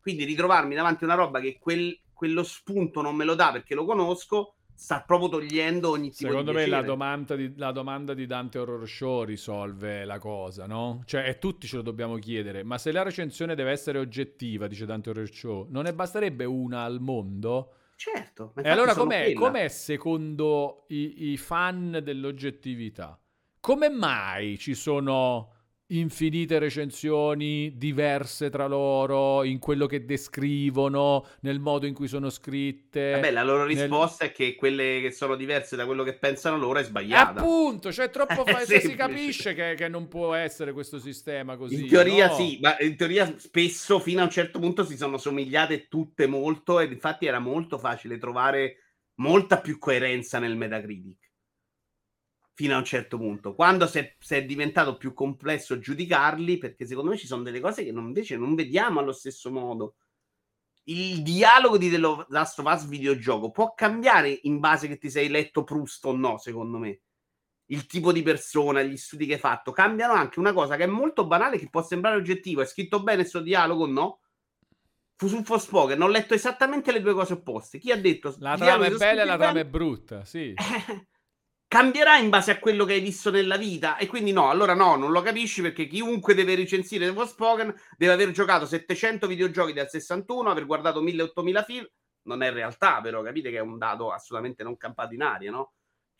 Quindi 0.00 0.24
ritrovarmi 0.24 0.74
davanti 0.74 1.04
a 1.04 1.06
una 1.06 1.16
roba 1.16 1.38
che 1.38 1.56
quel, 1.60 1.96
quello 2.12 2.42
spunto 2.42 3.00
non 3.00 3.14
me 3.14 3.24
lo 3.24 3.36
dà 3.36 3.52
perché 3.52 3.76
lo 3.76 3.84
conosco, 3.84 4.56
sta 4.82 5.00
proprio 5.00 5.28
togliendo 5.28 5.90
ogni 5.90 6.10
tipo 6.10 6.28
Secondo 6.28 6.52
me 6.52 6.66
la 6.66 6.82
domanda 6.82 7.36
di, 7.36 7.52
la 7.56 7.70
domanda 7.70 8.14
di 8.14 8.26
Dante 8.26 8.58
Horror 8.58 8.88
Show 8.88 9.22
risolve 9.22 10.04
la 10.04 10.18
cosa, 10.18 10.66
no? 10.66 11.02
Cioè, 11.04 11.28
e 11.28 11.38
tutti 11.38 11.68
ce 11.68 11.76
lo 11.76 11.82
dobbiamo 11.82 12.16
chiedere, 12.16 12.64
ma 12.64 12.78
se 12.78 12.90
la 12.90 13.04
recensione 13.04 13.54
deve 13.54 13.70
essere 13.70 14.00
oggettiva, 14.00 14.66
dice 14.66 14.84
Dante 14.84 15.10
Horror 15.10 15.32
Show, 15.32 15.68
non 15.70 15.84
ne 15.84 15.94
basterebbe 15.94 16.44
una 16.44 16.82
al 16.82 16.98
mondo? 16.98 17.74
Certo. 17.94 18.52
E 18.56 18.68
allora 18.68 18.92
com'è, 18.92 19.32
com'è 19.34 19.68
secondo 19.68 20.86
i, 20.88 21.30
i 21.30 21.36
fan 21.36 22.00
dell'oggettività? 22.02 23.16
Come 23.60 23.88
mai 23.88 24.58
ci 24.58 24.74
sono 24.74 25.52
infinite 25.98 26.58
recensioni 26.58 27.72
diverse 27.76 28.50
tra 28.50 28.66
loro 28.66 29.44
in 29.44 29.58
quello 29.58 29.86
che 29.86 30.04
descrivono, 30.04 31.26
nel 31.40 31.60
modo 31.60 31.86
in 31.86 31.94
cui 31.94 32.08
sono 32.08 32.30
scritte. 32.30 33.12
Vabbè, 33.12 33.30
la 33.30 33.42
loro 33.42 33.64
risposta 33.64 34.24
nel... 34.24 34.32
è 34.32 34.36
che 34.36 34.54
quelle 34.54 35.00
che 35.00 35.10
sono 35.10 35.36
diverse 35.36 35.76
da 35.76 35.84
quello 35.86 36.02
che 36.02 36.14
pensano 36.14 36.56
loro 36.56 36.78
è 36.78 36.84
sbagliata. 36.84 37.40
Appunto, 37.40 37.92
cioè 37.92 38.10
troppo 38.10 38.44
fa... 38.44 38.60
si 38.64 38.94
capisce 38.94 39.54
che, 39.54 39.74
che, 39.76 39.88
non 39.88 40.08
può 40.08 40.34
essere 40.34 40.72
questo 40.72 40.98
sistema 40.98 41.56
così. 41.56 41.82
In 41.82 41.88
teoria 41.88 42.28
no? 42.28 42.34
sì, 42.34 42.58
ma 42.60 42.76
in 42.80 42.96
teoria 42.96 43.34
spesso 43.38 43.98
fino 43.98 44.20
a 44.20 44.24
un 44.24 44.30
certo 44.30 44.58
punto 44.58 44.84
si 44.84 44.96
sono 44.96 45.18
somigliate 45.18 45.88
tutte 45.88 46.26
molto 46.26 46.80
e 46.80 46.84
infatti 46.86 47.26
era 47.26 47.38
molto 47.38 47.78
facile 47.78 48.18
trovare 48.18 48.76
molta 49.16 49.60
più 49.60 49.78
coerenza 49.78 50.38
nel 50.38 50.56
Metacritic 50.56 51.21
fino 52.54 52.74
a 52.74 52.78
un 52.78 52.84
certo 52.84 53.16
punto. 53.16 53.54
Quando 53.54 53.86
si 53.86 53.98
è, 53.98 54.16
si 54.18 54.34
è, 54.34 54.44
diventato 54.44 54.96
più 54.96 55.14
complesso 55.14 55.78
giudicarli, 55.78 56.58
perché 56.58 56.86
secondo 56.86 57.10
me 57.10 57.16
ci 57.16 57.26
sono 57.26 57.42
delle 57.42 57.60
cose 57.60 57.84
che 57.84 57.92
non, 57.92 58.06
invece 58.06 58.36
non 58.36 58.54
vediamo 58.54 59.00
allo 59.00 59.12
stesso 59.12 59.50
modo. 59.50 59.96
Il 60.84 61.22
dialogo 61.22 61.78
di 61.78 61.90
The 61.90 61.98
Last 62.28 62.58
of 62.58 62.66
Us 62.66 62.86
videogioco 62.86 63.50
può 63.50 63.72
cambiare 63.72 64.40
in 64.42 64.58
base 64.58 64.88
che 64.88 64.98
ti 64.98 65.10
sei 65.10 65.28
letto 65.28 65.62
Proust 65.62 66.04
o 66.06 66.16
no, 66.16 66.38
secondo 66.38 66.78
me. 66.78 67.00
Il 67.66 67.86
tipo 67.86 68.12
di 68.12 68.22
persona, 68.22 68.82
gli 68.82 68.96
studi 68.96 69.24
che 69.24 69.34
hai 69.34 69.38
fatto, 69.38 69.72
cambiano 69.72 70.12
anche 70.12 70.40
una 70.40 70.52
cosa 70.52 70.76
che 70.76 70.84
è 70.84 70.88
molto 70.88 71.26
banale, 71.26 71.58
che 71.58 71.70
può 71.70 71.82
sembrare 71.82 72.16
oggettivo. 72.16 72.60
È 72.60 72.66
scritto 72.66 73.02
bene 73.02 73.20
questo 73.20 73.40
dialogo 73.40 73.84
o 73.84 73.86
no? 73.86 74.20
Fu 75.16 75.28
su 75.28 75.42
Forspoken, 75.42 76.02
ho 76.02 76.08
letto 76.08 76.34
esattamente 76.34 76.90
le 76.90 77.00
due 77.00 77.14
cose 77.14 77.34
opposte. 77.34 77.78
Chi 77.78 77.92
ha 77.92 77.96
detto 77.96 78.34
la 78.40 78.56
trama 78.56 78.86
è 78.86 78.90
bella 78.90 79.22
e 79.22 79.24
la 79.24 79.36
trama 79.36 79.60
è 79.60 79.64
brutta, 79.64 80.24
sì. 80.24 80.52
cambierà 81.72 82.18
in 82.18 82.28
base 82.28 82.50
a 82.50 82.58
quello 82.58 82.84
che 82.84 82.92
hai 82.92 83.00
visto 83.00 83.30
nella 83.30 83.56
vita. 83.56 83.96
E 83.96 84.06
quindi 84.06 84.30
no, 84.30 84.50
allora 84.50 84.74
no, 84.74 84.94
non 84.96 85.10
lo 85.10 85.22
capisci 85.22 85.62
perché 85.62 85.86
chiunque 85.86 86.34
deve 86.34 86.54
recensire 86.54 87.06
The 87.06 87.14
Forspoken 87.14 87.74
deve 87.96 88.12
aver 88.12 88.30
giocato 88.30 88.66
700 88.66 89.26
videogiochi 89.26 89.72
dal 89.72 89.88
61, 89.88 90.50
aver 90.50 90.66
guardato 90.66 91.02
1000-8000 91.02 91.64
film. 91.64 91.88
Non 92.24 92.42
è 92.42 92.52
realtà, 92.52 93.00
però 93.00 93.22
capite 93.22 93.50
che 93.50 93.56
è 93.56 93.60
un 93.60 93.78
dato 93.78 94.12
assolutamente 94.12 94.62
non 94.62 94.76
campato 94.76 95.14
in 95.14 95.22
aria, 95.22 95.50
no? 95.50 95.72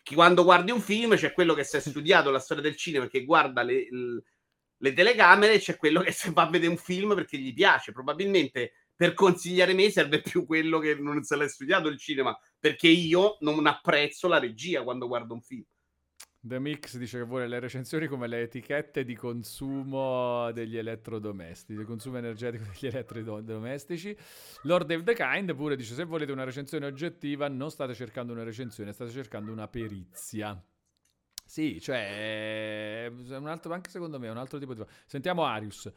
Che 0.03 0.15
quando 0.15 0.43
guardi 0.43 0.71
un 0.71 0.81
film 0.81 1.17
c'è 1.17 1.35
quello 1.35 1.53
che 1.53 1.65
si 1.65 1.77
è 1.77 1.81
studiato 1.85 2.31
la 2.31 2.41
storia 2.41 2.63
del 2.63 2.77
cinema 2.77 3.07
che 3.07 3.23
guarda 3.23 3.61
le, 3.61 3.89
le, 3.91 4.23
le 4.75 4.93
telecamere, 4.95 5.59
c'è 5.59 5.77
quello 5.77 6.01
che 6.01 6.13
si 6.13 6.33
va 6.33 6.45
a 6.45 6.51
vedere 6.51 6.71
un 6.71 6.79
film 6.79 7.15
perché 7.15 7.37
gli 7.37 7.53
piace. 7.53 7.93
Probabilmente 7.93 8.82
per 9.03 9.15
consigliare 9.15 9.75
me 9.75 9.91
serve 9.91 10.21
più 10.21 10.47
quello 10.47 10.79
che 10.79 10.95
non 10.95 11.25
se 11.25 11.35
l'è 11.35 11.49
studiato 11.49 11.89
il 11.89 11.99
cinema, 11.99 12.39
perché 12.57 12.87
io 12.87 13.37
non 13.41 13.67
apprezzo 13.67 14.29
la 14.29 14.39
regia 14.39 14.85
quando 14.85 15.09
guardo 15.09 15.35
un 15.35 15.41
film. 15.41 15.65
The 16.39 16.61
Mix 16.61 16.97
dice 16.99 17.19
che 17.19 17.25
vuole 17.25 17.49
le 17.49 17.59
recensioni 17.59 18.07
come 18.07 18.29
le 18.29 18.43
etichette 18.43 19.05
di 19.05 19.17
consumo 19.17 20.53
degli 20.53 20.77
elettrodomestici, 20.77 21.77
di 21.77 21.85
consumo 21.85 22.19
energetico 22.19 22.63
degli 22.63 22.87
elettrodomestici. 22.87 24.17
Lord 24.63 24.89
of 24.93 25.03
the 25.03 25.15
Kind 25.15 25.53
pure 25.57 25.75
dice 25.75 25.95
se 25.95 26.05
volete 26.05 26.31
una 26.31 26.45
recensione 26.45 26.87
oggettiva 26.87 27.49
non 27.49 27.73
state 27.73 27.95
cercando 27.95 28.33
una 28.33 28.45
recensione, 28.45 28.93
state 28.93 29.11
cercando 29.11 29.51
una 29.51 29.67
perizia. 29.67 30.65
Sì, 31.45 31.81
cioè, 31.81 33.11
un 33.11 33.49
altro, 33.49 33.73
anche 33.73 33.91
secondo 33.91 34.21
me 34.21 34.29
è 34.29 34.31
un 34.31 34.39
altro 34.39 34.61
tipo 34.61 34.75
di... 34.75 34.85
Sentiamo 35.07 35.45
Arius. 35.45 35.93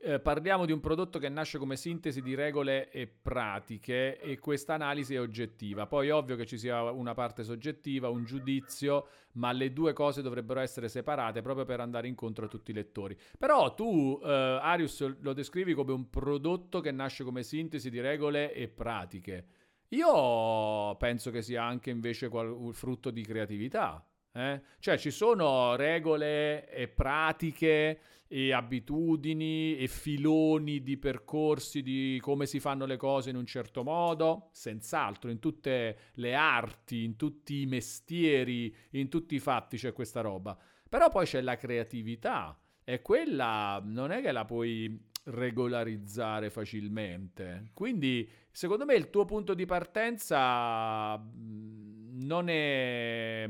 Eh, 0.00 0.20
parliamo 0.20 0.64
di 0.64 0.70
un 0.70 0.78
prodotto 0.78 1.18
che 1.18 1.28
nasce 1.28 1.58
come 1.58 1.76
sintesi 1.76 2.22
di 2.22 2.36
regole 2.36 2.88
e 2.90 3.08
pratiche 3.08 4.20
e 4.20 4.38
questa 4.38 4.74
analisi 4.74 5.16
è 5.16 5.20
oggettiva. 5.20 5.88
Poi 5.88 6.10
ovvio 6.10 6.36
che 6.36 6.46
ci 6.46 6.56
sia 6.56 6.88
una 6.92 7.14
parte 7.14 7.42
soggettiva, 7.42 8.08
un 8.08 8.24
giudizio, 8.24 9.08
ma 9.32 9.50
le 9.50 9.72
due 9.72 9.92
cose 9.92 10.22
dovrebbero 10.22 10.60
essere 10.60 10.88
separate 10.88 11.42
proprio 11.42 11.64
per 11.64 11.80
andare 11.80 12.06
incontro 12.06 12.44
a 12.44 12.48
tutti 12.48 12.70
i 12.70 12.74
lettori. 12.74 13.18
Però 13.36 13.74
tu, 13.74 14.20
eh, 14.22 14.28
Arius, 14.62 15.20
lo 15.20 15.32
descrivi 15.32 15.74
come 15.74 15.90
un 15.92 16.08
prodotto 16.08 16.78
che 16.78 16.92
nasce 16.92 17.24
come 17.24 17.42
sintesi 17.42 17.90
di 17.90 18.00
regole 18.00 18.52
e 18.52 18.68
pratiche. 18.68 19.46
Io 19.88 20.94
penso 20.96 21.32
che 21.32 21.42
sia 21.42 21.64
anche 21.64 21.90
invece 21.90 22.28
qual- 22.28 22.70
frutto 22.72 23.10
di 23.10 23.22
creatività. 23.22 24.06
Eh? 24.32 24.60
Cioè 24.78 24.98
ci 24.98 25.10
sono 25.10 25.74
regole 25.76 26.68
e 26.68 26.88
pratiche 26.88 28.00
e 28.28 28.52
abitudini 28.52 29.78
e 29.78 29.88
filoni 29.88 30.82
di 30.82 30.98
percorsi 30.98 31.82
di 31.82 32.18
come 32.20 32.44
si 32.44 32.60
fanno 32.60 32.84
le 32.84 32.98
cose 32.98 33.30
in 33.30 33.36
un 33.36 33.46
certo 33.46 33.82
modo, 33.82 34.50
senz'altro 34.52 35.30
in 35.30 35.38
tutte 35.38 35.98
le 36.14 36.34
arti, 36.34 37.04
in 37.04 37.16
tutti 37.16 37.62
i 37.62 37.66
mestieri, 37.66 38.74
in 38.90 39.08
tutti 39.08 39.34
i 39.34 39.40
fatti 39.40 39.78
c'è 39.78 39.94
questa 39.94 40.20
roba. 40.20 40.56
Però 40.88 41.08
poi 41.08 41.24
c'è 41.24 41.40
la 41.40 41.56
creatività 41.56 42.58
e 42.84 43.00
quella 43.00 43.82
non 43.84 44.10
è 44.10 44.20
che 44.20 44.32
la 44.32 44.44
puoi 44.44 45.06
regolarizzare 45.24 46.50
facilmente. 46.50 47.70
Quindi, 47.74 48.28
secondo 48.50 48.84
me, 48.84 48.94
il 48.94 49.10
tuo 49.10 49.24
punto 49.24 49.54
di 49.54 49.66
partenza 49.66 51.16
non 51.16 52.48
è 52.48 53.48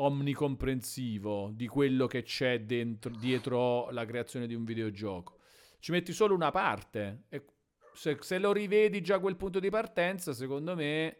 omnicomprensivo 0.00 1.50
di 1.52 1.66
quello 1.66 2.06
che 2.06 2.22
c'è 2.22 2.60
dentro, 2.62 3.12
dietro 3.14 3.90
la 3.90 4.04
creazione 4.04 4.46
di 4.46 4.54
un 4.54 4.64
videogioco. 4.64 5.38
Ci 5.78 5.92
metti 5.92 6.12
solo 6.12 6.34
una 6.34 6.50
parte 6.50 7.24
e 7.28 7.44
se, 7.92 8.16
se 8.20 8.38
lo 8.38 8.52
rivedi 8.52 9.00
già 9.02 9.18
quel 9.18 9.36
punto 9.36 9.60
di 9.60 9.70
partenza, 9.70 10.32
secondo 10.32 10.74
me 10.74 11.16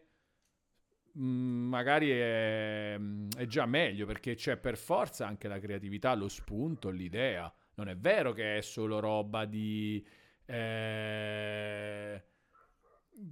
mm, 1.18 1.68
magari 1.68 2.10
è, 2.10 2.98
è, 3.36 3.46
già 3.46 3.66
meglio 3.66 4.06
perché 4.06 4.34
c'è 4.34 4.56
per 4.56 4.76
forza 4.76 5.26
anche 5.26 5.48
la 5.48 5.58
creatività, 5.58 6.14
lo 6.14 6.28
spunto, 6.28 6.90
l'idea. 6.90 7.52
Non 7.74 7.88
è 7.88 7.96
vero 7.96 8.32
che 8.32 8.58
è 8.58 8.60
solo 8.60 8.98
roba 8.98 9.44
di... 9.44 10.04
Eh, 10.44 12.22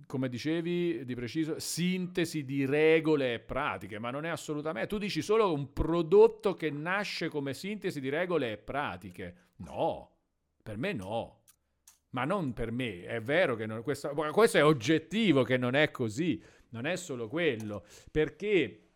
come 0.07 0.29
dicevi 0.29 1.05
di 1.05 1.15
preciso, 1.15 1.59
sintesi 1.59 2.45
di 2.45 2.65
regole 2.65 3.35
e 3.35 3.39
pratiche, 3.41 3.99
ma 3.99 4.11
non 4.11 4.25
è 4.25 4.29
assolutamente... 4.29 4.89
Tu 4.89 4.99
dici 4.99 5.23
solo 5.23 5.53
un 5.53 5.73
prodotto 5.73 6.55
che 6.55 6.71
nasce 6.71 7.29
come 7.29 7.55
sintesi 7.55 8.01
di 8.01 8.09
regole 8.09 8.53
e 8.53 8.57
pratiche. 8.59 9.37
No, 9.57 10.11
per 10.63 10.77
me 10.77 10.93
no. 10.93 11.43
Ma 12.11 12.25
non 12.25 12.55
per 12.55 12.71
me, 12.71 13.05
è 13.05 13.21
vero 13.21 13.55
che 13.55 13.67
non, 13.67 13.83
questo, 13.83 14.15
questo 14.33 14.59
è 14.59 14.65
oggettivo 14.65 15.43
che 15.43 15.59
non 15.59 15.75
è 15.75 15.91
così, 15.91 16.43
non 16.71 16.87
è 16.87 16.97
solo 16.97 17.29
quello, 17.29 17.85
perché 18.11 18.89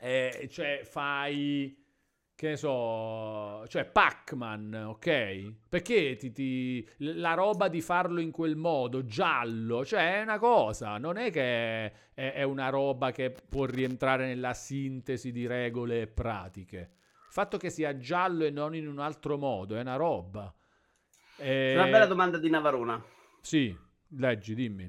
eh, 0.00 0.48
cioè, 0.50 0.80
fai 0.84 1.76
che 2.38 2.50
ne 2.50 2.56
so, 2.56 3.66
cioè 3.66 3.84
Pac-Man, 3.84 4.72
ok? 4.90 5.54
Perché 5.68 6.14
ti, 6.14 6.30
ti, 6.30 6.88
la 6.98 7.34
roba 7.34 7.66
di 7.66 7.80
farlo 7.80 8.20
in 8.20 8.30
quel 8.30 8.54
modo, 8.54 9.04
giallo, 9.04 9.84
cioè 9.84 10.20
è 10.20 10.22
una 10.22 10.38
cosa, 10.38 10.98
non 10.98 11.16
è 11.16 11.32
che 11.32 11.86
è, 12.14 12.32
è 12.34 12.42
una 12.44 12.68
roba 12.68 13.10
che 13.10 13.32
può 13.32 13.64
rientrare 13.64 14.26
nella 14.26 14.54
sintesi 14.54 15.32
di 15.32 15.48
regole 15.48 16.02
e 16.02 16.06
pratiche. 16.06 16.78
Il 16.78 17.32
fatto 17.32 17.56
che 17.58 17.70
sia 17.70 17.98
giallo 17.98 18.44
e 18.44 18.50
non 18.50 18.76
in 18.76 18.86
un 18.86 19.00
altro 19.00 19.36
modo 19.36 19.74
è 19.74 19.80
una 19.80 19.96
roba. 19.96 20.54
E... 21.38 21.74
Una 21.74 21.86
bella 21.86 22.06
domanda 22.06 22.38
di 22.38 22.48
Navarona. 22.48 23.04
Sì, 23.40 23.76
leggi, 24.10 24.54
dimmi. 24.54 24.88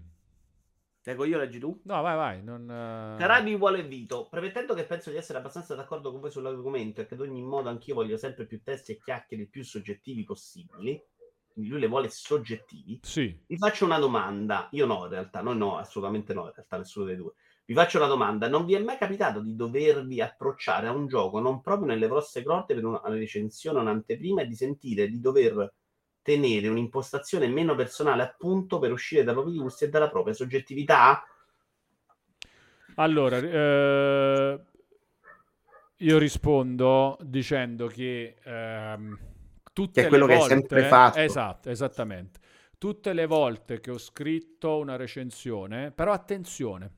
Leggo 1.09 1.25
io, 1.25 1.39
leggi 1.39 1.57
tu? 1.57 1.81
No, 1.85 2.03
vai, 2.03 2.15
vai. 2.15 2.43
Non, 2.43 2.61
uh... 2.65 3.17
Carabi 3.17 3.55
vuole 3.55 3.81
Vito. 3.81 4.27
Premettendo 4.29 4.75
che 4.75 4.85
penso 4.85 5.09
di 5.09 5.17
essere 5.17 5.39
abbastanza 5.39 5.73
d'accordo 5.73 6.11
con 6.11 6.19
voi 6.19 6.29
sull'argomento 6.29 7.01
e 7.01 7.07
che 7.07 7.15
ad 7.15 7.21
ogni 7.21 7.41
modo 7.41 7.67
anch'io 7.67 7.95
voglio 7.95 8.15
sempre 8.15 8.45
più 8.45 8.61
testi 8.61 8.91
e 8.91 8.99
chiacchiere 8.99 9.47
più 9.47 9.63
soggettivi 9.63 10.23
possibili. 10.23 11.03
Quindi 11.51 11.71
lui 11.71 11.79
le 11.79 11.88
vuole 11.88 12.09
soggettivi. 12.09 12.99
Sì. 13.01 13.35
Vi 13.47 13.57
faccio 13.57 13.85
una 13.85 13.97
domanda. 13.97 14.67
Io 14.73 14.85
no, 14.85 15.05
in 15.05 15.09
realtà. 15.09 15.41
No, 15.41 15.53
no, 15.53 15.77
assolutamente 15.77 16.35
no, 16.35 16.45
in 16.45 16.51
realtà 16.53 16.77
nessuno 16.77 17.05
dei 17.05 17.15
due. 17.15 17.33
Vi 17.65 17.73
faccio 17.73 17.97
una 17.97 18.05
domanda. 18.05 18.47
Non 18.47 18.65
vi 18.65 18.75
è 18.75 18.79
mai 18.79 18.99
capitato 18.99 19.41
di 19.41 19.55
dovervi 19.55 20.21
approcciare 20.21 20.85
a 20.85 20.91
un 20.91 21.07
gioco 21.07 21.39
non 21.39 21.59
proprio 21.61 21.88
nelle 21.88 22.05
vostre 22.05 22.43
grotte 22.43 22.75
per 22.75 22.85
una 22.85 23.01
recensione, 23.05 23.79
un'anteprima 23.79 24.43
e 24.43 24.45
di 24.45 24.55
sentire 24.55 25.07
di 25.07 25.19
dover 25.19 25.73
tenere 26.22 26.67
un'impostazione 26.67 27.48
meno 27.48 27.75
personale 27.75 28.23
appunto 28.23 28.80
per 28.80 28.91
uscire 28.91 29.23
dai 29.23 29.33
propri 29.33 29.57
gusti 29.57 29.85
e 29.85 29.89
dalla 29.89 30.09
propria 30.09 30.33
soggettività? 30.33 31.23
Allora, 32.95 33.38
eh, 33.38 34.59
io 35.98 36.17
rispondo 36.17 37.17
dicendo 37.22 37.88
che 37.88 38.35
ehm, 38.43 39.17
tutte 39.73 40.01
che 40.01 40.07
è 40.07 40.09
quello 40.09 40.25
le 40.25 40.35
volte, 40.35 40.48
che 40.48 40.53
hai 40.53 40.59
sempre 40.59 40.88
fatto. 40.88 41.19
Esatto, 41.19 41.69
esattamente. 41.69 42.39
Tutte 42.77 43.14
le 43.14 43.25
volte 43.25 43.80
che 43.80 43.91
ho 43.91 43.98
scritto 43.98 44.77
una 44.77 44.95
recensione, 44.95 45.91
però 45.91 46.14
attenzione, 46.14 46.91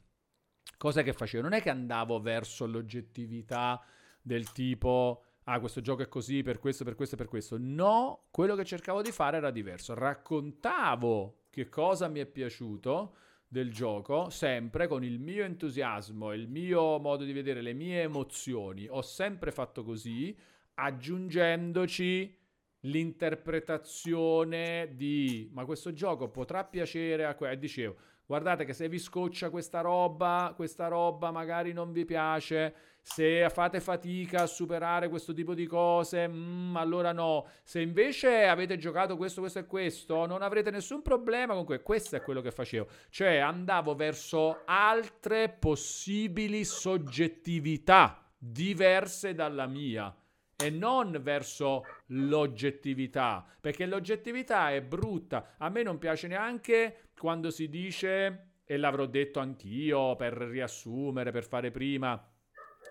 cosa 0.78 1.02
che 1.02 1.14
facevo? 1.14 1.44
Non 1.44 1.54
è 1.54 1.62
che 1.62 1.70
andavo 1.70 2.20
verso 2.20 2.68
l'oggettività 2.68 3.84
del 4.22 4.52
tipo 4.52 5.31
ah, 5.46 5.60
questo 5.60 5.82
gioco 5.82 6.02
è 6.02 6.08
così 6.08 6.44
per 6.44 6.60
questo, 6.60 6.84
per 6.84 6.96
questo 6.96 7.16
per 7.16 7.28
questo. 7.28 7.58
No, 7.60 8.28
quello 8.32 8.56
che 8.56 8.66
cercavo 8.66 9.02
di 9.02 9.12
fare 9.12 9.38
era 9.38 9.52
diverso. 9.52 9.94
Raccontavo 9.94 11.46
che 11.50 11.70
cosa 11.70 12.08
mi 12.08 12.20
è 12.20 12.26
piaciuto 12.26 13.16
del 13.48 13.72
gioco, 13.72 14.30
sempre 14.30 14.88
con 14.88 15.04
il 15.04 15.20
mio 15.20 15.44
entusiasmo, 15.44 16.34
il 16.34 16.48
mio 16.48 17.00
modo 17.00 17.26
di 17.26 17.34
vedere, 17.34 17.62
le 17.62 17.74
mie 17.74 18.04
emozioni. 18.04 18.88
Ho 18.90 19.02
sempre 19.02 19.52
fatto 19.52 19.84
così, 19.84 20.36
aggiungendoci 20.76 22.40
l'interpretazione 22.82 24.94
di 24.96 25.50
ma 25.54 25.66
questo 25.66 25.94
gioco 25.94 26.30
potrà 26.30 26.64
piacere 26.64 27.26
a 27.26 27.36
quello 27.36 27.54
dicevo 27.56 27.96
guardate 28.26 28.66
che 28.66 28.74
se 28.74 28.90
vi 28.90 28.98
scoccia 28.98 29.52
questa 29.52 29.82
roba 29.82 30.54
questa 30.56 30.88
roba 30.88 31.30
magari 31.30 31.74
non 31.74 31.92
vi 31.92 32.06
piace 32.06 32.74
se 33.02 33.50
fate 33.50 33.80
fatica 33.80 34.44
a 34.44 34.48
superare 34.48 35.10
questo 35.10 35.34
tipo 35.34 35.54
di 35.54 35.66
cose, 35.66 36.28
mm, 36.28 36.76
allora 36.76 37.12
no. 37.12 37.48
Se 37.64 37.82
invece 37.82 38.46
avete 38.46 38.78
giocato 38.78 39.18
questo, 39.18 39.42
questo 39.42 39.60
e 39.60 39.66
questo, 39.66 40.26
non 40.26 40.42
avrete 40.42 40.72
nessun 40.72 41.02
problema 41.02 41.56
questo. 41.64 41.84
Questo 41.84 42.16
è 42.16 42.22
quello 42.22 42.42
che 42.42 42.52
facevo. 42.52 42.88
Cioè 43.10 43.38
andavo 43.38 43.96
verso 43.96 44.62
altre 44.66 45.50
possibili 45.50 46.64
soggettività 46.64 48.24
diverse 48.38 49.34
dalla 49.34 49.68
mia 49.68 50.16
e 50.56 50.70
non 50.70 51.20
verso 51.22 51.84
l'oggettività, 52.08 53.46
perché 53.60 53.86
l'oggettività 53.86 54.72
è 54.72 54.82
brutta. 54.82 55.56
A 55.58 55.70
me 55.70 55.82
non 55.84 55.98
piace 55.98 56.28
neanche 56.28 57.10
quando 57.18 57.50
si 57.50 57.68
dice, 57.68 58.52
e 58.64 58.78
l'avrò 58.78 59.06
detto 59.06 59.40
anch'io 59.40 60.16
per 60.16 60.34
riassumere, 60.34 61.32
per 61.32 61.44
fare 61.44 61.72
prima, 61.72 62.31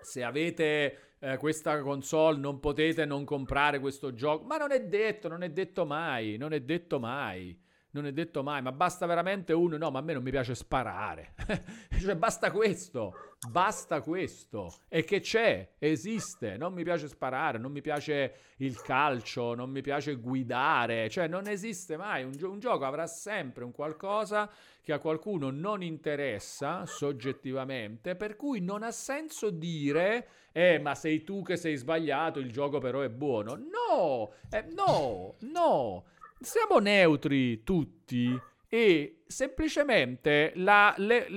se 0.01 0.23
avete 0.23 1.15
eh, 1.19 1.37
questa 1.37 1.81
console 1.81 2.37
non 2.37 2.59
potete 2.59 3.05
non 3.05 3.23
comprare 3.25 3.79
questo 3.79 4.13
gioco, 4.13 4.43
ma 4.45 4.57
non 4.57 4.71
è 4.71 4.83
detto, 4.83 5.27
non 5.27 5.43
è 5.43 5.49
detto 5.49 5.85
mai, 5.85 6.37
non 6.37 6.53
è 6.53 6.61
detto 6.61 6.99
mai 6.99 7.57
non 7.91 8.05
è 8.05 8.11
detto 8.11 8.43
mai, 8.43 8.61
ma 8.61 8.71
basta 8.71 9.05
veramente 9.05 9.53
uno, 9.53 9.77
no, 9.77 9.91
ma 9.91 9.99
a 9.99 10.01
me 10.01 10.13
non 10.13 10.23
mi 10.23 10.31
piace 10.31 10.55
sparare. 10.55 11.33
cioè 11.99 12.15
basta 12.15 12.51
questo, 12.51 13.13
basta 13.49 14.01
questo. 14.01 14.73
E 14.87 15.03
che 15.03 15.19
c'è, 15.19 15.73
esiste, 15.77 16.55
non 16.57 16.73
mi 16.73 16.83
piace 16.83 17.07
sparare, 17.07 17.57
non 17.57 17.71
mi 17.71 17.81
piace 17.81 18.33
il 18.57 18.81
calcio, 18.81 19.55
non 19.55 19.69
mi 19.69 19.81
piace 19.81 20.15
guidare, 20.15 21.09
cioè 21.09 21.27
non 21.27 21.47
esiste 21.47 21.97
mai. 21.97 22.23
Un, 22.23 22.31
gi- 22.31 22.43
un 22.45 22.59
gioco 22.59 22.85
avrà 22.85 23.07
sempre 23.07 23.65
un 23.65 23.71
qualcosa 23.71 24.49
che 24.81 24.93
a 24.93 24.99
qualcuno 24.99 25.49
non 25.49 25.83
interessa 25.83 26.85
soggettivamente, 26.85 28.15
per 28.15 28.37
cui 28.37 28.61
non 28.61 28.83
ha 28.83 28.91
senso 28.91 29.49
dire, 29.49 30.27
eh, 30.53 30.79
ma 30.79 30.95
sei 30.95 31.23
tu 31.23 31.43
che 31.43 31.57
sei 31.57 31.75
sbagliato, 31.75 32.39
il 32.39 32.51
gioco 32.51 32.79
però 32.79 33.01
è 33.01 33.09
buono. 33.09 33.55
No, 33.55 34.31
eh, 34.49 34.65
no, 34.73 35.35
no 35.39 36.05
siamo 36.41 36.79
neutri 36.79 37.63
tutti 37.63 38.39
e 38.67 39.23
semplicemente 39.27 40.53
la, 40.55 40.93
le, 40.97 41.27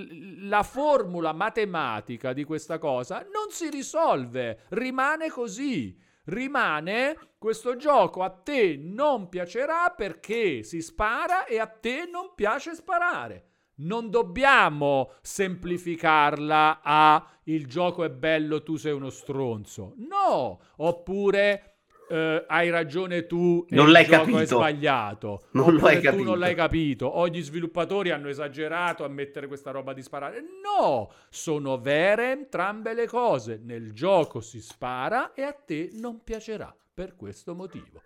la, 0.40 0.62
formula 0.62 1.32
matematica 1.32 2.32
di 2.32 2.44
questa 2.44 2.78
cosa 2.78 3.26
non 3.32 3.50
si 3.50 3.68
risolve, 3.70 4.64
rimane 4.68 5.28
così. 5.28 6.00
Rimane 6.26 7.18
questo 7.36 7.76
gioco 7.76 8.22
a 8.22 8.30
te 8.30 8.76
non 8.80 9.28
piacerà 9.28 9.92
perché 9.94 10.62
si 10.62 10.80
spara 10.80 11.44
e 11.44 11.58
a 11.58 11.66
te 11.66 12.08
non 12.10 12.32
piace 12.34 12.74
sparare. 12.74 13.48
Non 13.76 14.08
dobbiamo 14.08 15.14
semplificarla 15.20 16.80
a 16.82 17.28
il 17.44 17.66
gioco 17.66 18.04
è 18.04 18.10
bello, 18.10 18.62
tu 18.62 18.76
sei 18.76 18.92
uno 18.92 19.10
stronzo. 19.10 19.94
No, 19.96 20.60
oppure 20.76 21.73
Uh, 22.06 22.44
hai 22.46 22.68
ragione 22.68 23.26
tu 23.26 23.64
non 23.70 23.90
l'hai 23.90 24.04
capito. 24.04 24.38
è 24.38 24.46
sbagliato. 24.46 25.46
Non 25.52 25.74
lo 25.74 25.86
hai 25.86 25.96
tu 25.96 26.02
capito. 26.02 26.22
non 26.22 26.38
l'hai 26.38 26.54
capito. 26.54 27.06
O 27.06 27.28
gli 27.28 27.42
sviluppatori 27.42 28.10
hanno 28.10 28.28
esagerato 28.28 29.04
a 29.04 29.08
mettere 29.08 29.46
questa 29.46 29.70
roba 29.70 29.92
di 29.92 30.02
sparare. 30.02 30.42
No! 30.62 31.10
Sono 31.30 31.78
vere 31.78 32.32
entrambe 32.32 32.94
le 32.94 33.06
cose. 33.06 33.60
Nel 33.62 33.92
gioco 33.92 34.40
si 34.40 34.60
spara 34.60 35.32
e 35.32 35.42
a 35.42 35.52
te 35.52 35.90
non 35.94 36.22
piacerà. 36.22 36.74
Per 36.94 37.16
questo 37.16 37.54
motivo. 37.54 38.02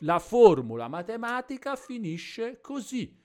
La 0.00 0.18
formula 0.18 0.88
matematica 0.88 1.76
finisce 1.76 2.58
così 2.60 3.22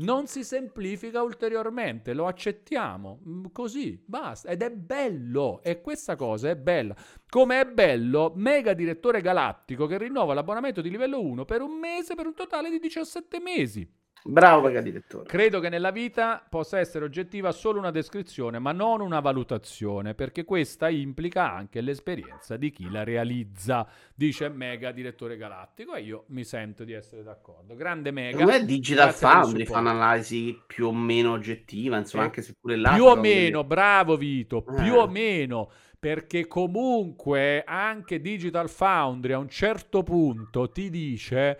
non 0.00 0.26
si 0.26 0.44
semplifica 0.44 1.22
ulteriormente, 1.22 2.12
lo 2.12 2.26
accettiamo 2.26 3.20
mm, 3.26 3.44
così, 3.52 4.02
basta. 4.04 4.48
Ed 4.48 4.62
è 4.62 4.70
bello, 4.70 5.60
e 5.62 5.80
questa 5.80 6.16
cosa 6.16 6.50
è 6.50 6.56
bella. 6.56 6.94
Come 7.28 7.60
è 7.60 7.66
bello 7.66 8.32
Mega 8.34 8.72
Direttore 8.72 9.20
Galattico 9.20 9.86
che 9.86 9.98
rinnova 9.98 10.34
l'abbonamento 10.34 10.80
di 10.80 10.90
livello 10.90 11.20
1 11.20 11.44
per 11.44 11.60
un 11.60 11.78
mese 11.78 12.14
per 12.14 12.26
un 12.26 12.34
totale 12.34 12.70
di 12.70 12.78
17 12.78 13.40
mesi. 13.40 13.99
Bravo 14.22 14.66
mega 14.66 14.80
direttore. 14.80 15.24
Credo 15.26 15.60
che 15.60 15.68
nella 15.68 15.90
vita 15.90 16.44
possa 16.46 16.78
essere 16.78 17.04
oggettiva 17.04 17.52
solo 17.52 17.78
una 17.78 17.90
descrizione, 17.90 18.58
ma 18.58 18.72
non 18.72 19.00
una 19.00 19.20
valutazione, 19.20 20.14
perché 20.14 20.44
questa 20.44 20.88
implica 20.88 21.52
anche 21.52 21.80
l'esperienza 21.80 22.56
di 22.56 22.70
chi 22.70 22.90
la 22.90 23.02
realizza, 23.02 23.86
dice 24.14 24.48
Mega 24.48 24.92
Direttore 24.92 25.36
Galattico 25.36 25.94
e 25.94 26.02
io 26.02 26.24
mi 26.28 26.44
sento 26.44 26.84
di 26.84 26.92
essere 26.92 27.22
d'accordo. 27.22 27.74
Grande 27.74 28.10
Mega. 28.10 28.44
Come 28.44 28.64
Digital 28.64 29.12
Foundry 29.14 29.64
fa 29.64 29.78
un'analisi 29.78 30.62
più 30.66 30.88
o 30.88 30.92
meno 30.92 31.32
oggettiva, 31.32 31.96
insomma, 31.96 32.24
eh, 32.24 32.26
anche 32.26 32.42
se 32.42 32.54
pure 32.60 32.76
là 32.76 32.92
più 32.92 33.04
o 33.04 33.16
meno, 33.16 33.64
bravo 33.64 34.16
Vito, 34.16 34.64
eh. 34.66 34.82
più 34.82 34.94
o 34.96 35.08
meno 35.08 35.70
perché 36.00 36.46
comunque 36.46 37.62
anche 37.62 38.22
Digital 38.22 38.70
Foundry 38.70 39.34
a 39.34 39.38
un 39.38 39.50
certo 39.50 40.02
punto 40.02 40.70
ti 40.70 40.88
dice 40.88 41.58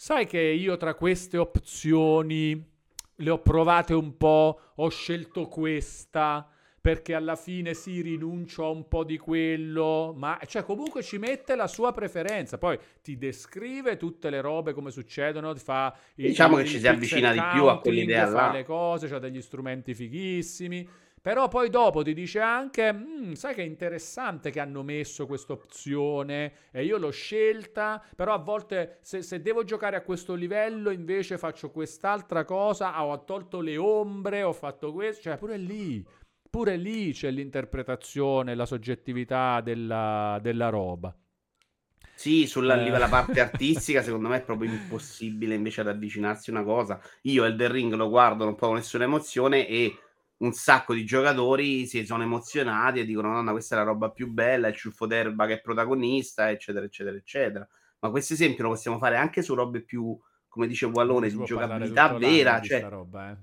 Sai 0.00 0.26
che 0.26 0.38
io 0.38 0.76
tra 0.76 0.94
queste 0.94 1.38
opzioni 1.38 2.64
le 3.16 3.30
ho 3.30 3.40
provate 3.40 3.94
un 3.94 4.16
po', 4.16 4.60
ho 4.76 4.88
scelto 4.90 5.48
questa 5.48 6.48
perché 6.80 7.14
alla 7.14 7.34
fine 7.34 7.74
si 7.74 8.00
rinuncia 8.00 8.62
a 8.62 8.68
un 8.68 8.86
po' 8.86 9.02
di 9.02 9.18
quello, 9.18 10.14
ma 10.16 10.38
cioè 10.46 10.62
comunque 10.62 11.02
ci 11.02 11.18
mette 11.18 11.56
la 11.56 11.66
sua 11.66 11.90
preferenza, 11.90 12.58
poi 12.58 12.78
ti 13.02 13.18
descrive 13.18 13.96
tutte 13.96 14.30
le 14.30 14.40
robe 14.40 14.72
come 14.72 14.92
succedono, 14.92 15.52
ti 15.52 15.58
fa 15.58 15.92
diciamo 16.14 16.58
il, 16.58 16.62
che 16.62 16.68
ci 16.68 16.78
si 16.78 16.86
avvicina 16.86 17.32
di 17.32 17.42
più 17.52 17.66
a 17.66 17.80
quell'idea 17.80 18.28
fa 18.28 18.46
là. 18.46 18.52
le 18.52 18.62
cose, 18.62 19.12
ha 19.12 19.18
degli 19.18 19.42
strumenti 19.42 19.94
fighissimi 19.94 20.88
però 21.28 21.46
poi 21.48 21.68
dopo 21.68 22.02
ti 22.02 22.14
dice 22.14 22.40
anche, 22.40 22.90
mm, 22.90 23.32
sai 23.32 23.52
che 23.52 23.60
è 23.60 23.66
interessante 23.66 24.50
che 24.50 24.60
hanno 24.60 24.82
messo 24.82 25.26
questa 25.26 25.52
opzione 25.52 26.54
e 26.70 26.86
io 26.86 26.96
l'ho 26.96 27.10
scelta, 27.10 28.02
però 28.16 28.32
a 28.32 28.38
volte 28.38 28.96
se, 29.02 29.20
se, 29.20 29.42
devo 29.42 29.62
giocare 29.62 29.96
a 29.96 30.00
questo 30.00 30.32
livello 30.32 30.88
invece 30.88 31.36
faccio 31.36 31.70
quest'altra 31.70 32.46
cosa, 32.46 33.04
ho 33.04 33.24
tolto 33.24 33.60
le 33.60 33.76
ombre, 33.76 34.42
ho 34.42 34.54
fatto 34.54 34.90
questo, 34.90 35.24
cioè 35.24 35.36
pure 35.36 35.58
lì, 35.58 36.02
pure 36.48 36.78
lì 36.78 37.12
c'è 37.12 37.30
l'interpretazione, 37.30 38.54
la 38.54 38.64
soggettività 38.64 39.60
della, 39.60 40.38
della 40.40 40.70
roba. 40.70 41.14
Sì, 42.14 42.46
sulla 42.46 42.82
eh. 42.82 43.08
parte 43.10 43.38
artistica 43.40 44.00
secondo 44.00 44.28
me 44.28 44.38
è 44.38 44.42
proprio 44.42 44.70
impossibile 44.70 45.54
invece 45.54 45.82
ad 45.82 45.88
avvicinarsi 45.88 46.48
a 46.48 46.54
una 46.54 46.64
cosa. 46.64 46.98
Io 47.24 47.44
Elden 47.44 47.70
Ring 47.70 47.92
lo 47.92 48.08
guardo, 48.08 48.44
non 48.44 48.54
provo 48.54 48.76
nessuna 48.76 49.04
emozione 49.04 49.68
e 49.68 49.94
un 50.38 50.52
sacco 50.52 50.94
di 50.94 51.04
giocatori 51.04 51.86
si 51.86 52.04
sono 52.06 52.22
emozionati 52.22 53.00
e 53.00 53.04
dicono: 53.04 53.32
Nonna, 53.32 53.52
questa 53.52 53.74
è 53.74 53.78
la 53.78 53.84
roba 53.84 54.10
più 54.10 54.28
bella, 54.30 54.68
il 54.68 54.76
ciuffo 54.76 55.06
d'erba 55.06 55.46
che 55.46 55.54
è 55.54 55.60
protagonista, 55.60 56.50
eccetera, 56.50 56.84
eccetera, 56.84 57.16
eccetera. 57.16 57.68
Ma 58.00 58.10
questo 58.10 58.34
esempio 58.34 58.64
lo 58.64 58.70
possiamo 58.70 58.98
fare 58.98 59.16
anche 59.16 59.42
su 59.42 59.54
robe 59.54 59.82
più, 59.82 60.16
come 60.46 60.66
dice 60.66 60.86
Wallone, 60.86 61.28
di 61.28 61.42
giocabilità 61.44 62.16
vera. 62.16 62.60
Cioè, 62.60 62.88
roba, 62.88 63.32
eh. 63.32 63.36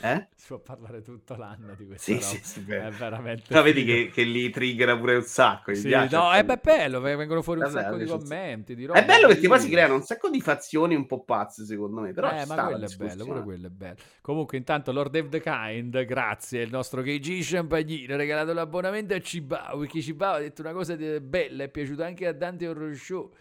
Eh? 0.00 0.28
Si 0.34 0.46
può 0.48 0.58
parlare 0.58 1.02
tutto 1.02 1.36
l'anno 1.36 1.74
di 1.76 1.86
questa 1.86 2.04
sì, 2.04 2.12
roba. 2.14 2.24
Sì, 2.24 2.40
sì, 2.42 2.72
è 2.72 2.90
veramente. 2.90 3.44
Però 3.48 3.62
vedi 3.62 3.84
che, 3.84 4.10
che, 4.12 4.22
li 4.22 4.50
triggera 4.50 4.96
pure 4.96 5.16
un 5.16 5.22
sacco. 5.22 5.74
Sì, 5.74 5.90
no, 6.10 6.32
è 6.32 6.44
bello, 6.44 7.00
vengono 7.00 7.42
fuori 7.42 7.60
un 7.60 7.70
Vabbè, 7.70 7.82
sacco 7.82 7.96
di 7.96 8.06
commenti. 8.06 8.74
Di 8.74 8.86
roba 8.86 9.00
è 9.00 9.04
bello 9.04 9.28
perché 9.28 9.46
poi 9.46 9.60
si 9.60 9.68
creano 9.68 9.94
un 9.94 10.02
sacco 10.02 10.28
di 10.28 10.40
fazioni 10.40 10.94
un 10.94 11.06
po' 11.06 11.22
pazze, 11.22 11.64
secondo 11.64 12.00
me. 12.00 12.12
Però 12.12 12.30
eh, 12.30 12.46
ma 12.46 12.64
quello 12.64 12.86
è 12.86 12.96
bello, 12.96 13.24
pure 13.24 13.42
quello 13.42 13.66
è 13.66 13.70
bello. 13.70 13.96
Comunque, 14.20 14.56
intanto, 14.56 14.92
Lord 14.92 15.14
of 15.14 15.28
the 15.28 15.40
Kind, 15.40 16.04
grazie, 16.04 16.62
il 16.62 16.70
nostro 16.70 17.02
KG 17.02 17.40
Champagnino 17.42 18.14
ha 18.14 18.16
regalato 18.16 18.52
l'abbonamento 18.52 19.14
a 19.14 19.20
Cibao. 19.20 19.78
Perché 19.78 20.00
Cibao 20.00 20.34
ha 20.34 20.40
detto 20.40 20.62
una 20.62 20.72
cosa 20.72 20.96
bella, 20.96 21.64
è 21.64 21.68
piaciuta 21.68 22.04
anche 22.04 22.26
a 22.26 22.32
Dante 22.32 22.66
Horror 22.66 22.94
Show 22.94 23.32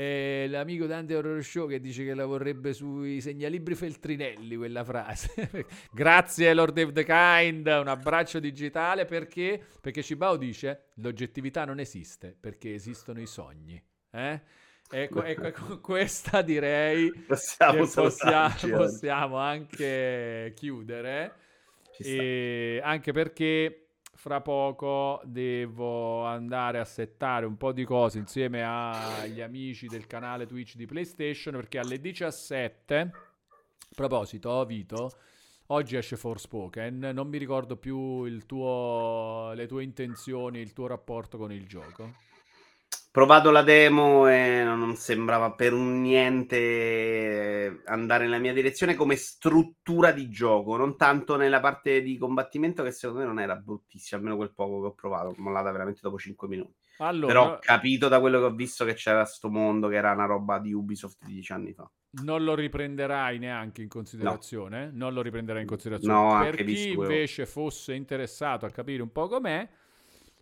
eh, 0.00 0.46
l'amico 0.48 0.86
Dante 0.86 1.14
Horror 1.14 1.44
Show 1.44 1.68
che 1.68 1.78
dice 1.78 2.04
che 2.04 2.14
la 2.14 2.24
vorrebbe 2.24 2.72
sui 2.72 3.20
segnalibri 3.20 3.74
Feltrinelli 3.74 4.56
quella 4.56 4.82
frase. 4.82 5.66
Grazie 5.92 6.54
Lord 6.54 6.78
of 6.78 6.92
the 6.92 7.04
Kind, 7.04 7.66
un 7.66 7.86
abbraccio 7.86 8.38
digitale 8.38 9.04
perché? 9.04 9.62
Perché 9.78 10.02
Cibao 10.02 10.38
dice 10.38 10.86
l'oggettività 10.94 11.66
non 11.66 11.80
esiste 11.80 12.34
perché 12.38 12.72
esistono 12.72 13.20
i 13.20 13.26
sogni. 13.26 13.82
Eh? 14.12 14.40
Ecco, 14.90 15.22
ecco, 15.22 15.44
ecco, 15.44 15.80
questa 15.80 16.40
direi 16.40 17.12
possiamo, 17.28 17.86
possiamo, 17.86 18.76
possiamo 18.78 19.36
anche 19.36 20.54
chiudere. 20.56 21.34
E 21.98 22.80
anche 22.82 23.12
perché 23.12 23.89
fra 24.20 24.42
poco 24.42 25.22
devo 25.24 26.26
andare 26.26 26.78
a 26.78 26.84
settare 26.84 27.46
un 27.46 27.56
po' 27.56 27.72
di 27.72 27.86
cose 27.86 28.18
insieme 28.18 28.62
agli 28.62 29.40
amici 29.40 29.86
del 29.86 30.06
canale 30.06 30.44
Twitch 30.44 30.76
di 30.76 30.84
PlayStation 30.84 31.54
perché 31.54 31.78
alle 31.78 31.98
17 31.98 32.98
a 32.98 33.10
proposito 33.94 34.50
Vito 34.66 35.10
oggi 35.68 35.96
esce 35.96 36.18
Forspoken. 36.18 36.98
Non 37.14 37.28
mi 37.28 37.38
ricordo 37.38 37.78
più 37.78 38.24
tuo, 38.44 39.52
le 39.54 39.66
tue 39.66 39.84
intenzioni 39.84 40.60
il 40.60 40.74
tuo 40.74 40.86
rapporto 40.86 41.38
con 41.38 41.50
il 41.50 41.66
gioco 41.66 42.28
provato 43.10 43.50
la 43.50 43.62
demo 43.62 44.28
e 44.28 44.62
non 44.62 44.94
sembrava 44.94 45.52
per 45.52 45.72
niente 45.72 46.60
andare 47.86 48.24
nella 48.24 48.38
mia 48.38 48.52
direzione 48.52 48.94
come 48.94 49.16
struttura 49.16 50.12
di 50.12 50.28
gioco, 50.28 50.76
non 50.76 50.96
tanto 50.96 51.36
nella 51.36 51.60
parte 51.60 52.02
di 52.02 52.16
combattimento 52.16 52.82
che 52.82 52.92
secondo 52.92 53.22
me 53.22 53.26
non 53.26 53.40
era 53.40 53.56
bruttissima, 53.56 54.20
almeno 54.20 54.36
quel 54.36 54.52
poco 54.54 54.80
che 54.80 54.86
ho 54.86 54.94
provato, 54.94 55.34
mollata 55.38 55.72
veramente 55.72 56.00
dopo 56.02 56.18
5 56.18 56.48
minuti. 56.48 56.74
Allora, 56.98 57.32
Però 57.32 57.54
ho 57.54 57.58
capito 57.60 58.08
da 58.08 58.20
quello 58.20 58.38
che 58.38 58.44
ho 58.44 58.54
visto 58.54 58.84
che 58.84 58.94
c'era 58.94 59.24
sto 59.24 59.48
mondo 59.48 59.88
che 59.88 59.96
era 59.96 60.12
una 60.12 60.26
roba 60.26 60.58
di 60.58 60.72
Ubisoft 60.72 61.24
di 61.24 61.32
10 61.32 61.52
anni 61.52 61.72
fa. 61.72 61.90
Non 62.22 62.44
lo 62.44 62.54
riprenderai 62.54 63.38
neanche 63.38 63.82
in 63.82 63.88
considerazione? 63.88 64.86
No. 64.86 64.92
Non 64.94 65.14
lo 65.14 65.22
riprenderai 65.22 65.62
in 65.62 65.68
considerazione. 65.68 66.14
No, 66.14 66.40
per 66.42 66.62
chi 66.64 66.90
invece 66.90 67.46
fosse 67.46 67.94
interessato 67.94 68.66
a 68.66 68.70
capire 68.70 69.00
un 69.00 69.12
po' 69.12 69.28
com'è, 69.28 69.66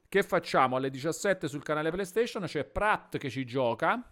che 0.08 0.22
facciamo? 0.22 0.76
Alle 0.76 0.90
17 0.90 1.48
sul 1.48 1.62
canale 1.62 1.90
PlayStation 1.90 2.44
c'è 2.44 2.64
Pratt 2.64 3.18
che 3.18 3.30
ci 3.30 3.44
gioca 3.44 4.02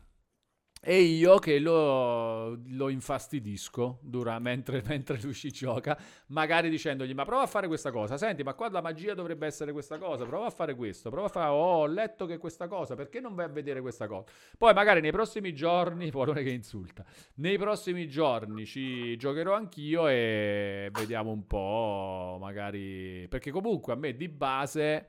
e 0.89 1.00
io 1.00 1.39
che 1.39 1.58
lo, 1.58 2.60
lo 2.68 2.89
infastidisco 2.91 3.99
dura, 4.02 4.39
mentre, 4.39 4.83
mentre, 4.86 5.18
lui 5.20 5.34
ci 5.34 5.50
gioca, 5.50 5.99
magari 6.28 6.70
dicendogli: 6.70 7.12
Ma 7.12 7.25
prova 7.25 7.42
a 7.42 7.47
fare 7.47 7.66
questa 7.66 7.91
cosa. 7.91 8.16
Senti, 8.16 8.44
ma 8.44 8.55
qua 8.55 8.70
la 8.70 8.81
magia 8.81 9.15
dovrebbe 9.15 9.47
essere 9.47 9.73
questa 9.73 9.99
cosa. 9.99 10.25
Prova 10.26 10.47
a 10.47 10.50
fare 10.50 10.76
questo. 10.76 11.10
Prova 11.10 11.26
a 11.26 11.31
fare. 11.31 11.50
Oh, 11.50 11.78
ho 11.78 11.86
letto 11.86 12.26
che 12.26 12.39
questa 12.39 12.68
cosa. 12.68 12.94
Perché 12.94 13.18
non 13.18 13.34
vai 13.34 13.47
a 13.47 13.49
vedere 13.49 13.81
questa 13.81 14.07
cosa? 14.07 14.26
Poi, 14.57 14.75
magari 14.75 15.00
nei 15.00 15.10
prossimi 15.10 15.52
giorni, 15.55 16.10
Polone 16.12 16.44
che 16.44 16.50
insulta. 16.50 17.05
Nei 17.36 17.58
prossimi 17.58 18.07
giorni 18.07 18.65
ci 18.65 19.16
giocherò 19.16 19.55
anch'io 19.55 20.07
e 20.07 20.91
vediamo 20.92 21.33
un 21.33 21.49
po'. 21.49 22.36
Magari 22.39 23.26
perché 23.28 23.50
comunque 23.50 23.92
a 23.92 23.97
me 23.97 24.15
di 24.15 24.28
base 24.28 25.08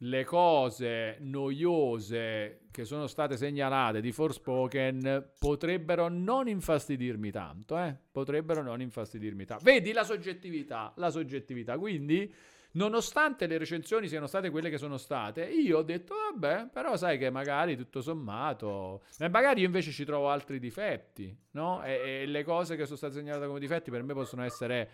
le 0.00 0.24
cose 0.24 1.16
noiose 1.20 2.66
che 2.70 2.84
sono 2.84 3.06
state 3.06 3.36
segnalate 3.36 4.00
di 4.02 4.12
Forspoken 4.12 5.30
potrebbero 5.38 6.08
non 6.08 6.48
infastidirmi 6.48 7.30
tanto, 7.30 7.78
eh? 7.78 7.96
Potrebbero 8.12 8.62
non 8.62 8.80
infastidirmi 8.80 9.46
tanto. 9.46 9.64
Vedi 9.64 9.92
la 9.92 10.04
soggettività, 10.04 10.92
la 10.96 11.08
soggettività. 11.08 11.78
Quindi 11.78 12.30
nonostante 12.72 13.46
le 13.46 13.56
recensioni 13.56 14.06
siano 14.06 14.26
state 14.26 14.50
quelle 14.50 14.68
che 14.68 14.76
sono 14.76 14.98
state, 14.98 15.44
io 15.46 15.78
ho 15.78 15.82
detto, 15.82 16.14
vabbè, 16.30 16.68
però 16.70 16.96
sai 16.96 17.16
che 17.16 17.30
magari 17.30 17.74
tutto 17.74 18.02
sommato, 18.02 19.02
e 19.18 19.30
magari 19.30 19.60
io 19.60 19.66
invece 19.66 19.92
ci 19.92 20.04
trovo 20.04 20.28
altri 20.28 20.58
difetti, 20.58 21.34
no? 21.52 21.82
E, 21.82 22.22
e 22.22 22.26
le 22.26 22.44
cose 22.44 22.76
che 22.76 22.84
sono 22.84 22.98
state 22.98 23.14
segnalate 23.14 23.46
come 23.46 23.60
difetti 23.60 23.90
per 23.90 24.02
me 24.02 24.12
possono 24.12 24.42
essere 24.42 24.90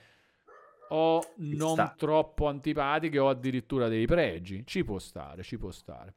o 0.94 1.24
non 1.36 1.94
troppo 1.96 2.48
antipatiche 2.48 3.18
o 3.18 3.28
addirittura 3.28 3.88
dei 3.88 4.06
pregi. 4.06 4.64
Ci 4.66 4.84
può 4.84 4.98
stare, 4.98 5.42
ci 5.42 5.58
può 5.58 5.70
stare. 5.70 6.14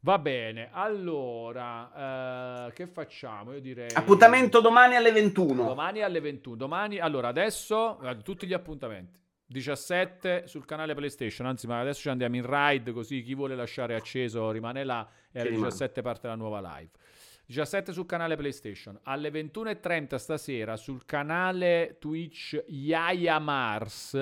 Va 0.00 0.18
bene, 0.18 0.68
allora, 0.70 2.66
eh, 2.66 2.72
che 2.74 2.86
facciamo? 2.86 3.54
Io 3.54 3.60
direi... 3.60 3.88
Appuntamento 3.94 4.60
domani 4.60 4.96
alle 4.96 5.10
21. 5.10 5.64
Domani 5.64 6.02
alle 6.02 6.20
21. 6.20 6.56
Domani, 6.56 6.98
allora, 6.98 7.28
adesso, 7.28 7.98
tutti 8.22 8.46
gli 8.46 8.52
appuntamenti. 8.52 9.18
17 9.46 10.46
sul 10.46 10.64
canale 10.64 10.94
PlayStation, 10.94 11.46
anzi, 11.46 11.66
ma 11.66 11.80
adesso 11.80 12.00
ci 12.00 12.08
andiamo 12.08 12.36
in 12.36 12.44
ride, 12.46 12.92
così 12.92 13.22
chi 13.22 13.34
vuole 13.34 13.54
lasciare 13.54 13.94
acceso 13.94 14.50
rimane 14.50 14.84
là 14.84 15.08
e 15.32 15.40
alle 15.40 15.50
17 15.50 16.02
parte 16.02 16.26
la 16.26 16.34
nuova 16.34 16.60
live. 16.60 16.90
17 17.46 17.92
sul 17.92 18.06
canale 18.06 18.36
PlayStation. 18.36 18.98
Alle 19.02 19.30
21.30 19.30 20.16
stasera 20.16 20.76
sul 20.76 21.04
canale 21.04 21.96
Twitch 21.98 22.62
Yaya 22.66 23.38
Mars 23.38 24.16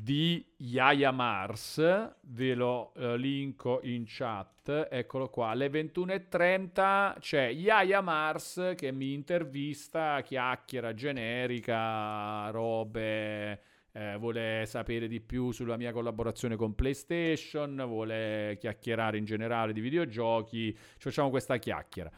di 0.00 0.46
Yaya 0.58 1.10
Mars, 1.10 1.78
ve 2.20 2.54
lo 2.54 2.92
uh, 2.94 3.14
linko 3.14 3.80
in 3.82 4.04
chat, 4.06 4.86
eccolo 4.90 5.28
qua, 5.28 5.48
alle 5.48 5.68
21.30 5.68 7.18
c'è 7.18 7.48
Yaya 7.48 8.00
Mars 8.00 8.74
che 8.76 8.92
mi 8.92 9.12
intervista, 9.12 10.22
chiacchiera 10.22 10.94
generica, 10.94 12.48
robe, 12.50 13.60
eh, 13.98 14.16
vuole 14.16 14.64
sapere 14.66 15.08
di 15.08 15.20
più 15.20 15.50
sulla 15.50 15.76
mia 15.76 15.90
collaborazione 15.90 16.54
con 16.54 16.76
PlayStation, 16.76 17.82
vuole 17.86 18.56
chiacchierare 18.60 19.18
in 19.18 19.24
generale 19.24 19.72
di 19.72 19.80
videogiochi, 19.80 20.76
facciamo 20.98 21.30
questa 21.30 21.56
chiacchiera. 21.56 22.08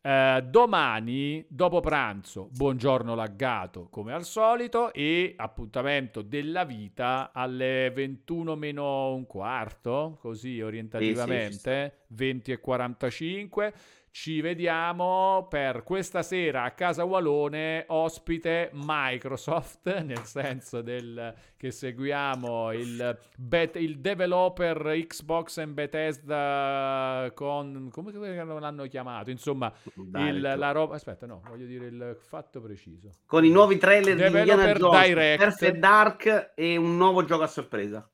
Eh, 0.00 0.44
domani, 0.48 1.44
dopo 1.48 1.80
pranzo, 1.80 2.50
buongiorno 2.52 3.16
laggato 3.16 3.88
come 3.90 4.12
al 4.12 4.24
solito 4.24 4.92
e 4.92 5.32
appuntamento 5.36 6.22
della 6.22 6.64
vita 6.64 7.32
alle 7.32 7.90
21 7.92 8.54
meno 8.54 9.12
un 9.12 9.26
quarto, 9.26 10.18
così 10.20 10.60
orientativamente, 10.60 11.48
sì, 11.48 11.96
sì, 11.96 12.06
sì. 12.06 12.14
20 12.14 12.52
e 12.52 12.60
45. 12.60 13.74
Ci 14.14 14.40
vediamo 14.40 15.48
per 15.50 15.82
questa 15.82 16.22
sera 16.22 16.62
a 16.62 16.70
Casa 16.70 17.02
Walone, 17.02 17.84
ospite 17.88 18.70
Microsoft, 18.72 19.90
nel 20.06 20.22
senso 20.22 20.82
del, 20.82 21.34
che 21.56 21.72
seguiamo 21.72 22.70
il, 22.70 23.18
bet, 23.36 23.74
il 23.74 23.98
developer 23.98 25.04
Xbox 25.08 25.58
e 25.58 25.66
Bethesda 25.66 27.28
con... 27.34 27.88
come 27.90 28.12
l'hanno 28.12 28.86
chiamato? 28.86 29.30
Insomma, 29.30 29.72
il, 29.96 30.40
la 30.40 30.70
roba... 30.70 30.94
Aspetta, 30.94 31.26
no, 31.26 31.42
voglio 31.48 31.66
dire 31.66 31.86
il 31.86 32.16
fatto 32.16 32.60
preciso. 32.60 33.10
Con 33.26 33.44
i 33.44 33.50
nuovi 33.50 33.78
trailer 33.78 34.14
developer 34.14 34.44
di 34.44 34.50
Indiana 34.50 34.72
Jones, 34.78 35.06
Direct. 35.08 35.38
Perfect 35.40 35.76
Dark 35.78 36.52
e 36.54 36.76
un 36.76 36.96
nuovo 36.96 37.24
gioco 37.24 37.42
a 37.42 37.48
sorpresa. 37.48 38.08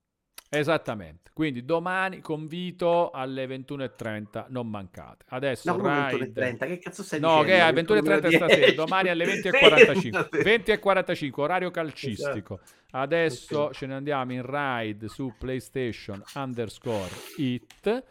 Esattamente, 0.52 1.30
quindi 1.32 1.64
domani 1.64 2.20
convito 2.20 3.10
alle 3.10 3.46
21.30, 3.46 4.46
non 4.48 4.66
mancate. 4.66 5.24
Adesso 5.28 5.76
no, 5.76 6.10
Ride... 6.10 6.32
21.30, 6.32 6.58
che 6.66 6.78
cazzo 6.80 7.04
stai 7.04 7.20
no, 7.20 7.42
che 7.42 7.60
è 7.60 7.72
21.30 7.72 8.34
stasera, 8.34 8.72
domani 8.72 9.10
alle 9.10 9.26
20.45, 9.40 10.28
20.45, 10.42 11.30
orario 11.40 11.70
calcistico. 11.70 12.58
Esatto. 12.64 12.78
Adesso 12.90 13.60
okay. 13.60 13.74
ce 13.74 13.86
ne 13.86 13.94
andiamo 13.94 14.32
in 14.32 14.44
ride 14.44 15.06
su 15.06 15.32
PlayStation 15.38 16.20
underscore 16.34 17.10
it, 17.36 18.04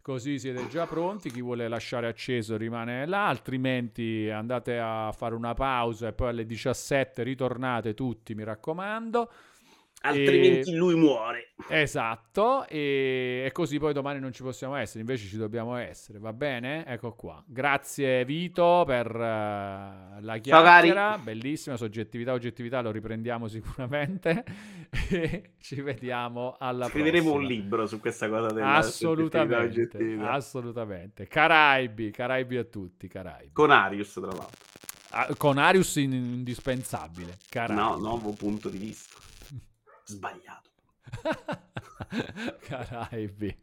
così 0.00 0.38
siete 0.38 0.66
già 0.68 0.86
pronti, 0.86 1.30
chi 1.30 1.42
vuole 1.42 1.68
lasciare 1.68 2.06
acceso 2.06 2.56
rimane 2.56 3.04
là, 3.04 3.28
altrimenti 3.28 4.30
andate 4.30 4.78
a 4.78 5.12
fare 5.14 5.34
una 5.34 5.52
pausa 5.52 6.08
e 6.08 6.12
poi 6.14 6.30
alle 6.30 6.46
17 6.46 7.22
ritornate 7.22 7.92
tutti, 7.92 8.34
mi 8.34 8.42
raccomando 8.42 9.30
altrimenti 10.04 10.70
e... 10.70 10.76
lui 10.76 10.94
muore. 10.94 11.48
Esatto, 11.66 12.66
e... 12.66 13.44
e, 13.46 13.52
così 13.52 13.78
poi 13.78 13.92
domani 13.92 14.20
non 14.20 14.32
ci 14.32 14.42
possiamo 14.42 14.74
essere, 14.74 15.00
invece 15.00 15.26
ci 15.26 15.36
dobbiamo 15.36 15.76
essere, 15.76 16.18
va 16.18 16.32
bene? 16.32 16.84
Ecco 16.86 17.12
qua. 17.12 17.42
Grazie 17.46 18.24
Vito 18.24 18.84
per 18.86 19.06
uh, 19.14 20.20
la 20.20 20.38
chiacchiera, 20.42 21.18
bellissima 21.18 21.76
soggettività, 21.76 22.32
oggettività, 22.32 22.80
lo 22.80 22.90
riprendiamo 22.90 23.48
sicuramente 23.48 24.44
e 25.10 25.52
ci 25.58 25.80
vediamo 25.80 26.56
alla 26.58 26.86
Scriveremo 26.86 27.30
prossima. 27.30 27.40
un 27.40 27.46
libro 27.46 27.86
su 27.86 27.98
questa 27.98 28.28
cosa 28.28 28.48
della 28.48 28.74
Assolutamente, 28.74 30.18
assolutamente. 30.20 31.26
Caraibi, 31.26 32.10
Caraibi 32.10 32.56
a 32.58 32.64
tutti, 32.64 33.08
Caraibi. 33.08 33.52
Con 33.52 33.70
Arius 33.70 34.12
tra 34.12 34.26
l'altro. 34.26 34.58
Ah, 35.10 35.32
con 35.36 35.58
Arius 35.58 35.96
in- 35.96 36.12
indispensabile. 36.12 37.38
Caraibi. 37.48 37.80
No, 37.80 37.96
nuovo 37.96 38.32
punto 38.32 38.68
di 38.68 38.78
vista 38.78 39.32
sbagliato. 40.04 40.70
Caraibi. 42.66 43.56